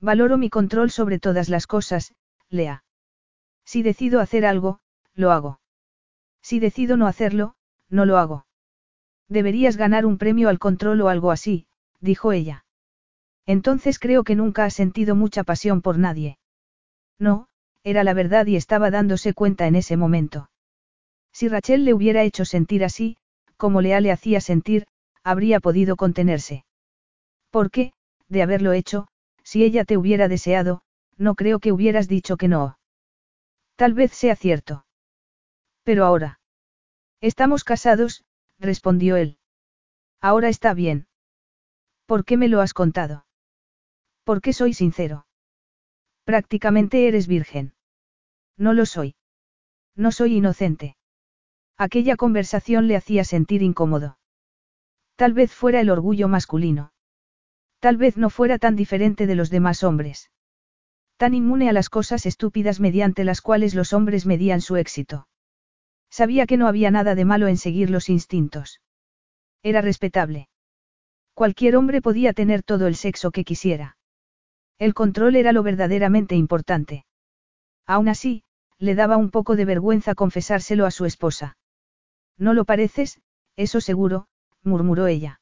Valoro 0.00 0.36
mi 0.36 0.50
control 0.50 0.90
sobre 0.90 1.18
todas 1.18 1.48
las 1.48 1.66
cosas, 1.66 2.14
Lea. 2.48 2.84
Si 3.64 3.82
decido 3.82 4.20
hacer 4.20 4.44
algo, 4.44 4.80
lo 5.14 5.32
hago. 5.32 5.60
Si 6.42 6.60
decido 6.60 6.96
no 6.96 7.06
hacerlo, 7.06 7.54
no 7.88 8.04
lo 8.04 8.18
hago. 8.18 8.46
Deberías 9.28 9.76
ganar 9.76 10.06
un 10.06 10.18
premio 10.18 10.48
al 10.48 10.58
control 10.58 11.00
o 11.00 11.08
algo 11.08 11.30
así, 11.30 11.66
dijo 12.00 12.32
ella. 12.32 12.64
Entonces 13.46 13.98
creo 13.98 14.22
que 14.22 14.36
nunca 14.36 14.64
has 14.64 14.74
sentido 14.74 15.14
mucha 15.14 15.44
pasión 15.44 15.82
por 15.82 15.98
nadie. 15.98 16.38
No, 17.18 17.48
era 17.82 18.04
la 18.04 18.14
verdad 18.14 18.46
y 18.46 18.56
estaba 18.56 18.90
dándose 18.90 19.32
cuenta 19.32 19.66
en 19.66 19.76
ese 19.76 19.96
momento. 19.96 20.50
Si 21.32 21.48
Rachel 21.48 21.84
le 21.84 21.94
hubiera 21.94 22.22
hecho 22.22 22.44
sentir 22.44 22.84
así, 22.84 23.16
como 23.56 23.80
Lea 23.80 24.00
le 24.00 24.12
hacía 24.12 24.40
sentir, 24.40 24.86
habría 25.22 25.60
podido 25.60 25.96
contenerse. 25.96 26.64
Porque, 27.50 27.92
de 28.28 28.42
haberlo 28.42 28.72
hecho, 28.72 29.08
si 29.46 29.62
ella 29.62 29.84
te 29.84 29.96
hubiera 29.96 30.26
deseado, 30.26 30.82
no 31.16 31.36
creo 31.36 31.60
que 31.60 31.70
hubieras 31.70 32.08
dicho 32.08 32.36
que 32.36 32.48
no. 32.48 32.78
Tal 33.76 33.94
vez 33.94 34.10
sea 34.10 34.34
cierto. 34.34 34.86
Pero 35.84 36.04
ahora. 36.04 36.40
Estamos 37.20 37.62
casados, 37.62 38.24
respondió 38.58 39.14
él. 39.14 39.38
Ahora 40.20 40.48
está 40.48 40.74
bien. 40.74 41.06
¿Por 42.06 42.24
qué 42.24 42.36
me 42.36 42.48
lo 42.48 42.60
has 42.60 42.74
contado? 42.74 43.24
Porque 44.24 44.52
soy 44.52 44.74
sincero. 44.74 45.28
Prácticamente 46.24 47.06
eres 47.06 47.28
virgen. 47.28 47.72
No 48.56 48.72
lo 48.72 48.84
soy. 48.84 49.14
No 49.94 50.10
soy 50.10 50.38
inocente. 50.38 50.96
Aquella 51.76 52.16
conversación 52.16 52.88
le 52.88 52.96
hacía 52.96 53.22
sentir 53.22 53.62
incómodo. 53.62 54.18
Tal 55.14 55.34
vez 55.34 55.54
fuera 55.54 55.80
el 55.80 55.90
orgullo 55.90 56.26
masculino. 56.26 56.90
Tal 57.80 57.96
vez 57.96 58.16
no 58.16 58.30
fuera 58.30 58.58
tan 58.58 58.76
diferente 58.76 59.26
de 59.26 59.34
los 59.34 59.50
demás 59.50 59.84
hombres. 59.84 60.30
Tan 61.16 61.34
inmune 61.34 61.68
a 61.68 61.72
las 61.72 61.88
cosas 61.88 62.26
estúpidas 62.26 62.80
mediante 62.80 63.24
las 63.24 63.40
cuales 63.40 63.74
los 63.74 63.92
hombres 63.92 64.26
medían 64.26 64.60
su 64.60 64.76
éxito. 64.76 65.28
Sabía 66.10 66.46
que 66.46 66.56
no 66.56 66.68
había 66.68 66.90
nada 66.90 67.14
de 67.14 67.24
malo 67.24 67.48
en 67.48 67.56
seguir 67.56 67.90
los 67.90 68.08
instintos. 68.08 68.80
Era 69.62 69.80
respetable. 69.80 70.48
Cualquier 71.34 71.76
hombre 71.76 72.00
podía 72.00 72.32
tener 72.32 72.62
todo 72.62 72.86
el 72.86 72.96
sexo 72.96 73.30
que 73.30 73.44
quisiera. 73.44 73.96
El 74.78 74.94
control 74.94 75.36
era 75.36 75.52
lo 75.52 75.62
verdaderamente 75.62 76.34
importante. 76.34 77.04
Aún 77.86 78.08
así, 78.08 78.42
le 78.78 78.94
daba 78.94 79.16
un 79.16 79.30
poco 79.30 79.56
de 79.56 79.64
vergüenza 79.64 80.14
confesárselo 80.14 80.86
a 80.86 80.90
su 80.90 81.04
esposa. 81.04 81.56
No 82.38 82.52
lo 82.52 82.64
pareces, 82.64 83.20
eso 83.56 83.80
seguro, 83.80 84.28
murmuró 84.62 85.06
ella. 85.06 85.40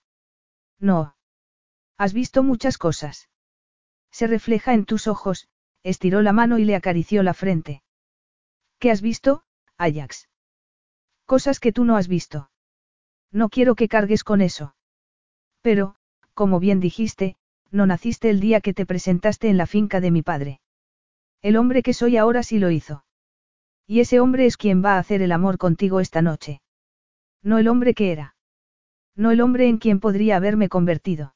No. 0.78 1.16
Has 1.96 2.12
visto 2.12 2.42
muchas 2.42 2.78
cosas. 2.78 3.28
Se 4.10 4.26
refleja 4.26 4.74
en 4.74 4.84
tus 4.84 5.06
ojos, 5.06 5.48
estiró 5.82 6.22
la 6.22 6.32
mano 6.32 6.58
y 6.58 6.64
le 6.64 6.74
acarició 6.74 7.22
la 7.22 7.34
frente. 7.34 7.82
¿Qué 8.78 8.90
has 8.90 9.00
visto, 9.00 9.44
Ajax? 9.76 10.28
Cosas 11.26 11.60
que 11.60 11.72
tú 11.72 11.84
no 11.84 11.96
has 11.96 12.08
visto. 12.08 12.50
No 13.30 13.48
quiero 13.48 13.74
que 13.74 13.88
cargues 13.88 14.24
con 14.24 14.40
eso. 14.40 14.74
Pero, 15.62 15.96
como 16.34 16.60
bien 16.60 16.80
dijiste, 16.80 17.36
no 17.70 17.86
naciste 17.86 18.30
el 18.30 18.40
día 18.40 18.60
que 18.60 18.74
te 18.74 18.86
presentaste 18.86 19.48
en 19.48 19.56
la 19.56 19.66
finca 19.66 20.00
de 20.00 20.10
mi 20.10 20.22
padre. 20.22 20.60
El 21.42 21.56
hombre 21.56 21.82
que 21.82 21.94
soy 21.94 22.16
ahora 22.16 22.42
sí 22.42 22.58
lo 22.58 22.70
hizo. 22.70 23.04
Y 23.86 24.00
ese 24.00 24.20
hombre 24.20 24.46
es 24.46 24.56
quien 24.56 24.84
va 24.84 24.94
a 24.94 24.98
hacer 24.98 25.22
el 25.22 25.32
amor 25.32 25.58
contigo 25.58 26.00
esta 26.00 26.22
noche. 26.22 26.60
No 27.42 27.58
el 27.58 27.68
hombre 27.68 27.94
que 27.94 28.12
era. 28.12 28.36
No 29.14 29.30
el 29.30 29.40
hombre 29.40 29.68
en 29.68 29.78
quien 29.78 30.00
podría 30.00 30.36
haberme 30.36 30.68
convertido. 30.68 31.33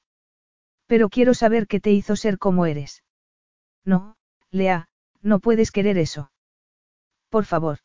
Pero 0.88 1.10
quiero 1.10 1.34
saber 1.34 1.68
qué 1.68 1.80
te 1.80 1.92
hizo 1.92 2.16
ser 2.16 2.38
como 2.38 2.66
eres. 2.66 3.04
No, 3.84 4.16
Lea, 4.50 4.88
no 5.20 5.38
puedes 5.38 5.70
querer 5.70 5.98
eso. 5.98 6.32
Por 7.28 7.44
favor. 7.44 7.78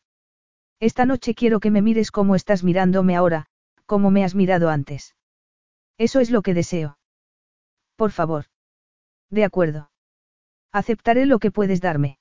Esta 0.80 1.04
noche 1.04 1.34
quiero 1.34 1.60
que 1.60 1.70
me 1.70 1.82
mires 1.82 2.10
como 2.10 2.34
estás 2.34 2.64
mirándome 2.64 3.14
ahora, 3.14 3.46
como 3.86 4.10
me 4.10 4.24
has 4.24 4.34
mirado 4.34 4.70
antes. 4.70 5.14
Eso 5.98 6.18
es 6.20 6.30
lo 6.30 6.42
que 6.42 6.54
deseo. 6.54 6.98
Por 7.96 8.10
favor. 8.10 8.46
De 9.30 9.44
acuerdo. 9.44 9.90
Aceptaré 10.72 11.26
lo 11.26 11.38
que 11.38 11.50
puedes 11.50 11.80
darme. 11.80 12.18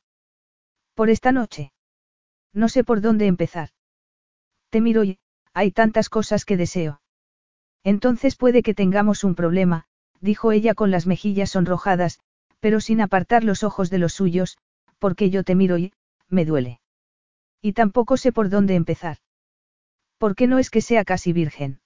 Por 0.93 1.09
esta 1.09 1.31
noche. 1.31 1.71
No 2.53 2.67
sé 2.67 2.83
por 2.83 3.01
dónde 3.01 3.25
empezar. 3.27 3.69
Te 4.69 4.81
miro 4.81 5.03
y, 5.03 5.19
hay 5.53 5.71
tantas 5.71 6.09
cosas 6.09 6.45
que 6.45 6.57
deseo. 6.57 7.01
Entonces 7.83 8.35
puede 8.35 8.63
que 8.63 8.73
tengamos 8.73 9.23
un 9.23 9.33
problema, 9.33 9.87
dijo 10.23 10.53
ella 10.53 10.73
con 10.73 10.89
las 10.89 11.05
mejillas 11.05 11.51
sonrojadas, 11.51 12.19
pero 12.61 12.79
sin 12.79 13.01
apartar 13.01 13.43
los 13.43 13.63
ojos 13.63 13.89
de 13.89 13.97
los 13.97 14.13
suyos, 14.13 14.57
porque 14.97 15.29
yo 15.29 15.43
te 15.43 15.53
miro 15.53 15.77
y, 15.77 15.91
me 16.29 16.45
duele. 16.45 16.79
Y 17.61 17.73
tampoco 17.73 18.15
sé 18.15 18.31
por 18.31 18.49
dónde 18.49 18.75
empezar. 18.75 19.17
¿Por 20.17 20.35
qué 20.35 20.47
no 20.47 20.59
es 20.59 20.69
que 20.69 20.79
sea 20.79 21.03
casi 21.03 21.33
virgen? 21.33 21.81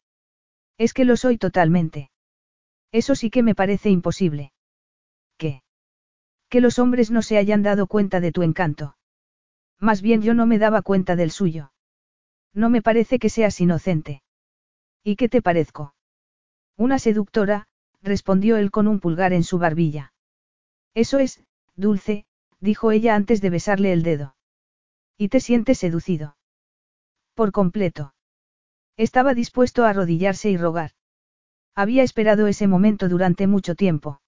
Es 0.78 0.94
que 0.94 1.04
lo 1.04 1.18
soy 1.18 1.40
totalmente. 1.40 2.12
Eso 2.92 3.16
sí 3.16 3.32
que 3.32 3.42
me 3.42 3.56
parece 3.56 3.90
imposible. 3.90 4.54
¿Qué? 5.38 5.64
Que 6.48 6.62
los 6.62 6.78
hombres 6.78 7.10
no 7.10 7.24
se 7.24 7.38
hayan 7.40 7.64
dado 7.64 7.88
cuenta 7.88 8.20
de 8.20 8.32
tu 8.32 8.44
encanto. 8.44 8.96
Más 9.80 10.04
bien 10.04 10.22
yo 10.22 10.36
no 10.36 10.46
me 10.46 10.60
daba 10.60 10.84
cuenta 10.84 11.16
del 11.16 11.32
suyo. 11.32 11.72
No 12.54 12.70
me 12.70 12.84
parece 12.84 13.18
que 13.18 13.30
seas 13.30 13.60
inocente. 13.60 14.22
¿Y 15.04 15.16
qué 15.16 15.28
te 15.28 15.42
parezco? 15.42 15.96
Una 16.76 17.00
seductora, 17.00 17.68
respondió 18.02 18.58
él 18.58 18.72
con 18.72 18.88
un 18.88 19.00
pulgar 19.00 19.34
en 19.34 19.44
su 19.44 19.58
barbilla. 19.60 20.14
Eso 20.94 21.20
es, 21.20 21.44
dulce, 21.76 22.26
dijo 22.60 22.92
ella 22.92 23.16
antes 23.16 23.42
de 23.42 23.50
besarle 23.50 23.94
el 23.94 24.04
dedo. 24.04 24.36
¿Y 25.18 25.30
te 25.30 25.40
sientes 25.40 25.80
seducido? 25.80 26.38
Por 27.34 27.52
completo. 27.52 28.14
Estaba 28.98 29.34
dispuesto 29.34 29.86
a 29.86 29.90
arrodillarse 29.90 30.50
y 30.50 30.58
rogar. 30.58 30.92
Había 31.76 32.04
esperado 32.04 32.48
ese 32.48 32.68
momento 32.68 33.10
durante 33.10 33.46
mucho 33.46 33.76
tiempo. 33.76 34.22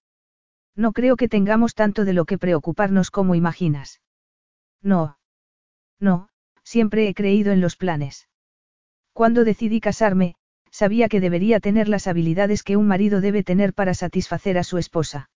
No 0.76 0.92
creo 0.92 1.16
que 1.16 1.28
tengamos 1.28 1.74
tanto 1.74 2.04
de 2.04 2.12
lo 2.12 2.24
que 2.24 2.38
preocuparnos 2.38 3.10
como 3.10 3.34
imaginas. 3.34 4.00
No. 4.80 5.18
No, 5.98 6.28
siempre 6.62 7.08
he 7.08 7.14
creído 7.14 7.52
en 7.52 7.60
los 7.60 7.76
planes. 7.76 8.28
Cuando 9.12 9.44
decidí 9.44 9.80
casarme, 9.80 10.36
sabía 10.70 11.08
que 11.08 11.20
debería 11.20 11.60
tener 11.60 11.88
las 11.88 12.06
habilidades 12.06 12.62
que 12.62 12.76
un 12.76 12.86
marido 12.86 13.20
debe 13.20 13.42
tener 13.42 13.74
para 13.74 13.94
satisfacer 13.94 14.58
a 14.58 14.64
su 14.64 14.78
esposa. 14.78 15.30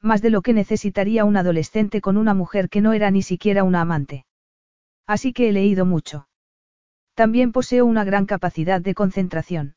Más 0.00 0.22
de 0.22 0.30
lo 0.30 0.42
que 0.42 0.52
necesitaría 0.52 1.24
un 1.24 1.36
adolescente 1.36 2.00
con 2.00 2.16
una 2.16 2.34
mujer 2.34 2.68
que 2.68 2.80
no 2.80 2.92
era 2.92 3.10
ni 3.10 3.22
siquiera 3.22 3.64
una 3.64 3.82
amante. 3.82 4.24
Así 5.06 5.32
que 5.32 5.48
he 5.48 5.52
leído 5.52 5.84
mucho. 5.84 6.28
También 7.14 7.52
poseo 7.52 7.84
una 7.84 8.04
gran 8.04 8.26
capacidad 8.26 8.80
de 8.80 8.94
concentración. 8.94 9.74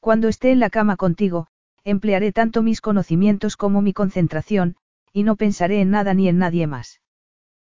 Cuando 0.00 0.28
esté 0.28 0.50
en 0.50 0.60
la 0.60 0.70
cama 0.70 0.96
contigo, 0.96 1.48
emplearé 1.84 2.32
tanto 2.32 2.62
mis 2.62 2.80
conocimientos 2.80 3.56
como 3.56 3.82
mi 3.82 3.92
concentración, 3.92 4.76
y 5.12 5.22
no 5.22 5.36
pensaré 5.36 5.80
en 5.80 5.90
nada 5.90 6.14
ni 6.14 6.28
en 6.28 6.38
nadie 6.38 6.66
más. 6.66 7.00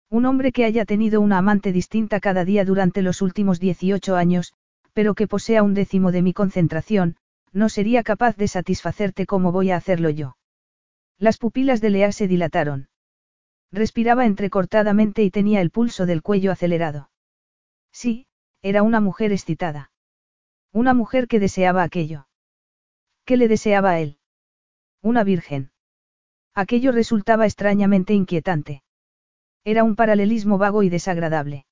Un 0.10 0.26
hombre 0.26 0.52
que 0.52 0.66
haya 0.66 0.86
tenido 0.86 1.20
una 1.22 1.38
amante 1.38 1.72
distinta 1.72 2.20
cada 2.20 2.46
día 2.46 2.64
durante 2.64 3.02
los 3.02 3.22
últimos 3.22 3.60
18 3.60 4.16
años, 4.16 4.54
pero 4.96 5.14
que 5.14 5.28
posea 5.28 5.62
un 5.62 5.74
décimo 5.74 6.14
de 6.14 6.22
mi 6.22 6.32
concentración, 6.32 7.18
no 7.52 7.68
sería 7.68 8.02
capaz 8.02 8.38
de 8.38 8.48
satisfacerte 8.48 9.26
como 9.26 9.52
voy 9.52 9.72
a 9.72 9.76
hacerlo 9.76 10.10
yo. 10.10 10.38
Las 11.20 11.38
pupilas 11.38 11.82
de 11.82 11.90
Lea 11.90 12.14
se 12.14 12.30
dilataron. 12.30 12.88
Respiraba 13.74 14.26
entrecortadamente 14.26 15.22
y 15.24 15.32
tenía 15.32 15.60
el 15.60 15.70
pulso 15.70 16.06
del 16.06 16.22
cuello 16.22 16.50
acelerado. 16.50 17.10
Sí, 17.92 18.28
era 18.62 18.84
una 18.84 19.02
mujer 19.02 19.34
excitada. 19.34 19.92
Una 20.72 20.94
mujer 20.94 21.28
que 21.28 21.42
deseaba 21.42 21.84
aquello. 21.84 22.28
¿Qué 23.26 23.36
le 23.36 23.50
deseaba 23.50 23.92
a 23.92 24.00
él? 24.00 24.18
Una 25.02 25.26
virgen. 25.26 25.72
Aquello 26.54 26.94
resultaba 26.94 27.46
extrañamente 27.46 28.14
inquietante. 28.14 28.82
Era 29.66 29.84
un 29.84 29.98
paralelismo 29.98 30.58
vago 30.58 30.84
y 30.84 30.90
desagradable. 30.90 31.66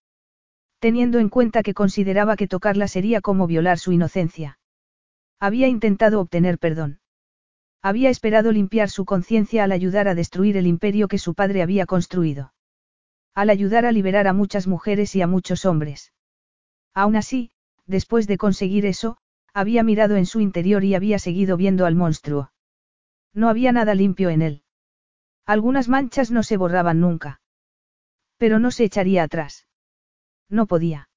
Teniendo 0.84 1.20
en 1.20 1.30
cuenta 1.30 1.64
que 1.64 1.74
consideraba 1.74 2.36
que 2.36 2.50
tocarla 2.50 2.90
sería 2.90 3.22
como 3.22 3.48
violar 3.48 3.80
su 3.80 3.94
inocencia. 3.94 4.60
Había 5.40 5.70
intentado 5.70 6.20
obtener 6.20 6.60
perdón. 6.60 7.00
Había 7.82 8.10
esperado 8.10 8.52
limpiar 8.52 8.90
su 8.90 9.06
conciencia 9.06 9.64
al 9.64 9.72
ayudar 9.72 10.10
a 10.10 10.14
destruir 10.14 10.58
el 10.58 10.68
imperio 10.68 11.08
que 11.08 11.20
su 11.20 11.36
padre 11.36 11.62
había 11.62 11.86
construido. 11.86 12.54
Al 13.34 13.50
ayudar 13.50 13.86
a 13.86 13.94
liberar 13.94 14.28
a 14.28 14.34
muchas 14.34 14.68
mujeres 14.68 15.16
y 15.16 15.22
a 15.22 15.28
muchos 15.28 15.64
hombres. 15.64 16.12
Aún 16.94 17.16
así, 17.16 17.52
después 17.86 18.28
de 18.28 18.38
conseguir 18.38 18.86
eso, 18.86 19.16
había 19.54 19.84
mirado 19.84 20.18
en 20.18 20.26
su 20.26 20.42
interior 20.42 20.84
y 20.84 20.96
había 20.96 21.18
seguido 21.18 21.56
viendo 21.56 21.86
al 21.86 21.96
monstruo. 21.96 22.52
No 23.34 23.48
había 23.48 23.72
nada 23.72 23.96
limpio 23.96 24.30
en 24.30 24.42
él. 24.42 24.64
Algunas 25.46 25.88
manchas 25.88 26.30
no 26.30 26.44
se 26.44 26.58
borraban 26.58 27.00
nunca. 27.00 27.40
Pero 28.36 28.60
no 28.60 28.70
se 28.70 28.84
echaría 28.84 29.24
atrás. 29.24 29.66
No 30.50 30.66
podía. 30.66 31.10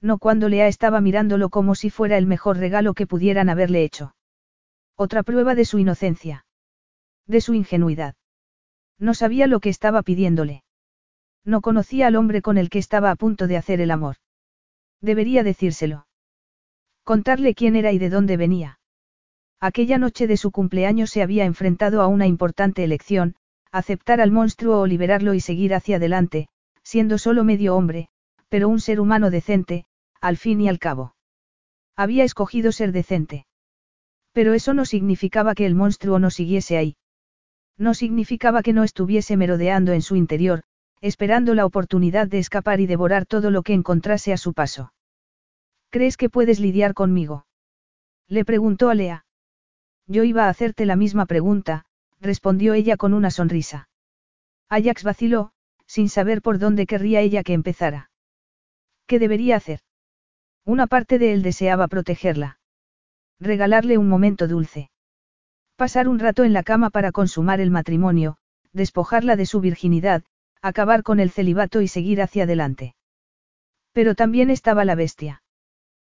No 0.00 0.18
cuando 0.18 0.48
Lea 0.48 0.68
estaba 0.68 1.00
mirándolo 1.00 1.48
como 1.48 1.74
si 1.74 1.90
fuera 1.90 2.18
el 2.18 2.26
mejor 2.26 2.58
regalo 2.58 2.94
que 2.94 3.06
pudieran 3.06 3.48
haberle 3.48 3.84
hecho. 3.84 4.14
Otra 4.96 5.22
prueba 5.22 5.54
de 5.54 5.64
su 5.64 5.78
inocencia. 5.78 6.46
De 7.26 7.40
su 7.40 7.54
ingenuidad. 7.54 8.14
No 8.98 9.14
sabía 9.14 9.46
lo 9.46 9.60
que 9.60 9.70
estaba 9.70 10.02
pidiéndole. 10.02 10.62
No 11.44 11.60
conocía 11.60 12.06
al 12.06 12.16
hombre 12.16 12.42
con 12.42 12.58
el 12.58 12.70
que 12.70 12.78
estaba 12.78 13.10
a 13.10 13.16
punto 13.16 13.46
de 13.46 13.56
hacer 13.56 13.80
el 13.80 13.90
amor. 13.90 14.16
Debería 15.00 15.42
decírselo. 15.42 16.06
Contarle 17.02 17.54
quién 17.54 17.76
era 17.76 17.92
y 17.92 17.98
de 17.98 18.08
dónde 18.08 18.36
venía. 18.36 18.78
Aquella 19.60 19.98
noche 19.98 20.26
de 20.26 20.36
su 20.36 20.50
cumpleaños 20.50 21.10
se 21.10 21.22
había 21.22 21.44
enfrentado 21.44 22.02
a 22.02 22.06
una 22.06 22.26
importante 22.26 22.84
elección, 22.84 23.36
aceptar 23.72 24.20
al 24.20 24.30
monstruo 24.30 24.80
o 24.80 24.86
liberarlo 24.86 25.34
y 25.34 25.40
seguir 25.40 25.74
hacia 25.74 25.96
adelante, 25.96 26.48
siendo 26.82 27.18
solo 27.18 27.44
medio 27.44 27.74
hombre, 27.74 28.08
pero 28.54 28.68
un 28.68 28.78
ser 28.78 29.00
humano 29.00 29.30
decente, 29.30 29.84
al 30.20 30.36
fin 30.36 30.60
y 30.60 30.68
al 30.68 30.78
cabo. 30.78 31.16
Había 31.96 32.22
escogido 32.22 32.70
ser 32.70 32.92
decente. 32.92 33.46
Pero 34.30 34.54
eso 34.54 34.74
no 34.74 34.84
significaba 34.84 35.56
que 35.56 35.66
el 35.66 35.74
monstruo 35.74 36.20
no 36.20 36.30
siguiese 36.30 36.76
ahí. 36.76 36.96
No 37.76 37.94
significaba 37.94 38.62
que 38.62 38.72
no 38.72 38.84
estuviese 38.84 39.36
merodeando 39.36 39.92
en 39.92 40.02
su 40.02 40.14
interior, 40.14 40.62
esperando 41.00 41.56
la 41.56 41.66
oportunidad 41.66 42.28
de 42.28 42.38
escapar 42.38 42.78
y 42.78 42.86
devorar 42.86 43.26
todo 43.26 43.50
lo 43.50 43.64
que 43.64 43.72
encontrase 43.72 44.32
a 44.32 44.36
su 44.36 44.52
paso. 44.52 44.92
¿Crees 45.90 46.16
que 46.16 46.30
puedes 46.30 46.60
lidiar 46.60 46.94
conmigo? 46.94 47.46
Le 48.28 48.44
preguntó 48.44 48.88
a 48.88 48.94
Lea. 48.94 49.26
Yo 50.06 50.22
iba 50.22 50.44
a 50.44 50.48
hacerte 50.48 50.86
la 50.86 50.94
misma 50.94 51.26
pregunta, 51.26 51.86
respondió 52.20 52.74
ella 52.74 52.96
con 52.96 53.14
una 53.14 53.32
sonrisa. 53.32 53.88
Ajax 54.68 55.02
vaciló, 55.02 55.50
sin 55.88 56.08
saber 56.08 56.40
por 56.40 56.60
dónde 56.60 56.86
querría 56.86 57.20
ella 57.20 57.42
que 57.42 57.52
empezara. 57.52 58.10
¿Qué 59.06 59.18
debería 59.18 59.56
hacer? 59.56 59.80
Una 60.64 60.86
parte 60.86 61.18
de 61.18 61.32
él 61.32 61.42
deseaba 61.42 61.88
protegerla. 61.88 62.58
Regalarle 63.38 63.98
un 63.98 64.08
momento 64.08 64.48
dulce. 64.48 64.90
Pasar 65.76 66.08
un 66.08 66.18
rato 66.18 66.44
en 66.44 66.52
la 66.52 66.62
cama 66.62 66.90
para 66.90 67.12
consumar 67.12 67.60
el 67.60 67.70
matrimonio, 67.70 68.36
despojarla 68.72 69.36
de 69.36 69.46
su 69.46 69.60
virginidad, 69.60 70.22
acabar 70.62 71.02
con 71.02 71.20
el 71.20 71.30
celibato 71.30 71.82
y 71.82 71.88
seguir 71.88 72.22
hacia 72.22 72.44
adelante. 72.44 72.94
Pero 73.92 74.14
también 74.14 74.50
estaba 74.50 74.84
la 74.84 74.94
bestia. 74.94 75.42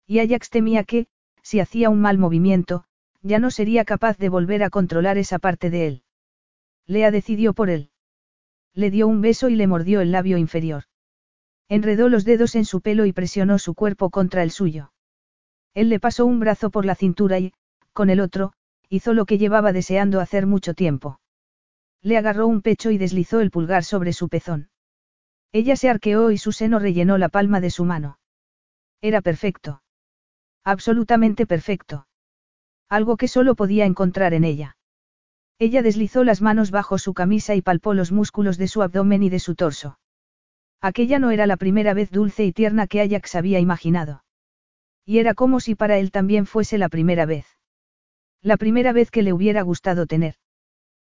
Y 0.06 0.20
Ajax 0.20 0.50
temía 0.50 0.84
que, 0.84 1.08
si 1.42 1.60
hacía 1.60 1.90
un 1.90 2.00
mal 2.00 2.18
movimiento, 2.18 2.86
ya 3.22 3.40
no 3.40 3.52
sería 3.52 3.84
capaz 3.84 4.18
de 4.18 4.30
volver 4.30 4.64
a 4.64 4.70
controlar 4.70 5.18
esa 5.18 5.40
parte 5.40 5.70
de 5.70 5.88
él. 5.88 6.04
Lea 6.86 7.12
decidió 7.12 7.54
por 7.54 7.70
él. 7.70 7.90
Le 8.74 8.92
dio 8.92 9.08
un 9.08 9.22
beso 9.22 9.50
y 9.50 9.56
le 9.56 9.68
mordió 9.68 10.00
el 10.00 10.12
labio 10.12 10.38
inferior. 10.38 10.84
Enredó 11.70 12.10
los 12.10 12.24
dedos 12.24 12.56
en 12.56 12.66
su 12.66 12.82
pelo 12.82 13.06
y 13.06 13.14
presionó 13.14 13.60
su 13.60 13.76
cuerpo 13.76 14.10
contra 14.10 14.44
el 14.44 14.52
suyo. 14.52 14.94
Él 15.74 15.90
le 15.90 16.00
pasó 16.00 16.26
un 16.26 16.40
brazo 16.40 16.70
por 16.70 16.86
la 16.86 16.96
cintura 16.96 17.40
y, 17.40 17.54
con 17.94 18.10
el 18.10 18.20
otro, 18.20 18.54
hizo 18.90 19.14
lo 19.14 19.26
que 19.26 19.38
llevaba 19.38 19.74
deseando 19.74 20.22
hacer 20.22 20.48
mucho 20.48 20.74
tiempo. 20.74 21.20
Le 22.02 22.18
agarró 22.18 22.48
un 22.48 22.62
pecho 22.62 22.90
y 22.92 22.98
deslizó 22.98 23.42
el 23.42 23.52
pulgar 23.52 23.84
sobre 23.84 24.14
su 24.14 24.30
pezón. 24.30 24.70
Ella 25.52 25.76
se 25.76 25.90
arqueó 25.90 26.32
y 26.32 26.38
su 26.38 26.52
seno 26.52 26.80
rellenó 26.80 27.18
la 27.18 27.30
palma 27.30 27.60
de 27.60 27.70
su 27.70 27.86
mano. 27.86 28.20
Era 29.02 29.22
perfecto. 29.22 29.82
Absolutamente 30.64 31.46
perfecto. 31.46 32.08
Algo 32.90 33.18
que 33.18 33.28
solo 33.28 33.56
podía 33.56 33.86
encontrar 33.86 34.34
en 34.34 34.44
ella. 34.44 34.78
Ella 35.60 35.82
deslizó 35.82 36.24
las 36.24 36.42
manos 36.42 36.72
bajo 36.72 36.98
su 36.98 37.14
camisa 37.14 37.56
y 37.56 37.62
palpó 37.62 37.94
los 37.94 38.12
músculos 38.12 38.58
de 38.58 38.68
su 38.68 38.82
abdomen 38.82 39.24
y 39.24 39.30
de 39.30 39.40
su 39.40 39.56
torso. 39.56 39.98
Aquella 40.82 41.20
no 41.20 41.32
era 41.32 41.48
la 41.48 41.58
primera 41.58 41.94
vez 41.94 42.12
dulce 42.12 42.46
y 42.46 42.52
tierna 42.52 42.88
que 42.88 43.02
Ajax 43.02 43.36
había 43.36 43.60
imaginado. 43.60 44.24
Y 45.06 45.20
era 45.20 45.34
como 45.34 45.60
si 45.60 45.76
para 45.76 45.98
él 45.98 46.12
también 46.12 46.46
fuese 46.46 46.78
la 46.78 46.90
primera 46.90 47.26
vez. 47.26 47.46
La 48.42 48.58
primera 48.58 48.92
vez 48.94 49.10
que 49.10 49.24
le 49.24 49.34
hubiera 49.34 49.62
gustado 49.62 50.06
tener. 50.06 50.36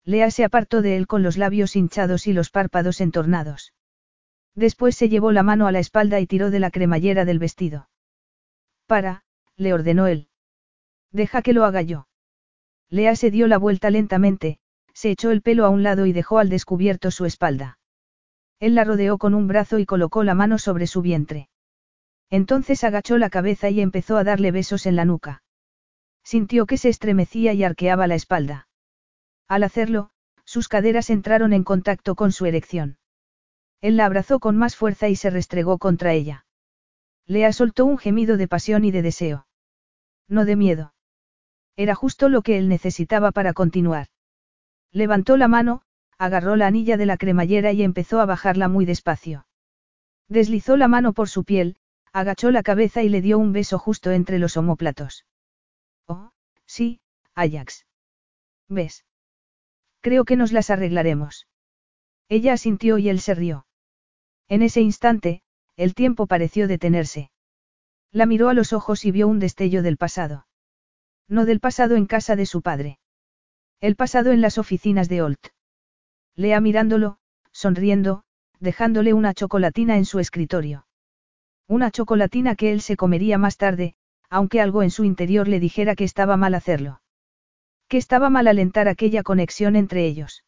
Lea 0.04 0.30
se 0.30 0.44
apartó 0.44 0.82
de 0.82 0.96
él 0.96 1.06
con 1.06 1.22
los 1.22 1.36
labios 1.36 1.76
hinchados 1.76 2.26
y 2.26 2.32
los 2.32 2.50
párpados 2.50 3.00
entornados. 3.00 3.72
Después 4.54 4.96
se 4.96 5.08
llevó 5.08 5.30
la 5.30 5.42
mano 5.42 5.66
a 5.66 5.72
la 5.72 5.78
espalda 5.78 6.18
y 6.20 6.26
tiró 6.26 6.50
de 6.50 6.58
la 6.58 6.70
cremallera 6.70 7.24
del 7.24 7.38
vestido. 7.38 7.88
Para, 8.86 9.24
le 9.56 9.72
ordenó 9.72 10.08
él. 10.08 10.28
Deja 11.12 11.40
que 11.42 11.52
lo 11.52 11.64
haga 11.64 11.82
yo. 11.82 12.08
Lea 12.90 13.14
se 13.14 13.30
dio 13.30 13.46
la 13.46 13.58
vuelta 13.58 13.90
lentamente, 13.90 14.58
se 14.92 15.10
echó 15.10 15.30
el 15.30 15.40
pelo 15.40 15.64
a 15.64 15.70
un 15.70 15.82
lado 15.82 16.04
y 16.06 16.12
dejó 16.12 16.38
al 16.38 16.48
descubierto 16.48 17.10
su 17.10 17.24
espalda. 17.24 17.78
Él 18.62 18.76
la 18.76 18.84
rodeó 18.84 19.18
con 19.18 19.34
un 19.34 19.48
brazo 19.48 19.80
y 19.80 19.86
colocó 19.86 20.22
la 20.22 20.34
mano 20.34 20.56
sobre 20.56 20.86
su 20.86 21.02
vientre. 21.02 21.48
Entonces 22.30 22.84
agachó 22.84 23.18
la 23.18 23.28
cabeza 23.28 23.70
y 23.70 23.80
empezó 23.80 24.16
a 24.16 24.22
darle 24.22 24.52
besos 24.52 24.86
en 24.86 24.94
la 24.94 25.04
nuca. 25.04 25.42
Sintió 26.22 26.64
que 26.66 26.78
se 26.78 26.88
estremecía 26.88 27.54
y 27.54 27.64
arqueaba 27.64 28.06
la 28.06 28.14
espalda. 28.14 28.68
Al 29.48 29.64
hacerlo, 29.64 30.10
sus 30.44 30.68
caderas 30.68 31.10
entraron 31.10 31.52
en 31.52 31.64
contacto 31.64 32.14
con 32.14 32.30
su 32.30 32.46
erección. 32.46 32.98
Él 33.80 33.96
la 33.96 34.06
abrazó 34.06 34.38
con 34.38 34.56
más 34.56 34.76
fuerza 34.76 35.08
y 35.08 35.16
se 35.16 35.30
restregó 35.30 35.78
contra 35.78 36.12
ella. 36.12 36.46
Lea 37.26 37.52
soltó 37.52 37.84
un 37.84 37.98
gemido 37.98 38.36
de 38.36 38.46
pasión 38.46 38.84
y 38.84 38.92
de 38.92 39.02
deseo. 39.02 39.48
No 40.28 40.44
de 40.44 40.54
miedo. 40.54 40.94
Era 41.74 41.96
justo 41.96 42.28
lo 42.28 42.42
que 42.42 42.58
él 42.58 42.68
necesitaba 42.68 43.32
para 43.32 43.54
continuar. 43.54 44.06
Levantó 44.92 45.36
la 45.36 45.48
mano, 45.48 45.82
agarró 46.22 46.54
la 46.54 46.68
anilla 46.68 46.96
de 46.96 47.04
la 47.04 47.16
cremallera 47.16 47.72
y 47.72 47.82
empezó 47.82 48.20
a 48.20 48.26
bajarla 48.26 48.68
muy 48.68 48.84
despacio. 48.84 49.44
Deslizó 50.28 50.76
la 50.76 50.86
mano 50.86 51.14
por 51.14 51.28
su 51.28 51.42
piel, 51.42 51.76
agachó 52.12 52.52
la 52.52 52.62
cabeza 52.62 53.02
y 53.02 53.08
le 53.08 53.20
dio 53.20 53.40
un 53.40 53.52
beso 53.52 53.76
justo 53.76 54.12
entre 54.12 54.38
los 54.38 54.56
omóplatos. 54.56 55.26
Oh, 56.06 56.30
sí, 56.64 57.00
Ajax. 57.34 57.86
¿Ves? 58.68 59.04
Creo 60.00 60.24
que 60.24 60.36
nos 60.36 60.52
las 60.52 60.70
arreglaremos. 60.70 61.48
Ella 62.28 62.52
asintió 62.52 62.98
y 62.98 63.08
él 63.08 63.18
se 63.20 63.34
rió. 63.34 63.66
En 64.48 64.62
ese 64.62 64.80
instante, 64.80 65.42
el 65.76 65.96
tiempo 65.96 66.28
pareció 66.28 66.68
detenerse. 66.68 67.32
La 68.12 68.26
miró 68.26 68.48
a 68.48 68.54
los 68.54 68.72
ojos 68.72 69.04
y 69.04 69.10
vio 69.10 69.26
un 69.26 69.40
destello 69.40 69.82
del 69.82 69.96
pasado. 69.96 70.46
No 71.26 71.46
del 71.46 71.58
pasado 71.58 71.96
en 71.96 72.06
casa 72.06 72.36
de 72.36 72.46
su 72.46 72.62
padre. 72.62 73.00
El 73.80 73.96
pasado 73.96 74.30
en 74.30 74.40
las 74.40 74.56
oficinas 74.56 75.08
de 75.08 75.22
Holt. 75.22 75.48
Lea 76.36 76.60
mirándolo, 76.60 77.18
sonriendo, 77.52 78.24
dejándole 78.58 79.12
una 79.12 79.34
chocolatina 79.34 79.96
en 79.96 80.04
su 80.04 80.18
escritorio. 80.18 80.86
Una 81.68 81.90
chocolatina 81.90 82.54
que 82.54 82.72
él 82.72 82.80
se 82.80 82.96
comería 82.96 83.38
más 83.38 83.56
tarde, 83.56 83.94
aunque 84.30 84.60
algo 84.60 84.82
en 84.82 84.90
su 84.90 85.04
interior 85.04 85.48
le 85.48 85.60
dijera 85.60 85.94
que 85.94 86.04
estaba 86.04 86.36
mal 86.36 86.54
hacerlo. 86.54 87.02
Que 87.88 87.98
estaba 87.98 88.30
mal 88.30 88.48
alentar 88.48 88.88
aquella 88.88 89.22
conexión 89.22 89.76
entre 89.76 90.06
ellos. 90.06 90.44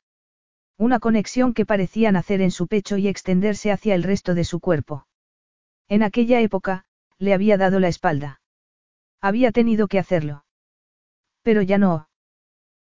Una 0.78 0.98
conexión 0.98 1.54
que 1.54 1.66
parecía 1.66 2.10
nacer 2.10 2.40
en 2.40 2.50
su 2.50 2.66
pecho 2.66 2.96
y 2.96 3.08
extenderse 3.08 3.70
hacia 3.70 3.94
el 3.94 4.02
resto 4.02 4.34
de 4.34 4.44
su 4.44 4.60
cuerpo. 4.60 5.06
En 5.88 6.02
aquella 6.02 6.40
época, 6.40 6.84
le 7.18 7.34
había 7.34 7.56
dado 7.58 7.78
la 7.78 7.88
espalda. 7.88 8.40
Había 9.20 9.52
tenido 9.52 9.86
que 9.86 9.98
hacerlo. 9.98 10.44
Pero 11.42 11.62
ya 11.62 11.78
no. 11.78 12.08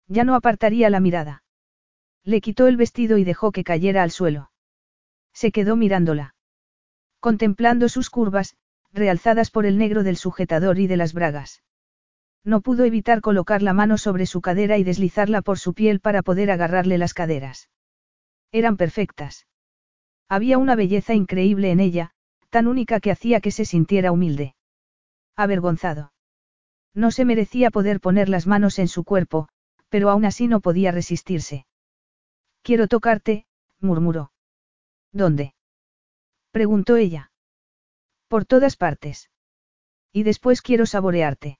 Ya 0.06 0.24
no 0.24 0.34
apartaría 0.34 0.90
la 0.90 1.00
mirada. 1.00 1.42
Le 2.24 2.40
quitó 2.40 2.66
el 2.66 2.76
vestido 2.76 3.18
y 3.18 3.24
dejó 3.24 3.52
que 3.52 3.64
cayera 3.64 4.02
al 4.02 4.10
suelo. 4.10 4.50
Se 5.32 5.52
quedó 5.52 5.76
mirándola. 5.76 6.34
Contemplando 7.20 7.88
sus 7.88 8.10
curvas, 8.10 8.56
realzadas 8.92 9.50
por 9.50 9.66
el 9.66 9.78
negro 9.78 10.02
del 10.02 10.16
sujetador 10.16 10.78
y 10.78 10.86
de 10.86 10.96
las 10.96 11.12
bragas. 11.12 11.62
No 12.44 12.60
pudo 12.60 12.84
evitar 12.84 13.20
colocar 13.20 13.62
la 13.62 13.74
mano 13.74 13.98
sobre 13.98 14.26
su 14.26 14.40
cadera 14.40 14.78
y 14.78 14.84
deslizarla 14.84 15.42
por 15.42 15.58
su 15.58 15.74
piel 15.74 16.00
para 16.00 16.22
poder 16.22 16.50
agarrarle 16.50 16.98
las 16.98 17.14
caderas. 17.14 17.68
Eran 18.52 18.76
perfectas. 18.76 19.46
Había 20.28 20.58
una 20.58 20.74
belleza 20.74 21.14
increíble 21.14 21.70
en 21.70 21.80
ella, 21.80 22.12
tan 22.48 22.66
única 22.66 23.00
que 23.00 23.10
hacía 23.10 23.40
que 23.40 23.50
se 23.50 23.64
sintiera 23.64 24.12
humilde. 24.12 24.54
Avergonzado. 25.36 26.12
No 26.94 27.10
se 27.10 27.24
merecía 27.24 27.70
poder 27.70 28.00
poner 28.00 28.28
las 28.28 28.46
manos 28.46 28.78
en 28.78 28.88
su 28.88 29.04
cuerpo, 29.04 29.48
pero 29.88 30.10
aún 30.10 30.24
así 30.24 30.48
no 30.48 30.60
podía 30.60 30.92
resistirse. 30.92 31.66
Quiero 32.62 32.88
tocarte, 32.88 33.46
murmuró. 33.80 34.32
¿Dónde? 35.12 35.54
preguntó 36.50 36.96
ella. 36.96 37.32
Por 38.28 38.44
todas 38.44 38.76
partes. 38.76 39.30
Y 40.12 40.22
después 40.24 40.62
quiero 40.62 40.86
saborearte. 40.86 41.58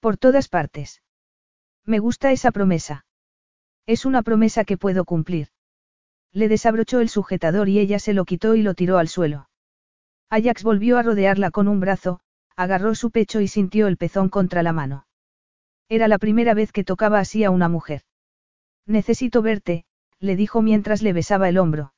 Por 0.00 0.16
todas 0.16 0.48
partes. 0.48 1.02
Me 1.84 1.98
gusta 1.98 2.32
esa 2.32 2.50
promesa. 2.50 3.06
Es 3.86 4.04
una 4.04 4.22
promesa 4.22 4.64
que 4.64 4.76
puedo 4.76 5.04
cumplir. 5.04 5.48
Le 6.32 6.48
desabrochó 6.48 7.00
el 7.00 7.08
sujetador 7.08 7.68
y 7.68 7.78
ella 7.78 7.98
se 7.98 8.12
lo 8.12 8.24
quitó 8.24 8.54
y 8.54 8.62
lo 8.62 8.74
tiró 8.74 8.98
al 8.98 9.08
suelo. 9.08 9.48
Ajax 10.30 10.62
volvió 10.64 10.98
a 10.98 11.02
rodearla 11.02 11.50
con 11.50 11.68
un 11.68 11.80
brazo, 11.80 12.20
agarró 12.56 12.94
su 12.94 13.10
pecho 13.10 13.40
y 13.40 13.48
sintió 13.48 13.86
el 13.86 13.96
pezón 13.96 14.28
contra 14.28 14.62
la 14.62 14.72
mano. 14.72 15.06
Era 15.88 16.08
la 16.08 16.18
primera 16.18 16.54
vez 16.54 16.72
que 16.72 16.84
tocaba 16.84 17.18
así 17.18 17.44
a 17.44 17.50
una 17.50 17.68
mujer. 17.68 18.02
Necesito 18.86 19.42
verte, 19.42 19.84
le 20.24 20.36
dijo 20.36 20.62
mientras 20.62 21.02
le 21.02 21.12
besaba 21.12 21.48
el 21.48 21.58
hombro. 21.58 21.92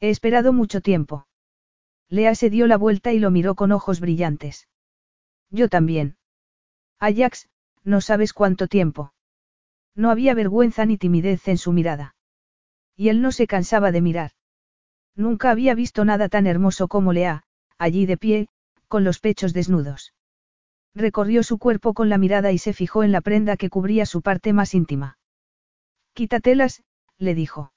He 0.00 0.10
esperado 0.10 0.52
mucho 0.52 0.80
tiempo. 0.80 1.26
Lea 2.08 2.34
se 2.34 2.50
dio 2.50 2.66
la 2.66 2.76
vuelta 2.76 3.12
y 3.12 3.18
lo 3.18 3.30
miró 3.30 3.54
con 3.54 3.72
ojos 3.72 4.00
brillantes. 4.00 4.68
Yo 5.50 5.68
también. 5.68 6.16
Ajax, 6.98 7.48
no 7.84 8.00
sabes 8.00 8.32
cuánto 8.32 8.66
tiempo. 8.68 9.12
No 9.94 10.10
había 10.10 10.34
vergüenza 10.34 10.84
ni 10.84 10.98
timidez 10.98 11.48
en 11.48 11.58
su 11.58 11.72
mirada. 11.72 12.14
Y 12.96 13.08
él 13.08 13.20
no 13.22 13.32
se 13.32 13.46
cansaba 13.46 13.92
de 13.92 14.00
mirar. 14.00 14.32
Nunca 15.14 15.50
había 15.50 15.74
visto 15.74 16.04
nada 16.04 16.28
tan 16.28 16.46
hermoso 16.46 16.86
como 16.86 17.12
Lea, 17.12 17.44
allí 17.78 18.06
de 18.06 18.16
pie, 18.16 18.48
con 18.88 19.04
los 19.04 19.20
pechos 19.20 19.52
desnudos. 19.52 20.14
Recorrió 20.94 21.42
su 21.42 21.58
cuerpo 21.58 21.94
con 21.94 22.08
la 22.08 22.18
mirada 22.18 22.52
y 22.52 22.58
se 22.58 22.72
fijó 22.72 23.02
en 23.04 23.12
la 23.12 23.20
prenda 23.20 23.56
que 23.56 23.70
cubría 23.70 24.06
su 24.06 24.22
parte 24.22 24.52
más 24.52 24.74
íntima. 24.74 25.18
Quítatelas, 26.12 26.82
le 27.18 27.34
dijo. 27.34 27.72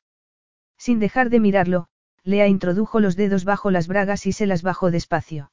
Sin 0.77 0.99
dejar 0.99 1.29
de 1.29 1.39
mirarlo, 1.39 1.87
Lea 2.23 2.47
introdujo 2.47 2.99
los 2.99 3.15
dedos 3.15 3.45
bajo 3.45 3.71
las 3.71 3.87
bragas 3.87 4.25
y 4.25 4.31
se 4.31 4.45
las 4.45 4.61
bajó 4.61 4.91
despacio. 4.91 5.51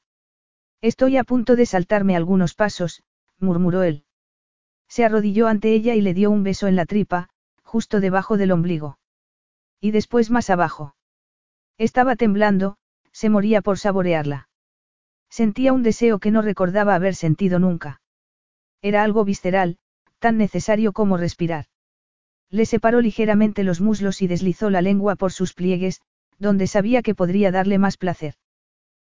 Estoy 0.81 1.17
a 1.17 1.23
punto 1.23 1.55
de 1.55 1.65
saltarme 1.65 2.15
algunos 2.15 2.53
pasos, 2.53 3.03
murmuró 3.39 3.83
él. 3.83 4.05
Se 4.87 5.03
arrodilló 5.03 5.47
ante 5.47 5.73
ella 5.73 5.95
y 5.95 6.01
le 6.01 6.13
dio 6.13 6.31
un 6.31 6.43
beso 6.43 6.67
en 6.67 6.75
la 6.75 6.85
tripa, 6.85 7.29
justo 7.63 7.99
debajo 7.99 8.37
del 8.37 8.51
ombligo. 8.51 8.97
Y 9.81 9.91
después 9.91 10.29
más 10.29 10.49
abajo. 10.49 10.95
Estaba 11.77 12.15
temblando, 12.15 12.77
se 13.11 13.29
moría 13.29 13.61
por 13.61 13.77
saborearla. 13.77 14.49
Sentía 15.29 15.73
un 15.73 15.83
deseo 15.83 16.19
que 16.19 16.31
no 16.31 16.41
recordaba 16.41 16.95
haber 16.95 17.15
sentido 17.15 17.59
nunca. 17.59 18.01
Era 18.81 19.03
algo 19.03 19.25
visceral, 19.25 19.77
tan 20.19 20.37
necesario 20.37 20.91
como 20.93 21.17
respirar. 21.17 21.65
Le 22.51 22.65
separó 22.65 23.01
ligeramente 23.01 23.63
los 23.63 23.81
muslos 23.81 24.21
y 24.21 24.27
deslizó 24.27 24.69
la 24.69 24.81
lengua 24.81 25.15
por 25.15 25.31
sus 25.31 25.53
pliegues, 25.53 26.01
donde 26.39 26.67
sabía 26.67 27.01
que 27.01 27.15
podría 27.15 27.51
darle 27.51 27.77
más 27.77 27.97
placer. 27.97 28.35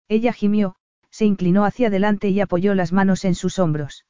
Ella 0.09 0.33
gimió, 0.33 0.77
se 1.11 1.25
inclinó 1.25 1.65
hacia 1.65 1.89
adelante 1.89 2.29
y 2.31 2.41
apoyó 2.41 2.75
las 2.75 2.93
manos 2.93 3.25
en 3.25 3.35
sus 3.35 3.59
hombros. 3.59 4.07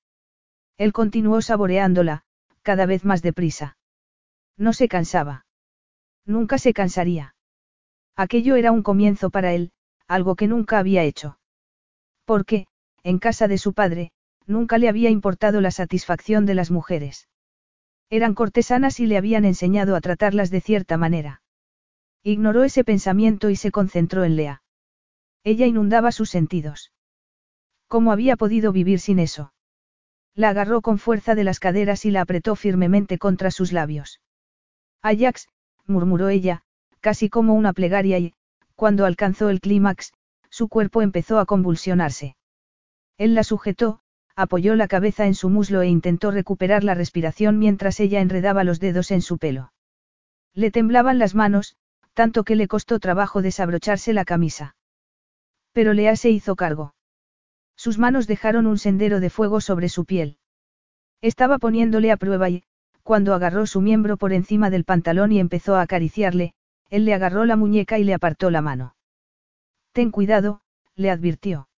Él 0.76 0.92
continuó 0.92 1.42
saboreándola, 1.42 2.23
cada 2.62 2.86
vez 2.86 3.05
más 3.05 3.20
deprisa. 3.23 3.76
No 4.57 4.73
se 4.73 4.89
cansaba. 4.89 5.47
Nunca 6.24 6.58
se 6.58 6.73
cansaría. 6.73 7.34
Aquello 8.16 8.57
era 8.57 8.73
un 8.73 8.82
comienzo 8.82 9.31
para 9.31 9.52
él, 9.52 9.73
algo 10.07 10.36
que 10.36 10.47
nunca 10.47 10.78
había 10.78 11.02
hecho. 11.05 11.39
Porque, 12.24 12.66
en 13.02 13.18
casa 13.18 13.48
de 13.48 13.58
su 13.58 13.74
padre, 13.74 14.12
nunca 14.47 14.78
le 14.78 14.89
había 14.89 15.10
importado 15.10 15.60
la 15.60 15.70
satisfacción 15.70 16.47
de 16.47 16.55
las 16.55 16.70
mujeres. 16.70 17.28
Eran 18.11 18.35
cortesanas 18.35 19.01
y 19.01 19.07
le 19.07 19.17
habían 19.17 19.45
enseñado 19.45 19.95
a 19.95 20.01
tratarlas 20.01 20.51
de 20.51 20.61
cierta 20.61 20.97
manera. 20.97 21.43
Ignoró 22.23 22.65
ese 22.65 22.85
pensamiento 22.85 23.51
y 23.51 23.57
se 23.57 23.70
concentró 23.70 24.25
en 24.25 24.37
Lea. 24.37 24.62
Ella 25.45 25.67
inundaba 25.67 26.11
sus 26.12 26.31
sentidos. 26.31 26.93
¿Cómo 27.87 28.12
había 28.12 28.37
podido 28.37 28.73
vivir 28.73 29.01
sin 29.01 29.19
eso? 29.19 29.53
La 30.35 30.51
agarró 30.51 30.83
con 30.83 30.99
fuerza 30.99 31.35
de 31.35 31.45
las 31.45 31.61
caderas 31.61 32.05
y 32.05 32.11
la 32.11 32.20
apretó 32.20 32.55
firmemente 32.55 33.19
contra 33.19 33.51
sus 33.51 33.73
labios. 33.73 34.20
Ajax, 35.03 35.49
murmuró 35.87 36.28
ella, 36.28 36.62
casi 37.01 37.28
como 37.28 37.55
una 37.55 37.73
plegaria 37.73 38.19
y, 38.19 38.35
cuando 38.75 39.05
alcanzó 39.05 39.49
el 39.49 39.61
clímax, 39.61 40.12
su 40.51 40.69
cuerpo 40.69 41.03
empezó 41.03 41.39
a 41.39 41.47
convulsionarse. 41.47 42.37
Él 43.17 43.35
la 43.35 43.43
sujetó, 43.43 44.01
apoyó 44.39 44.76
la 44.76 44.86
cabeza 44.86 45.26
en 45.26 45.34
su 45.34 45.50
muslo 45.50 45.83
e 45.83 45.89
intentó 45.89 46.31
recuperar 46.31 46.84
la 46.84 46.94
respiración 46.94 47.58
mientras 47.58 47.99
ella 47.99 48.20
enredaba 48.20 48.62
los 48.62 48.78
dedos 48.78 49.10
en 49.10 49.20
su 49.20 49.36
pelo. 49.36 49.73
Le 50.55 50.70
temblaban 50.70 51.18
las 51.18 51.34
manos, 51.34 51.75
tanto 52.15 52.44
que 52.44 52.55
le 52.55 52.68
costó 52.68 53.00
trabajo 53.00 53.42
desabrocharse 53.42 54.12
la 54.12 54.25
camisa. 54.25 54.76
Pero 55.73 55.92
Lea 55.92 56.15
se 56.15 56.31
hizo 56.31 56.55
cargo. 56.55 56.94
Sus 57.75 57.99
manos 57.99 58.28
dejaron 58.28 58.68
un 58.68 58.78
sendero 58.78 59.18
de 59.18 59.28
fuego 59.28 59.60
sobre 59.60 59.89
su 59.89 60.05
piel. 60.05 60.39
Estaba 61.20 61.58
poniéndole 61.58 62.12
a 62.12 62.17
prueba 62.17 62.49
y, 62.49 62.62
cuando 63.02 63.34
agarró 63.34 63.67
su 63.67 63.81
miembro 63.81 64.17
por 64.17 64.33
encima 64.33 64.70
del 64.70 64.84
pantalón 64.84 65.33
y 65.33 65.41
empezó 65.41 65.75
a 65.75 65.83
acariciarle, 65.83 66.55
él 66.91 67.05
le 67.05 67.12
agarró 67.12 67.44
la 67.44 67.57
muñeca 67.57 67.99
y 67.99 68.05
le 68.05 68.15
apartó 68.15 68.50
la 68.50 68.62
mano. 68.62 68.94
Ten 69.91 70.12
cuidado, 70.12 70.60
le 70.94 71.10
advirtió. 71.10 71.68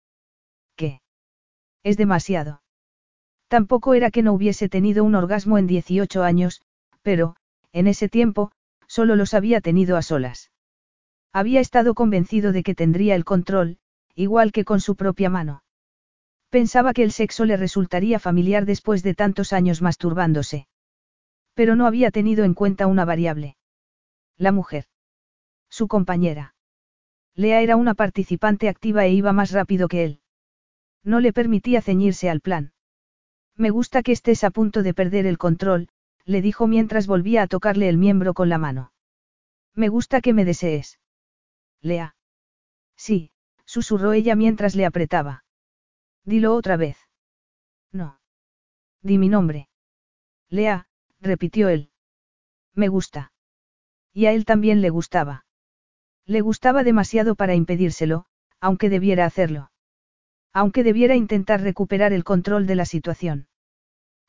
Es 1.83 1.97
demasiado. 1.97 2.63
Tampoco 3.49 3.95
era 3.95 4.11
que 4.11 4.23
no 4.23 4.33
hubiese 4.33 4.69
tenido 4.69 5.03
un 5.05 5.15
orgasmo 5.15 5.59
en 5.59 5.67
18 5.67 6.23
años, 6.23 6.63
pero, 7.03 7.37
en 7.73 7.87
ese 7.87 8.09
tiempo, 8.09 8.53
solo 8.87 9.17
los 9.17 9.35
había 9.35 9.61
tenido 9.61 9.97
a 9.97 10.03
solas. 10.03 10.51
Había 11.33 11.61
estado 11.61 11.95
convencido 11.95 12.53
de 12.53 12.63
que 12.63 12.75
tendría 12.75 13.15
el 13.15 13.25
control, 13.25 13.79
igual 14.15 14.53
que 14.53 14.65
con 14.65 14.81
su 14.81 14.97
propia 14.97 15.31
mano. 15.31 15.63
Pensaba 16.51 16.93
que 16.93 17.05
el 17.05 17.13
sexo 17.13 17.45
le 17.45 17.57
resultaría 17.57 18.19
familiar 18.19 18.67
después 18.67 19.03
de 19.03 19.15
tantos 19.15 19.53
años 19.53 19.83
masturbándose. 19.83 20.67
Pero 21.55 21.77
no 21.77 21.87
había 21.87 22.11
tenido 22.11 22.45
en 22.45 22.55
cuenta 22.55 22.89
una 22.89 23.05
variable. 23.05 23.57
La 24.37 24.51
mujer. 24.51 24.87
Su 25.69 25.87
compañera. 25.87 26.55
Lea 27.37 27.61
era 27.61 27.77
una 27.77 27.95
participante 27.95 28.69
activa 28.69 29.07
e 29.07 29.13
iba 29.13 29.33
más 29.33 29.53
rápido 29.53 29.87
que 29.87 30.05
él. 30.05 30.21
No 31.03 31.21
le 31.21 31.33
permitía 31.33 31.83
ceñirse 31.83 32.29
al 32.29 32.41
plan. 32.41 32.73
Me 33.57 33.71
gusta 33.71 34.03
que 34.03 34.13
estés 34.13 34.45
a 34.45 34.51
punto 34.51 34.83
de 34.83 34.95
perder 34.95 35.27
el 35.27 35.39
control, 35.39 35.89
le 36.25 36.43
dijo 36.43 36.67
mientras 36.67 37.07
volvía 37.07 37.43
a 37.43 37.47
tocarle 37.47 37.89
el 37.89 37.99
miembro 37.99 38.35
con 38.35 38.49
la 38.49 38.59
mano. 38.59 38.93
Me 39.75 39.89
gusta 39.89 40.21
que 40.21 40.33
me 40.33 40.45
desees. 40.45 40.99
Lea. 41.81 42.15
Sí, 42.97 43.33
susurró 43.65 44.13
ella 44.13 44.37
mientras 44.37 44.75
le 44.75 44.85
apretaba. 44.85 45.45
Dilo 46.25 46.55
otra 46.55 46.77
vez. 46.77 46.99
No. 47.93 48.21
Di 49.03 49.17
mi 49.17 49.29
nombre. 49.29 49.69
Lea, 50.49 50.87
repitió 51.21 51.69
él. 51.69 51.91
Me 52.75 52.89
gusta. 52.89 53.33
Y 54.13 54.27
a 54.27 54.33
él 54.33 54.45
también 54.45 54.81
le 54.81 54.91
gustaba. 54.91 55.47
Le 56.27 56.41
gustaba 56.41 56.83
demasiado 56.85 57.35
para 57.35 57.55
impedírselo, 57.55 58.27
aunque 58.61 58.91
debiera 58.91 59.25
hacerlo. 59.25 59.71
Aunque 60.53 60.83
debiera 60.83 61.15
intentar 61.15 61.61
recuperar 61.61 62.13
el 62.13 62.25
control 62.25 62.67
de 62.67 62.75
la 62.75 62.85
situación. 62.85 63.49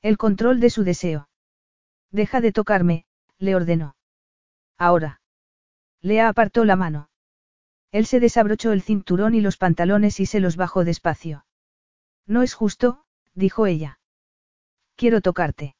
El 0.01 0.17
control 0.17 0.59
de 0.59 0.69
su 0.69 0.83
deseo. 0.83 1.29
Deja 2.11 2.41
de 2.41 2.51
tocarme, 2.51 3.05
le 3.37 3.55
ordenó. 3.55 3.95
Ahora. 4.77 5.21
Lea 6.01 6.27
apartó 6.27 6.65
la 6.65 6.75
mano. 6.75 7.09
Él 7.91 8.05
se 8.05 8.19
desabrochó 8.19 8.71
el 8.71 8.81
cinturón 8.81 9.35
y 9.35 9.41
los 9.41 9.57
pantalones 9.57 10.19
y 10.19 10.25
se 10.25 10.39
los 10.39 10.55
bajó 10.55 10.83
despacio. 10.83 11.45
No 12.25 12.41
es 12.41 12.53
justo, 12.53 13.03
dijo 13.33 13.65
ella. 13.65 13.99
Quiero 14.95 15.21
tocarte. 15.21 15.75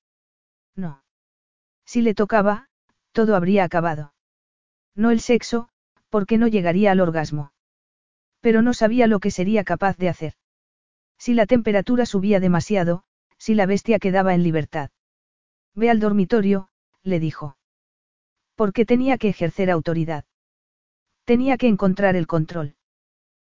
No. 0.76 1.04
Si 1.86 2.02
le 2.02 2.14
tocaba, 2.14 2.70
todo 3.12 3.36
habría 3.36 3.64
acabado. 3.64 4.14
No 4.96 5.12
el 5.12 5.20
sexo, 5.20 5.70
porque 6.10 6.38
no 6.38 6.48
llegaría 6.48 6.92
al 6.92 7.00
orgasmo. 7.00 7.54
Pero 8.42 8.62
no 8.62 8.74
sabía 8.74 9.08
lo 9.08 9.20
que 9.20 9.32
sería 9.32 9.64
capaz 9.64 9.98
de 9.98 10.10
hacer. 10.10 10.34
Si 11.18 11.34
la 11.34 11.46
temperatura 11.46 12.06
subía 12.06 12.40
demasiado, 12.40 13.04
si 13.38 13.56
la 13.56 13.66
bestia 13.66 14.00
quedaba 14.00 14.34
en 14.34 14.44
libertad. 14.44 14.90
Ve 15.76 15.90
al 15.90 16.00
dormitorio, 16.00 16.70
le 17.04 17.20
dijo. 17.20 17.58
Porque 18.56 18.86
tenía 18.86 19.18
que 19.18 19.30
ejercer 19.30 19.72
autoridad. 19.72 20.26
Tenía 21.24 21.58
que 21.58 21.68
encontrar 21.68 22.16
el 22.16 22.28
control. 22.28 22.76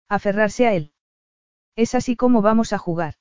Aferrarse 0.07 0.67
a 0.67 0.73
él. 0.73 0.91
Es 1.75 1.95
así 1.95 2.15
como 2.15 2.41
vamos 2.41 2.73
a 2.73 2.77
jugar. 2.77 3.15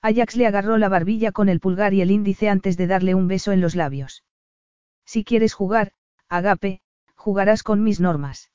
Ajax 0.00 0.36
le 0.36 0.46
agarró 0.46 0.78
la 0.78 0.88
barbilla 0.88 1.32
con 1.32 1.48
el 1.48 1.60
pulgar 1.60 1.94
y 1.94 2.02
el 2.02 2.10
índice 2.10 2.48
antes 2.48 2.76
de 2.76 2.86
darle 2.86 3.14
un 3.14 3.26
beso 3.26 3.52
en 3.52 3.60
los 3.60 3.74
labios. 3.74 4.24
Si 5.04 5.24
quieres 5.24 5.54
jugar, 5.54 5.92
Agape, 6.28 6.82
jugarás 7.16 7.62
con 7.62 7.82
mis 7.82 8.00
normas. 8.00 8.50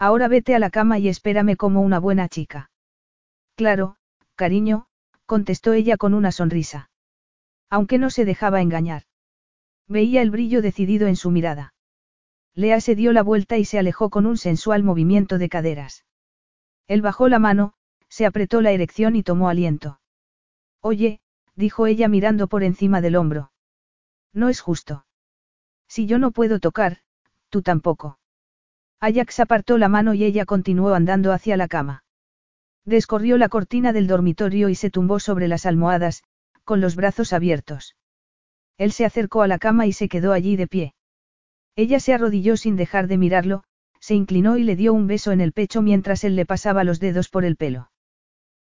Ahora 0.00 0.28
vete 0.28 0.54
a 0.54 0.58
la 0.58 0.70
cama 0.70 0.98
y 0.98 1.08
espérame 1.08 1.56
como 1.56 1.82
una 1.82 2.00
buena 2.00 2.26
chica. 2.26 2.70
Claro, 3.54 3.96
cariño, 4.34 4.86
contestó 5.26 5.74
ella 5.74 5.98
con 5.98 6.14
una 6.14 6.32
sonrisa. 6.32 6.90
Aunque 7.68 7.98
no 7.98 8.08
se 8.08 8.24
dejaba 8.24 8.62
engañar. 8.62 9.02
Veía 9.86 10.22
el 10.22 10.30
brillo 10.30 10.62
decidido 10.62 11.06
en 11.06 11.16
su 11.16 11.30
mirada. 11.30 11.74
Lea 12.54 12.80
se 12.80 12.94
dio 12.94 13.12
la 13.12 13.22
vuelta 13.22 13.58
y 13.58 13.66
se 13.66 13.78
alejó 13.78 14.08
con 14.08 14.24
un 14.24 14.38
sensual 14.38 14.82
movimiento 14.82 15.36
de 15.36 15.50
caderas. 15.50 16.06
Él 16.86 17.02
bajó 17.02 17.28
la 17.28 17.38
mano, 17.38 17.74
se 18.08 18.24
apretó 18.24 18.62
la 18.62 18.72
erección 18.72 19.16
y 19.16 19.22
tomó 19.22 19.50
aliento. 19.50 20.00
Oye, 20.80 21.20
dijo 21.56 21.86
ella 21.86 22.08
mirando 22.08 22.48
por 22.48 22.62
encima 22.62 23.02
del 23.02 23.16
hombro. 23.16 23.52
No 24.32 24.48
es 24.48 24.62
justo. 24.62 25.04
Si 25.88 26.06
yo 26.06 26.18
no 26.18 26.30
puedo 26.30 26.58
tocar, 26.58 27.02
tú 27.50 27.60
tampoco. 27.60 28.19
Ajax 29.00 29.40
apartó 29.40 29.78
la 29.78 29.88
mano 29.88 30.12
y 30.12 30.24
ella 30.24 30.44
continuó 30.44 30.94
andando 30.94 31.32
hacia 31.32 31.56
la 31.56 31.68
cama. 31.68 32.04
Descorrió 32.84 33.38
la 33.38 33.48
cortina 33.48 33.94
del 33.94 34.06
dormitorio 34.06 34.68
y 34.68 34.74
se 34.74 34.90
tumbó 34.90 35.20
sobre 35.20 35.48
las 35.48 35.64
almohadas, 35.64 36.22
con 36.64 36.82
los 36.82 36.96
brazos 36.96 37.32
abiertos. 37.32 37.96
Él 38.76 38.92
se 38.92 39.06
acercó 39.06 39.42
a 39.42 39.48
la 39.48 39.58
cama 39.58 39.86
y 39.86 39.92
se 39.92 40.08
quedó 40.08 40.32
allí 40.32 40.56
de 40.56 40.66
pie. 40.66 40.94
Ella 41.76 41.98
se 41.98 42.12
arrodilló 42.12 42.56
sin 42.58 42.76
dejar 42.76 43.06
de 43.06 43.16
mirarlo, 43.16 43.64
se 44.00 44.14
inclinó 44.14 44.58
y 44.58 44.64
le 44.64 44.76
dio 44.76 44.92
un 44.92 45.06
beso 45.06 45.32
en 45.32 45.40
el 45.40 45.52
pecho 45.52 45.80
mientras 45.80 46.24
él 46.24 46.36
le 46.36 46.44
pasaba 46.44 46.84
los 46.84 47.00
dedos 47.00 47.28
por 47.28 47.44
el 47.44 47.56
pelo. 47.56 47.90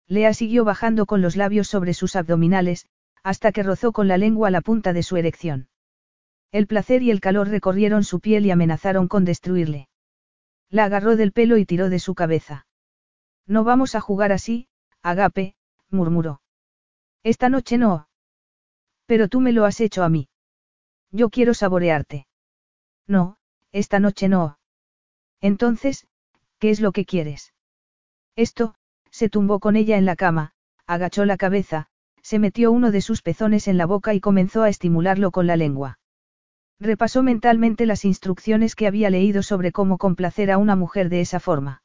Lea 0.08 0.34
siguió 0.34 0.66
bajando 0.66 1.06
con 1.06 1.22
los 1.22 1.36
labios 1.36 1.68
sobre 1.68 1.94
sus 1.94 2.16
abdominales, 2.16 2.88
hasta 3.24 3.52
que 3.52 3.64
rozó 3.64 3.92
con 3.92 4.08
la 4.08 4.18
lengua 4.18 4.52
la 4.52 4.62
punta 4.62 4.92
de 4.92 5.04
su 5.04 5.16
erección. 5.18 5.68
El 6.52 6.68
placer 6.68 7.02
y 7.04 7.12
el 7.12 7.22
calor 7.22 7.48
recorrieron 7.48 8.04
su 8.04 8.20
piel 8.20 8.46
y 8.46 8.52
amenazaron 8.52 9.08
con 9.08 9.26
destruirle. 9.26 9.88
La 10.70 10.86
agarró 10.86 11.16
del 11.16 11.32
pelo 11.32 11.58
y 11.58 11.66
tiró 11.66 11.90
de 11.90 12.00
su 12.00 12.16
cabeza. 12.16 12.66
No 13.48 13.64
vamos 13.64 13.96
a 13.96 14.02
jugar 14.02 14.32
así, 14.32 14.68
Agape, 15.02 15.56
murmuró. 15.90 16.42
Esta 17.24 17.50
noche 17.50 17.78
no. 17.78 18.08
Pero 19.06 19.28
tú 19.28 19.40
me 19.40 19.52
lo 19.52 19.66
has 19.66 19.80
hecho 19.82 20.04
a 20.04 20.10
mí. 20.10 20.30
Yo 21.12 21.30
quiero 21.30 21.54
saborearte. 21.54 22.28
No, 23.08 23.38
esta 23.72 24.00
noche 24.00 24.30
no. 24.30 24.58
Entonces, 25.42 26.08
¿qué 26.60 26.72
es 26.72 26.80
lo 26.80 26.92
que 26.92 27.06
quieres? 27.06 27.54
Esto, 28.36 28.76
se 29.12 29.30
tumbó 29.30 29.60
con 29.60 29.76
ella 29.76 29.98
en 29.98 30.06
la 30.06 30.16
cama, 30.16 30.54
agachó 30.88 31.26
la 31.26 31.38
cabeza, 31.38 31.88
se 32.22 32.40
metió 32.40 32.72
uno 32.72 32.92
de 32.92 33.02
sus 33.02 33.22
pezones 33.22 33.68
en 33.68 33.78
la 33.78 33.86
boca 33.86 34.14
y 34.14 34.20
comenzó 34.20 34.64
a 34.64 34.70
estimularlo 34.70 35.32
con 35.32 35.46
la 35.48 35.56
lengua. 35.56 36.00
Repasó 36.80 37.24
mentalmente 37.24 37.86
las 37.86 38.04
instrucciones 38.04 38.76
que 38.76 38.88
había 38.88 39.10
leído 39.10 39.44
sobre 39.44 39.72
cómo 39.72 39.98
complacer 39.98 40.52
a 40.52 40.58
una 40.58 40.76
mujer 40.76 41.10
de 41.10 41.22
esa 41.22 41.40
forma. 41.40 41.82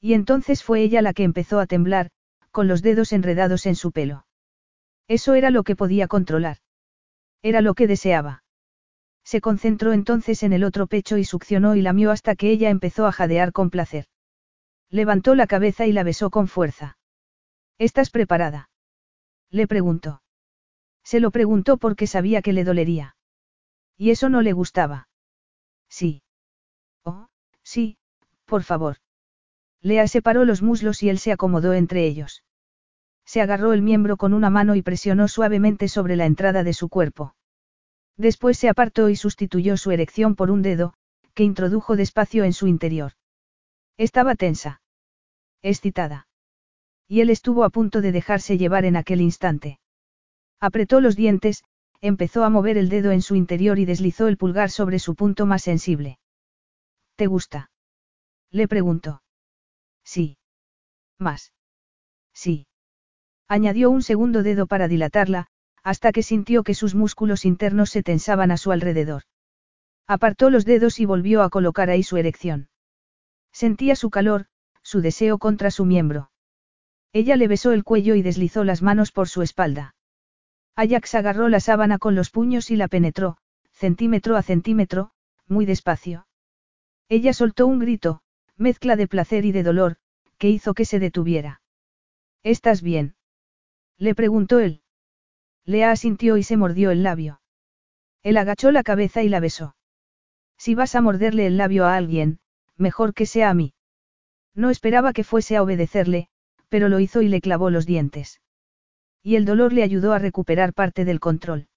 Y 0.00 0.14
entonces 0.14 0.62
fue 0.62 0.82
ella 0.82 1.00
la 1.00 1.14
que 1.14 1.22
empezó 1.22 1.60
a 1.60 1.66
temblar, 1.66 2.10
con 2.50 2.68
los 2.68 2.82
dedos 2.82 3.12
enredados 3.12 3.66
en 3.66 3.76
su 3.76 3.92
pelo. 3.92 4.26
Eso 5.08 5.34
era 5.34 5.50
lo 5.50 5.62
que 5.62 5.76
podía 5.76 6.08
controlar. 6.08 6.58
Era 7.42 7.60
lo 7.60 7.74
que 7.74 7.86
deseaba. 7.86 8.44
Se 9.24 9.40
concentró 9.40 9.92
entonces 9.92 10.42
en 10.42 10.52
el 10.52 10.64
otro 10.64 10.86
pecho 10.86 11.16
y 11.16 11.24
succionó 11.24 11.76
y 11.76 11.82
lamió 11.82 12.10
hasta 12.10 12.34
que 12.34 12.50
ella 12.50 12.70
empezó 12.70 13.06
a 13.06 13.12
jadear 13.12 13.52
con 13.52 13.70
placer. 13.70 14.06
Levantó 14.90 15.34
la 15.34 15.46
cabeza 15.46 15.86
y 15.86 15.92
la 15.92 16.02
besó 16.02 16.30
con 16.30 16.48
fuerza. 16.48 16.98
¿Estás 17.78 18.10
preparada? 18.10 18.68
Le 19.50 19.66
preguntó. 19.66 20.22
Se 21.02 21.18
lo 21.20 21.30
preguntó 21.30 21.78
porque 21.78 22.06
sabía 22.06 22.42
que 22.42 22.52
le 22.52 22.64
dolería. 22.64 23.16
Y 23.96 24.10
eso 24.10 24.28
no 24.28 24.42
le 24.42 24.52
gustaba. 24.52 25.08
Sí. 25.88 26.22
Oh, 27.04 27.28
sí, 27.62 27.98
por 28.46 28.62
favor. 28.62 28.96
Lea 29.80 30.06
separó 30.08 30.44
los 30.44 30.62
muslos 30.62 31.02
y 31.02 31.08
él 31.08 31.18
se 31.18 31.32
acomodó 31.32 31.72
entre 31.72 32.06
ellos. 32.06 32.44
Se 33.24 33.40
agarró 33.40 33.72
el 33.72 33.82
miembro 33.82 34.16
con 34.16 34.32
una 34.32 34.50
mano 34.50 34.74
y 34.74 34.82
presionó 34.82 35.28
suavemente 35.28 35.88
sobre 35.88 36.16
la 36.16 36.26
entrada 36.26 36.62
de 36.62 36.72
su 36.72 36.88
cuerpo. 36.88 37.34
Después 38.16 38.58
se 38.58 38.68
apartó 38.68 39.08
y 39.08 39.16
sustituyó 39.16 39.76
su 39.76 39.90
erección 39.90 40.34
por 40.36 40.50
un 40.50 40.62
dedo, 40.62 40.94
que 41.34 41.44
introdujo 41.44 41.96
despacio 41.96 42.44
en 42.44 42.52
su 42.52 42.66
interior. 42.66 43.12
Estaba 43.96 44.34
tensa. 44.34 44.82
Excitada. 45.62 46.28
Y 47.08 47.20
él 47.20 47.30
estuvo 47.30 47.64
a 47.64 47.70
punto 47.70 48.00
de 48.00 48.12
dejarse 48.12 48.58
llevar 48.58 48.84
en 48.84 48.96
aquel 48.96 49.20
instante. 49.20 49.80
Apretó 50.60 51.00
los 51.00 51.16
dientes, 51.16 51.64
empezó 52.02 52.44
a 52.44 52.50
mover 52.50 52.76
el 52.76 52.88
dedo 52.88 53.12
en 53.12 53.22
su 53.22 53.36
interior 53.36 53.78
y 53.78 53.84
deslizó 53.84 54.26
el 54.26 54.36
pulgar 54.36 54.70
sobre 54.70 54.98
su 54.98 55.14
punto 55.14 55.46
más 55.46 55.62
sensible. 55.62 56.18
¿Te 57.16 57.28
gusta? 57.28 57.70
Le 58.50 58.68
preguntó. 58.68 59.22
Sí. 60.04 60.36
Más. 61.18 61.52
Sí. 62.34 62.66
Añadió 63.48 63.90
un 63.90 64.02
segundo 64.02 64.42
dedo 64.42 64.66
para 64.66 64.88
dilatarla, 64.88 65.46
hasta 65.84 66.10
que 66.10 66.22
sintió 66.22 66.64
que 66.64 66.74
sus 66.74 66.94
músculos 66.94 67.44
internos 67.44 67.90
se 67.90 68.02
tensaban 68.02 68.50
a 68.50 68.56
su 68.56 68.72
alrededor. 68.72 69.22
Apartó 70.08 70.50
los 70.50 70.64
dedos 70.64 70.98
y 70.98 71.06
volvió 71.06 71.42
a 71.42 71.50
colocar 71.50 71.88
ahí 71.88 72.02
su 72.02 72.16
erección. 72.16 72.68
Sentía 73.52 73.94
su 73.94 74.10
calor, 74.10 74.46
su 74.82 75.00
deseo 75.00 75.38
contra 75.38 75.70
su 75.70 75.84
miembro. 75.84 76.30
Ella 77.12 77.36
le 77.36 77.46
besó 77.46 77.72
el 77.72 77.84
cuello 77.84 78.16
y 78.16 78.22
deslizó 78.22 78.64
las 78.64 78.82
manos 78.82 79.12
por 79.12 79.28
su 79.28 79.42
espalda. 79.42 79.94
Ajax 80.76 81.14
agarró 81.14 81.48
la 81.48 81.60
sábana 81.60 81.98
con 81.98 82.14
los 82.14 82.30
puños 82.30 82.70
y 82.70 82.76
la 82.76 82.88
penetró, 82.88 83.36
centímetro 83.72 84.36
a 84.36 84.42
centímetro, 84.42 85.10
muy 85.46 85.66
despacio. 85.66 86.26
Ella 87.08 87.32
soltó 87.32 87.66
un 87.66 87.78
grito, 87.78 88.22
mezcla 88.56 88.96
de 88.96 89.06
placer 89.06 89.44
y 89.44 89.52
de 89.52 89.62
dolor, 89.62 89.96
que 90.38 90.48
hizo 90.48 90.74
que 90.74 90.84
se 90.84 90.98
detuviera. 90.98 91.60
¿Estás 92.42 92.82
bien? 92.82 93.14
Le 93.98 94.14
preguntó 94.14 94.60
él. 94.60 94.82
Lea 95.64 95.90
asintió 95.90 96.36
y 96.36 96.42
se 96.42 96.56
mordió 96.56 96.90
el 96.90 97.02
labio. 97.02 97.40
Él 98.22 98.36
agachó 98.36 98.70
la 98.72 98.82
cabeza 98.82 99.22
y 99.22 99.28
la 99.28 99.40
besó. 99.40 99.76
Si 100.56 100.74
vas 100.74 100.94
a 100.94 101.00
morderle 101.00 101.46
el 101.46 101.56
labio 101.56 101.84
a 101.84 101.96
alguien, 101.96 102.40
mejor 102.76 103.14
que 103.14 103.26
sea 103.26 103.50
a 103.50 103.54
mí. 103.54 103.74
No 104.54 104.70
esperaba 104.70 105.12
que 105.12 105.24
fuese 105.24 105.56
a 105.56 105.62
obedecerle, 105.62 106.28
pero 106.68 106.88
lo 106.88 107.00
hizo 107.00 107.22
y 107.22 107.28
le 107.28 107.40
clavó 107.40 107.70
los 107.70 107.86
dientes. 107.86 108.40
Y 109.22 109.36
el 109.36 109.44
dolor 109.44 109.72
le 109.72 109.82
ayudó 109.82 110.12
a 110.12 110.18
recuperar 110.18 110.74
parte 110.74 111.04
del 111.04 111.20
control. 111.20 111.68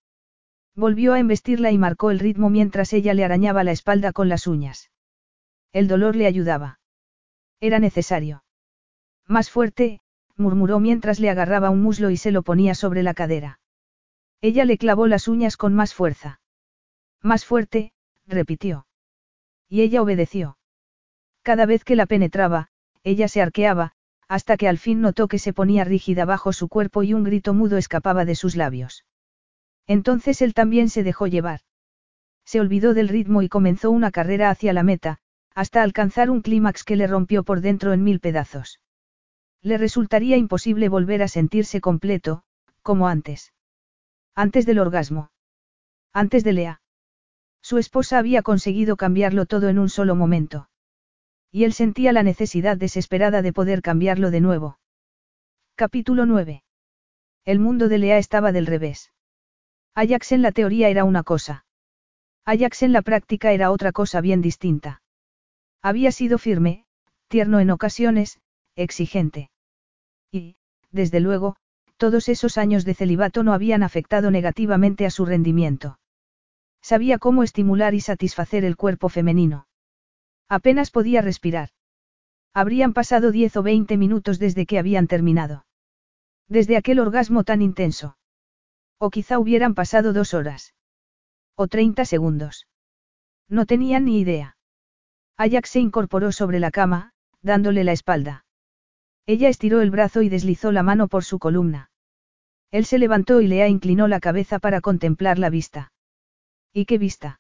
Volvió 0.76 1.14
a 1.14 1.20
embestirla 1.20 1.72
y 1.72 1.78
marcó 1.78 2.12
el 2.12 2.20
ritmo 2.20 2.50
mientras 2.50 2.92
ella 2.94 3.14
le 3.14 3.24
arañaba 3.24 3.64
la 3.64 3.72
espalda 3.72 4.12
con 4.12 4.30
las 4.30 4.48
uñas. 4.48 4.92
El 5.72 5.88
dolor 5.88 6.16
le 6.16 6.26
ayudaba. 6.26 6.80
Era 7.60 7.80
necesario. 7.80 8.44
Más 9.28 9.50
fuerte, 9.50 10.02
murmuró 10.36 10.80
mientras 10.80 11.20
le 11.20 11.30
agarraba 11.30 11.70
un 11.70 11.82
muslo 11.82 12.10
y 12.10 12.18
se 12.18 12.32
lo 12.32 12.44
ponía 12.44 12.76
sobre 12.76 13.04
la 13.04 13.14
cadera. 13.14 13.60
Ella 14.42 14.66
le 14.66 14.78
clavó 14.78 15.08
las 15.08 15.28
uñas 15.28 15.58
con 15.58 15.74
más 15.74 15.94
fuerza. 15.94 16.42
Más 17.22 17.46
fuerte, 17.46 17.94
repitió. 18.28 18.86
Y 19.70 19.82
ella 19.82 20.02
obedeció. 20.02 20.58
Cada 21.42 21.66
vez 21.66 21.84
que 21.84 21.96
la 21.96 22.06
penetraba, 22.06 22.70
ella 23.04 23.28
se 23.28 23.42
arqueaba, 23.42 23.94
hasta 24.28 24.58
que 24.58 24.68
al 24.68 24.78
fin 24.78 25.02
notó 25.02 25.28
que 25.28 25.40
se 25.40 25.54
ponía 25.54 25.84
rígida 25.84 26.26
bajo 26.26 26.54
su 26.54 26.68
cuerpo 26.68 27.04
y 27.04 27.14
un 27.14 27.24
grito 27.24 27.54
mudo 27.54 27.78
escapaba 27.78 28.26
de 28.26 28.36
sus 28.36 28.56
labios. 28.56 29.06
Entonces 29.88 30.42
él 30.42 30.54
también 30.54 30.90
se 30.90 31.04
dejó 31.04 31.28
llevar. 31.28 31.62
Se 32.44 32.60
olvidó 32.60 32.94
del 32.94 33.10
ritmo 33.10 33.42
y 33.42 33.50
comenzó 33.50 33.92
una 33.92 34.12
carrera 34.12 34.50
hacia 34.50 34.74
la 34.74 34.84
meta, 34.84 35.20
hasta 35.54 35.84
alcanzar 35.84 36.30
un 36.30 36.42
clímax 36.42 36.84
que 36.84 36.96
le 36.96 37.08
rompió 37.08 37.44
por 37.44 37.62
dentro 37.62 37.94
en 37.94 38.04
mil 38.04 38.20
pedazos. 38.20 38.80
Le 39.62 39.78
resultaría 39.78 40.38
imposible 40.38 40.90
volver 40.90 41.24
a 41.24 41.28
sentirse 41.28 41.82
completo, 41.82 42.44
como 42.82 43.08
antes. 43.08 43.54
Antes 44.36 44.66
del 44.66 44.80
orgasmo. 44.80 45.32
Antes 46.14 46.44
de 46.44 46.54
Lea. 46.54 46.82
Su 47.62 47.78
esposa 47.78 48.20
había 48.20 48.44
conseguido 48.44 48.96
cambiarlo 48.96 49.46
todo 49.46 49.70
en 49.70 49.80
un 49.80 49.90
solo 49.90 50.16
momento. 50.16 50.70
Y 51.56 51.64
él 51.64 51.72
sentía 51.72 52.12
la 52.12 52.22
necesidad 52.22 52.76
desesperada 52.76 53.42
de 53.42 53.54
poder 53.54 53.82
cambiarlo 53.82 54.30
de 54.30 54.42
nuevo. 54.42 54.78
Capítulo 55.76 56.26
9. 56.26 56.66
El 57.46 57.60
mundo 57.60 57.88
de 57.88 57.98
Lea 57.98 58.18
estaba 58.18 58.52
del 58.52 58.66
revés. 58.66 59.14
Ajax 59.94 60.34
en 60.34 60.42
la 60.42 60.52
teoría 60.52 60.90
era 60.90 61.06
una 61.06 61.24
cosa. 61.24 61.66
Ajax 62.44 62.84
en 62.84 62.92
la 62.92 63.02
práctica 63.02 63.54
era 63.54 63.72
otra 63.72 63.94
cosa 63.94 64.20
bien 64.20 64.42
distinta. 64.42 65.02
Había 65.82 66.12
sido 66.12 66.40
firme, 66.40 66.84
tierno 67.30 67.62
en 67.62 67.72
ocasiones, 67.72 68.42
exigente. 68.76 69.50
Y, 70.34 70.58
desde 70.92 71.22
luego, 71.22 71.56
todos 71.96 72.28
esos 72.28 72.58
años 72.58 72.84
de 72.84 72.96
celibato 72.96 73.44
no 73.44 73.54
habían 73.54 73.82
afectado 73.82 74.30
negativamente 74.30 75.06
a 75.06 75.10
su 75.10 75.26
rendimiento. 75.26 76.00
Sabía 76.82 77.18
cómo 77.18 77.44
estimular 77.44 77.94
y 77.94 78.02
satisfacer 78.02 78.66
el 78.66 78.76
cuerpo 78.76 79.08
femenino. 79.08 79.68
Apenas 80.50 80.92
podía 80.92 81.22
respirar. 81.22 81.70
Habrían 82.54 82.94
pasado 82.94 83.32
diez 83.32 83.56
o 83.58 83.64
veinte 83.64 83.98
minutos 83.98 84.40
desde 84.40 84.66
que 84.66 84.80
habían 84.80 85.08
terminado. 85.08 85.66
Desde 86.48 86.78
aquel 86.78 87.00
orgasmo 87.00 87.44
tan 87.44 87.62
intenso. 87.62 88.18
O 88.98 89.10
quizá 89.10 89.40
hubieran 89.40 89.74
pasado 89.74 90.14
dos 90.14 90.34
horas. 90.34 90.74
O 91.56 91.68
treinta 91.68 92.06
segundos. 92.06 92.68
No 93.50 93.66
tenían 93.66 94.06
ni 94.06 94.20
idea. 94.20 94.58
Ajax 95.38 95.70
se 95.72 95.80
incorporó 95.80 96.32
sobre 96.32 96.60
la 96.60 96.72
cama, 96.72 97.12
dándole 97.42 97.84
la 97.84 97.92
espalda. 97.92 98.46
Ella 99.26 99.50
estiró 99.50 99.82
el 99.82 99.92
brazo 99.92 100.22
y 100.22 100.30
deslizó 100.30 100.72
la 100.72 100.84
mano 100.84 101.08
por 101.08 101.24
su 101.24 101.40
columna. 101.40 101.90
Él 102.72 102.86
se 102.86 103.00
levantó 103.00 103.42
y 103.42 103.48
Lea 103.48 103.68
inclinó 103.68 104.08
la 104.08 104.20
cabeza 104.20 104.60
para 104.60 104.82
contemplar 104.82 105.40
la 105.40 105.50
vista. 105.50 105.92
¿Y 106.74 106.86
qué 106.86 106.98
vista? 106.98 107.40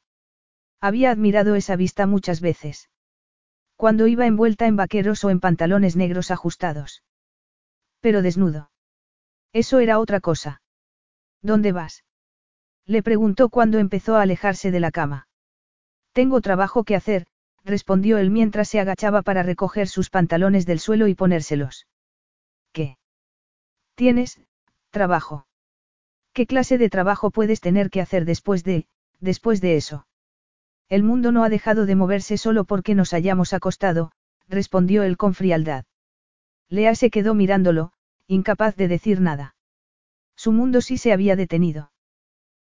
Había 0.81 1.11
admirado 1.11 1.55
esa 1.55 1.75
vista 1.75 2.07
muchas 2.07 2.41
veces. 2.41 2.89
Cuando 3.75 4.07
iba 4.07 4.25
envuelta 4.25 4.67
en 4.67 4.75
vaqueros 4.75 5.23
o 5.23 5.29
en 5.29 5.39
pantalones 5.39 5.95
negros 5.95 6.31
ajustados. 6.31 7.03
Pero 7.99 8.21
desnudo. 8.21 8.71
Eso 9.51 9.79
era 9.79 9.99
otra 9.99 10.19
cosa. 10.19 10.61
¿Dónde 11.41 11.71
vas? 11.71 12.03
Le 12.85 13.03
preguntó 13.03 13.49
cuando 13.49 13.79
empezó 13.79 14.15
a 14.15 14.21
alejarse 14.21 14.71
de 14.71 14.79
la 14.79 14.91
cama. 14.91 15.27
Tengo 16.13 16.39
trabajo 16.41 16.83
que 16.83 16.95
hacer, 16.95 17.27
respondió 17.63 18.17
él 18.17 18.29
mientras 18.29 18.69
se 18.69 18.79
agachaba 18.79 19.21
para 19.21 19.43
recoger 19.43 19.87
sus 19.87 20.09
pantalones 20.09 20.65
del 20.65 20.79
suelo 20.79 21.07
y 21.07 21.15
ponérselos. 21.15 21.87
¿Qué? 22.71 22.97
¿Tienes, 23.95 24.39
trabajo? 24.91 25.47
¿Qué 26.31 26.45
clase 26.45 26.77
de 26.77 26.89
trabajo 26.89 27.31
puedes 27.31 27.61
tener 27.61 27.89
que 27.89 28.01
hacer 28.01 28.25
después 28.25 28.63
de, 28.63 28.87
después 29.19 29.61
de 29.61 29.77
eso? 29.77 30.05
El 30.87 31.03
mundo 31.03 31.31
no 31.31 31.43
ha 31.43 31.49
dejado 31.49 31.85
de 31.85 31.95
moverse 31.95 32.37
solo 32.37 32.63
porque 32.63 32.93
nos 32.93 33.13
hayamos 33.13 33.53
acostado, 33.53 34.11
respondió 34.47 35.03
él 35.03 35.17
con 35.17 35.33
frialdad. 35.33 35.85
Lea 36.69 36.95
se 36.95 37.09
quedó 37.09 37.33
mirándolo, 37.33 37.91
incapaz 38.27 38.75
de 38.75 38.87
decir 38.87 39.21
nada. 39.21 39.55
Su 40.35 40.51
mundo 40.51 40.81
sí 40.81 40.97
se 40.97 41.11
había 41.11 41.35
detenido. 41.35 41.91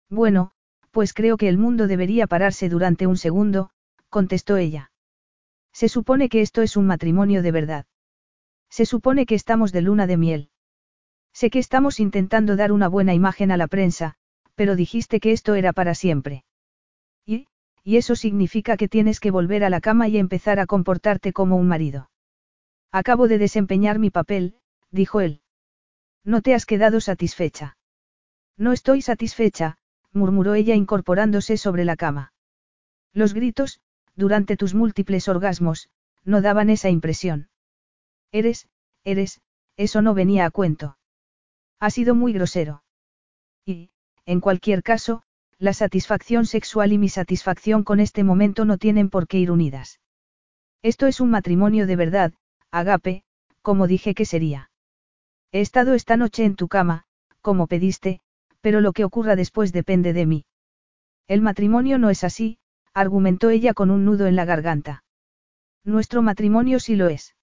Bueno, 0.10 0.52
pues 0.92 1.14
creo 1.14 1.38
que 1.38 1.48
el 1.48 1.58
mundo 1.58 1.88
debería 1.88 2.28
pararse 2.28 2.70
durante 2.70 3.08
un 3.08 3.18
segundo, 3.18 3.72
contestó 4.10 4.58
ella. 4.58 4.92
Se 5.74 5.88
supone 5.88 6.30
que 6.30 6.42
esto 6.42 6.62
es 6.62 6.76
un 6.78 6.86
matrimonio 6.86 7.42
de 7.42 7.52
verdad. 7.52 7.86
Se 8.70 8.86
supone 8.86 9.26
que 9.26 9.36
estamos 9.36 9.72
de 9.72 9.82
luna 9.82 10.06
de 10.06 10.18
miel. 10.18 10.50
Sé 11.34 11.50
que 11.50 11.60
estamos 11.60 12.00
intentando 12.00 12.56
dar 12.56 12.72
una 12.72 12.90
buena 12.90 13.14
imagen 13.14 13.52
a 13.52 13.58
la 13.58 13.68
prensa, 13.68 14.16
pero 14.56 14.76
dijiste 14.76 15.20
que 15.20 15.32
esto 15.32 15.56
era 15.56 15.72
para 15.72 15.96
siempre. 15.96 16.44
Y, 17.84 17.98
eso 17.98 18.16
significa 18.16 18.78
que 18.78 18.88
tienes 18.88 19.20
que 19.20 19.32
volver 19.32 19.64
a 19.64 19.70
la 19.70 19.82
cama 19.82 20.08
y 20.08 20.18
empezar 20.18 20.60
a 20.60 20.68
comportarte 20.68 21.34
como 21.34 21.58
un 21.58 21.68
marido. 21.68 22.10
Acabo 22.92 23.28
de 23.28 23.38
desempeñar 23.38 24.00
mi 24.00 24.10
papel, 24.10 24.56
dijo 24.92 25.22
él. 25.22 25.42
No 26.24 26.42
te 26.42 26.54
has 26.54 26.66
quedado 26.66 27.02
satisfecha. 27.02 27.78
No 28.58 28.74
estoy 28.74 29.02
satisfecha, 29.02 29.78
murmuró 30.12 30.54
ella 30.54 30.76
incorporándose 30.76 31.58
sobre 31.58 31.86
la 31.86 31.96
cama. 31.96 32.34
Los 33.14 33.34
gritos, 33.34 33.80
durante 34.16 34.58
tus 34.58 34.74
múltiples 34.74 35.28
orgasmos, 35.28 35.90
no 36.24 36.42
daban 36.42 36.70
esa 36.70 36.90
impresión. 36.90 37.50
Eres, 38.32 38.68
eres, 39.04 39.42
eso 39.78 40.02
no 40.02 40.14
venía 40.14 40.46
a 40.46 40.52
cuento. 40.52 40.98
Ha 41.80 41.90
sido 41.90 42.14
muy 42.14 42.34
grosero. 42.34 42.84
Y, 43.66 43.90
en 44.26 44.40
cualquier 44.40 44.84
caso, 44.84 45.24
la 45.62 45.74
satisfacción 45.74 46.48
sexual 46.48 46.92
y 46.92 46.98
mi 46.98 47.08
satisfacción 47.08 47.84
con 47.84 48.00
este 48.00 48.24
momento 48.24 48.66
no 48.66 48.80
tienen 48.80 49.12
por 49.12 49.28
qué 49.28 49.38
ir 49.38 49.52
unidas. 49.52 50.00
Esto 50.82 51.06
es 51.06 51.22
un 51.22 51.30
matrimonio 51.30 51.86
de 51.86 51.96
verdad, 51.96 52.34
Agape, 52.72 53.24
como 53.62 53.86
dije 53.86 54.16
que 54.16 54.26
sería. 54.26 54.72
He 55.52 55.62
estado 55.62 55.94
esta 55.94 56.18
noche 56.18 56.46
en 56.46 56.56
tu 56.56 56.68
cama, 56.68 57.04
como 57.42 57.68
pediste, 57.68 58.22
pero 58.62 58.82
lo 58.82 58.92
que 58.92 59.06
ocurra 59.06 59.36
después 59.36 59.72
depende 59.72 60.14
de 60.14 60.26
mí. 60.26 60.46
El 61.28 61.42
matrimonio 61.42 62.00
no 62.00 62.10
es 62.10 62.24
así, 62.24 62.58
argumentó 62.96 63.52
ella 63.52 63.76
con 63.76 63.92
un 63.92 64.04
nudo 64.04 64.26
en 64.26 64.36
la 64.36 64.46
garganta. 64.46 65.04
Nuestro 65.84 66.24
matrimonio 66.24 66.80
sí 66.80 66.96
lo 66.96 67.08
es. 67.08 67.36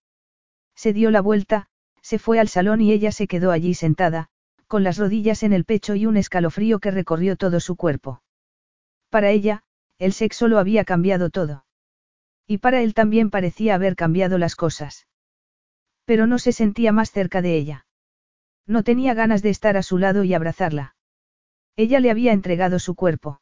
Se 0.75 0.93
dio 0.93 1.13
la 1.13 1.21
vuelta, 1.21 1.69
se 2.03 2.19
fue 2.19 2.41
al 2.41 2.49
salón 2.49 2.81
y 2.81 2.91
ella 2.91 3.13
se 3.13 3.29
quedó 3.29 3.53
allí 3.53 3.75
sentada, 3.75 4.29
con 4.69 4.85
las 4.85 4.99
rodillas 4.99 5.43
en 5.43 5.53
el 5.53 5.65
pecho 5.65 5.95
y 5.95 6.07
un 6.07 6.17
escalofrío 6.17 6.79
que 6.79 6.91
recorrió 6.91 7.37
todo 7.37 7.59
su 7.59 7.75
cuerpo. 7.75 8.23
Para 9.09 9.31
ella, 9.31 9.65
el 9.99 10.13
sexo 10.13 10.47
lo 10.47 10.59
había 10.59 10.85
cambiado 10.85 11.31
todo. 11.31 11.65
Y 12.47 12.59
para 12.59 12.83
él 12.83 12.95
también 12.95 13.31
parecía 13.31 13.75
haber 13.75 13.97
cambiado 13.97 14.39
las 14.39 14.55
cosas. 14.57 15.07
Pero 16.05 16.27
no 16.27 16.39
se 16.39 16.53
sentía 16.53 16.93
más 16.93 17.11
cerca 17.11 17.43
de 17.43 17.57
ella. 17.57 17.87
No 18.67 18.83
tenía 18.83 19.15
ganas 19.15 19.43
de 19.43 19.51
estar 19.51 19.77
a 19.77 19.83
su 19.83 19.99
lado 19.99 20.25
y 20.25 20.35
abrazarla. 20.35 20.95
Ella 21.75 22.01
le 22.01 22.11
había 22.11 22.33
entregado 22.33 22.79
su 22.79 22.95
cuerpo. 22.95 23.41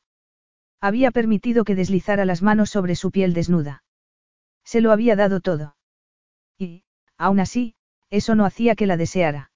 Había 0.81 1.11
permitido 1.11 1.65
que 1.65 1.75
deslizara 1.75 2.25
las 2.25 2.43
manos 2.43 2.71
sobre 2.71 2.95
su 2.95 3.11
piel 3.11 3.35
desnuda. 3.35 3.83
Se 4.65 4.81
lo 4.81 4.93
había 4.93 5.17
dado 5.17 5.41
todo. 5.41 5.77
Y, 6.59 6.85
aún 7.17 7.41
así, 7.41 7.75
eso 8.11 8.35
no 8.35 8.45
hacía 8.45 8.77
que 8.77 8.87
la 8.87 8.97
deseara. 8.97 9.51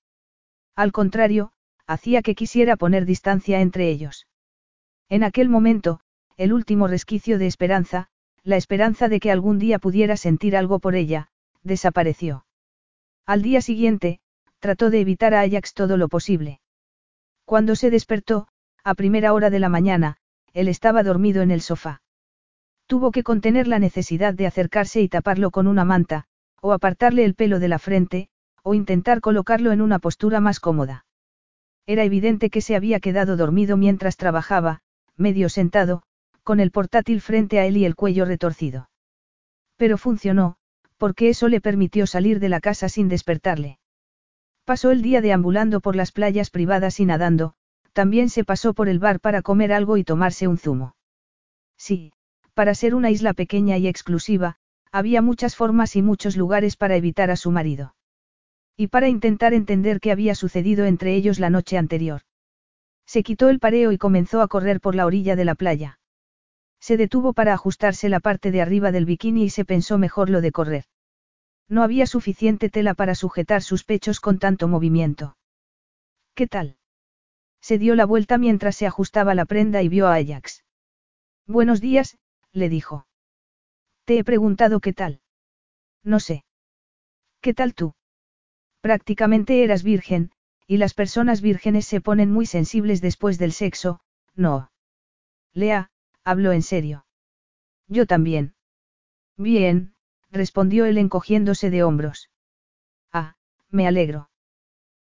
Al 0.75 0.93
contrario, 0.93 1.53
hacía 1.91 2.23
que 2.23 2.37
quisiera 2.37 2.77
poner 2.77 3.05
distancia 3.05 3.61
entre 3.61 3.91
ellos. 3.91 4.29
En 5.09 5.25
aquel 5.25 5.49
momento, 5.49 5.99
el 6.37 6.53
último 6.53 6.87
resquicio 6.87 7.37
de 7.37 7.49
esperanza, 7.49 8.07
la 8.45 8.57
esperanza 8.57 9.09
de 9.09 9.19
que 9.19 9.33
algún 9.33 9.59
día 9.59 9.81
pudiera 9.81 10.17
sentir 10.17 10.57
algo 10.57 10.79
por 10.79 10.95
ella, 10.95 11.29
desapareció. 11.65 12.47
Al 13.27 13.43
día 13.43 13.61
siguiente, 13.61 14.21
trató 14.61 14.91
de 14.91 15.01
evitar 15.01 15.35
a 15.35 15.41
Ajax 15.41 15.75
todo 15.75 15.97
lo 15.97 16.09
posible. 16.09 16.61
Cuando 17.45 17.75
se 17.75 17.91
despertó, 17.91 18.47
a 18.85 18.95
primera 18.95 19.33
hora 19.33 19.51
de 19.51 19.59
la 19.59 19.69
mañana, 19.69 20.17
él 20.53 20.69
estaba 20.69 21.03
dormido 21.03 21.43
en 21.43 21.51
el 21.51 21.61
sofá. 21.61 22.03
Tuvo 22.87 23.11
que 23.11 23.25
contener 23.25 23.67
la 23.67 23.81
necesidad 23.81 24.33
de 24.33 24.47
acercarse 24.47 25.01
y 25.01 25.09
taparlo 25.09 25.51
con 25.51 25.67
una 25.67 25.85
manta, 25.85 26.27
o 26.63 26.73
apartarle 26.73 27.25
el 27.25 27.35
pelo 27.35 27.59
de 27.59 27.69
la 27.69 27.81
frente, 27.81 28.29
o 28.63 28.75
intentar 28.75 29.21
colocarlo 29.21 29.73
en 29.73 29.81
una 29.81 29.99
postura 29.99 30.39
más 30.39 30.61
cómoda. 30.61 31.05
Era 31.91 32.05
evidente 32.05 32.51
que 32.51 32.61
se 32.61 32.77
había 32.77 33.01
quedado 33.01 33.37
dormido 33.37 33.77
mientras 33.77 34.17
trabajaba, 34.17 34.79
medio 35.17 35.49
sentado, 35.49 36.05
con 36.45 36.61
el 36.61 36.71
portátil 36.71 37.21
frente 37.21 37.59
a 37.59 37.67
él 37.67 37.77
y 37.77 37.85
el 37.85 37.97
cuello 37.97 38.25
retorcido. 38.25 38.89
Pero 39.77 39.99
funcionó, 39.99 40.55
porque 40.99 41.31
eso 41.31 41.49
le 41.49 41.61
permitió 41.61 42.07
salir 42.07 42.39
de 42.39 42.49
la 42.49 42.61
casa 42.61 42.89
sin 42.89 43.09
despertarle. 43.09 43.81
Pasó 44.65 44.93
el 44.93 45.03
día 45.03 45.21
deambulando 45.21 45.81
por 45.81 45.97
las 45.97 46.13
playas 46.13 46.51
privadas 46.51 47.01
y 47.01 47.07
nadando, 47.07 47.55
también 47.93 48.29
se 48.29 48.45
pasó 48.45 48.73
por 48.73 48.89
el 48.89 49.01
bar 49.01 49.19
para 49.19 49.43
comer 49.43 49.73
algo 49.73 49.97
y 49.97 50.05
tomarse 50.05 50.47
un 50.47 50.59
zumo. 50.59 50.95
Sí, 51.77 52.13
para 52.55 52.77
ser 52.77 52.95
una 52.95 53.11
isla 53.11 53.33
pequeña 53.33 53.79
y 53.79 53.89
exclusiva, 53.89 54.59
había 54.93 55.23
muchas 55.23 55.57
formas 55.57 55.97
y 55.97 56.03
muchos 56.03 56.37
lugares 56.37 56.77
para 56.77 56.95
evitar 56.95 57.33
a 57.33 57.37
su 57.37 57.51
marido. 57.51 57.97
Y 58.81 58.87
para 58.87 59.11
intentar 59.11 59.53
entender 59.53 60.01
qué 60.01 60.11
había 60.11 60.35
sucedido 60.35 60.87
entre 60.87 61.15
ellos 61.15 61.39
la 61.39 61.51
noche 61.51 61.77
anterior. 61.77 62.23
Se 63.05 63.23
quitó 63.23 63.51
el 63.51 63.59
pareo 63.59 63.93
y 63.93 63.99
comenzó 63.99 64.41
a 64.41 64.49
correr 64.49 64.81
por 64.81 64.95
la 64.95 65.05
orilla 65.05 65.37
de 65.37 65.45
la 65.45 65.55
playa. 65.55 66.01
Se 66.81 66.97
detuvo 66.97 67.35
para 67.35 67.53
ajustarse 67.53 68.09
la 68.09 68.21
parte 68.21 68.51
de 68.51 68.63
arriba 68.63 68.91
del 68.91 69.05
bikini 69.05 69.45
y 69.45 69.51
se 69.51 69.67
pensó 69.67 69.99
mejor 69.99 70.31
lo 70.31 70.41
de 70.41 70.51
correr. 70.51 70.85
No 71.69 71.83
había 71.83 72.07
suficiente 72.07 72.71
tela 72.71 72.95
para 72.95 73.15
sujetar 73.15 73.61
sus 73.61 73.85
pechos 73.85 74.19
con 74.19 74.39
tanto 74.39 74.67
movimiento. 74.67 75.37
¿Qué 76.33 76.47
tal? 76.47 76.79
Se 77.61 77.77
dio 77.77 77.95
la 77.95 78.07
vuelta 78.07 78.39
mientras 78.39 78.77
se 78.77 78.87
ajustaba 78.87 79.35
la 79.35 79.45
prenda 79.45 79.83
y 79.83 79.91
vio 79.91 80.07
a 80.07 80.15
Ajax. 80.15 80.65
Buenos 81.47 81.83
días, 81.83 82.17
le 82.53 82.71
dijo. 82.71 83.07
Te 84.07 84.17
he 84.17 84.25
preguntado 84.25 84.81
qué 84.81 84.95
tal. 84.95 85.21
No 86.03 86.19
sé. 86.19 86.47
¿Qué 87.43 87.53
tal 87.53 87.75
tú? 87.75 87.93
Prácticamente 88.81 89.63
eras 89.63 89.83
virgen, 89.83 90.31
y 90.67 90.79
las 90.79 90.95
personas 90.95 91.41
vírgenes 91.41 91.87
se 91.87 92.01
ponen 92.01 92.33
muy 92.33 92.47
sensibles 92.47 93.01
después 93.01 93.39
del 93.39 93.53
sexo, 93.53 94.01
no. 94.35 94.71
Lea, 95.53 95.91
habló 96.25 96.53
en 96.53 96.63
serio. 96.63 97.05
Yo 97.89 98.07
también. 98.07 98.55
Bien, 99.37 99.95
respondió 100.31 100.87
él 100.87 100.97
encogiéndose 100.97 101.71
de 101.71 101.83
hombros. 101.83 102.31
Ah, 103.13 103.37
me 103.69 103.87
alegro. 103.87 104.31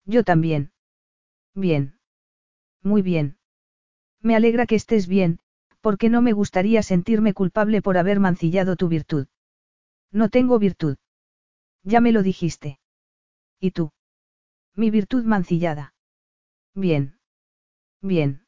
Yo 0.06 0.24
también. 0.24 0.72
Bien. 1.56 1.98
Muy 2.82 3.02
bien. 3.02 3.38
Me 4.22 4.36
alegra 4.36 4.66
que 4.66 4.76
estés 4.76 5.08
bien, 5.08 5.40
porque 5.82 6.10
no 6.10 6.22
me 6.22 6.34
gustaría 6.34 6.84
sentirme 6.84 7.34
culpable 7.34 7.82
por 7.82 7.98
haber 7.98 8.20
mancillado 8.20 8.76
tu 8.76 8.88
virtud. 8.88 9.28
No 10.12 10.30
tengo 10.30 10.60
virtud. 10.60 10.98
Ya 11.84 12.02
me 12.02 12.12
lo 12.12 12.24
dijiste. 12.24 12.80
¿Y 13.64 13.72
tú? 13.72 13.94
Mi 14.76 14.92
virtud 14.92 15.24
mancillada. 15.24 15.94
Bien. 16.76 17.18
Bien. 18.02 18.46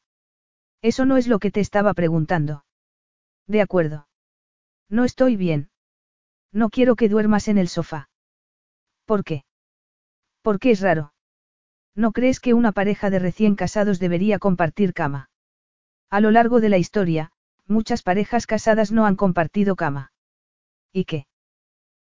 Eso 0.82 1.06
no 1.06 1.16
es 1.16 1.26
lo 1.26 1.38
que 1.38 1.50
te 1.50 1.60
estaba 1.60 1.94
preguntando. 1.94 2.66
De 3.46 3.62
acuerdo. 3.62 4.08
No 4.90 5.04
estoy 5.04 5.36
bien. 5.36 5.70
No 6.52 6.68
quiero 6.68 6.96
que 6.96 7.08
duermas 7.08 7.48
en 7.48 7.56
el 7.56 7.68
sofá. 7.68 8.10
¿Por 9.06 9.24
qué? 9.24 9.46
Porque 10.42 10.72
es 10.72 10.82
raro. 10.82 11.14
¿No 11.94 12.12
crees 12.12 12.38
que 12.38 12.52
una 12.52 12.72
pareja 12.72 13.08
de 13.08 13.18
recién 13.18 13.56
casados 13.56 13.98
debería 13.98 14.38
compartir 14.38 14.92
cama? 14.92 15.30
A 16.10 16.20
lo 16.20 16.30
largo 16.30 16.60
de 16.60 16.68
la 16.68 16.76
historia, 16.76 17.32
muchas 17.66 18.02
parejas 18.02 18.46
casadas 18.46 18.92
no 18.92 19.06
han 19.06 19.16
compartido 19.16 19.76
cama. 19.76 20.12
¿Y 20.92 21.06
qué? 21.06 21.26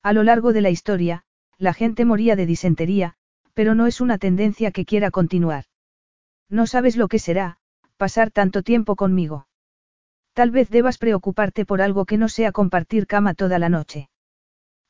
A 0.01 0.13
lo 0.13 0.23
largo 0.23 0.53
de 0.53 0.61
la 0.61 0.69
historia, 0.69 1.25
la 1.61 1.75
gente 1.75 2.05
moría 2.05 2.35
de 2.35 2.47
disentería, 2.47 3.13
pero 3.53 3.75
no 3.75 3.85
es 3.85 4.01
una 4.01 4.17
tendencia 4.17 4.71
que 4.71 4.83
quiera 4.83 5.11
continuar. 5.11 5.65
No 6.49 6.65
sabes 6.65 6.97
lo 6.97 7.07
que 7.07 7.19
será, 7.19 7.57
pasar 7.97 8.31
tanto 8.31 8.63
tiempo 8.63 8.95
conmigo. 8.95 9.45
Tal 10.33 10.49
vez 10.49 10.71
debas 10.71 10.97
preocuparte 10.97 11.63
por 11.63 11.83
algo 11.83 12.05
que 12.05 12.17
no 12.17 12.29
sea 12.29 12.51
compartir 12.51 13.05
cama 13.05 13.35
toda 13.35 13.59
la 13.59 13.69
noche. 13.69 14.09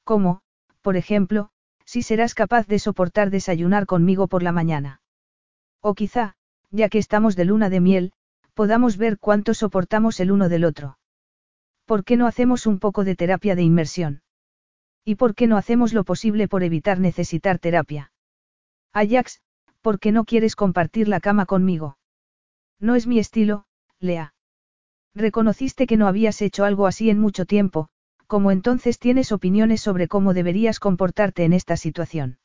Como, 0.05 0.43
por 0.81 0.95
ejemplo, 0.95 1.49
si 1.83 2.03
serás 2.03 2.33
capaz 2.33 2.67
de 2.67 2.79
soportar 2.79 3.31
desayunar 3.31 3.85
conmigo 3.85 4.29
por 4.29 4.41
la 4.41 4.53
mañana. 4.53 5.01
O 5.81 5.93
quizá, 5.93 6.35
ya 6.69 6.87
que 6.87 6.99
estamos 6.99 7.35
de 7.35 7.43
luna 7.43 7.69
de 7.69 7.81
miel, 7.81 8.13
podamos 8.53 8.95
ver 8.95 9.19
cuánto 9.19 9.53
soportamos 9.53 10.21
el 10.21 10.31
uno 10.31 10.47
del 10.47 10.63
otro. 10.63 10.97
¿Por 11.83 12.05
qué 12.05 12.15
no 12.15 12.27
hacemos 12.27 12.65
un 12.65 12.79
poco 12.79 13.03
de 13.03 13.17
terapia 13.17 13.55
de 13.55 13.63
inmersión? 13.63 14.21
¿Y 15.03 15.15
por 15.15 15.35
qué 15.35 15.47
no 15.47 15.57
hacemos 15.57 15.93
lo 15.93 16.03
posible 16.03 16.47
por 16.47 16.63
evitar 16.63 16.99
necesitar 16.99 17.59
terapia? 17.59 18.11
Ajax, 18.93 19.41
¿por 19.81 19.99
qué 19.99 20.11
no 20.11 20.25
quieres 20.25 20.55
compartir 20.55 21.07
la 21.07 21.19
cama 21.19 21.45
conmigo? 21.45 21.97
No 22.79 22.95
es 22.95 23.07
mi 23.07 23.19
estilo, 23.19 23.65
Lea. 23.99 24.33
Reconociste 25.15 25.87
que 25.87 25.97
no 25.97 26.07
habías 26.07 26.41
hecho 26.41 26.63
algo 26.63 26.87
así 26.87 27.09
en 27.09 27.19
mucho 27.19 27.45
tiempo, 27.45 27.89
como 28.27 28.51
entonces 28.51 28.99
tienes 28.99 29.31
opiniones 29.31 29.81
sobre 29.81 30.07
cómo 30.07 30.33
deberías 30.33 30.79
comportarte 30.79 31.43
en 31.43 31.53
esta 31.53 31.77
situación. 31.77 32.39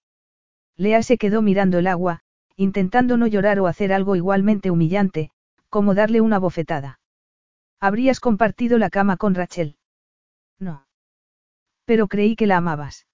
Lea 0.76 1.02
se 1.02 1.16
quedó 1.16 1.42
mirando 1.42 1.78
el 1.78 1.86
agua, 1.86 2.20
intentando 2.56 3.16
no 3.16 3.26
llorar 3.26 3.60
o 3.60 3.66
hacer 3.66 3.92
algo 3.92 4.16
igualmente 4.16 4.70
humillante, 4.70 5.30
como 5.68 5.94
darle 5.94 6.20
una 6.20 6.38
bofetada. 6.38 7.00
¿Habrías 7.80 8.20
compartido 8.20 8.78
la 8.78 8.90
cama 8.90 9.16
con 9.16 9.34
Rachel? 9.34 9.76
No. 10.58 10.85
Pero 11.86 12.08
creí 12.08 12.36
que 12.36 12.46
la 12.46 12.58
amabas. 12.58 13.06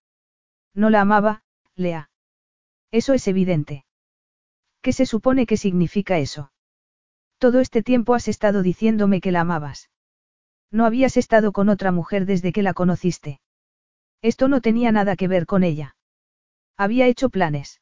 No 0.75 0.91
la 0.91 1.03
amaba, 1.03 1.45
Lea. 1.77 2.11
Eso 2.91 3.13
es 3.13 3.29
evidente. 3.29 3.85
¿Qué 4.81 4.93
se 4.93 5.07
supone 5.07 5.47
que 5.47 5.57
significa 5.57 6.19
eso? 6.19 6.53
Todo 7.39 7.61
este 7.61 7.83
tiempo 7.83 8.15
has 8.15 8.29
estado 8.29 8.63
diciéndome 8.63 9.21
que 9.21 9.31
la 9.31 9.43
amabas. 9.43 9.91
No 10.71 10.87
habías 10.87 11.17
estado 11.17 11.53
con 11.53 11.69
otra 11.69 11.93
mujer 11.93 12.27
desde 12.27 12.53
que 12.53 12.63
la 12.63 12.75
conociste. 12.75 13.41
Esto 14.23 14.49
no 14.49 14.61
tenía 14.61 14.91
nada 14.91 15.17
que 15.17 15.29
ver 15.29 15.47
con 15.47 15.65
ella. 15.65 15.97
Había 16.77 17.07
hecho 17.07 17.29
planes. 17.29 17.81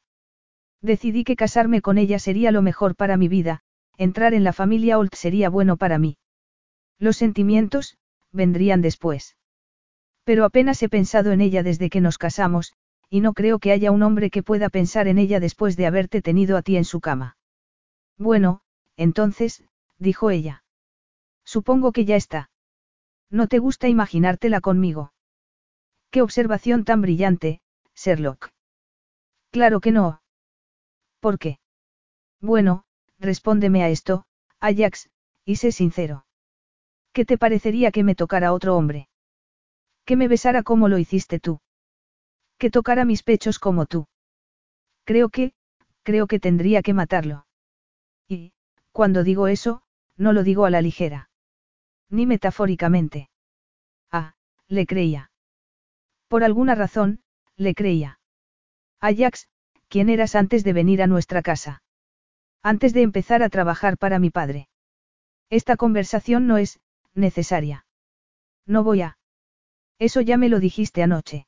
Decidí 0.81 1.23
que 1.23 1.35
casarme 1.35 1.81
con 1.81 1.97
ella 1.97 2.19
sería 2.19 2.51
lo 2.51 2.61
mejor 2.61 2.95
para 2.95 3.17
mi 3.17 3.27
vida, 3.27 3.61
entrar 3.97 4.33
en 4.33 4.43
la 4.43 4.51
familia 4.51 4.97
Olt 4.97 5.13
sería 5.15 5.49
bueno 5.49 5.77
para 5.77 5.97
mí. 5.99 6.17
Los 6.97 7.17
sentimientos, 7.17 7.97
vendrían 8.31 8.81
después. 8.81 9.37
Pero 10.23 10.45
apenas 10.45 10.81
he 10.83 10.89
pensado 10.89 11.31
en 11.31 11.41
ella 11.41 11.63
desde 11.63 11.89
que 11.89 12.01
nos 12.01 12.17
casamos, 12.17 12.73
y 13.09 13.21
no 13.21 13.33
creo 13.33 13.59
que 13.59 13.71
haya 13.71 13.91
un 13.91 14.03
hombre 14.03 14.29
que 14.29 14.43
pueda 14.43 14.69
pensar 14.69 15.07
en 15.07 15.17
ella 15.17 15.39
después 15.39 15.75
de 15.75 15.85
haberte 15.85 16.21
tenido 16.21 16.57
a 16.57 16.61
ti 16.61 16.77
en 16.77 16.85
su 16.85 17.01
cama. 17.01 17.37
Bueno, 18.17 18.61
entonces, 18.95 19.63
dijo 19.97 20.29
ella. 20.29 20.63
Supongo 21.43 21.91
que 21.91 22.05
ya 22.05 22.15
está. 22.15 22.49
¿No 23.29 23.47
te 23.47 23.59
gusta 23.59 23.87
imaginártela 23.87 24.61
conmigo? 24.61 25.13
Qué 26.09 26.21
observación 26.21 26.85
tan 26.85 27.01
brillante, 27.01 27.61
Sherlock. 27.95 28.49
Claro 29.51 29.79
que 29.79 29.91
no. 29.91 30.21
¿Por 31.19 31.39
qué? 31.39 31.59
Bueno, 32.39 32.85
respóndeme 33.19 33.83
a 33.83 33.89
esto, 33.89 34.25
Ajax, 34.59 35.09
y 35.45 35.57
sé 35.57 35.71
sincero. 35.71 36.25
¿Qué 37.13 37.25
te 37.25 37.37
parecería 37.37 37.91
que 37.91 38.03
me 38.03 38.15
tocara 38.15 38.53
otro 38.53 38.75
hombre? 38.75 39.09
Que 40.11 40.17
me 40.17 40.27
besara 40.27 40.61
como 40.61 40.89
lo 40.89 40.97
hiciste 40.97 41.39
tú. 41.39 41.61
Que 42.57 42.69
tocara 42.69 43.05
mis 43.05 43.23
pechos 43.23 43.59
como 43.59 43.85
tú. 43.85 44.09
Creo 45.05 45.29
que, 45.29 45.53
creo 46.03 46.27
que 46.27 46.37
tendría 46.37 46.81
que 46.81 46.93
matarlo. 46.93 47.45
Y, 48.27 48.51
cuando 48.91 49.23
digo 49.23 49.47
eso, 49.47 49.83
no 50.17 50.33
lo 50.33 50.43
digo 50.43 50.65
a 50.65 50.69
la 50.69 50.81
ligera. 50.81 51.29
Ni 52.09 52.25
metafóricamente. 52.25 53.29
Ah, 54.11 54.35
le 54.67 54.85
creía. 54.85 55.31
Por 56.27 56.43
alguna 56.43 56.75
razón, 56.75 57.23
le 57.55 57.73
creía. 57.73 58.19
Ajax, 58.99 59.47
¿quién 59.87 60.09
eras 60.09 60.35
antes 60.35 60.65
de 60.65 60.73
venir 60.73 61.01
a 61.01 61.07
nuestra 61.07 61.41
casa? 61.41 61.83
Antes 62.61 62.93
de 62.93 63.03
empezar 63.03 63.43
a 63.43 63.49
trabajar 63.49 63.97
para 63.97 64.19
mi 64.19 64.29
padre. 64.29 64.67
Esta 65.49 65.77
conversación 65.77 66.47
no 66.47 66.57
es, 66.57 66.81
necesaria. 67.13 67.85
No 68.65 68.83
voy 68.83 69.03
a. 69.03 69.17
Eso 70.01 70.19
ya 70.19 70.35
me 70.35 70.49
lo 70.49 70.59
dijiste 70.59 71.03
anoche. 71.03 71.45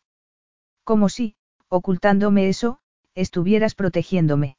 Como 0.83 1.09
si, 1.09 1.35
ocultándome 1.69 2.49
eso, 2.49 2.79
estuvieras 3.15 3.73
protegiéndome. 3.73 4.57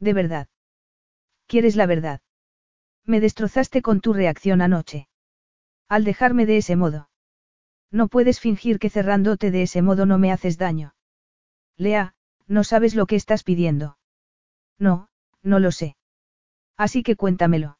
De 0.00 0.12
verdad. 0.12 0.48
¿Quieres 1.46 1.76
la 1.76 1.86
verdad? 1.86 2.22
Me 3.04 3.20
destrozaste 3.20 3.82
con 3.82 4.00
tu 4.00 4.14
reacción 4.14 4.60
anoche. 4.60 5.06
Al 5.88 6.02
dejarme 6.02 6.44
de 6.44 6.56
ese 6.56 6.74
modo. 6.74 7.08
No 7.92 8.08
puedes 8.08 8.40
fingir 8.40 8.80
que 8.80 8.90
cerrándote 8.90 9.52
de 9.52 9.62
ese 9.62 9.80
modo 9.80 10.06
no 10.06 10.18
me 10.18 10.32
haces 10.32 10.58
daño. 10.58 10.96
Lea, 11.76 12.16
no 12.48 12.64
sabes 12.64 12.96
lo 12.96 13.06
que 13.06 13.14
estás 13.14 13.44
pidiendo. 13.44 13.96
No, 14.76 15.08
no 15.40 15.60
lo 15.60 15.70
sé. 15.70 15.96
Así 16.76 17.04
que 17.04 17.14
cuéntamelo. 17.14 17.78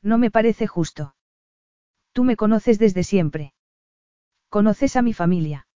No 0.00 0.16
me 0.16 0.30
parece 0.30 0.66
justo. 0.66 1.14
Tú 2.12 2.24
me 2.24 2.36
conoces 2.36 2.78
desde 2.78 3.04
siempre. 3.04 3.52
Conoces 4.56 4.96
a 4.96 5.02
mi 5.02 5.12
familia. 5.12 5.66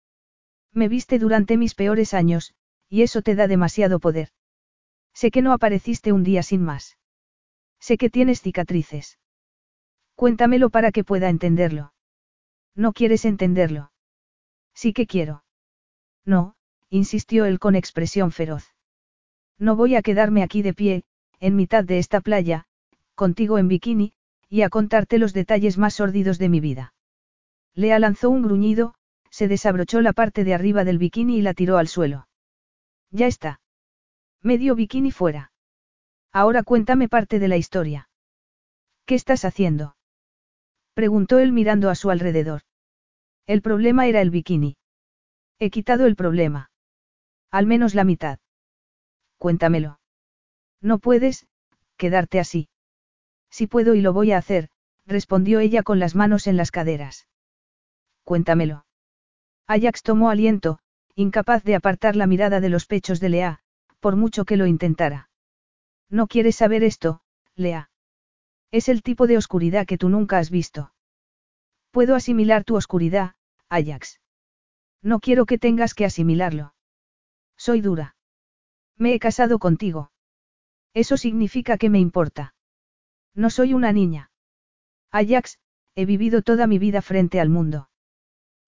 Me 0.72 0.88
viste 0.88 1.18
durante 1.18 1.58
mis 1.58 1.74
peores 1.74 2.14
años, 2.14 2.54
y 2.88 3.02
eso 3.02 3.20
te 3.20 3.34
da 3.34 3.46
demasiado 3.46 4.00
poder. 4.00 4.30
Sé 5.12 5.30
que 5.30 5.42
no 5.42 5.52
apareciste 5.52 6.14
un 6.14 6.24
día 6.24 6.42
sin 6.42 6.62
más. 6.62 6.96
Sé 7.78 7.98
que 7.98 8.08
tienes 8.08 8.40
cicatrices. 8.40 9.18
Cuéntamelo 10.14 10.70
para 10.70 10.92
que 10.92 11.04
pueda 11.04 11.28
entenderlo. 11.28 11.92
No 12.74 12.94
quieres 12.94 13.26
entenderlo. 13.26 13.92
Sí 14.72 14.94
que 14.94 15.06
quiero. 15.06 15.44
No, 16.24 16.54
insistió 16.88 17.44
él 17.44 17.58
con 17.58 17.76
expresión 17.76 18.32
feroz. 18.32 18.64
No 19.58 19.76
voy 19.76 19.94
a 19.94 20.00
quedarme 20.00 20.42
aquí 20.42 20.62
de 20.62 20.72
pie, 20.72 21.04
en 21.38 21.54
mitad 21.54 21.84
de 21.84 21.98
esta 21.98 22.22
playa, 22.22 22.64
contigo 23.14 23.58
en 23.58 23.68
bikini, 23.68 24.14
y 24.48 24.62
a 24.62 24.70
contarte 24.70 25.18
los 25.18 25.34
detalles 25.34 25.76
más 25.76 25.92
sórdidos 25.92 26.38
de 26.38 26.48
mi 26.48 26.60
vida. 26.60 26.94
Lea 27.80 27.98
lanzó 27.98 28.28
un 28.28 28.42
gruñido, 28.42 28.94
se 29.30 29.48
desabrochó 29.48 30.02
la 30.02 30.12
parte 30.12 30.44
de 30.44 30.52
arriba 30.52 30.84
del 30.84 30.98
bikini 30.98 31.38
y 31.38 31.40
la 31.40 31.54
tiró 31.54 31.78
al 31.78 31.88
suelo. 31.88 32.28
Ya 33.10 33.26
está. 33.26 33.62
Medio 34.42 34.74
bikini 34.74 35.10
fuera. 35.10 35.50
Ahora 36.30 36.62
cuéntame 36.62 37.08
parte 37.08 37.38
de 37.38 37.48
la 37.48 37.56
historia. 37.56 38.10
¿Qué 39.06 39.14
estás 39.14 39.46
haciendo? 39.46 39.96
Preguntó 40.92 41.38
él 41.38 41.52
mirando 41.52 41.88
a 41.88 41.94
su 41.94 42.10
alrededor. 42.10 42.60
El 43.46 43.62
problema 43.62 44.06
era 44.06 44.20
el 44.20 44.28
bikini. 44.28 44.76
He 45.58 45.70
quitado 45.70 46.04
el 46.04 46.16
problema. 46.16 46.70
Al 47.50 47.66
menos 47.66 47.94
la 47.94 48.04
mitad. 48.04 48.40
Cuéntamelo. 49.38 50.00
No 50.82 50.98
puedes, 50.98 51.46
quedarte 51.96 52.40
así. 52.40 52.68
Si 53.48 53.66
puedo 53.66 53.94
y 53.94 54.02
lo 54.02 54.12
voy 54.12 54.32
a 54.32 54.38
hacer, 54.38 54.68
respondió 55.06 55.60
ella 55.60 55.82
con 55.82 55.98
las 55.98 56.14
manos 56.14 56.46
en 56.46 56.58
las 56.58 56.70
caderas. 56.70 57.26
Cuéntamelo. 58.24 58.86
Ajax 59.66 60.02
tomó 60.02 60.30
aliento, 60.30 60.78
incapaz 61.14 61.62
de 61.64 61.74
apartar 61.74 62.16
la 62.16 62.26
mirada 62.26 62.60
de 62.60 62.68
los 62.68 62.86
pechos 62.86 63.20
de 63.20 63.28
Lea, 63.28 63.60
por 64.00 64.16
mucho 64.16 64.44
que 64.44 64.56
lo 64.56 64.66
intentara. 64.66 65.30
No 66.08 66.26
quieres 66.26 66.56
saber 66.56 66.82
esto, 66.82 67.20
Lea. 67.54 67.90
Es 68.70 68.88
el 68.88 69.02
tipo 69.02 69.26
de 69.26 69.36
oscuridad 69.36 69.86
que 69.86 69.98
tú 69.98 70.08
nunca 70.08 70.38
has 70.38 70.50
visto. 70.50 70.92
Puedo 71.90 72.14
asimilar 72.14 72.64
tu 72.64 72.76
oscuridad, 72.76 73.34
Ajax. 73.68 74.20
No 75.02 75.20
quiero 75.20 75.46
que 75.46 75.58
tengas 75.58 75.94
que 75.94 76.04
asimilarlo. 76.04 76.74
Soy 77.56 77.80
dura. 77.80 78.16
Me 78.96 79.14
he 79.14 79.18
casado 79.18 79.58
contigo. 79.58 80.12
Eso 80.94 81.16
significa 81.16 81.78
que 81.78 81.90
me 81.90 81.98
importa. 81.98 82.54
No 83.34 83.50
soy 83.50 83.74
una 83.74 83.92
niña. 83.92 84.30
Ajax, 85.10 85.58
he 85.94 86.04
vivido 86.04 86.42
toda 86.42 86.66
mi 86.66 86.78
vida 86.78 87.02
frente 87.02 87.40
al 87.40 87.48
mundo. 87.48 87.89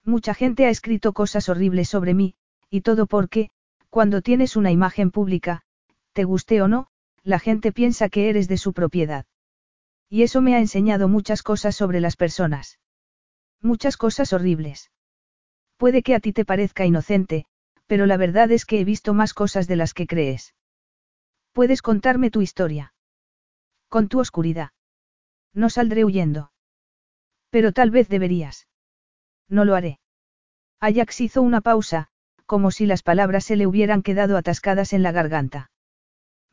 Mucha 0.04 0.34
gente 0.34 0.66
ha 0.66 0.70
escrito 0.70 1.12
cosas 1.12 1.48
horribles 1.48 1.88
sobre 1.88 2.14
mí, 2.14 2.34
y 2.70 2.80
todo 2.80 3.06
porque, 3.06 3.50
cuando 3.88 4.22
tienes 4.22 4.56
una 4.56 4.72
imagen 4.72 5.10
pública, 5.10 5.62
te 6.12 6.24
guste 6.24 6.60
o 6.62 6.68
no, 6.68 6.88
la 7.22 7.38
gente 7.38 7.72
piensa 7.72 8.08
que 8.08 8.28
eres 8.28 8.48
de 8.48 8.56
su 8.56 8.72
propiedad. 8.72 9.26
Y 10.08 10.22
eso 10.22 10.40
me 10.40 10.54
ha 10.54 10.58
enseñado 10.58 11.08
muchas 11.08 11.42
cosas 11.42 11.76
sobre 11.76 12.00
las 12.00 12.16
personas. 12.16 12.80
Muchas 13.60 13.96
cosas 13.96 14.32
horribles. 14.32 14.90
Puede 15.76 16.02
que 16.02 16.14
a 16.14 16.20
ti 16.20 16.32
te 16.32 16.44
parezca 16.44 16.84
inocente, 16.84 17.46
pero 17.86 18.06
la 18.06 18.16
verdad 18.16 18.50
es 18.50 18.66
que 18.66 18.80
he 18.80 18.84
visto 18.84 19.14
más 19.14 19.34
cosas 19.34 19.68
de 19.68 19.76
las 19.76 19.94
que 19.94 20.06
crees. 20.06 20.54
Puedes 21.52 21.82
contarme 21.82 22.30
tu 22.30 22.40
historia. 22.40 22.94
Con 23.88 24.08
tu 24.08 24.18
oscuridad. 24.18 24.70
No 25.54 25.70
saldré 25.70 26.04
huyendo. 26.04 26.50
Pero 27.50 27.72
tal 27.72 27.90
vez 27.90 28.08
deberías. 28.08 28.66
No 29.52 29.66
lo 29.66 29.74
haré. 29.74 30.00
Ajax 30.80 31.20
hizo 31.20 31.42
una 31.42 31.60
pausa, 31.60 32.08
como 32.46 32.70
si 32.70 32.86
las 32.86 33.02
palabras 33.02 33.44
se 33.44 33.54
le 33.54 33.66
hubieran 33.66 34.02
quedado 34.02 34.38
atascadas 34.38 34.94
en 34.94 35.02
la 35.02 35.12
garganta. 35.12 35.70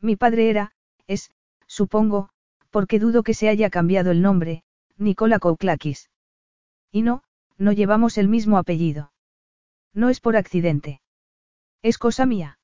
Mi 0.02 0.16
padre 0.16 0.50
era, 0.50 0.72
es, 1.06 1.30
supongo, 1.66 2.28
porque 2.68 2.98
dudo 2.98 3.22
que 3.22 3.32
se 3.32 3.48
haya 3.48 3.70
cambiado 3.70 4.10
el 4.10 4.20
nombre, 4.20 4.64
Nicola 4.98 5.38
Kouklakis. 5.38 6.10
Y 6.92 7.00
no, 7.00 7.22
no 7.56 7.72
llevamos 7.72 8.18
el 8.18 8.28
mismo 8.28 8.58
apellido. 8.58 9.12
No 9.94 10.10
es 10.10 10.20
por 10.20 10.36
accidente. 10.36 11.00
Es 11.80 11.96
cosa 11.96 12.26
mía. 12.26 12.58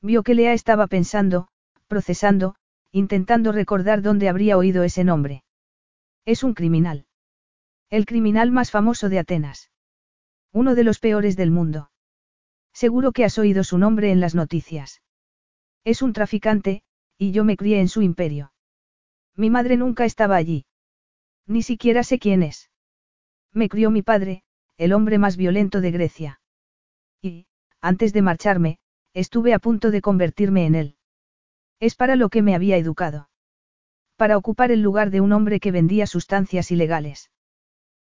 Vio 0.00 0.24
que 0.24 0.34
Lea 0.34 0.54
estaba 0.54 0.88
pensando, 0.88 1.46
procesando, 1.86 2.56
intentando 2.90 3.52
recordar 3.52 4.02
dónde 4.02 4.28
habría 4.28 4.58
oído 4.58 4.82
ese 4.82 5.04
nombre. 5.04 5.44
Es 6.24 6.42
un 6.42 6.54
criminal. 6.54 7.06
El 7.92 8.06
criminal 8.06 8.50
más 8.50 8.70
famoso 8.70 9.10
de 9.10 9.18
Atenas. 9.18 9.70
Uno 10.50 10.74
de 10.74 10.82
los 10.82 10.98
peores 10.98 11.36
del 11.36 11.50
mundo. 11.50 11.90
Seguro 12.72 13.12
que 13.12 13.22
has 13.22 13.36
oído 13.36 13.64
su 13.64 13.76
nombre 13.76 14.10
en 14.10 14.18
las 14.18 14.34
noticias. 14.34 15.02
Es 15.84 16.00
un 16.00 16.14
traficante, 16.14 16.84
y 17.18 17.32
yo 17.32 17.44
me 17.44 17.58
crié 17.58 17.80
en 17.80 17.88
su 17.88 18.00
imperio. 18.00 18.54
Mi 19.36 19.50
madre 19.50 19.76
nunca 19.76 20.06
estaba 20.06 20.36
allí. 20.36 20.64
Ni 21.46 21.62
siquiera 21.62 22.02
sé 22.02 22.18
quién 22.18 22.42
es. 22.42 22.70
Me 23.52 23.68
crió 23.68 23.90
mi 23.90 24.00
padre, 24.00 24.42
el 24.78 24.94
hombre 24.94 25.18
más 25.18 25.36
violento 25.36 25.82
de 25.82 25.90
Grecia. 25.90 26.40
Y, 27.20 27.44
antes 27.82 28.14
de 28.14 28.22
marcharme, 28.22 28.78
estuve 29.12 29.52
a 29.52 29.58
punto 29.58 29.90
de 29.90 30.00
convertirme 30.00 30.64
en 30.64 30.76
él. 30.76 30.96
Es 31.78 31.94
para 31.94 32.16
lo 32.16 32.30
que 32.30 32.40
me 32.40 32.54
había 32.54 32.78
educado. 32.78 33.28
Para 34.16 34.38
ocupar 34.38 34.72
el 34.72 34.80
lugar 34.80 35.10
de 35.10 35.20
un 35.20 35.34
hombre 35.34 35.60
que 35.60 35.72
vendía 35.72 36.06
sustancias 36.06 36.70
ilegales. 36.70 37.31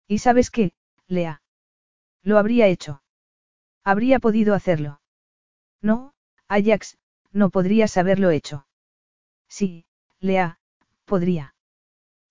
¿Y 0.08 0.20
sabes 0.20 0.50
qué, 0.50 0.72
Lea? 1.08 1.42
Lo 2.24 2.38
habría 2.38 2.68
hecho. 2.68 3.02
Habría 3.84 4.20
podido 4.20 4.54
hacerlo. 4.54 5.02
No, 5.82 6.14
Ajax, 6.48 6.98
no 7.32 7.50
podrías 7.50 7.98
haberlo 7.98 8.32
hecho. 8.32 8.68
Sí, 9.48 9.86
Lea, 10.20 10.60
podría. 11.06 11.56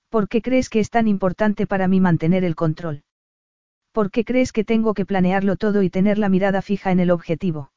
¿Por 0.09 0.29
qué 0.29 0.43
crees 0.43 0.69
que 0.71 0.81
es 0.81 0.91
tan 0.91 1.09
importante 1.09 1.67
para 1.67 1.89
mí 1.89 2.01
mantener 2.01 2.45
el 2.45 2.55
control? 2.55 3.05
¿Por 3.93 4.11
qué 4.11 4.25
crees 4.25 4.53
que 4.53 4.65
tengo 4.65 4.95
que 4.95 5.07
planearlo 5.07 5.57
todo 5.57 5.83
y 5.83 5.91
tener 5.91 6.19
la 6.19 6.29
mirada 6.29 6.63
fija 6.63 6.91
en 6.93 7.01
el 7.01 7.11
objetivo? 7.11 7.73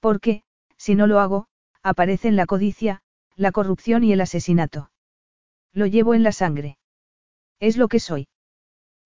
Porque, 0.00 0.42
si 0.76 0.94
no 0.94 1.06
lo 1.06 1.20
hago, 1.20 1.46
aparecen 1.82 2.36
la 2.36 2.46
codicia, 2.46 3.02
la 3.36 3.52
corrupción 3.52 4.04
y 4.04 4.12
el 4.12 4.20
asesinato. 4.20 4.90
Lo 5.72 5.86
llevo 5.86 6.14
en 6.14 6.22
la 6.22 6.32
sangre. 6.32 6.78
Es 7.60 7.76
lo 7.76 7.88
que 7.88 8.00
soy. 8.00 8.28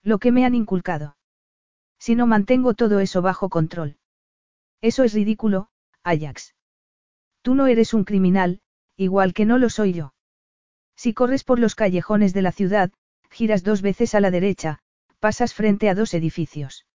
Lo 0.03 0.19
que 0.19 0.33
me 0.33 0.45
han 0.45 0.55
inculcado. 0.55 1.17
Si 1.99 2.15
no 2.15 2.27
mantengo 2.27 2.75
todo 2.75 2.99
eso 3.01 3.23
bajo 3.23 3.49
control. 3.49 3.97
Eso 4.81 5.05
es 5.05 5.13
ridículo, 5.15 5.69
Ajax. 6.03 6.55
Tú 7.43 7.55
no 7.55 7.69
eres 7.69 7.95
un 7.95 8.05
criminal, 8.05 8.61
igual 8.97 9.35
que 9.35 9.45
no 9.45 9.59
lo 9.59 9.71
soy 9.71 9.93
yo. 9.93 10.15
Si 10.97 11.15
corres 11.15 11.45
por 11.45 11.59
los 11.59 11.75
callejones 11.75 12.35
de 12.35 12.43
la 12.43 12.53
ciudad, 12.53 12.91
giras 13.31 13.63
dos 13.63 13.83
veces 13.83 14.15
a 14.15 14.21
la 14.21 14.31
derecha, 14.31 14.81
pasas 15.21 15.55
frente 15.55 15.89
a 15.89 15.95
dos 15.95 16.15
edificios. 16.15 16.87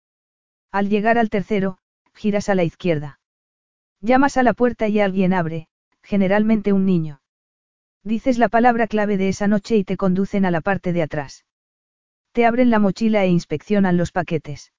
Al 0.72 0.90
llegar 0.90 1.18
al 1.18 1.30
tercero, 1.30 1.78
giras 2.14 2.50
a 2.50 2.56
la 2.56 2.64
izquierda. 2.64 3.20
Llamas 4.02 4.38
a 4.38 4.44
la 4.44 4.54
puerta 4.54 4.88
y 4.90 5.00
alguien 5.00 5.34
abre, 5.34 5.70
generalmente 6.04 6.74
un 6.74 6.86
niño. 6.86 7.22
Dices 8.04 8.38
la 8.38 8.50
palabra 8.50 8.88
clave 8.88 9.18
de 9.18 9.30
esa 9.30 9.48
noche 9.48 9.78
y 9.78 9.84
te 9.84 9.98
conducen 9.98 10.46
a 10.46 10.52
la 10.52 10.62
parte 10.62 10.94
de 10.94 11.02
atrás. 11.02 11.46
Te 12.32 12.46
abren 12.46 12.70
la 12.70 12.80
mochila 12.80 13.24
e 13.24 13.30
inspeccionan 13.30 13.98
los 13.98 14.12
paquetes. 14.12 14.74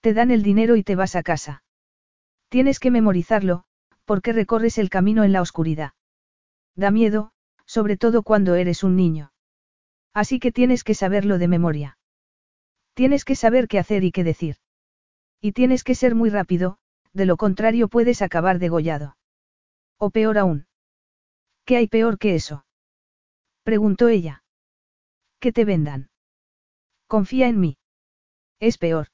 Te 0.00 0.14
dan 0.14 0.30
el 0.30 0.42
dinero 0.42 0.76
y 0.76 0.82
te 0.82 0.96
vas 0.96 1.16
a 1.16 1.22
casa. 1.22 1.62
Tienes 2.48 2.78
que 2.78 2.90
memorizarlo, 2.90 3.64
¿Por 4.08 4.22
qué 4.22 4.32
recorres 4.32 4.78
el 4.78 4.88
camino 4.88 5.22
en 5.22 5.34
la 5.34 5.42
oscuridad? 5.42 5.92
Da 6.74 6.90
miedo, 6.90 7.30
sobre 7.66 7.98
todo 7.98 8.22
cuando 8.22 8.54
eres 8.54 8.82
un 8.82 8.96
niño. 8.96 9.32
Así 10.14 10.40
que 10.40 10.50
tienes 10.50 10.82
que 10.82 10.94
saberlo 10.94 11.36
de 11.36 11.46
memoria. 11.46 11.98
Tienes 12.94 13.26
que 13.26 13.34
saber 13.34 13.68
qué 13.68 13.78
hacer 13.78 14.04
y 14.04 14.10
qué 14.10 14.24
decir. 14.24 14.56
Y 15.42 15.52
tienes 15.52 15.84
que 15.84 15.94
ser 15.94 16.14
muy 16.14 16.30
rápido, 16.30 16.78
de 17.12 17.26
lo 17.26 17.36
contrario 17.36 17.88
puedes 17.88 18.22
acabar 18.22 18.58
degollado. 18.58 19.18
O 19.98 20.08
peor 20.08 20.38
aún. 20.38 20.66
¿Qué 21.66 21.76
hay 21.76 21.86
peor 21.86 22.16
que 22.18 22.34
eso? 22.34 22.64
Preguntó 23.62 24.08
ella. 24.08 24.42
Que 25.38 25.52
te 25.52 25.66
vendan. 25.66 26.08
Confía 27.08 27.48
en 27.48 27.58
mí. 27.58 27.78
Es 28.60 28.76
peor. 28.76 29.08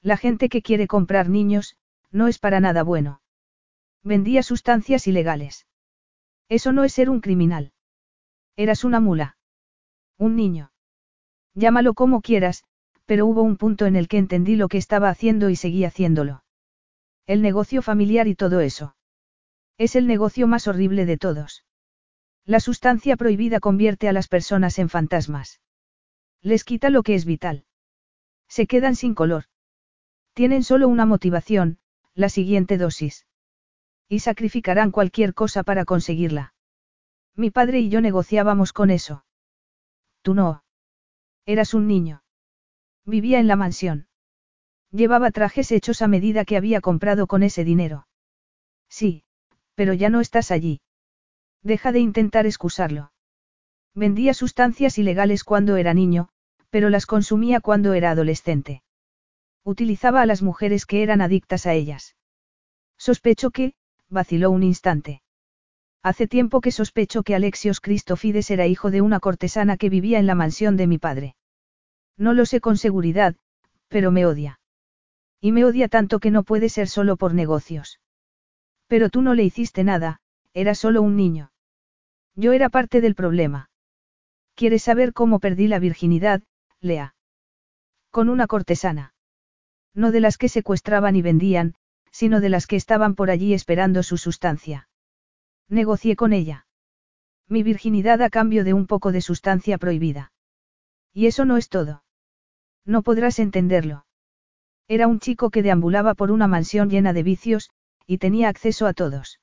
La 0.00 0.16
gente 0.16 0.48
que 0.48 0.62
quiere 0.62 0.86
comprar 0.86 1.28
niños, 1.28 1.76
no 2.12 2.28
es 2.28 2.38
para 2.38 2.60
nada 2.60 2.84
bueno. 2.84 3.20
Vendía 4.04 4.44
sustancias 4.44 5.08
ilegales. 5.08 5.66
Eso 6.48 6.72
no 6.72 6.84
es 6.84 6.92
ser 6.92 7.10
un 7.10 7.20
criminal. 7.20 7.72
Eras 8.56 8.84
una 8.84 9.00
mula. 9.00 9.36
Un 10.16 10.36
niño. 10.36 10.72
Llámalo 11.54 11.94
como 11.94 12.22
quieras, 12.22 12.62
pero 13.04 13.26
hubo 13.26 13.42
un 13.42 13.56
punto 13.56 13.86
en 13.86 13.96
el 13.96 14.06
que 14.06 14.18
entendí 14.18 14.54
lo 14.54 14.68
que 14.68 14.78
estaba 14.78 15.08
haciendo 15.08 15.50
y 15.50 15.56
seguí 15.56 15.84
haciéndolo. 15.84 16.44
El 17.26 17.42
negocio 17.42 17.82
familiar 17.82 18.28
y 18.28 18.36
todo 18.36 18.60
eso. 18.60 18.94
Es 19.76 19.96
el 19.96 20.06
negocio 20.06 20.46
más 20.46 20.68
horrible 20.68 21.04
de 21.04 21.18
todos. 21.18 21.64
La 22.44 22.60
sustancia 22.60 23.16
prohibida 23.16 23.58
convierte 23.58 24.08
a 24.08 24.12
las 24.12 24.28
personas 24.28 24.78
en 24.78 24.88
fantasmas. 24.88 25.60
Les 26.42 26.64
quita 26.64 26.90
lo 26.90 27.02
que 27.02 27.14
es 27.14 27.24
vital. 27.24 27.64
Se 28.48 28.66
quedan 28.66 28.96
sin 28.96 29.14
color. 29.14 29.44
Tienen 30.32 30.62
solo 30.62 30.88
una 30.88 31.04
motivación, 31.04 31.78
la 32.14 32.28
siguiente 32.28 32.78
dosis. 32.78 33.26
Y 34.08 34.20
sacrificarán 34.20 34.90
cualquier 34.90 35.34
cosa 35.34 35.62
para 35.62 35.84
conseguirla. 35.84 36.54
Mi 37.34 37.50
padre 37.50 37.80
y 37.80 37.88
yo 37.88 38.00
negociábamos 38.00 38.72
con 38.72 38.90
eso. 38.90 39.24
Tú 40.22 40.34
no. 40.34 40.64
Eras 41.44 41.74
un 41.74 41.86
niño. 41.86 42.22
Vivía 43.04 43.38
en 43.38 43.48
la 43.48 43.56
mansión. 43.56 44.08
Llevaba 44.90 45.30
trajes 45.30 45.70
hechos 45.72 46.02
a 46.02 46.08
medida 46.08 46.44
que 46.44 46.56
había 46.56 46.80
comprado 46.80 47.26
con 47.26 47.42
ese 47.42 47.64
dinero. 47.64 48.08
Sí, 48.88 49.24
pero 49.74 49.92
ya 49.92 50.08
no 50.08 50.20
estás 50.20 50.50
allí. 50.50 50.80
Deja 51.62 51.92
de 51.92 52.00
intentar 52.00 52.46
excusarlo. 52.46 53.12
Vendía 53.98 54.32
sustancias 54.32 54.96
ilegales 54.96 55.42
cuando 55.42 55.76
era 55.76 55.92
niño, 55.92 56.28
pero 56.70 56.88
las 56.88 57.04
consumía 57.04 57.58
cuando 57.58 57.94
era 57.94 58.12
adolescente. 58.12 58.84
Utilizaba 59.64 60.22
a 60.22 60.26
las 60.26 60.40
mujeres 60.40 60.86
que 60.86 61.02
eran 61.02 61.20
adictas 61.20 61.66
a 61.66 61.74
ellas. 61.74 62.14
Sospecho 62.96 63.50
que, 63.50 63.74
vaciló 64.08 64.52
un 64.52 64.62
instante. 64.62 65.20
Hace 66.00 66.28
tiempo 66.28 66.60
que 66.60 66.70
sospecho 66.70 67.24
que 67.24 67.34
Alexios 67.34 67.80
Cristofides 67.80 68.52
era 68.52 68.68
hijo 68.68 68.92
de 68.92 69.00
una 69.00 69.18
cortesana 69.18 69.76
que 69.76 69.90
vivía 69.90 70.20
en 70.20 70.28
la 70.28 70.36
mansión 70.36 70.76
de 70.76 70.86
mi 70.86 70.98
padre. 70.98 71.34
No 72.16 72.34
lo 72.34 72.46
sé 72.46 72.60
con 72.60 72.76
seguridad, 72.76 73.34
pero 73.88 74.12
me 74.12 74.26
odia. 74.26 74.60
Y 75.40 75.50
me 75.50 75.64
odia 75.64 75.88
tanto 75.88 76.20
que 76.20 76.30
no 76.30 76.44
puede 76.44 76.68
ser 76.68 76.86
solo 76.86 77.16
por 77.16 77.34
negocios. 77.34 77.98
Pero 78.86 79.10
tú 79.10 79.22
no 79.22 79.34
le 79.34 79.42
hiciste 79.42 79.82
nada, 79.82 80.20
era 80.54 80.76
solo 80.76 81.02
un 81.02 81.16
niño. 81.16 81.50
Yo 82.36 82.52
era 82.52 82.68
parte 82.68 83.00
del 83.00 83.16
problema. 83.16 83.67
¿Quieres 84.58 84.82
saber 84.82 85.12
cómo 85.12 85.38
perdí 85.38 85.68
la 85.68 85.78
virginidad, 85.78 86.42
Lea? 86.80 87.14
Con 88.10 88.28
una 88.28 88.48
cortesana. 88.48 89.14
No 89.94 90.10
de 90.10 90.18
las 90.18 90.36
que 90.36 90.48
secuestraban 90.48 91.14
y 91.14 91.22
vendían, 91.22 91.76
sino 92.10 92.40
de 92.40 92.48
las 92.48 92.66
que 92.66 92.74
estaban 92.74 93.14
por 93.14 93.30
allí 93.30 93.54
esperando 93.54 94.02
su 94.02 94.16
sustancia. 94.16 94.88
Negocié 95.68 96.16
con 96.16 96.32
ella. 96.32 96.66
Mi 97.46 97.62
virginidad 97.62 98.20
a 98.20 98.30
cambio 98.30 98.64
de 98.64 98.74
un 98.74 98.88
poco 98.88 99.12
de 99.12 99.20
sustancia 99.20 99.78
prohibida. 99.78 100.32
Y 101.12 101.26
eso 101.26 101.44
no 101.44 101.56
es 101.56 101.68
todo. 101.68 102.02
No 102.84 103.02
podrás 103.02 103.38
entenderlo. 103.38 104.06
Era 104.88 105.06
un 105.06 105.20
chico 105.20 105.50
que 105.50 105.62
deambulaba 105.62 106.14
por 106.14 106.32
una 106.32 106.48
mansión 106.48 106.90
llena 106.90 107.12
de 107.12 107.22
vicios, 107.22 107.70
y 108.08 108.18
tenía 108.18 108.48
acceso 108.48 108.88
a 108.88 108.92
todos. 108.92 109.38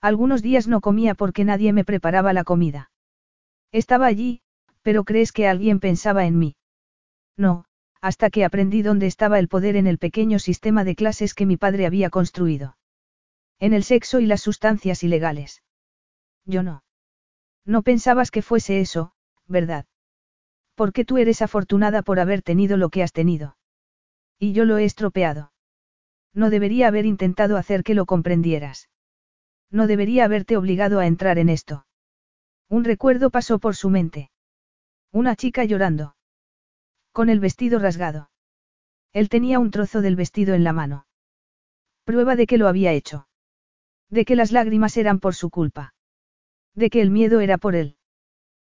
Algunos 0.00 0.42
días 0.42 0.68
no 0.68 0.80
comía 0.80 1.16
porque 1.16 1.44
nadie 1.44 1.72
me 1.72 1.84
preparaba 1.84 2.32
la 2.32 2.44
comida. 2.44 2.92
Estaba 3.72 4.06
allí, 4.06 4.40
pero 4.82 5.04
¿crees 5.04 5.32
que 5.32 5.46
alguien 5.46 5.80
pensaba 5.80 6.26
en 6.26 6.38
mí? 6.38 6.56
No, 7.36 7.64
hasta 8.00 8.30
que 8.30 8.44
aprendí 8.44 8.82
dónde 8.82 9.06
estaba 9.06 9.38
el 9.38 9.48
poder 9.48 9.76
en 9.76 9.86
el 9.86 9.98
pequeño 9.98 10.38
sistema 10.38 10.84
de 10.84 10.94
clases 10.94 11.34
que 11.34 11.46
mi 11.46 11.56
padre 11.56 11.86
había 11.86 12.10
construido. 12.10 12.76
En 13.58 13.72
el 13.72 13.84
sexo 13.84 14.20
y 14.20 14.26
las 14.26 14.40
sustancias 14.40 15.02
ilegales. 15.02 15.62
Yo 16.44 16.62
no. 16.62 16.84
No 17.66 17.82
pensabas 17.82 18.30
que 18.30 18.40
fuese 18.40 18.80
eso, 18.80 19.12
¿verdad? 19.46 19.84
Porque 20.74 21.04
tú 21.04 21.18
eres 21.18 21.42
afortunada 21.42 22.02
por 22.02 22.20
haber 22.20 22.40
tenido 22.42 22.76
lo 22.76 22.88
que 22.88 23.02
has 23.02 23.12
tenido. 23.12 23.56
Y 24.38 24.52
yo 24.52 24.64
lo 24.64 24.78
he 24.78 24.84
estropeado. 24.84 25.52
No 26.32 26.50
debería 26.50 26.86
haber 26.86 27.04
intentado 27.04 27.56
hacer 27.56 27.82
que 27.82 27.94
lo 27.94 28.06
comprendieras. 28.06 28.88
No 29.70 29.86
debería 29.86 30.24
haberte 30.24 30.56
obligado 30.56 31.00
a 31.00 31.06
entrar 31.06 31.38
en 31.38 31.48
esto. 31.48 31.87
Un 32.70 32.84
recuerdo 32.84 33.30
pasó 33.30 33.58
por 33.58 33.76
su 33.76 33.88
mente. 33.88 34.30
Una 35.10 35.36
chica 35.36 35.64
llorando. 35.64 36.16
Con 37.12 37.30
el 37.30 37.40
vestido 37.40 37.78
rasgado. 37.78 38.30
Él 39.12 39.30
tenía 39.30 39.58
un 39.58 39.70
trozo 39.70 40.02
del 40.02 40.16
vestido 40.16 40.54
en 40.54 40.64
la 40.64 40.74
mano. 40.74 41.06
Prueba 42.04 42.36
de 42.36 42.46
que 42.46 42.58
lo 42.58 42.68
había 42.68 42.92
hecho. 42.92 43.26
De 44.10 44.24
que 44.24 44.36
las 44.36 44.52
lágrimas 44.52 44.96
eran 44.96 45.18
por 45.18 45.34
su 45.34 45.50
culpa. 45.50 45.94
De 46.74 46.90
que 46.90 47.00
el 47.00 47.10
miedo 47.10 47.40
era 47.40 47.56
por 47.58 47.74
él. 47.74 47.96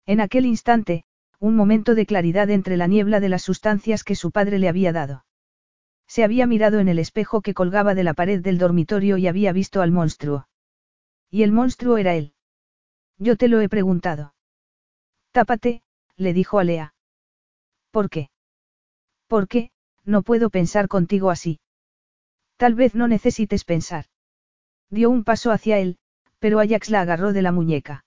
En 0.07 0.21
aquel 0.21 0.45
instante, 0.45 1.05
un 1.39 1.57
momento 1.57 1.95
de 1.95 2.07
claridad 2.07 2.51
entre 2.51 2.77
la 2.77 2.87
niebla 2.87 3.21
de 3.21 3.29
las 3.29 3.43
sustancias 3.43 4.03
que 4.05 4.17
su 4.17 4.33
padre 4.33 4.59
le 4.59 4.69
había 4.69 4.93
dado. 4.93 5.25
Se 6.07 6.25
había 6.25 6.47
mirado 6.47 6.81
en 6.81 6.89
el 6.89 6.99
espejo 6.99 7.41
que 7.43 7.55
colgaba 7.55 7.95
de 7.95 8.05
la 8.05 8.15
pared 8.15 8.41
del 8.41 8.59
dormitorio 8.59 9.17
y 9.17 9.27
había 9.29 9.53
visto 9.53 9.83
al 9.83 9.93
monstruo. 9.93 10.49
Y 11.31 11.43
el 11.43 11.53
monstruo 11.53 11.97
era 11.97 12.15
él. 12.15 12.34
Yo 13.19 13.37
te 13.37 13.49
lo 13.49 13.61
he 13.61 13.69
preguntado. 13.69 14.35
Tápate, 15.33 15.83
le 16.17 16.33
dijo 16.33 16.59
a 16.59 16.65
Lea. 16.65 16.95
¿Por 17.91 18.11
qué? 18.11 18.31
¿Por 19.27 19.49
qué? 19.49 19.71
No 20.05 20.23
puedo 20.23 20.51
pensar 20.51 20.89
contigo 20.89 21.31
así. 21.31 21.61
Tal 22.57 22.75
vez 22.75 22.95
no 22.95 23.09
necesites 23.09 23.65
pensar. 23.65 24.07
Dio 24.91 25.11
un 25.11 25.25
paso 25.25 25.51
hacia 25.51 25.79
él, 25.79 25.99
pero 26.39 26.61
Ajax 26.61 26.91
la 26.91 27.01
agarró 27.01 27.33
de 27.33 27.43
la 27.43 27.53
muñeca. 27.53 28.05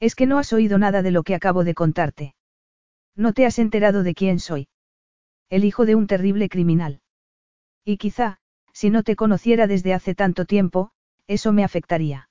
Es 0.00 0.14
que 0.14 0.26
no 0.26 0.38
has 0.38 0.52
oído 0.52 0.78
nada 0.78 1.02
de 1.02 1.10
lo 1.10 1.22
que 1.22 1.34
acabo 1.34 1.64
de 1.64 1.74
contarte. 1.74 2.34
No 3.16 3.32
te 3.32 3.46
has 3.46 3.58
enterado 3.58 4.02
de 4.02 4.14
quién 4.14 4.38
soy. 4.38 4.68
El 5.50 5.64
hijo 5.64 5.86
de 5.86 5.96
un 5.96 6.06
terrible 6.06 6.48
criminal. 6.48 7.00
Y 7.84 7.96
quizá, 7.96 8.38
si 8.72 8.90
no 8.90 9.02
te 9.02 9.16
conociera 9.16 9.66
desde 9.66 9.92
hace 9.92 10.14
tanto 10.14 10.44
tiempo, 10.44 10.92
eso 11.26 11.52
me 11.52 11.64
afectaría. 11.64 12.27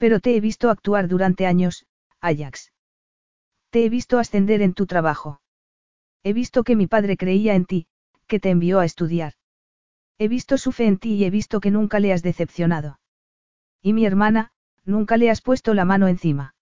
Pero 0.00 0.18
te 0.18 0.34
he 0.34 0.40
visto 0.40 0.70
actuar 0.70 1.08
durante 1.08 1.44
años, 1.44 1.84
Ajax. 2.22 2.72
Te 3.68 3.84
he 3.84 3.90
visto 3.90 4.18
ascender 4.18 4.62
en 4.62 4.72
tu 4.72 4.86
trabajo. 4.86 5.42
He 6.22 6.32
visto 6.32 6.64
que 6.64 6.74
mi 6.74 6.86
padre 6.86 7.18
creía 7.18 7.54
en 7.54 7.66
ti, 7.66 7.86
que 8.26 8.40
te 8.40 8.48
envió 8.48 8.78
a 8.78 8.86
estudiar. 8.86 9.34
He 10.16 10.26
visto 10.28 10.56
su 10.56 10.72
fe 10.72 10.86
en 10.86 10.96
ti 10.96 11.16
y 11.16 11.24
he 11.24 11.30
visto 11.30 11.60
que 11.60 11.70
nunca 11.70 12.00
le 12.00 12.14
has 12.14 12.22
decepcionado. 12.22 12.98
Y 13.82 13.92
mi 13.92 14.06
hermana, 14.06 14.52
nunca 14.86 15.18
le 15.18 15.28
has 15.28 15.42
puesto 15.42 15.74
la 15.74 15.84
mano 15.84 16.08
encima. 16.08 16.54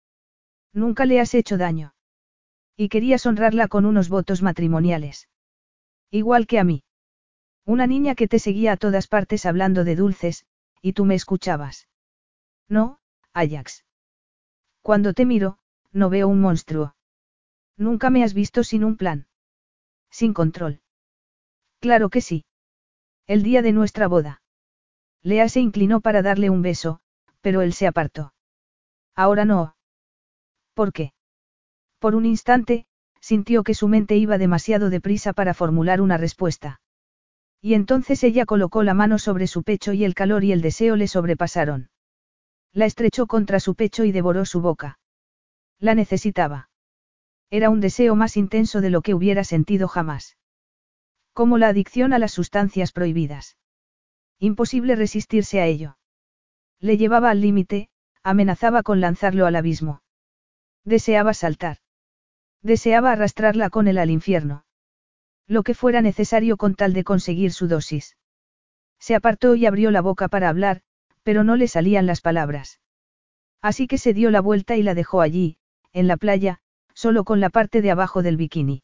Nunca 0.72 1.06
le 1.06 1.20
has 1.20 1.32
hecho 1.32 1.56
daño. 1.56 1.94
Y 2.76 2.88
querías 2.88 3.24
honrarla 3.24 3.68
con 3.68 3.86
unos 3.86 4.08
votos 4.08 4.42
matrimoniales. 4.42 5.28
Igual 6.10 6.48
que 6.48 6.58
a 6.58 6.64
mí. 6.64 6.82
Una 7.64 7.86
niña 7.86 8.16
que 8.16 8.26
te 8.26 8.40
seguía 8.40 8.72
a 8.72 8.76
todas 8.76 9.06
partes 9.06 9.46
hablando 9.46 9.84
de 9.84 9.94
dulces, 9.94 10.44
y 10.82 10.94
tú 10.94 11.04
me 11.04 11.14
escuchabas. 11.14 11.86
No, 12.68 12.97
Ajax. 13.38 13.84
Cuando 14.82 15.14
te 15.14 15.24
miro, 15.24 15.58
no 15.92 16.10
veo 16.10 16.26
un 16.26 16.40
monstruo. 16.40 16.96
Nunca 17.76 18.10
me 18.10 18.24
has 18.24 18.34
visto 18.34 18.64
sin 18.64 18.82
un 18.82 18.96
plan. 18.96 19.28
Sin 20.10 20.34
control. 20.34 20.80
Claro 21.78 22.08
que 22.10 22.20
sí. 22.20 22.44
El 23.28 23.44
día 23.44 23.62
de 23.62 23.72
nuestra 23.72 24.08
boda. 24.08 24.42
Lea 25.22 25.48
se 25.48 25.60
inclinó 25.60 26.00
para 26.00 26.22
darle 26.22 26.50
un 26.50 26.62
beso, 26.62 27.00
pero 27.40 27.62
él 27.62 27.74
se 27.74 27.86
apartó. 27.86 28.32
Ahora 29.14 29.44
no. 29.44 29.76
¿Por 30.74 30.92
qué? 30.92 31.12
Por 32.00 32.16
un 32.16 32.26
instante, 32.26 32.86
sintió 33.20 33.62
que 33.62 33.74
su 33.74 33.86
mente 33.86 34.16
iba 34.16 34.38
demasiado 34.38 34.90
deprisa 34.90 35.32
para 35.32 35.54
formular 35.54 36.00
una 36.00 36.16
respuesta. 36.16 36.80
Y 37.60 37.74
entonces 37.74 38.24
ella 38.24 38.46
colocó 38.46 38.82
la 38.82 38.94
mano 38.94 39.18
sobre 39.18 39.46
su 39.46 39.62
pecho 39.62 39.92
y 39.92 40.04
el 40.04 40.14
calor 40.14 40.42
y 40.42 40.50
el 40.50 40.60
deseo 40.60 40.96
le 40.96 41.06
sobrepasaron. 41.06 41.90
La 42.78 42.86
estrechó 42.86 43.26
contra 43.26 43.58
su 43.58 43.74
pecho 43.74 44.04
y 44.04 44.12
devoró 44.12 44.44
su 44.44 44.60
boca. 44.60 45.00
La 45.80 45.96
necesitaba. 45.96 46.70
Era 47.50 47.70
un 47.70 47.80
deseo 47.80 48.14
más 48.14 48.36
intenso 48.36 48.80
de 48.80 48.88
lo 48.88 49.02
que 49.02 49.14
hubiera 49.14 49.42
sentido 49.42 49.88
jamás. 49.88 50.36
Como 51.32 51.58
la 51.58 51.66
adicción 51.66 52.12
a 52.12 52.20
las 52.20 52.30
sustancias 52.30 52.92
prohibidas. 52.92 53.56
Imposible 54.38 54.94
resistirse 54.94 55.60
a 55.60 55.66
ello. 55.66 55.98
Le 56.78 56.96
llevaba 56.96 57.30
al 57.30 57.40
límite, 57.40 57.88
amenazaba 58.22 58.84
con 58.84 59.00
lanzarlo 59.00 59.46
al 59.46 59.56
abismo. 59.56 60.04
Deseaba 60.84 61.34
saltar. 61.34 61.78
Deseaba 62.62 63.10
arrastrarla 63.10 63.70
con 63.70 63.88
él 63.88 63.98
al 63.98 64.10
infierno. 64.10 64.66
Lo 65.48 65.64
que 65.64 65.74
fuera 65.74 66.00
necesario 66.00 66.56
con 66.56 66.76
tal 66.76 66.92
de 66.92 67.02
conseguir 67.02 67.52
su 67.52 67.66
dosis. 67.66 68.16
Se 69.00 69.16
apartó 69.16 69.56
y 69.56 69.66
abrió 69.66 69.90
la 69.90 70.00
boca 70.00 70.28
para 70.28 70.48
hablar, 70.48 70.82
pero 71.28 71.44
no 71.44 71.56
le 71.56 71.68
salían 71.68 72.06
las 72.06 72.22
palabras. 72.22 72.80
Así 73.60 73.86
que 73.86 73.98
se 73.98 74.14
dio 74.14 74.30
la 74.30 74.40
vuelta 74.40 74.76
y 74.76 74.82
la 74.82 74.94
dejó 74.94 75.20
allí, 75.20 75.58
en 75.92 76.06
la 76.06 76.16
playa, 76.16 76.60
solo 76.94 77.22
con 77.24 77.38
la 77.38 77.50
parte 77.50 77.82
de 77.82 77.90
abajo 77.90 78.22
del 78.22 78.38
bikini. 78.38 78.82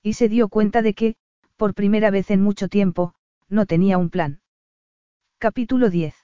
Y 0.00 0.12
se 0.12 0.28
dio 0.28 0.48
cuenta 0.48 0.80
de 0.80 0.94
que, 0.94 1.16
por 1.56 1.74
primera 1.74 2.12
vez 2.12 2.30
en 2.30 2.40
mucho 2.40 2.68
tiempo, 2.68 3.14
no 3.48 3.66
tenía 3.66 3.98
un 3.98 4.10
plan. 4.10 4.42
Capítulo 5.38 5.90
10. 5.90 6.14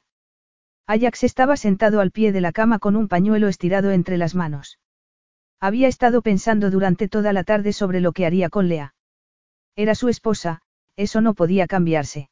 Ajax 0.86 1.24
estaba 1.24 1.56
sentado 1.56 1.98
al 1.98 2.12
pie 2.12 2.30
de 2.30 2.40
la 2.40 2.52
cama 2.52 2.78
con 2.78 2.94
un 2.94 3.08
pañuelo 3.08 3.48
estirado 3.48 3.90
entre 3.90 4.18
las 4.18 4.36
manos. 4.36 4.78
Había 5.58 5.88
estado 5.88 6.22
pensando 6.22 6.70
durante 6.70 7.08
toda 7.08 7.32
la 7.32 7.42
tarde 7.42 7.72
sobre 7.72 8.00
lo 8.00 8.12
que 8.12 8.26
haría 8.26 8.48
con 8.48 8.68
Lea. 8.68 8.94
Era 9.74 9.96
su 9.96 10.08
esposa, 10.08 10.62
eso 10.94 11.20
no 11.20 11.34
podía 11.34 11.66
cambiarse. 11.66 12.30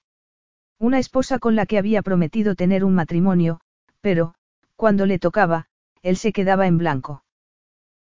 Una 0.81 0.99
esposa 0.99 1.39
con 1.39 1.57
la 1.57 1.67
que 1.67 1.77
había 1.77 2.01
prometido 2.01 2.55
tener 2.55 2.87
un 2.87 2.95
matrimonio, 2.95 3.61
pero, 4.01 4.35
cuando 4.77 5.05
le 5.05 5.19
tocaba, 5.19 5.67
él 6.01 6.17
se 6.17 6.33
quedaba 6.33 6.67
en 6.67 6.79
blanco. 6.79 7.23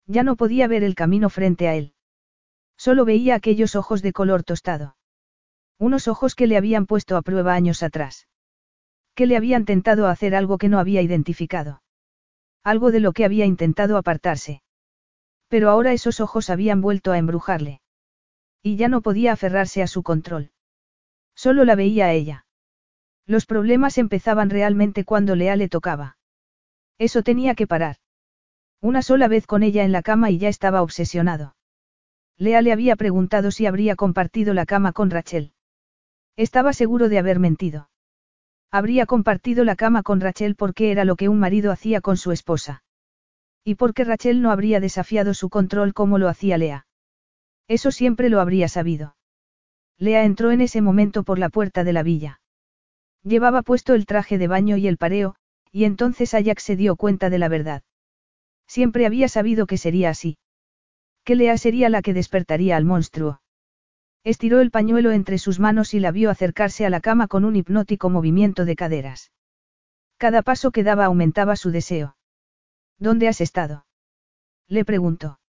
Ya 0.06 0.22
no 0.22 0.34
podía 0.34 0.66
ver 0.66 0.82
el 0.82 0.94
camino 0.94 1.28
frente 1.28 1.68
a 1.68 1.74
él. 1.74 1.92
Solo 2.78 3.04
veía 3.04 3.34
aquellos 3.34 3.76
ojos 3.76 4.00
de 4.00 4.14
color 4.14 4.44
tostado. 4.44 4.96
Unos 5.78 6.08
ojos 6.08 6.34
que 6.34 6.46
le 6.46 6.56
habían 6.56 6.86
puesto 6.86 7.18
a 7.18 7.22
prueba 7.22 7.52
años 7.52 7.82
atrás. 7.82 8.28
Que 9.14 9.26
le 9.26 9.36
habían 9.36 9.66
tentado 9.66 10.06
a 10.06 10.10
hacer 10.10 10.34
algo 10.34 10.56
que 10.56 10.70
no 10.70 10.78
había 10.78 11.02
identificado. 11.02 11.82
Algo 12.64 12.92
de 12.92 13.00
lo 13.00 13.12
que 13.12 13.26
había 13.26 13.44
intentado 13.44 13.98
apartarse. 13.98 14.62
Pero 15.48 15.68
ahora 15.68 15.92
esos 15.92 16.18
ojos 16.18 16.48
habían 16.48 16.80
vuelto 16.80 17.12
a 17.12 17.18
embrujarle. 17.18 17.82
Y 18.62 18.76
ya 18.76 18.88
no 18.88 19.02
podía 19.02 19.32
aferrarse 19.32 19.82
a 19.82 19.86
su 19.86 20.02
control. 20.02 20.50
Solo 21.34 21.66
la 21.66 21.74
veía 21.74 22.06
a 22.06 22.12
ella. 22.14 22.46
Los 23.30 23.46
problemas 23.46 23.96
empezaban 23.96 24.50
realmente 24.50 25.04
cuando 25.04 25.36
Lea 25.36 25.54
le 25.54 25.68
tocaba. 25.68 26.16
Eso 26.98 27.22
tenía 27.22 27.54
que 27.54 27.68
parar. 27.68 27.98
Una 28.80 29.02
sola 29.02 29.28
vez 29.28 29.46
con 29.46 29.62
ella 29.62 29.84
en 29.84 29.92
la 29.92 30.02
cama 30.02 30.32
y 30.32 30.38
ya 30.38 30.48
estaba 30.48 30.82
obsesionado. 30.82 31.54
Lea 32.38 32.60
le 32.60 32.72
había 32.72 32.96
preguntado 32.96 33.52
si 33.52 33.66
habría 33.66 33.94
compartido 33.94 34.52
la 34.52 34.66
cama 34.66 34.92
con 34.92 35.10
Rachel. 35.10 35.52
Estaba 36.34 36.72
seguro 36.72 37.08
de 37.08 37.20
haber 37.20 37.38
mentido. 37.38 37.88
Habría 38.72 39.06
compartido 39.06 39.62
la 39.62 39.76
cama 39.76 40.02
con 40.02 40.20
Rachel 40.20 40.56
porque 40.56 40.90
era 40.90 41.04
lo 41.04 41.14
que 41.14 41.28
un 41.28 41.38
marido 41.38 41.70
hacía 41.70 42.00
con 42.00 42.16
su 42.16 42.32
esposa. 42.32 42.82
Y 43.62 43.76
porque 43.76 44.02
Rachel 44.02 44.42
no 44.42 44.50
habría 44.50 44.80
desafiado 44.80 45.34
su 45.34 45.50
control 45.50 45.94
como 45.94 46.18
lo 46.18 46.28
hacía 46.28 46.58
Lea. 46.58 46.88
Eso 47.68 47.92
siempre 47.92 48.28
lo 48.28 48.40
habría 48.40 48.66
sabido. 48.66 49.14
Lea 49.98 50.24
entró 50.24 50.50
en 50.50 50.62
ese 50.62 50.80
momento 50.82 51.22
por 51.22 51.38
la 51.38 51.48
puerta 51.48 51.84
de 51.84 51.92
la 51.92 52.02
villa. 52.02 52.40
Llevaba 53.22 53.62
puesto 53.62 53.94
el 53.94 54.06
traje 54.06 54.38
de 54.38 54.48
baño 54.48 54.76
y 54.76 54.86
el 54.86 54.96
pareo, 54.96 55.36
y 55.72 55.84
entonces 55.84 56.34
Ajax 56.34 56.62
se 56.62 56.76
dio 56.76 56.96
cuenta 56.96 57.30
de 57.30 57.38
la 57.38 57.48
verdad. 57.48 57.82
Siempre 58.66 59.06
había 59.06 59.28
sabido 59.28 59.66
que 59.66 59.78
sería 59.78 60.10
así. 60.10 60.38
Que 61.24 61.34
Lea 61.34 61.58
sería 61.58 61.88
la 61.88 62.02
que 62.02 62.14
despertaría 62.14 62.76
al 62.76 62.84
monstruo. 62.84 63.40
Estiró 64.24 64.60
el 64.60 64.70
pañuelo 64.70 65.12
entre 65.12 65.38
sus 65.38 65.58
manos 65.60 65.94
y 65.94 66.00
la 66.00 66.12
vio 66.12 66.30
acercarse 66.30 66.86
a 66.86 66.90
la 66.90 67.00
cama 67.00 67.26
con 67.26 67.44
un 67.44 67.56
hipnótico 67.56 68.10
movimiento 68.10 68.64
de 68.64 68.76
caderas. 68.76 69.32
Cada 70.18 70.42
paso 70.42 70.70
que 70.70 70.82
daba 70.82 71.06
aumentaba 71.06 71.56
su 71.56 71.70
deseo. 71.70 72.16
¿Dónde 72.98 73.28
has 73.28 73.40
estado? 73.40 73.86
Le 74.68 74.84
preguntó. 74.84 75.40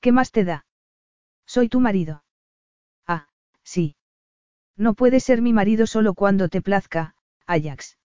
¿Qué 0.00 0.12
más 0.12 0.32
te 0.32 0.44
da? 0.44 0.66
Soy 1.46 1.68
tu 1.68 1.80
marido. 1.80 2.24
Ah, 3.06 3.28
sí. 3.62 3.96
No 4.76 4.94
puedes 4.94 5.24
ser 5.24 5.40
mi 5.42 5.52
marido 5.52 5.86
solo 5.86 6.14
cuando 6.14 6.48
te 6.48 6.60
plazca, 6.60 7.14
Ajax. 7.46 7.96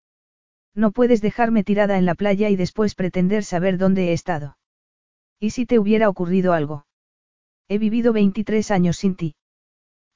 No 0.76 0.92
puedes 0.92 1.22
dejarme 1.22 1.64
tirada 1.64 1.98
en 1.98 2.06
la 2.06 2.16
playa 2.16 2.50
y 2.50 2.56
después 2.56 2.96
pretender 2.96 3.44
saber 3.44 3.78
dónde 3.78 4.10
he 4.10 4.14
estado. 4.14 4.58
¿Y 5.40 5.52
si 5.52 5.66
te 5.66 5.80
hubiera 5.80 6.10
ocurrido 6.10 6.54
algo? 6.54 6.86
He 7.68 7.78
vivido 7.78 8.14
23 8.14 8.72
años 8.72 8.98
sin 8.98 9.16
ti. 9.16 9.36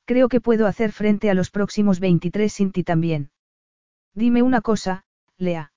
Creo 0.06 0.28
que 0.28 0.42
puedo 0.42 0.68
hacer 0.68 0.92
frente 0.92 1.30
a 1.30 1.34
los 1.34 1.50
próximos 1.50 2.00
23 2.00 2.52
sin 2.52 2.72
ti 2.72 2.84
también. 2.84 3.32
Dime 4.14 4.44
una 4.44 4.62
cosa, 4.62 5.06
Lea. 5.38 5.72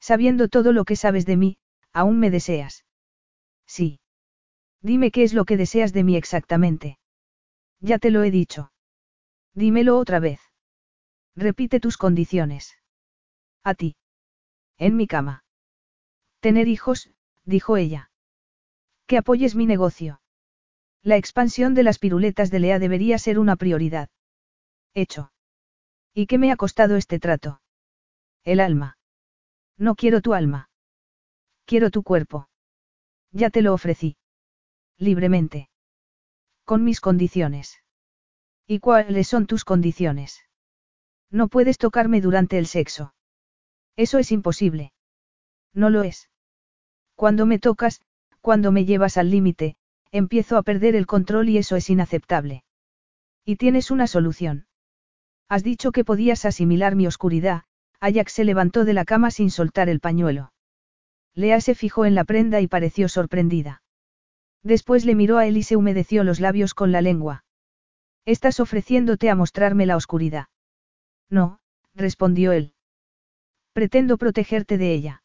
Sabiendo 0.00 0.48
todo 0.48 0.72
lo 0.72 0.84
que 0.84 0.96
sabes 0.96 1.26
de 1.26 1.36
mí, 1.36 1.58
¿aún 1.92 2.18
me 2.18 2.30
deseas? 2.30 2.84
Sí. 3.66 4.00
Dime 4.80 5.10
qué 5.10 5.24
es 5.24 5.34
lo 5.34 5.44
que 5.44 5.56
deseas 5.56 5.92
de 5.92 6.04
mí 6.04 6.16
exactamente. 6.16 6.98
Ya 7.80 7.98
te 7.98 8.10
lo 8.10 8.22
he 8.22 8.30
dicho. 8.30 8.72
Dímelo 9.54 9.98
otra 9.98 10.20
vez. 10.20 10.40
Repite 11.36 11.80
tus 11.80 11.96
condiciones. 11.96 12.76
A 13.62 13.74
ti. 13.74 13.96
En 14.78 14.96
mi 14.96 15.06
cama. 15.06 15.44
Tener 16.40 16.68
hijos, 16.68 17.10
dijo 17.44 17.76
ella. 17.76 18.10
Que 19.06 19.18
apoyes 19.18 19.54
mi 19.54 19.66
negocio. 19.66 20.20
La 21.02 21.16
expansión 21.16 21.74
de 21.74 21.82
las 21.82 21.98
piruletas 21.98 22.50
de 22.50 22.60
Lea 22.60 22.78
debería 22.78 23.18
ser 23.18 23.38
una 23.38 23.56
prioridad. 23.56 24.08
Hecho. 24.94 25.32
¿Y 26.14 26.26
qué 26.26 26.38
me 26.38 26.52
ha 26.52 26.56
costado 26.56 26.96
este 26.96 27.18
trato? 27.18 27.60
El 28.44 28.60
alma. 28.60 28.98
No 29.76 29.94
quiero 29.94 30.20
tu 30.20 30.34
alma. 30.34 30.70
Quiero 31.64 31.90
tu 31.90 32.02
cuerpo. 32.02 32.48
Ya 33.30 33.50
te 33.50 33.62
lo 33.62 33.72
ofrecí. 33.72 34.16
Libremente. 34.96 35.70
Con 36.64 36.84
mis 36.84 37.00
condiciones. 37.00 37.79
¿Y 38.72 38.78
cuáles 38.78 39.26
son 39.26 39.48
tus 39.48 39.64
condiciones? 39.64 40.44
No 41.28 41.48
puedes 41.48 41.76
tocarme 41.76 42.20
durante 42.20 42.56
el 42.56 42.68
sexo. 42.68 43.14
Eso 43.96 44.18
es 44.18 44.30
imposible. 44.30 44.92
No 45.74 45.90
lo 45.90 46.04
es. 46.04 46.30
Cuando 47.16 47.46
me 47.46 47.58
tocas, 47.58 48.00
cuando 48.40 48.70
me 48.70 48.84
llevas 48.84 49.16
al 49.16 49.28
límite, 49.28 49.74
empiezo 50.12 50.56
a 50.56 50.62
perder 50.62 50.94
el 50.94 51.08
control 51.08 51.48
y 51.48 51.58
eso 51.58 51.74
es 51.74 51.90
inaceptable. 51.90 52.62
Y 53.44 53.56
tienes 53.56 53.90
una 53.90 54.06
solución. 54.06 54.68
Has 55.48 55.64
dicho 55.64 55.90
que 55.90 56.04
podías 56.04 56.44
asimilar 56.44 56.94
mi 56.94 57.08
oscuridad, 57.08 57.64
Ajax 57.98 58.34
se 58.34 58.44
levantó 58.44 58.84
de 58.84 58.92
la 58.92 59.04
cama 59.04 59.32
sin 59.32 59.50
soltar 59.50 59.88
el 59.88 59.98
pañuelo. 59.98 60.52
Lea 61.34 61.60
se 61.60 61.74
fijó 61.74 62.04
en 62.04 62.14
la 62.14 62.22
prenda 62.22 62.60
y 62.60 62.68
pareció 62.68 63.08
sorprendida. 63.08 63.82
Después 64.62 65.04
le 65.04 65.16
miró 65.16 65.38
a 65.38 65.46
él 65.48 65.56
y 65.56 65.64
se 65.64 65.74
humedeció 65.74 66.22
los 66.22 66.38
labios 66.38 66.72
con 66.72 66.92
la 66.92 67.02
lengua. 67.02 67.42
Estás 68.24 68.60
ofreciéndote 68.60 69.30
a 69.30 69.34
mostrarme 69.34 69.86
la 69.86 69.96
oscuridad. 69.96 70.48
No, 71.28 71.60
respondió 71.94 72.52
él. 72.52 72.74
Pretendo 73.72 74.18
protegerte 74.18 74.78
de 74.78 74.92
ella. 74.92 75.22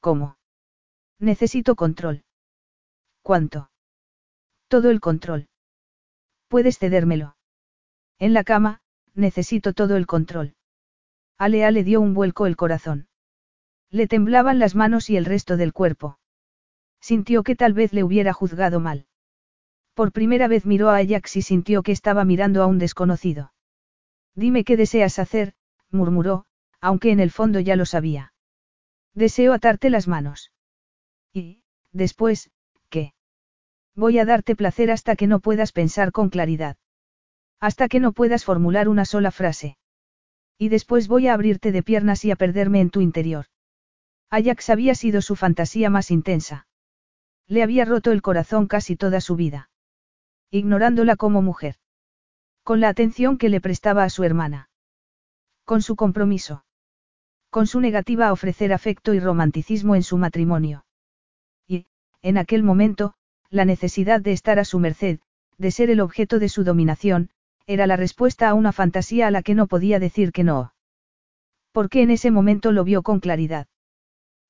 ¿Cómo? 0.00 0.36
Necesito 1.18 1.76
control. 1.76 2.24
¿Cuánto? 3.22 3.70
Todo 4.68 4.90
el 4.90 5.00
control. 5.00 5.48
Puedes 6.48 6.78
cedérmelo. 6.78 7.36
En 8.18 8.32
la 8.32 8.42
cama, 8.42 8.80
necesito 9.14 9.72
todo 9.72 9.96
el 9.96 10.06
control. 10.06 10.54
Alea 11.38 11.70
le 11.70 11.84
dio 11.84 12.00
un 12.00 12.14
vuelco 12.14 12.46
el 12.46 12.56
corazón. 12.56 13.08
Le 13.90 14.08
temblaban 14.08 14.58
las 14.58 14.74
manos 14.74 15.10
y 15.10 15.16
el 15.16 15.24
resto 15.24 15.56
del 15.56 15.72
cuerpo. 15.72 16.18
Sintió 17.00 17.42
que 17.42 17.56
tal 17.56 17.74
vez 17.74 17.92
le 17.92 18.04
hubiera 18.04 18.32
juzgado 18.32 18.80
mal. 18.80 19.06
Por 19.94 20.12
primera 20.12 20.48
vez 20.48 20.64
miró 20.64 20.88
a 20.88 20.96
Ajax 20.96 21.36
y 21.36 21.42
sintió 21.42 21.82
que 21.82 21.92
estaba 21.92 22.24
mirando 22.24 22.62
a 22.62 22.66
un 22.66 22.78
desconocido. 22.78 23.52
Dime 24.34 24.64
qué 24.64 24.76
deseas 24.76 25.18
hacer, 25.18 25.54
murmuró, 25.90 26.46
aunque 26.80 27.10
en 27.10 27.20
el 27.20 27.30
fondo 27.30 27.60
ya 27.60 27.76
lo 27.76 27.84
sabía. 27.84 28.32
Deseo 29.14 29.52
atarte 29.52 29.90
las 29.90 30.08
manos. 30.08 30.52
Y, 31.34 31.62
después, 31.92 32.50
¿qué? 32.88 33.12
Voy 33.94 34.18
a 34.18 34.24
darte 34.24 34.56
placer 34.56 34.90
hasta 34.90 35.16
que 35.16 35.26
no 35.26 35.40
puedas 35.40 35.72
pensar 35.72 36.12
con 36.12 36.30
claridad. 36.30 36.78
Hasta 37.60 37.88
que 37.88 38.00
no 38.00 38.12
puedas 38.12 38.44
formular 38.44 38.88
una 38.88 39.04
sola 39.04 39.30
frase. 39.30 39.76
Y 40.56 40.70
después 40.70 41.08
voy 41.08 41.28
a 41.28 41.34
abrirte 41.34 41.72
de 41.72 41.82
piernas 41.82 42.24
y 42.24 42.30
a 42.30 42.36
perderme 42.36 42.80
en 42.80 42.90
tu 42.90 43.02
interior. 43.02 43.46
Ajax 44.30 44.70
había 44.70 44.94
sido 44.94 45.20
su 45.20 45.36
fantasía 45.36 45.90
más 45.90 46.10
intensa. 46.10 46.66
Le 47.46 47.62
había 47.62 47.84
roto 47.84 48.12
el 48.12 48.22
corazón 48.22 48.66
casi 48.66 48.96
toda 48.96 49.20
su 49.20 49.36
vida. 49.36 49.68
Ignorándola 50.54 51.16
como 51.16 51.40
mujer. 51.40 51.76
Con 52.62 52.80
la 52.80 52.90
atención 52.90 53.38
que 53.38 53.48
le 53.48 53.62
prestaba 53.62 54.04
a 54.04 54.10
su 54.10 54.22
hermana. 54.22 54.68
Con 55.64 55.80
su 55.80 55.96
compromiso. 55.96 56.66
Con 57.48 57.66
su 57.66 57.80
negativa 57.80 58.28
a 58.28 58.32
ofrecer 58.32 58.74
afecto 58.74 59.14
y 59.14 59.18
romanticismo 59.18 59.96
en 59.96 60.02
su 60.02 60.18
matrimonio. 60.18 60.84
Y, 61.66 61.86
en 62.20 62.36
aquel 62.36 62.64
momento, 62.64 63.14
la 63.48 63.64
necesidad 63.64 64.20
de 64.20 64.32
estar 64.32 64.58
a 64.58 64.66
su 64.66 64.78
merced, 64.78 65.20
de 65.56 65.70
ser 65.70 65.88
el 65.88 66.00
objeto 66.00 66.38
de 66.38 66.50
su 66.50 66.64
dominación, 66.64 67.30
era 67.66 67.86
la 67.86 67.96
respuesta 67.96 68.50
a 68.50 68.54
una 68.54 68.72
fantasía 68.72 69.28
a 69.28 69.30
la 69.30 69.40
que 69.40 69.54
no 69.54 69.66
podía 69.66 69.98
decir 69.98 70.32
que 70.32 70.44
no. 70.44 70.74
Porque 71.72 72.02
en 72.02 72.10
ese 72.10 72.30
momento 72.30 72.72
lo 72.72 72.84
vio 72.84 73.02
con 73.02 73.20
claridad. 73.20 73.68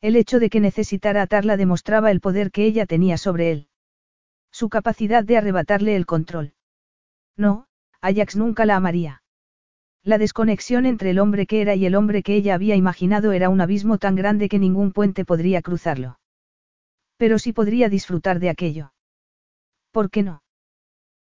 El 0.01 0.17
hecho 0.17 0.41
de 0.41 0.51
que 0.51 0.59
necesitara 0.59 1.23
atarla 1.23 1.57
demostraba 1.57 2.11
el 2.11 2.21
poder 2.21 2.51
que 2.51 2.65
ella 2.65 2.87
tenía 2.87 3.19
sobre 3.19 3.53
él. 3.53 3.69
Su 4.53 4.69
capacidad 4.69 5.25
de 5.25 5.39
arrebatarle 5.39 5.97
el 5.97 6.07
control. 6.07 6.53
No, 7.37 7.67
Ajax 8.03 8.37
nunca 8.37 8.67
la 8.67 8.77
amaría. 8.77 9.23
La 10.05 10.19
desconexión 10.19 10.85
entre 10.85 11.11
el 11.11 11.19
hombre 11.19 11.47
que 11.47 11.63
era 11.63 11.75
y 11.75 11.87
el 11.87 11.95
hombre 11.95 12.23
que 12.23 12.35
ella 12.35 12.55
había 12.55 12.77
imaginado 12.77 13.33
era 13.33 13.49
un 13.49 13.61
abismo 13.61 13.99
tan 13.99 14.15
grande 14.15 14.49
que 14.49 14.59
ningún 14.59 14.93
puente 14.93 15.25
podría 15.25 15.63
cruzarlo. 15.63 16.19
Pero 17.17 17.39
sí 17.39 17.53
podría 17.53 17.89
disfrutar 17.89 18.41
de 18.41 18.51
aquello. 18.51 18.93
¿Por 19.91 20.11
qué 20.11 20.23
no? 20.23 20.43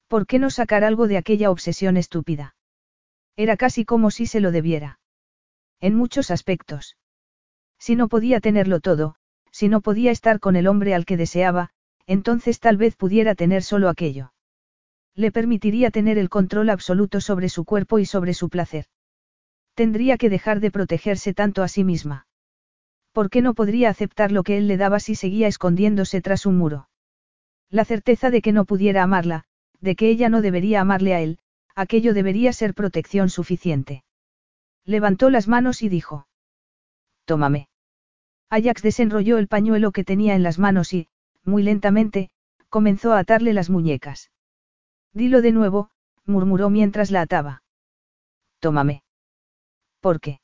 ¿Por 0.08 0.27
qué 0.27 0.40
no 0.40 0.50
sacar 0.50 0.84
algo 0.84 1.08
de 1.08 1.18
aquella 1.18 1.51
obsesión 1.51 1.95
estúpida? 1.95 2.56
Era 3.38 3.56
casi 3.56 3.85
como 3.85 4.11
si 4.11 4.26
se 4.26 4.42
lo 4.42 4.51
debiera. 4.51 5.00
En 5.80 5.95
muchos 5.95 6.32
aspectos. 6.32 6.98
Si 7.80 7.95
no 7.95 8.10
podía 8.10 8.40
tenerlo 8.42 8.80
todo, 8.80 9.16
si 9.51 9.69
no 9.69 9.82
podía 9.82 10.11
estar 10.11 10.40
con 10.40 10.56
el 10.56 10.68
hombre 10.68 10.93
al 10.93 11.06
que 11.06 11.18
deseaba, 11.18 11.72
entonces 12.11 12.59
tal 12.59 12.75
vez 12.75 12.98
pudiera 12.98 13.35
tener 13.35 13.64
solo 13.64 13.88
aquello. 13.88 14.33
Le 15.15 15.31
permitiría 15.31 15.91
tener 15.91 16.17
el 16.17 16.27
control 16.27 16.69
absoluto 16.69 17.22
sobre 17.22 17.48
su 17.48 17.64
cuerpo 17.64 17.99
y 17.99 18.06
sobre 18.06 18.33
su 18.33 18.49
placer. 18.49 18.88
Tendría 19.75 20.17
que 20.17 20.30
dejar 20.30 20.59
de 20.59 20.72
protegerse 20.72 21.33
tanto 21.33 21.64
a 21.64 21.69
sí 21.69 21.85
misma. 21.85 22.27
¿Por 23.14 23.30
qué 23.30 23.41
no 23.41 23.53
podría 23.53 23.90
aceptar 23.90 24.33
lo 24.33 24.43
que 24.43 24.57
él 24.57 24.67
le 24.67 24.75
daba 24.75 24.99
si 24.99 25.15
seguía 25.15 25.48
escondiéndose 25.48 26.22
tras 26.22 26.45
un 26.45 26.57
muro? 26.57 26.90
La 27.69 27.85
certeza 27.85 28.30
de 28.30 28.41
que 28.41 28.51
no 28.51 28.65
pudiera 28.65 29.03
amarla, 29.03 29.45
de 29.80 29.95
que 29.95 30.09
ella 30.09 30.27
no 30.27 30.41
debería 30.41 30.81
amarle 30.81 31.14
a 31.14 31.22
él, 31.22 31.40
aquello 31.75 32.14
debería 32.14 32.51
ser 32.51 32.73
protección 32.73 33.30
suficiente. 33.30 34.03
Levantó 34.83 35.30
las 35.30 35.48
manos 35.48 35.81
y 35.81 35.88
dijo. 35.88 36.27
Tómame. 37.23 37.69
Ajax 38.49 38.81
desenrolló 38.81 39.38
el 39.38 39.48
pañuelo 39.48 39.93
que 39.93 40.03
tenía 40.03 40.35
en 40.35 40.43
las 40.43 40.59
manos 40.59 40.91
y, 40.93 41.07
muy 41.44 41.64
lentamente, 41.64 42.30
comenzó 42.70 43.14
a 43.14 43.20
atarle 43.20 43.53
las 43.53 43.70
muñecas. 43.70 44.32
Dilo 45.14 45.42
de 45.42 45.52
nuevo, 45.52 45.90
murmuró 46.26 46.70
mientras 46.70 47.11
la 47.11 47.22
ataba. 47.22 47.64
Tómame. 48.60 49.03
¿Por 50.00 50.20
qué? 50.20 50.40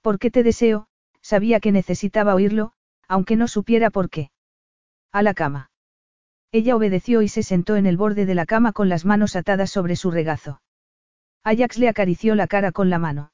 Porque 0.00 0.30
te 0.30 0.42
deseo, 0.42 0.88
sabía 1.20 1.60
que 1.60 1.72
necesitaba 1.72 2.34
oírlo, 2.34 2.72
aunque 3.08 3.36
no 3.36 3.48
supiera 3.48 3.90
por 3.90 4.10
qué. 4.10 4.30
A 5.12 5.22
la 5.22 5.34
cama. 5.34 5.70
Ella 6.52 6.76
obedeció 6.76 7.22
y 7.22 7.28
se 7.28 7.42
sentó 7.42 7.76
en 7.76 7.86
el 7.86 7.96
borde 7.96 8.26
de 8.26 8.34
la 8.34 8.46
cama 8.46 8.72
con 8.72 8.88
las 8.88 9.04
manos 9.04 9.36
atadas 9.36 9.70
sobre 9.70 9.96
su 9.96 10.10
regazo. 10.10 10.62
Ajax 11.44 11.78
le 11.78 11.88
acarició 11.88 12.34
la 12.34 12.46
cara 12.46 12.72
con 12.72 12.90
la 12.90 12.98
mano. 12.98 13.32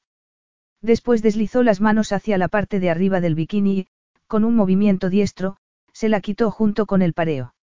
Después 0.81 1.21
deslizó 1.21 1.63
las 1.63 1.81
manos 1.81 2.11
hacia 2.11 2.37
la 2.37 2.47
parte 2.47 2.79
de 2.79 2.89
arriba 2.89 3.21
del 3.21 3.35
bikini 3.35 3.79
y, 3.79 3.87
con 4.27 4.43
un 4.43 4.55
movimiento 4.55 5.09
diestro, 5.09 5.57
se 5.93 6.09
la 6.09 6.19
quitó 6.21 6.51
junto 6.51 6.85
con 6.85 7.01
el 7.01 7.13
pareo. 7.13 7.55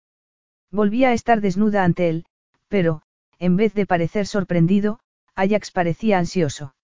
Volvía 0.70 1.08
a 1.08 1.12
estar 1.14 1.40
desnuda 1.40 1.84
ante 1.84 2.08
él, 2.08 2.26
pero, 2.68 3.02
en 3.38 3.56
vez 3.56 3.74
de 3.74 3.86
parecer 3.86 4.26
sorprendido, 4.26 5.00
Ajax 5.34 5.70
parecía 5.70 6.18
ansioso. 6.18 6.74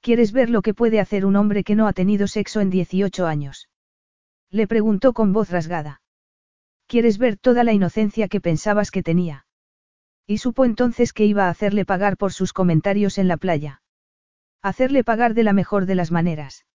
¿Quieres 0.00 0.32
ver 0.32 0.50
lo 0.50 0.62
que 0.62 0.74
puede 0.74 1.00
hacer 1.00 1.24
un 1.24 1.36
hombre 1.36 1.64
que 1.64 1.74
no 1.74 1.88
ha 1.88 1.92
tenido 1.92 2.28
sexo 2.28 2.60
en 2.60 2.70
18 2.70 3.26
años? 3.26 3.68
Le 4.50 4.66
preguntó 4.66 5.12
con 5.12 5.32
voz 5.32 5.50
rasgada. 5.50 6.00
¿Quieres 6.86 7.18
ver 7.18 7.36
toda 7.36 7.64
la 7.64 7.72
inocencia 7.72 8.28
que 8.28 8.40
pensabas 8.40 8.90
que 8.90 9.02
tenía? 9.02 9.46
Y 10.26 10.38
supo 10.38 10.64
entonces 10.64 11.12
que 11.12 11.24
iba 11.24 11.46
a 11.46 11.50
hacerle 11.50 11.84
pagar 11.84 12.16
por 12.16 12.32
sus 12.32 12.52
comentarios 12.52 13.18
en 13.18 13.28
la 13.28 13.36
playa. 13.36 13.82
Hacerle 14.62 15.04
pagar 15.04 15.34
de 15.34 15.42
la 15.42 15.52
mejor 15.52 15.86
de 15.86 15.94
las 15.94 16.10
maneras. 16.10 16.66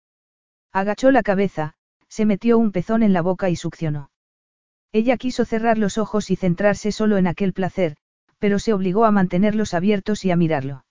Agachó 0.72 1.12
la 1.12 1.24
cabeza, 1.24 1.76
se 2.14 2.28
metió 2.28 2.60
un 2.60 2.72
pezón 2.72 3.02
en 3.02 3.12
la 3.12 3.24
boca 3.24 3.50
y 3.50 3.56
succionó. 3.56 4.12
Ella 4.92 5.18
quiso 5.18 5.46
cerrar 5.46 5.80
los 5.80 5.98
ojos 5.98 6.30
y 6.30 6.36
centrarse 6.36 6.92
solo 6.92 7.18
en 7.18 7.26
aquel 7.26 7.54
placer, 7.54 7.96
pero 8.38 8.60
se 8.60 8.72
obligó 8.72 9.06
a 9.06 9.12
mantenerlos 9.12 9.74
abiertos 9.74 10.24
y 10.24 10.30
a 10.30 10.36
mirarlo. 10.36 10.86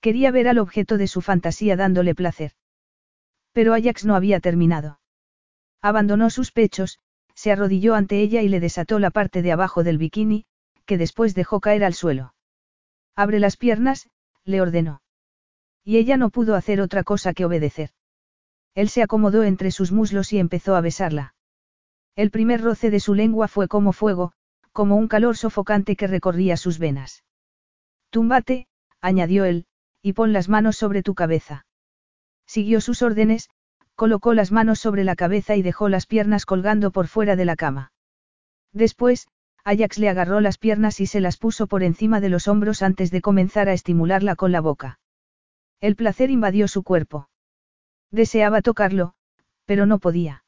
Quería 0.00 0.32
ver 0.32 0.48
al 0.48 0.58
objeto 0.58 0.98
de 0.98 1.06
su 1.06 1.20
fantasía 1.20 1.76
dándole 1.76 2.16
placer. 2.16 2.54
Pero 3.52 3.72
Ajax 3.72 4.04
no 4.04 4.16
había 4.16 4.40
terminado. 4.40 4.98
Abandonó 5.80 6.28
sus 6.28 6.50
pechos, 6.50 6.98
se 7.36 7.52
arrodilló 7.52 7.94
ante 7.94 8.20
ella 8.20 8.42
y 8.42 8.48
le 8.48 8.58
desató 8.58 8.98
la 8.98 9.12
parte 9.12 9.42
de 9.42 9.52
abajo 9.52 9.84
del 9.84 9.98
bikini, 9.98 10.44
que 10.86 10.98
después 10.98 11.36
dejó 11.36 11.60
caer 11.60 11.84
al 11.84 11.94
suelo. 11.94 12.34
Abre 13.14 13.38
las 13.38 13.56
piernas, 13.56 14.10
le 14.44 14.60
ordenó. 14.60 15.02
Y 15.84 15.98
ella 15.98 16.16
no 16.16 16.30
pudo 16.30 16.56
hacer 16.56 16.80
otra 16.80 17.04
cosa 17.04 17.32
que 17.32 17.44
obedecer. 17.44 17.90
Él 18.74 18.88
se 18.88 19.02
acomodó 19.02 19.42
entre 19.42 19.70
sus 19.70 19.92
muslos 19.92 20.32
y 20.32 20.38
empezó 20.38 20.76
a 20.76 20.80
besarla. 20.80 21.34
El 22.16 22.30
primer 22.30 22.62
roce 22.62 22.90
de 22.90 23.00
su 23.00 23.14
lengua 23.14 23.48
fue 23.48 23.68
como 23.68 23.92
fuego, 23.92 24.32
como 24.72 24.96
un 24.96 25.08
calor 25.08 25.36
sofocante 25.36 25.96
que 25.96 26.06
recorría 26.06 26.56
sus 26.56 26.78
venas. 26.78 27.24
Túmbate, 28.10 28.66
añadió 29.00 29.44
él, 29.44 29.66
y 30.02 30.14
pon 30.14 30.32
las 30.32 30.48
manos 30.48 30.76
sobre 30.76 31.02
tu 31.02 31.14
cabeza. 31.14 31.66
Siguió 32.46 32.80
sus 32.80 33.02
órdenes, 33.02 33.50
colocó 33.94 34.34
las 34.34 34.52
manos 34.52 34.78
sobre 34.80 35.04
la 35.04 35.16
cabeza 35.16 35.56
y 35.56 35.62
dejó 35.62 35.88
las 35.88 36.06
piernas 36.06 36.46
colgando 36.46 36.90
por 36.90 37.06
fuera 37.06 37.36
de 37.36 37.44
la 37.44 37.56
cama. 37.56 37.92
Después, 38.72 39.28
Ajax 39.64 39.98
le 39.98 40.08
agarró 40.08 40.40
las 40.40 40.58
piernas 40.58 41.00
y 41.00 41.06
se 41.06 41.20
las 41.20 41.36
puso 41.36 41.66
por 41.66 41.82
encima 41.82 42.20
de 42.20 42.30
los 42.30 42.48
hombros 42.48 42.82
antes 42.82 43.10
de 43.10 43.20
comenzar 43.20 43.68
a 43.68 43.74
estimularla 43.74 44.34
con 44.34 44.50
la 44.50 44.60
boca. 44.60 44.98
El 45.80 45.94
placer 45.94 46.30
invadió 46.30 46.68
su 46.68 46.82
cuerpo. 46.82 47.28
Deseaba 48.12 48.60
tocarlo, 48.60 49.14
pero 49.64 49.86
no 49.86 49.98
podía. 49.98 50.44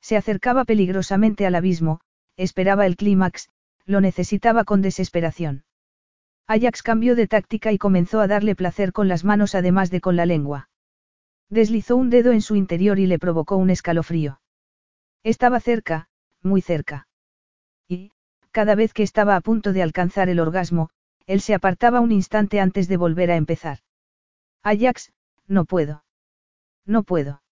Se 0.00 0.16
acercaba 0.16 0.64
peligrosamente 0.64 1.46
al 1.46 1.54
abismo, 1.54 2.00
esperaba 2.36 2.86
el 2.86 2.96
clímax, 2.96 3.50
lo 3.84 4.00
necesitaba 4.00 4.64
con 4.64 4.80
desesperación. 4.80 5.64
Ajax 6.46 6.82
cambió 6.82 7.14
de 7.14 7.28
táctica 7.28 7.72
y 7.72 7.78
comenzó 7.78 8.20
a 8.20 8.26
darle 8.26 8.54
placer 8.54 8.92
con 8.92 9.06
las 9.06 9.22
manos 9.22 9.54
además 9.54 9.90
de 9.90 10.00
con 10.00 10.16
la 10.16 10.24
lengua. 10.24 10.70
Deslizó 11.50 11.96
un 11.96 12.08
dedo 12.08 12.32
en 12.32 12.40
su 12.40 12.56
interior 12.56 12.98
y 12.98 13.06
le 13.06 13.18
provocó 13.18 13.56
un 13.56 13.68
escalofrío. 13.68 14.40
Estaba 15.22 15.60
cerca, 15.60 16.08
muy 16.42 16.62
cerca. 16.62 17.06
Y, 17.86 18.12
cada 18.50 18.74
vez 18.74 18.94
que 18.94 19.02
estaba 19.02 19.36
a 19.36 19.42
punto 19.42 19.74
de 19.74 19.82
alcanzar 19.82 20.30
el 20.30 20.40
orgasmo, 20.40 20.88
él 21.26 21.42
se 21.42 21.52
apartaba 21.52 22.00
un 22.00 22.12
instante 22.12 22.60
antes 22.60 22.88
de 22.88 22.96
volver 22.96 23.30
a 23.30 23.36
empezar. 23.36 23.80
Ajax, 24.62 25.12
no 25.46 25.66
puedo. 25.66 26.02
No 26.88 27.02
puedo. 27.02 27.42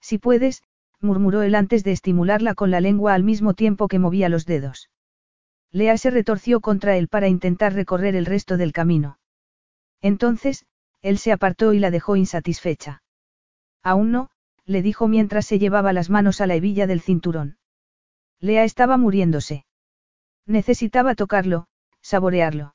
Si 0.00 0.18
puedes, 0.18 0.62
murmuró 1.00 1.42
él 1.42 1.54
antes 1.54 1.84
de 1.84 1.92
estimularla 1.92 2.54
con 2.54 2.70
la 2.70 2.80
lengua 2.80 3.12
al 3.12 3.22
mismo 3.22 3.52
tiempo 3.52 3.88
que 3.88 3.98
movía 3.98 4.30
los 4.30 4.46
dedos. 4.46 4.90
Lea 5.70 5.98
se 5.98 6.10
retorció 6.10 6.60
contra 6.60 6.96
él 6.96 7.08
para 7.08 7.28
intentar 7.28 7.74
recorrer 7.74 8.16
el 8.16 8.24
resto 8.24 8.56
del 8.56 8.72
camino. 8.72 9.18
Entonces, 10.00 10.64
él 11.02 11.18
se 11.18 11.30
apartó 11.30 11.74
y 11.74 11.78
la 11.78 11.90
dejó 11.90 12.16
insatisfecha. 12.16 13.02
Aún 13.82 14.10
no, 14.10 14.30
le 14.64 14.80
dijo 14.80 15.08
mientras 15.08 15.44
se 15.44 15.58
llevaba 15.58 15.92
las 15.92 16.08
manos 16.08 16.40
a 16.40 16.46
la 16.46 16.54
hebilla 16.54 16.86
del 16.86 17.02
cinturón. 17.02 17.58
Lea 18.40 18.64
estaba 18.64 18.96
muriéndose. 18.96 19.66
Necesitaba 20.46 21.14
tocarlo, 21.14 21.66
saborearlo. 22.00 22.74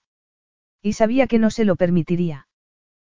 Y 0.84 0.94
sabía 0.94 1.26
que 1.26 1.40
no 1.40 1.50
se 1.50 1.66
lo 1.66 1.76
permitiría. 1.76 2.48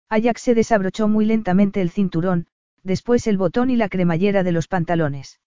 Ajax 0.09 0.43
se 0.43 0.55
desabrochó 0.55 1.09
muy 1.09 1.25
lentamente 1.25 1.81
el 1.81 1.91
cinturón, 1.91 2.47
después 2.83 3.27
el 3.27 3.39
botón 3.39 3.71
y 3.71 3.77
la 3.77 3.89
cremallera 3.89 4.43
de 4.43 4.53
los 4.53 4.69
pantalones. 4.69 5.41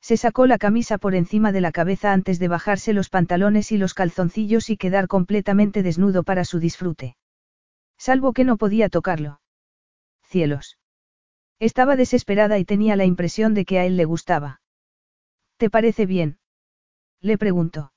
Se 0.00 0.16
sacó 0.16 0.46
la 0.46 0.58
camisa 0.58 0.98
por 0.98 1.14
encima 1.14 1.52
de 1.52 1.60
la 1.60 1.72
cabeza 1.72 2.12
antes 2.12 2.38
de 2.38 2.48
bajarse 2.48 2.92
los 2.92 3.10
pantalones 3.10 3.70
y 3.70 3.78
los 3.78 3.94
calzoncillos 3.94 4.70
y 4.70 4.76
quedar 4.76 5.08
completamente 5.08 5.82
desnudo 5.82 6.22
para 6.22 6.44
su 6.44 6.58
disfrute. 6.58 7.16
Salvo 7.98 8.32
que 8.32 8.44
no 8.44 8.56
podía 8.56 8.88
tocarlo. 8.88 9.40
Cielos. 10.22 10.78
Estaba 11.58 11.96
desesperada 11.96 12.58
y 12.58 12.64
tenía 12.64 12.96
la 12.96 13.04
impresión 13.04 13.52
de 13.52 13.66
que 13.66 13.78
a 13.78 13.84
él 13.84 13.98
le 13.98 14.06
gustaba. 14.06 14.62
¿Te 15.58 15.68
parece 15.68 16.06
bien? 16.06 16.38
Le 17.20 17.36
preguntó. 17.36 17.92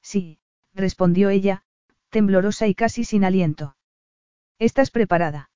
Sí, 0.00 0.38
respondió 0.72 1.28
ella, 1.28 1.64
temblorosa 2.08 2.66
y 2.66 2.74
casi 2.74 3.04
sin 3.04 3.24
aliento. 3.24 3.76
¿Estás 4.58 4.90
preparada? 4.90 5.50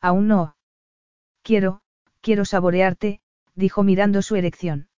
Aún 0.00 0.26
no. 0.26 0.57
Quiero, 1.48 1.80
quiero 2.20 2.44
saborearte, 2.44 3.22
dijo 3.54 3.82
mirando 3.82 4.20
su 4.20 4.36
erección. 4.36 4.90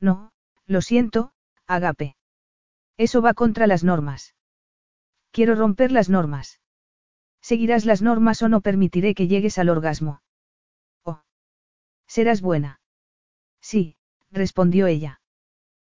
No, 0.00 0.32
lo 0.66 0.82
siento, 0.82 1.30
Agape. 1.68 2.16
Eso 2.96 3.22
va 3.22 3.32
contra 3.32 3.68
las 3.68 3.84
normas. 3.84 4.34
Quiero 5.30 5.54
romper 5.54 5.92
las 5.92 6.08
normas. 6.08 6.60
Seguirás 7.40 7.84
las 7.84 8.02
normas 8.02 8.42
o 8.42 8.48
no 8.48 8.60
permitiré 8.60 9.14
que 9.14 9.28
llegues 9.28 9.56
al 9.56 9.68
orgasmo. 9.68 10.20
Oh. 11.04 11.22
Serás 12.08 12.40
buena. 12.40 12.80
Sí, 13.60 13.94
respondió 14.32 14.88
ella. 14.88 15.20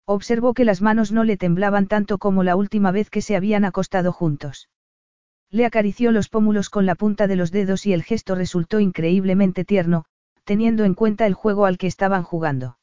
Observó 0.06 0.53
que 0.53 0.64
las 0.64 0.82
manos 0.82 1.12
no 1.12 1.26
le 1.26 1.36
temblaban 1.36 1.88
tanto 1.88 2.20
como 2.20 2.44
la 2.44 2.56
última 2.56 2.92
vez 2.92 3.10
que 3.10 3.22
se 3.22 3.36
habían 3.36 3.66
acostado 3.66 4.14
juntos. 4.14 4.70
Le 5.53 5.67
acarició 5.67 6.11
los 6.11 6.30
pómulos 6.30 6.72
con 6.72 6.88
la 6.88 6.95
punta 6.95 7.27
de 7.27 7.35
los 7.35 7.51
dedos 7.51 7.85
y 7.85 7.93
el 7.93 8.01
gesto 8.01 8.33
resultó 8.33 8.80
increíblemente 8.80 9.64
tierno, 9.64 10.06
teniendo 10.45 10.83
en 10.83 10.95
cuenta 10.95 11.27
el 11.27 11.35
juego 11.35 11.67
al 11.67 11.77
que 11.77 11.85
estaban 11.85 12.23
jugando. 12.23 12.80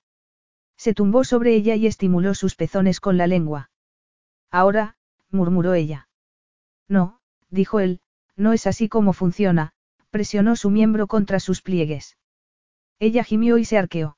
Se 0.76 0.94
tumbó 0.94 1.24
sobre 1.24 1.56
ella 1.56 1.74
y 1.74 1.88
estimuló 1.88 2.32
sus 2.32 2.54
pezones 2.54 3.00
con 3.00 3.16
la 3.16 3.26
lengua. 3.26 3.72
Ahora, 4.52 4.94
murmuró 5.30 5.74
ella. 5.74 6.08
No, 6.86 7.18
dijo 7.48 7.80
él, 7.80 8.02
no 8.36 8.52
es 8.52 8.68
así 8.68 8.88
como 8.88 9.14
funciona, 9.14 9.72
presionó 10.10 10.54
su 10.54 10.70
miembro 10.70 11.08
contra 11.08 11.40
sus 11.40 11.62
pliegues. 11.62 12.18
Ella 13.00 13.24
gimió 13.24 13.58
y 13.58 13.64
se 13.64 13.78
arqueó. 13.78 14.16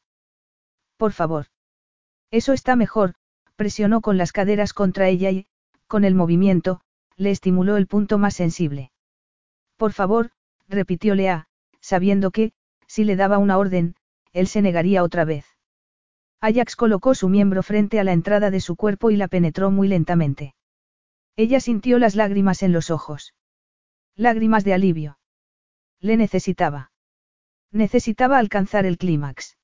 Por 0.98 1.12
favor. 1.12 1.46
Eso 2.30 2.52
está 2.52 2.76
mejor, 2.76 3.14
presionó 3.56 4.02
con 4.02 4.18
las 4.18 4.30
caderas 4.30 4.74
contra 4.74 5.08
ella 5.08 5.30
y, 5.30 5.46
con 5.86 6.04
el 6.04 6.14
movimiento, 6.14 6.82
le 7.16 7.30
estimuló 7.30 7.76
el 7.76 7.86
punto 7.86 8.18
más 8.18 8.34
sensible. 8.34 8.92
Por 9.76 9.92
favor, 9.92 10.30
repitió 10.68 11.14
Lea, 11.14 11.46
sabiendo 11.80 12.30
que, 12.30 12.52
si 12.86 13.04
le 13.04 13.16
daba 13.16 13.38
una 13.38 13.58
orden, 13.58 13.96
él 14.32 14.46
se 14.46 14.62
negaría 14.62 15.02
otra 15.02 15.24
vez. 15.24 15.46
Ajax 16.40 16.76
colocó 16.76 17.14
su 17.14 17.28
miembro 17.28 17.62
frente 17.62 18.00
a 18.00 18.04
la 18.04 18.12
entrada 18.12 18.50
de 18.50 18.60
su 18.60 18.76
cuerpo 18.76 19.10
y 19.10 19.16
la 19.16 19.28
penetró 19.28 19.70
muy 19.70 19.88
lentamente. 19.88 20.54
Ella 21.36 21.60
sintió 21.60 21.98
las 21.98 22.14
lágrimas 22.14 22.62
en 22.62 22.72
los 22.72 22.90
ojos. 22.90 23.34
Lágrimas 24.16 24.64
de 24.64 24.74
alivio. 24.74 25.18
Le 26.00 26.16
necesitaba. 26.16 26.90
Necesitaba 27.70 28.38
alcanzar 28.38 28.86
el 28.86 28.98
clímax. 28.98 29.56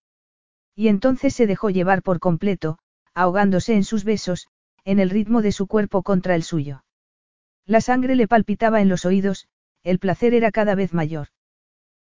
Y 0.75 0.89
entonces 0.89 1.35
se 1.35 1.47
dejó 1.47 1.71
llevar 1.71 2.03
por 2.03 2.21
completo, 2.21 2.79
ahogándose 3.13 3.75
en 3.75 3.85
sus 3.85 4.05
besos, 4.05 4.47
en 4.85 5.01
el 5.01 5.11
ritmo 5.11 5.43
de 5.43 5.53
su 5.53 5.67
cuerpo 5.67 6.03
contra 6.03 6.35
el 6.37 6.45
suyo. 6.45 6.85
La 7.69 7.83
sangre 7.83 8.17
le 8.17 8.27
palpitaba 8.27 8.81
en 8.81 8.89
los 8.89 9.05
oídos, 9.05 9.47
el 9.83 9.99
placer 9.99 10.33
era 10.33 10.51
cada 10.51 10.75
vez 10.75 10.95
mayor. 10.95 11.29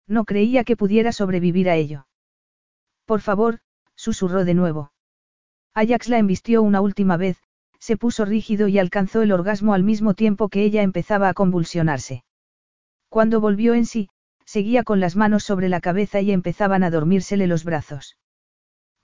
No 0.07 0.25
creía 0.25 0.65
que 0.65 0.75
pudiera 0.75 1.13
sobrevivir 1.13 1.69
a 1.69 1.75
ello. 1.77 2.05
Por 3.05 3.21
favor, 3.21 3.61
susurró 3.95 4.43
de 4.43 4.55
nuevo. 4.55 4.91
Ajax 5.73 6.09
la 6.09 6.17
embistió 6.17 6.61
una 6.61 6.81
última 6.81 7.15
vez, 7.15 7.41
se 7.79 7.95
puso 7.95 8.25
rígido 8.25 8.67
y 8.67 8.77
alcanzó 8.77 9.21
el 9.21 9.31
orgasmo 9.31 9.73
al 9.73 9.83
mismo 9.83 10.15
tiempo 10.15 10.49
que 10.49 10.65
ella 10.65 10.81
empezaba 10.81 11.29
a 11.29 11.33
convulsionarse. 11.33 12.25
Cuando 13.07 13.39
volvió 13.39 13.73
en 13.73 13.85
sí, 13.85 14.09
seguía 14.45 14.83
con 14.83 14.99
las 14.99 15.15
manos 15.15 15.45
sobre 15.45 15.69
la 15.69 15.79
cabeza 15.79 16.19
y 16.19 16.33
empezaban 16.33 16.83
a 16.83 16.89
dormírsele 16.89 17.47
los 17.47 17.63
brazos. 17.63 18.17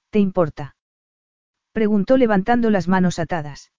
¿Te 0.10 0.20
importa? 0.20 0.76
preguntó 1.72 2.18
levantando 2.18 2.70
las 2.70 2.90
manos 2.90 3.18
atadas. 3.18 3.72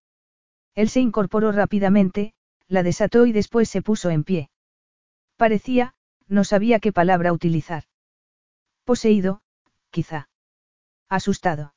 Él 0.75 0.89
se 0.89 1.01
incorporó 1.01 1.53
rápidamente, 1.53 2.33
la 2.71 2.85
desató 2.85 3.27
y 3.27 3.33
después 3.33 3.69
se 3.69 3.83
puso 3.83 4.11
en 4.11 4.23
pie. 4.23 4.49
Parecía, 5.37 5.93
no 6.29 6.45
sabía 6.45 6.79
qué 6.79 6.93
palabra 6.93 7.33
utilizar. 7.33 7.83
Poseído, 8.85 9.43
quizá. 9.91 10.29
Asustado. 11.09 11.75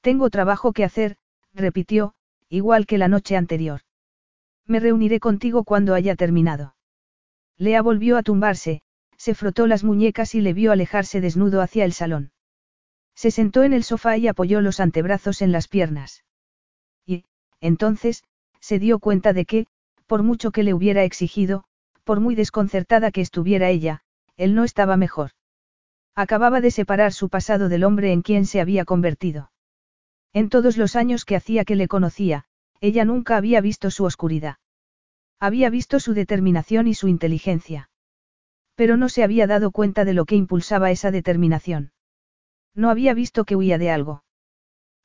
Tengo 0.00 0.28
trabajo 0.28 0.72
que 0.72 0.82
hacer, 0.82 1.16
repitió, 1.54 2.14
igual 2.48 2.86
que 2.86 2.98
la 2.98 3.06
noche 3.06 3.36
anterior. 3.36 3.82
Me 4.66 4.80
reuniré 4.80 5.20
contigo 5.20 5.62
cuando 5.62 5.94
haya 5.94 6.16
terminado. 6.16 6.74
Lea 7.56 7.80
volvió 7.80 8.16
a 8.16 8.24
tumbarse, 8.24 8.82
se 9.16 9.34
frotó 9.34 9.68
las 9.68 9.84
muñecas 9.84 10.34
y 10.34 10.40
le 10.40 10.54
vio 10.54 10.72
alejarse 10.72 11.20
desnudo 11.20 11.60
hacia 11.60 11.84
el 11.84 11.92
salón. 11.92 12.32
Se 13.14 13.30
sentó 13.30 13.62
en 13.62 13.74
el 13.74 13.84
sofá 13.84 14.16
y 14.16 14.26
apoyó 14.26 14.60
los 14.60 14.80
antebrazos 14.80 15.42
en 15.42 15.52
las 15.52 15.68
piernas. 15.68 16.24
Y, 17.06 17.26
entonces, 17.60 18.24
se 18.60 18.78
dio 18.80 18.98
cuenta 18.98 19.32
de 19.32 19.44
que, 19.44 19.66
por 20.10 20.24
mucho 20.24 20.50
que 20.50 20.64
le 20.64 20.74
hubiera 20.74 21.04
exigido, 21.04 21.62
por 22.02 22.18
muy 22.18 22.34
desconcertada 22.34 23.12
que 23.12 23.20
estuviera 23.20 23.68
ella, 23.68 24.02
él 24.36 24.56
no 24.56 24.64
estaba 24.64 24.96
mejor. 24.96 25.30
Acababa 26.16 26.60
de 26.60 26.72
separar 26.72 27.12
su 27.12 27.28
pasado 27.28 27.68
del 27.68 27.84
hombre 27.84 28.10
en 28.10 28.22
quien 28.22 28.44
se 28.44 28.60
había 28.60 28.84
convertido. 28.84 29.52
En 30.32 30.48
todos 30.48 30.76
los 30.76 30.96
años 30.96 31.24
que 31.24 31.36
hacía 31.36 31.64
que 31.64 31.76
le 31.76 31.86
conocía, 31.86 32.46
ella 32.80 33.04
nunca 33.04 33.36
había 33.36 33.60
visto 33.60 33.92
su 33.92 34.04
oscuridad. 34.04 34.56
Había 35.38 35.70
visto 35.70 36.00
su 36.00 36.12
determinación 36.12 36.88
y 36.88 36.94
su 36.94 37.06
inteligencia. 37.06 37.88
Pero 38.74 38.96
no 38.96 39.08
se 39.08 39.22
había 39.22 39.46
dado 39.46 39.70
cuenta 39.70 40.04
de 40.04 40.14
lo 40.14 40.24
que 40.24 40.34
impulsaba 40.34 40.90
esa 40.90 41.12
determinación. 41.12 41.92
No 42.74 42.90
había 42.90 43.14
visto 43.14 43.44
que 43.44 43.54
huía 43.54 43.78
de 43.78 43.92
algo. 43.92 44.24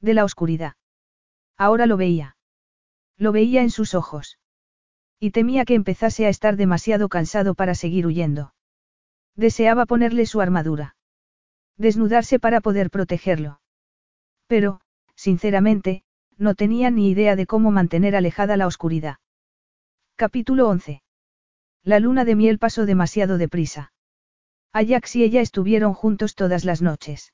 De 0.01 0.15
la 0.15 0.25
oscuridad. 0.25 0.73
Ahora 1.57 1.85
lo 1.85 1.95
veía. 1.95 2.37
Lo 3.17 3.31
veía 3.31 3.61
en 3.61 3.69
sus 3.69 3.93
ojos. 3.93 4.39
Y 5.25 5.31
temía 5.31 5.65
que 5.65 5.73
empezase 5.73 6.27
a 6.27 6.29
estar 6.29 6.55
demasiado 6.55 7.09
cansado 7.09 7.55
para 7.55 7.73
seguir 7.73 8.05
huyendo. 8.05 8.53
Deseaba 9.35 9.87
ponerle 9.87 10.27
su 10.27 10.39
armadura. 10.39 10.97
Desnudarse 11.77 12.37
para 12.37 12.61
poder 12.61 12.91
protegerlo. 12.91 13.59
Pero, 14.45 14.81
sinceramente, 15.15 16.03
no 16.37 16.53
tenía 16.53 16.91
ni 16.91 17.09
idea 17.09 17.35
de 17.35 17.47
cómo 17.47 17.71
mantener 17.71 18.15
alejada 18.15 18.55
la 18.55 18.67
oscuridad. 18.67 19.15
Capítulo 20.15 20.69
11. 20.69 21.01
La 21.81 21.99
luna 21.99 22.23
de 22.23 22.35
miel 22.35 22.59
pasó 22.59 22.85
demasiado 22.85 23.39
deprisa. 23.39 23.93
Ajax 24.73 25.15
y 25.15 25.23
ella 25.23 25.41
estuvieron 25.41 25.95
juntos 25.95 26.35
todas 26.35 26.65
las 26.65 26.83
noches. 26.83 27.33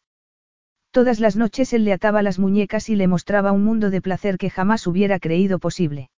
Todas 0.91 1.19
las 1.19 1.35
noches 1.35 1.73
él 1.73 1.83
le 1.83 1.91
ataba 1.91 2.21
las 2.21 2.39
muñecas 2.39 2.87
y 2.87 2.95
le 2.95 3.09
mostraba 3.09 3.51
un 3.51 3.65
mundo 3.65 3.89
de 3.89 4.01
placer 4.01 4.37
que 4.37 4.49
jamás 4.49 4.87
hubiera 4.87 5.19
creído 5.19 5.59
posible. 5.59 6.09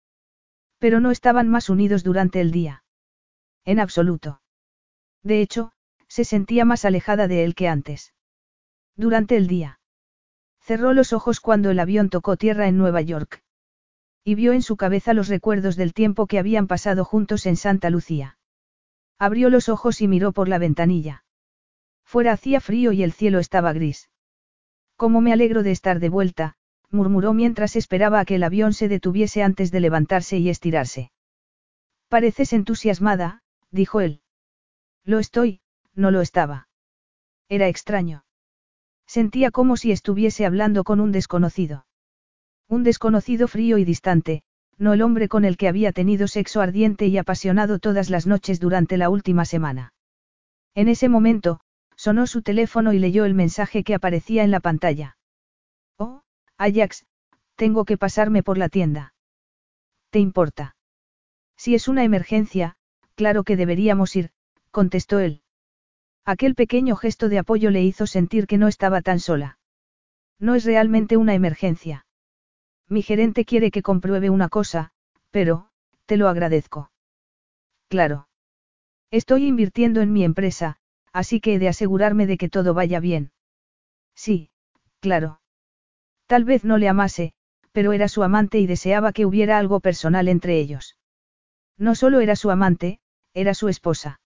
Pero 0.82 0.98
no 0.98 1.12
estaban 1.12 1.48
más 1.48 1.70
unidos 1.70 2.02
durante 2.02 2.40
el 2.40 2.50
día. 2.50 2.82
En 3.64 3.78
absoluto. 3.78 4.42
De 5.22 5.40
hecho, 5.40 5.70
se 6.08 6.24
sentía 6.24 6.64
más 6.64 6.84
alejada 6.84 7.28
de 7.28 7.44
él 7.44 7.54
que 7.54 7.68
antes. 7.68 8.14
Durante 8.96 9.36
el 9.36 9.46
día. 9.46 9.78
Cerró 10.58 10.92
los 10.92 11.12
ojos 11.12 11.38
cuando 11.38 11.70
el 11.70 11.78
avión 11.78 12.10
tocó 12.10 12.36
tierra 12.36 12.66
en 12.66 12.78
Nueva 12.78 13.00
York. 13.00 13.44
Y 14.24 14.34
vio 14.34 14.52
en 14.52 14.62
su 14.62 14.76
cabeza 14.76 15.14
los 15.14 15.28
recuerdos 15.28 15.76
del 15.76 15.94
tiempo 15.94 16.26
que 16.26 16.40
habían 16.40 16.66
pasado 16.66 17.04
juntos 17.04 17.46
en 17.46 17.54
Santa 17.54 17.88
Lucía. 17.88 18.36
Abrió 19.20 19.50
los 19.50 19.68
ojos 19.68 20.00
y 20.00 20.08
miró 20.08 20.32
por 20.32 20.48
la 20.48 20.58
ventanilla. 20.58 21.24
Fuera 22.02 22.32
hacía 22.32 22.60
frío 22.60 22.90
y 22.90 23.04
el 23.04 23.12
cielo 23.12 23.38
estaba 23.38 23.72
gris. 23.72 24.10
Cómo 24.96 25.20
me 25.20 25.32
alegro 25.32 25.62
de 25.62 25.70
estar 25.70 26.00
de 26.00 26.08
vuelta, 26.08 26.56
murmuró 26.92 27.32
mientras 27.32 27.74
esperaba 27.74 28.20
a 28.20 28.24
que 28.24 28.36
el 28.36 28.44
avión 28.44 28.74
se 28.74 28.88
detuviese 28.88 29.42
antes 29.42 29.72
de 29.72 29.80
levantarse 29.80 30.38
y 30.38 30.48
estirarse. 30.48 31.10
Pareces 32.08 32.52
entusiasmada, 32.52 33.42
dijo 33.70 34.00
él. 34.00 34.20
Lo 35.04 35.18
estoy, 35.18 35.60
no 35.94 36.10
lo 36.10 36.20
estaba. 36.20 36.68
Era 37.48 37.68
extraño. 37.68 38.24
Sentía 39.06 39.50
como 39.50 39.76
si 39.76 39.92
estuviese 39.92 40.46
hablando 40.46 40.84
con 40.84 41.00
un 41.00 41.10
desconocido. 41.10 41.86
Un 42.68 42.82
desconocido 42.82 43.48
frío 43.48 43.78
y 43.78 43.84
distante, 43.84 44.42
no 44.78 44.92
el 44.92 45.02
hombre 45.02 45.28
con 45.28 45.44
el 45.44 45.56
que 45.56 45.68
había 45.68 45.92
tenido 45.92 46.28
sexo 46.28 46.60
ardiente 46.60 47.06
y 47.06 47.18
apasionado 47.18 47.78
todas 47.78 48.10
las 48.10 48.26
noches 48.26 48.60
durante 48.60 48.96
la 48.96 49.10
última 49.10 49.44
semana. 49.44 49.92
En 50.74 50.88
ese 50.88 51.08
momento, 51.08 51.60
sonó 51.96 52.26
su 52.26 52.42
teléfono 52.42 52.92
y 52.92 52.98
leyó 52.98 53.24
el 53.24 53.34
mensaje 53.34 53.84
que 53.84 53.94
aparecía 53.94 54.44
en 54.44 54.50
la 54.50 54.60
pantalla. 54.60 55.16
Ajax, 56.62 57.04
tengo 57.56 57.84
que 57.84 57.98
pasarme 57.98 58.44
por 58.44 58.56
la 58.56 58.68
tienda. 58.68 59.14
¿Te 60.10 60.20
importa? 60.20 60.76
Si 61.56 61.74
es 61.74 61.88
una 61.88 62.04
emergencia, 62.04 62.76
claro 63.16 63.42
que 63.42 63.56
deberíamos 63.56 64.14
ir, 64.14 64.30
contestó 64.70 65.18
él. 65.18 65.42
Aquel 66.24 66.54
pequeño 66.54 66.94
gesto 66.94 67.28
de 67.28 67.40
apoyo 67.40 67.70
le 67.70 67.82
hizo 67.82 68.06
sentir 68.06 68.46
que 68.46 68.58
no 68.58 68.68
estaba 68.68 69.02
tan 69.02 69.18
sola. 69.18 69.58
No 70.38 70.54
es 70.54 70.64
realmente 70.64 71.16
una 71.16 71.34
emergencia. 71.34 72.06
Mi 72.88 73.02
gerente 73.02 73.44
quiere 73.44 73.72
que 73.72 73.82
compruebe 73.82 74.30
una 74.30 74.48
cosa, 74.48 74.92
pero, 75.32 75.68
te 76.06 76.16
lo 76.16 76.28
agradezco. 76.28 76.92
Claro. 77.88 78.28
Estoy 79.10 79.46
invirtiendo 79.46 80.00
en 80.00 80.12
mi 80.12 80.22
empresa, 80.22 80.76
así 81.12 81.40
que 81.40 81.54
he 81.54 81.58
de 81.58 81.68
asegurarme 81.68 82.26
de 82.28 82.38
que 82.38 82.48
todo 82.48 82.72
vaya 82.72 83.00
bien. 83.00 83.32
Sí, 84.14 84.50
claro. 85.00 85.41
Tal 86.32 86.44
vez 86.44 86.64
no 86.64 86.78
le 86.78 86.88
amase, 86.88 87.34
pero 87.72 87.92
era 87.92 88.08
su 88.08 88.22
amante 88.22 88.58
y 88.58 88.66
deseaba 88.66 89.12
que 89.12 89.26
hubiera 89.26 89.58
algo 89.58 89.80
personal 89.80 90.28
entre 90.28 90.58
ellos. 90.58 90.96
No 91.76 91.94
solo 91.94 92.20
era 92.20 92.36
su 92.36 92.50
amante, 92.50 93.00
era 93.34 93.52
su 93.52 93.68
esposa. 93.68 94.18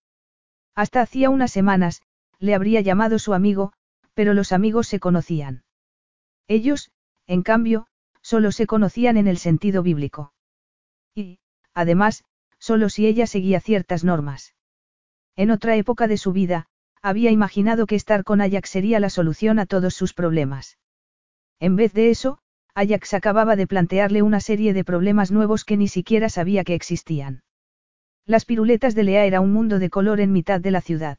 Hasta 0.77 1.01
hacía 1.01 1.31
unas 1.31 1.51
semanas, 1.51 2.03
le 2.39 2.55
habría 2.55 2.81
llamado 2.81 3.19
su 3.19 3.35
amigo, 3.35 3.73
pero 4.15 4.35
los 4.35 4.53
amigos 4.53 4.87
se 4.87 5.01
conocían. 5.01 5.65
Ellos, 6.47 6.93
en 7.27 7.43
cambio, 7.43 7.89
solo 8.23 8.53
se 8.53 8.69
conocían 8.69 9.17
en 9.17 9.27
el 9.27 9.39
sentido 9.39 9.83
bíblico. 9.83 10.33
Y, 11.13 11.41
además, 11.75 12.23
solo 12.61 12.89
si 12.89 13.09
ella 13.09 13.27
seguía 13.27 13.59
ciertas 13.59 14.05
normas. 14.05 14.55
En 15.35 15.51
otra 15.51 15.75
época 15.75 16.07
de 16.07 16.19
su 16.19 16.31
vida, 16.31 16.69
había 17.03 17.33
imaginado 17.33 17.85
que 17.89 17.97
estar 17.97 18.23
con 18.23 18.41
Ajax 18.41 18.71
sería 18.71 19.01
la 19.01 19.11
solución 19.11 19.59
a 19.59 19.67
todos 19.67 19.95
sus 19.95 20.15
problemas. 20.15 20.79
En 21.61 21.77
vez 21.77 21.93
de 21.93 22.11
eso, 22.11 22.39
Ajax 22.75 23.15
acababa 23.15 23.57
de 23.57 23.67
plantearle 23.67 24.23
una 24.23 24.41
serie 24.41 24.75
de 24.75 24.85
problemas 24.85 25.33
nuevos 25.33 25.65
que 25.65 25.77
ni 25.77 25.89
siquiera 25.89 26.29
sabía 26.29 26.65
que 26.65 26.75
existían. 26.75 27.43
Las 28.27 28.45
piruletas 28.45 28.95
de 28.95 29.05
Lea 29.05 29.25
era 29.25 29.41
un 29.41 29.53
mundo 29.53 29.79
de 29.79 29.89
color 29.89 30.21
en 30.21 30.33
mitad 30.33 30.61
de 30.61 30.71
la 30.71 30.81
ciudad. 30.81 31.19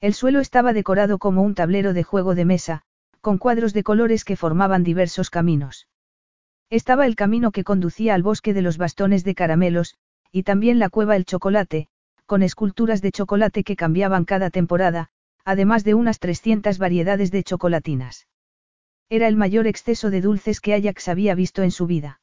El 0.00 0.14
suelo 0.14 0.40
estaba 0.40 0.72
decorado 0.72 1.18
como 1.18 1.42
un 1.42 1.54
tablero 1.54 1.92
de 1.92 2.02
juego 2.02 2.34
de 2.34 2.44
mesa, 2.44 2.82
con 3.20 3.38
cuadros 3.38 3.72
de 3.72 3.84
colores 3.84 4.24
que 4.24 4.36
formaban 4.36 4.82
diversos 4.82 5.30
caminos. 5.30 5.86
Estaba 6.70 7.06
el 7.06 7.14
camino 7.14 7.52
que 7.52 7.62
conducía 7.62 8.14
al 8.14 8.22
bosque 8.22 8.52
de 8.52 8.62
los 8.62 8.78
bastones 8.78 9.22
de 9.22 9.34
caramelos, 9.34 9.94
y 10.32 10.42
también 10.42 10.78
la 10.78 10.88
cueva 10.88 11.14
El 11.14 11.24
Chocolate, 11.24 11.88
con 12.26 12.42
esculturas 12.42 13.00
de 13.00 13.12
chocolate 13.12 13.62
que 13.62 13.76
cambiaban 13.76 14.24
cada 14.24 14.50
temporada, 14.50 15.10
además 15.44 15.84
de 15.84 15.94
unas 15.94 16.18
300 16.18 16.78
variedades 16.78 17.30
de 17.30 17.44
chocolatinas. 17.44 18.26
Era 19.14 19.28
el 19.28 19.36
mayor 19.36 19.68
exceso 19.68 20.10
de 20.10 20.20
dulces 20.20 20.60
que 20.60 20.74
Ajax 20.74 21.06
había 21.06 21.36
visto 21.36 21.62
en 21.62 21.70
su 21.70 21.86
vida. 21.86 22.20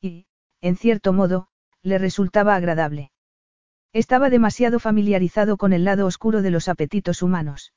Y, 0.00 0.26
en 0.60 0.76
cierto 0.76 1.12
modo, 1.12 1.48
le 1.82 1.98
resultaba 1.98 2.54
agradable. 2.54 3.10
Estaba 3.92 4.30
demasiado 4.30 4.78
familiarizado 4.78 5.56
con 5.56 5.72
el 5.72 5.82
lado 5.82 6.06
oscuro 6.06 6.40
de 6.40 6.52
los 6.52 6.68
apetitos 6.68 7.20
humanos. 7.20 7.72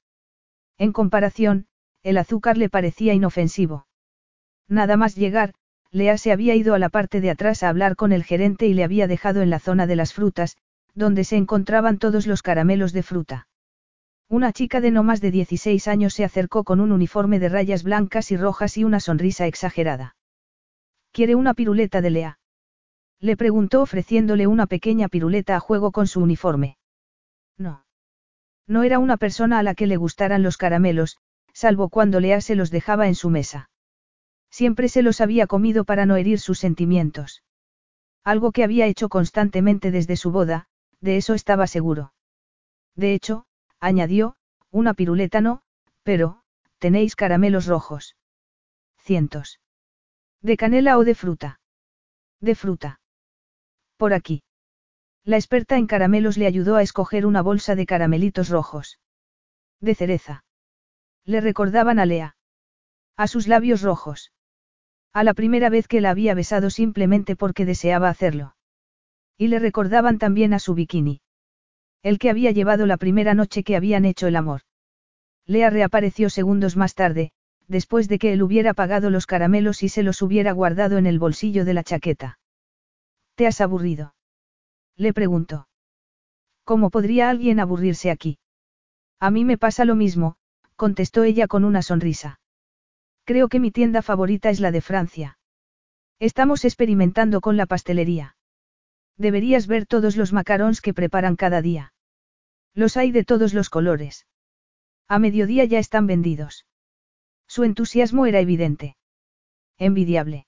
En 0.78 0.94
comparación, 0.94 1.66
el 2.04 2.20
azúcar 2.20 2.60
le 2.60 2.70
parecía 2.70 3.16
inofensivo. 3.16 3.88
Nada 4.68 4.98
más 4.98 5.16
llegar, 5.16 5.56
Lea 5.90 6.20
se 6.20 6.32
había 6.32 6.54
ido 6.54 6.76
a 6.76 6.80
la 6.80 6.90
parte 6.90 7.22
de 7.22 7.32
atrás 7.32 7.64
a 7.64 7.70
hablar 7.70 7.96
con 7.96 8.12
el 8.12 8.24
gerente 8.24 8.68
y 8.68 8.76
le 8.76 8.84
había 8.84 9.08
dejado 9.08 9.42
en 9.42 9.50
la 9.50 9.58
zona 9.58 9.88
de 9.88 9.96
las 9.96 10.14
frutas, 10.14 10.58
donde 10.94 11.24
se 11.24 11.38
encontraban 11.38 11.98
todos 11.98 12.28
los 12.28 12.44
caramelos 12.44 12.94
de 12.94 13.02
fruta. 13.02 13.48
Una 14.30 14.52
chica 14.52 14.82
de 14.82 14.92
no 14.92 15.04
más 15.04 15.22
de 15.22 15.32
16 15.32 15.88
años 15.88 16.14
se 16.14 16.26
acercó 16.26 16.66
con 16.66 16.82
un 16.82 16.92
uniforme 16.92 17.40
de 17.40 17.48
rayas 17.48 17.84
blancas 17.84 18.30
y 18.32 18.38
rojas 18.38 18.78
y 18.78 18.84
una 18.84 19.00
sonrisa 19.00 19.48
exagerada. 19.48 20.16
¿Quiere 21.14 21.36
una 21.36 21.54
piruleta 21.54 22.02
de 22.02 22.10
Lea? 22.10 22.40
Le 23.20 23.38
preguntó 23.38 23.82
ofreciéndole 23.82 24.46
una 24.46 24.68
pequeña 24.68 25.08
piruleta 25.08 25.56
a 25.56 25.60
juego 25.60 25.92
con 25.92 26.08
su 26.08 26.20
uniforme. 26.20 26.78
No. 27.58 27.86
No 28.68 28.84
era 28.84 29.00
una 29.00 29.16
persona 29.16 29.60
a 29.60 29.64
la 29.64 29.74
que 29.74 29.88
le 29.88 29.96
gustaran 29.96 30.44
los 30.44 30.58
caramelos, 30.58 31.18
salvo 31.54 31.88
cuando 31.90 32.20
Lea 32.20 32.42
se 32.42 32.56
los 32.56 32.70
dejaba 32.70 33.08
en 33.08 33.16
su 33.16 33.30
mesa. 33.30 33.70
Siempre 34.52 34.90
se 34.90 35.02
los 35.02 35.22
había 35.22 35.48
comido 35.48 35.86
para 35.86 36.06
no 36.06 36.18
herir 36.18 36.40
sus 36.40 36.60
sentimientos. 36.60 37.44
Algo 38.24 38.52
que 38.52 38.66
había 38.66 38.88
hecho 38.88 39.08
constantemente 39.08 39.90
desde 39.90 40.18
su 40.18 40.32
boda, 40.32 40.68
de 41.00 41.16
eso 41.16 41.34
estaba 41.34 41.66
seguro. 41.66 42.14
De 42.96 43.14
hecho, 43.14 43.47
añadió, 43.80 44.36
una 44.72 44.94
piruleta 44.94 45.42
no, 45.42 45.62
pero, 46.04 46.42
tenéis 46.80 47.16
caramelos 47.16 47.66
rojos. 47.66 48.16
Cientos. 48.98 49.60
¿De 50.42 50.58
canela 50.58 50.98
o 50.98 51.04
de 51.04 51.16
fruta? 51.16 51.60
De 52.40 52.56
fruta. 52.56 53.00
Por 53.98 54.14
aquí. 54.14 54.44
La 55.24 55.38
experta 55.38 55.78
en 55.78 55.88
caramelos 55.88 56.38
le 56.38 56.46
ayudó 56.46 56.76
a 56.76 56.82
escoger 56.82 57.26
una 57.26 57.42
bolsa 57.42 57.76
de 57.76 57.86
caramelitos 57.86 58.50
rojos. 58.50 59.00
De 59.82 59.96
cereza. 59.96 60.46
Le 61.26 61.42
recordaban 61.42 62.00
a 62.00 62.06
Lea. 62.06 62.38
A 63.18 63.28
sus 63.28 63.48
labios 63.48 63.82
rojos. 63.82 64.32
A 65.12 65.24
la 65.24 65.34
primera 65.34 65.70
vez 65.70 65.88
que 65.88 66.00
la 66.00 66.12
había 66.12 66.34
besado 66.36 66.70
simplemente 66.70 67.36
porque 67.36 67.66
deseaba 67.66 68.10
hacerlo. 68.10 68.56
Y 69.38 69.48
le 69.48 69.60
recordaban 69.60 70.20
también 70.20 70.54
a 70.54 70.60
su 70.60 70.76
bikini. 70.76 71.22
El 72.04 72.20
que 72.20 72.30
había 72.30 72.52
llevado 72.52 72.86
la 72.86 72.98
primera 72.98 73.34
noche 73.34 73.64
que 73.64 73.76
habían 73.76 74.06
hecho 74.06 74.28
el 74.28 74.36
amor. 74.36 74.62
Lea 75.46 75.70
reapareció 75.70 76.30
segundos 76.30 76.76
más 76.76 76.94
tarde, 76.94 77.32
después 77.68 78.08
de 78.08 78.20
que 78.20 78.34
él 78.34 78.44
hubiera 78.44 78.74
pagado 78.74 79.10
los 79.10 79.26
caramelos 79.26 79.84
y 79.84 79.90
se 79.90 80.04
los 80.04 80.22
hubiera 80.22 80.52
guardado 80.52 80.98
en 80.98 81.06
el 81.06 81.20
bolsillo 81.20 81.66
de 81.66 81.74
la 81.74 81.84
chaqueta. 81.84 82.40
¿Te 83.36 83.48
has 83.48 83.62
aburrido? 83.62 84.16
Le 84.96 85.14
preguntó. 85.14 85.68
¿Cómo 86.64 86.90
podría 86.90 87.30
alguien 87.30 87.60
aburrirse 87.60 88.12
aquí? 88.12 88.40
A 89.20 89.32
mí 89.32 89.46
me 89.46 89.58
pasa 89.58 89.86
lo 89.86 89.96
mismo, 89.96 90.36
contestó 90.76 91.24
ella 91.24 91.48
con 91.48 91.64
una 91.64 91.82
sonrisa. 91.82 92.40
Creo 93.26 93.50
que 93.50 93.60
mi 93.60 93.72
tienda 93.72 94.02
favorita 94.02 94.50
es 94.50 94.60
la 94.60 94.72
de 94.72 94.82
Francia. 94.82 95.38
Estamos 96.20 96.66
experimentando 96.66 97.42
con 97.42 97.58
la 97.58 97.66
pastelería. 97.66 98.37
Deberías 99.18 99.68
ver 99.68 99.86
todos 99.86 100.16
los 100.16 100.34
macarons 100.34 100.82
que 100.82 100.94
preparan 100.94 101.36
cada 101.36 101.62
día. 101.62 101.94
Los 102.74 102.98
hay 102.98 103.12
de 103.12 103.24
todos 103.24 103.54
los 103.54 103.70
colores. 103.70 104.28
A 105.08 105.20
mediodía 105.20 105.66
ya 105.66 105.80
están 105.80 106.06
vendidos. 106.06 106.66
Su 107.48 107.64
entusiasmo 107.64 108.26
era 108.26 108.40
evidente. 108.40 108.98
Envidiable. 109.78 110.46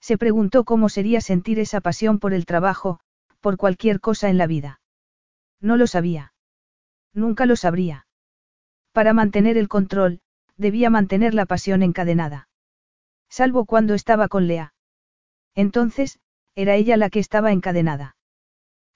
Se 0.00 0.16
preguntó 0.16 0.64
cómo 0.64 0.88
sería 0.88 1.20
sentir 1.20 1.58
esa 1.58 1.80
pasión 1.80 2.18
por 2.18 2.32
el 2.32 2.46
trabajo, 2.46 3.00
por 3.40 3.56
cualquier 3.56 4.00
cosa 4.00 4.28
en 4.28 4.38
la 4.38 4.46
vida. 4.46 4.80
No 5.60 5.76
lo 5.76 5.86
sabía. 5.86 6.32
Nunca 7.12 7.46
lo 7.46 7.56
sabría. 7.56 8.06
Para 8.92 9.12
mantener 9.12 9.56
el 9.56 9.68
control, 9.68 10.20
debía 10.56 10.90
mantener 10.90 11.34
la 11.34 11.46
pasión 11.46 11.82
encadenada. 11.82 12.48
Salvo 13.28 13.64
cuando 13.64 13.94
estaba 13.94 14.28
con 14.28 14.46
Lea. 14.46 14.74
Entonces, 15.54 16.20
era 16.54 16.74
ella 16.74 16.96
la 16.96 17.10
que 17.10 17.18
estaba 17.18 17.52
encadenada. 17.52 18.16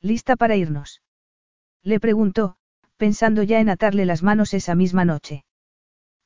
¿Lista 0.00 0.36
para 0.36 0.57
irnos? 0.57 1.02
Le 1.83 2.00
preguntó, 2.00 2.57
pensando 2.97 3.42
ya 3.42 3.60
en 3.60 3.68
atarle 3.68 4.05
las 4.07 4.23
manos 4.23 4.55
esa 4.55 4.74
misma 4.74 5.05
noche. 5.05 5.44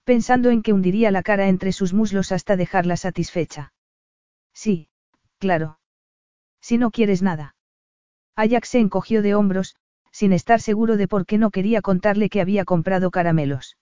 Pensando 0.05 0.51
en 0.51 0.63
que 0.63 0.73
hundiría 0.73 1.11
la 1.11 1.23
cara 1.23 1.49
entre 1.49 1.73
sus 1.73 1.93
muslos 1.93 2.33
hasta 2.33 2.57
dejarla 2.57 2.97
satisfecha. 2.97 3.73
Sí, 4.55 4.89
claro. 5.39 5.79
Si 6.61 6.79
no 6.79 6.91
quieres 6.91 7.23
nada. 7.23 7.55
Ajax 8.35 8.69
se 8.71 8.79
encogió 8.79 9.23
de 9.23 9.35
hombros, 9.35 9.77
sin 10.13 10.33
estar 10.33 10.61
seguro 10.61 10.97
de 10.97 11.09
por 11.09 11.27
qué 11.27 11.39
no 11.39 11.51
quería 11.51 11.83
contarle 11.83 12.29
que 12.29 12.41
había 12.41 12.65
comprado 12.65 13.11
caramelos. 13.11 13.77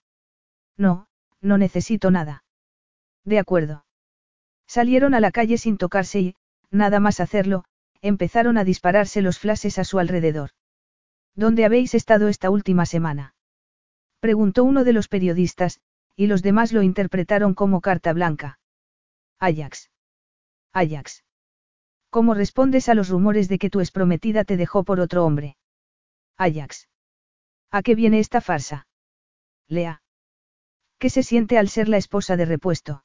No, 0.77 1.07
no 1.41 1.57
necesito 1.57 2.11
nada. 2.11 2.43
De 3.23 3.39
acuerdo. 3.39 3.85
Salieron 4.67 5.13
a 5.13 5.19
la 5.19 5.31
calle 5.31 5.57
sin 5.57 5.77
tocarse 5.77 6.19
y, 6.19 6.35
nada 6.71 6.99
más 6.99 7.19
hacerlo, 7.19 7.63
empezaron 8.01 8.57
a 8.57 8.63
dispararse 8.63 9.21
los 9.21 9.39
flashes 9.39 9.79
a 9.79 9.83
su 9.83 9.99
alrededor. 9.99 10.51
¿Dónde 11.35 11.65
habéis 11.65 11.93
estado 11.93 12.27
esta 12.27 12.49
última 12.49 12.85
semana? 12.85 13.35
Preguntó 14.19 14.63
uno 14.63 14.83
de 14.83 14.93
los 14.93 15.07
periodistas, 15.07 15.79
y 16.15 16.27
los 16.27 16.41
demás 16.41 16.73
lo 16.73 16.81
interpretaron 16.81 17.53
como 17.53 17.81
carta 17.81 18.11
blanca. 18.13 18.59
Ajax. 19.39 19.91
Ajax. 20.73 21.23
¿Cómo 22.09 22.33
respondes 22.33 22.89
a 22.89 22.95
los 22.95 23.09
rumores 23.09 23.49
de 23.49 23.59
que 23.59 23.69
tu 23.69 23.79
exprometida 23.79 24.43
te 24.43 24.57
dejó 24.57 24.83
por 24.83 24.99
otro 24.99 25.25
hombre? 25.25 25.57
Ajax. 26.37 26.87
¿A 27.69 27.83
qué 27.83 27.93
viene 27.95 28.19
esta 28.19 28.41
farsa? 28.41 28.87
Lea. 29.67 30.01
¿Qué 30.97 31.09
se 31.11 31.21
siente 31.21 31.57
al 31.59 31.69
ser 31.69 31.89
la 31.89 31.97
esposa 31.97 32.37
de 32.37 32.45
repuesto? 32.45 33.03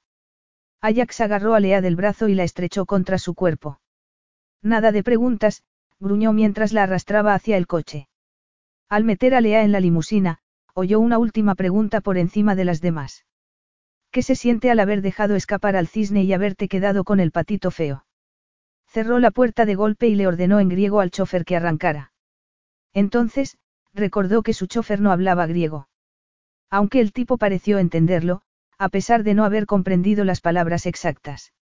Ajax 0.82 1.20
agarró 1.20 1.54
a 1.54 1.60
Lea 1.60 1.80
del 1.80 1.94
brazo 1.94 2.26
y 2.26 2.34
la 2.34 2.42
estrechó 2.42 2.86
contra 2.86 3.16
su 3.18 3.34
cuerpo. 3.34 3.80
Nada 4.62 4.90
de 4.90 5.04
preguntas, 5.04 5.62
gruñó 6.00 6.32
mientras 6.32 6.72
la 6.72 6.82
arrastraba 6.82 7.34
hacia 7.34 7.56
el 7.56 7.68
coche. 7.68 8.08
Al 8.88 9.04
meter 9.04 9.36
a 9.36 9.40
Lea 9.40 9.62
en 9.62 9.70
la 9.70 9.78
limusina, 9.78 10.40
oyó 10.74 10.98
una 10.98 11.18
última 11.18 11.54
pregunta 11.54 12.00
por 12.00 12.18
encima 12.18 12.56
de 12.56 12.64
las 12.64 12.80
demás. 12.80 13.24
¿Qué 14.10 14.22
se 14.22 14.34
siente 14.34 14.72
al 14.72 14.80
haber 14.80 15.02
dejado 15.02 15.36
escapar 15.36 15.76
al 15.76 15.86
cisne 15.86 16.24
y 16.24 16.32
haberte 16.32 16.66
quedado 16.66 17.04
con 17.04 17.20
el 17.20 17.30
patito 17.30 17.70
feo? 17.70 18.04
Cerró 18.88 19.20
la 19.20 19.30
puerta 19.30 19.64
de 19.64 19.76
golpe 19.76 20.08
y 20.08 20.16
le 20.16 20.26
ordenó 20.26 20.58
en 20.58 20.68
griego 20.68 21.00
al 21.00 21.12
chofer 21.12 21.44
que 21.44 21.56
arrancara. 21.56 22.12
Entonces, 22.92 23.56
recordó 23.94 24.42
que 24.42 24.52
su 24.52 24.66
chofer 24.66 25.00
no 25.00 25.12
hablaba 25.12 25.46
griego. 25.46 25.88
Aunque 26.68 27.00
el 27.00 27.12
tipo 27.12 27.38
pareció 27.38 27.78
entenderlo, 27.78 28.42
a 28.82 28.88
pesar 28.88 29.22
de 29.22 29.34
no 29.34 29.44
haber 29.44 29.66
comprendido 29.66 30.24
las 30.24 30.40
palabras 30.40 30.86
exactas. 30.86 31.52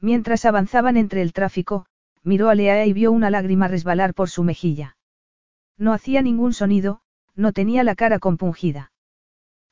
Mientras 0.00 0.44
avanzaban 0.44 0.96
entre 0.96 1.20
el 1.20 1.32
tráfico, 1.32 1.86
miró 2.22 2.50
a 2.50 2.54
Lea 2.54 2.86
y 2.86 2.92
vio 2.92 3.10
una 3.10 3.30
lágrima 3.30 3.66
resbalar 3.66 4.14
por 4.14 4.30
su 4.30 4.44
mejilla. 4.44 4.96
No 5.76 5.92
hacía 5.92 6.22
ningún 6.22 6.52
sonido, 6.52 7.00
no 7.34 7.52
tenía 7.52 7.82
la 7.82 7.96
cara 7.96 8.20
compungida. 8.20 8.92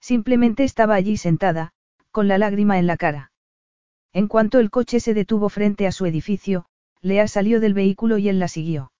Simplemente 0.00 0.64
estaba 0.64 0.96
allí 0.96 1.16
sentada, 1.16 1.70
con 2.10 2.26
la 2.26 2.38
lágrima 2.38 2.76
en 2.80 2.88
la 2.88 2.96
cara. 2.96 3.30
En 4.12 4.26
cuanto 4.26 4.58
el 4.58 4.72
coche 4.72 4.98
se 4.98 5.14
detuvo 5.14 5.50
frente 5.50 5.86
a 5.86 5.92
su 5.92 6.06
edificio, 6.06 6.66
Lea 7.00 7.28
salió 7.28 7.60
del 7.60 7.74
vehículo 7.74 8.18
y 8.18 8.28
él 8.28 8.40
la 8.40 8.48
siguió. 8.48 8.90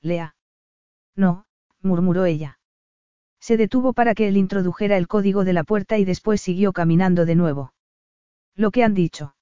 Lea. 0.00 0.36
No, 1.16 1.46
murmuró 1.80 2.26
ella. 2.26 2.60
Se 3.42 3.56
detuvo 3.56 3.92
para 3.92 4.14
que 4.14 4.28
él 4.28 4.36
introdujera 4.36 4.96
el 4.96 5.08
código 5.08 5.44
de 5.44 5.52
la 5.52 5.64
puerta 5.64 5.98
y 5.98 6.04
después 6.04 6.40
siguió 6.40 6.72
caminando 6.72 7.26
de 7.26 7.34
nuevo. 7.34 7.74
Lo 8.54 8.70
que 8.70 8.84
han 8.84 8.94
dicho. 8.94 9.34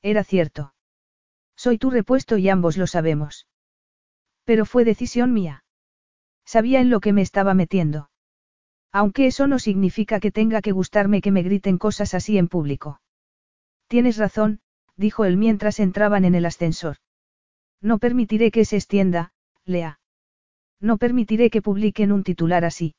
Era 0.00 0.22
cierto. 0.22 0.74
Soy 1.56 1.76
tu 1.76 1.90
repuesto 1.90 2.38
y 2.38 2.48
ambos 2.48 2.76
lo 2.76 2.86
sabemos. 2.86 3.48
Pero 4.44 4.64
fue 4.64 4.84
decisión 4.84 5.32
mía. 5.32 5.64
Sabía 6.44 6.80
en 6.80 6.88
lo 6.88 7.00
que 7.00 7.12
me 7.12 7.22
estaba 7.22 7.52
metiendo. 7.52 8.10
Aunque 8.92 9.26
eso 9.26 9.48
no 9.48 9.58
significa 9.58 10.20
que 10.20 10.30
tenga 10.30 10.62
que 10.62 10.70
gustarme 10.70 11.20
que 11.20 11.32
me 11.32 11.42
griten 11.42 11.78
cosas 11.78 12.14
así 12.14 12.38
en 12.38 12.46
público. 12.46 13.00
Tienes 13.88 14.18
razón, 14.18 14.60
dijo 14.96 15.24
él 15.24 15.36
mientras 15.36 15.80
entraban 15.80 16.24
en 16.24 16.36
el 16.36 16.46
ascensor. 16.46 16.98
No 17.80 17.98
permitiré 17.98 18.52
que 18.52 18.64
se 18.64 18.76
extienda, 18.76 19.32
Lea. 19.64 19.98
No 20.80 20.96
permitiré 20.96 21.50
que 21.50 21.60
publiquen 21.60 22.12
un 22.12 22.22
titular 22.22 22.64
así. 22.64 22.94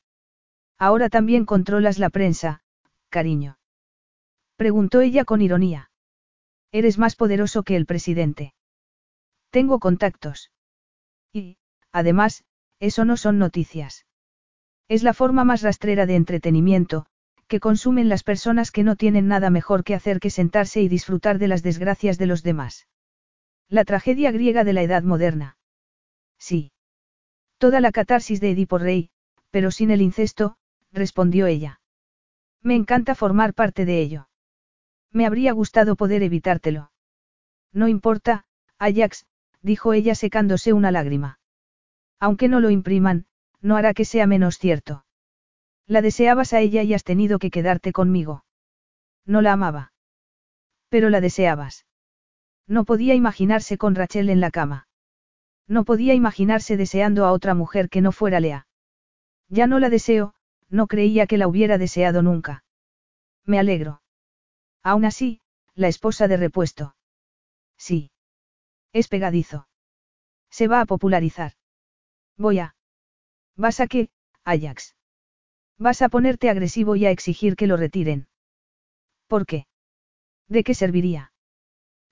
Ahora 0.78 1.08
también 1.08 1.44
controlas 1.44 1.98
la 1.98 2.08
prensa, 2.08 2.62
cariño. 3.08 3.58
Preguntó 4.56 5.00
ella 5.00 5.24
con 5.24 5.42
ironía. 5.42 5.90
Eres 6.70 6.98
más 6.98 7.16
poderoso 7.16 7.62
que 7.62 7.76
el 7.76 7.86
presidente. 7.86 8.54
Tengo 9.50 9.78
contactos. 9.78 10.52
Y, 11.32 11.56
además, 11.90 12.44
eso 12.78 13.04
no 13.04 13.16
son 13.16 13.38
noticias. 13.38 14.06
Es 14.86 15.02
la 15.02 15.14
forma 15.14 15.44
más 15.44 15.62
rastrera 15.62 16.06
de 16.06 16.16
entretenimiento, 16.16 17.06
que 17.48 17.60
consumen 17.60 18.08
las 18.08 18.22
personas 18.22 18.70
que 18.70 18.84
no 18.84 18.94
tienen 18.94 19.26
nada 19.26 19.50
mejor 19.50 19.82
que 19.82 19.94
hacer 19.94 20.20
que 20.20 20.30
sentarse 20.30 20.82
y 20.82 20.88
disfrutar 20.88 21.38
de 21.38 21.48
las 21.48 21.62
desgracias 21.62 22.18
de 22.18 22.26
los 22.26 22.42
demás. 22.42 22.86
La 23.68 23.84
tragedia 23.84 24.30
griega 24.30 24.64
de 24.64 24.74
la 24.74 24.82
Edad 24.82 25.02
Moderna. 25.02 25.56
Sí. 26.38 26.72
Toda 27.56 27.80
la 27.80 27.90
catarsis 27.90 28.40
de 28.40 28.50
Edipo 28.50 28.78
Rey, 28.78 29.10
pero 29.50 29.70
sin 29.70 29.90
el 29.90 30.02
incesto, 30.02 30.57
respondió 30.92 31.46
ella. 31.46 31.80
Me 32.62 32.74
encanta 32.74 33.14
formar 33.14 33.54
parte 33.54 33.84
de 33.84 34.00
ello. 34.00 34.28
Me 35.12 35.26
habría 35.26 35.52
gustado 35.52 35.96
poder 35.96 36.22
evitártelo. 36.22 36.90
No 37.72 37.88
importa, 37.88 38.46
Ajax, 38.78 39.26
dijo 39.62 39.92
ella 39.92 40.14
secándose 40.14 40.72
una 40.72 40.90
lágrima. 40.90 41.40
Aunque 42.20 42.48
no 42.48 42.60
lo 42.60 42.70
impriman, 42.70 43.26
no 43.60 43.76
hará 43.76 43.94
que 43.94 44.04
sea 44.04 44.26
menos 44.26 44.58
cierto. 44.58 45.04
La 45.86 46.02
deseabas 46.02 46.52
a 46.52 46.60
ella 46.60 46.82
y 46.82 46.94
has 46.94 47.04
tenido 47.04 47.38
que 47.38 47.50
quedarte 47.50 47.92
conmigo. 47.92 48.44
No 49.24 49.40
la 49.40 49.52
amaba. 49.52 49.92
Pero 50.88 51.10
la 51.10 51.20
deseabas. 51.20 51.86
No 52.66 52.84
podía 52.84 53.14
imaginarse 53.14 53.78
con 53.78 53.94
Rachel 53.94 54.30
en 54.30 54.40
la 54.40 54.50
cama. 54.50 54.88
No 55.66 55.84
podía 55.84 56.14
imaginarse 56.14 56.76
deseando 56.76 57.24
a 57.24 57.32
otra 57.32 57.54
mujer 57.54 57.88
que 57.88 58.00
no 58.00 58.12
fuera 58.12 58.40
Lea. 58.40 58.66
Ya 59.48 59.66
no 59.66 59.78
la 59.78 59.90
deseo, 59.90 60.34
no 60.68 60.86
creía 60.86 61.26
que 61.26 61.38
la 61.38 61.48
hubiera 61.48 61.78
deseado 61.78 62.22
nunca. 62.22 62.64
Me 63.44 63.58
alegro. 63.58 64.02
Aún 64.82 65.04
así, 65.04 65.40
la 65.74 65.88
esposa 65.88 66.28
de 66.28 66.36
repuesto. 66.36 66.94
Sí. 67.76 68.10
Es 68.92 69.08
pegadizo. 69.08 69.68
Se 70.50 70.68
va 70.68 70.80
a 70.80 70.86
popularizar. 70.86 71.52
Voy 72.36 72.58
a. 72.58 72.74
¿Vas 73.56 73.80
a 73.80 73.86
qué, 73.86 74.10
Ajax? 74.44 74.96
Vas 75.78 76.02
a 76.02 76.08
ponerte 76.08 76.50
agresivo 76.50 76.96
y 76.96 77.06
a 77.06 77.10
exigir 77.10 77.56
que 77.56 77.66
lo 77.66 77.76
retiren. 77.76 78.28
¿Por 79.26 79.46
qué? 79.46 79.66
¿De 80.48 80.64
qué 80.64 80.74
serviría? 80.74 81.32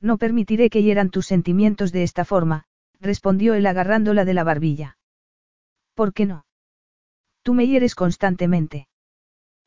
No 0.01 0.18
permitiré 0.18 0.70
que 0.70 0.83
hieran 0.83 1.10
tus 1.10 1.26
sentimientos 1.26 1.91
de 1.91 2.02
esta 2.02 2.25
forma, 2.25 2.65
respondió 3.01 3.55
él 3.55 3.67
agarrándola 3.67 4.25
de 4.25 4.35
la 4.35 4.44
barbilla. 4.44 4.99
¿Por 5.94 6.12
qué 6.12 6.26
no? 6.26 6.45
Tú 7.47 7.55
me 7.55 7.68
hieres 7.68 7.94
constantemente. 7.94 8.89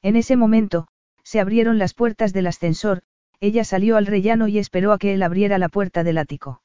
En 0.01 0.17
ese 0.17 0.35
momento, 0.35 0.89
se 1.23 1.39
abrieron 1.39 1.77
las 1.77 1.93
puertas 1.93 2.33
del 2.33 2.47
ascensor, 2.47 3.03
ella 3.39 3.63
salió 3.63 3.95
al 3.95 4.05
rellano 4.05 4.49
y 4.49 4.57
esperó 4.57 4.91
a 4.91 4.97
que 4.97 5.13
él 5.13 5.23
abriera 5.23 5.57
la 5.57 5.69
puerta 5.69 6.03
del 6.03 6.17
ático. 6.17 6.61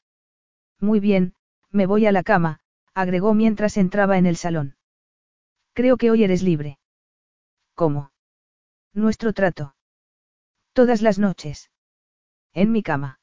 Muy 0.80 0.98
bien, 0.98 1.34
me 1.70 1.86
voy 1.86 2.06
a 2.06 2.10
la 2.10 2.24
cama, 2.24 2.58
agregó 2.94 3.32
mientras 3.32 3.76
entraba 3.76 4.18
en 4.18 4.26
el 4.26 4.34
salón. 4.34 4.74
Creo 5.72 5.98
que 5.98 6.10
hoy 6.10 6.24
eres 6.24 6.42
libre. 6.42 6.80
¿Cómo? 7.76 8.10
Nuestro 8.92 9.32
trato. 9.32 9.76
Todas 10.72 11.00
las 11.00 11.20
noches. 11.20 11.70
En 12.54 12.72
mi 12.72 12.82
cama. 12.82 13.20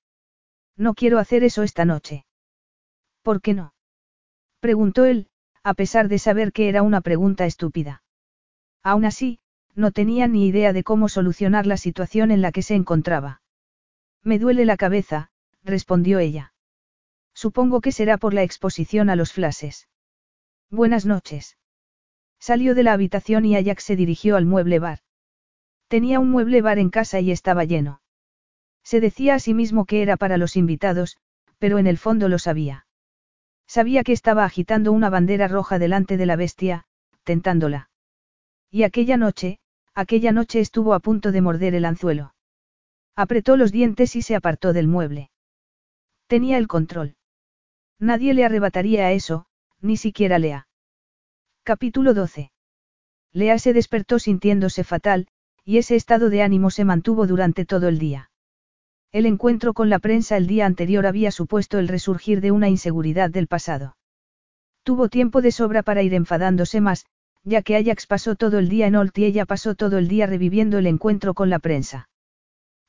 No 0.78 0.94
quiero 0.94 1.20
hacer 1.20 1.44
eso 1.44 1.62
esta 1.62 1.84
noche. 1.84 2.26
¿Por 3.22 3.42
qué 3.42 3.54
no? 3.54 3.74
Preguntó 4.62 5.04
él, 5.04 5.28
a 5.64 5.74
pesar 5.74 6.08
de 6.08 6.20
saber 6.20 6.52
que 6.52 6.70
era 6.70 6.82
una 6.82 7.02
pregunta 7.02 7.46
estúpida. 7.46 8.04
Aún 8.84 9.06
así, 9.06 9.40
no 9.76 9.92
tenía 9.92 10.28
ni 10.28 10.48
idea 10.48 10.74
de 10.74 10.84
cómo 10.84 11.08
solucionar 11.08 11.66
la 11.66 11.78
situación 11.78 12.32
en 12.32 12.42
la 12.42 12.52
que 12.52 12.62
se 12.62 12.76
encontraba. 12.76 13.42
Me 14.24 14.40
duele 14.40 14.66
la 14.66 14.78
cabeza, 14.78 15.32
respondió 15.64 16.20
ella. 16.20 16.54
Supongo 17.34 17.82
que 17.82 17.92
será 17.92 18.18
por 18.18 18.34
la 18.34 18.44
exposición 18.44 19.10
a 19.10 19.16
los 19.16 19.32
flashes. 19.34 19.88
Buenas 20.70 21.06
noches. 21.06 21.58
Salió 22.40 22.76
de 22.76 22.84
la 22.84 22.94
habitación 22.94 23.46
y 23.46 23.56
Ajax 23.56 23.84
se 23.84 23.96
dirigió 23.96 24.36
al 24.36 24.46
mueble 24.46 24.80
bar. 24.80 25.00
Tenía 25.88 26.20
un 26.20 26.32
mueble 26.32 26.62
bar 26.62 26.80
en 26.80 26.90
casa 26.90 27.20
y 27.20 27.32
estaba 27.32 27.66
lleno. 27.66 28.02
Se 28.84 29.00
decía 29.00 29.36
a 29.36 29.40
sí 29.40 29.54
mismo 29.54 29.86
que 29.86 30.02
era 30.02 30.18
para 30.18 30.38
los 30.38 30.56
invitados, 30.56 31.18
pero 31.60 31.78
en 31.78 31.86
el 31.86 31.98
fondo 31.98 32.30
lo 32.30 32.40
sabía. 32.40 32.88
Sabía 33.76 34.04
que 34.04 34.12
estaba 34.12 34.44
agitando 34.44 34.92
una 34.92 35.10
bandera 35.10 35.48
roja 35.48 35.80
delante 35.80 36.18
de 36.18 36.26
la 36.26 36.36
bestia, 36.36 36.84
tentándola. 37.24 37.90
Y 38.70 38.84
aquella 38.84 39.16
noche, 39.16 39.60
aquella 39.94 40.34
noche 40.34 40.60
estuvo 40.60 40.94
a 40.94 41.00
punto 41.00 41.32
de 41.32 41.40
morder 41.40 41.74
el 41.76 41.86
anzuelo. 41.86 42.36
Apretó 43.16 43.56
los 43.56 43.72
dientes 43.72 44.18
y 44.18 44.24
se 44.24 44.36
apartó 44.36 44.74
del 44.74 44.90
mueble. 44.90 45.32
Tenía 46.28 46.58
el 46.58 46.68
control. 46.68 47.16
Nadie 47.98 48.34
le 48.34 48.44
arrebataría 48.44 49.06
a 49.06 49.14
eso, 49.14 49.46
ni 49.80 49.96
siquiera 49.96 50.38
Lea. 50.38 50.68
Capítulo 51.64 52.14
12. 52.14 52.52
Lea 53.32 53.58
se 53.58 53.72
despertó 53.72 54.20
sintiéndose 54.20 54.84
fatal, 54.84 55.30
y 55.64 55.78
ese 55.78 55.96
estado 55.96 56.30
de 56.30 56.42
ánimo 56.42 56.72
se 56.72 56.84
mantuvo 56.84 57.26
durante 57.26 57.64
todo 57.64 57.88
el 57.88 58.00
día. 58.00 58.31
El 59.12 59.26
encuentro 59.26 59.74
con 59.74 59.90
la 59.90 60.00
prensa 60.00 60.38
el 60.38 60.48
día 60.48 60.66
anterior 60.66 61.06
había 61.06 61.32
supuesto 61.32 61.80
el 61.80 61.90
resurgir 61.90 62.40
de 62.40 62.52
una 62.52 62.70
inseguridad 62.70 63.30
del 63.30 63.48
pasado. 63.48 63.98
Tuvo 64.84 65.10
tiempo 65.10 65.42
de 65.42 65.52
sobra 65.52 65.84
para 65.84 66.02
ir 66.02 66.14
enfadándose 66.14 66.80
más, 66.80 67.06
ya 67.44 67.62
que 67.62 67.76
Ajax 67.76 68.08
pasó 68.08 68.36
todo 68.36 68.58
el 68.58 68.70
día 68.70 68.88
en 68.88 68.96
Olt 68.96 69.18
y 69.18 69.26
ella 69.26 69.46
pasó 69.46 69.76
todo 69.76 69.98
el 69.98 70.08
día 70.08 70.28
reviviendo 70.28 70.78
el 70.78 70.88
encuentro 70.88 71.34
con 71.34 71.50
la 71.50 71.60
prensa. 71.60 72.08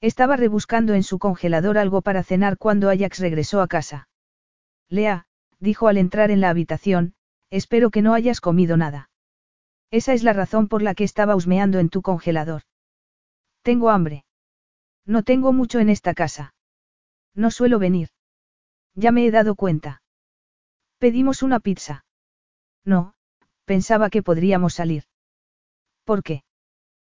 Estaba 0.01 0.37
rebuscando 0.37 0.95
en 0.95 1.03
su 1.03 1.19
congelador 1.19 1.77
algo 1.77 2.03
para 2.03 2.23
cenar 2.23 2.57
cuando 2.57 2.89
Ajax 2.89 3.19
regresó 3.19 3.61
a 3.61 3.67
casa. 3.67 4.09
Lea, 4.89 5.27
dijo 5.59 5.89
al 5.89 5.97
entrar 5.97 6.31
en 6.31 6.41
la 6.41 6.51
habitación, 6.51 7.15
Espero 7.51 7.91
que 7.91 8.01
no 8.01 8.15
hayas 8.15 8.41
comido 8.41 8.77
nada. 8.77 9.11
Esa 9.91 10.13
es 10.15 10.23
la 10.23 10.33
razón 10.33 10.69
por 10.69 10.83
la 10.83 10.95
que 10.95 11.05
estaba 11.05 11.37
husmeando 11.37 11.81
en 11.81 11.89
tu 11.89 12.01
congelador. 12.01 12.63
Tengo 13.63 13.91
hambre. 13.91 14.25
No 15.07 15.23
tengo 15.23 15.53
mucho 15.53 15.79
en 15.81 15.89
esta 15.89 16.15
casa. 16.15 16.55
No 17.35 17.51
suelo 17.51 17.79
venir. 17.79 18.11
Ya 18.95 19.11
me 19.11 19.27
he 19.27 19.31
dado 19.31 19.55
cuenta. 19.55 20.03
Pedimos 20.99 21.43
una 21.43 21.61
pizza. 21.61 22.05
No, 22.85 23.15
pensaba 23.65 24.11
que 24.11 24.23
podríamos 24.23 24.75
salir. 24.75 25.05
¿Por 26.05 26.23
qué? 26.23 26.45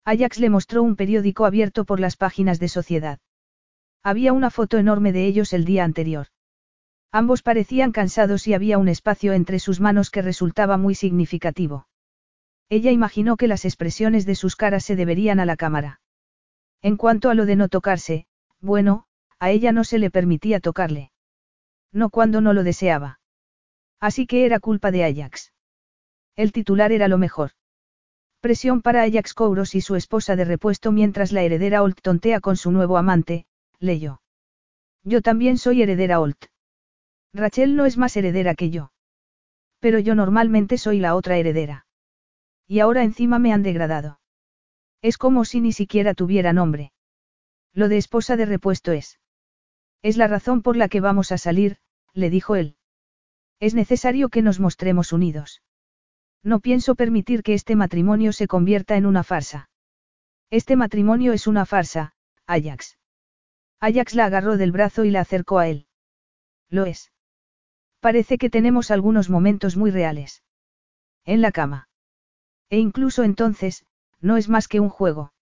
Ajax 0.05 0.39
le 0.39 0.51
mostró 0.51 0.83
un 0.83 0.97
periódico 0.97 1.47
abierto 1.47 1.85
por 1.85 2.01
las 2.01 2.17
páginas 2.17 2.59
de 2.59 2.69
sociedad. 2.69 3.19
Había 4.03 4.33
una 4.33 4.51
foto 4.51 4.79
enorme 4.79 5.13
de 5.13 5.27
ellos 5.27 5.53
el 5.53 5.65
día 5.65 5.85
anterior. 5.85 6.27
Ambos 7.13 7.43
parecían 7.43 7.93
cansados 7.93 8.47
y 8.49 8.55
había 8.55 8.79
un 8.79 8.89
espacio 8.89 9.33
entre 9.33 9.61
sus 9.61 9.81
manos 9.81 10.11
que 10.11 10.23
resultaba 10.23 10.77
muy 10.77 10.95
significativo. 10.95 11.87
Ella 12.69 12.91
imaginó 12.91 13.37
que 13.37 13.49
las 13.49 13.65
expresiones 13.65 14.27
de 14.27 14.35
sus 14.35 14.57
caras 14.57 14.85
se 14.85 14.97
deberían 14.97 15.39
a 15.39 15.45
la 15.45 15.57
cámara. 15.57 16.02
En 16.83 16.97
cuanto 16.97 17.31
a 17.31 17.35
lo 17.35 17.47
de 17.47 17.57
no 17.57 17.69
tocarse, 17.69 18.27
bueno, 18.61 19.07
a 19.39 19.51
ella 19.51 19.73
no 19.73 19.85
se 19.85 19.99
le 19.99 20.11
permitía 20.11 20.61
tocarle. 20.61 21.13
No 21.93 22.11
cuando 22.11 22.41
no 22.41 22.53
lo 22.53 22.65
deseaba. 22.65 23.21
Así 24.01 24.27
que 24.27 24.45
era 24.47 24.59
culpa 24.59 24.91
de 24.91 25.05
Ajax. 25.05 25.53
El 26.35 26.53
titular 26.53 26.91
era 26.91 27.07
lo 27.07 27.19
mejor. 27.19 27.53
Presión 28.41 28.83
para 28.83 29.03
Ajax 29.03 29.35
Kouros 29.35 29.77
y 29.77 29.81
su 29.81 29.95
esposa 29.95 30.35
de 30.35 30.45
repuesto 30.45 30.91
mientras 30.91 31.31
la 31.31 31.43
heredera 31.43 31.83
Olt 31.83 32.01
tontea 32.01 32.41
con 32.41 32.57
su 32.57 32.73
nuevo 32.73 32.97
amante, 32.97 33.47
leyó. 33.79 34.21
Yo 35.05 35.23
también 35.23 35.59
soy 35.59 35.83
heredera 35.83 36.19
Olt. 36.21 36.47
Rachel 37.33 37.77
no 37.77 37.87
es 37.87 37.99
más 37.99 38.17
heredera 38.17 38.55
que 38.57 38.71
yo. 38.71 38.93
Pero 39.79 39.99
yo 40.01 40.17
normalmente 40.17 40.79
soy 40.79 40.99
la 40.99 41.15
otra 41.15 41.37
heredera. 41.37 41.87
Y 42.67 42.81
ahora 42.81 43.05
encima 43.05 43.39
me 43.39 43.53
han 43.53 43.63
degradado. 43.63 44.19
Es 45.03 45.19
como 45.19 45.45
si 45.45 45.61
ni 45.61 45.73
siquiera 45.73 46.15
tuviera 46.15 46.53
nombre. 46.53 46.93
Lo 47.75 47.89
de 47.89 47.99
esposa 47.99 48.37
de 48.37 48.47
repuesto 48.47 48.93
es. 48.93 49.19
Es 50.01 50.17
la 50.17 50.29
razón 50.29 50.63
por 50.63 50.77
la 50.77 50.89
que 50.89 51.01
vamos 51.01 51.33
a 51.33 51.39
salir, 51.39 51.79
le 52.15 52.31
dijo 52.31 52.57
él. 52.57 52.77
Es 53.61 53.75
necesario 53.75 54.29
que 54.29 54.43
nos 54.43 54.61
mostremos 54.61 55.13
unidos. 55.13 55.63
No 56.43 56.61
pienso 56.61 56.95
permitir 56.95 57.43
que 57.43 57.55
este 57.55 57.77
matrimonio 57.77 58.33
se 58.33 58.49
convierta 58.49 58.97
en 58.97 59.07
una 59.07 59.23
farsa. 59.23 59.71
Este 60.51 60.77
matrimonio 60.77 61.33
es 61.33 61.47
una 61.47 61.67
farsa, 61.67 62.15
Ajax. 62.47 62.99
Ajax 63.81 64.15
la 64.15 64.27
agarró 64.27 64.57
del 64.57 64.73
brazo 64.73 65.05
y 65.05 65.11
la 65.11 65.21
acercó 65.21 65.59
a 65.59 65.69
él. 65.69 65.87
Lo 66.69 66.85
es. 66.87 67.13
Parece 68.01 68.39
que 68.39 68.51
tenemos 68.51 68.91
algunos 68.91 69.31
momentos 69.31 69.77
muy 69.77 69.91
reales. 69.91 70.43
En 71.25 71.41
la 71.41 71.53
cama. 71.53 71.89
E 72.69 72.79
incluso 72.79 73.23
entonces, 73.23 73.85
no 74.23 74.37
es 74.39 74.49
más 74.49 74.69
que 74.69 74.81
un 74.81 74.89
juego. 74.89 75.35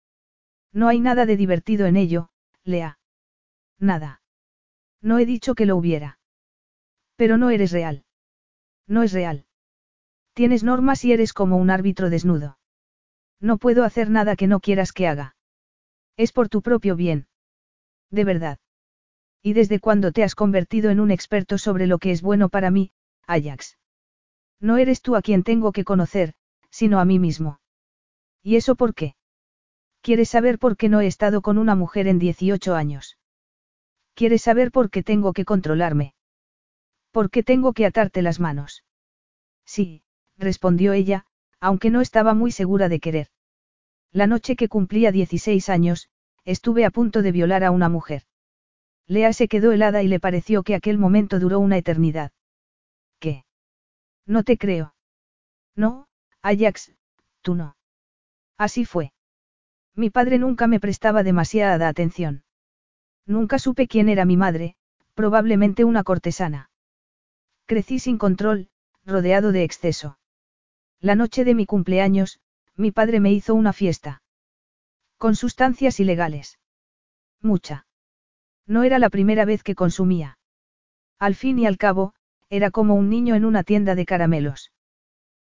No 0.72 0.88
hay 0.88 0.98
nada 0.98 1.26
de 1.26 1.36
divertido 1.36 1.86
en 1.86 1.96
ello, 1.96 2.30
Lea. 2.64 2.98
Nada. 3.78 4.22
No 5.00 5.18
he 5.18 5.26
dicho 5.26 5.54
que 5.54 5.66
lo 5.66 5.76
hubiera. 5.76 6.18
Pero 7.16 7.36
no 7.36 7.50
eres 7.50 7.70
real. 7.70 8.04
No 8.86 9.02
es 9.02 9.12
real. 9.12 9.46
Tienes 10.32 10.64
normas 10.64 11.04
y 11.04 11.12
eres 11.12 11.32
como 11.32 11.56
un 11.56 11.70
árbitro 11.70 12.10
desnudo. 12.10 12.58
No 13.40 13.58
puedo 13.58 13.84
hacer 13.84 14.10
nada 14.10 14.36
que 14.36 14.46
no 14.46 14.60
quieras 14.60 14.92
que 14.92 15.06
haga. 15.06 15.36
Es 16.16 16.32
por 16.32 16.48
tu 16.48 16.62
propio 16.62 16.96
bien. 16.96 17.28
De 18.10 18.24
verdad. 18.24 18.58
¿Y 19.42 19.54
desde 19.54 19.80
cuándo 19.80 20.12
te 20.12 20.22
has 20.22 20.34
convertido 20.34 20.90
en 20.90 21.00
un 21.00 21.10
experto 21.10 21.56
sobre 21.56 21.86
lo 21.86 21.98
que 21.98 22.10
es 22.10 22.20
bueno 22.20 22.48
para 22.48 22.70
mí, 22.70 22.92
Ajax? 23.26 23.78
No 24.60 24.76
eres 24.76 25.00
tú 25.00 25.16
a 25.16 25.22
quien 25.22 25.42
tengo 25.42 25.72
que 25.72 25.84
conocer, 25.84 26.34
sino 26.70 27.00
a 27.00 27.04
mí 27.06 27.18
mismo. 27.18 27.59
¿Y 28.42 28.56
eso 28.56 28.74
por 28.74 28.94
qué? 28.94 29.14
¿Quieres 30.02 30.30
saber 30.30 30.58
por 30.58 30.76
qué 30.76 30.88
no 30.88 31.00
he 31.00 31.06
estado 31.06 31.42
con 31.42 31.58
una 31.58 31.74
mujer 31.74 32.06
en 32.08 32.18
18 32.18 32.74
años? 32.74 33.18
¿Quieres 34.14 34.42
saber 34.42 34.70
por 34.70 34.90
qué 34.90 35.02
tengo 35.02 35.32
que 35.32 35.44
controlarme? 35.44 36.14
¿Por 37.10 37.30
qué 37.30 37.42
tengo 37.42 37.72
que 37.72 37.86
atarte 37.86 38.22
las 38.22 38.40
manos? 38.40 38.84
Sí, 39.66 40.02
respondió 40.38 40.92
ella, 40.92 41.26
aunque 41.60 41.90
no 41.90 42.00
estaba 42.00 42.34
muy 42.34 42.50
segura 42.50 42.88
de 42.88 43.00
querer. 43.00 43.28
La 44.12 44.26
noche 44.26 44.56
que 44.56 44.68
cumplía 44.68 45.12
16 45.12 45.68
años, 45.68 46.08
estuve 46.44 46.84
a 46.84 46.90
punto 46.90 47.22
de 47.22 47.32
violar 47.32 47.64
a 47.64 47.70
una 47.70 47.88
mujer. 47.88 48.22
Lea 49.06 49.32
se 49.32 49.48
quedó 49.48 49.72
helada 49.72 50.02
y 50.02 50.08
le 50.08 50.20
pareció 50.20 50.62
que 50.62 50.74
aquel 50.74 50.98
momento 50.98 51.38
duró 51.38 51.58
una 51.58 51.76
eternidad. 51.76 52.32
¿Qué? 53.18 53.44
No 54.26 54.44
te 54.44 54.56
creo. 54.56 54.94
No, 55.74 56.08
Ajax, 56.42 56.92
tú 57.42 57.54
no. 57.54 57.76
Así 58.60 58.84
fue. 58.84 59.14
Mi 59.94 60.10
padre 60.10 60.36
nunca 60.36 60.66
me 60.66 60.80
prestaba 60.80 61.22
demasiada 61.22 61.88
atención. 61.88 62.44
Nunca 63.24 63.58
supe 63.58 63.88
quién 63.88 64.10
era 64.10 64.26
mi 64.26 64.36
madre, 64.36 64.76
probablemente 65.14 65.82
una 65.84 66.04
cortesana. 66.04 66.70
Crecí 67.64 67.98
sin 67.98 68.18
control, 68.18 68.68
rodeado 69.06 69.52
de 69.52 69.64
exceso. 69.64 70.18
La 71.00 71.14
noche 71.14 71.44
de 71.44 71.54
mi 71.54 71.64
cumpleaños, 71.64 72.38
mi 72.76 72.90
padre 72.90 73.18
me 73.18 73.32
hizo 73.32 73.54
una 73.54 73.72
fiesta. 73.72 74.22
Con 75.16 75.36
sustancias 75.36 75.98
ilegales. 75.98 76.58
Mucha. 77.40 77.86
No 78.66 78.82
era 78.82 78.98
la 78.98 79.08
primera 79.08 79.46
vez 79.46 79.62
que 79.62 79.74
consumía. 79.74 80.38
Al 81.18 81.34
fin 81.34 81.58
y 81.58 81.66
al 81.66 81.78
cabo, 81.78 82.12
era 82.50 82.70
como 82.70 82.94
un 82.94 83.08
niño 83.08 83.34
en 83.36 83.46
una 83.46 83.64
tienda 83.64 83.94
de 83.94 84.04
caramelos. 84.04 84.70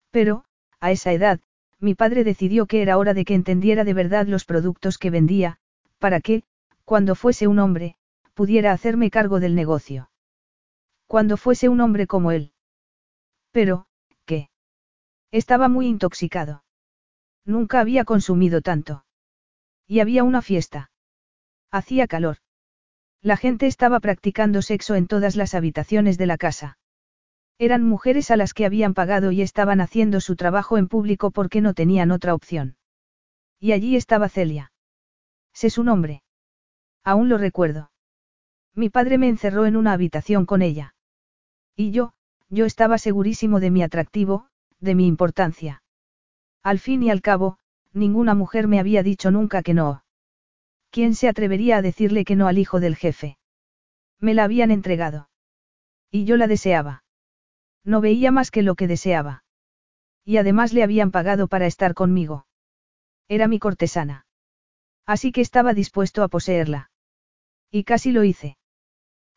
Pero, 0.09 0.45
a 0.79 0.89
esa 0.89 1.11
edad, 1.11 1.41
mi 1.83 1.95
padre 1.95 2.23
decidió 2.23 2.65
que 2.65 2.81
era 2.81 2.97
hora 2.97 3.13
de 3.13 3.25
que 3.25 3.35
entendiera 3.35 3.83
de 3.83 3.93
verdad 3.93 4.25
los 4.25 4.45
productos 4.45 4.97
que 4.97 5.09
vendía, 5.09 5.57
para 5.99 6.21
que, 6.21 6.43
cuando 6.85 7.13
fuese 7.13 7.45
un 7.47 7.59
hombre, 7.59 7.97
pudiera 8.33 8.71
hacerme 8.71 9.11
cargo 9.11 9.41
del 9.41 9.53
negocio. 9.53 10.09
Cuando 11.07 11.35
fuese 11.35 11.67
un 11.67 11.81
hombre 11.81 12.07
como 12.07 12.31
él. 12.31 12.53
Pero, 13.51 13.85
¿qué? 14.25 14.49
Estaba 15.31 15.67
muy 15.67 15.87
intoxicado. 15.87 16.63
Nunca 17.43 17.81
había 17.81 18.05
consumido 18.05 18.61
tanto. 18.61 19.03
Y 19.85 19.99
había 19.99 20.23
una 20.23 20.41
fiesta. 20.41 20.89
Hacía 21.69 22.07
calor. 22.07 22.37
La 23.21 23.35
gente 23.35 23.67
estaba 23.67 23.99
practicando 23.99 24.61
sexo 24.61 24.95
en 24.95 25.07
todas 25.07 25.35
las 25.35 25.53
habitaciones 25.53 26.17
de 26.17 26.27
la 26.27 26.37
casa. 26.37 26.77
Eran 27.59 27.83
mujeres 27.83 28.31
a 28.31 28.37
las 28.37 28.53
que 28.53 28.65
habían 28.65 28.93
pagado 28.93 29.31
y 29.31 29.41
estaban 29.41 29.81
haciendo 29.81 30.21
su 30.21 30.35
trabajo 30.35 30.77
en 30.77 30.87
público 30.87 31.31
porque 31.31 31.61
no 31.61 31.73
tenían 31.73 32.11
otra 32.11 32.33
opción. 32.33 32.75
Y 33.59 33.71
allí 33.71 33.95
estaba 33.95 34.29
Celia. 34.29 34.71
Sé 35.53 35.69
su 35.69 35.83
nombre. 35.83 36.23
Aún 37.03 37.29
lo 37.29 37.37
recuerdo. 37.37 37.91
Mi 38.75 38.89
padre 38.89 39.17
me 39.17 39.29
encerró 39.29 39.65
en 39.65 39.75
una 39.75 39.93
habitación 39.93 40.45
con 40.45 40.61
ella. 40.61 40.95
Y 41.75 41.91
yo, 41.91 42.13
yo 42.49 42.65
estaba 42.65 42.97
segurísimo 42.97 43.59
de 43.59 43.71
mi 43.71 43.83
atractivo, 43.83 44.47
de 44.79 44.95
mi 44.95 45.07
importancia. 45.07 45.83
Al 46.63 46.79
fin 46.79 47.03
y 47.03 47.11
al 47.11 47.21
cabo, 47.21 47.57
ninguna 47.93 48.35
mujer 48.35 48.67
me 48.67 48.79
había 48.79 49.03
dicho 49.03 49.31
nunca 49.31 49.63
que 49.63 49.73
no. 49.73 50.03
¿Quién 50.89 51.15
se 51.15 51.27
atrevería 51.27 51.77
a 51.77 51.81
decirle 51.81 52.25
que 52.25 52.35
no 52.35 52.47
al 52.47 52.57
hijo 52.57 52.79
del 52.79 52.95
jefe? 52.95 53.37
Me 54.19 54.33
la 54.33 54.43
habían 54.43 54.71
entregado. 54.71 55.29
Y 56.11 56.25
yo 56.25 56.37
la 56.37 56.47
deseaba. 56.47 57.02
No 57.83 58.01
veía 58.01 58.31
más 58.31 58.51
que 58.51 58.63
lo 58.63 58.75
que 58.75 58.87
deseaba. 58.87 59.43
Y 60.25 60.37
además 60.37 60.73
le 60.73 60.83
habían 60.83 61.11
pagado 61.11 61.47
para 61.47 61.67
estar 61.67 61.93
conmigo. 61.93 62.47
Era 63.27 63.47
mi 63.47 63.59
cortesana. 63.59 64.25
Así 65.05 65.31
que 65.31 65.41
estaba 65.41 65.73
dispuesto 65.73 66.23
a 66.23 66.29
poseerla. 66.29 66.91
Y 67.69 67.83
casi 67.83 68.11
lo 68.11 68.23
hice. 68.23 68.57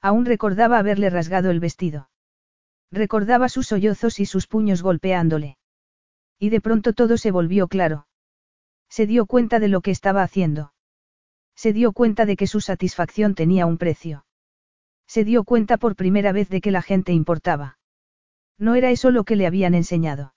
Aún 0.00 0.26
recordaba 0.26 0.78
haberle 0.78 1.10
rasgado 1.10 1.50
el 1.50 1.58
vestido. 1.58 2.08
Recordaba 2.92 3.48
sus 3.48 3.66
sollozos 3.68 4.20
y 4.20 4.26
sus 4.26 4.46
puños 4.46 4.82
golpeándole. 4.82 5.58
Y 6.38 6.50
de 6.50 6.60
pronto 6.60 6.92
todo 6.92 7.16
se 7.16 7.30
volvió 7.30 7.66
claro. 7.66 8.06
Se 8.88 9.06
dio 9.06 9.26
cuenta 9.26 9.58
de 9.58 9.68
lo 9.68 9.80
que 9.80 9.90
estaba 9.90 10.22
haciendo. 10.22 10.72
Se 11.56 11.72
dio 11.72 11.92
cuenta 11.92 12.26
de 12.26 12.36
que 12.36 12.46
su 12.46 12.60
satisfacción 12.60 13.34
tenía 13.34 13.66
un 13.66 13.78
precio. 13.78 14.26
Se 15.08 15.24
dio 15.24 15.44
cuenta 15.44 15.78
por 15.78 15.96
primera 15.96 16.30
vez 16.32 16.48
de 16.48 16.60
que 16.60 16.70
la 16.70 16.82
gente 16.82 17.12
importaba. 17.12 17.78
No 18.58 18.74
era 18.74 18.90
eso 18.90 19.10
lo 19.10 19.24
que 19.24 19.36
le 19.36 19.46
habían 19.46 19.74
enseñado. 19.74 20.34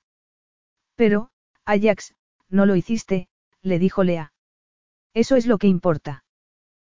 Pero, 0.95 1.30
Ajax, 1.65 2.15
no 2.49 2.65
lo 2.65 2.75
hiciste, 2.75 3.30
le 3.61 3.80
dijo 3.80 4.03
Lea. 4.03 4.33
Eso 5.14 5.35
es 5.35 5.45
lo 5.45 5.57
que 5.57 5.67
importa. 5.67 6.23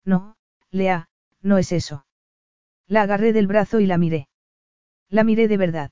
No, 0.05 0.37
Lea, 0.71 1.09
no 1.43 1.59
es 1.59 1.73
eso. 1.73 2.07
La 2.87 3.03
agarré 3.03 3.33
del 3.33 3.47
brazo 3.47 3.81
y 3.81 3.87
la 3.87 3.99
miré. 3.99 4.29
La 5.09 5.25
miré 5.25 5.49
de 5.49 5.57
verdad. 5.57 5.91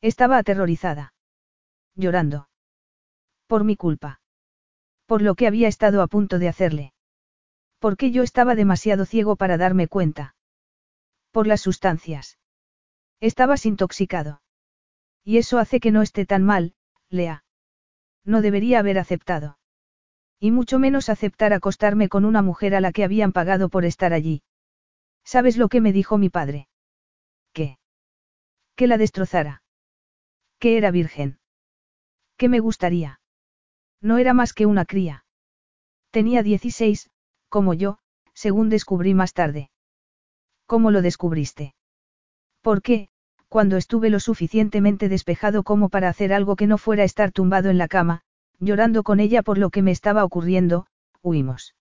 Estaba 0.00 0.38
aterrorizada. 0.38 1.14
Llorando. 1.94 2.48
Por 3.46 3.64
mi 3.64 3.76
culpa. 3.76 4.20
Por 5.06 5.22
lo 5.22 5.34
que 5.34 5.46
había 5.46 5.68
estado 5.68 6.02
a 6.02 6.06
punto 6.06 6.38
de 6.38 6.48
hacerle. 6.48 6.92
Porque 7.78 8.10
yo 8.10 8.22
estaba 8.22 8.54
demasiado 8.54 9.04
ciego 9.04 9.36
para 9.36 9.56
darme 9.56 9.88
cuenta. 9.88 10.34
Por 11.30 11.46
las 11.46 11.60
sustancias. 11.60 12.38
Estabas 13.20 13.66
intoxicado. 13.66 14.42
Y 15.24 15.38
eso 15.38 15.58
hace 15.58 15.80
que 15.80 15.90
no 15.90 16.02
esté 16.02 16.26
tan 16.26 16.42
mal, 16.44 16.74
Lea. 17.08 17.44
No 18.24 18.42
debería 18.42 18.80
haber 18.80 18.98
aceptado. 18.98 19.58
Y 20.38 20.50
mucho 20.50 20.78
menos 20.78 21.08
aceptar 21.08 21.52
acostarme 21.52 22.08
con 22.08 22.24
una 22.24 22.42
mujer 22.42 22.74
a 22.74 22.80
la 22.80 22.92
que 22.92 23.04
habían 23.04 23.32
pagado 23.32 23.68
por 23.68 23.84
estar 23.84 24.12
allí. 24.12 24.42
¿Sabes 25.24 25.56
lo 25.56 25.68
que 25.68 25.80
me 25.80 25.92
dijo 25.92 26.18
mi 26.18 26.28
padre? 26.28 26.68
¿Qué? 27.52 27.78
Que 28.74 28.86
la 28.86 28.98
destrozara. 28.98 29.62
Que 30.58 30.76
era 30.76 30.90
virgen. 30.90 31.38
Que 32.36 32.48
me 32.48 32.60
gustaría. 32.60 33.20
No 34.00 34.18
era 34.18 34.34
más 34.34 34.52
que 34.52 34.66
una 34.66 34.84
cría. 34.84 35.24
Tenía 36.10 36.42
16, 36.42 37.10
como 37.48 37.72
yo, 37.72 37.98
según 38.34 38.68
descubrí 38.68 39.14
más 39.14 39.32
tarde. 39.32 39.70
¿Cómo 40.66 40.90
lo 40.90 41.00
descubriste? 41.00 41.75
¿Por 42.66 42.82
qué, 42.82 43.10
cuando 43.48 43.76
estuve 43.76 44.10
lo 44.10 44.18
suficientemente 44.18 45.08
despejado 45.08 45.62
como 45.62 45.88
para 45.88 46.08
hacer 46.08 46.32
algo 46.32 46.56
que 46.56 46.66
no 46.66 46.78
fuera 46.78 47.04
estar 47.04 47.30
tumbado 47.30 47.70
en 47.70 47.78
la 47.78 47.86
cama, 47.86 48.22
llorando 48.58 49.04
con 49.04 49.20
ella 49.20 49.44
por 49.44 49.56
lo 49.56 49.70
que 49.70 49.82
me 49.82 49.92
estaba 49.92 50.24
ocurriendo, 50.24 50.88
huimos. 51.22 51.76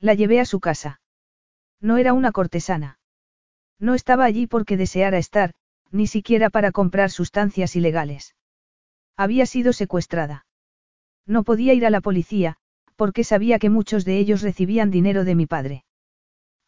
La 0.00 0.14
llevé 0.14 0.40
a 0.40 0.46
su 0.46 0.58
casa. 0.58 1.00
No 1.80 1.96
era 1.96 2.12
una 2.12 2.32
cortesana. 2.32 2.98
No 3.78 3.94
estaba 3.94 4.24
allí 4.24 4.48
porque 4.48 4.76
deseara 4.76 5.16
estar, 5.16 5.52
ni 5.92 6.08
siquiera 6.08 6.50
para 6.50 6.72
comprar 6.72 7.12
sustancias 7.12 7.76
ilegales. 7.76 8.34
Había 9.16 9.46
sido 9.46 9.72
secuestrada. 9.72 10.44
No 11.24 11.44
podía 11.44 11.72
ir 11.72 11.86
a 11.86 11.90
la 11.90 12.00
policía, 12.00 12.56
porque 12.96 13.22
sabía 13.22 13.60
que 13.60 13.70
muchos 13.70 14.04
de 14.04 14.18
ellos 14.18 14.42
recibían 14.42 14.90
dinero 14.90 15.22
de 15.22 15.36
mi 15.36 15.46
padre. 15.46 15.84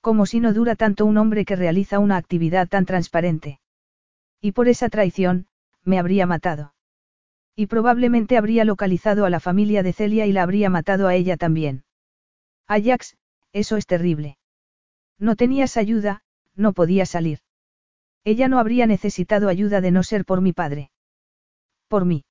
Como 0.03 0.27
si 0.27 0.41
no 0.41 0.53
dura 0.53 0.75
tanto 0.75 1.07
un 1.07 1.17
hombre 1.17 1.45
que 1.45 1.55
realiza 1.55 2.01
una 2.01 2.17
actividad 2.17 2.69
tan 2.69 2.87
transparente. 2.87 3.61
Y 4.41 4.51
por 4.51 4.67
esa 4.67 4.89
traición, 4.89 5.47
me 5.85 6.01
habría 6.01 6.27
matado. 6.27 6.75
Y 7.55 7.69
probablemente 7.69 8.37
habría 8.37 8.65
localizado 8.65 9.25
a 9.25 9.31
la 9.31 9.39
familia 9.39 9.85
de 9.85 9.93
Celia 9.93 10.27
y 10.27 10.33
la 10.33 10.43
habría 10.43 10.71
matado 10.71 11.07
a 11.07 11.15
ella 11.15 11.37
también. 11.37 11.85
Ajax, 12.67 13.17
eso 13.53 13.77
es 13.77 13.87
terrible. 13.87 14.39
No 15.21 15.37
tenías 15.37 15.77
ayuda, 15.77 16.25
no 16.57 16.73
podía 16.73 17.07
salir. 17.07 17.39
Ella 18.25 18.49
no 18.49 18.59
habría 18.59 18.89
necesitado 18.89 19.49
ayuda 19.49 19.81
de 19.81 19.93
no 19.93 20.03
ser 20.03 20.25
por 20.25 20.41
mi 20.41 20.53
padre. 20.53 20.91
Por 21.87 22.07
mí. 22.07 22.25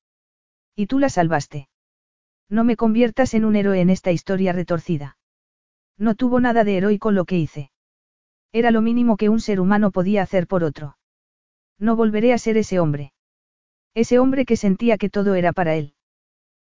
Y 0.75 0.87
tú 0.87 0.99
la 0.99 1.07
salvaste. 1.07 1.69
No 2.49 2.65
me 2.65 2.75
conviertas 2.75 3.33
en 3.33 3.45
un 3.45 3.55
héroe 3.55 3.79
en 3.79 3.89
esta 3.89 4.11
historia 4.11 4.51
retorcida. 4.51 5.17
No 6.01 6.15
tuvo 6.15 6.39
nada 6.39 6.63
de 6.63 6.77
heroico 6.77 7.11
lo 7.11 7.25
que 7.25 7.37
hice. 7.37 7.69
Era 8.51 8.71
lo 8.71 8.81
mínimo 8.81 9.17
que 9.17 9.29
un 9.29 9.39
ser 9.39 9.59
humano 9.59 9.91
podía 9.91 10.23
hacer 10.23 10.47
por 10.47 10.63
otro. 10.63 10.97
No 11.77 11.95
volveré 11.95 12.33
a 12.33 12.39
ser 12.39 12.57
ese 12.57 12.79
hombre. 12.79 13.13
Ese 13.93 14.17
hombre 14.17 14.47
que 14.47 14.57
sentía 14.57 14.97
que 14.97 15.11
todo 15.11 15.35
era 15.35 15.53
para 15.53 15.75
él. 15.75 15.93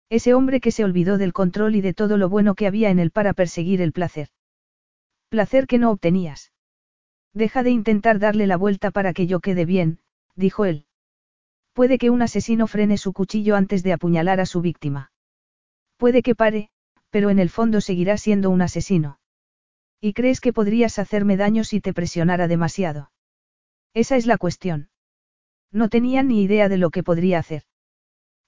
Ese 0.08 0.36
hombre 0.36 0.62
que 0.62 0.70
se 0.70 0.84
olvidó 0.84 1.18
del 1.18 1.34
control 1.34 1.74
y 1.74 1.82
de 1.82 1.95
todo 1.95 2.18
lo 2.18 2.30
bueno 2.30 2.53
que 2.53 2.68
había 2.68 2.92
en 2.92 3.00
él 3.00 3.10
para 3.10 3.34
perseguir 3.34 3.82
el 3.82 3.92
placer. 3.92 4.28
Placer 5.30 5.66
que 5.66 5.80
no 5.80 5.90
obtenías. 5.90 6.52
Deja 7.34 7.64
de 7.64 7.72
intentar 7.72 8.20
darle 8.20 8.45
la 8.45 8.56
vuelta 8.58 8.92
para 8.92 9.14
que 9.14 9.26
yo 9.26 9.40
quede 9.40 9.66
bien, 9.66 9.98
dijo 10.36 10.66
él. 10.66 10.86
Puede 11.74 11.98
que 11.98 12.12
un 12.12 12.22
asesino 12.22 12.68
frene 12.68 13.00
su 13.00 13.14
cuchillo 13.14 13.56
antes 13.56 13.82
de 13.82 13.94
apuñalar 13.94 14.40
a 14.40 14.45
su 14.45 14.62
víctima. 14.62 15.12
Puede 15.98 16.22
que 16.22 16.36
pare, 16.36 16.70
pero 17.10 17.32
en 17.32 17.40
el 17.40 17.50
fondo 17.50 17.82
seguirá 17.82 18.18
siendo 18.18 18.52
un 18.52 18.62
asesino. 18.62 19.18
¿Y 20.06 20.11
crees 20.11 20.41
que 20.41 20.51
podrías 20.51 20.99
hacerme 20.99 21.38
daño 21.38 21.64
si 21.64 21.80
te 21.80 21.93
presionara 21.93 22.49
demasiado? 22.49 23.09
Esa 23.93 24.17
es 24.17 24.25
la 24.25 24.38
cuestión. 24.38 24.90
No 25.72 25.88
tenía 25.88 26.23
ni 26.23 26.43
idea 26.43 26.67
de 26.67 26.75
lo 26.75 26.90
que 26.90 27.03
podría 27.03 27.40
hacer. 27.40 27.64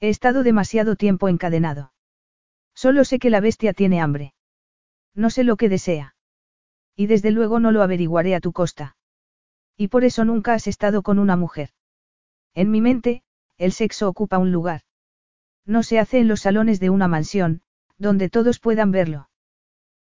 He 0.01 0.09
estado 0.09 0.43
demasiado 0.43 0.97
tiempo 0.97 1.29
encadenado. 1.29 1.93
Solo 2.73 3.05
sé 3.05 3.19
que 3.19 3.29
la 3.29 3.39
bestia 3.39 3.71
tiene 3.71 4.01
hambre. 4.01 4.33
No 5.13 5.29
sé 5.29 5.45
lo 5.45 5.55
que 5.55 5.69
desea. 5.69 6.17
Y 6.93 7.07
desde 7.07 7.31
luego 7.31 7.61
no 7.61 7.71
lo 7.71 7.83
averiguaré 7.83 8.35
a 8.35 8.41
tu 8.41 8.51
costa. 8.51 8.97
Y 9.77 9.87
por 9.87 10.03
eso 10.03 10.25
nunca 10.25 10.55
has 10.55 10.67
estado 10.67 11.03
con 11.03 11.19
una 11.19 11.37
mujer. 11.37 11.69
En 12.53 12.69
mi 12.69 12.81
mente, 12.81 13.23
el 13.57 13.71
sexo 13.71 14.09
ocupa 14.09 14.39
un 14.39 14.51
lugar. 14.51 14.81
No 15.65 15.83
se 15.83 15.99
hace 15.99 16.19
en 16.19 16.27
los 16.27 16.41
salones 16.41 16.81
de 16.81 16.89
una 16.89 17.07
mansión, 17.07 17.61
donde 17.97 18.29
todos 18.29 18.59
puedan 18.59 18.91
verlo. 18.91 19.29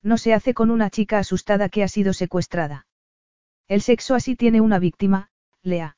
No 0.08 0.18
se 0.18 0.34
hace 0.34 0.54
con 0.54 0.72
una 0.72 0.90
chica 0.90 1.20
asustada 1.20 1.68
que 1.68 1.84
ha 1.84 1.90
sido 1.90 2.14
secuestrada. 2.14 2.88
El 3.68 3.82
sexo 3.82 4.16
así 4.16 4.38
tiene 4.38 4.62
una 4.62 4.80
víctima, 4.80 5.32
Lea. 5.64 5.98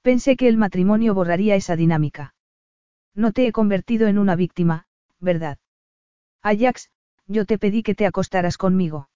Pensé 0.00 0.36
que 0.36 0.46
el 0.46 0.56
matrimonio 0.56 1.12
borraría 1.12 1.56
esa 1.56 1.74
dinámica. 1.74 2.36
No 3.16 3.32
te 3.32 3.48
he 3.48 3.50
convertido 3.50 4.06
en 4.06 4.18
una 4.18 4.36
víctima, 4.36 4.86
¿verdad? 5.18 5.58
Ajax, 6.40 6.88
yo 7.26 7.46
te 7.46 7.58
pedí 7.58 7.82
que 7.82 7.96
te 7.96 8.06
acostaras 8.06 8.58
conmigo. 8.58 9.10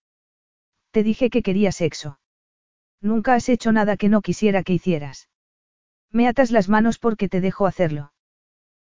Te 0.91 1.05
dije 1.05 1.31
que 1.31 1.45
quería 1.45 1.71
sexo. 1.71 2.19
Nunca 3.01 3.35
has 3.35 3.49
hecho 3.49 3.71
nada 3.71 3.97
que 3.97 4.09
no 4.09 4.23
quisiera 4.23 4.65
que 4.65 4.73
hicieras. 4.73 5.29
Me 6.11 6.27
atas 6.27 6.51
las 6.51 6.69
manos 6.69 6.99
porque 6.99 7.29
te 7.29 7.41
dejo 7.41 7.65
hacerlo. 7.65 8.13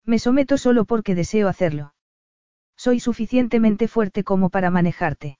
Me 0.06 0.18
someto 0.18 0.58
solo 0.58 0.86
porque 0.86 1.14
deseo 1.14 1.50
hacerlo. 1.50 1.94
Soy 2.80 3.02
suficientemente 3.02 3.90
fuerte 3.90 4.24
como 4.24 4.50
para 4.50 4.72
manejarte. 4.72 5.38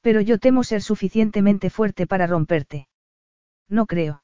Pero 0.00 0.22
yo 0.22 0.38
temo 0.38 0.64
ser 0.64 0.80
suficientemente 0.80 1.68
fuerte 1.68 2.06
para 2.06 2.26
romperte. 2.26 2.88
No 3.68 3.84
creo. 3.84 4.22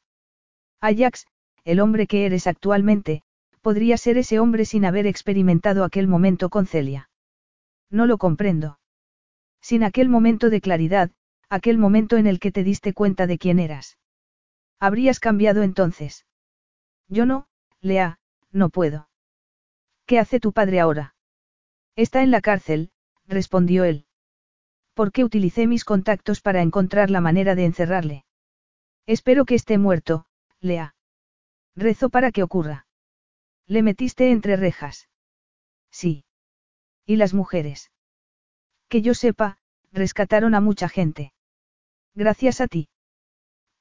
Ajax, 0.80 1.26
el 1.64 1.78
hombre 1.78 2.06
que 2.06 2.24
eres 2.24 2.46
actualmente, 2.46 3.22
podría 3.60 3.98
ser 3.98 4.16
ese 4.16 4.38
hombre 4.38 4.64
sin 4.64 4.86
haber 4.86 5.06
experimentado 5.06 5.84
aquel 5.84 6.08
momento 6.08 6.48
con 6.48 6.64
Celia. 6.64 7.10
No 7.90 8.06
lo 8.06 8.16
comprendo. 8.16 8.78
Sin 9.60 9.84
aquel 9.84 10.08
momento 10.08 10.48
de 10.48 10.62
claridad, 10.62 11.10
aquel 11.50 11.76
momento 11.76 12.16
en 12.16 12.26
el 12.26 12.40
que 12.40 12.50
te 12.50 12.64
diste 12.64 12.94
cuenta 12.94 13.26
de 13.26 13.36
quién 13.36 13.58
eras. 13.58 13.98
Habrías 14.80 15.20
cambiado 15.20 15.62
entonces. 15.62 16.24
Yo 17.08 17.26
no, 17.26 17.46
Lea, 17.82 18.20
no 18.52 18.70
puedo. 18.70 19.10
¿Qué 20.06 20.18
hace 20.18 20.40
tu 20.40 20.54
padre 20.54 20.80
ahora? 20.80 21.14
Está 21.96 22.22
en 22.22 22.30
la 22.30 22.40
cárcel, 22.40 22.90
respondió 23.26 23.84
él. 23.84 24.06
¿Por 24.94 25.12
qué 25.12 25.24
utilicé 25.24 25.66
mis 25.66 25.84
contactos 25.84 26.40
para 26.40 26.62
encontrar 26.62 27.10
la 27.10 27.20
manera 27.20 27.54
de 27.54 27.64
encerrarle? 27.64 28.24
Espero 29.06 29.44
que 29.44 29.54
esté 29.54 29.78
muerto, 29.78 30.26
Lea. 30.60 30.94
Rezo 31.74 32.10
para 32.10 32.30
que 32.30 32.42
ocurra. 32.42 32.86
Le 33.66 33.82
metiste 33.82 34.30
entre 34.30 34.56
rejas. 34.56 35.08
Sí. 35.90 36.24
¿Y 37.06 37.16
las 37.16 37.34
mujeres? 37.34 37.90
Que 38.88 39.02
yo 39.02 39.14
sepa, 39.14 39.58
rescataron 39.90 40.54
a 40.54 40.60
mucha 40.60 40.88
gente. 40.88 41.32
Gracias 42.14 42.60
a 42.60 42.68
ti. 42.68 42.88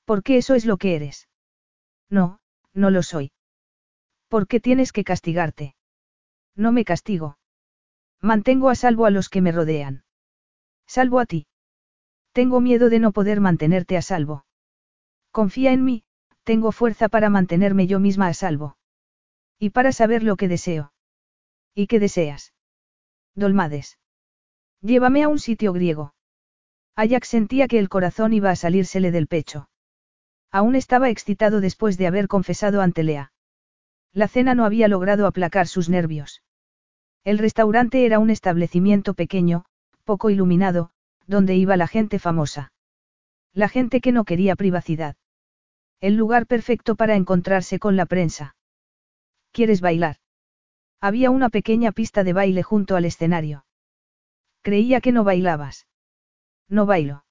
Porque 0.06 0.38
eso 0.38 0.56
es 0.56 0.66
lo 0.66 0.78
que 0.78 0.96
eres. 0.96 1.28
No, 2.10 2.40
no 2.74 2.90
lo 2.90 3.04
soy. 3.04 3.32
¿Por 4.28 4.48
qué 4.48 4.60
tienes 4.60 4.92
que 4.92 5.04
castigarte? 5.04 5.76
No 6.56 6.72
me 6.72 6.86
castigo. 6.86 7.38
Mantengo 8.22 8.70
a 8.70 8.76
salvo 8.76 9.06
a 9.06 9.10
los 9.10 9.30
que 9.30 9.42
me 9.42 9.52
rodean. 9.52 10.04
Salvo 10.88 11.20
a 11.20 11.26
ti. 11.26 11.48
Tengo 12.34 12.62
miedo 12.62 12.90
de 12.90 13.00
no 13.00 13.12
poder 13.12 13.42
mantenerte 13.42 13.98
a 13.98 14.02
salvo. 14.02 14.46
Confía 15.32 15.72
en 15.74 15.84
mí, 15.84 16.04
tengo 16.44 16.72
fuerza 16.72 17.10
para 17.10 17.30
mantenerme 17.30 17.88
yo 17.88 18.00
misma 18.00 18.28
a 18.28 18.34
salvo. 18.34 18.78
Y 19.58 19.72
para 19.72 19.92
saber 19.92 20.24
lo 20.24 20.36
que 20.36 20.48
deseo. 20.48 20.94
¿Y 21.74 21.88
qué 21.88 22.00
deseas? 22.00 22.54
Dolmades. 23.34 23.98
Llévame 24.82 25.24
a 25.24 25.28
un 25.28 25.40
sitio 25.40 25.74
griego. 25.74 26.14
Ajax 26.96 27.28
sentía 27.28 27.68
que 27.68 27.80
el 27.80 27.90
corazón 27.90 28.34
iba 28.34 28.50
a 28.50 28.56
salírsele 28.56 29.12
del 29.12 29.28
pecho. 29.28 29.70
Aún 30.52 30.76
estaba 30.76 31.10
excitado 31.10 31.62
después 31.62 31.98
de 31.98 32.08
haber 32.08 32.28
confesado 32.28 32.82
ante 32.82 33.04
Lea. 33.04 33.32
La 34.12 34.28
cena 34.28 34.54
no 34.54 34.66
había 34.66 34.88
logrado 34.88 35.26
aplacar 35.26 35.68
sus 35.68 35.88
nervios. 35.88 36.44
El 37.24 37.38
restaurante 37.38 38.06
era 38.06 38.20
un 38.20 38.30
establecimiento 38.30 39.14
pequeño, 39.14 39.66
poco 40.06 40.30
iluminado, 40.30 40.92
donde 41.28 41.56
iba 41.56 41.78
la 41.78 41.88
gente 41.88 42.18
famosa. 42.18 42.74
La 43.54 43.70
gente 43.70 44.02
que 44.02 44.12
no 44.12 44.26
quería 44.26 44.56
privacidad. 44.56 45.16
El 46.00 46.16
lugar 46.16 46.48
perfecto 46.48 46.96
para 46.96 47.16
encontrarse 47.16 47.78
con 47.78 47.96
la 47.96 48.08
prensa. 48.08 48.56
¿Quieres 49.52 49.82
bailar? 49.82 50.18
Había 51.00 51.30
una 51.30 51.50
pequeña 51.50 51.92
pista 51.92 52.24
de 52.24 52.34
baile 52.34 52.64
junto 52.64 52.96
al 52.96 53.06
escenario. 53.06 53.66
Creía 54.64 55.00
que 55.02 55.12
no 55.12 55.24
bailabas. 55.24 55.88
No 56.70 56.86
bailo. 56.86 57.26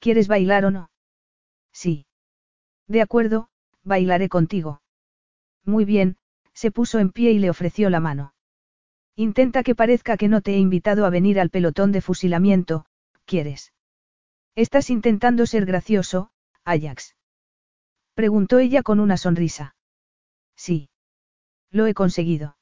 ¿Quieres 0.00 0.26
bailar 0.26 0.64
o 0.64 0.70
no? 0.70 0.90
Sí. 1.72 2.06
De 2.88 3.02
acuerdo, 3.02 3.48
bailaré 3.84 4.28
contigo. 4.28 4.80
Muy 5.64 5.84
bien, 5.84 6.16
se 6.52 6.70
puso 6.70 6.98
en 6.98 7.10
pie 7.10 7.32
y 7.32 7.38
le 7.38 7.50
ofreció 7.50 7.90
la 7.90 8.00
mano. 8.00 8.32
Intenta 9.20 9.64
que 9.64 9.74
parezca 9.74 10.16
que 10.16 10.28
no 10.28 10.42
te 10.42 10.54
he 10.54 10.58
invitado 10.58 11.04
a 11.04 11.10
venir 11.10 11.40
al 11.40 11.50
pelotón 11.50 11.90
de 11.90 12.00
fusilamiento, 12.00 12.84
¿quieres? 13.24 13.72
Estás 14.54 14.90
intentando 14.90 15.44
ser 15.44 15.66
gracioso, 15.66 16.30
Ajax. 16.64 17.16
Preguntó 18.14 18.60
ella 18.60 18.84
con 18.84 19.00
una 19.00 19.16
sonrisa. 19.16 19.74
Sí. 20.54 20.88
Lo 21.72 21.88
he 21.88 21.94
conseguido. 21.94 22.58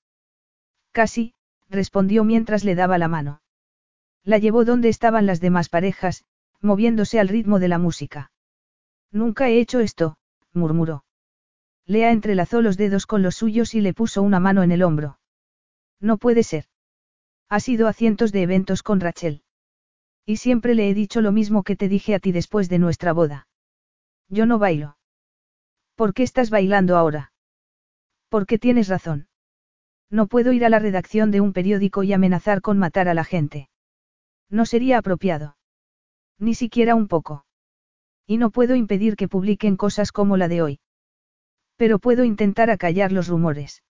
Casi, 0.92 1.34
respondió 1.68 2.24
mientras 2.24 2.64
le 2.64 2.74
daba 2.74 2.96
la 2.96 3.08
mano. 3.08 3.42
La 4.24 4.38
llevó 4.38 4.64
donde 4.64 4.88
estaban 4.88 5.26
las 5.26 5.40
demás 5.40 5.68
parejas, 5.68 6.24
moviéndose 6.62 7.20
al 7.20 7.28
ritmo 7.28 7.58
de 7.58 7.68
la 7.68 7.76
música. 7.76 8.30
Nunca 9.10 9.50
he 9.50 9.60
hecho 9.60 9.80
esto, 9.80 10.16
murmuró. 10.54 11.04
Lea 11.84 12.12
entrelazó 12.12 12.62
los 12.62 12.78
dedos 12.78 13.04
con 13.04 13.22
los 13.22 13.34
suyos 13.34 13.74
y 13.74 13.82
le 13.82 13.92
puso 13.92 14.22
una 14.22 14.40
mano 14.40 14.62
en 14.62 14.72
el 14.72 14.82
hombro. 14.82 15.18
No 16.00 16.18
puede 16.18 16.42
ser. 16.42 16.66
Ha 17.48 17.60
sido 17.60 17.88
a 17.88 17.92
cientos 17.92 18.32
de 18.32 18.42
eventos 18.42 18.82
con 18.82 19.00
Rachel. 19.00 19.42
Y 20.24 20.38
siempre 20.38 20.74
le 20.74 20.90
he 20.90 20.94
dicho 20.94 21.20
lo 21.20 21.32
mismo 21.32 21.62
que 21.62 21.76
te 21.76 21.88
dije 21.88 22.14
a 22.14 22.18
ti 22.18 22.32
después 22.32 22.68
de 22.68 22.78
nuestra 22.78 23.12
boda. 23.12 23.46
Yo 24.28 24.46
no 24.46 24.58
bailo. 24.58 24.98
¿Por 25.94 26.12
qué 26.12 26.24
estás 26.24 26.50
bailando 26.50 26.96
ahora? 26.96 27.32
Porque 28.28 28.58
tienes 28.58 28.88
razón. 28.88 29.28
No 30.10 30.26
puedo 30.26 30.52
ir 30.52 30.64
a 30.64 30.68
la 30.68 30.78
redacción 30.78 31.30
de 31.30 31.40
un 31.40 31.52
periódico 31.52 32.02
y 32.02 32.12
amenazar 32.12 32.60
con 32.60 32.78
matar 32.78 33.08
a 33.08 33.14
la 33.14 33.24
gente. 33.24 33.68
No 34.50 34.66
sería 34.66 34.98
apropiado. 34.98 35.56
Ni 36.38 36.54
siquiera 36.54 36.94
un 36.94 37.08
poco. 37.08 37.44
Y 38.26 38.36
no 38.38 38.50
puedo 38.50 38.74
impedir 38.74 39.16
que 39.16 39.28
publiquen 39.28 39.76
cosas 39.76 40.12
como 40.12 40.36
la 40.36 40.48
de 40.48 40.62
hoy. 40.62 40.80
Pero 41.76 41.98
puedo 41.98 42.24
intentar 42.24 42.70
acallar 42.70 43.12
los 43.12 43.28
rumores. 43.28 43.82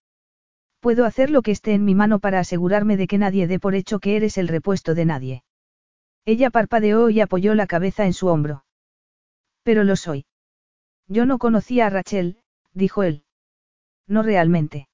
Puedo 0.87 1.05
hacer 1.05 1.31
lo 1.31 1.43
que 1.43 1.51
esté 1.51 1.75
en 1.75 1.85
mi 1.85 1.97
mano 1.97 2.21
para 2.21 2.39
asegurarme 2.39 2.97
de 2.97 3.09
que 3.09 3.19
nadie 3.19 3.49
dé 3.49 3.59
por 3.59 3.75
hecho 3.75 3.99
que 3.99 4.15
eres 4.15 4.39
el 4.39 4.47
repuesto 4.47 4.95
de 4.95 5.05
nadie. 5.05 5.43
Ella 6.25 6.49
parpadeó 6.49 7.11
y 7.11 7.21
apoyó 7.21 7.57
la 7.57 7.67
cabeza 7.67 8.07
en 8.07 8.13
su 8.13 8.29
hombro. 8.29 8.65
Pero 9.65 9.83
lo 9.83 9.97
soy. 9.97 10.27
Yo 11.09 11.27
no 11.27 11.39
conocía 11.39 11.89
a 11.89 11.91
Rachel, 11.91 12.39
dijo 12.73 13.03
él. 13.03 13.25
No 14.07 14.23
realmente. 14.23 14.89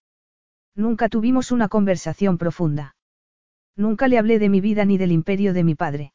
Nunca 0.75 1.11
tuvimos 1.11 1.53
una 1.53 1.69
conversación 1.69 2.39
profunda. 2.39 2.97
Nunca 3.77 4.09
le 4.09 4.17
hablé 4.17 4.39
de 4.39 4.49
mi 4.49 4.63
vida 4.63 4.87
ni 4.87 4.97
del 4.97 5.13
imperio 5.13 5.53
de 5.53 5.63
mi 5.63 5.75
padre. 5.75 6.15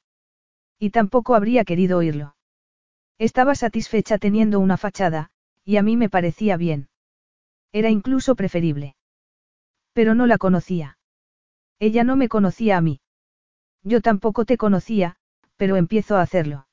Y 0.80 0.90
tampoco 0.90 1.36
habría 1.36 1.66
querido 1.66 2.00
oírlo. 2.00 2.36
Estaba 3.20 3.54
satisfecha 3.54 4.18
teniendo 4.18 4.60
una 4.60 4.78
fachada, 4.78 5.30
y 5.64 5.78
a 5.78 5.84
mí 5.84 5.98
me 5.98 6.10
parecía 6.10 6.58
bien. 6.58 6.90
Era 7.72 7.92
incluso 7.92 8.36
preferible. 8.36 8.96
Pero 9.98 10.14
no 10.14 10.27
la 10.27 10.38
conocía. 10.38 11.00
Ella 11.80 12.03
no 12.03 12.16
me 12.16 12.30
conocía 12.30 12.77
a 12.77 12.82
mí. 12.82 13.01
Yo 13.82 14.00
tampoco 14.00 14.45
te 14.45 14.56
conocía, 14.56 15.16
pero 15.56 15.76
empiezo 15.76 16.17
a 16.17 16.22
hacerlo. 16.22 16.67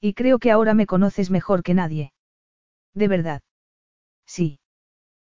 Y 0.00 0.14
creo 0.14 0.38
que 0.38 0.50
ahora 0.50 0.72
me 0.72 0.86
conoces 0.86 1.30
mejor 1.30 1.62
que 1.62 1.74
nadie. 1.74 2.14
De 2.94 3.06
verdad. 3.06 3.42
Sí. 4.24 4.60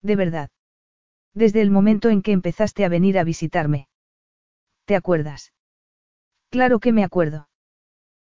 De 0.03 0.15
verdad. 0.15 0.51
Desde 1.33 1.61
el 1.61 1.71
momento 1.71 2.09
en 2.09 2.21
que 2.21 2.31
empezaste 2.31 2.85
a 2.85 2.89
venir 2.89 3.17
a 3.17 3.23
visitarme. 3.23 3.87
¿Te 4.85 4.95
acuerdas? 4.95 5.51
Claro 6.51 6.77
que 6.79 6.91
me 6.91 7.03
acuerdo. 7.03 7.49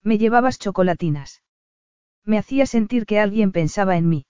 Me 0.02 0.16
llevabas 0.16 0.58
chocolatinas. 0.58 1.42
Me 2.24 2.38
hacía 2.38 2.64
sentir 2.64 3.04
que 3.04 3.20
alguien 3.20 3.52
pensaba 3.52 3.98
en 3.98 4.08
mí. 4.08 4.24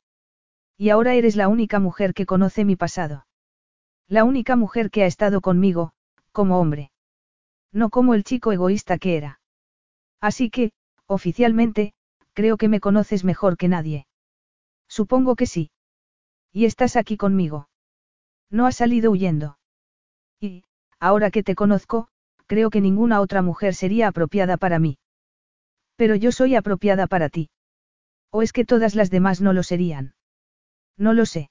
Y 0.77 0.89
ahora 0.89 1.15
eres 1.15 1.37
la 1.37 1.47
única 1.47 1.79
mujer 1.79 2.15
que 2.15 2.27
conoce 2.27 2.65
mi 2.65 2.75
pasado. 2.75 3.27
La 4.11 4.25
única 4.25 4.57
mujer 4.57 4.91
que 4.91 5.05
ha 5.05 5.07
estado 5.07 5.41
conmigo, 5.41 5.93
como 6.33 6.59
hombre. 6.59 6.91
No 7.73 7.91
como 7.91 8.15
el 8.15 8.25
chico 8.25 8.51
egoísta 8.51 8.99
que 8.99 9.17
era. 9.17 9.41
Así 10.21 10.51
que, 10.51 10.73
oficialmente, 11.07 11.95
creo 12.33 12.57
que 12.57 12.67
me 12.67 12.81
conoces 12.81 13.23
mejor 13.23 13.57
que 13.57 13.69
nadie. 13.69 14.09
Supongo 14.89 15.37
que 15.37 15.47
sí. 15.47 15.71
Y 16.51 16.65
estás 16.65 16.97
aquí 16.97 17.17
conmigo. 17.17 17.69
No 18.51 18.67
has 18.67 18.75
salido 18.75 19.13
huyendo. 19.13 19.59
Y, 20.41 20.65
ahora 20.99 21.31
que 21.31 21.45
te 21.45 21.55
conozco, 21.55 22.09
creo 22.47 22.71
que 22.71 22.81
ninguna 22.81 23.21
otra 23.21 23.43
mujer 23.43 23.77
sería 23.77 24.09
apropiada 24.09 24.57
para 24.57 24.81
mí. 24.81 24.99
Pero 25.95 26.17
yo 26.17 26.33
soy 26.33 26.57
apropiada 26.57 27.07
para 27.07 27.29
ti. 27.29 27.49
¿O 28.33 28.43
es 28.43 28.53
que 28.53 28.65
todas 28.65 28.97
las 28.97 29.09
demás 29.09 29.41
no 29.41 29.53
lo 29.53 29.63
serían? 29.63 30.15
No 30.97 31.13
lo 31.13 31.27
sé. 31.27 31.49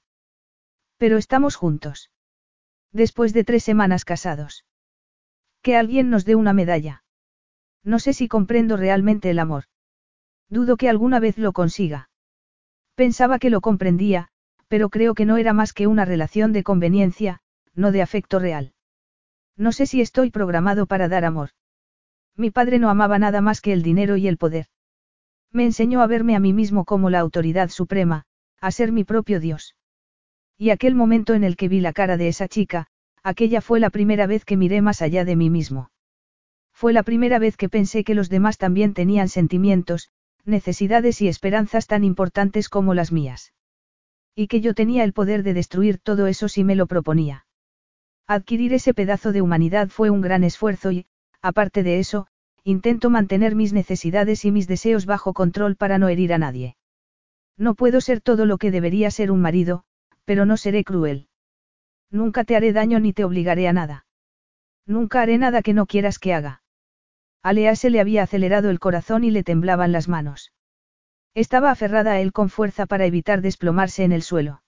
Pero 0.98 1.16
estamos 1.16 1.56
juntos. 1.56 2.10
Después 2.92 3.32
de 3.32 3.44
tres 3.44 3.62
semanas 3.62 4.04
casados. 4.04 4.64
Que 5.62 5.76
alguien 5.76 6.10
nos 6.10 6.24
dé 6.24 6.34
una 6.34 6.52
medalla. 6.52 7.04
No 7.84 7.98
sé 7.98 8.12
si 8.12 8.28
comprendo 8.28 8.76
realmente 8.76 9.30
el 9.30 9.38
amor. 9.38 9.64
Dudo 10.48 10.76
que 10.76 10.88
alguna 10.88 11.20
vez 11.20 11.38
lo 11.38 11.52
consiga. 11.52 12.10
Pensaba 12.94 13.38
que 13.38 13.50
lo 13.50 13.60
comprendía, 13.60 14.28
pero 14.68 14.90
creo 14.90 15.14
que 15.14 15.24
no 15.24 15.36
era 15.36 15.52
más 15.52 15.72
que 15.72 15.86
una 15.86 16.04
relación 16.04 16.52
de 16.52 16.62
conveniencia, 16.62 17.40
no 17.74 17.92
de 17.92 18.02
afecto 18.02 18.38
real. 18.38 18.72
No 19.56 19.72
sé 19.72 19.86
si 19.86 20.00
estoy 20.00 20.30
programado 20.30 20.86
para 20.86 21.08
dar 21.08 21.24
amor. 21.24 21.50
Mi 22.36 22.50
padre 22.50 22.78
no 22.78 22.90
amaba 22.90 23.18
nada 23.18 23.40
más 23.40 23.60
que 23.60 23.72
el 23.72 23.82
dinero 23.82 24.16
y 24.16 24.26
el 24.26 24.38
poder. 24.38 24.66
Me 25.52 25.64
enseñó 25.64 26.00
a 26.00 26.06
verme 26.06 26.36
a 26.36 26.40
mí 26.40 26.52
mismo 26.52 26.84
como 26.84 27.10
la 27.10 27.20
autoridad 27.20 27.70
suprema, 27.70 28.24
a 28.60 28.70
ser 28.70 28.92
mi 28.92 29.04
propio 29.04 29.40
Dios. 29.40 29.76
Y 30.60 30.68
aquel 30.68 30.94
momento 30.94 31.32
en 31.32 31.42
el 31.42 31.56
que 31.56 31.68
vi 31.68 31.80
la 31.80 31.94
cara 31.94 32.18
de 32.18 32.28
esa 32.28 32.46
chica, 32.46 32.86
aquella 33.22 33.62
fue 33.62 33.80
la 33.80 33.88
primera 33.88 34.26
vez 34.26 34.44
que 34.44 34.58
miré 34.58 34.82
más 34.82 35.00
allá 35.00 35.24
de 35.24 35.34
mí 35.34 35.48
mismo. 35.48 35.90
Fue 36.74 36.92
la 36.92 37.02
primera 37.02 37.38
vez 37.38 37.56
que 37.56 37.70
pensé 37.70 38.04
que 38.04 38.14
los 38.14 38.28
demás 38.28 38.58
también 38.58 38.92
tenían 38.92 39.30
sentimientos, 39.30 40.10
necesidades 40.44 41.22
y 41.22 41.28
esperanzas 41.28 41.86
tan 41.86 42.04
importantes 42.04 42.68
como 42.68 42.92
las 42.92 43.10
mías. 43.10 43.54
Y 44.34 44.48
que 44.48 44.60
yo 44.60 44.74
tenía 44.74 45.02
el 45.04 45.14
poder 45.14 45.44
de 45.44 45.54
destruir 45.54 45.96
todo 45.96 46.26
eso 46.26 46.46
si 46.46 46.62
me 46.62 46.76
lo 46.76 46.86
proponía. 46.86 47.46
Adquirir 48.26 48.74
ese 48.74 48.92
pedazo 48.92 49.32
de 49.32 49.40
humanidad 49.40 49.88
fue 49.88 50.10
un 50.10 50.20
gran 50.20 50.44
esfuerzo 50.44 50.92
y, 50.92 51.06
aparte 51.40 51.82
de 51.82 52.00
eso, 52.00 52.26
intento 52.64 53.08
mantener 53.08 53.54
mis 53.54 53.72
necesidades 53.72 54.44
y 54.44 54.50
mis 54.50 54.68
deseos 54.68 55.06
bajo 55.06 55.32
control 55.32 55.76
para 55.76 55.96
no 55.96 56.08
herir 56.08 56.34
a 56.34 56.38
nadie. 56.38 56.76
No 57.56 57.74
puedo 57.74 58.02
ser 58.02 58.20
todo 58.20 58.44
lo 58.44 58.58
que 58.58 58.70
debería 58.70 59.10
ser 59.10 59.30
un 59.30 59.40
marido, 59.40 59.84
pero 60.24 60.46
no 60.46 60.56
seré 60.56 60.84
cruel. 60.84 61.28
Nunca 62.10 62.44
te 62.44 62.56
haré 62.56 62.72
daño 62.72 63.00
ni 63.00 63.12
te 63.12 63.24
obligaré 63.24 63.68
a 63.68 63.72
nada. 63.72 64.06
Nunca 64.86 65.22
haré 65.22 65.38
nada 65.38 65.62
que 65.62 65.74
no 65.74 65.86
quieras 65.86 66.18
que 66.18 66.34
haga. 66.34 66.62
A 67.42 67.54
se 67.74 67.90
le 67.90 68.00
había 68.00 68.22
acelerado 68.22 68.70
el 68.70 68.80
corazón 68.80 69.24
y 69.24 69.30
le 69.30 69.42
temblaban 69.42 69.92
las 69.92 70.08
manos. 70.08 70.52
Estaba 71.34 71.70
aferrada 71.70 72.12
a 72.12 72.20
él 72.20 72.32
con 72.32 72.50
fuerza 72.50 72.86
para 72.86 73.06
evitar 73.06 73.40
desplomarse 73.40 74.04
en 74.04 74.12
el 74.12 74.22
suelo. 74.22 74.62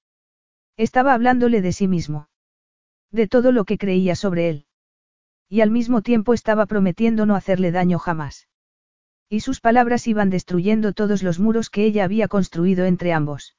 Estaba 0.77 1.13
hablándole 1.13 1.61
de 1.61 1.73
sí 1.73 1.89
mismo. 1.89 2.29
De 3.11 3.27
todo 3.29 3.53
lo 3.53 3.65
que 3.65 3.77
creía 3.77 4.15
sobre 4.15 4.49
él. 4.49 4.67
Y 5.49 5.61
al 5.61 5.71
mismo 5.71 6.01
tiempo 6.01 6.33
estaba 6.33 6.65
prometiendo 6.67 7.27
no 7.27 7.35
hacerle 7.35 7.73
daño 7.73 7.99
jamás. 7.99 8.49
Y 9.29 9.41
sus 9.41 9.61
palabras 9.61 10.07
iban 10.07 10.31
destruyendo 10.31 10.93
todos 10.93 11.23
los 11.23 11.39
muros 11.39 11.69
que 11.69 11.85
ella 11.85 12.05
había 12.05 12.29
construido 12.29 12.87
entre 12.87 13.13
ambos. 13.13 13.57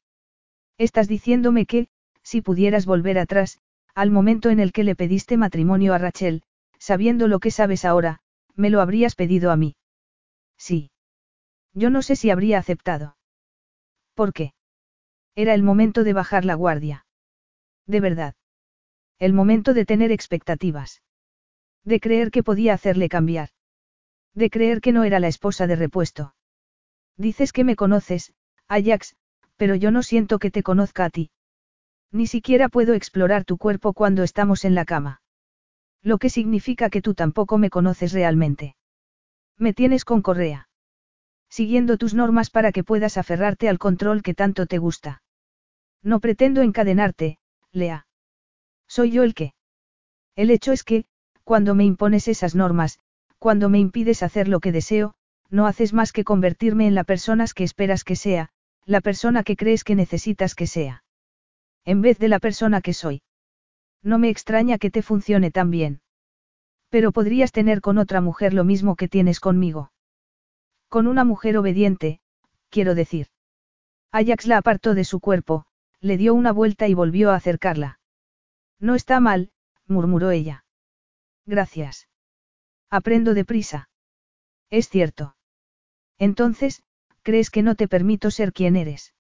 Estás 0.78 1.08
diciéndome 1.08 1.66
que, 1.66 1.88
si 2.24 2.42
pudieras 2.42 2.86
volver 2.86 3.20
atrás, 3.20 3.60
al 3.96 4.12
momento 4.12 4.50
en 4.50 4.60
el 4.60 4.72
que 4.72 4.84
le 4.84 4.96
pediste 4.96 5.38
matrimonio 5.38 5.94
a 5.94 5.98
Rachel, 5.98 6.44
sabiendo 6.80 7.28
lo 7.28 7.40
que 7.40 7.52
sabes 7.52 7.86
ahora, 7.86 8.22
me 8.56 8.70
lo 8.70 8.82
habrías 8.82 9.16
pedido 9.16 9.52
a 9.52 9.56
mí. 9.56 9.76
Sí. 10.58 10.92
Yo 11.74 11.90
no 11.90 12.02
sé 12.02 12.16
si 12.16 12.30
habría 12.30 12.60
aceptado. 12.60 13.18
¿Por 14.14 14.34
qué? 14.34 14.54
Era 15.36 15.54
el 15.54 15.64
momento 15.64 16.04
de 16.04 16.14
bajar 16.14 16.46
la 16.46 16.54
guardia. 16.56 17.06
De 17.88 18.00
verdad. 18.00 18.36
El 19.20 19.34
momento 19.34 19.74
de 19.74 19.86
tener 19.86 20.12
expectativas. 20.12 21.02
De 21.84 22.00
creer 22.00 22.32
que 22.32 22.44
podía 22.44 22.74
hacerle 22.74 23.10
cambiar. 23.10 23.50
De 24.34 24.50
creer 24.50 24.82
que 24.82 24.92
no 24.92 25.04
era 25.04 25.20
la 25.20 25.28
esposa 25.28 25.68
de 25.68 25.76
repuesto. 25.76 26.36
Dices 27.18 27.54
que 27.54 27.64
me 27.64 27.76
conoces, 27.76 28.34
Ajax, 28.68 29.16
pero 29.58 29.76
yo 29.76 29.92
no 29.92 30.04
siento 30.04 30.40
que 30.40 30.52
te 30.52 30.64
conozca 30.64 31.06
a 31.06 31.10
ti. 31.10 31.32
Ni 32.12 32.28
siquiera 32.28 32.70
puedo 32.70 32.94
explorar 32.94 33.46
tu 33.46 33.58
cuerpo 33.58 33.94
cuando 33.94 34.24
estamos 34.24 34.66
en 34.66 34.76
la 34.76 34.86
cama. 34.86 35.22
Lo 36.02 36.18
que 36.18 36.30
significa 36.30 36.90
que 36.90 37.02
tú 37.02 37.14
tampoco 37.14 37.58
me 37.58 37.70
conoces 37.70 38.14
realmente. 38.14 38.76
Me 39.58 39.74
tienes 39.74 40.06
con 40.06 40.22
correa 40.22 40.68
siguiendo 41.54 42.00
tus 42.00 42.16
normas 42.16 42.50
para 42.50 42.72
que 42.72 42.84
puedas 42.84 43.16
aferrarte 43.16 43.70
al 43.70 43.78
control 43.78 44.24
que 44.24 44.34
tanto 44.34 44.66
te 44.66 44.80
gusta. 44.80 45.22
No 46.02 46.20
pretendo 46.20 46.64
encadenarte, 46.64 47.38
Lea. 47.72 48.08
Soy 48.88 49.12
yo 49.12 49.22
el 49.22 49.36
que. 49.36 49.54
El 50.36 50.50
hecho 50.50 50.72
es 50.72 50.84
que, 50.84 51.06
cuando 51.44 51.76
me 51.76 51.84
impones 51.84 52.28
esas 52.28 52.56
normas, 52.56 52.98
cuando 53.38 53.70
me 53.70 53.78
impides 53.78 54.24
hacer 54.24 54.48
lo 54.48 54.62
que 54.62 54.72
deseo, 54.72 55.14
no 55.52 55.68
haces 55.68 55.94
más 55.94 56.12
que 56.12 56.24
convertirme 56.24 56.88
en 56.88 56.96
la 56.96 57.04
persona 57.04 57.46
que 57.54 57.64
esperas 57.64 58.04
que 58.04 58.16
sea, 58.16 58.50
la 58.86 59.02
persona 59.02 59.44
que 59.44 59.56
crees 59.56 59.84
que 59.84 59.96
necesitas 59.96 60.56
que 60.56 60.68
sea. 60.68 61.04
En 61.86 62.02
vez 62.02 62.18
de 62.20 62.28
la 62.28 62.40
persona 62.40 62.82
que 62.82 62.94
soy. 62.94 63.22
No 64.02 64.20
me 64.20 64.30
extraña 64.30 64.78
que 64.78 64.92
te 64.92 65.02
funcione 65.02 65.52
tan 65.52 65.72
bien. 65.72 66.02
Pero 66.90 67.12
podrías 67.12 67.52
tener 67.52 67.82
con 67.82 67.98
otra 67.98 68.22
mujer 68.22 68.54
lo 68.54 68.64
mismo 68.64 68.96
que 68.96 69.08
tienes 69.08 69.40
conmigo. 69.40 69.92
Con 70.90 71.08
una 71.08 71.24
mujer 71.24 71.58
obediente, 71.58 72.20
quiero 72.70 72.96
decir. 72.96 73.28
Ajax 74.12 74.46
la 74.46 74.58
apartó 74.58 74.94
de 74.94 75.06
su 75.06 75.20
cuerpo, 75.20 75.66
le 76.00 76.18
dio 76.18 76.34
una 76.34 76.52
vuelta 76.52 76.88
y 76.88 76.94
volvió 76.94 77.32
a 77.32 77.36
acercarla. 77.36 78.00
No 78.80 78.94
está 78.96 79.20
mal, 79.20 79.52
murmuró 79.88 80.32
ella. 80.32 80.66
Gracias. 81.46 82.08
Aprendo 82.90 83.34
deprisa. 83.34 83.90
Es 84.70 84.90
cierto. 84.90 85.36
Entonces, 86.20 86.84
¿crees 87.24 87.50
que 87.50 87.64
no 87.64 87.76
te 87.76 87.88
permito 87.88 88.30
ser 88.30 88.54
quien 88.54 88.76
eres? 88.76 89.14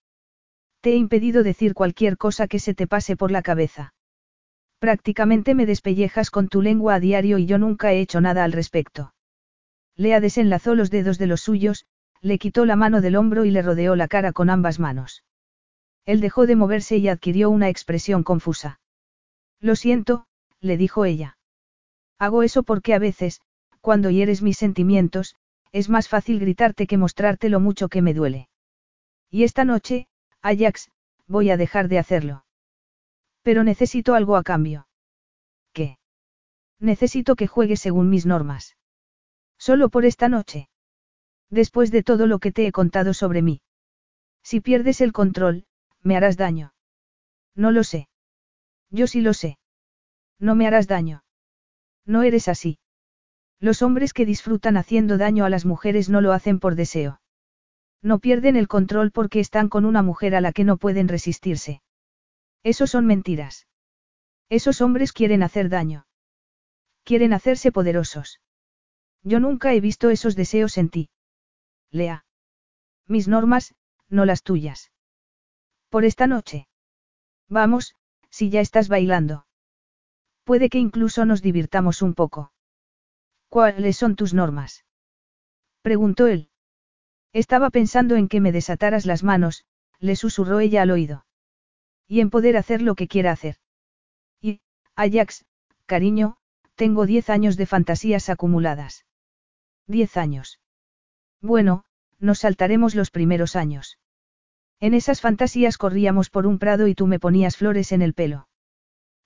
Te 0.81 0.91
he 0.91 0.95
impedido 0.95 1.43
decir 1.43 1.73
cualquier 1.73 2.17
cosa 2.17 2.47
que 2.47 2.59
se 2.59 2.73
te 2.73 2.87
pase 2.87 3.15
por 3.15 3.31
la 3.31 3.41
cabeza. 3.41 3.93
Prácticamente 4.79 5.55
me 5.55 5.65
despellejas 5.65 6.29
con 6.29 6.49
tu 6.49 6.61
lengua 6.61 6.95
a 6.95 6.99
diario 6.99 7.37
y 7.37 7.45
yo 7.45 7.57
nunca 7.57 7.93
he 7.93 8.01
hecho 8.01 8.19
nada 8.19 8.43
al 8.43 8.51
respecto. 8.51 9.13
Lea 9.95 10.19
desenlazó 10.19 10.75
los 10.75 10.91
dedos 10.91 11.17
de 11.17 11.27
los 11.27 11.41
suyos, 11.41 11.85
le 12.19 12.37
quitó 12.37 12.65
la 12.65 12.75
mano 12.75 12.99
del 12.99 13.15
hombro 13.15 13.45
y 13.45 13.51
le 13.51 13.61
rodeó 13.61 13.95
la 13.95 14.07
cara 14.07 14.33
con 14.33 14.49
ambas 14.49 14.79
manos. 14.79 15.23
Él 16.05 16.19
dejó 16.19 16.45
de 16.45 16.57
moverse 16.57 16.97
y 16.97 17.07
adquirió 17.07 17.49
una 17.49 17.69
expresión 17.69 18.23
confusa. 18.23 18.81
Lo 19.61 19.77
siento, 19.77 20.25
le 20.59 20.75
dijo 20.75 21.05
ella. 21.05 21.37
Hago 22.19 22.43
eso 22.43 22.63
porque 22.63 22.93
a 22.93 22.99
veces, 22.99 23.39
cuando 23.79 24.09
hieres 24.09 24.41
mis 24.41 24.57
sentimientos, 24.57 25.35
es 25.73 25.89
más 25.89 26.07
fácil 26.07 26.39
gritarte 26.39 26.87
que 26.87 26.97
mostrarte 26.97 27.49
lo 27.49 27.59
mucho 27.59 27.89
que 27.89 28.01
me 28.01 28.13
duele. 28.13 28.47
Y 29.29 29.43
esta 29.43 29.65
noche, 29.65 30.07
Ajax, 30.41 30.91
voy 31.27 31.49
a 31.49 31.57
dejar 31.57 31.89
de 31.89 31.97
hacerlo. 31.97 32.45
Pero 33.41 33.63
necesito 33.63 34.13
algo 34.13 34.37
a 34.37 34.43
cambio. 34.43 34.87
¿Qué? 35.73 35.97
Necesito 36.79 37.35
que 37.35 37.47
juegues 37.47 37.81
según 37.81 38.09
mis 38.09 38.27
normas. 38.27 38.77
Solo 39.57 39.89
por 39.89 40.05
esta 40.05 40.29
noche. 40.29 40.69
Después 41.49 41.89
de 41.91 42.03
todo 42.03 42.27
lo 42.27 42.37
que 42.37 42.51
te 42.51 42.67
he 42.67 42.71
contado 42.71 43.13
sobre 43.15 43.41
mí. 43.41 43.61
Si 44.43 44.61
pierdes 44.61 45.01
el 45.01 45.11
control, 45.11 45.65
me 46.01 46.15
harás 46.15 46.37
daño. 46.37 46.73
No 47.55 47.71
lo 47.71 47.83
sé. 47.83 48.09
Yo 48.91 49.07
sí 49.07 49.21
lo 49.21 49.33
sé. 49.33 49.57
No 50.37 50.53
me 50.53 50.67
harás 50.67 50.87
daño. 50.87 51.23
No 52.05 52.21
eres 52.21 52.47
así. 52.47 52.77
Los 53.63 53.81
hombres 53.81 54.11
que 54.11 54.25
disfrutan 54.25 54.75
haciendo 54.75 55.17
daño 55.17 55.45
a 55.45 55.49
las 55.49 55.63
mujeres 55.63 56.09
no 56.09 56.19
lo 56.19 56.33
hacen 56.33 56.59
por 56.59 56.75
deseo. 56.75 57.21
No 58.01 58.19
pierden 58.19 58.57
el 58.57 58.67
control 58.67 59.11
porque 59.11 59.39
están 59.39 59.69
con 59.69 59.85
una 59.85 60.01
mujer 60.01 60.35
a 60.35 60.41
la 60.41 60.51
que 60.51 60.65
no 60.65 60.75
pueden 60.75 61.07
resistirse. 61.07 61.81
Eso 62.63 62.87
son 62.87 63.05
mentiras. 63.05 63.65
Esos 64.49 64.81
hombres 64.81 65.13
quieren 65.13 65.43
hacer 65.43 65.69
daño. 65.69 66.07
Quieren 67.05 67.31
hacerse 67.31 67.71
poderosos. 67.71 68.41
Yo 69.21 69.39
nunca 69.39 69.73
he 69.73 69.79
visto 69.79 70.09
esos 70.09 70.35
deseos 70.35 70.77
en 70.77 70.89
ti. 70.89 71.09
Lea. 71.89 72.25
Mis 73.07 73.29
normas, 73.29 73.75
no 74.09 74.25
las 74.25 74.43
tuyas. 74.43 74.91
Por 75.87 76.03
esta 76.03 76.27
noche. 76.27 76.67
Vamos, 77.47 77.95
si 78.29 78.49
ya 78.49 78.59
estás 78.59 78.89
bailando. 78.89 79.47
Puede 80.43 80.67
que 80.67 80.79
incluso 80.79 81.23
nos 81.23 81.41
divirtamos 81.41 82.01
un 82.01 82.13
poco. 82.13 82.52
¿Cuáles 83.53 83.97
son 83.97 84.15
tus 84.15 84.33
normas? 84.33 84.83
Preguntó 85.83 86.25
él. 86.25 86.49
Estaba 87.33 87.69
pensando 87.69 88.15
en 88.15 88.27
que 88.27 88.41
me 88.41 88.51
desataras 88.51 89.05
las 89.05 89.23
manos, 89.23 89.63
le 89.99 90.15
susurró 90.15 90.59
ella 90.59 90.81
al 90.81 90.89
oído. 90.89 91.27
Y 92.07 92.21
en 92.21 92.31
poder 92.31 92.57
hacer 92.57 92.81
lo 92.81 92.95
que 92.95 93.07
quiera 93.07 93.31
hacer. 93.31 93.57
Y, 94.41 94.59
Ajax, 94.95 95.45
cariño, 95.85 96.37
tengo 96.73 97.05
diez 97.05 97.29
años 97.29 97.55
de 97.55 97.67
fantasías 97.67 98.27
acumuladas. 98.27 99.05
Diez 99.85 100.17
años. 100.17 100.59
Bueno, 101.39 101.85
nos 102.17 102.39
saltaremos 102.39 102.95
los 102.95 103.11
primeros 103.11 103.55
años. 103.55 103.99
En 104.79 104.95
esas 104.95 105.21
fantasías 105.21 105.77
corríamos 105.77 106.31
por 106.31 106.47
un 106.47 106.57
prado 106.57 106.87
y 106.87 106.95
tú 106.95 107.05
me 107.05 107.19
ponías 107.19 107.57
flores 107.57 107.91
en 107.91 108.01
el 108.01 108.15
pelo. 108.15 108.47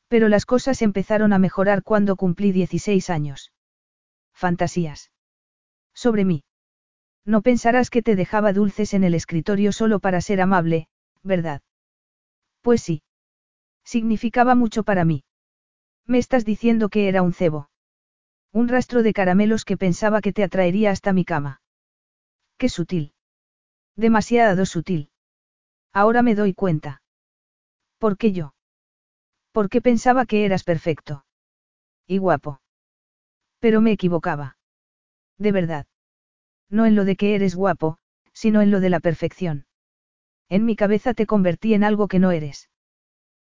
Pero 0.09 0.27
las 0.27 0.45
cosas 0.45 0.81
empezaron 0.81 1.31
a 1.31 1.39
mejorar 1.39 1.81
cuando 1.81 2.17
cumplí 2.17 2.51
16 2.51 3.09
años. 3.09 3.53
Fantasías. 4.37 5.09
Sobre 5.95 6.23
mí. 6.23 6.43
No 7.25 7.41
pensarás 7.41 7.89
que 7.89 8.03
te 8.03 8.15
dejaba 8.15 8.53
dulces 8.53 8.93
en 8.93 9.03
el 9.03 9.15
escritorio 9.15 9.71
solo 9.71 9.99
para 9.99 10.21
ser 10.21 10.41
amable, 10.41 10.87
¿verdad? 11.23 11.63
Pues 12.61 12.83
sí. 12.83 13.01
Significaba 13.83 14.53
mucho 14.53 14.83
para 14.83 15.05
mí. 15.05 15.23
Me 16.05 16.19
estás 16.19 16.45
diciendo 16.45 16.89
que 16.89 17.07
era 17.07 17.23
un 17.23 17.33
cebo. 17.33 17.71
Un 18.53 18.67
rastro 18.67 19.01
de 19.01 19.11
caramelos 19.11 19.65
que 19.65 19.75
pensaba 19.75 20.21
que 20.21 20.33
te 20.33 20.43
atraería 20.43 20.91
hasta 20.91 21.13
mi 21.13 21.25
cama. 21.25 21.61
Qué 22.59 22.69
sutil. 22.69 23.13
Demasiado 23.95 24.67
sutil. 24.67 25.09
Ahora 25.93 26.21
me 26.21 26.35
doy 26.35 26.53
cuenta. 26.53 27.01
¿Por 27.97 28.17
qué 28.17 28.33
yo? 28.33 28.53
Porque 29.51 29.81
pensaba 29.81 30.27
que 30.27 30.45
eras 30.45 30.63
perfecto. 30.63 31.25
Y 32.05 32.19
guapo. 32.19 32.61
Pero 33.59 33.81
me 33.81 33.91
equivocaba. 33.91 34.57
De 35.37 35.51
verdad. 35.51 35.85
No 36.69 36.85
en 36.85 36.95
lo 36.95 37.05
de 37.05 37.15
que 37.15 37.35
eres 37.35 37.55
guapo, 37.55 37.97
sino 38.33 38.61
en 38.61 38.71
lo 38.71 38.79
de 38.79 38.89
la 38.89 38.99
perfección. 38.99 39.65
En 40.49 40.65
mi 40.65 40.75
cabeza 40.75 41.13
te 41.13 41.25
convertí 41.25 41.73
en 41.73 41.83
algo 41.83 42.07
que 42.07 42.19
no 42.19 42.31
eres. 42.31 42.69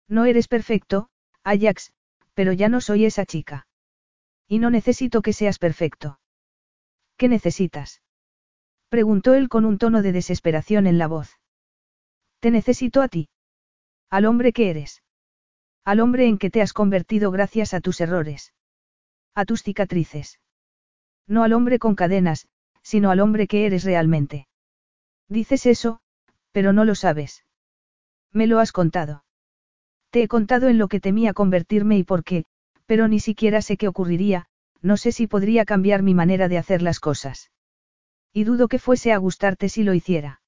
No 0.09 0.25
eres 0.25 0.49
perfecto, 0.49 1.09
Ajax, 1.43 1.93
pero 2.34 2.52
ya 2.52 2.68
no 2.68 2.81
soy 2.81 3.05
esa 3.05 3.26
chica. 3.26 3.67
Y 4.47 4.59
no 4.59 4.70
necesito 4.70 5.23
que 5.23 5.33
seas 5.33 5.59
perfecto. 5.59 6.20
¿Qué 7.17 7.28
necesitas? 7.28 8.02
Preguntó 8.89 9.34
él 9.34 9.49
con 9.49 9.65
un 9.65 9.78
tono 9.78 10.02
de 10.02 10.12
desesperación 10.12 10.86
en 10.86 10.99
la 10.99 11.09
voz. 11.09 11.41
Te 12.41 12.51
necesito 12.51 13.02
a 13.02 13.09
ti. 13.09 13.28
Al 14.10 14.26
hombre 14.26 14.52
que 14.52 14.70
eres. 14.70 15.02
Al 15.84 16.01
hombre 16.01 16.26
en 16.26 16.39
que 16.39 16.51
te 16.51 16.62
has 16.62 16.73
convertido 16.73 17.31
gracias 17.31 17.75
a 17.75 17.81
tus 17.81 18.01
errores. 18.01 18.52
A 19.34 19.44
tus 19.44 19.62
cicatrices. 19.62 20.38
No 21.26 21.42
al 21.42 21.52
hombre 21.52 21.78
con 21.78 21.94
cadenas, 21.94 22.46
sino 22.82 23.10
al 23.10 23.20
hombre 23.20 23.46
que 23.46 23.66
eres 23.66 23.84
realmente. 23.84 24.46
Dices 25.28 25.66
eso, 25.66 26.00
pero 26.52 26.72
no 26.72 26.84
lo 26.84 26.94
sabes. 26.94 27.44
Me 28.32 28.46
lo 28.46 28.60
has 28.60 28.72
contado. 28.72 29.24
Te 30.10 30.22
he 30.22 30.28
contado 30.28 30.68
en 30.68 30.78
lo 30.78 30.86
que 30.86 31.00
temía 31.00 31.32
convertirme 31.32 31.98
y 31.98 32.04
por 32.04 32.22
qué, 32.22 32.44
pero 32.86 33.08
ni 33.08 33.18
siquiera 33.18 33.62
sé 33.62 33.76
qué 33.76 33.88
ocurriría, 33.88 34.46
no 34.82 34.96
sé 34.96 35.10
si 35.10 35.26
podría 35.26 35.64
cambiar 35.64 36.02
mi 36.02 36.14
manera 36.14 36.48
de 36.48 36.58
hacer 36.58 36.82
las 36.82 37.00
cosas. 37.00 37.50
Y 38.32 38.44
dudo 38.44 38.68
que 38.68 38.78
fuese 38.78 39.12
a 39.12 39.18
gustarte 39.18 39.68
si 39.68 39.82
lo 39.82 39.94
hiciera. 39.94 40.42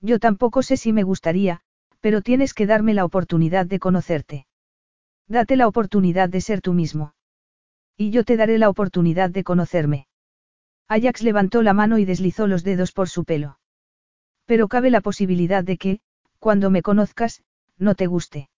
Yo 0.00 0.18
tampoco 0.18 0.62
sé 0.62 0.76
si 0.76 0.92
me 0.92 1.04
gustaría, 1.04 1.60
pero 2.00 2.20
tienes 2.20 2.52
que 2.52 2.66
darme 2.66 2.92
la 2.92 3.04
oportunidad 3.04 3.64
de 3.64 3.78
conocerte. 3.78 4.46
Date 5.28 5.56
la 5.56 5.68
oportunidad 5.68 6.28
de 6.28 6.40
ser 6.40 6.60
tú 6.60 6.74
mismo. 6.74 7.14
Y 7.96 8.10
yo 8.10 8.24
te 8.24 8.36
daré 8.36 8.58
la 8.58 8.68
oportunidad 8.68 9.30
de 9.30 9.44
conocerme. 9.44 10.06
Ajax 10.88 11.22
levantó 11.22 11.62
la 11.62 11.72
mano 11.72 11.98
y 11.98 12.04
deslizó 12.04 12.46
los 12.46 12.64
dedos 12.64 12.92
por 12.92 13.08
su 13.08 13.24
pelo. 13.24 13.58
Pero 14.46 14.68
cabe 14.68 14.90
la 14.90 15.00
posibilidad 15.00 15.64
de 15.64 15.78
que, 15.78 16.00
cuando 16.38 16.70
me 16.70 16.82
conozcas, 16.82 17.42
no 17.78 17.94
te 17.94 18.06
guste. 18.06 18.50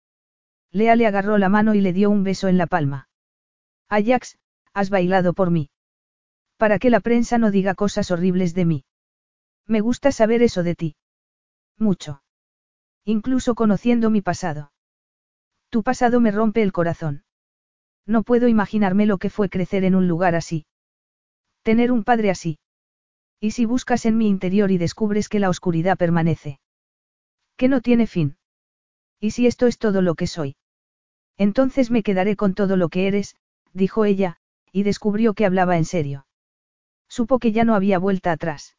Lea 0.71 0.95
le 0.95 1.05
agarró 1.05 1.37
la 1.37 1.49
mano 1.49 1.75
y 1.75 1.81
le 1.81 1.93
dio 1.93 2.09
un 2.09 2.23
beso 2.23 2.47
en 2.47 2.57
la 2.57 2.67
palma. 2.67 3.09
Ajax, 3.89 4.37
has 4.73 4.89
bailado 4.89 5.33
por 5.33 5.51
mí. 5.51 5.69
Para 6.57 6.79
que 6.79 6.89
la 6.89 6.99
prensa 6.99 7.37
no 7.37 7.51
diga 7.51 7.75
cosas 7.75 8.09
horribles 8.09 8.53
de 8.53 8.65
mí. 8.65 8.85
Me 9.67 9.81
gusta 9.81 10.11
saber 10.11 10.41
eso 10.41 10.63
de 10.63 10.75
ti. 10.75 10.95
Mucho. 11.77 12.23
Incluso 13.05 13.53
conociendo 13.55 14.09
mi 14.09 14.21
pasado. 14.21 14.71
Tu 15.69 15.83
pasado 15.83 16.19
me 16.19 16.31
rompe 16.31 16.61
el 16.61 16.71
corazón. 16.71 17.22
No 18.05 18.23
puedo 18.23 18.47
imaginarme 18.47 19.05
lo 19.05 19.17
que 19.17 19.29
fue 19.29 19.49
crecer 19.49 19.83
en 19.83 19.95
un 19.95 20.07
lugar 20.07 20.35
así. 20.35 20.65
Tener 21.61 21.91
un 21.91 22.03
padre 22.03 22.29
así. 22.29 22.59
¿Y 23.39 23.51
si 23.51 23.65
buscas 23.65 24.05
en 24.05 24.17
mi 24.17 24.27
interior 24.27 24.71
y 24.71 24.77
descubres 24.77 25.29
que 25.29 25.39
la 25.39 25.49
oscuridad 25.49 25.97
permanece? 25.97 26.59
Que 27.57 27.67
no 27.67 27.81
tiene 27.81 28.07
fin. 28.07 28.37
¿Y 29.19 29.31
si 29.31 29.47
esto 29.47 29.67
es 29.67 29.77
todo 29.77 30.01
lo 30.01 30.15
que 30.15 30.27
soy? 30.27 30.55
Entonces 31.37 31.91
me 31.91 32.03
quedaré 32.03 32.35
con 32.35 32.53
todo 32.53 32.77
lo 32.77 32.89
que 32.89 33.07
eres, 33.07 33.35
dijo 33.73 34.05
ella, 34.05 34.37
y 34.71 34.83
descubrió 34.83 35.33
que 35.33 35.45
hablaba 35.45 35.77
en 35.77 35.85
serio. 35.85 36.25
Supo 37.07 37.39
que 37.39 37.51
ya 37.51 37.63
no 37.63 37.75
había 37.75 37.99
vuelta 37.99 38.31
atrás. 38.31 38.75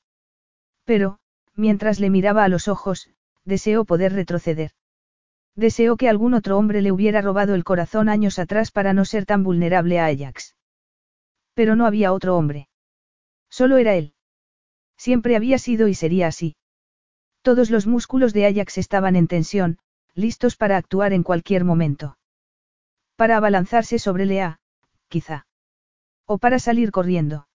Pero, 0.85 1.19
mientras 1.55 2.01
le 2.01 2.11
miraba 2.11 2.45
a 2.45 2.49
los 2.49 2.69
ojos, 2.69 3.11
deseó 3.45 3.85
poder 3.85 4.13
retroceder. 4.13 4.73
Deseó 5.57 5.97
que 5.97 6.09
algún 6.09 6.35
otro 6.35 6.59
hombre 6.59 6.83
le 6.83 6.91
hubiera 6.91 7.21
robado 7.21 7.55
el 7.55 7.65
corazón 7.65 8.09
años 8.09 8.39
atrás 8.39 8.71
para 8.71 8.93
no 8.93 9.05
ser 9.05 9.25
tan 9.25 9.45
vulnerable 9.45 10.01
a 10.01 10.07
Ajax. 10.07 10.57
Pero 11.55 11.77
no 11.77 11.87
había 11.87 12.13
otro 12.13 12.37
hombre. 12.37 12.69
Solo 13.49 13.77
era 13.77 13.95
él. 13.95 14.15
Siempre 14.97 15.37
había 15.37 15.59
sido 15.59 15.87
y 15.87 15.95
sería 15.95 16.27
así. 16.27 16.57
Todos 17.43 17.71
los 17.71 17.87
músculos 17.87 18.33
de 18.33 18.47
Ajax 18.47 18.79
estaban 18.79 19.15
en 19.17 19.29
tensión, 19.29 19.79
listos 20.15 20.57
para 20.57 20.77
actuar 20.77 21.13
en 21.13 21.23
cualquier 21.23 21.65
momento. 21.65 22.19
Para 23.17 23.37
abalanzarse 23.37 23.99
sobre 23.99 24.27
Lea, 24.27 24.59
quizá. 25.09 25.47
O 26.27 26.39
para 26.39 26.59
salir 26.59 26.91
corriendo. 26.91 27.47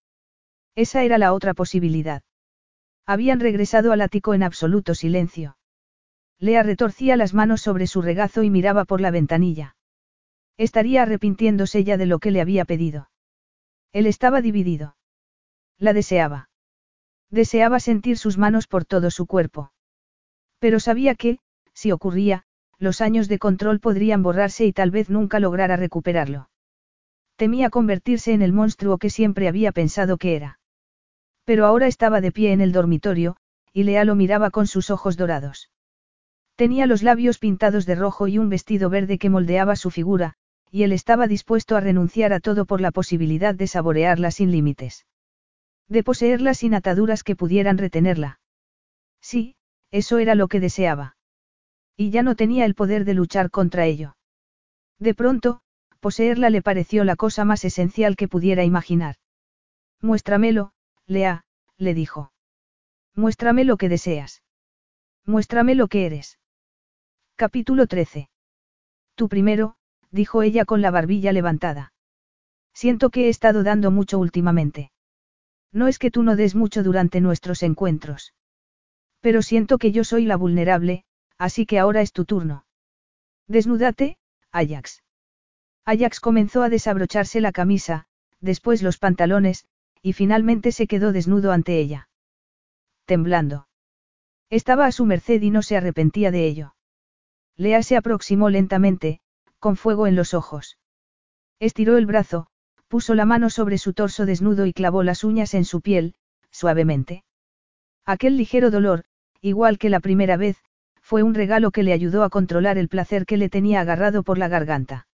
Esa 0.76 1.04
era 1.04 1.18
la 1.18 1.34
otra 1.34 1.54
posibilidad. 1.54 2.22
Habían 3.06 3.42
regresado 3.42 3.92
al 3.92 4.02
ático 4.02 4.34
en 4.34 4.44
absoluto 4.44 4.96
silencio. 4.96 5.58
Lea 6.40 6.64
retorcía 6.64 7.18
las 7.18 7.34
manos 7.34 7.62
sobre 7.62 7.86
su 7.86 8.02
regazo 8.02 8.44
y 8.44 8.50
miraba 8.50 8.86
por 8.86 9.02
la 9.02 9.12
ventanilla. 9.12 9.76
Estaría 10.58 11.04
arrepintiéndose 11.04 11.84
ya 11.84 11.98
de 11.98 12.06
lo 12.06 12.20
que 12.20 12.32
le 12.32 12.42
había 12.42 12.66
pedido. 12.66 13.10
Él 13.92 14.06
estaba 14.08 14.42
dividido. 14.42 14.96
La 15.78 15.94
deseaba. 15.94 16.50
Deseaba 17.30 17.80
sentir 17.80 18.18
sus 18.18 18.38
manos 18.38 18.68
por 18.68 18.86
todo 18.86 19.12
su 19.12 19.26
cuerpo. 19.26 19.72
Pero 20.60 20.80
sabía 20.80 21.16
que, 21.16 21.40
si 21.74 21.92
ocurría, 21.92 22.44
los 22.78 23.02
años 23.02 23.28
de 23.28 23.40
control 23.40 23.80
podrían 23.80 24.24
borrarse 24.24 24.66
y 24.66 24.74
tal 24.74 24.92
vez 24.92 25.10
nunca 25.10 25.40
lograra 25.40 25.76
recuperarlo. 25.76 26.50
Temía 27.36 27.70
convertirse 27.70 28.34
en 28.34 28.42
el 28.42 28.54
monstruo 28.54 28.98
que 28.98 29.10
siempre 29.10 29.48
había 29.48 29.72
pensado 29.72 30.18
que 30.18 30.36
era. 30.36 30.60
Pero 31.46 31.66
ahora 31.66 31.88
estaba 31.88 32.22
de 32.22 32.32
pie 32.32 32.52
en 32.54 32.62
el 32.62 32.72
dormitorio, 32.72 33.38
y 33.74 33.84
Lea 33.84 34.06
lo 34.06 34.16
miraba 34.16 34.52
con 34.52 34.68
sus 34.68 34.90
ojos 34.90 35.18
dorados. 35.18 35.70
Tenía 36.60 36.88
los 36.88 37.04
labios 37.04 37.40
pintados 37.40 37.86
de 37.86 37.96
rojo 37.96 38.28
y 38.28 38.38
un 38.38 38.50
vestido 38.50 38.90
verde 38.90 39.18
que 39.18 39.30
moldeaba 39.30 39.78
su 39.78 39.92
figura, 39.92 40.34
y 40.70 40.84
él 40.84 40.92
estaba 40.92 41.26
dispuesto 41.26 41.78
a 41.78 41.80
renunciar 41.80 42.34
a 42.34 42.42
todo 42.42 42.66
por 42.66 42.82
la 42.82 42.92
posibilidad 42.92 43.56
de 43.56 43.66
saborearla 43.66 44.30
sin 44.30 44.52
límites. 44.52 45.08
De 45.88 46.04
poseerla 46.04 46.54
sin 46.54 46.74
ataduras 46.74 47.24
que 47.24 47.38
pudieran 47.38 47.78
retenerla. 47.78 48.42
Sí, 49.22 49.56
eso 49.90 50.18
era 50.18 50.36
lo 50.36 50.50
que 50.50 50.60
deseaba. 50.60 51.16
Y 51.96 52.10
ya 52.10 52.24
no 52.24 52.36
tenía 52.36 52.66
el 52.66 52.76
poder 52.76 53.06
de 53.06 53.14
luchar 53.14 53.52
contra 53.52 53.86
ello. 53.86 54.18
De 55.00 55.14
pronto, 55.14 55.62
poseerla 56.02 56.50
le 56.50 56.62
pareció 56.62 57.06
la 57.06 57.16
cosa 57.16 57.46
más 57.46 57.64
esencial 57.64 58.18
que 58.18 58.28
pudiera 58.28 58.66
imaginar. 58.66 59.16
Muéstramelo, 60.02 60.74
Lea, 61.08 61.46
le 61.78 61.94
dijo. 61.94 62.34
Muéstrame 63.16 63.64
lo 63.64 63.78
que 63.78 63.88
deseas. 63.88 64.44
Muéstrame 65.26 65.74
lo 65.74 65.88
que 65.88 66.06
eres. 66.06 66.39
Capítulo 67.40 67.88
13. 67.88 68.30
Tú 69.16 69.30
primero, 69.30 69.76
dijo 70.12 70.44
ella 70.44 70.66
con 70.66 70.82
la 70.82 70.92
barbilla 70.92 71.32
levantada. 71.32 71.94
Siento 72.74 73.12
que 73.12 73.28
he 73.28 73.30
estado 73.30 73.64
dando 73.64 73.92
mucho 73.92 74.20
últimamente. 74.20 74.92
No 75.72 75.88
es 75.88 76.00
que 76.00 76.12
tú 76.12 76.22
no 76.22 76.36
des 76.36 76.54
mucho 76.54 76.84
durante 76.84 77.22
nuestros 77.22 77.64
encuentros. 77.64 78.34
Pero 79.22 79.42
siento 79.42 79.78
que 79.78 79.94
yo 79.94 80.04
soy 80.04 80.26
la 80.26 80.36
vulnerable, 80.36 81.06
así 81.38 81.66
que 81.66 81.80
ahora 81.80 82.02
es 82.02 82.12
tu 82.12 82.26
turno. 82.26 82.66
Desnúdate, 83.48 84.18
Ajax. 84.52 85.02
Ajax 85.86 86.20
comenzó 86.20 86.62
a 86.62 86.68
desabrocharse 86.68 87.40
la 87.40 87.54
camisa, 87.54 88.08
después 88.42 88.84
los 88.84 88.98
pantalones, 88.98 89.66
y 90.02 90.12
finalmente 90.12 90.74
se 90.74 90.88
quedó 90.88 91.14
desnudo 91.14 91.54
ante 91.54 91.80
ella. 91.80 92.10
Temblando. 93.06 93.70
Estaba 94.50 94.88
a 94.88 94.92
su 94.92 95.06
merced 95.06 95.42
y 95.42 95.52
no 95.52 95.62
se 95.62 95.78
arrepentía 95.78 96.32
de 96.32 96.46
ello. 96.46 96.74
Lea 97.60 97.84
se 97.84 97.98
aproximó 97.98 98.50
lentamente, 98.50 99.20
con 99.60 99.76
fuego 99.76 100.08
en 100.08 100.16
los 100.16 100.34
ojos. 100.34 100.78
Estiró 101.60 101.98
el 101.98 102.06
brazo, 102.06 102.48
puso 102.88 103.16
la 103.16 103.26
mano 103.26 103.50
sobre 103.50 103.78
su 103.78 103.92
torso 103.92 104.26
desnudo 104.26 104.66
y 104.66 104.72
clavó 104.72 105.04
las 105.04 105.26
uñas 105.26 105.54
en 105.54 105.66
su 105.66 105.82
piel, 105.82 106.16
suavemente. 106.52 107.26
Aquel 108.06 108.38
ligero 108.38 108.72
dolor, 108.72 109.04
igual 109.42 109.78
que 109.78 109.90
la 109.90 110.00
primera 110.00 110.38
vez, 110.38 110.56
fue 111.02 111.22
un 111.22 111.34
regalo 111.36 111.72
que 111.72 111.84
le 111.84 111.92
ayudó 111.92 112.24
a 112.24 112.30
controlar 112.30 112.78
el 112.78 112.88
placer 112.88 113.26
que 113.26 113.36
le 113.36 113.50
tenía 113.50 113.82
agarrado 113.82 114.24
por 114.24 114.38
la 114.38 114.48
garganta. 114.48 115.10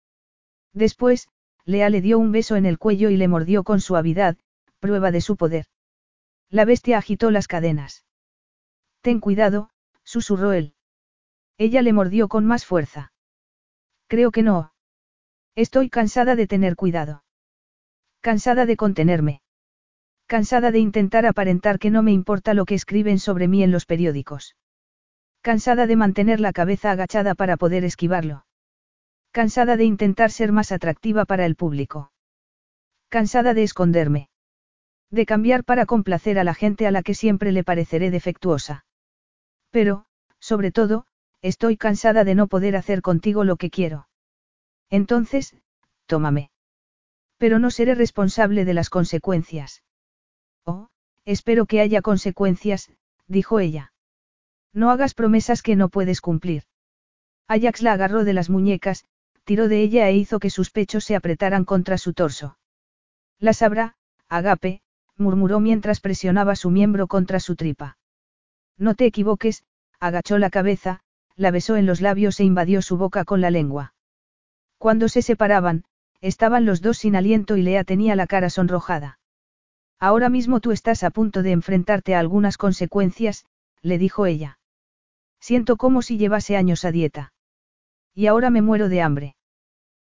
Después, 0.72 1.28
Lea 1.66 1.90
le 1.90 2.02
dio 2.02 2.20
un 2.20 2.32
beso 2.32 2.58
en 2.58 2.68
el 2.68 2.78
cuello 2.78 3.10
y 3.10 3.18
le 3.18 3.28
mordió 3.28 3.64
con 3.64 3.82
suavidad, 3.82 4.38
prueba 4.80 5.10
de 5.10 5.22
su 5.22 5.36
poder. 5.36 5.66
La 6.52 6.64
bestia 6.64 7.00
agitó 7.00 7.32
las 7.32 7.48
cadenas. 7.48 8.06
Ten 9.02 9.20
cuidado, 9.20 9.72
susurró 10.04 10.54
él. 10.54 10.76
Ella 11.58 11.82
le 11.82 11.94
mordió 11.94 12.28
con 12.28 12.46
más 12.46 12.66
fuerza. 12.66 13.14
Creo 14.08 14.32
que 14.32 14.44
no. 14.44 14.74
Estoy 15.56 15.90
cansada 15.90 16.36
de 16.36 16.48
tener 16.48 16.76
cuidado. 16.76 17.24
Cansada 18.22 18.66
de 18.66 18.76
contenerme. 18.76 19.42
Cansada 20.28 20.72
de 20.72 20.80
intentar 20.80 21.26
aparentar 21.26 21.80
que 21.80 21.92
no 21.92 22.02
me 22.04 22.12
importa 22.12 22.54
lo 22.54 22.66
que 22.66 22.76
escriben 22.76 23.20
sobre 23.20 23.48
mí 23.48 23.64
en 23.64 23.72
los 23.72 23.86
periódicos. 23.86 24.56
Cansada 25.42 25.86
de 25.86 25.96
mantener 25.96 26.40
la 26.40 26.52
cabeza 26.52 26.92
agachada 26.92 27.36
para 27.36 27.56
poder 27.56 27.84
esquivarlo. 27.84 28.46
Cansada 29.32 29.78
de 29.78 29.86
intentar 29.86 30.32
ser 30.32 30.52
más 30.52 30.72
atractiva 30.72 31.26
para 31.26 31.46
el 31.46 31.56
público. 31.56 32.12
Cansada 33.10 33.54
de 33.54 33.64
esconderme. 33.64 34.30
De 35.12 35.26
cambiar 35.26 35.64
para 35.64 35.86
complacer 35.86 36.40
a 36.40 36.44
la 36.44 36.56
gente 36.56 36.88
a 36.88 36.92
la 36.92 37.04
que 37.04 37.14
siempre 37.14 37.52
le 37.52 37.64
pareceré 37.64 38.10
defectuosa. 38.10 38.86
Pero, 39.70 40.06
sobre 40.40 40.72
todo, 40.72 41.06
estoy 41.42 41.78
cansada 41.78 42.24
de 42.24 42.36
no 42.36 42.48
poder 42.48 42.76
hacer 42.76 43.02
contigo 43.02 43.44
lo 43.44 43.56
que 43.58 43.70
quiero. 43.70 44.08
Entonces, 44.90 45.56
tómame. 46.06 46.52
Pero 47.38 47.60
no 47.60 47.70
seré 47.72 47.96
responsable 47.96 48.66
de 48.66 48.74
las 48.74 48.90
consecuencias. 48.90 49.84
Oh, 50.64 50.90
espero 51.26 51.66
que 51.66 51.82
haya 51.82 52.02
consecuencias, 52.02 52.92
dijo 53.28 53.60
ella. 53.60 53.94
No 54.74 54.92
hagas 54.92 55.14
promesas 55.14 55.62
que 55.62 55.76
no 55.76 55.90
puedes 55.90 56.22
cumplir. 56.22 56.64
Ajax 57.48 57.82
la 57.82 57.94
agarró 57.94 58.24
de 58.24 58.34
las 58.34 58.50
muñecas, 58.50 59.06
tiró 59.44 59.68
de 59.68 59.82
ella 59.82 60.10
e 60.10 60.16
hizo 60.16 60.40
que 60.40 60.50
sus 60.50 60.72
pechos 60.72 61.04
se 61.04 61.16
apretaran 61.16 61.66
contra 61.66 61.98
su 61.98 62.14
torso. 62.14 62.58
La 63.40 63.54
sabrá, 63.54 63.96
Agape, 64.28 64.82
murmuró 65.18 65.60
mientras 65.60 66.02
presionaba 66.02 66.56
su 66.56 66.72
miembro 66.72 67.08
contra 67.08 67.40
su 67.40 67.56
tripa. 67.56 67.98
No 68.78 68.96
te 68.96 69.06
equivoques, 69.06 69.64
agachó 70.00 70.38
la 70.38 70.50
cabeza, 70.50 71.02
la 71.36 71.52
besó 71.52 71.76
en 71.76 71.86
los 71.86 72.02
labios 72.02 72.40
e 72.40 72.44
invadió 72.44 72.82
su 72.82 72.98
boca 72.98 73.26
con 73.26 73.42
la 73.42 73.52
lengua. 73.52 73.94
Cuando 74.78 75.10
se 75.10 75.22
separaban, 75.22 75.84
estaban 76.22 76.66
los 76.66 76.82
dos 76.82 76.98
sin 76.98 77.16
aliento 77.16 77.58
y 77.58 77.62
Lea 77.62 77.84
tenía 77.84 78.16
la 78.16 78.28
cara 78.28 78.50
sonrojada. 78.50 79.20
Ahora 80.00 80.30
mismo 80.30 80.60
tú 80.60 80.72
estás 80.72 81.04
a 81.04 81.10
punto 81.10 81.44
de 81.44 81.52
enfrentarte 81.52 82.16
a 82.16 82.20
algunas 82.20 82.58
consecuencias, 82.58 83.46
le 83.82 83.98
dijo 83.98 84.26
ella. 84.26 84.60
Siento 85.40 85.78
como 85.78 86.02
si 86.02 86.18
llevase 86.18 86.58
años 86.58 86.86
a 86.86 86.92
dieta. 86.92 87.34
Y 88.14 88.28
ahora 88.28 88.50
me 88.50 88.62
muero 88.62 88.90
de 88.90 89.02
hambre. 89.02 89.36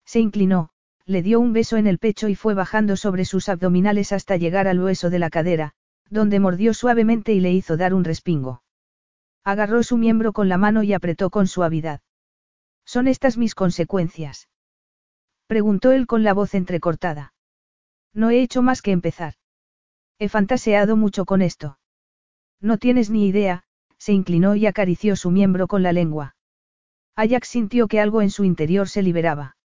Se 0.06 0.19
inclinó, 0.19 0.69
le 1.06 1.22
dio 1.22 1.40
un 1.40 1.53
beso 1.53 1.77
en 1.77 1.88
el 1.88 2.00
pecho 2.00 2.27
y 2.27 2.35
fue 2.35 2.53
bajando 2.53 2.95
sobre 2.98 3.26
sus 3.26 3.50
abdominales 3.50 4.11
hasta 4.11 4.38
llegar 4.38 4.68
al 4.68 4.80
hueso 4.80 5.10
de 5.10 5.19
la 5.19 5.30
cadera, 5.30 5.74
donde 6.10 6.40
mordió 6.40 6.74
suavemente 6.74 7.34
y 7.34 7.40
le 7.40 7.52
hizo 7.52 7.77
dar 7.77 7.93
un 7.93 8.03
respingo. 8.03 8.61
Agarró 9.43 9.83
su 9.83 9.97
miembro 9.97 10.31
con 10.33 10.47
la 10.47 10.57
mano 10.57 10.83
y 10.83 10.93
apretó 10.93 11.30
con 11.30 11.47
suavidad. 11.47 12.01
¿Son 12.85 13.07
estas 13.07 13.38
mis 13.38 13.55
consecuencias? 13.55 14.49
Preguntó 15.47 15.91
él 15.91 16.07
con 16.07 16.23
la 16.23 16.33
voz 16.33 16.53
entrecortada. 16.53 17.33
No 18.13 18.30
he 18.30 18.41
hecho 18.41 18.61
más 18.61 18.81
que 18.81 18.91
empezar. 18.91 19.33
He 20.19 20.30
fantaseado 20.30 20.95
mucho 20.95 21.25
con 21.25 21.41
esto. 21.41 21.77
No 22.61 22.77
tienes 22.77 23.09
ni 23.09 23.27
idea, 23.27 23.63
se 23.97 24.13
inclinó 24.13 24.55
y 24.55 24.65
acarició 24.65 25.15
su 25.15 25.31
miembro 25.31 25.67
con 25.67 25.83
la 25.83 25.91
lengua. 25.91 26.35
Ajax 27.15 27.47
sintió 27.47 27.88
que 27.88 27.99
algo 27.99 28.22
en 28.22 28.30
su 28.30 28.43
interior 28.43 28.88
se 28.88 29.01
liberaba. 29.01 29.57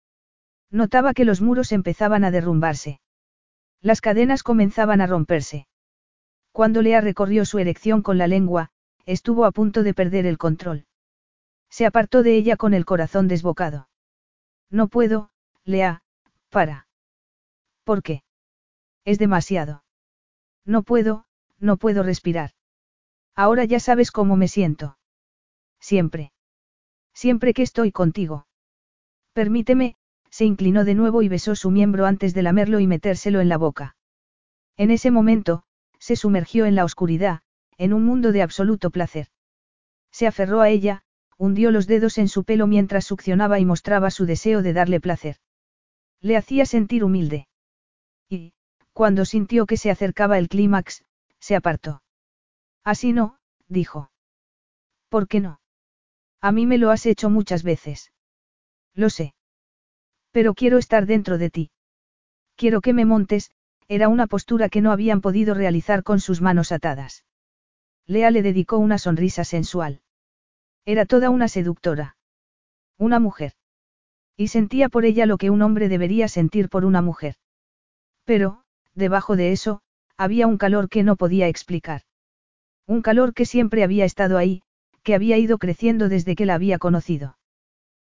Notaba 0.72 1.14
que 1.14 1.26
los 1.26 1.42
muros 1.42 1.72
empezaban 1.72 2.24
a 2.24 2.32
derrumbarse. 2.32 3.00
Las 3.82 4.02
cadenas 4.02 4.44
comenzaban 4.44 5.02
a 5.02 5.08
romperse. 5.08 5.68
Cuando 6.52 6.82
Lea 6.82 7.02
recorrió 7.02 7.46
su 7.46 7.60
erección 7.60 8.02
con 8.02 8.18
la 8.18 8.28
lengua, 8.28 8.72
estuvo 9.08 9.46
a 9.46 9.52
punto 9.52 9.82
de 9.82 9.96
perder 9.96 10.28
el 10.28 10.38
control. 10.38 10.86
Se 11.70 11.86
apartó 11.86 12.22
de 12.22 12.36
ella 12.36 12.58
con 12.58 12.74
el 12.74 12.86
corazón 12.86 13.28
desbocado. 13.28 13.90
No 14.70 14.90
puedo, 14.90 15.32
Lea, 15.64 16.04
para. 16.50 16.88
¿Por 17.84 18.04
qué? 18.04 18.24
Es 19.06 19.18
demasiado. 19.18 19.84
No 20.66 20.84
puedo, 20.84 21.26
no 21.58 21.78
puedo 21.78 22.04
respirar. 22.04 22.52
Ahora 23.34 23.64
ya 23.64 23.80
sabes 23.80 24.12
cómo 24.12 24.36
me 24.36 24.48
siento. 24.48 24.98
Siempre. 25.80 26.34
Siempre 27.14 27.54
que 27.54 27.64
estoy 27.64 27.92
contigo. 27.92 28.46
Permíteme, 29.34 29.96
se 30.30 30.44
inclinó 30.44 30.84
de 30.84 30.96
nuevo 30.96 31.22
y 31.22 31.30
besó 31.30 31.56
su 31.56 31.72
miembro 31.72 32.06
antes 32.06 32.34
de 32.34 32.44
lamerlo 32.44 32.80
y 32.80 32.88
metérselo 32.88 33.40
en 33.40 33.48
la 33.48 33.58
boca. 33.58 33.96
En 34.76 34.92
ese 34.92 35.12
momento, 35.12 35.64
se 35.98 36.16
sumergió 36.16 36.66
en 36.66 36.76
la 36.76 36.84
oscuridad, 36.84 37.42
en 37.78 37.94
un 37.94 38.06
mundo 38.06 38.32
de 38.32 38.42
absoluto 38.42 38.90
placer. 38.90 39.28
Se 40.12 40.28
aferró 40.28 40.62
a 40.62 40.70
ella, 40.70 41.04
hundió 41.38 41.72
los 41.72 41.88
dedos 41.88 42.18
en 42.18 42.28
su 42.28 42.44
pelo 42.44 42.68
mientras 42.68 43.06
succionaba 43.06 43.60
y 43.60 43.66
mostraba 43.66 44.10
su 44.10 44.26
deseo 44.26 44.62
de 44.62 44.74
darle 44.74 45.00
placer. 45.00 45.38
Le 46.22 46.36
hacía 46.36 46.66
sentir 46.66 47.04
humilde. 47.04 47.48
Y, 48.28 48.54
cuando 48.94 49.26
sintió 49.26 49.66
que 49.68 49.78
se 49.78 49.92
acercaba 49.92 50.40
el 50.40 50.50
clímax, 50.50 51.04
se 51.40 51.56
apartó. 51.56 52.02
Así 52.84 53.14
no, 53.14 53.38
dijo. 53.68 54.12
¿Por 55.10 55.28
qué 55.28 55.40
no? 55.40 55.60
A 56.42 56.52
mí 56.52 56.66
me 56.66 56.78
lo 56.78 56.90
has 56.90 57.06
hecho 57.06 57.30
muchas 57.30 57.64
veces. 57.64 58.12
Lo 58.96 59.10
sé. 59.10 59.36
Pero 60.32 60.56
quiero 60.56 60.78
estar 60.80 61.06
dentro 61.06 61.38
de 61.38 61.50
ti. 61.50 61.72
Quiero 62.56 62.82
que 62.82 62.94
me 62.94 63.06
montes, 63.06 63.52
era 63.88 64.10
una 64.10 64.26
postura 64.26 64.70
que 64.70 64.82
no 64.82 64.92
habían 64.92 65.22
podido 65.22 65.54
realizar 65.54 66.04
con 66.04 66.20
sus 66.20 66.42
manos 66.42 66.72
atadas. 66.72 67.24
Lea 68.08 68.32
le 68.32 68.42
dedicó 68.42 68.78
una 68.78 68.98
sonrisa 68.98 69.44
sensual. 69.44 70.02
Era 70.86 71.06
toda 71.06 71.30
una 71.30 71.50
seductora. 71.50 72.16
Una 72.98 73.20
mujer. 73.20 73.54
Y 74.38 74.48
sentía 74.48 74.88
por 74.88 75.04
ella 75.04 75.26
lo 75.26 75.38
que 75.38 75.50
un 75.50 75.62
hombre 75.62 75.90
debería 75.90 76.30
sentir 76.30 76.70
por 76.70 76.86
una 76.86 77.02
mujer. 77.02 77.36
Pero, 78.24 78.64
debajo 78.94 79.36
de 79.36 79.52
eso, 79.52 79.82
había 80.16 80.48
un 80.48 80.58
calor 80.58 80.88
que 80.88 81.04
no 81.04 81.18
podía 81.18 81.50
explicar. 81.50 82.04
Un 82.86 83.02
calor 83.02 83.34
que 83.34 83.46
siempre 83.46 83.84
había 83.84 84.06
estado 84.06 84.38
ahí, 84.38 84.62
que 85.04 85.14
había 85.14 85.38
ido 85.38 85.58
creciendo 85.58 86.08
desde 86.08 86.36
que 86.36 86.46
la 86.46 86.56
había 86.56 86.80
conocido. 86.80 87.38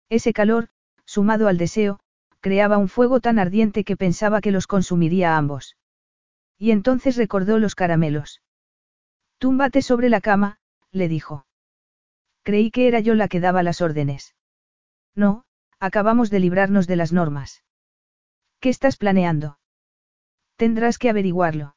Ese 0.10 0.32
calor, 0.32 0.70
sumado 1.06 1.48
al 1.48 1.58
deseo, 1.58 2.00
creaba 2.40 2.78
un 2.78 2.88
fuego 2.88 3.20
tan 3.20 3.40
ardiente 3.40 3.84
que 3.84 3.98
pensaba 3.98 4.42
que 4.42 4.52
los 4.52 4.68
consumiría 4.68 5.34
a 5.34 5.38
ambos. 5.38 5.76
Y 6.60 6.72
entonces 6.72 7.18
recordó 7.18 7.58
los 7.58 7.74
caramelos. 7.74 8.42
Túmbate 9.40 9.82
sobre 9.82 10.10
la 10.10 10.22
cama, 10.22 10.60
le 10.92 11.08
dijo. 11.08 11.46
Creí 12.44 12.72
que 12.72 12.88
era 12.88 13.00
yo 13.00 13.14
la 13.14 13.28
que 13.28 13.40
daba 13.40 13.62
las 13.62 13.82
órdenes. 13.82 14.36
No, 15.16 15.46
acabamos 15.80 16.30
de 16.30 16.40
librarnos 16.40 16.88
de 16.88 16.96
las 16.96 17.14
normas. 17.14 17.64
¿Qué 18.60 18.70
estás 18.70 18.98
planeando? 18.98 19.60
Tendrás 20.56 20.98
que 20.98 21.10
averiguarlo. 21.10 21.76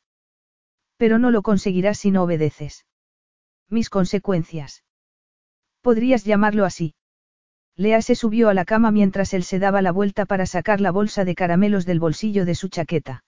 Pero 0.96 1.18
no 1.18 1.30
lo 1.30 1.42
conseguirás 1.42 1.98
si 1.98 2.10
no 2.10 2.22
obedeces. 2.22 2.86
Mis 3.68 3.90
consecuencias. 3.90 4.84
Podrías 5.82 6.24
llamarlo 6.24 6.64
así. 6.64 6.94
Lea 7.76 8.02
se 8.02 8.14
subió 8.14 8.48
a 8.48 8.54
la 8.54 8.64
cama 8.64 8.90
mientras 8.90 9.32
él 9.32 9.44
se 9.44 9.58
daba 9.58 9.80
la 9.82 9.92
vuelta 9.92 10.26
para 10.26 10.46
sacar 10.46 10.80
la 10.80 10.90
bolsa 10.90 11.24
de 11.24 11.34
caramelos 11.34 11.86
del 11.86 12.00
bolsillo 12.00 12.44
de 12.44 12.54
su 12.54 12.68
chaqueta. 12.68 13.24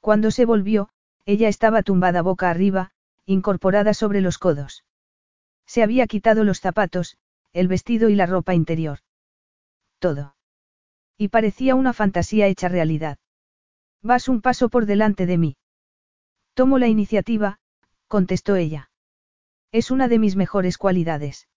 Cuando 0.00 0.30
se 0.30 0.44
volvió, 0.44 0.88
ella 1.24 1.48
estaba 1.48 1.82
tumbada 1.82 2.22
boca 2.22 2.50
arriba, 2.50 2.92
incorporada 3.26 3.94
sobre 3.94 4.20
los 4.20 4.38
codos. 4.38 4.84
Se 5.66 5.82
había 5.82 6.06
quitado 6.06 6.44
los 6.44 6.60
zapatos, 6.60 7.16
el 7.52 7.68
vestido 7.68 8.08
y 8.08 8.14
la 8.14 8.26
ropa 8.26 8.54
interior. 8.54 8.98
Todo. 9.98 10.36
Y 11.16 11.28
parecía 11.28 11.74
una 11.74 11.92
fantasía 11.92 12.46
hecha 12.46 12.68
realidad. 12.68 13.18
Vas 14.02 14.28
un 14.28 14.40
paso 14.40 14.68
por 14.68 14.86
delante 14.86 15.26
de 15.26 15.38
mí. 15.38 15.56
Tomo 16.54 16.78
la 16.78 16.88
iniciativa, 16.88 17.60
contestó 18.08 18.56
ella. 18.56 18.90
Es 19.70 19.90
una 19.90 20.08
de 20.08 20.18
mis 20.18 20.36
mejores 20.36 20.76
cualidades. 20.76 21.48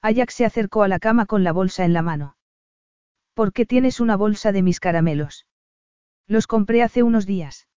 Ajax 0.00 0.34
se 0.34 0.44
acercó 0.44 0.82
a 0.82 0.88
la 0.88 0.98
cama 0.98 1.26
con 1.26 1.44
la 1.44 1.52
bolsa 1.52 1.84
en 1.84 1.92
la 1.92 2.02
mano. 2.02 2.36
¿Por 3.34 3.52
qué 3.52 3.66
tienes 3.66 4.00
una 4.00 4.16
bolsa 4.16 4.52
de 4.52 4.62
mis 4.62 4.78
caramelos? 4.78 5.46
Los 6.26 6.46
compré 6.46 6.82
hace 6.82 7.02
unos 7.02 7.26
días. 7.26 7.68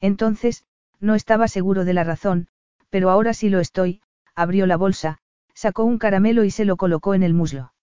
Entonces, 0.00 0.66
no 1.04 1.14
estaba 1.14 1.48
seguro 1.48 1.84
de 1.84 1.92
la 1.92 2.02
razón, 2.02 2.48
pero 2.88 3.10
ahora 3.10 3.34
sí 3.34 3.50
lo 3.50 3.60
estoy, 3.60 4.00
abrió 4.34 4.66
la 4.66 4.78
bolsa, 4.78 5.18
sacó 5.52 5.84
un 5.84 5.98
caramelo 5.98 6.44
y 6.44 6.50
se 6.50 6.64
lo 6.64 6.76
colocó 6.76 7.12
en 7.12 7.22
el 7.22 7.34
muslo. 7.34 7.74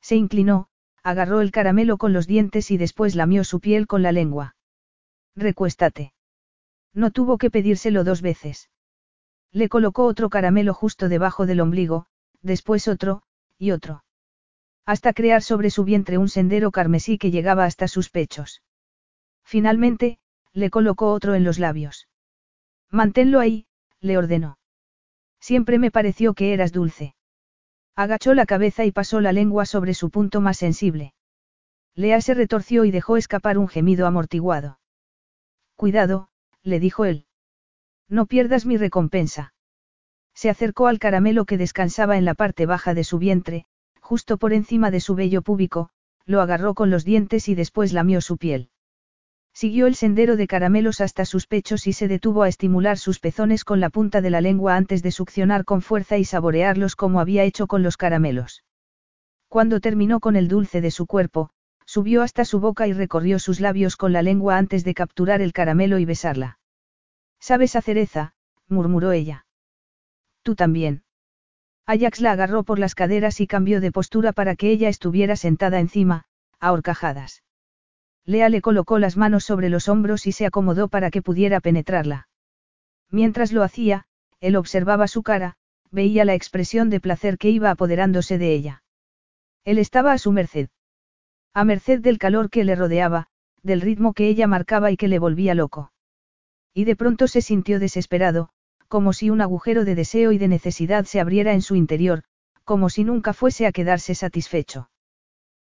Se 0.00 0.16
inclinó, 0.16 0.68
agarró 1.04 1.42
el 1.42 1.52
caramelo 1.52 1.96
con 1.96 2.12
los 2.12 2.26
dientes 2.26 2.72
y 2.72 2.76
después 2.76 3.14
lamió 3.14 3.44
su 3.44 3.60
piel 3.60 3.86
con 3.86 4.02
la 4.02 4.10
lengua. 4.10 4.56
Recuéstate. 5.36 6.12
No 6.92 7.12
tuvo 7.12 7.38
que 7.38 7.52
pedírselo 7.52 8.02
dos 8.02 8.20
veces. 8.20 8.68
Le 9.52 9.68
colocó 9.68 10.04
otro 10.06 10.28
caramelo 10.28 10.74
justo 10.74 11.08
debajo 11.08 11.46
del 11.46 11.60
ombligo, 11.60 12.06
después 12.42 12.88
otro, 12.88 13.22
y 13.58 13.70
otro. 13.70 14.02
Hasta 14.86 15.12
crear 15.12 15.42
sobre 15.42 15.70
su 15.70 15.84
vientre 15.84 16.18
un 16.18 16.28
sendero 16.28 16.72
carmesí 16.72 17.16
que 17.16 17.30
llegaba 17.30 17.64
hasta 17.64 17.86
sus 17.86 18.10
pechos. 18.10 18.62
Finalmente, 19.44 20.18
le 20.52 20.70
colocó 20.70 21.12
otro 21.12 21.36
en 21.36 21.44
los 21.44 21.60
labios. 21.60 22.09
Manténlo 22.90 23.40
ahí, 23.40 23.66
le 24.00 24.18
ordenó. 24.18 24.58
Siempre 25.40 25.78
me 25.78 25.90
pareció 25.90 26.34
que 26.34 26.52
eras 26.52 26.72
dulce. 26.72 27.14
Agachó 27.96 28.34
la 28.34 28.46
cabeza 28.46 28.84
y 28.84 28.92
pasó 28.92 29.20
la 29.20 29.32
lengua 29.32 29.66
sobre 29.66 29.94
su 29.94 30.10
punto 30.10 30.40
más 30.40 30.58
sensible. 30.58 31.14
Lea 31.94 32.20
se 32.20 32.34
retorció 32.34 32.84
y 32.84 32.90
dejó 32.90 33.16
escapar 33.16 33.58
un 33.58 33.68
gemido 33.68 34.06
amortiguado. 34.06 34.78
Cuidado, 35.76 36.28
le 36.62 36.80
dijo 36.80 37.04
él. 37.04 37.26
No 38.08 38.26
pierdas 38.26 38.66
mi 38.66 38.76
recompensa. 38.76 39.54
Se 40.34 40.50
acercó 40.50 40.86
al 40.86 40.98
caramelo 40.98 41.44
que 41.44 41.58
descansaba 41.58 42.16
en 42.16 42.24
la 42.24 42.34
parte 42.34 42.66
baja 42.66 42.94
de 42.94 43.04
su 43.04 43.18
vientre, 43.18 43.66
justo 44.00 44.38
por 44.38 44.52
encima 44.52 44.90
de 44.90 45.00
su 45.00 45.14
vello 45.14 45.42
púbico, 45.42 45.90
lo 46.26 46.40
agarró 46.40 46.74
con 46.74 46.90
los 46.90 47.04
dientes 47.04 47.48
y 47.48 47.54
después 47.54 47.92
lamió 47.92 48.20
su 48.20 48.36
piel. 48.36 48.69
Siguió 49.60 49.86
el 49.86 49.94
sendero 49.94 50.36
de 50.36 50.46
caramelos 50.46 51.02
hasta 51.02 51.26
sus 51.26 51.46
pechos 51.46 51.86
y 51.86 51.92
se 51.92 52.08
detuvo 52.08 52.44
a 52.44 52.48
estimular 52.48 52.96
sus 52.96 53.20
pezones 53.20 53.62
con 53.62 53.78
la 53.78 53.90
punta 53.90 54.22
de 54.22 54.30
la 54.30 54.40
lengua 54.40 54.74
antes 54.74 55.02
de 55.02 55.10
succionar 55.10 55.66
con 55.66 55.82
fuerza 55.82 56.16
y 56.16 56.24
saborearlos 56.24 56.96
como 56.96 57.20
había 57.20 57.44
hecho 57.44 57.66
con 57.66 57.82
los 57.82 57.98
caramelos. 57.98 58.64
Cuando 59.48 59.80
terminó 59.80 60.18
con 60.18 60.36
el 60.36 60.48
dulce 60.48 60.80
de 60.80 60.90
su 60.90 61.06
cuerpo, 61.06 61.50
subió 61.84 62.22
hasta 62.22 62.46
su 62.46 62.58
boca 62.58 62.86
y 62.86 62.94
recorrió 62.94 63.38
sus 63.38 63.60
labios 63.60 63.98
con 63.98 64.14
la 64.14 64.22
lengua 64.22 64.56
antes 64.56 64.82
de 64.82 64.94
capturar 64.94 65.42
el 65.42 65.52
caramelo 65.52 65.98
y 65.98 66.06
besarla. 66.06 66.58
¿Sabes 67.38 67.76
a 67.76 67.82
cereza? 67.82 68.32
murmuró 68.66 69.12
ella. 69.12 69.44
Tú 70.42 70.54
también. 70.54 71.02
Ajax 71.84 72.22
la 72.22 72.32
agarró 72.32 72.62
por 72.62 72.78
las 72.78 72.94
caderas 72.94 73.42
y 73.42 73.46
cambió 73.46 73.82
de 73.82 73.92
postura 73.92 74.32
para 74.32 74.56
que 74.56 74.70
ella 74.70 74.88
estuviera 74.88 75.36
sentada 75.36 75.80
encima, 75.80 76.24
a 76.60 76.72
horcajadas. 76.72 77.42
Lea 78.30 78.48
le 78.48 78.60
colocó 78.60 79.00
las 79.00 79.16
manos 79.16 79.42
sobre 79.44 79.70
los 79.70 79.88
hombros 79.88 80.24
y 80.28 80.30
se 80.30 80.46
acomodó 80.46 80.86
para 80.86 81.10
que 81.10 81.20
pudiera 81.20 81.58
penetrarla. 81.58 82.28
Mientras 83.10 83.50
lo 83.50 83.64
hacía, 83.64 84.04
él 84.38 84.54
observaba 84.54 85.08
su 85.08 85.24
cara, 85.24 85.56
veía 85.90 86.24
la 86.24 86.34
expresión 86.34 86.90
de 86.90 87.00
placer 87.00 87.38
que 87.38 87.50
iba 87.50 87.72
apoderándose 87.72 88.38
de 88.38 88.54
ella. 88.54 88.84
Él 89.64 89.78
estaba 89.78 90.12
a 90.12 90.18
su 90.18 90.30
merced. 90.30 90.68
A 91.54 91.64
merced 91.64 91.98
del 92.00 92.18
calor 92.18 92.50
que 92.50 92.62
le 92.62 92.76
rodeaba, 92.76 93.26
del 93.64 93.80
ritmo 93.80 94.14
que 94.14 94.28
ella 94.28 94.46
marcaba 94.46 94.92
y 94.92 94.96
que 94.96 95.08
le 95.08 95.18
volvía 95.18 95.56
loco. 95.56 95.92
Y 96.72 96.84
de 96.84 96.94
pronto 96.94 97.26
se 97.26 97.42
sintió 97.42 97.80
desesperado, 97.80 98.50
como 98.86 99.12
si 99.12 99.30
un 99.30 99.40
agujero 99.40 99.84
de 99.84 99.96
deseo 99.96 100.30
y 100.30 100.38
de 100.38 100.46
necesidad 100.46 101.04
se 101.04 101.18
abriera 101.18 101.52
en 101.52 101.62
su 101.62 101.74
interior, 101.74 102.22
como 102.62 102.90
si 102.90 103.02
nunca 103.02 103.32
fuese 103.32 103.66
a 103.66 103.72
quedarse 103.72 104.14
satisfecho. 104.14 104.88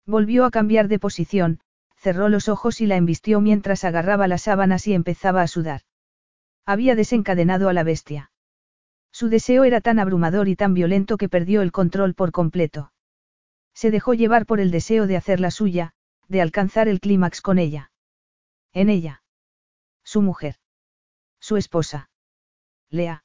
Volvió 0.07 0.47
a 0.47 0.51
cambiar 0.51 0.89
de 0.89 0.99
posición, 0.99 1.60
cerró 2.05 2.28
los 2.28 2.50
ojos 2.50 2.83
y 2.83 2.86
la 2.86 2.97
embistió 2.97 3.41
mientras 3.41 3.83
agarraba 3.83 4.28
las 4.28 4.42
sábanas 4.42 4.86
y 4.86 4.92
empezaba 4.92 5.41
a 5.41 5.47
sudar. 5.47 5.81
Había 6.66 6.94
desencadenado 6.94 7.70
a 7.70 7.73
la 7.73 7.83
bestia. 7.83 8.31
Su 9.10 9.31
deseo 9.31 9.65
era 9.65 9.81
tan 9.81 9.99
abrumador 9.99 10.49
y 10.49 10.55
tan 10.55 10.74
violento 10.74 11.16
que 11.16 11.31
perdió 11.31 11.62
el 11.62 11.73
control 11.73 12.12
por 12.12 12.31
completo. 12.31 12.92
Se 13.73 13.91
dejó 13.91 14.12
llevar 14.12 14.44
por 14.44 14.60
el 14.60 14.70
deseo 14.70 15.07
de 15.07 15.16
hacer 15.16 15.41
la 15.41 15.50
suya, 15.50 15.94
de 16.28 16.42
alcanzar 16.42 16.89
el 16.89 17.00
clímax 17.00 17.41
con 17.41 17.58
ella. 17.58 17.91
En 18.74 18.91
ella. 18.91 19.23
Su 20.05 20.20
mujer. 20.20 20.57
Su 21.41 21.57
esposa. 21.57 22.10
Lea. 22.91 23.24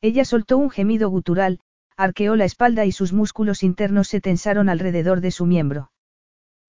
Ella 0.00 0.24
soltó 0.24 0.56
un 0.56 0.70
gemido 0.70 1.10
gutural, 1.10 1.60
arqueó 1.98 2.34
la 2.34 2.46
espalda 2.46 2.86
y 2.86 2.92
sus 2.92 3.12
músculos 3.12 3.62
internos 3.62 4.08
se 4.08 4.22
tensaron 4.22 4.70
alrededor 4.70 5.20
de 5.20 5.32
su 5.32 5.44
miembro. 5.44 5.92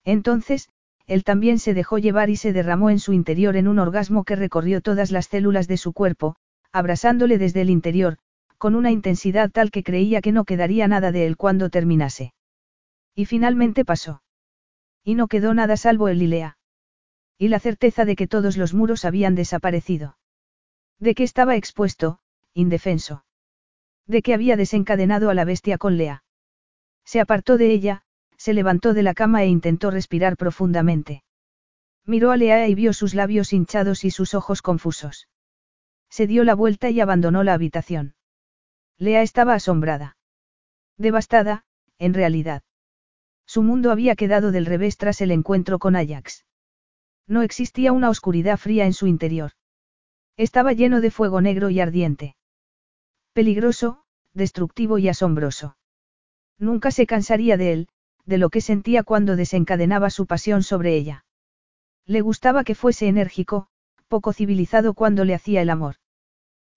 Entonces, 0.04 0.70
él 1.12 1.26
también 1.26 1.60
se 1.60 1.74
dejó 1.74 1.98
llevar 1.98 2.30
y 2.30 2.38
se 2.38 2.54
derramó 2.54 2.90
en 2.90 2.98
su 2.98 3.12
interior 3.12 3.58
en 3.58 3.68
un 3.68 3.80
orgasmo 3.80 4.24
que 4.24 4.38
recorrió 4.38 4.80
todas 4.80 5.12
las 5.12 5.26
células 5.26 5.68
de 5.68 5.76
su 5.76 5.92
cuerpo, 5.92 6.38
abrasándole 6.72 7.38
desde 7.38 7.60
el 7.60 7.70
interior, 7.70 8.18
con 8.58 8.76
una 8.76 8.92
intensidad 8.92 9.52
tal 9.52 9.72
que 9.72 9.84
creía 9.84 10.22
que 10.22 10.32
no 10.32 10.46
quedaría 10.46 10.88
nada 10.88 11.12
de 11.12 11.26
él 11.26 11.36
cuando 11.36 11.70
terminase. 11.70 12.34
Y 13.14 13.26
finalmente 13.26 13.84
pasó. 13.84 14.24
Y 15.04 15.16
no 15.16 15.28
quedó 15.28 15.54
nada 15.54 15.76
salvo 15.76 16.08
el 16.08 16.20
Lilea. 16.20 16.58
Y 17.38 17.50
la 17.50 17.60
certeza 17.60 18.06
de 18.06 18.16
que 18.16 18.28
todos 18.28 18.56
los 18.56 18.74
muros 18.74 19.04
habían 19.04 19.36
desaparecido. 19.36 20.18
De 20.98 21.14
que 21.14 21.24
estaba 21.24 21.58
expuesto, 21.58 22.20
indefenso. 22.54 23.26
De 24.08 24.22
que 24.22 24.34
había 24.34 24.56
desencadenado 24.56 25.30
a 25.30 25.34
la 25.34 25.44
bestia 25.44 25.78
con 25.78 25.98
Lea. 25.98 26.24
Se 27.04 27.20
apartó 27.20 27.58
de 27.58 27.70
ella, 27.70 28.04
se 28.42 28.56
levantó 28.56 28.96
de 28.96 29.04
la 29.04 29.14
cama 29.14 29.44
e 29.44 29.48
intentó 29.48 29.92
respirar 29.92 30.36
profundamente. 30.36 31.24
Miró 32.08 32.32
a 32.32 32.38
Lea 32.38 32.68
y 32.68 32.74
vio 32.74 32.92
sus 32.92 33.14
labios 33.14 33.54
hinchados 33.54 34.04
y 34.04 34.10
sus 34.10 34.34
ojos 34.34 34.64
confusos. 34.64 35.28
Se 36.10 36.26
dio 36.26 36.44
la 36.44 36.56
vuelta 36.56 36.90
y 36.90 37.00
abandonó 37.02 37.44
la 37.44 37.54
habitación. 37.54 38.16
Lea 38.98 39.22
estaba 39.22 39.54
asombrada. 39.54 40.18
Devastada, 40.98 41.66
en 42.00 42.16
realidad. 42.16 42.64
Su 43.46 43.62
mundo 43.62 43.92
había 43.92 44.16
quedado 44.16 44.52
del 44.52 44.66
revés 44.66 44.98
tras 44.98 45.22
el 45.22 45.30
encuentro 45.30 45.78
con 45.78 45.96
Ajax. 45.96 46.44
No 47.28 47.44
existía 47.44 47.92
una 47.92 48.10
oscuridad 48.10 48.58
fría 48.58 48.88
en 48.88 48.94
su 48.94 49.06
interior. 49.06 49.52
Estaba 50.36 50.74
lleno 50.74 51.00
de 51.00 51.12
fuego 51.12 51.42
negro 51.42 51.70
y 51.70 51.80
ardiente. 51.80 52.36
Peligroso, 53.34 54.04
destructivo 54.34 54.98
y 54.98 55.10
asombroso. 55.10 55.78
Nunca 56.58 56.90
se 56.90 57.06
cansaría 57.06 57.56
de 57.56 57.74
él, 57.74 57.88
de 58.26 58.38
lo 58.38 58.50
que 58.50 58.62
sentía 58.62 59.04
cuando 59.04 59.36
desencadenaba 59.36 60.10
su 60.10 60.26
pasión 60.26 60.64
sobre 60.64 60.96
ella. 60.96 61.26
Le 62.06 62.22
gustaba 62.22 62.64
que 62.64 62.76
fuese 62.76 63.08
enérgico, 63.08 63.68
poco 64.08 64.34
civilizado 64.34 64.94
cuando 64.94 65.26
le 65.26 65.34
hacía 65.34 65.62
el 65.62 65.70
amor. 65.70 65.96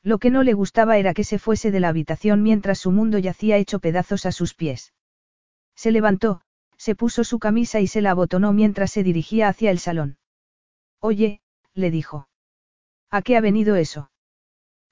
Lo 0.03 0.19
que 0.19 0.31
no 0.31 0.43
le 0.43 0.53
gustaba 0.53 0.99
era 0.99 1.15
que 1.15 1.25
se 1.25 1.39
fuese 1.39 1.71
de 1.71 1.81
la 1.81 1.89
habitación 1.89 2.43
mientras 2.43 2.79
su 2.79 2.91
mundo 2.91 3.19
yacía 3.19 3.57
hecho 3.57 3.79
pedazos 3.79 4.27
a 4.27 4.33
sus 4.33 4.55
pies. 4.55 4.93
Se 5.75 5.91
levantó, 5.91 6.43
se 6.77 6.95
puso 6.95 7.25
su 7.25 7.39
camisa 7.39 7.81
y 7.81 7.87
se 7.87 8.03
la 8.03 8.11
abotonó 8.11 8.53
mientras 8.53 8.93
se 8.93 9.03
dirigía 9.03 9.49
hacia 9.49 9.71
el 9.71 9.79
salón. 9.79 10.19
Oye, 11.01 11.41
le 11.73 11.91
dijo. 11.91 12.29
¿A 13.11 13.23
qué 13.23 13.37
ha 13.39 13.41
venido 13.41 13.77
eso? 13.77 14.11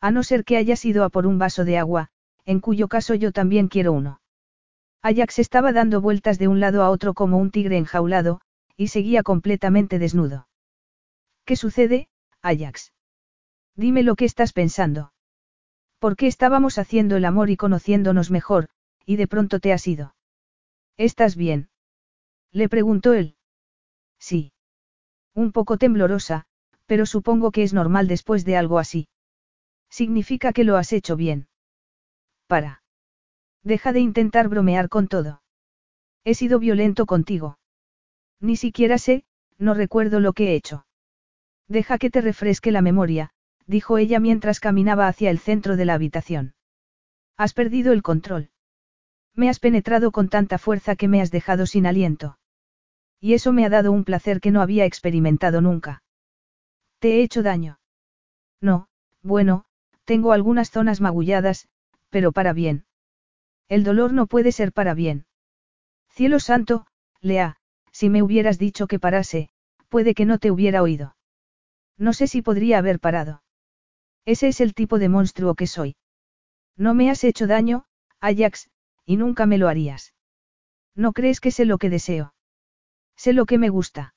A 0.00 0.10
no 0.10 0.22
ser 0.22 0.44
que 0.44 0.56
hayas 0.56 0.84
ido 0.86 1.04
a 1.04 1.10
por 1.10 1.26
un 1.26 1.38
vaso 1.38 1.66
de 1.66 1.76
agua, 1.76 2.08
en 2.46 2.60
cuyo 2.60 2.88
caso 2.88 3.14
yo 3.14 3.32
también 3.32 3.68
quiero 3.68 3.92
uno. 3.92 4.21
Ajax 5.02 5.40
estaba 5.40 5.72
dando 5.72 6.00
vueltas 6.00 6.38
de 6.38 6.46
un 6.46 6.60
lado 6.60 6.82
a 6.82 6.90
otro 6.90 7.12
como 7.12 7.38
un 7.38 7.50
tigre 7.50 7.76
enjaulado, 7.76 8.40
y 8.76 8.88
seguía 8.88 9.22
completamente 9.22 9.98
desnudo. 9.98 10.48
¿Qué 11.44 11.56
sucede, 11.56 12.08
Ajax? 12.40 12.92
Dime 13.74 14.02
lo 14.04 14.14
que 14.14 14.24
estás 14.24 14.52
pensando. 14.52 15.12
¿Por 15.98 16.16
qué 16.16 16.26
estábamos 16.26 16.78
haciendo 16.78 17.16
el 17.16 17.24
amor 17.24 17.50
y 17.50 17.56
conociéndonos 17.56 18.30
mejor, 18.30 18.68
y 19.04 19.16
de 19.16 19.26
pronto 19.26 19.60
te 19.60 19.72
has 19.72 19.86
ido? 19.86 20.14
¿Estás 20.96 21.36
bien? 21.36 21.68
Le 22.52 22.68
preguntó 22.68 23.12
él. 23.12 23.36
Sí. 24.18 24.52
Un 25.34 25.52
poco 25.52 25.78
temblorosa, 25.78 26.44
pero 26.86 27.06
supongo 27.06 27.50
que 27.50 27.62
es 27.62 27.72
normal 27.72 28.06
después 28.06 28.44
de 28.44 28.56
algo 28.56 28.78
así. 28.78 29.08
Significa 29.90 30.52
que 30.52 30.64
lo 30.64 30.76
has 30.76 30.92
hecho 30.92 31.16
bien. 31.16 31.48
Para. 32.46 32.81
Deja 33.62 33.92
de 33.92 34.00
intentar 34.00 34.48
bromear 34.48 34.88
con 34.88 35.08
todo. 35.08 35.42
He 36.24 36.34
sido 36.34 36.58
violento 36.58 37.06
contigo. 37.06 37.58
Ni 38.40 38.56
siquiera 38.56 38.98
sé, 38.98 39.24
no 39.58 39.74
recuerdo 39.74 40.20
lo 40.20 40.32
que 40.32 40.48
he 40.48 40.54
hecho. 40.54 40.86
Deja 41.68 41.98
que 41.98 42.10
te 42.10 42.20
refresque 42.20 42.72
la 42.72 42.82
memoria, 42.82 43.30
dijo 43.66 43.98
ella 43.98 44.20
mientras 44.20 44.60
caminaba 44.60 45.08
hacia 45.08 45.30
el 45.30 45.38
centro 45.38 45.76
de 45.76 45.84
la 45.84 45.94
habitación. 45.94 46.54
Has 47.36 47.54
perdido 47.54 47.92
el 47.92 48.02
control. 48.02 48.50
Me 49.34 49.48
has 49.48 49.58
penetrado 49.58 50.10
con 50.10 50.28
tanta 50.28 50.58
fuerza 50.58 50.96
que 50.96 51.08
me 51.08 51.20
has 51.20 51.30
dejado 51.30 51.66
sin 51.66 51.86
aliento. 51.86 52.38
Y 53.20 53.34
eso 53.34 53.52
me 53.52 53.64
ha 53.64 53.68
dado 53.68 53.92
un 53.92 54.04
placer 54.04 54.40
que 54.40 54.50
no 54.50 54.60
había 54.60 54.84
experimentado 54.84 55.60
nunca. 55.60 56.02
¿Te 56.98 57.14
he 57.14 57.22
hecho 57.22 57.42
daño? 57.42 57.78
No, 58.60 58.88
bueno, 59.22 59.64
tengo 60.04 60.32
algunas 60.32 60.70
zonas 60.70 61.00
magulladas, 61.00 61.68
pero 62.10 62.32
para 62.32 62.52
bien. 62.52 62.84
El 63.68 63.84
dolor 63.84 64.12
no 64.12 64.26
puede 64.26 64.52
ser 64.52 64.72
para 64.72 64.94
bien. 64.94 65.26
Cielo 66.10 66.40
santo, 66.40 66.86
Lea, 67.20 67.56
si 67.90 68.08
me 68.08 68.22
hubieras 68.22 68.58
dicho 68.58 68.86
que 68.86 68.98
parase, 68.98 69.48
puede 69.88 70.14
que 70.14 70.26
no 70.26 70.38
te 70.38 70.50
hubiera 70.50 70.82
oído. 70.82 71.16
No 71.98 72.12
sé 72.12 72.26
si 72.26 72.42
podría 72.42 72.78
haber 72.78 73.00
parado. 73.00 73.42
Ese 74.24 74.48
es 74.48 74.60
el 74.60 74.74
tipo 74.74 74.98
de 74.98 75.08
monstruo 75.08 75.54
que 75.54 75.66
soy. 75.66 75.96
No 76.76 76.94
me 76.94 77.10
has 77.10 77.24
hecho 77.24 77.46
daño, 77.46 77.84
Ajax, 78.20 78.68
y 79.04 79.16
nunca 79.16 79.46
me 79.46 79.58
lo 79.58 79.68
harías. 79.68 80.14
¿No 80.94 81.12
crees 81.12 81.40
que 81.40 81.50
sé 81.50 81.64
lo 81.64 81.78
que 81.78 81.90
deseo? 81.90 82.34
Sé 83.16 83.32
lo 83.32 83.46
que 83.46 83.58
me 83.58 83.68
gusta. 83.68 84.14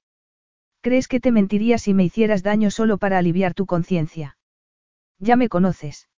¿Crees 0.82 1.08
que 1.08 1.20
te 1.20 1.32
mentiría 1.32 1.78
si 1.78 1.94
me 1.94 2.04
hicieras 2.04 2.44
daño 2.44 2.70
solo 2.70 2.98
para 2.98 3.18
aliviar 3.18 3.54
tu 3.54 3.66
conciencia? 3.66 4.38
Ya 5.18 5.36
me 5.36 5.50
conoces. 5.50 6.10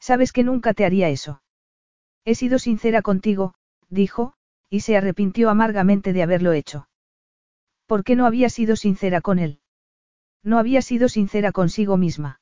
Sabes 0.00 0.32
que 0.32 0.42
nunca 0.42 0.74
te 0.74 0.84
haría 0.84 1.08
eso. 1.10 1.42
He 2.24 2.34
sido 2.34 2.58
sincera 2.58 3.02
contigo, 3.02 3.54
dijo, 3.90 4.34
y 4.70 4.80
se 4.80 4.96
arrepintió 4.96 5.50
amargamente 5.50 6.12
de 6.12 6.22
haberlo 6.22 6.52
hecho. 6.52 6.88
¿Por 7.86 8.02
qué 8.02 8.16
no 8.16 8.26
había 8.26 8.48
sido 8.48 8.76
sincera 8.76 9.20
con 9.20 9.38
él? 9.38 9.60
No 10.42 10.58
había 10.58 10.82
sido 10.82 11.08
sincera 11.08 11.52
consigo 11.52 11.96
misma. 11.96 12.40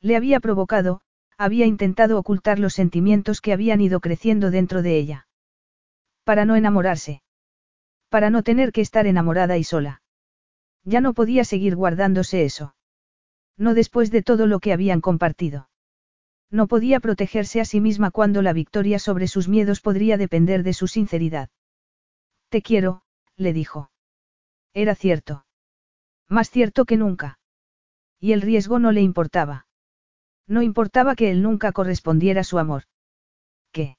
Le 0.00 0.16
había 0.16 0.40
provocado, 0.40 1.00
había 1.36 1.66
intentado 1.66 2.18
ocultar 2.18 2.58
los 2.58 2.74
sentimientos 2.74 3.40
que 3.40 3.52
habían 3.52 3.80
ido 3.80 4.00
creciendo 4.00 4.50
dentro 4.50 4.82
de 4.82 4.96
ella. 4.96 5.26
Para 6.24 6.44
no 6.44 6.56
enamorarse. 6.56 7.22
Para 8.08 8.30
no 8.30 8.42
tener 8.42 8.72
que 8.72 8.80
estar 8.80 9.06
enamorada 9.06 9.58
y 9.58 9.64
sola. 9.64 10.02
Ya 10.84 11.00
no 11.00 11.14
podía 11.14 11.44
seguir 11.44 11.76
guardándose 11.76 12.44
eso. 12.44 12.74
No 13.56 13.74
después 13.74 14.10
de 14.10 14.22
todo 14.22 14.46
lo 14.46 14.60
que 14.60 14.72
habían 14.72 15.00
compartido. 15.00 15.68
No 16.54 16.68
podía 16.68 17.00
protegerse 17.00 17.60
a 17.60 17.64
sí 17.64 17.80
misma 17.80 18.12
cuando 18.12 18.40
la 18.40 18.52
victoria 18.52 19.00
sobre 19.00 19.26
sus 19.26 19.48
miedos 19.48 19.80
podría 19.80 20.16
depender 20.16 20.62
de 20.62 20.72
su 20.72 20.86
sinceridad. 20.86 21.50
Te 22.48 22.62
quiero, 22.62 23.02
le 23.34 23.52
dijo. 23.52 23.90
Era 24.72 24.94
cierto. 24.94 25.46
Más 26.28 26.50
cierto 26.50 26.84
que 26.84 26.96
nunca. 26.96 27.40
Y 28.20 28.34
el 28.34 28.40
riesgo 28.40 28.78
no 28.78 28.92
le 28.92 29.00
importaba. 29.00 29.66
No 30.46 30.62
importaba 30.62 31.16
que 31.16 31.32
él 31.32 31.42
nunca 31.42 31.72
correspondiera 31.72 32.44
su 32.44 32.60
amor. 32.60 32.84
¿Qué? 33.72 33.96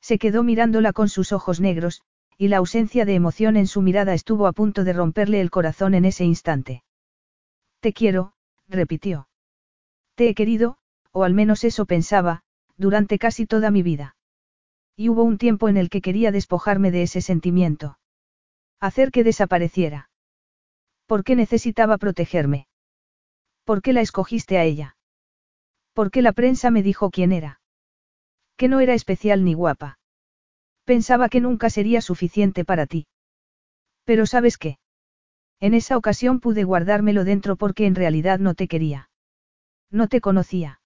Se 0.00 0.16
quedó 0.18 0.42
mirándola 0.42 0.94
con 0.94 1.10
sus 1.10 1.30
ojos 1.30 1.60
negros, 1.60 2.00
y 2.38 2.48
la 2.48 2.56
ausencia 2.56 3.04
de 3.04 3.16
emoción 3.16 3.58
en 3.58 3.66
su 3.66 3.82
mirada 3.82 4.14
estuvo 4.14 4.46
a 4.46 4.52
punto 4.52 4.82
de 4.82 4.94
romperle 4.94 5.42
el 5.42 5.50
corazón 5.50 5.92
en 5.92 6.06
ese 6.06 6.24
instante. 6.24 6.84
Te 7.80 7.92
quiero, 7.92 8.32
repitió. 8.66 9.28
Te 10.14 10.30
he 10.30 10.34
querido, 10.34 10.78
o 11.16 11.24
al 11.24 11.32
menos 11.32 11.64
eso 11.64 11.86
pensaba, 11.86 12.42
durante 12.76 13.18
casi 13.18 13.46
toda 13.46 13.70
mi 13.70 13.82
vida. 13.82 14.16
Y 14.96 15.08
hubo 15.08 15.22
un 15.22 15.38
tiempo 15.38 15.70
en 15.70 15.78
el 15.78 15.88
que 15.88 16.02
quería 16.02 16.30
despojarme 16.30 16.90
de 16.90 17.04
ese 17.04 17.22
sentimiento. 17.22 17.98
Hacer 18.80 19.10
que 19.10 19.24
desapareciera. 19.24 20.10
¿Por 21.06 21.24
qué 21.24 21.34
necesitaba 21.34 21.96
protegerme? 21.96 22.68
¿Por 23.64 23.80
qué 23.80 23.94
la 23.94 24.02
escogiste 24.02 24.58
a 24.58 24.64
ella? 24.64 24.98
¿Por 25.94 26.10
qué 26.10 26.20
la 26.20 26.32
prensa 26.32 26.70
me 26.70 26.82
dijo 26.82 27.10
quién 27.10 27.32
era? 27.32 27.62
Que 28.58 28.68
no 28.68 28.80
era 28.80 28.92
especial 28.92 29.42
ni 29.42 29.54
guapa. 29.54 29.98
Pensaba 30.84 31.30
que 31.30 31.40
nunca 31.40 31.70
sería 31.70 32.02
suficiente 32.02 32.66
para 32.66 32.84
ti. 32.84 33.06
Pero 34.04 34.26
¿sabes 34.26 34.58
qué? 34.58 34.76
En 35.60 35.72
esa 35.72 35.96
ocasión 35.96 36.40
pude 36.40 36.64
guardármelo 36.64 37.24
dentro 37.24 37.56
porque 37.56 37.86
en 37.86 37.94
realidad 37.94 38.38
no 38.38 38.52
te 38.52 38.68
quería. 38.68 39.08
No 39.90 40.08
te 40.08 40.20
conocía. 40.20 40.80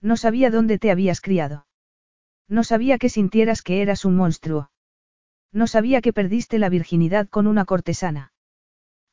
No 0.00 0.16
sabía 0.16 0.50
dónde 0.50 0.78
te 0.78 0.90
habías 0.90 1.20
criado. 1.20 1.66
No 2.48 2.64
sabía 2.64 2.98
que 2.98 3.08
sintieras 3.08 3.62
que 3.62 3.82
eras 3.82 4.04
un 4.04 4.16
monstruo. 4.16 4.70
No 5.52 5.66
sabía 5.66 6.00
que 6.00 6.12
perdiste 6.12 6.58
la 6.58 6.68
virginidad 6.68 7.28
con 7.28 7.46
una 7.46 7.64
cortesana. 7.64 8.32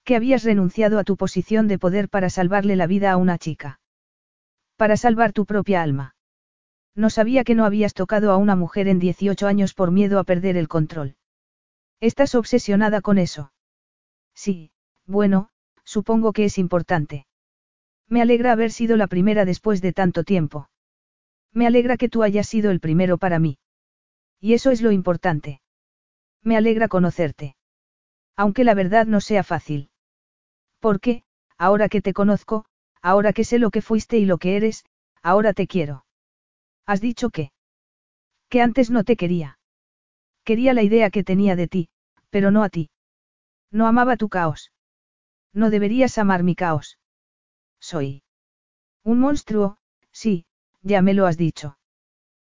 Que 0.03 0.15
habías 0.15 0.43
renunciado 0.43 0.99
a 0.99 1.03
tu 1.03 1.15
posición 1.17 1.67
de 1.67 1.79
poder 1.79 2.09
para 2.09 2.29
salvarle 2.29 2.75
la 2.75 2.87
vida 2.87 3.11
a 3.11 3.17
una 3.17 3.37
chica. 3.37 3.79
Para 4.75 4.97
salvar 4.97 5.31
tu 5.31 5.45
propia 5.45 5.81
alma. 5.81 6.15
No 6.95 7.09
sabía 7.09 7.43
que 7.43 7.55
no 7.55 7.65
habías 7.65 7.93
tocado 7.93 8.31
a 8.31 8.37
una 8.37 8.55
mujer 8.55 8.87
en 8.87 8.99
18 8.99 9.47
años 9.47 9.73
por 9.73 9.91
miedo 9.91 10.19
a 10.19 10.23
perder 10.23 10.57
el 10.57 10.67
control. 10.67 11.15
¿Estás 11.99 12.35
obsesionada 12.35 13.01
con 13.01 13.17
eso? 13.17 13.53
Sí, 14.35 14.71
bueno, 15.05 15.49
supongo 15.85 16.33
que 16.33 16.45
es 16.45 16.57
importante. 16.57 17.25
Me 18.09 18.21
alegra 18.21 18.51
haber 18.51 18.71
sido 18.71 18.97
la 18.97 19.07
primera 19.07 19.45
después 19.45 19.81
de 19.81 19.93
tanto 19.93 20.23
tiempo. 20.23 20.69
Me 21.53 21.67
alegra 21.67 21.97
que 21.97 22.09
tú 22.09 22.23
hayas 22.23 22.47
sido 22.47 22.71
el 22.71 22.79
primero 22.79 23.17
para 23.17 23.39
mí. 23.39 23.57
Y 24.39 24.53
eso 24.53 24.71
es 24.71 24.81
lo 24.81 24.91
importante. 24.91 25.61
Me 26.41 26.57
alegra 26.57 26.87
conocerte. 26.87 27.55
Aunque 28.35 28.63
la 28.63 28.73
verdad 28.73 29.05
no 29.05 29.21
sea 29.21 29.43
fácil. 29.43 29.89
Porque, 30.79 31.23
ahora 31.57 31.87
que 31.89 32.01
te 32.01 32.13
conozco, 32.13 32.65
ahora 33.01 33.31
que 33.33 33.43
sé 33.43 33.59
lo 33.59 33.69
que 33.69 33.81
fuiste 33.81 34.17
y 34.17 34.25
lo 34.25 34.37
que 34.37 34.57
eres, 34.57 34.83
ahora 35.21 35.53
te 35.53 35.67
quiero. 35.67 36.05
Has 36.85 36.99
dicho 36.99 37.29
que... 37.29 37.51
Que 38.49 38.61
antes 38.61 38.89
no 38.89 39.03
te 39.03 39.15
quería. 39.15 39.59
Quería 40.43 40.73
la 40.73 40.83
idea 40.83 41.09
que 41.09 41.23
tenía 41.23 41.55
de 41.55 41.67
ti, 41.67 41.89
pero 42.29 42.51
no 42.51 42.63
a 42.63 42.69
ti. 42.69 42.89
No 43.71 43.87
amaba 43.87 44.17
tu 44.17 44.27
caos. 44.27 44.71
No 45.53 45.69
deberías 45.69 46.17
amar 46.17 46.43
mi 46.43 46.55
caos. 46.55 46.99
Soy. 47.79 48.23
Un 49.03 49.19
monstruo, 49.19 49.77
sí, 50.11 50.45
ya 50.83 51.01
me 51.01 51.13
lo 51.13 51.25
has 51.25 51.37
dicho. 51.37 51.77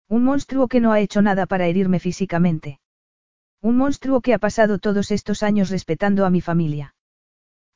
Un 0.08 0.24
monstruo 0.24 0.68
que 0.68 0.80
no 0.80 0.92
ha 0.92 1.00
hecho 1.00 1.22
nada 1.22 1.45
para 1.45 1.68
herirme 1.68 2.00
físicamente. 2.00 2.80
Un 3.61 3.77
monstruo 3.77 4.22
que 4.22 4.34
ha 4.34 4.40
pasado 4.40 4.80
todos 4.80 5.11
estos 5.11 5.43
años 5.43 5.69
respetando 5.69 6.26
a 6.26 6.30
mi 6.30 6.42
familia. 6.42 6.95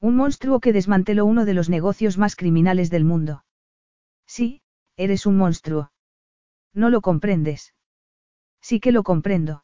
Un 0.02 0.16
monstruo 0.16 0.60
que 0.60 0.74
desmanteló 0.74 1.26
uno 1.26 1.46
de 1.46 1.54
los 1.54 1.70
negocios 1.70 2.18
más 2.18 2.36
criminales 2.36 2.90
del 2.90 3.06
mundo. 3.06 3.46
Sí, 4.26 4.62
eres 4.98 5.26
un 5.26 5.38
monstruo. 5.38 5.92
No 6.74 6.90
lo 6.90 7.02
comprendes. 7.02 7.74
Sí 8.62 8.80
que 8.80 8.92
lo 8.92 9.04
comprendo. 9.04 9.64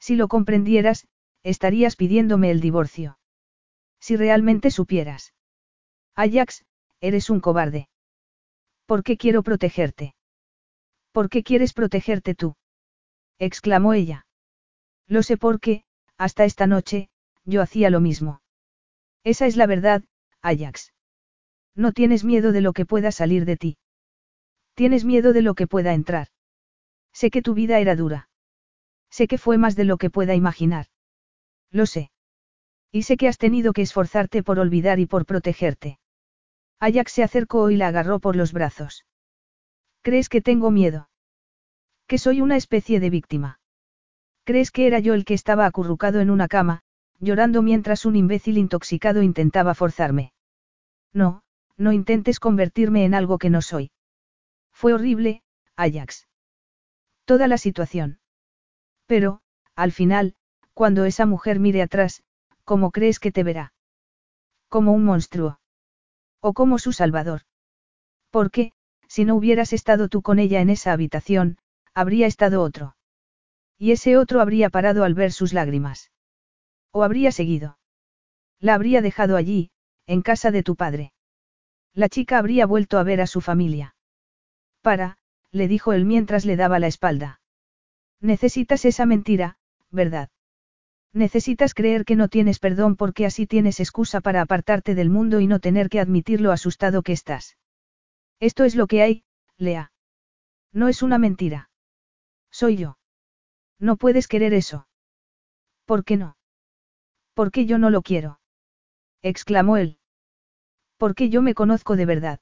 Si 0.00 0.16
lo 0.16 0.28
comprendieras, 0.28 1.06
estarías 1.42 1.96
pidiéndome 1.96 2.50
el 2.50 2.60
divorcio. 2.60 3.18
Si 4.00 4.16
realmente 4.16 4.70
supieras. 4.70 5.34
Ajax, 6.14 6.64
eres 7.00 7.30
un 7.30 7.40
cobarde. 7.40 7.88
¿Por 8.88 9.02
qué 9.02 9.18
quiero 9.18 9.42
protegerte? 9.42 10.14
¿Por 11.12 11.28
qué 11.28 11.42
quieres 11.42 11.74
protegerte 11.74 12.34
tú? 12.34 12.56
exclamó 13.38 13.92
ella. 13.92 14.26
Lo 15.06 15.22
sé 15.22 15.36
porque, 15.36 15.84
hasta 16.16 16.46
esta 16.46 16.66
noche, 16.66 17.10
yo 17.44 17.60
hacía 17.60 17.90
lo 17.90 18.00
mismo. 18.00 18.40
Esa 19.24 19.44
es 19.44 19.58
la 19.58 19.66
verdad, 19.66 20.04
Ajax. 20.40 20.94
No 21.74 21.92
tienes 21.92 22.24
miedo 22.24 22.50
de 22.50 22.62
lo 22.62 22.72
que 22.72 22.86
pueda 22.86 23.12
salir 23.12 23.44
de 23.44 23.58
ti. 23.58 23.76
Tienes 24.72 25.04
miedo 25.04 25.34
de 25.34 25.42
lo 25.42 25.54
que 25.54 25.66
pueda 25.66 25.92
entrar. 25.92 26.28
Sé 27.12 27.30
que 27.30 27.42
tu 27.42 27.52
vida 27.52 27.80
era 27.80 27.94
dura. 27.94 28.30
Sé 29.10 29.28
que 29.28 29.36
fue 29.36 29.58
más 29.58 29.76
de 29.76 29.84
lo 29.84 29.98
que 29.98 30.08
pueda 30.08 30.34
imaginar. 30.34 30.86
Lo 31.70 31.84
sé. 31.84 32.10
Y 32.90 33.02
sé 33.02 33.18
que 33.18 33.28
has 33.28 33.36
tenido 33.36 33.74
que 33.74 33.82
esforzarte 33.82 34.42
por 34.42 34.58
olvidar 34.58 34.98
y 34.98 35.04
por 35.04 35.26
protegerte. 35.26 35.98
Ajax 36.80 37.12
se 37.12 37.22
acercó 37.22 37.70
y 37.70 37.76
la 37.76 37.88
agarró 37.88 38.20
por 38.20 38.36
los 38.36 38.52
brazos. 38.52 39.04
¿Crees 40.02 40.28
que 40.28 40.40
tengo 40.40 40.70
miedo? 40.70 41.08
Que 42.06 42.18
soy 42.18 42.40
una 42.40 42.56
especie 42.56 43.00
de 43.00 43.10
víctima. 43.10 43.60
¿Crees 44.44 44.70
que 44.70 44.86
era 44.86 44.98
yo 44.98 45.14
el 45.14 45.24
que 45.24 45.34
estaba 45.34 45.66
acurrucado 45.66 46.20
en 46.20 46.30
una 46.30 46.48
cama, 46.48 46.82
llorando 47.18 47.62
mientras 47.62 48.06
un 48.06 48.16
imbécil 48.16 48.56
intoxicado 48.58 49.22
intentaba 49.22 49.74
forzarme? 49.74 50.32
No, 51.12 51.42
no 51.76 51.92
intentes 51.92 52.40
convertirme 52.40 53.04
en 53.04 53.14
algo 53.14 53.38
que 53.38 53.50
no 53.50 53.60
soy. 53.60 53.90
Fue 54.72 54.94
horrible, 54.94 55.42
Ajax. 55.76 56.28
Toda 57.24 57.48
la 57.48 57.58
situación. 57.58 58.20
Pero, 59.06 59.40
al 59.74 59.92
final, 59.92 60.34
cuando 60.74 61.04
esa 61.04 61.26
mujer 61.26 61.58
mire 61.60 61.82
atrás, 61.82 62.22
¿cómo 62.64 62.90
crees 62.90 63.18
que 63.18 63.32
te 63.32 63.42
verá? 63.42 63.72
Como 64.68 64.92
un 64.92 65.04
monstruo. 65.04 65.58
O 66.40 66.52
como 66.52 66.78
su 66.78 66.92
salvador. 66.92 67.42
Porque, 68.30 68.72
si 69.08 69.24
no 69.24 69.34
hubieras 69.34 69.72
estado 69.72 70.08
tú 70.08 70.22
con 70.22 70.38
ella 70.38 70.60
en 70.60 70.70
esa 70.70 70.92
habitación, 70.92 71.58
habría 71.94 72.26
estado 72.26 72.62
otro. 72.62 72.96
Y 73.78 73.92
ese 73.92 74.16
otro 74.16 74.40
habría 74.40 74.70
parado 74.70 75.04
al 75.04 75.14
ver 75.14 75.32
sus 75.32 75.52
lágrimas. 75.52 76.10
O 76.92 77.02
habría 77.02 77.32
seguido. 77.32 77.78
La 78.60 78.74
habría 78.74 79.02
dejado 79.02 79.36
allí, 79.36 79.70
en 80.06 80.22
casa 80.22 80.50
de 80.50 80.62
tu 80.62 80.76
padre. 80.76 81.12
La 81.94 82.08
chica 82.08 82.38
habría 82.38 82.66
vuelto 82.66 82.98
a 82.98 83.02
ver 83.02 83.20
a 83.20 83.26
su 83.26 83.40
familia. 83.40 83.94
Para, 84.82 85.18
le 85.50 85.68
dijo 85.68 85.92
él 85.92 86.04
mientras 86.04 86.44
le 86.44 86.56
daba 86.56 86.78
la 86.78 86.86
espalda. 86.86 87.40
Necesitas 88.20 88.84
esa 88.84 89.06
mentira, 89.06 89.58
¿verdad? 89.90 90.30
Necesitas 91.12 91.74
creer 91.74 92.04
que 92.04 92.16
no 92.16 92.28
tienes 92.28 92.58
perdón 92.58 92.96
porque 92.96 93.26
así 93.26 93.46
tienes 93.46 93.80
excusa 93.80 94.20
para 94.20 94.42
apartarte 94.42 94.94
del 94.94 95.10
mundo 95.10 95.40
y 95.40 95.46
no 95.46 95.58
tener 95.58 95.88
que 95.88 96.00
admitir 96.00 96.40
lo 96.40 96.52
asustado 96.52 97.02
que 97.02 97.12
estás. 97.12 97.56
Esto 98.40 98.64
es 98.64 98.74
lo 98.74 98.86
que 98.86 99.02
hay, 99.02 99.24
Lea. 99.56 99.92
No 100.72 100.88
es 100.88 101.02
una 101.02 101.18
mentira. 101.18 101.70
Soy 102.50 102.76
yo. 102.76 102.98
No 103.78 103.96
puedes 103.96 104.28
querer 104.28 104.52
eso. 104.52 104.86
¿Por 105.86 106.04
qué 106.04 106.16
no? 106.16 106.36
Porque 107.34 107.66
yo 107.66 107.78
no 107.78 107.90
lo 107.90 108.02
quiero. 108.02 108.40
exclamó 109.22 109.76
él. 109.76 109.98
Porque 110.98 111.30
yo 111.30 111.42
me 111.42 111.54
conozco 111.54 111.96
de 111.96 112.06
verdad. 112.06 112.40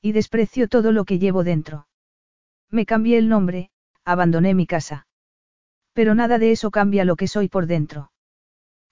Y 0.00 0.12
desprecio 0.12 0.68
todo 0.68 0.92
lo 0.92 1.04
que 1.04 1.18
llevo 1.18 1.44
dentro. 1.44 1.86
Me 2.70 2.86
cambié 2.86 3.18
el 3.18 3.28
nombre, 3.28 3.70
abandoné 4.04 4.54
mi 4.54 4.66
casa. 4.66 5.05
Pero 5.96 6.14
nada 6.14 6.38
de 6.38 6.52
eso 6.52 6.70
cambia 6.70 7.06
lo 7.06 7.16
que 7.16 7.26
soy 7.26 7.48
por 7.48 7.64
dentro. 7.66 8.12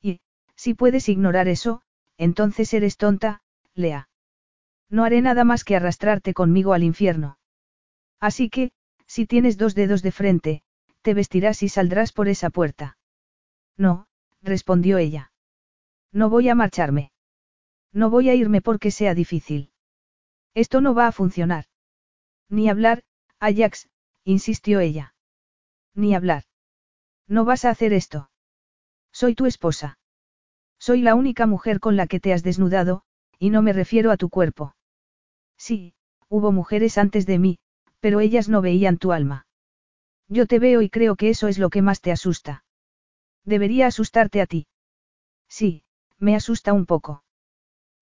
Y, 0.01 0.21
si 0.57 0.73
puedes 0.73 1.11
ignorar 1.11 1.49
eso, 1.49 1.83
entonces 2.17 2.73
eres 2.73 2.97
tonta, 2.97 3.43
Lea. 3.75 4.09
No 4.89 5.05
haré 5.05 5.21
nada 5.21 5.45
más 5.45 5.65
que 5.65 5.77
arrastrarte 5.77 6.33
conmigo 6.33 6.73
al 6.73 6.83
infierno. 6.83 7.37
Así 8.21 8.49
que, 8.49 8.73
Si 9.07 9.27
tienes 9.27 9.59
dos 9.59 9.75
dedos 9.75 10.01
de 10.01 10.13
frente, 10.13 10.63
te 11.03 11.13
vestirás 11.13 11.63
y 11.63 11.69
saldrás 11.69 12.11
por 12.11 12.27
esa 12.29 12.49
puerta. 12.49 12.97
No, 13.77 14.07
respondió 14.41 14.97
ella. 14.97 15.31
No 16.11 16.31
voy 16.31 16.49
a 16.49 16.55
marcharme. 16.55 17.13
No 17.93 18.09
voy 18.09 18.31
a 18.31 18.35
irme 18.35 18.63
porque 18.63 18.91
sea 18.91 19.15
difícil. 19.15 19.73
Esto 20.55 20.81
no 20.81 20.95
va 20.95 21.07
a 21.07 21.13
funcionar. 21.13 21.67
Ni 22.49 22.71
hablar, 22.71 23.03
Ajax, 23.41 23.91
insistió 24.25 24.81
ella. 24.81 25.15
Ni 25.95 26.15
hablar. 26.15 26.45
No 27.29 27.45
vas 27.45 27.65
a 27.65 27.71
hacer 27.71 27.93
esto. 27.93 28.31
Soy 29.13 29.35
tu 29.35 29.47
esposa. 29.47 29.99
Soy 30.79 31.01
la 31.03 31.15
única 31.15 31.47
mujer 31.47 31.81
con 31.81 31.97
la 31.97 32.07
que 32.07 32.21
te 32.21 32.33
has 32.33 32.43
desnudado, 32.43 33.03
y 33.39 33.51
no 33.51 33.63
me 33.63 33.73
refiero 33.73 34.11
a 34.11 34.17
tu 34.17 34.29
cuerpo. 34.29 34.75
Sí, 35.57 35.95
hubo 36.29 36.53
mujeres 36.53 36.99
antes 36.99 37.27
de 37.27 37.39
mí, 37.39 37.59
pero 38.01 38.21
ellas 38.21 38.49
no 38.49 38.61
veían 38.61 38.99
tu 38.99 39.13
alma. 39.13 39.47
Yo 40.29 40.47
te 40.47 40.59
veo 40.59 40.83
y 40.83 40.91
creo 40.91 41.17
que 41.17 41.31
eso 41.31 41.49
es 41.49 41.59
lo 41.59 41.71
que 41.71 41.83
más 41.83 42.01
te 42.01 42.13
asusta. 42.13 42.65
Debería 43.45 43.87
asustarte 43.87 44.41
a 44.41 44.47
ti. 44.47 44.67
Sí, 45.49 45.85
me 46.19 46.35
asusta 46.35 46.73
un 46.73 46.87
poco. 46.87 47.25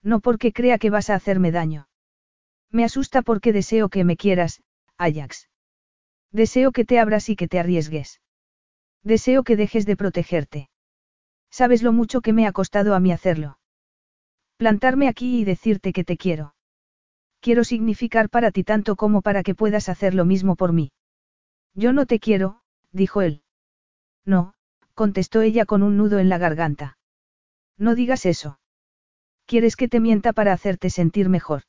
No 0.03 0.21
porque 0.21 0.53
crea 0.53 0.79
que 0.79 0.91
vas 0.91 1.11
a 1.11 1.15
hacerme 1.15 1.53
daño. 1.53 1.89
Me 2.71 2.85
asusta 2.85 3.23
porque 3.23 3.53
deseo 3.53 3.89
que 3.89 4.05
me 4.05 4.17
quieras, 4.17 4.63
Ajax. 4.97 5.49
Deseo 6.31 6.73
que 6.73 6.85
te 6.85 6.99
abras 6.99 7.29
y 7.29 7.37
que 7.37 7.49
te 7.49 7.59
arriesgues. 7.59 8.21
Deseo 9.05 9.43
que 9.43 9.57
dejes 9.57 9.87
de 9.87 9.97
protegerte. 9.97 10.69
Sabes 11.51 11.83
lo 11.83 11.93
mucho 11.93 12.21
que 12.21 12.33
me 12.33 12.47
ha 12.47 12.53
costado 12.53 12.95
a 12.95 13.01
mí 13.01 13.13
hacerlo. 13.13 13.59
Plantarme 14.57 15.09
aquí 15.09 15.41
y 15.41 15.45
decirte 15.45 15.93
que 15.93 16.05
te 16.05 16.17
quiero. 16.17 16.55
Quiero 17.41 17.65
significar 17.65 18.31
para 18.31 18.53
ti 18.53 18.63
tanto 18.63 18.95
como 18.95 19.21
para 19.21 19.43
que 19.43 19.55
puedas 19.55 19.89
hacer 19.89 20.15
lo 20.15 20.25
mismo 20.25 20.55
por 20.55 20.73
mí. 20.73 20.93
Yo 21.75 21.93
no 21.93 22.07
te 22.07 22.21
quiero, 22.21 22.61
dijo 22.93 23.23
él. 23.23 23.43
No, 24.25 24.55
contestó 24.95 25.43
ella 25.43 25.65
con 25.65 25.83
un 25.83 25.97
nudo 25.97 26.21
en 26.21 26.29
la 26.29 26.39
garganta. 26.39 26.97
No 27.77 27.97
digas 27.97 28.27
eso. 28.27 28.61
¿Quieres 29.47 29.75
que 29.75 29.89
te 29.89 29.99
mienta 29.99 30.33
para 30.33 30.53
hacerte 30.53 30.91
sentir 30.91 31.29
mejor? 31.29 31.63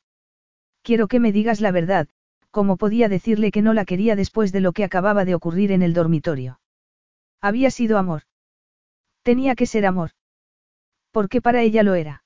Quiero 0.83 1.07
que 1.07 1.19
me 1.19 1.31
digas 1.31 1.61
la 1.61 1.71
verdad, 1.71 2.07
como 2.51 2.77
podía 2.77 3.09
decirle 3.09 3.51
que 3.51 3.63
no 3.63 3.73
la 3.73 3.85
quería 3.85 4.15
después 4.15 4.51
de 4.51 4.61
lo 4.61 4.73
que 4.73 4.83
acababa 4.83 5.25
de 5.25 5.33
ocurrir 5.33 5.71
en 5.71 5.81
el 5.81 5.93
dormitorio. 5.93 6.59
Había 7.43 7.71
sido 7.71 7.97
amor. 7.97 8.21
Tenía 9.21 9.55
que 9.55 9.65
ser 9.65 9.85
amor. 9.85 10.11
Porque 11.11 11.41
para 11.41 11.61
ella 11.61 11.83
lo 11.83 11.93
era. 11.93 12.23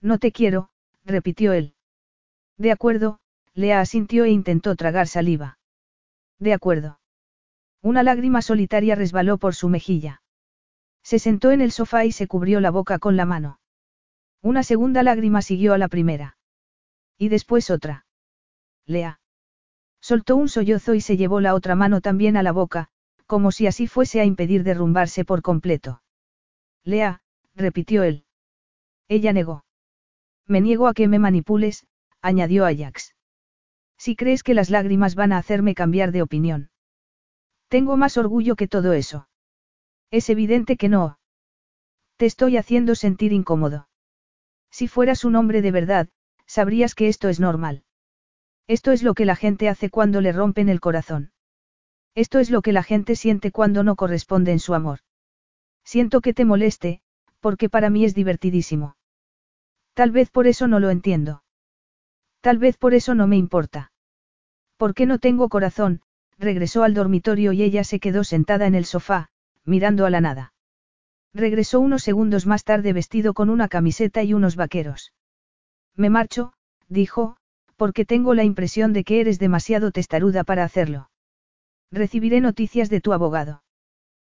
No 0.00 0.16
te 0.16 0.32
quiero, 0.32 0.70
repitió 1.04 1.52
él. 1.52 1.74
De 2.56 2.72
acuerdo, 2.72 3.20
Lea 3.52 3.80
asintió 3.80 4.24
e 4.24 4.30
intentó 4.30 4.76
tragar 4.76 5.08
saliva. 5.08 5.58
De 6.38 6.54
acuerdo. 6.54 7.00
Una 7.82 8.02
lágrima 8.02 8.40
solitaria 8.40 8.94
resbaló 8.94 9.36
por 9.36 9.54
su 9.54 9.68
mejilla. 9.68 10.22
Se 11.02 11.18
sentó 11.18 11.50
en 11.50 11.60
el 11.60 11.70
sofá 11.70 12.06
y 12.06 12.12
se 12.12 12.26
cubrió 12.26 12.60
la 12.60 12.70
boca 12.70 12.98
con 12.98 13.18
la 13.18 13.26
mano. 13.26 13.60
Una 14.40 14.62
segunda 14.62 15.02
lágrima 15.02 15.42
siguió 15.42 15.74
a 15.74 15.78
la 15.78 15.88
primera. 15.88 16.38
Y 17.18 17.28
después 17.28 17.68
otra. 17.70 18.06
Lea. 18.86 19.20
Soltó 20.00 20.36
un 20.36 20.48
sollozo 20.48 20.94
y 20.94 21.02
se 21.02 21.18
llevó 21.18 21.40
la 21.40 21.54
otra 21.54 21.74
mano 21.74 22.00
también 22.00 22.38
a 22.38 22.42
la 22.42 22.52
boca, 22.52 22.90
como 23.30 23.52
si 23.52 23.68
así 23.68 23.86
fuese 23.86 24.20
a 24.20 24.24
impedir 24.24 24.64
derrumbarse 24.64 25.24
por 25.24 25.40
completo. 25.40 26.02
Lea, 26.82 27.22
repitió 27.54 28.02
él. 28.02 28.24
Ella 29.06 29.32
negó. 29.32 29.64
Me 30.48 30.60
niego 30.60 30.88
a 30.88 30.94
que 30.94 31.06
me 31.06 31.20
manipules, 31.20 31.86
añadió 32.20 32.66
Ajax. 32.66 33.14
Si 33.96 34.16
crees 34.16 34.42
que 34.42 34.54
las 34.54 34.68
lágrimas 34.68 35.14
van 35.14 35.30
a 35.30 35.38
hacerme 35.38 35.76
cambiar 35.76 36.10
de 36.10 36.22
opinión. 36.22 36.70
Tengo 37.68 37.96
más 37.96 38.16
orgullo 38.16 38.56
que 38.56 38.66
todo 38.66 38.94
eso. 38.94 39.28
Es 40.10 40.28
evidente 40.28 40.76
que 40.76 40.88
no. 40.88 41.20
Te 42.16 42.26
estoy 42.26 42.56
haciendo 42.56 42.96
sentir 42.96 43.32
incómodo. 43.32 43.88
Si 44.72 44.88
fueras 44.88 45.24
un 45.24 45.36
hombre 45.36 45.62
de 45.62 45.70
verdad, 45.70 46.08
sabrías 46.46 46.96
que 46.96 47.06
esto 47.06 47.28
es 47.28 47.38
normal. 47.38 47.84
Esto 48.66 48.90
es 48.90 49.04
lo 49.04 49.14
que 49.14 49.24
la 49.24 49.36
gente 49.36 49.68
hace 49.68 49.88
cuando 49.88 50.20
le 50.20 50.32
rompen 50.32 50.68
el 50.68 50.80
corazón. 50.80 51.30
Esto 52.14 52.38
es 52.38 52.50
lo 52.50 52.62
que 52.62 52.72
la 52.72 52.82
gente 52.82 53.16
siente 53.16 53.52
cuando 53.52 53.82
no 53.82 53.96
corresponde 53.96 54.52
en 54.52 54.58
su 54.58 54.74
amor. 54.74 55.00
Siento 55.84 56.20
que 56.20 56.34
te 56.34 56.44
moleste, 56.44 57.00
porque 57.40 57.68
para 57.68 57.90
mí 57.90 58.04
es 58.04 58.14
divertidísimo. 58.14 58.96
Tal 59.94 60.10
vez 60.10 60.30
por 60.30 60.46
eso 60.46 60.66
no 60.66 60.80
lo 60.80 60.90
entiendo. 60.90 61.42
Tal 62.40 62.58
vez 62.58 62.76
por 62.76 62.94
eso 62.94 63.14
no 63.14 63.26
me 63.26 63.36
importa. 63.36 63.92
¿Por 64.76 64.94
qué 64.94 65.06
no 65.06 65.18
tengo 65.18 65.48
corazón? 65.48 66.00
Regresó 66.38 66.84
al 66.84 66.94
dormitorio 66.94 67.52
y 67.52 67.62
ella 67.62 67.84
se 67.84 68.00
quedó 68.00 68.24
sentada 68.24 68.66
en 68.66 68.74
el 68.74 68.86
sofá, 68.86 69.28
mirando 69.64 70.06
a 70.06 70.10
la 70.10 70.22
nada. 70.22 70.54
Regresó 71.34 71.80
unos 71.80 72.02
segundos 72.02 72.46
más 72.46 72.64
tarde 72.64 72.92
vestido 72.92 73.34
con 73.34 73.50
una 73.50 73.68
camiseta 73.68 74.22
y 74.22 74.32
unos 74.32 74.56
vaqueros. 74.56 75.12
Me 75.94 76.08
marcho, 76.08 76.54
dijo, 76.88 77.36
porque 77.76 78.04
tengo 78.04 78.34
la 78.34 78.44
impresión 78.44 78.92
de 78.92 79.04
que 79.04 79.20
eres 79.20 79.38
demasiado 79.38 79.90
testaruda 79.90 80.44
para 80.44 80.64
hacerlo. 80.64 81.09
Recibiré 81.90 82.40
noticias 82.40 82.88
de 82.88 83.00
tu 83.00 83.12
abogado. 83.12 83.62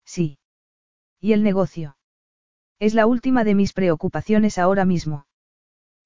Sí. 0.04 0.38
¿Y 1.20 1.32
el 1.32 1.42
negocio? 1.42 1.96
Es 2.78 2.94
la 2.94 3.06
última 3.06 3.44
de 3.44 3.54
mis 3.54 3.72
preocupaciones 3.72 4.56
ahora 4.56 4.84
mismo. 4.84 5.26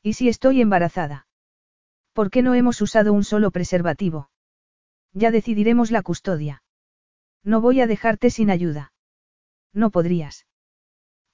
¿Y 0.03 0.15
si 0.15 0.29
estoy 0.29 0.61
embarazada? 0.61 1.27
¿Por 2.13 2.31
qué 2.31 2.43
no 2.43 2.55
hemos 2.55 2.81
usado 2.81 3.13
un 3.13 3.25
solo 3.25 3.51
preservativo? 3.51 4.31
Ya 5.13 5.31
decidiremos 5.31 5.91
la 5.91 6.03
custodia. 6.03 6.63
No 7.43 7.61
voy 7.61 7.81
a 7.81 7.87
dejarte 7.87 8.31
sin 8.31 8.51
ayuda. 8.51 8.93
No 9.73 9.91
podrías. 9.91 10.47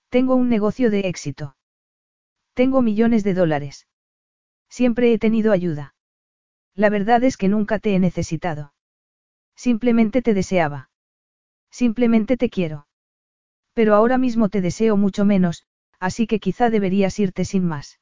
Tengo 0.09 0.35
un 0.35 0.49
negocio 0.49 0.91
de 0.91 1.01
éxito. 1.01 1.57
Tengo 2.55 2.83
millones 2.83 3.23
de 3.23 3.35
dólares. 3.35 3.87
Siempre 4.69 5.13
he 5.13 5.19
tenido 5.19 5.53
ayuda. 5.53 5.95
La 6.75 6.91
verdad 6.91 7.23
es 7.25 7.37
que 7.37 7.49
nunca 7.49 7.79
te 7.79 7.95
he 7.95 7.99
necesitado. 7.99 8.73
Simplemente 9.67 10.23
te 10.23 10.33
deseaba. 10.33 10.89
Simplemente 11.71 12.39
te 12.39 12.49
quiero. 12.49 12.87
Pero 13.75 13.95
ahora 13.95 14.17
mismo 14.17 14.49
te 14.49 14.63
deseo 14.63 14.97
mucho 14.97 15.27
menos, 15.27 15.67
así 15.99 16.27
que 16.27 16.41
quizá 16.41 16.71
deberías 16.71 17.19
irte 17.19 17.45
sin 17.45 17.67
más. 17.67 18.01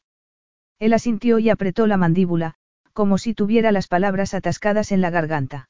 Él 0.78 0.92
asintió 0.92 1.40
y 1.40 1.50
apretó 1.50 1.88
la 1.88 1.96
mandíbula, 1.96 2.54
como 2.92 3.18
si 3.18 3.34
tuviera 3.34 3.72
las 3.72 3.88
palabras 3.88 4.34
atascadas 4.34 4.92
en 4.92 5.00
la 5.00 5.10
garganta. 5.10 5.68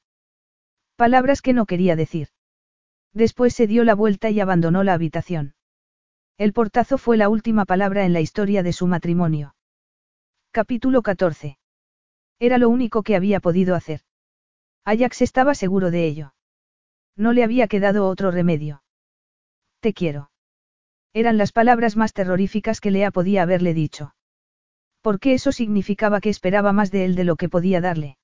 Palabras 0.97 1.41
que 1.41 1.55
no 1.55 1.65
quería 1.65 1.97
decir. 1.97 2.29
Después 3.15 3.55
se 3.55 3.67
dio 3.67 3.83
la 3.83 3.95
vuelta 3.95 4.29
y 4.29 4.41
abandonó 4.41 4.85
la 4.85 4.93
habitación. 4.93 5.55
El 6.37 6.53
portazo 6.53 6.99
fue 6.99 7.17
la 7.17 7.31
última 7.31 7.65
palabra 7.65 8.05
en 8.05 8.13
la 8.13 8.21
historia 8.21 8.63
de 8.63 8.75
su 8.75 8.87
matrimonio. 8.87 9.55
Capítulo 10.51 11.01
14. 11.01 11.59
Era 12.39 12.59
lo 12.59 12.69
único 12.69 13.03
que 13.03 13.17
había 13.17 13.41
podido 13.41 13.75
hacer. 13.75 14.03
Ajax 14.89 15.21
estaba 15.21 15.55
seguro 15.55 15.91
de 15.91 16.07
ello. 16.07 16.33
No 17.15 17.35
le 17.35 17.45
había 17.45 17.69
quedado 17.69 18.09
otro 18.09 18.31
remedio. 18.31 18.83
Te 19.81 19.93
quiero. 19.93 20.31
Eran 21.13 21.37
las 21.37 21.53
palabras 21.53 21.95
más 21.99 22.15
terroríficas 22.15 22.81
que 22.81 22.91
Lea 22.91 23.11
podía 23.11 23.43
haberle 23.43 23.75
dicho. 23.75 24.15
Porque 25.03 25.35
eso 25.35 25.53
significaba 25.53 26.23
que 26.23 26.31
esperaba 26.31 26.73
más 26.73 26.91
de 26.91 27.05
él 27.05 27.17
de 27.17 27.25
lo 27.25 27.37
que 27.37 27.51
podía 27.51 27.83
darle. 27.83 28.17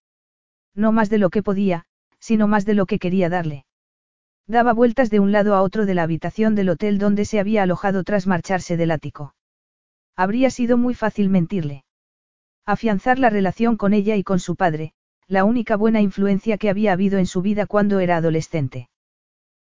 No 0.75 0.91
más 0.91 1.11
de 1.11 1.19
lo 1.19 1.29
que 1.29 1.43
podía, 1.43 1.85
sino 2.19 2.49
más 2.49 2.65
de 2.65 2.73
lo 2.73 2.87
que 2.87 2.99
quería 2.99 3.29
darle. 3.29 3.67
Daba 4.47 4.73
vueltas 4.73 5.11
de 5.11 5.21
un 5.21 5.33
lado 5.33 5.55
a 5.55 5.61
otro 5.61 5.85
de 5.85 5.95
la 5.95 6.05
habitación 6.05 6.55
del 6.55 6.71
hotel 6.71 6.97
donde 6.97 7.27
se 7.27 7.41
había 7.41 7.65
alojado 7.65 8.05
tras 8.05 8.27
marcharse 8.27 8.79
del 8.79 8.91
ático. 8.91 9.35
Habría 10.17 10.49
sido 10.49 10.79
muy 10.79 10.95
fácil 10.95 11.29
mentirle. 11.29 11.85
Afianzar 12.65 13.19
la 13.19 13.29
relación 13.29 13.77
con 13.77 13.93
ella 13.93 14.17
y 14.17 14.23
con 14.23 14.41
su 14.41 14.57
padre, 14.57 14.95
la 15.29 15.45
única 15.45 15.77
buena 15.77 16.01
influencia 16.01 16.59
que 16.59 16.71
había 16.71 16.93
habido 16.93 17.19
en 17.19 17.27
su 17.27 17.43
vida 17.43 17.67
cuando 17.67 18.01
era 18.01 18.17
adolescente. 18.17 18.89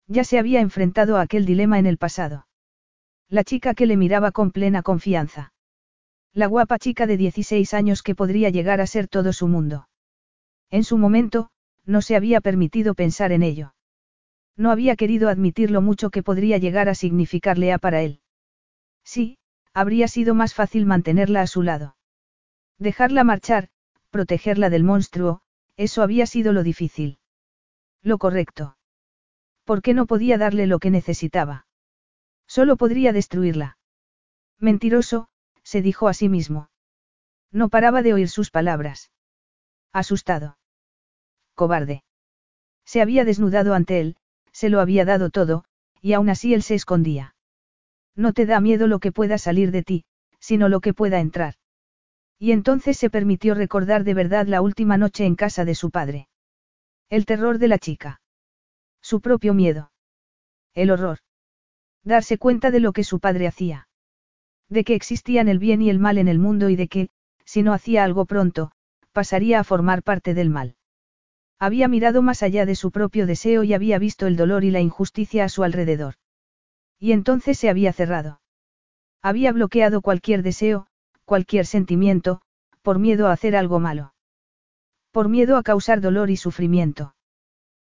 Ya 0.07 0.25
se 0.25 0.39
había 0.39 0.61
enfrentado 0.61 1.17
a 1.17 1.23
aquel 1.23 1.45
dilema 1.47 1.79
en 1.79 1.87
el 1.87 1.99
pasado. 1.99 2.47
La 3.29 3.45
chica 3.45 3.75
que 3.75 3.87
le 3.87 3.97
miraba 3.97 4.33
con 4.33 4.51
plena 4.51 4.83
confianza. 4.83 5.53
La 6.33 6.47
guapa 6.47 6.79
chica 6.79 7.07
de 7.07 7.17
16 7.17 7.75
años 7.75 8.03
que 8.03 8.15
podría 8.15 8.51
llegar 8.51 8.81
a 8.81 8.87
ser 8.87 9.09
todo 9.09 9.33
su 9.33 9.49
mundo. 9.49 9.89
En 10.71 10.85
su 10.85 10.99
momento, 10.99 11.51
no 11.85 12.03
se 12.03 12.17
había 12.17 12.41
permitido 12.41 12.95
pensar 12.95 13.33
en 13.33 13.43
ello. 13.43 13.75
No 14.57 14.71
había 14.71 14.97
querido 14.97 15.29
admitir 15.29 15.71
lo 15.71 15.81
mucho 15.81 16.11
que 16.11 16.23
podría 16.23 16.59
llegar 16.59 16.89
a 16.89 16.95
significarle 16.95 17.73
a 17.73 17.79
para 17.79 18.03
él. 18.03 18.21
Sí, 19.05 19.39
habría 19.73 20.09
sido 20.09 20.35
más 20.35 20.55
fácil 20.55 20.87
mantenerla 20.87 21.41
a 21.41 21.47
su 21.47 21.63
lado. 21.63 21.97
Dejarla 22.79 23.25
marchar, 23.25 23.69
protegerla 24.11 24.71
del 24.71 24.85
monstruo, 24.85 25.43
eso 25.81 26.03
había 26.03 26.27
sido 26.27 26.53
lo 26.53 26.63
difícil. 26.63 27.19
Lo 28.03 28.19
correcto. 28.19 28.77
¿Por 29.65 29.81
qué 29.81 29.95
no 29.95 30.05
podía 30.05 30.37
darle 30.37 30.67
lo 30.67 30.79
que 30.79 30.91
necesitaba? 30.91 31.67
Solo 32.47 32.77
podría 32.77 33.15
destruirla. 33.15 33.79
Mentiroso, 34.59 35.29
se 35.63 35.81
dijo 35.81 36.09
a 36.09 36.13
sí 36.13 36.29
mismo. 36.29 36.69
No 37.51 37.71
paraba 37.71 38.03
de 38.03 38.13
oír 38.13 38.29
sus 38.29 38.51
palabras. 38.51 39.11
Asustado. 39.91 40.59
Cobarde. 41.55 42.05
Se 42.85 43.01
había 43.01 43.25
desnudado 43.25 43.73
ante 43.73 44.01
él, 44.01 44.17
se 44.53 44.69
lo 44.69 44.81
había 44.81 45.07
dado 45.07 45.31
todo, 45.31 45.65
y 46.03 46.13
aún 46.13 46.29
así 46.29 46.53
él 46.53 46.63
se 46.63 46.75
escondía. 46.75 47.35
No 48.15 48.35
te 48.35 48.45
da 48.45 48.61
miedo 48.61 48.87
lo 48.87 48.99
que 48.99 49.13
pueda 49.13 49.39
salir 49.39 49.71
de 49.71 49.83
ti, 49.83 50.05
sino 50.41 50.69
lo 50.69 50.83
que 50.83 50.93
pueda 50.93 51.21
entrar. 51.21 51.55
Y 52.43 52.53
entonces 52.53 52.97
se 52.97 53.11
permitió 53.11 53.55
recordar 53.55 54.03
de 54.03 54.15
verdad 54.15 54.47
la 54.47 54.63
última 54.63 54.97
noche 54.97 55.27
en 55.27 55.37
casa 55.37 55.67
de 55.67 55.75
su 55.75 55.91
padre. 55.91 56.27
El 57.11 57.27
terror 57.27 57.59
de 57.59 57.69
la 57.69 57.79
chica. 57.79 58.23
Su 59.03 59.21
propio 59.21 59.53
miedo. 59.53 59.93
El 60.73 60.91
horror. 60.91 61.19
Darse 62.03 62.39
cuenta 62.39 62.71
de 62.71 62.81
lo 62.81 62.95
que 62.95 63.05
su 63.05 63.21
padre 63.21 63.47
hacía. 63.47 63.89
De 64.71 64.85
que 64.85 64.95
existían 64.95 65.49
el 65.49 65.59
bien 65.59 65.83
y 65.83 65.91
el 65.91 65.99
mal 65.99 66.17
en 66.17 66.29
el 66.29 66.39
mundo 66.39 66.71
y 66.71 66.77
de 66.77 66.89
que, 66.89 67.11
si 67.45 67.63
no 67.63 67.75
hacía 67.75 68.05
algo 68.05 68.25
pronto, 68.25 68.73
pasaría 69.13 69.61
a 69.61 69.65
formar 69.65 70.03
parte 70.03 70.33
del 70.33 70.49
mal. 70.49 70.77
Había 71.59 71.89
mirado 71.89 72.23
más 72.23 72.43
allá 72.43 72.65
de 72.65 72.75
su 72.75 72.91
propio 72.91 73.27
deseo 73.27 73.65
y 73.65 73.75
había 73.75 73.99
visto 73.99 74.27
el 74.27 74.37
dolor 74.37 74.65
y 74.65 74.71
la 74.71 74.81
injusticia 74.81 75.45
a 75.45 75.51
su 75.51 75.63
alrededor. 75.63 76.15
Y 76.99 77.13
entonces 77.13 77.59
se 77.59 77.69
había 77.69 77.93
cerrado. 77.93 78.41
Había 79.21 79.53
bloqueado 79.53 80.01
cualquier 80.01 80.43
deseo, 80.43 80.87
cualquier 81.31 81.65
sentimiento, 81.65 82.41
por 82.83 82.99
miedo 82.99 83.29
a 83.29 83.33
hacer 83.33 83.55
algo 83.55 83.79
malo. 83.79 84.15
Por 85.13 85.29
miedo 85.29 85.57
a 85.57 85.63
causar 85.63 86.01
dolor 86.01 86.29
y 86.29 86.37
sufrimiento. 86.37 87.15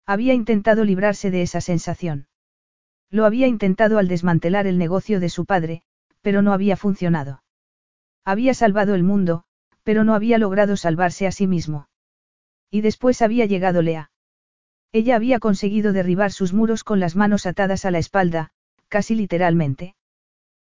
Había 0.05 0.33
intentado 0.33 0.83
librarse 0.83 1.31
de 1.31 1.41
esa 1.41 1.61
sensación. 1.61 2.27
Lo 3.09 3.23
había 3.23 3.47
intentado 3.47 3.97
al 3.97 4.09
desmantelar 4.09 4.67
el 4.67 4.77
negocio 4.77 5.21
de 5.21 5.29
su 5.29 5.45
padre, 5.45 5.83
pero 6.19 6.41
no 6.41 6.51
había 6.51 6.75
funcionado. 6.75 7.41
Había 8.25 8.53
salvado 8.53 8.93
el 8.93 9.03
mundo, 9.03 9.45
pero 9.83 10.03
no 10.03 10.15
había 10.15 10.37
logrado 10.37 10.75
salvarse 10.75 11.25
a 11.25 11.31
sí 11.31 11.47
mismo. 11.47 11.87
Y 12.69 12.81
después 12.81 13.21
había 13.21 13.45
llegado 13.45 13.81
Lea. 13.81 14.11
Ella 14.91 15.15
había 15.15 15.39
conseguido 15.39 15.93
derribar 15.93 16.33
sus 16.33 16.51
muros 16.51 16.83
con 16.83 16.99
las 16.99 17.15
manos 17.15 17.45
atadas 17.45 17.85
a 17.85 17.91
la 17.91 17.99
espalda, 17.99 18.51
casi 18.89 19.15
literalmente. 19.15 19.95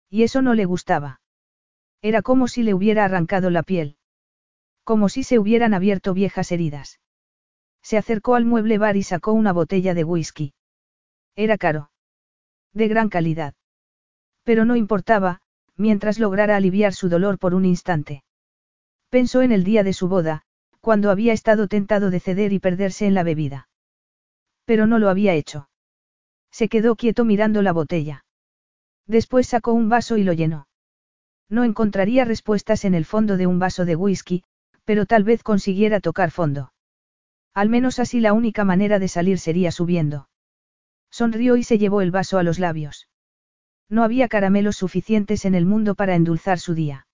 Y 0.09 0.23
eso 0.23 0.41
no 0.41 0.55
le 0.55 0.65
gustaba. 0.65 1.21
Era 2.03 2.21
como 2.21 2.49
si 2.49 2.65
le 2.65 2.75
hubiera 2.75 3.05
arrancado 3.05 3.49
la 3.49 3.63
piel. 3.63 3.97
Como 4.85 5.09
si 5.09 5.23
se 5.23 5.39
hubieran 5.39 5.73
abierto 5.73 6.13
viejas 6.13 6.51
heridas. 6.51 7.01
Se 7.81 7.97
acercó 7.97 8.35
al 8.35 8.45
mueble 8.45 8.77
bar 8.79 8.97
y 8.97 9.05
sacó 9.05 9.33
una 9.33 9.53
botella 9.53 9.95
de 9.95 10.03
whisky. 10.03 10.55
Era 11.37 11.57
caro. 11.59 11.91
De 12.73 12.89
gran 12.89 13.09
calidad. 13.09 13.55
Pero 14.43 14.65
no 14.65 14.75
importaba, 14.75 15.41
mientras 15.77 16.19
lograra 16.19 16.57
aliviar 16.57 16.93
su 16.93 17.09
dolor 17.09 17.39
por 17.39 17.55
un 17.55 17.65
instante. 17.65 18.25
Pensó 19.09 19.43
en 19.43 19.53
el 19.53 19.63
día 19.63 19.85
de 19.85 19.93
su 19.93 20.09
boda, 20.09 20.43
cuando 20.81 21.11
había 21.11 21.33
estado 21.33 21.69
tentado 21.69 22.11
de 22.11 22.19
ceder 22.19 22.53
y 22.53 22.59
perderse 22.59 23.07
en 23.07 23.15
la 23.15 23.23
bebida. 23.23 23.69
Pero 24.65 24.87
no 24.87 24.99
lo 24.99 25.09
había 25.09 25.35
hecho. 25.35 25.69
Se 26.51 26.69
quedó 26.69 26.97
quieto 26.97 27.25
mirando 27.25 27.63
la 27.63 27.73
botella. 27.73 28.25
Después 29.07 29.47
sacó 29.47 29.73
un 29.73 29.89
vaso 29.89 30.17
y 30.17 30.25
lo 30.25 30.33
llenó. 30.33 30.67
No 31.53 31.65
encontraría 31.65 32.25
respuestas 32.25 32.87
en 32.87 32.95
el 32.95 33.05
fondo 33.05 33.37
de 33.37 33.47
un 33.47 33.59
vaso 33.59 33.85
de 33.85 33.95
whisky, 33.95 34.43
pero 34.87 35.05
tal 35.05 35.23
vez 35.23 35.43
consiguiera 35.43 36.01
tocar 36.01 36.31
fondo. 36.31 36.73
Al 37.53 37.69
menos 37.69 37.99
así 37.99 38.21
la 38.21 38.33
única 38.33 38.65
manera 38.65 38.99
de 38.99 39.07
salir 39.07 39.39
sería 39.39 39.71
subiendo. 39.71 40.31
Sonrió 41.11 41.59
y 41.59 41.63
se 41.63 41.77
llevó 41.77 42.01
el 42.01 42.11
vaso 42.11 42.39
a 42.39 42.43
los 42.43 42.59
labios. 42.59 43.07
No 43.91 44.03
había 44.03 44.29
caramelos 44.29 44.77
suficientes 44.77 45.45
en 45.45 45.55
el 45.55 45.67
mundo 45.67 45.95
para 45.95 46.15
endulzar 46.15 46.59
su 46.59 46.73
día. 46.73 47.07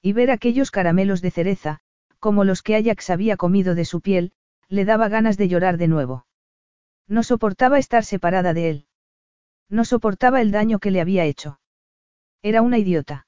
Y 0.00 0.12
ver 0.12 0.30
aquellos 0.30 0.70
caramelos 0.70 1.20
de 1.20 1.32
cereza, 1.32 1.80
como 2.20 2.44
los 2.44 2.62
que 2.62 2.76
Ajax 2.76 3.10
había 3.10 3.36
comido 3.36 3.74
de 3.74 3.84
su 3.84 4.00
piel, 4.00 4.30
le 4.68 4.84
daba 4.84 5.08
ganas 5.08 5.38
de 5.38 5.48
llorar 5.48 5.76
de 5.76 5.88
nuevo. 5.88 6.24
No 7.08 7.24
soportaba 7.24 7.80
estar 7.80 8.04
separada 8.04 8.54
de 8.54 8.70
él. 8.70 8.86
No 9.68 9.84
soportaba 9.84 10.40
el 10.40 10.52
daño 10.52 10.78
que 10.78 10.92
le 10.92 11.00
había 11.00 11.24
hecho. 11.24 11.58
Era 12.42 12.62
una 12.62 12.78
idiota. 12.78 13.26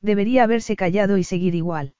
Debería 0.00 0.44
haberse 0.44 0.76
callado 0.76 1.18
y 1.18 1.24
seguir 1.24 1.54
igual. 1.54 1.94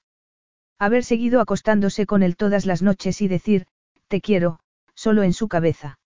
Haber 0.79 1.03
seguido 1.03 1.41
acostándose 1.41 2.05
con 2.05 2.23
él 2.23 2.35
todas 2.35 2.65
las 2.65 2.81
noches 2.81 3.21
y 3.21 3.27
decir, 3.27 3.67
te 4.07 4.21
quiero, 4.21 4.59
solo 4.95 5.23
en 5.23 5.33
su 5.33 5.47
cabeza. 5.47 5.99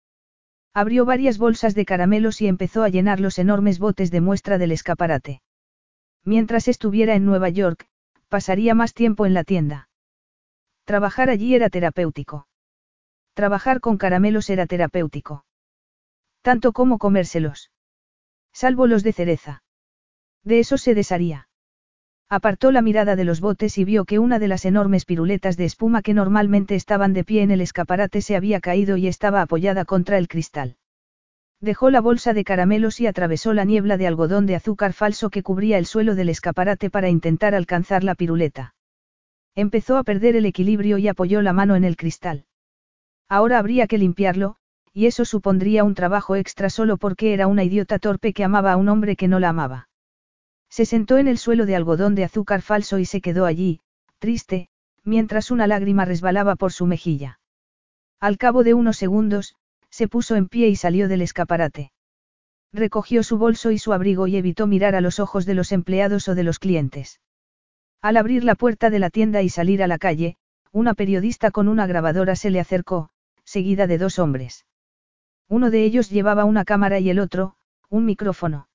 Abrió 0.74 1.06
varias 1.06 1.38
bolsas 1.38 1.74
de 1.74 1.86
caramelos 1.86 2.42
y 2.42 2.48
empezó 2.48 2.84
a 2.84 2.90
llenar 2.90 3.22
los 3.22 3.40
enormes 3.40 3.80
botes 3.80 4.12
de 4.12 4.20
muestra 4.20 4.58
del 4.58 4.74
escaparate. 4.74 5.42
Mientras 6.26 6.68
estuviera 6.68 7.16
en 7.16 7.26
Nueva 7.26 7.50
York, 7.50 7.88
pasaría 8.28 8.76
más 8.76 8.94
tiempo 8.94 9.26
en 9.26 9.34
la 9.34 9.46
tienda. 9.46 9.90
Trabajar 10.84 11.30
allí 11.30 11.56
era 11.56 11.70
terapéutico. 11.70 12.48
Trabajar 13.34 13.80
con 13.80 13.98
caramelos 13.98 14.50
era 14.50 14.66
terapéutico. 14.66 15.46
Tanto 16.42 16.74
como 16.74 16.98
comérselos. 17.00 17.72
Salvo 18.52 18.88
los 18.88 19.04
de 19.04 19.14
cereza. 19.14 19.64
De 20.44 20.60
eso 20.60 20.78
se 20.78 20.94
desharía. 20.94 21.48
Apartó 22.30 22.72
la 22.72 22.82
mirada 22.82 23.16
de 23.16 23.24
los 23.24 23.40
botes 23.40 23.78
y 23.78 23.86
vio 23.86 24.06
que 24.06 24.18
una 24.18 24.40
de 24.40 24.48
las 24.48 24.66
enormes 24.66 25.06
piruletas 25.06 25.58
de 25.58 25.66
espuma 25.66 26.02
que 26.02 26.16
normalmente 26.16 26.74
estaban 26.74 27.14
de 27.14 27.24
pie 27.24 27.44
en 27.44 27.52
el 27.52 27.62
escaparate 27.62 28.22
se 28.22 28.36
había 28.36 28.60
caído 28.60 28.98
y 28.98 29.08
estaba 29.08 29.42
apoyada 29.42 29.86
contra 29.86 30.18
el 30.18 30.28
cristal. 30.28 30.78
Dejó 31.62 31.92
la 31.92 32.02
bolsa 32.02 32.34
de 32.34 32.44
caramelos 32.44 33.00
y 33.00 33.08
atravesó 33.08 33.54
la 33.54 33.64
niebla 33.64 33.98
de 33.98 34.08
algodón 34.08 34.48
de 34.48 34.56
azúcar 34.56 34.94
falso 34.94 35.30
que 35.30 35.44
cubría 35.44 35.78
el 35.78 35.86
suelo 35.86 36.16
del 36.16 36.30
escaparate 36.30 36.90
para 36.90 37.10
intentar 37.10 37.54
alcanzar 37.54 38.04
la 38.04 38.16
piruleta. 38.16 38.74
Empezó 39.56 39.98
a 39.98 40.04
perder 40.04 40.36
el 40.36 40.46
equilibrio 40.46 40.98
y 40.98 41.08
apoyó 41.08 41.42
la 41.42 41.54
mano 41.54 41.76
en 41.76 41.84
el 41.84 41.96
cristal. 41.96 42.46
Ahora 43.30 43.60
habría 43.60 43.88
que 43.88 43.98
limpiarlo, 43.98 44.58
y 44.94 45.06
eso 45.06 45.26
supondría 45.26 45.84
un 45.84 45.94
trabajo 45.94 46.36
extra 46.36 46.70
solo 46.70 46.98
porque 46.98 47.34
era 47.34 47.48
una 47.48 47.64
idiota 47.64 48.00
torpe 48.00 48.34
que 48.34 48.44
amaba 48.44 48.74
a 48.74 48.78
un 48.78 48.90
hombre 48.90 49.16
que 49.16 49.28
no 49.28 49.40
la 49.40 49.50
amaba. 49.50 49.90
Se 50.70 50.86
sentó 50.86 51.18
en 51.18 51.28
el 51.28 51.38
suelo 51.38 51.66
de 51.66 51.76
algodón 51.76 52.16
de 52.16 52.24
azúcar 52.24 52.62
falso 52.62 53.00
y 53.00 53.06
se 53.06 53.22
quedó 53.22 53.46
allí, 53.46 53.82
triste, 54.20 54.70
mientras 55.04 55.52
una 55.52 55.68
lágrima 55.68 56.06
resbalaba 56.06 56.56
por 56.56 56.74
su 56.74 56.86
mejilla. 56.86 57.40
Al 58.20 58.38
cabo 58.38 58.64
de 58.64 58.74
unos 58.74 58.98
segundos, 58.98 59.56
se 59.90 60.08
puso 60.08 60.36
en 60.36 60.48
pie 60.48 60.68
y 60.68 60.76
salió 60.76 61.08
del 61.08 61.22
escaparate. 61.22 61.92
Recogió 62.74 63.24
su 63.24 63.38
bolso 63.38 63.72
y 63.72 63.78
su 63.78 63.94
abrigo 63.94 64.28
y 64.28 64.36
evitó 64.36 64.68
mirar 64.68 64.96
a 64.96 65.02
los 65.02 65.20
ojos 65.20 65.46
de 65.46 65.54
los 65.54 65.72
empleados 65.72 66.28
o 66.28 66.36
de 66.36 66.44
los 66.44 66.60
clientes. 66.60 67.22
Al 68.02 68.18
abrir 68.18 68.44
la 68.44 68.56
puerta 68.56 68.90
de 68.90 69.00
la 69.00 69.10
tienda 69.10 69.42
y 69.42 69.50
salir 69.50 69.82
a 69.82 69.88
la 69.88 69.98
calle, 69.98 70.36
una 70.72 70.94
periodista 70.94 71.52
con 71.52 71.68
una 71.70 71.88
grabadora 71.88 72.36
se 72.36 72.50
le 72.50 72.60
acercó, 72.60 73.10
seguida 73.46 73.88
de 73.88 73.98
dos 73.98 74.20
hombres. 74.20 74.66
Uno 75.48 75.72
de 75.72 75.84
ellos 75.86 76.10
llevaba 76.10 76.44
una 76.44 76.66
cámara 76.66 77.00
y 77.00 77.10
el 77.10 77.20
otro, 77.20 77.56
un 77.90 78.06
micrófono. 78.06 78.68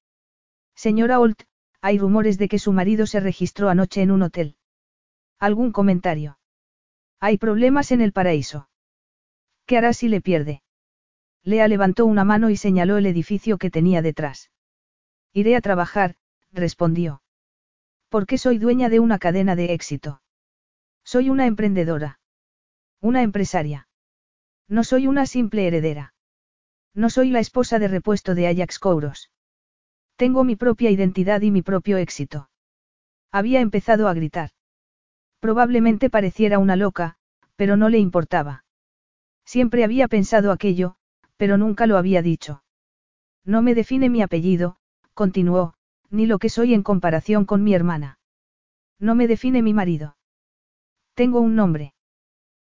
Señora 0.74 1.20
Holt, 1.20 1.42
hay 1.80 1.98
rumores 1.98 2.38
de 2.38 2.48
que 2.48 2.58
su 2.58 2.72
marido 2.72 3.06
se 3.06 3.20
registró 3.20 3.68
anoche 3.68 4.02
en 4.02 4.10
un 4.10 4.22
hotel. 4.22 4.56
¿Algún 5.38 5.72
comentario? 5.72 6.38
Hay 7.18 7.38
problemas 7.38 7.92
en 7.92 8.00
el 8.00 8.12
paraíso. 8.12 8.68
¿Qué 9.66 9.78
hará 9.78 9.92
si 9.92 10.08
le 10.08 10.20
pierde? 10.20 10.62
Lea 11.42 11.68
levantó 11.68 12.04
una 12.06 12.24
mano 12.24 12.50
y 12.50 12.56
señaló 12.56 12.98
el 12.98 13.06
edificio 13.06 13.56
que 13.56 13.70
tenía 13.70 14.02
detrás. 14.02 14.50
Iré 15.32 15.56
a 15.56 15.60
trabajar, 15.60 16.16
respondió. 16.52 17.22
Porque 18.08 18.36
soy 18.36 18.58
dueña 18.58 18.88
de 18.88 19.00
una 19.00 19.18
cadena 19.18 19.56
de 19.56 19.72
éxito. 19.72 20.22
Soy 21.04 21.30
una 21.30 21.46
emprendedora. 21.46 22.18
Una 23.00 23.22
empresaria. 23.22 23.88
No 24.68 24.84
soy 24.84 25.06
una 25.06 25.24
simple 25.26 25.66
heredera. 25.66 26.14
No 26.94 27.08
soy 27.08 27.30
la 27.30 27.40
esposa 27.40 27.78
de 27.78 27.88
repuesto 27.88 28.34
de 28.34 28.48
Ajax 28.48 28.78
Kouros. 28.78 29.30
Tengo 30.20 30.44
mi 30.44 30.54
propia 30.54 30.90
identidad 30.90 31.40
y 31.40 31.50
mi 31.50 31.62
propio 31.62 31.96
éxito. 31.96 32.50
Había 33.32 33.62
empezado 33.62 34.06
a 34.06 34.12
gritar. 34.12 34.50
Probablemente 35.40 36.10
pareciera 36.10 36.58
una 36.58 36.76
loca, 36.76 37.16
pero 37.56 37.78
no 37.78 37.88
le 37.88 38.00
importaba. 38.00 38.66
Siempre 39.46 39.82
había 39.82 40.08
pensado 40.08 40.52
aquello, 40.52 40.96
pero 41.38 41.56
nunca 41.56 41.86
lo 41.86 41.96
había 41.96 42.20
dicho. 42.20 42.62
No 43.46 43.62
me 43.62 43.74
define 43.74 44.10
mi 44.10 44.20
apellido, 44.20 44.76
continuó, 45.14 45.72
ni 46.10 46.26
lo 46.26 46.38
que 46.38 46.50
soy 46.50 46.74
en 46.74 46.82
comparación 46.82 47.46
con 47.46 47.64
mi 47.64 47.72
hermana. 47.72 48.18
No 48.98 49.14
me 49.14 49.26
define 49.26 49.62
mi 49.62 49.72
marido. 49.72 50.18
Tengo 51.14 51.40
un 51.40 51.56
nombre. 51.56 51.94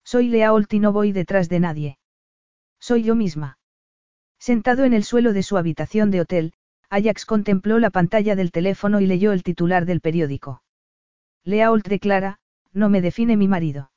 Soy 0.03 0.27
Lea 0.27 0.53
Holt 0.53 0.71
y 0.71 0.79
no 0.79 0.93
voy 0.93 1.13
detrás 1.13 1.49
de 1.49 1.59
nadie. 1.59 1.97
Soy 2.79 3.01
yo 3.01 3.15
misma. 3.15 3.57
Sentado 4.37 4.83
en 4.83 4.93
el 4.93 5.03
suelo 5.03 5.33
de 5.33 5.41
su 5.41 5.57
habitación 5.57 6.11
de 6.11 6.21
hotel, 6.21 6.53
Ajax 6.89 7.25
contempló 7.25 7.77
la 7.79 7.91
pantalla 7.91 8.35
del 8.35 8.51
teléfono 8.51 8.99
y 8.99 9.05
leyó 9.05 9.31
el 9.31 9.43
titular 9.43 9.85
del 9.85 10.01
periódico. 10.01 10.63
Lea 11.43 11.71
Holt 11.71 11.87
declara, 11.87 12.39
no 12.73 12.89
me 12.89 13.01
define 13.01 13.37
mi 13.37 13.47
marido. 13.47 13.91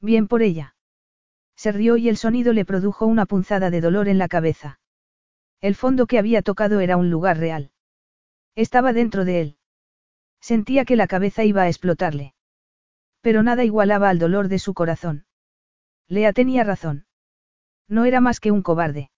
Bien 0.00 0.26
por 0.28 0.42
ella. 0.42 0.74
Se 1.56 1.72
rió 1.72 1.96
y 1.96 2.08
el 2.08 2.16
sonido 2.16 2.52
le 2.52 2.64
produjo 2.64 3.06
una 3.06 3.26
punzada 3.26 3.70
de 3.70 3.80
dolor 3.80 4.08
en 4.08 4.18
la 4.18 4.28
cabeza. 4.28 4.80
El 5.60 5.74
fondo 5.74 6.06
que 6.06 6.18
había 6.18 6.42
tocado 6.42 6.80
era 6.80 6.96
un 6.96 7.10
lugar 7.10 7.38
real. 7.38 7.70
Estaba 8.54 8.92
dentro 8.92 9.24
de 9.24 9.40
él. 9.40 9.56
Sentía 10.40 10.84
que 10.84 10.96
la 10.96 11.06
cabeza 11.06 11.44
iba 11.44 11.62
a 11.62 11.68
explotarle. 11.68 12.34
Pero 13.20 13.42
nada 13.42 13.64
igualaba 13.64 14.08
al 14.08 14.18
dolor 14.18 14.48
de 14.48 14.58
su 14.58 14.74
corazón. 14.74 15.26
Lea 16.08 16.32
tenía 16.32 16.62
razón. 16.62 17.06
No 17.88 18.04
era 18.04 18.20
más 18.20 18.40
que 18.40 18.52
un 18.52 18.62
cobarde. 18.62 19.10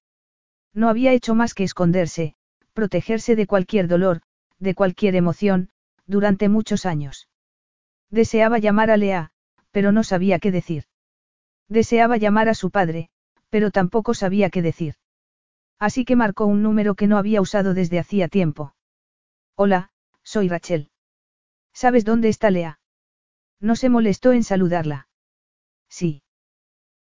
No 0.73 0.89
había 0.89 1.13
hecho 1.13 1.35
más 1.35 1.55
que 1.55 1.65
esconderse, 1.65 2.37
protegerse 2.79 3.35
de 3.35 3.49
cualquier 3.49 3.89
dolor, 3.89 4.23
de 4.61 4.77
cualquier 4.77 5.17
emoción, 5.17 5.69
durante 6.07 6.49
muchos 6.49 6.87
años. 6.87 7.29
Deseaba 8.09 8.61
llamar 8.61 8.93
a 8.93 8.97
Lea, 8.97 9.33
pero 9.73 9.91
no 9.91 10.05
sabía 10.05 10.39
qué 10.39 10.53
decir. 10.53 10.85
Deseaba 11.69 12.19
llamar 12.19 12.49
a 12.49 12.55
su 12.55 12.71
padre, 12.71 13.11
pero 13.51 13.73
tampoco 13.73 14.15
sabía 14.15 14.49
qué 14.49 14.63
decir. 14.63 14.95
Así 15.81 16.05
que 16.05 16.15
marcó 16.15 16.47
un 16.47 16.63
número 16.63 16.95
que 16.95 17.09
no 17.09 17.19
había 17.19 17.41
usado 17.41 17.75
desde 17.75 17.99
hacía 17.99 18.29
tiempo. 18.29 18.77
Hola, 19.57 19.91
soy 20.23 20.49
Rachel. 20.49 20.93
¿Sabes 21.73 22.05
dónde 22.05 22.29
está 22.29 22.49
Lea? 22.49 22.79
No 23.59 23.75
se 23.75 23.89
molestó 23.89 24.31
en 24.31 24.45
saludarla. 24.45 25.09
Sí. 25.89 26.23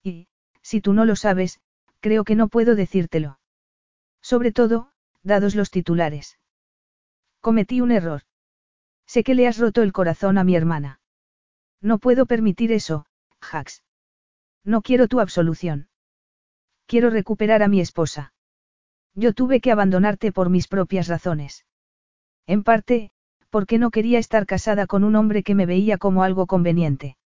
Y, 0.01 0.27
si 0.63 0.81
tú 0.81 0.93
no 0.93 1.05
lo 1.05 1.15
sabes, 1.15 1.59
creo 1.99 2.23
que 2.23 2.33
no 2.33 2.47
puedo 2.47 2.73
decírtelo. 2.73 3.37
Sobre 4.23 4.51
todo, 4.51 4.89
dados 5.27 5.53
los 5.55 5.69
titulares. 5.69 6.39
Cometí 7.41 7.81
un 7.81 7.91
error. 7.91 8.21
Sé 9.05 9.23
que 9.23 9.35
le 9.35 9.47
has 9.47 9.57
roto 9.57 9.83
el 9.83 9.93
corazón 9.93 10.37
a 10.37 10.43
mi 10.43 10.55
hermana. 10.55 10.99
No 11.81 11.99
puedo 11.99 12.25
permitir 12.25 12.71
eso, 12.71 13.05
Jax. 13.41 13.83
No 14.63 14.81
quiero 14.81 15.07
tu 15.07 15.19
absolución. 15.19 15.89
Quiero 16.87 17.09
recuperar 17.09 17.61
a 17.61 17.67
mi 17.67 17.79
esposa. 17.79 18.33
Yo 19.13 19.33
tuve 19.33 19.61
que 19.61 19.71
abandonarte 19.71 20.31
por 20.31 20.49
mis 20.49 20.67
propias 20.67 21.07
razones. 21.07 21.65
En 22.45 22.63
parte, 22.63 23.11
porque 23.49 23.77
no 23.77 23.91
quería 23.91 24.19
estar 24.19 24.45
casada 24.45 24.87
con 24.87 25.03
un 25.03 25.15
hombre 25.15 25.43
que 25.43 25.55
me 25.55 25.65
veía 25.65 25.97
como 25.97 26.23
algo 26.23 26.47
conveniente. 26.47 27.17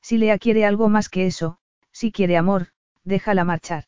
Si 0.00 0.18
Lea 0.18 0.38
quiere 0.38 0.64
algo 0.64 0.88
más 0.88 1.08
que 1.08 1.26
eso, 1.26 1.58
si 1.92 2.12
quiere 2.12 2.36
amor, 2.36 2.68
déjala 3.04 3.44
marchar. 3.44 3.84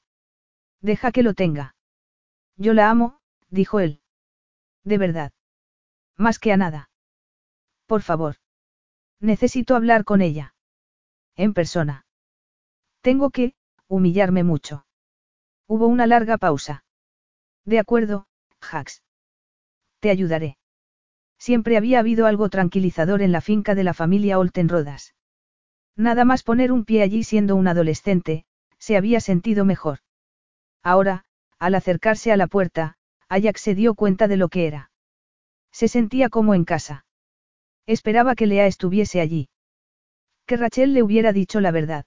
Deja 0.81 1.13
que 1.13 1.23
lo 1.23 1.35
tenga. 1.35 1.75
Yo 2.57 2.75
la 2.75 2.91
amo, 2.91 3.21
dijo 3.53 3.81
él. 3.81 4.01
De 4.83 4.99
verdad. 4.99 5.33
Más 6.17 6.39
que 6.39 6.53
a 6.53 6.57
nada. 6.57 6.91
Por 7.87 8.03
favor. 8.03 8.37
Necesito 9.21 9.77
hablar 9.77 10.05
con 10.05 10.23
ella. 10.23 10.55
En 11.37 11.55
persona. 11.55 12.07
Tengo 13.03 13.31
que, 13.31 13.55
humillarme 13.87 14.43
mucho. 14.43 14.87
Hubo 15.67 15.87
una 15.87 16.07
larga 16.07 16.39
pausa. 16.39 16.85
De 17.65 17.79
acuerdo, 17.79 18.27
Jax. 18.61 19.03
Te 20.01 20.11
ayudaré. 20.11 20.57
Siempre 21.39 21.77
había 21.77 21.99
habido 22.01 22.27
algo 22.27 22.49
tranquilizador 22.49 23.23
en 23.23 23.33
la 23.33 23.41
finca 23.41 23.75
de 23.75 23.85
la 23.85 23.95
familia 23.95 24.39
Olten 24.39 24.69
Rodas. 24.69 25.15
Nada 25.97 26.25
más 26.25 26.43
poner 26.43 26.73
un 26.73 26.85
pie 26.85 27.03
allí 27.03 27.23
siendo 27.23 27.55
un 27.57 27.69
adolescente, 27.69 28.47
se 28.79 28.97
había 28.97 29.21
sentido 29.21 29.65
mejor. 29.65 29.99
Ahora, 30.83 31.25
al 31.59 31.75
acercarse 31.75 32.33
a 32.33 32.37
la 32.37 32.47
puerta, 32.47 32.97
Ajax 33.33 33.63
se 33.63 33.75
dio 33.75 33.95
cuenta 33.95 34.29
de 34.29 34.37
lo 34.37 34.51
que 34.51 34.67
era. 34.67 34.91
Se 35.71 35.89
sentía 35.89 36.29
como 36.29 36.55
en 36.55 36.67
casa. 36.67 37.07
Esperaba 37.87 38.35
que 38.35 38.47
Lea 38.47 38.67
estuviese 38.67 39.23
allí. 39.23 39.49
Que 40.45 40.59
Rachel 40.59 40.93
le 40.93 41.03
hubiera 41.03 41.33
dicho 41.33 41.59
la 41.59 41.71
verdad. 41.71 42.05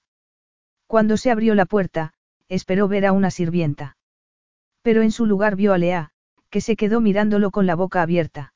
Cuando 0.85 1.17
se 1.17 1.31
abrió 1.31 1.55
la 1.55 1.65
puerta, 1.65 2.13
esperó 2.47 2.87
ver 2.87 3.07
a 3.07 3.11
una 3.11 3.31
sirvienta. 3.31 3.97
Pero 4.83 5.01
en 5.01 5.11
su 5.11 5.25
lugar 5.25 5.55
vio 5.55 5.73
a 5.73 5.79
Lea, 5.79 6.11
que 6.51 6.61
se 6.61 6.75
quedó 6.75 7.01
mirándolo 7.01 7.49
con 7.49 7.65
la 7.65 7.73
boca 7.73 8.03
abierta. 8.03 8.53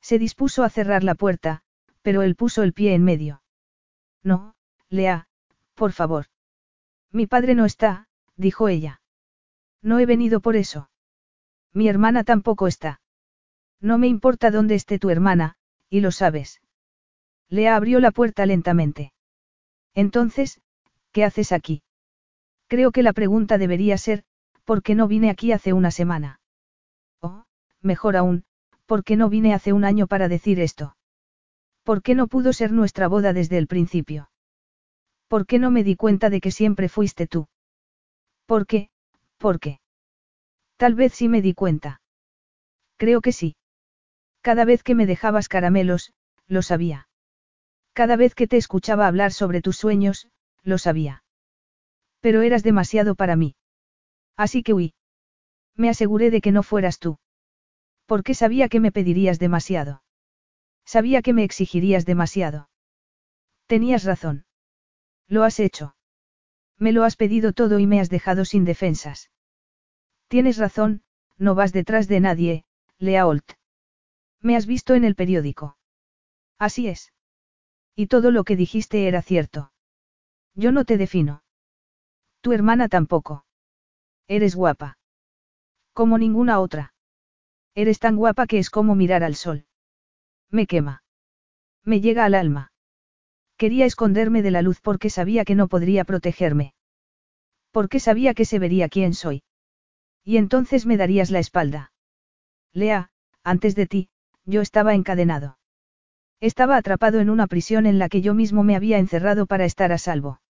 Se 0.00 0.18
dispuso 0.18 0.64
a 0.64 0.70
cerrar 0.70 1.04
la 1.04 1.14
puerta, 1.14 1.60
pero 2.00 2.22
él 2.22 2.36
puso 2.36 2.62
el 2.62 2.72
pie 2.72 2.94
en 2.94 3.04
medio. 3.04 3.42
No, 4.22 4.54
Lea, 4.88 5.28
por 5.74 5.92
favor. 5.92 6.24
Mi 7.10 7.26
padre 7.26 7.54
no 7.54 7.66
está, 7.66 8.08
dijo 8.36 8.68
ella. 8.68 9.02
No 9.82 9.98
he 9.98 10.06
venido 10.06 10.40
por 10.40 10.56
eso. 10.56 10.88
Mi 11.74 11.88
hermana 11.88 12.24
tampoco 12.24 12.66
está. 12.66 13.00
No 13.80 13.98
me 13.98 14.06
importa 14.06 14.50
dónde 14.50 14.74
esté 14.74 14.98
tu 14.98 15.10
hermana, 15.10 15.56
y 15.90 16.00
lo 16.00 16.10
sabes. 16.10 16.60
Lea 17.48 17.76
abrió 17.76 18.00
la 18.00 18.10
puerta 18.10 18.46
lentamente. 18.46 19.12
Entonces, 19.94 20.60
¿qué 21.12 21.24
haces 21.24 21.52
aquí? 21.52 21.82
Creo 22.66 22.92
que 22.92 23.02
la 23.02 23.12
pregunta 23.12 23.58
debería 23.58 23.98
ser, 23.98 24.24
¿por 24.64 24.82
qué 24.82 24.94
no 24.94 25.08
vine 25.08 25.28
aquí 25.28 25.52
hace 25.52 25.72
una 25.72 25.90
semana? 25.90 26.40
O, 27.20 27.44
mejor 27.82 28.16
aún, 28.16 28.44
¿por 28.86 29.04
qué 29.04 29.16
no 29.16 29.28
vine 29.28 29.52
hace 29.52 29.72
un 29.72 29.84
año 29.84 30.06
para 30.06 30.28
decir 30.28 30.60
esto? 30.60 30.96
¿Por 31.82 32.02
qué 32.02 32.14
no 32.14 32.28
pudo 32.28 32.52
ser 32.52 32.72
nuestra 32.72 33.08
boda 33.08 33.32
desde 33.32 33.58
el 33.58 33.66
principio? 33.66 34.30
¿Por 35.28 35.46
qué 35.46 35.58
no 35.58 35.70
me 35.70 35.84
di 35.84 35.96
cuenta 35.96 36.30
de 36.30 36.40
que 36.40 36.50
siempre 36.50 36.88
fuiste 36.88 37.26
tú? 37.26 37.48
¿Por 38.46 38.66
qué? 38.66 38.88
¿Por 39.38 39.60
qué? 39.60 39.81
Tal 40.82 40.96
vez 40.96 41.12
sí 41.14 41.28
me 41.28 41.42
di 41.42 41.54
cuenta. 41.54 42.00
Creo 42.96 43.20
que 43.20 43.30
sí. 43.30 43.54
Cada 44.40 44.64
vez 44.64 44.82
que 44.82 44.96
me 44.96 45.06
dejabas 45.06 45.46
caramelos, 45.46 46.12
lo 46.48 46.60
sabía. 46.60 47.06
Cada 47.92 48.16
vez 48.16 48.34
que 48.34 48.48
te 48.48 48.56
escuchaba 48.56 49.06
hablar 49.06 49.30
sobre 49.30 49.62
tus 49.62 49.76
sueños, 49.76 50.26
lo 50.64 50.78
sabía. 50.78 51.22
Pero 52.18 52.42
eras 52.42 52.64
demasiado 52.64 53.14
para 53.14 53.36
mí. 53.36 53.54
Así 54.36 54.64
que 54.64 54.72
huí. 54.72 54.94
Me 55.76 55.88
aseguré 55.88 56.32
de 56.32 56.40
que 56.40 56.50
no 56.50 56.64
fueras 56.64 56.98
tú. 56.98 57.20
Porque 58.06 58.34
sabía 58.34 58.68
que 58.68 58.80
me 58.80 58.90
pedirías 58.90 59.38
demasiado. 59.38 60.02
Sabía 60.84 61.22
que 61.22 61.32
me 61.32 61.44
exigirías 61.44 62.06
demasiado. 62.06 62.70
Tenías 63.66 64.02
razón. 64.02 64.46
Lo 65.28 65.44
has 65.44 65.60
hecho. 65.60 65.94
Me 66.76 66.90
lo 66.90 67.04
has 67.04 67.14
pedido 67.14 67.52
todo 67.52 67.78
y 67.78 67.86
me 67.86 68.00
has 68.00 68.10
dejado 68.10 68.44
sin 68.44 68.64
defensas. 68.64 69.30
Tienes 70.32 70.56
razón, 70.56 71.02
no 71.36 71.54
vas 71.54 71.74
detrás 71.74 72.08
de 72.08 72.18
nadie, 72.18 72.64
Lea 72.96 73.26
Holt. 73.26 73.52
Me 74.40 74.56
has 74.56 74.64
visto 74.64 74.94
en 74.94 75.04
el 75.04 75.14
periódico. 75.14 75.76
Así 76.58 76.88
es. 76.88 77.12
Y 77.94 78.06
todo 78.06 78.30
lo 78.30 78.42
que 78.42 78.56
dijiste 78.56 79.08
era 79.08 79.20
cierto. 79.20 79.72
Yo 80.54 80.72
no 80.72 80.86
te 80.86 80.96
defino. 80.96 81.44
Tu 82.40 82.52
hermana 82.54 82.88
tampoco. 82.88 83.44
Eres 84.26 84.54
guapa. 84.54 84.96
Como 85.92 86.16
ninguna 86.16 86.60
otra. 86.60 86.94
Eres 87.74 87.98
tan 87.98 88.16
guapa 88.16 88.46
que 88.46 88.58
es 88.58 88.70
como 88.70 88.94
mirar 88.94 89.24
al 89.24 89.34
sol. 89.34 89.66
Me 90.48 90.66
quema. 90.66 91.04
Me 91.84 92.00
llega 92.00 92.24
al 92.24 92.34
alma. 92.34 92.72
Quería 93.58 93.84
esconderme 93.84 94.40
de 94.40 94.50
la 94.50 94.62
luz 94.62 94.80
porque 94.80 95.10
sabía 95.10 95.44
que 95.44 95.56
no 95.56 95.68
podría 95.68 96.06
protegerme. 96.06 96.72
Porque 97.70 98.00
sabía 98.00 98.32
que 98.32 98.46
se 98.46 98.58
vería 98.58 98.88
quién 98.88 99.12
soy. 99.12 99.42
Y 100.24 100.36
entonces 100.36 100.86
me 100.86 100.96
darías 100.96 101.30
la 101.30 101.40
espalda. 101.40 101.92
Lea, 102.72 103.10
antes 103.42 103.74
de 103.74 103.86
ti, 103.86 104.08
yo 104.44 104.60
estaba 104.60 104.94
encadenado. 104.94 105.58
Estaba 106.40 106.76
atrapado 106.76 107.20
en 107.20 107.30
una 107.30 107.46
prisión 107.46 107.86
en 107.86 107.98
la 107.98 108.08
que 108.08 108.20
yo 108.20 108.34
mismo 108.34 108.62
me 108.62 108.76
había 108.76 108.98
encerrado 108.98 109.46
para 109.46 109.64
estar 109.64 109.92
a 109.92 109.98
salvo. 109.98 110.40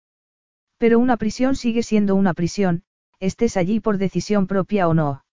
Pero 0.78 0.98
una 0.98 1.16
prisión 1.16 1.54
sigue 1.54 1.82
siendo 1.82 2.14
una 2.14 2.34
prisión, 2.34 2.84
estés 3.20 3.56
allí 3.56 3.80
por 3.80 3.98
decisión 3.98 4.46
propia 4.46 4.88
o 4.88 4.94
no. 4.94 5.24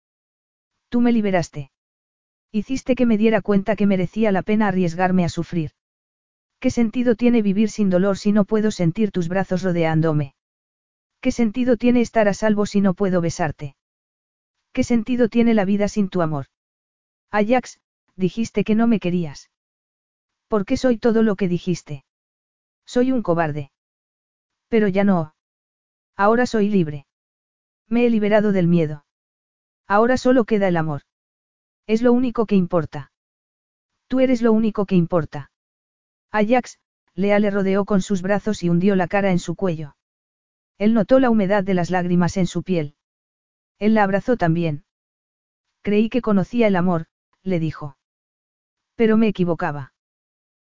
Tú 0.89 1.01
me 1.01 1.11
liberaste. 1.11 1.71
Hiciste 2.51 2.95
que 2.95 3.05
me 3.05 3.17
diera 3.17 3.41
cuenta 3.41 3.75
que 3.75 3.87
merecía 3.87 4.31
la 4.31 4.41
pena 4.41 4.67
arriesgarme 4.67 5.23
a 5.23 5.29
sufrir. 5.29 5.71
¿Qué 6.59 6.71
sentido 6.71 7.15
tiene 7.15 7.41
vivir 7.41 7.69
sin 7.69 7.89
dolor 7.89 8.17
si 8.17 8.31
no 8.31 8.43
puedo 8.43 8.71
sentir 8.71 9.11
tus 9.11 9.29
brazos 9.29 9.63
rodeándome? 9.63 10.35
¿Qué 11.21 11.31
sentido 11.31 11.77
tiene 11.77 12.01
estar 12.01 12.27
a 12.27 12.33
salvo 12.33 12.65
si 12.65 12.81
no 12.81 12.93
puedo 12.93 13.21
besarte? 13.21 13.75
¿Qué 14.73 14.83
sentido 14.83 15.29
tiene 15.29 15.53
la 15.53 15.65
vida 15.65 15.87
sin 15.87 16.09
tu 16.09 16.21
amor? 16.21 16.45
Ajax, 17.31 17.79
dijiste 18.15 18.63
que 18.63 18.75
no 18.75 18.87
me 18.87 18.99
querías. 18.99 19.49
¿Por 20.47 20.65
qué 20.65 20.77
soy 20.77 20.97
todo 20.97 21.23
lo 21.23 21.35
que 21.35 21.47
dijiste? 21.47 22.05
Soy 22.85 23.11
un 23.11 23.21
cobarde. 23.21 23.71
Pero 24.67 24.87
ya 24.87 25.03
no. 25.03 25.35
Ahora 26.15 26.45
soy 26.45 26.69
libre. 26.69 27.05
Me 27.87 28.05
he 28.05 28.09
liberado 28.09 28.51
del 28.51 28.67
miedo. 28.67 29.05
Ahora 29.87 30.17
solo 30.17 30.45
queda 30.45 30.67
el 30.67 30.77
amor. 30.77 31.01
Es 31.87 32.01
lo 32.01 32.13
único 32.13 32.45
que 32.45 32.55
importa. 32.55 33.11
Tú 34.07 34.19
eres 34.19 34.41
lo 34.41 34.51
único 34.51 34.85
que 34.85 34.95
importa. 34.95 35.51
Ajax, 36.31 36.79
Lea 37.15 37.39
le 37.39 37.49
rodeó 37.49 37.85
con 37.85 38.01
sus 38.01 38.21
brazos 38.21 38.63
y 38.63 38.69
hundió 38.69 38.95
la 38.95 39.07
cara 39.07 39.31
en 39.31 39.39
su 39.39 39.55
cuello. 39.55 39.95
Él 40.77 40.93
notó 40.93 41.19
la 41.19 41.29
humedad 41.29 41.63
de 41.63 41.73
las 41.73 41.89
lágrimas 41.89 42.37
en 42.37 42.47
su 42.47 42.63
piel. 42.63 42.95
Él 43.79 43.93
la 43.93 44.03
abrazó 44.03 44.37
también. 44.37 44.83
Creí 45.81 46.09
que 46.09 46.21
conocía 46.21 46.67
el 46.67 46.75
amor, 46.75 47.07
le 47.43 47.59
dijo. 47.59 47.97
Pero 48.95 49.17
me 49.17 49.27
equivocaba. 49.27 49.93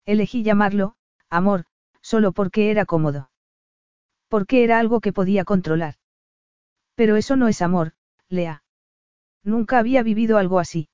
Elegí 0.06 0.42
llamarlo, 0.42 0.94
amor, 1.28 1.66
solo 2.00 2.32
porque 2.32 2.70
era 2.70 2.86
cómodo. 2.86 3.30
Porque 4.28 4.62
era 4.62 4.78
algo 4.78 5.00
que 5.00 5.12
podía 5.12 5.44
controlar. 5.44 5.96
Pero 6.94 7.16
eso 7.16 7.34
no 7.36 7.48
es 7.48 7.62
amor, 7.62 7.94
Lea. 8.28 8.62
Nunca 9.42 9.78
había 9.78 10.02
vivido 10.02 10.38
algo 10.38 10.60
así. 10.60 10.88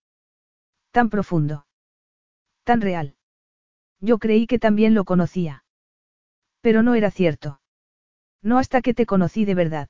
Tan 0.91 1.11
profundo. 1.11 1.67
Tan 2.65 2.81
real. 2.81 3.17
Yo 4.01 4.19
creí 4.19 4.47
que 4.47 4.59
también 4.59 4.95
lo 4.95 5.05
conocía. 5.05 5.65
Pero 6.61 6.83
no 6.83 6.95
era 6.95 7.11
cierto. 7.11 7.61
No 8.43 8.59
hasta 8.59 8.81
que 8.81 8.95
te 8.95 9.07
conocí 9.07 9.45
de 9.45 9.55
verdad. 9.55 9.89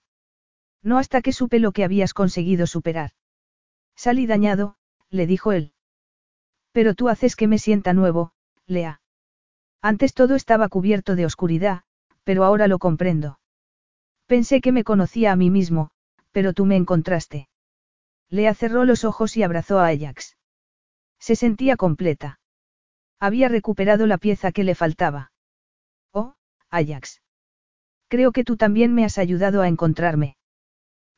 No 0.86 0.98
hasta 0.98 1.20
que 1.20 1.32
supe 1.32 1.58
lo 1.58 1.72
que 1.72 1.82
habías 1.82 2.14
conseguido 2.14 2.68
superar. 2.68 3.10
Salí 3.96 4.28
dañado, 4.28 4.76
le 5.10 5.26
dijo 5.26 5.50
él. 5.50 5.72
Pero 6.70 6.94
tú 6.94 7.08
haces 7.08 7.34
que 7.34 7.48
me 7.48 7.58
sienta 7.58 7.92
nuevo, 7.92 8.30
Lea. 8.68 9.00
Antes 9.82 10.14
todo 10.14 10.36
estaba 10.36 10.68
cubierto 10.68 11.16
de 11.16 11.26
oscuridad, 11.26 11.82
pero 12.22 12.44
ahora 12.44 12.68
lo 12.68 12.78
comprendo. 12.78 13.40
Pensé 14.26 14.60
que 14.60 14.70
me 14.70 14.84
conocía 14.84 15.32
a 15.32 15.36
mí 15.36 15.50
mismo, 15.50 15.90
pero 16.30 16.52
tú 16.52 16.66
me 16.66 16.76
encontraste. 16.76 17.48
Lea 18.30 18.54
cerró 18.54 18.84
los 18.84 19.04
ojos 19.04 19.36
y 19.36 19.42
abrazó 19.42 19.80
a 19.80 19.88
Ajax. 19.88 20.36
Se 21.18 21.34
sentía 21.34 21.76
completa. 21.76 22.38
Había 23.18 23.48
recuperado 23.48 24.06
la 24.06 24.18
pieza 24.18 24.52
que 24.52 24.62
le 24.62 24.76
faltaba. 24.76 25.32
Oh, 26.12 26.36
Ajax. 26.70 27.22
Creo 28.06 28.30
que 28.30 28.44
tú 28.44 28.56
también 28.56 28.94
me 28.94 29.04
has 29.04 29.18
ayudado 29.18 29.62
a 29.62 29.68
encontrarme. 29.68 30.36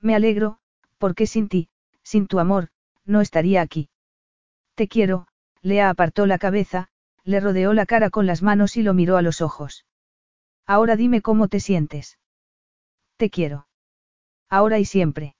Me 0.01 0.15
alegro, 0.15 0.59
porque 0.99 1.27
sin 1.27 1.49
ti, 1.49 1.68
sin 2.02 2.27
tu 2.27 2.39
amor, 2.39 2.68
no 3.05 3.20
estaría 3.20 3.62
aquí. 3.62 3.91
Te 4.75 4.89
quiero, 4.89 5.27
Lea 5.60 5.91
apartó 5.91 6.27
la 6.27 6.39
cabeza, 6.39 6.89
le 7.25 7.41
rodeó 7.41 7.73
la 7.73 7.86
cara 7.86 8.10
con 8.10 8.27
las 8.27 8.43
manos 8.43 8.77
y 8.77 8.83
lo 8.83 8.94
miró 8.94 9.17
a 9.17 9.23
los 9.23 9.41
ojos. 9.41 9.86
Ahora 10.67 10.97
dime 10.97 11.20
cómo 11.20 11.49
te 11.49 11.60
sientes. 11.60 12.18
Te 13.17 13.31
quiero. 13.31 13.67
Ahora 14.49 14.78
y 14.78 14.85
siempre. 14.85 15.35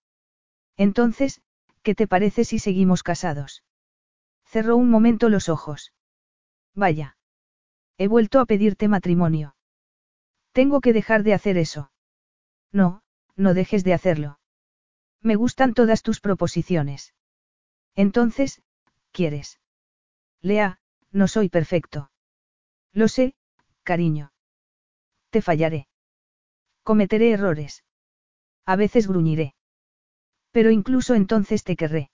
Entonces, 0.77 1.41
¿qué 1.83 1.95
te 1.95 2.07
parece 2.07 2.45
si 2.45 2.59
seguimos 2.59 3.03
casados? 3.03 3.63
Cerró 4.45 4.77
un 4.77 4.91
momento 4.91 5.29
los 5.29 5.49
ojos. 5.49 5.93
Vaya. 6.75 7.17
He 7.97 8.09
vuelto 8.09 8.41
a 8.41 8.47
pedirte 8.47 8.89
matrimonio. 8.89 9.55
Tengo 10.53 10.81
que 10.81 10.93
dejar 10.93 11.23
de 11.23 11.35
hacer 11.35 11.59
eso. 11.59 11.91
No, 12.73 13.03
no 13.37 13.55
dejes 13.55 13.85
de 13.85 13.95
hacerlo. 13.95 14.39
Me 15.23 15.37
gustan 15.37 15.75
todas 15.75 16.03
tus 16.03 16.21
proposiciones. 16.21 17.15
Entonces, 17.95 18.63
¿quieres? 19.13 19.61
Lea, 20.41 20.81
no 21.11 21.27
soy 21.27 21.49
perfecto. 21.49 22.11
Lo 22.93 23.09
sé, 23.09 23.35
cariño. 23.83 24.33
Te 25.31 25.43
fallaré. 25.43 25.89
Cometeré 26.83 27.33
errores. 27.33 27.85
A 28.65 28.77
veces 28.77 29.09
gruñiré. 29.09 29.55
Pero 30.53 30.71
incluso 30.71 31.15
entonces 31.15 31.65
te 31.65 31.77
querré. 31.77 32.11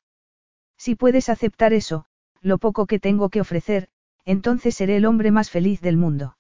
Si 0.77 0.95
puedes 0.95 1.29
aceptar 1.29 1.73
eso, 1.73 2.07
lo 2.41 2.59
poco 2.59 2.87
que 2.87 2.99
tengo 2.99 3.29
que 3.29 3.41
ofrecer, 3.41 3.89
entonces 4.25 4.75
seré 4.75 4.97
el 4.97 5.07
hombre 5.07 5.31
más 5.31 5.51
feliz 5.51 5.81
del 5.81 5.97
mundo. 5.97 6.37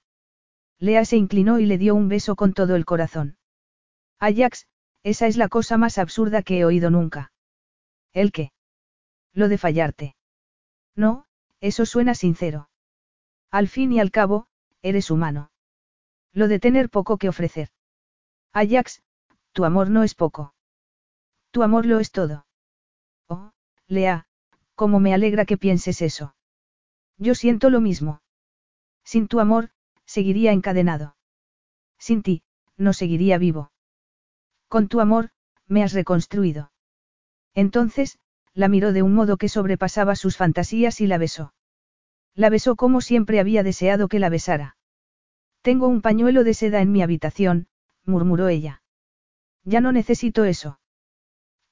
Lea 0.78 1.05
se 1.05 1.17
inclinó 1.17 1.59
y 1.60 1.67
le 1.67 1.78
dio 1.78 1.94
un 1.94 2.09
beso 2.09 2.36
con 2.36 2.52
todo 2.52 2.76
el 2.76 2.84
corazón. 2.84 3.36
Ajax, 4.18 4.67
esa 5.05 5.26
es 5.26 5.36
la 5.36 5.49
cosa 5.49 5.76
más 5.76 5.99
absurda 5.99 6.42
que 6.42 6.58
he 6.58 6.65
oído 6.65 6.91
nunca. 6.91 7.31
¿El 8.12 8.33
qué? 8.33 8.52
Lo 9.34 9.49
de 9.49 9.58
fallarte. 9.58 10.16
No, 10.97 11.26
eso 11.60 11.84
suena 11.84 12.15
sincero. 12.15 12.70
Al 13.50 13.68
fin 13.68 13.92
y 13.92 14.00
al 14.00 14.10
cabo, 14.10 14.49
eres 14.83 15.10
humano. 15.10 15.50
Lo 16.33 16.49
de 16.49 16.58
tener 16.58 16.89
poco 16.89 17.18
que 17.18 17.28
ofrecer. 17.28 17.68
Ajax, 18.52 19.02
tu 19.52 19.65
amor 19.65 19.91
no 19.91 20.02
es 20.05 20.15
poco. 20.15 20.55
Tu 21.50 21.62
amor 21.62 21.84
lo 21.84 22.00
es 22.00 22.10
todo. 22.10 22.47
Oh, 23.28 23.52
Lea, 23.86 24.26
cómo 24.74 25.00
me 25.00 25.12
alegra 25.12 25.44
que 25.44 25.58
pienses 25.58 26.00
eso. 26.00 26.34
Yo 27.18 27.34
siento 27.34 27.68
lo 27.68 27.81
mismo. 27.81 28.23
Sin 29.05 29.28
tu 29.28 29.39
amor, 29.39 29.70
seguiría 30.07 30.52
encadenado. 30.52 31.15
Sin 31.99 32.23
ti, 32.23 32.42
no 32.76 32.92
seguiría 32.94 33.36
vivo. 33.39 33.70
Con 34.75 34.89
tu 34.89 34.99
amor, 34.99 35.31
me 35.69 35.85
has 35.85 35.93
reconstruido. 35.93 36.73
Entonces, 37.55 38.19
la 38.55 38.67
miró 38.67 38.93
de 38.93 39.03
un 39.03 39.15
modo 39.15 39.36
que 39.36 39.49
sobrepasaba 39.49 40.17
sus 40.17 40.36
fantasías 40.36 41.01
y 41.01 41.07
la 41.07 41.17
besó. 41.17 41.55
La 42.35 42.51
besó 42.51 42.75
como 42.75 43.01
siempre 43.01 43.39
había 43.39 43.62
deseado 43.62 44.09
que 44.09 44.19
la 44.19 44.31
besara. 44.31 44.77
Tengo 45.62 45.86
un 45.86 46.03
pañuelo 46.03 46.43
de 46.43 46.55
seda 46.55 46.81
en 46.81 46.91
mi 46.91 47.03
habitación, 47.03 47.69
murmuró 48.05 48.49
ella. 48.49 48.83
Ya 49.62 49.81
no 49.81 49.93
necesito 49.93 50.44
eso. 50.44 50.81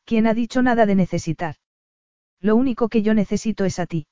¿Quién 0.04 0.28
ha 0.28 0.32
dicho 0.32 0.62
nada 0.62 0.86
de 0.86 0.94
necesitar? 0.94 1.56
Lo 2.38 2.54
único 2.54 2.88
que 2.88 3.02
yo 3.02 3.14
necesito 3.14 3.64
es 3.64 3.80
a 3.80 3.86
ti. 3.86 4.06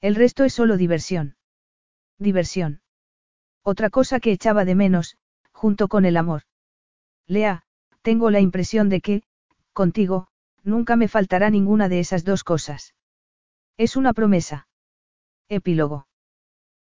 El 0.00 0.14
resto 0.14 0.44
es 0.44 0.54
solo 0.54 0.76
diversión. 0.76 1.34
Diversión. 2.20 2.80
Otra 3.64 3.90
cosa 3.90 4.20
que 4.20 4.30
echaba 4.30 4.64
de 4.64 4.76
menos, 4.76 5.18
junto 5.50 5.88
con 5.88 6.04
el 6.04 6.16
amor. 6.16 6.42
Lea, 7.26 7.64
tengo 8.04 8.30
la 8.30 8.40
impresión 8.40 8.90
de 8.90 9.00
que, 9.00 9.22
contigo, 9.72 10.28
nunca 10.62 10.94
me 10.94 11.08
faltará 11.08 11.48
ninguna 11.48 11.88
de 11.88 12.00
esas 12.00 12.22
dos 12.22 12.44
cosas. 12.44 12.94
Es 13.78 13.96
una 13.96 14.12
promesa. 14.12 14.68
Epílogo. 15.48 16.06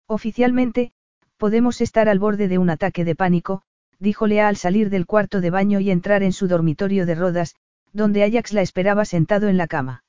Oficialmente, 0.06 0.92
podemos 1.38 1.80
estar 1.80 2.10
al 2.10 2.20
borde 2.20 2.50
de 2.50 2.58
un 2.58 2.70
ataque 2.70 3.06
de 3.06 3.16
pánico, 3.16 3.62
dijo 4.00 4.28
Lea 4.28 4.50
al 4.50 4.58
salir 4.58 4.90
del 4.90 5.06
cuarto 5.06 5.40
de 5.40 5.50
baño 5.50 5.80
y 5.80 5.92
entrar 5.92 6.24
en 6.24 6.34
su 6.34 6.50
dormitorio 6.50 7.06
de 7.06 7.16
rodas, 7.16 7.56
donde 7.94 8.26
Ajax 8.26 8.52
la 8.52 8.62
esperaba 8.62 9.06
sentado 9.06 9.48
en 9.48 9.56
la 9.56 9.68
cama. 9.68 10.04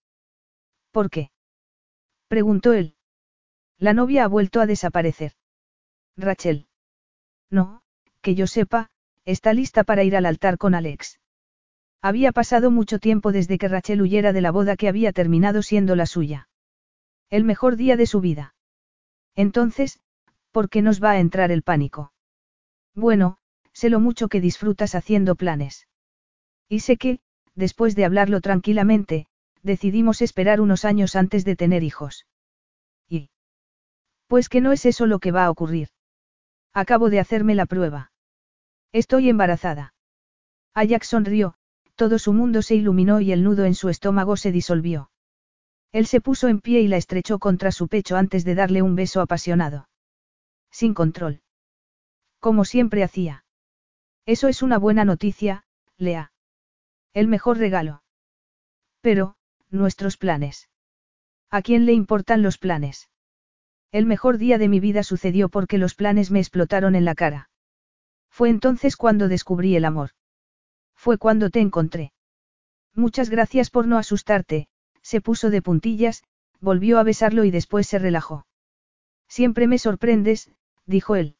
¿Por 0.90 1.10
qué? 1.10 1.30
preguntó 2.26 2.72
él. 2.72 2.96
La 3.78 3.92
novia 3.92 4.24
ha 4.24 4.28
vuelto 4.28 4.60
a 4.60 4.66
desaparecer. 4.66 5.34
Rachel. 6.16 6.66
No, 7.50 7.82
que 8.20 8.34
yo 8.34 8.48
sepa, 8.48 8.90
está 9.24 9.52
lista 9.52 9.84
para 9.84 10.04
ir 10.04 10.16
al 10.16 10.26
altar 10.26 10.58
con 10.58 10.74
Alex. 10.74 11.20
Había 12.02 12.32
pasado 12.32 12.70
mucho 12.70 12.98
tiempo 12.98 13.32
desde 13.32 13.56
que 13.58 13.68
Rachel 13.68 14.02
huyera 14.02 14.32
de 14.32 14.42
la 14.42 14.50
boda 14.50 14.76
que 14.76 14.88
había 14.88 15.12
terminado 15.12 15.62
siendo 15.62 15.96
la 15.96 16.06
suya. 16.06 16.48
El 17.30 17.44
mejor 17.44 17.76
día 17.76 17.96
de 17.96 18.06
su 18.06 18.20
vida. 18.20 18.54
Entonces, 19.34 20.00
¿por 20.52 20.68
qué 20.68 20.82
nos 20.82 21.02
va 21.02 21.12
a 21.12 21.18
entrar 21.18 21.50
el 21.50 21.62
pánico? 21.62 22.12
Bueno, 22.94 23.38
sé 23.72 23.90
lo 23.90 24.00
mucho 24.00 24.28
que 24.28 24.40
disfrutas 24.40 24.94
haciendo 24.94 25.34
planes. 25.34 25.88
Y 26.68 26.80
sé 26.80 26.96
que, 26.96 27.20
después 27.54 27.96
de 27.96 28.04
hablarlo 28.04 28.40
tranquilamente, 28.40 29.26
decidimos 29.62 30.22
esperar 30.22 30.60
unos 30.60 30.84
años 30.84 31.16
antes 31.16 31.44
de 31.44 31.56
tener 31.56 31.82
hijos. 31.82 32.26
Y. 33.08 33.30
Pues 34.28 34.48
que 34.48 34.60
no 34.60 34.72
es 34.72 34.86
eso 34.86 35.06
lo 35.06 35.18
que 35.18 35.32
va 35.32 35.46
a 35.46 35.50
ocurrir. 35.50 35.88
Acabo 36.72 37.10
de 37.10 37.20
hacerme 37.20 37.54
la 37.54 37.66
prueba. 37.66 38.12
Estoy 38.94 39.28
embarazada. 39.28 39.92
Ajax 40.72 41.08
sonrió, 41.08 41.56
todo 41.96 42.20
su 42.20 42.32
mundo 42.32 42.62
se 42.62 42.76
iluminó 42.76 43.20
y 43.20 43.32
el 43.32 43.42
nudo 43.42 43.64
en 43.64 43.74
su 43.74 43.88
estómago 43.88 44.36
se 44.36 44.52
disolvió. 44.52 45.10
Él 45.90 46.06
se 46.06 46.20
puso 46.20 46.46
en 46.46 46.60
pie 46.60 46.80
y 46.80 46.86
la 46.86 46.96
estrechó 46.96 47.40
contra 47.40 47.72
su 47.72 47.88
pecho 47.88 48.16
antes 48.16 48.44
de 48.44 48.54
darle 48.54 48.82
un 48.82 48.94
beso 48.94 49.20
apasionado. 49.20 49.88
Sin 50.70 50.94
control. 50.94 51.42
Como 52.38 52.64
siempre 52.64 53.02
hacía. 53.02 53.44
Eso 54.26 54.46
es 54.46 54.62
una 54.62 54.78
buena 54.78 55.04
noticia, 55.04 55.64
Lea. 55.98 56.30
El 57.14 57.26
mejor 57.26 57.58
regalo. 57.58 58.04
Pero, 59.00 59.34
nuestros 59.70 60.16
planes. 60.16 60.68
¿A 61.50 61.62
quién 61.62 61.84
le 61.84 61.94
importan 61.94 62.42
los 62.42 62.58
planes? 62.58 63.10
El 63.90 64.06
mejor 64.06 64.38
día 64.38 64.56
de 64.56 64.68
mi 64.68 64.78
vida 64.78 65.02
sucedió 65.02 65.48
porque 65.48 65.78
los 65.78 65.96
planes 65.96 66.30
me 66.30 66.38
explotaron 66.38 66.94
en 66.94 67.04
la 67.04 67.16
cara. 67.16 67.50
Fue 68.34 68.50
entonces 68.50 68.96
cuando 68.96 69.28
descubrí 69.28 69.76
el 69.76 69.84
amor. 69.84 70.10
Fue 70.96 71.18
cuando 71.18 71.50
te 71.50 71.60
encontré. 71.60 72.12
Muchas 72.92 73.30
gracias 73.30 73.70
por 73.70 73.86
no 73.86 73.96
asustarte, 73.96 74.66
se 75.02 75.20
puso 75.20 75.50
de 75.50 75.62
puntillas, 75.62 76.24
volvió 76.58 76.98
a 76.98 77.04
besarlo 77.04 77.44
y 77.44 77.52
después 77.52 77.86
se 77.86 78.00
relajó. 78.00 78.44
Siempre 79.28 79.68
me 79.68 79.78
sorprendes, 79.78 80.50
dijo 80.84 81.14
él. 81.14 81.36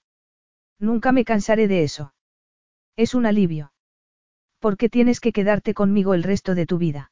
Nunca 0.78 1.10
me 1.10 1.24
cansaré 1.24 1.66
de 1.66 1.82
eso. 1.82 2.14
Es 2.94 3.16
un 3.16 3.26
alivio. 3.26 3.72
¿Por 4.60 4.76
qué 4.76 4.88
tienes 4.88 5.18
que 5.18 5.32
quedarte 5.32 5.74
conmigo 5.74 6.14
el 6.14 6.22
resto 6.22 6.54
de 6.54 6.64
tu 6.64 6.78
vida? 6.78 7.10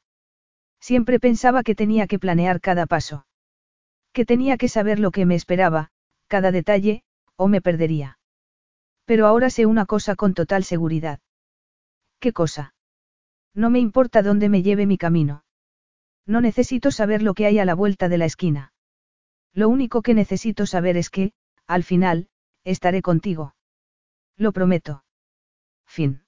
Siempre 0.79 1.19
pensaba 1.19 1.65
que 1.65 1.75
tenía 1.75 2.07
que 2.07 2.21
planear 2.21 2.61
cada 2.61 2.87
paso. 2.87 3.27
Que 4.13 4.25
tenía 4.25 4.59
que 4.59 4.69
saber 4.69 5.01
lo 5.01 5.11
que 5.11 5.27
me 5.27 5.35
esperaba, 5.35 5.91
cada 6.29 6.53
detalle, 6.53 7.03
o 7.35 7.49
me 7.49 7.61
perdería. 7.61 8.21
Pero 9.05 9.27
ahora 9.27 9.51
sé 9.51 9.67
una 9.67 9.87
cosa 9.87 10.17
con 10.17 10.35
total 10.35 10.65
seguridad. 10.65 11.21
¿Qué 12.21 12.33
cosa? 12.33 12.75
No 13.55 13.69
me 13.69 13.81
importa 13.81 14.23
dónde 14.23 14.49
me 14.49 14.63
lleve 14.63 14.87
mi 14.87 14.97
camino. 14.97 15.45
No 16.27 16.41
necesito 16.41 16.91
saber 16.91 17.23
lo 17.23 17.35
que 17.35 17.47
hay 17.47 17.59
a 17.59 17.65
la 17.65 17.75
vuelta 17.75 18.09
de 18.09 18.19
la 18.19 18.27
esquina. 18.27 18.73
Lo 19.53 19.69
único 19.69 20.03
que 20.03 20.15
necesito 20.15 20.67
saber 20.67 20.97
es 20.97 21.11
que, 21.11 21.33
al 21.67 21.83
final, 21.83 22.29
estaré 22.65 23.03
contigo. 23.03 23.55
Lo 24.37 24.53
prometo. 24.53 25.05
Fin. 25.87 26.22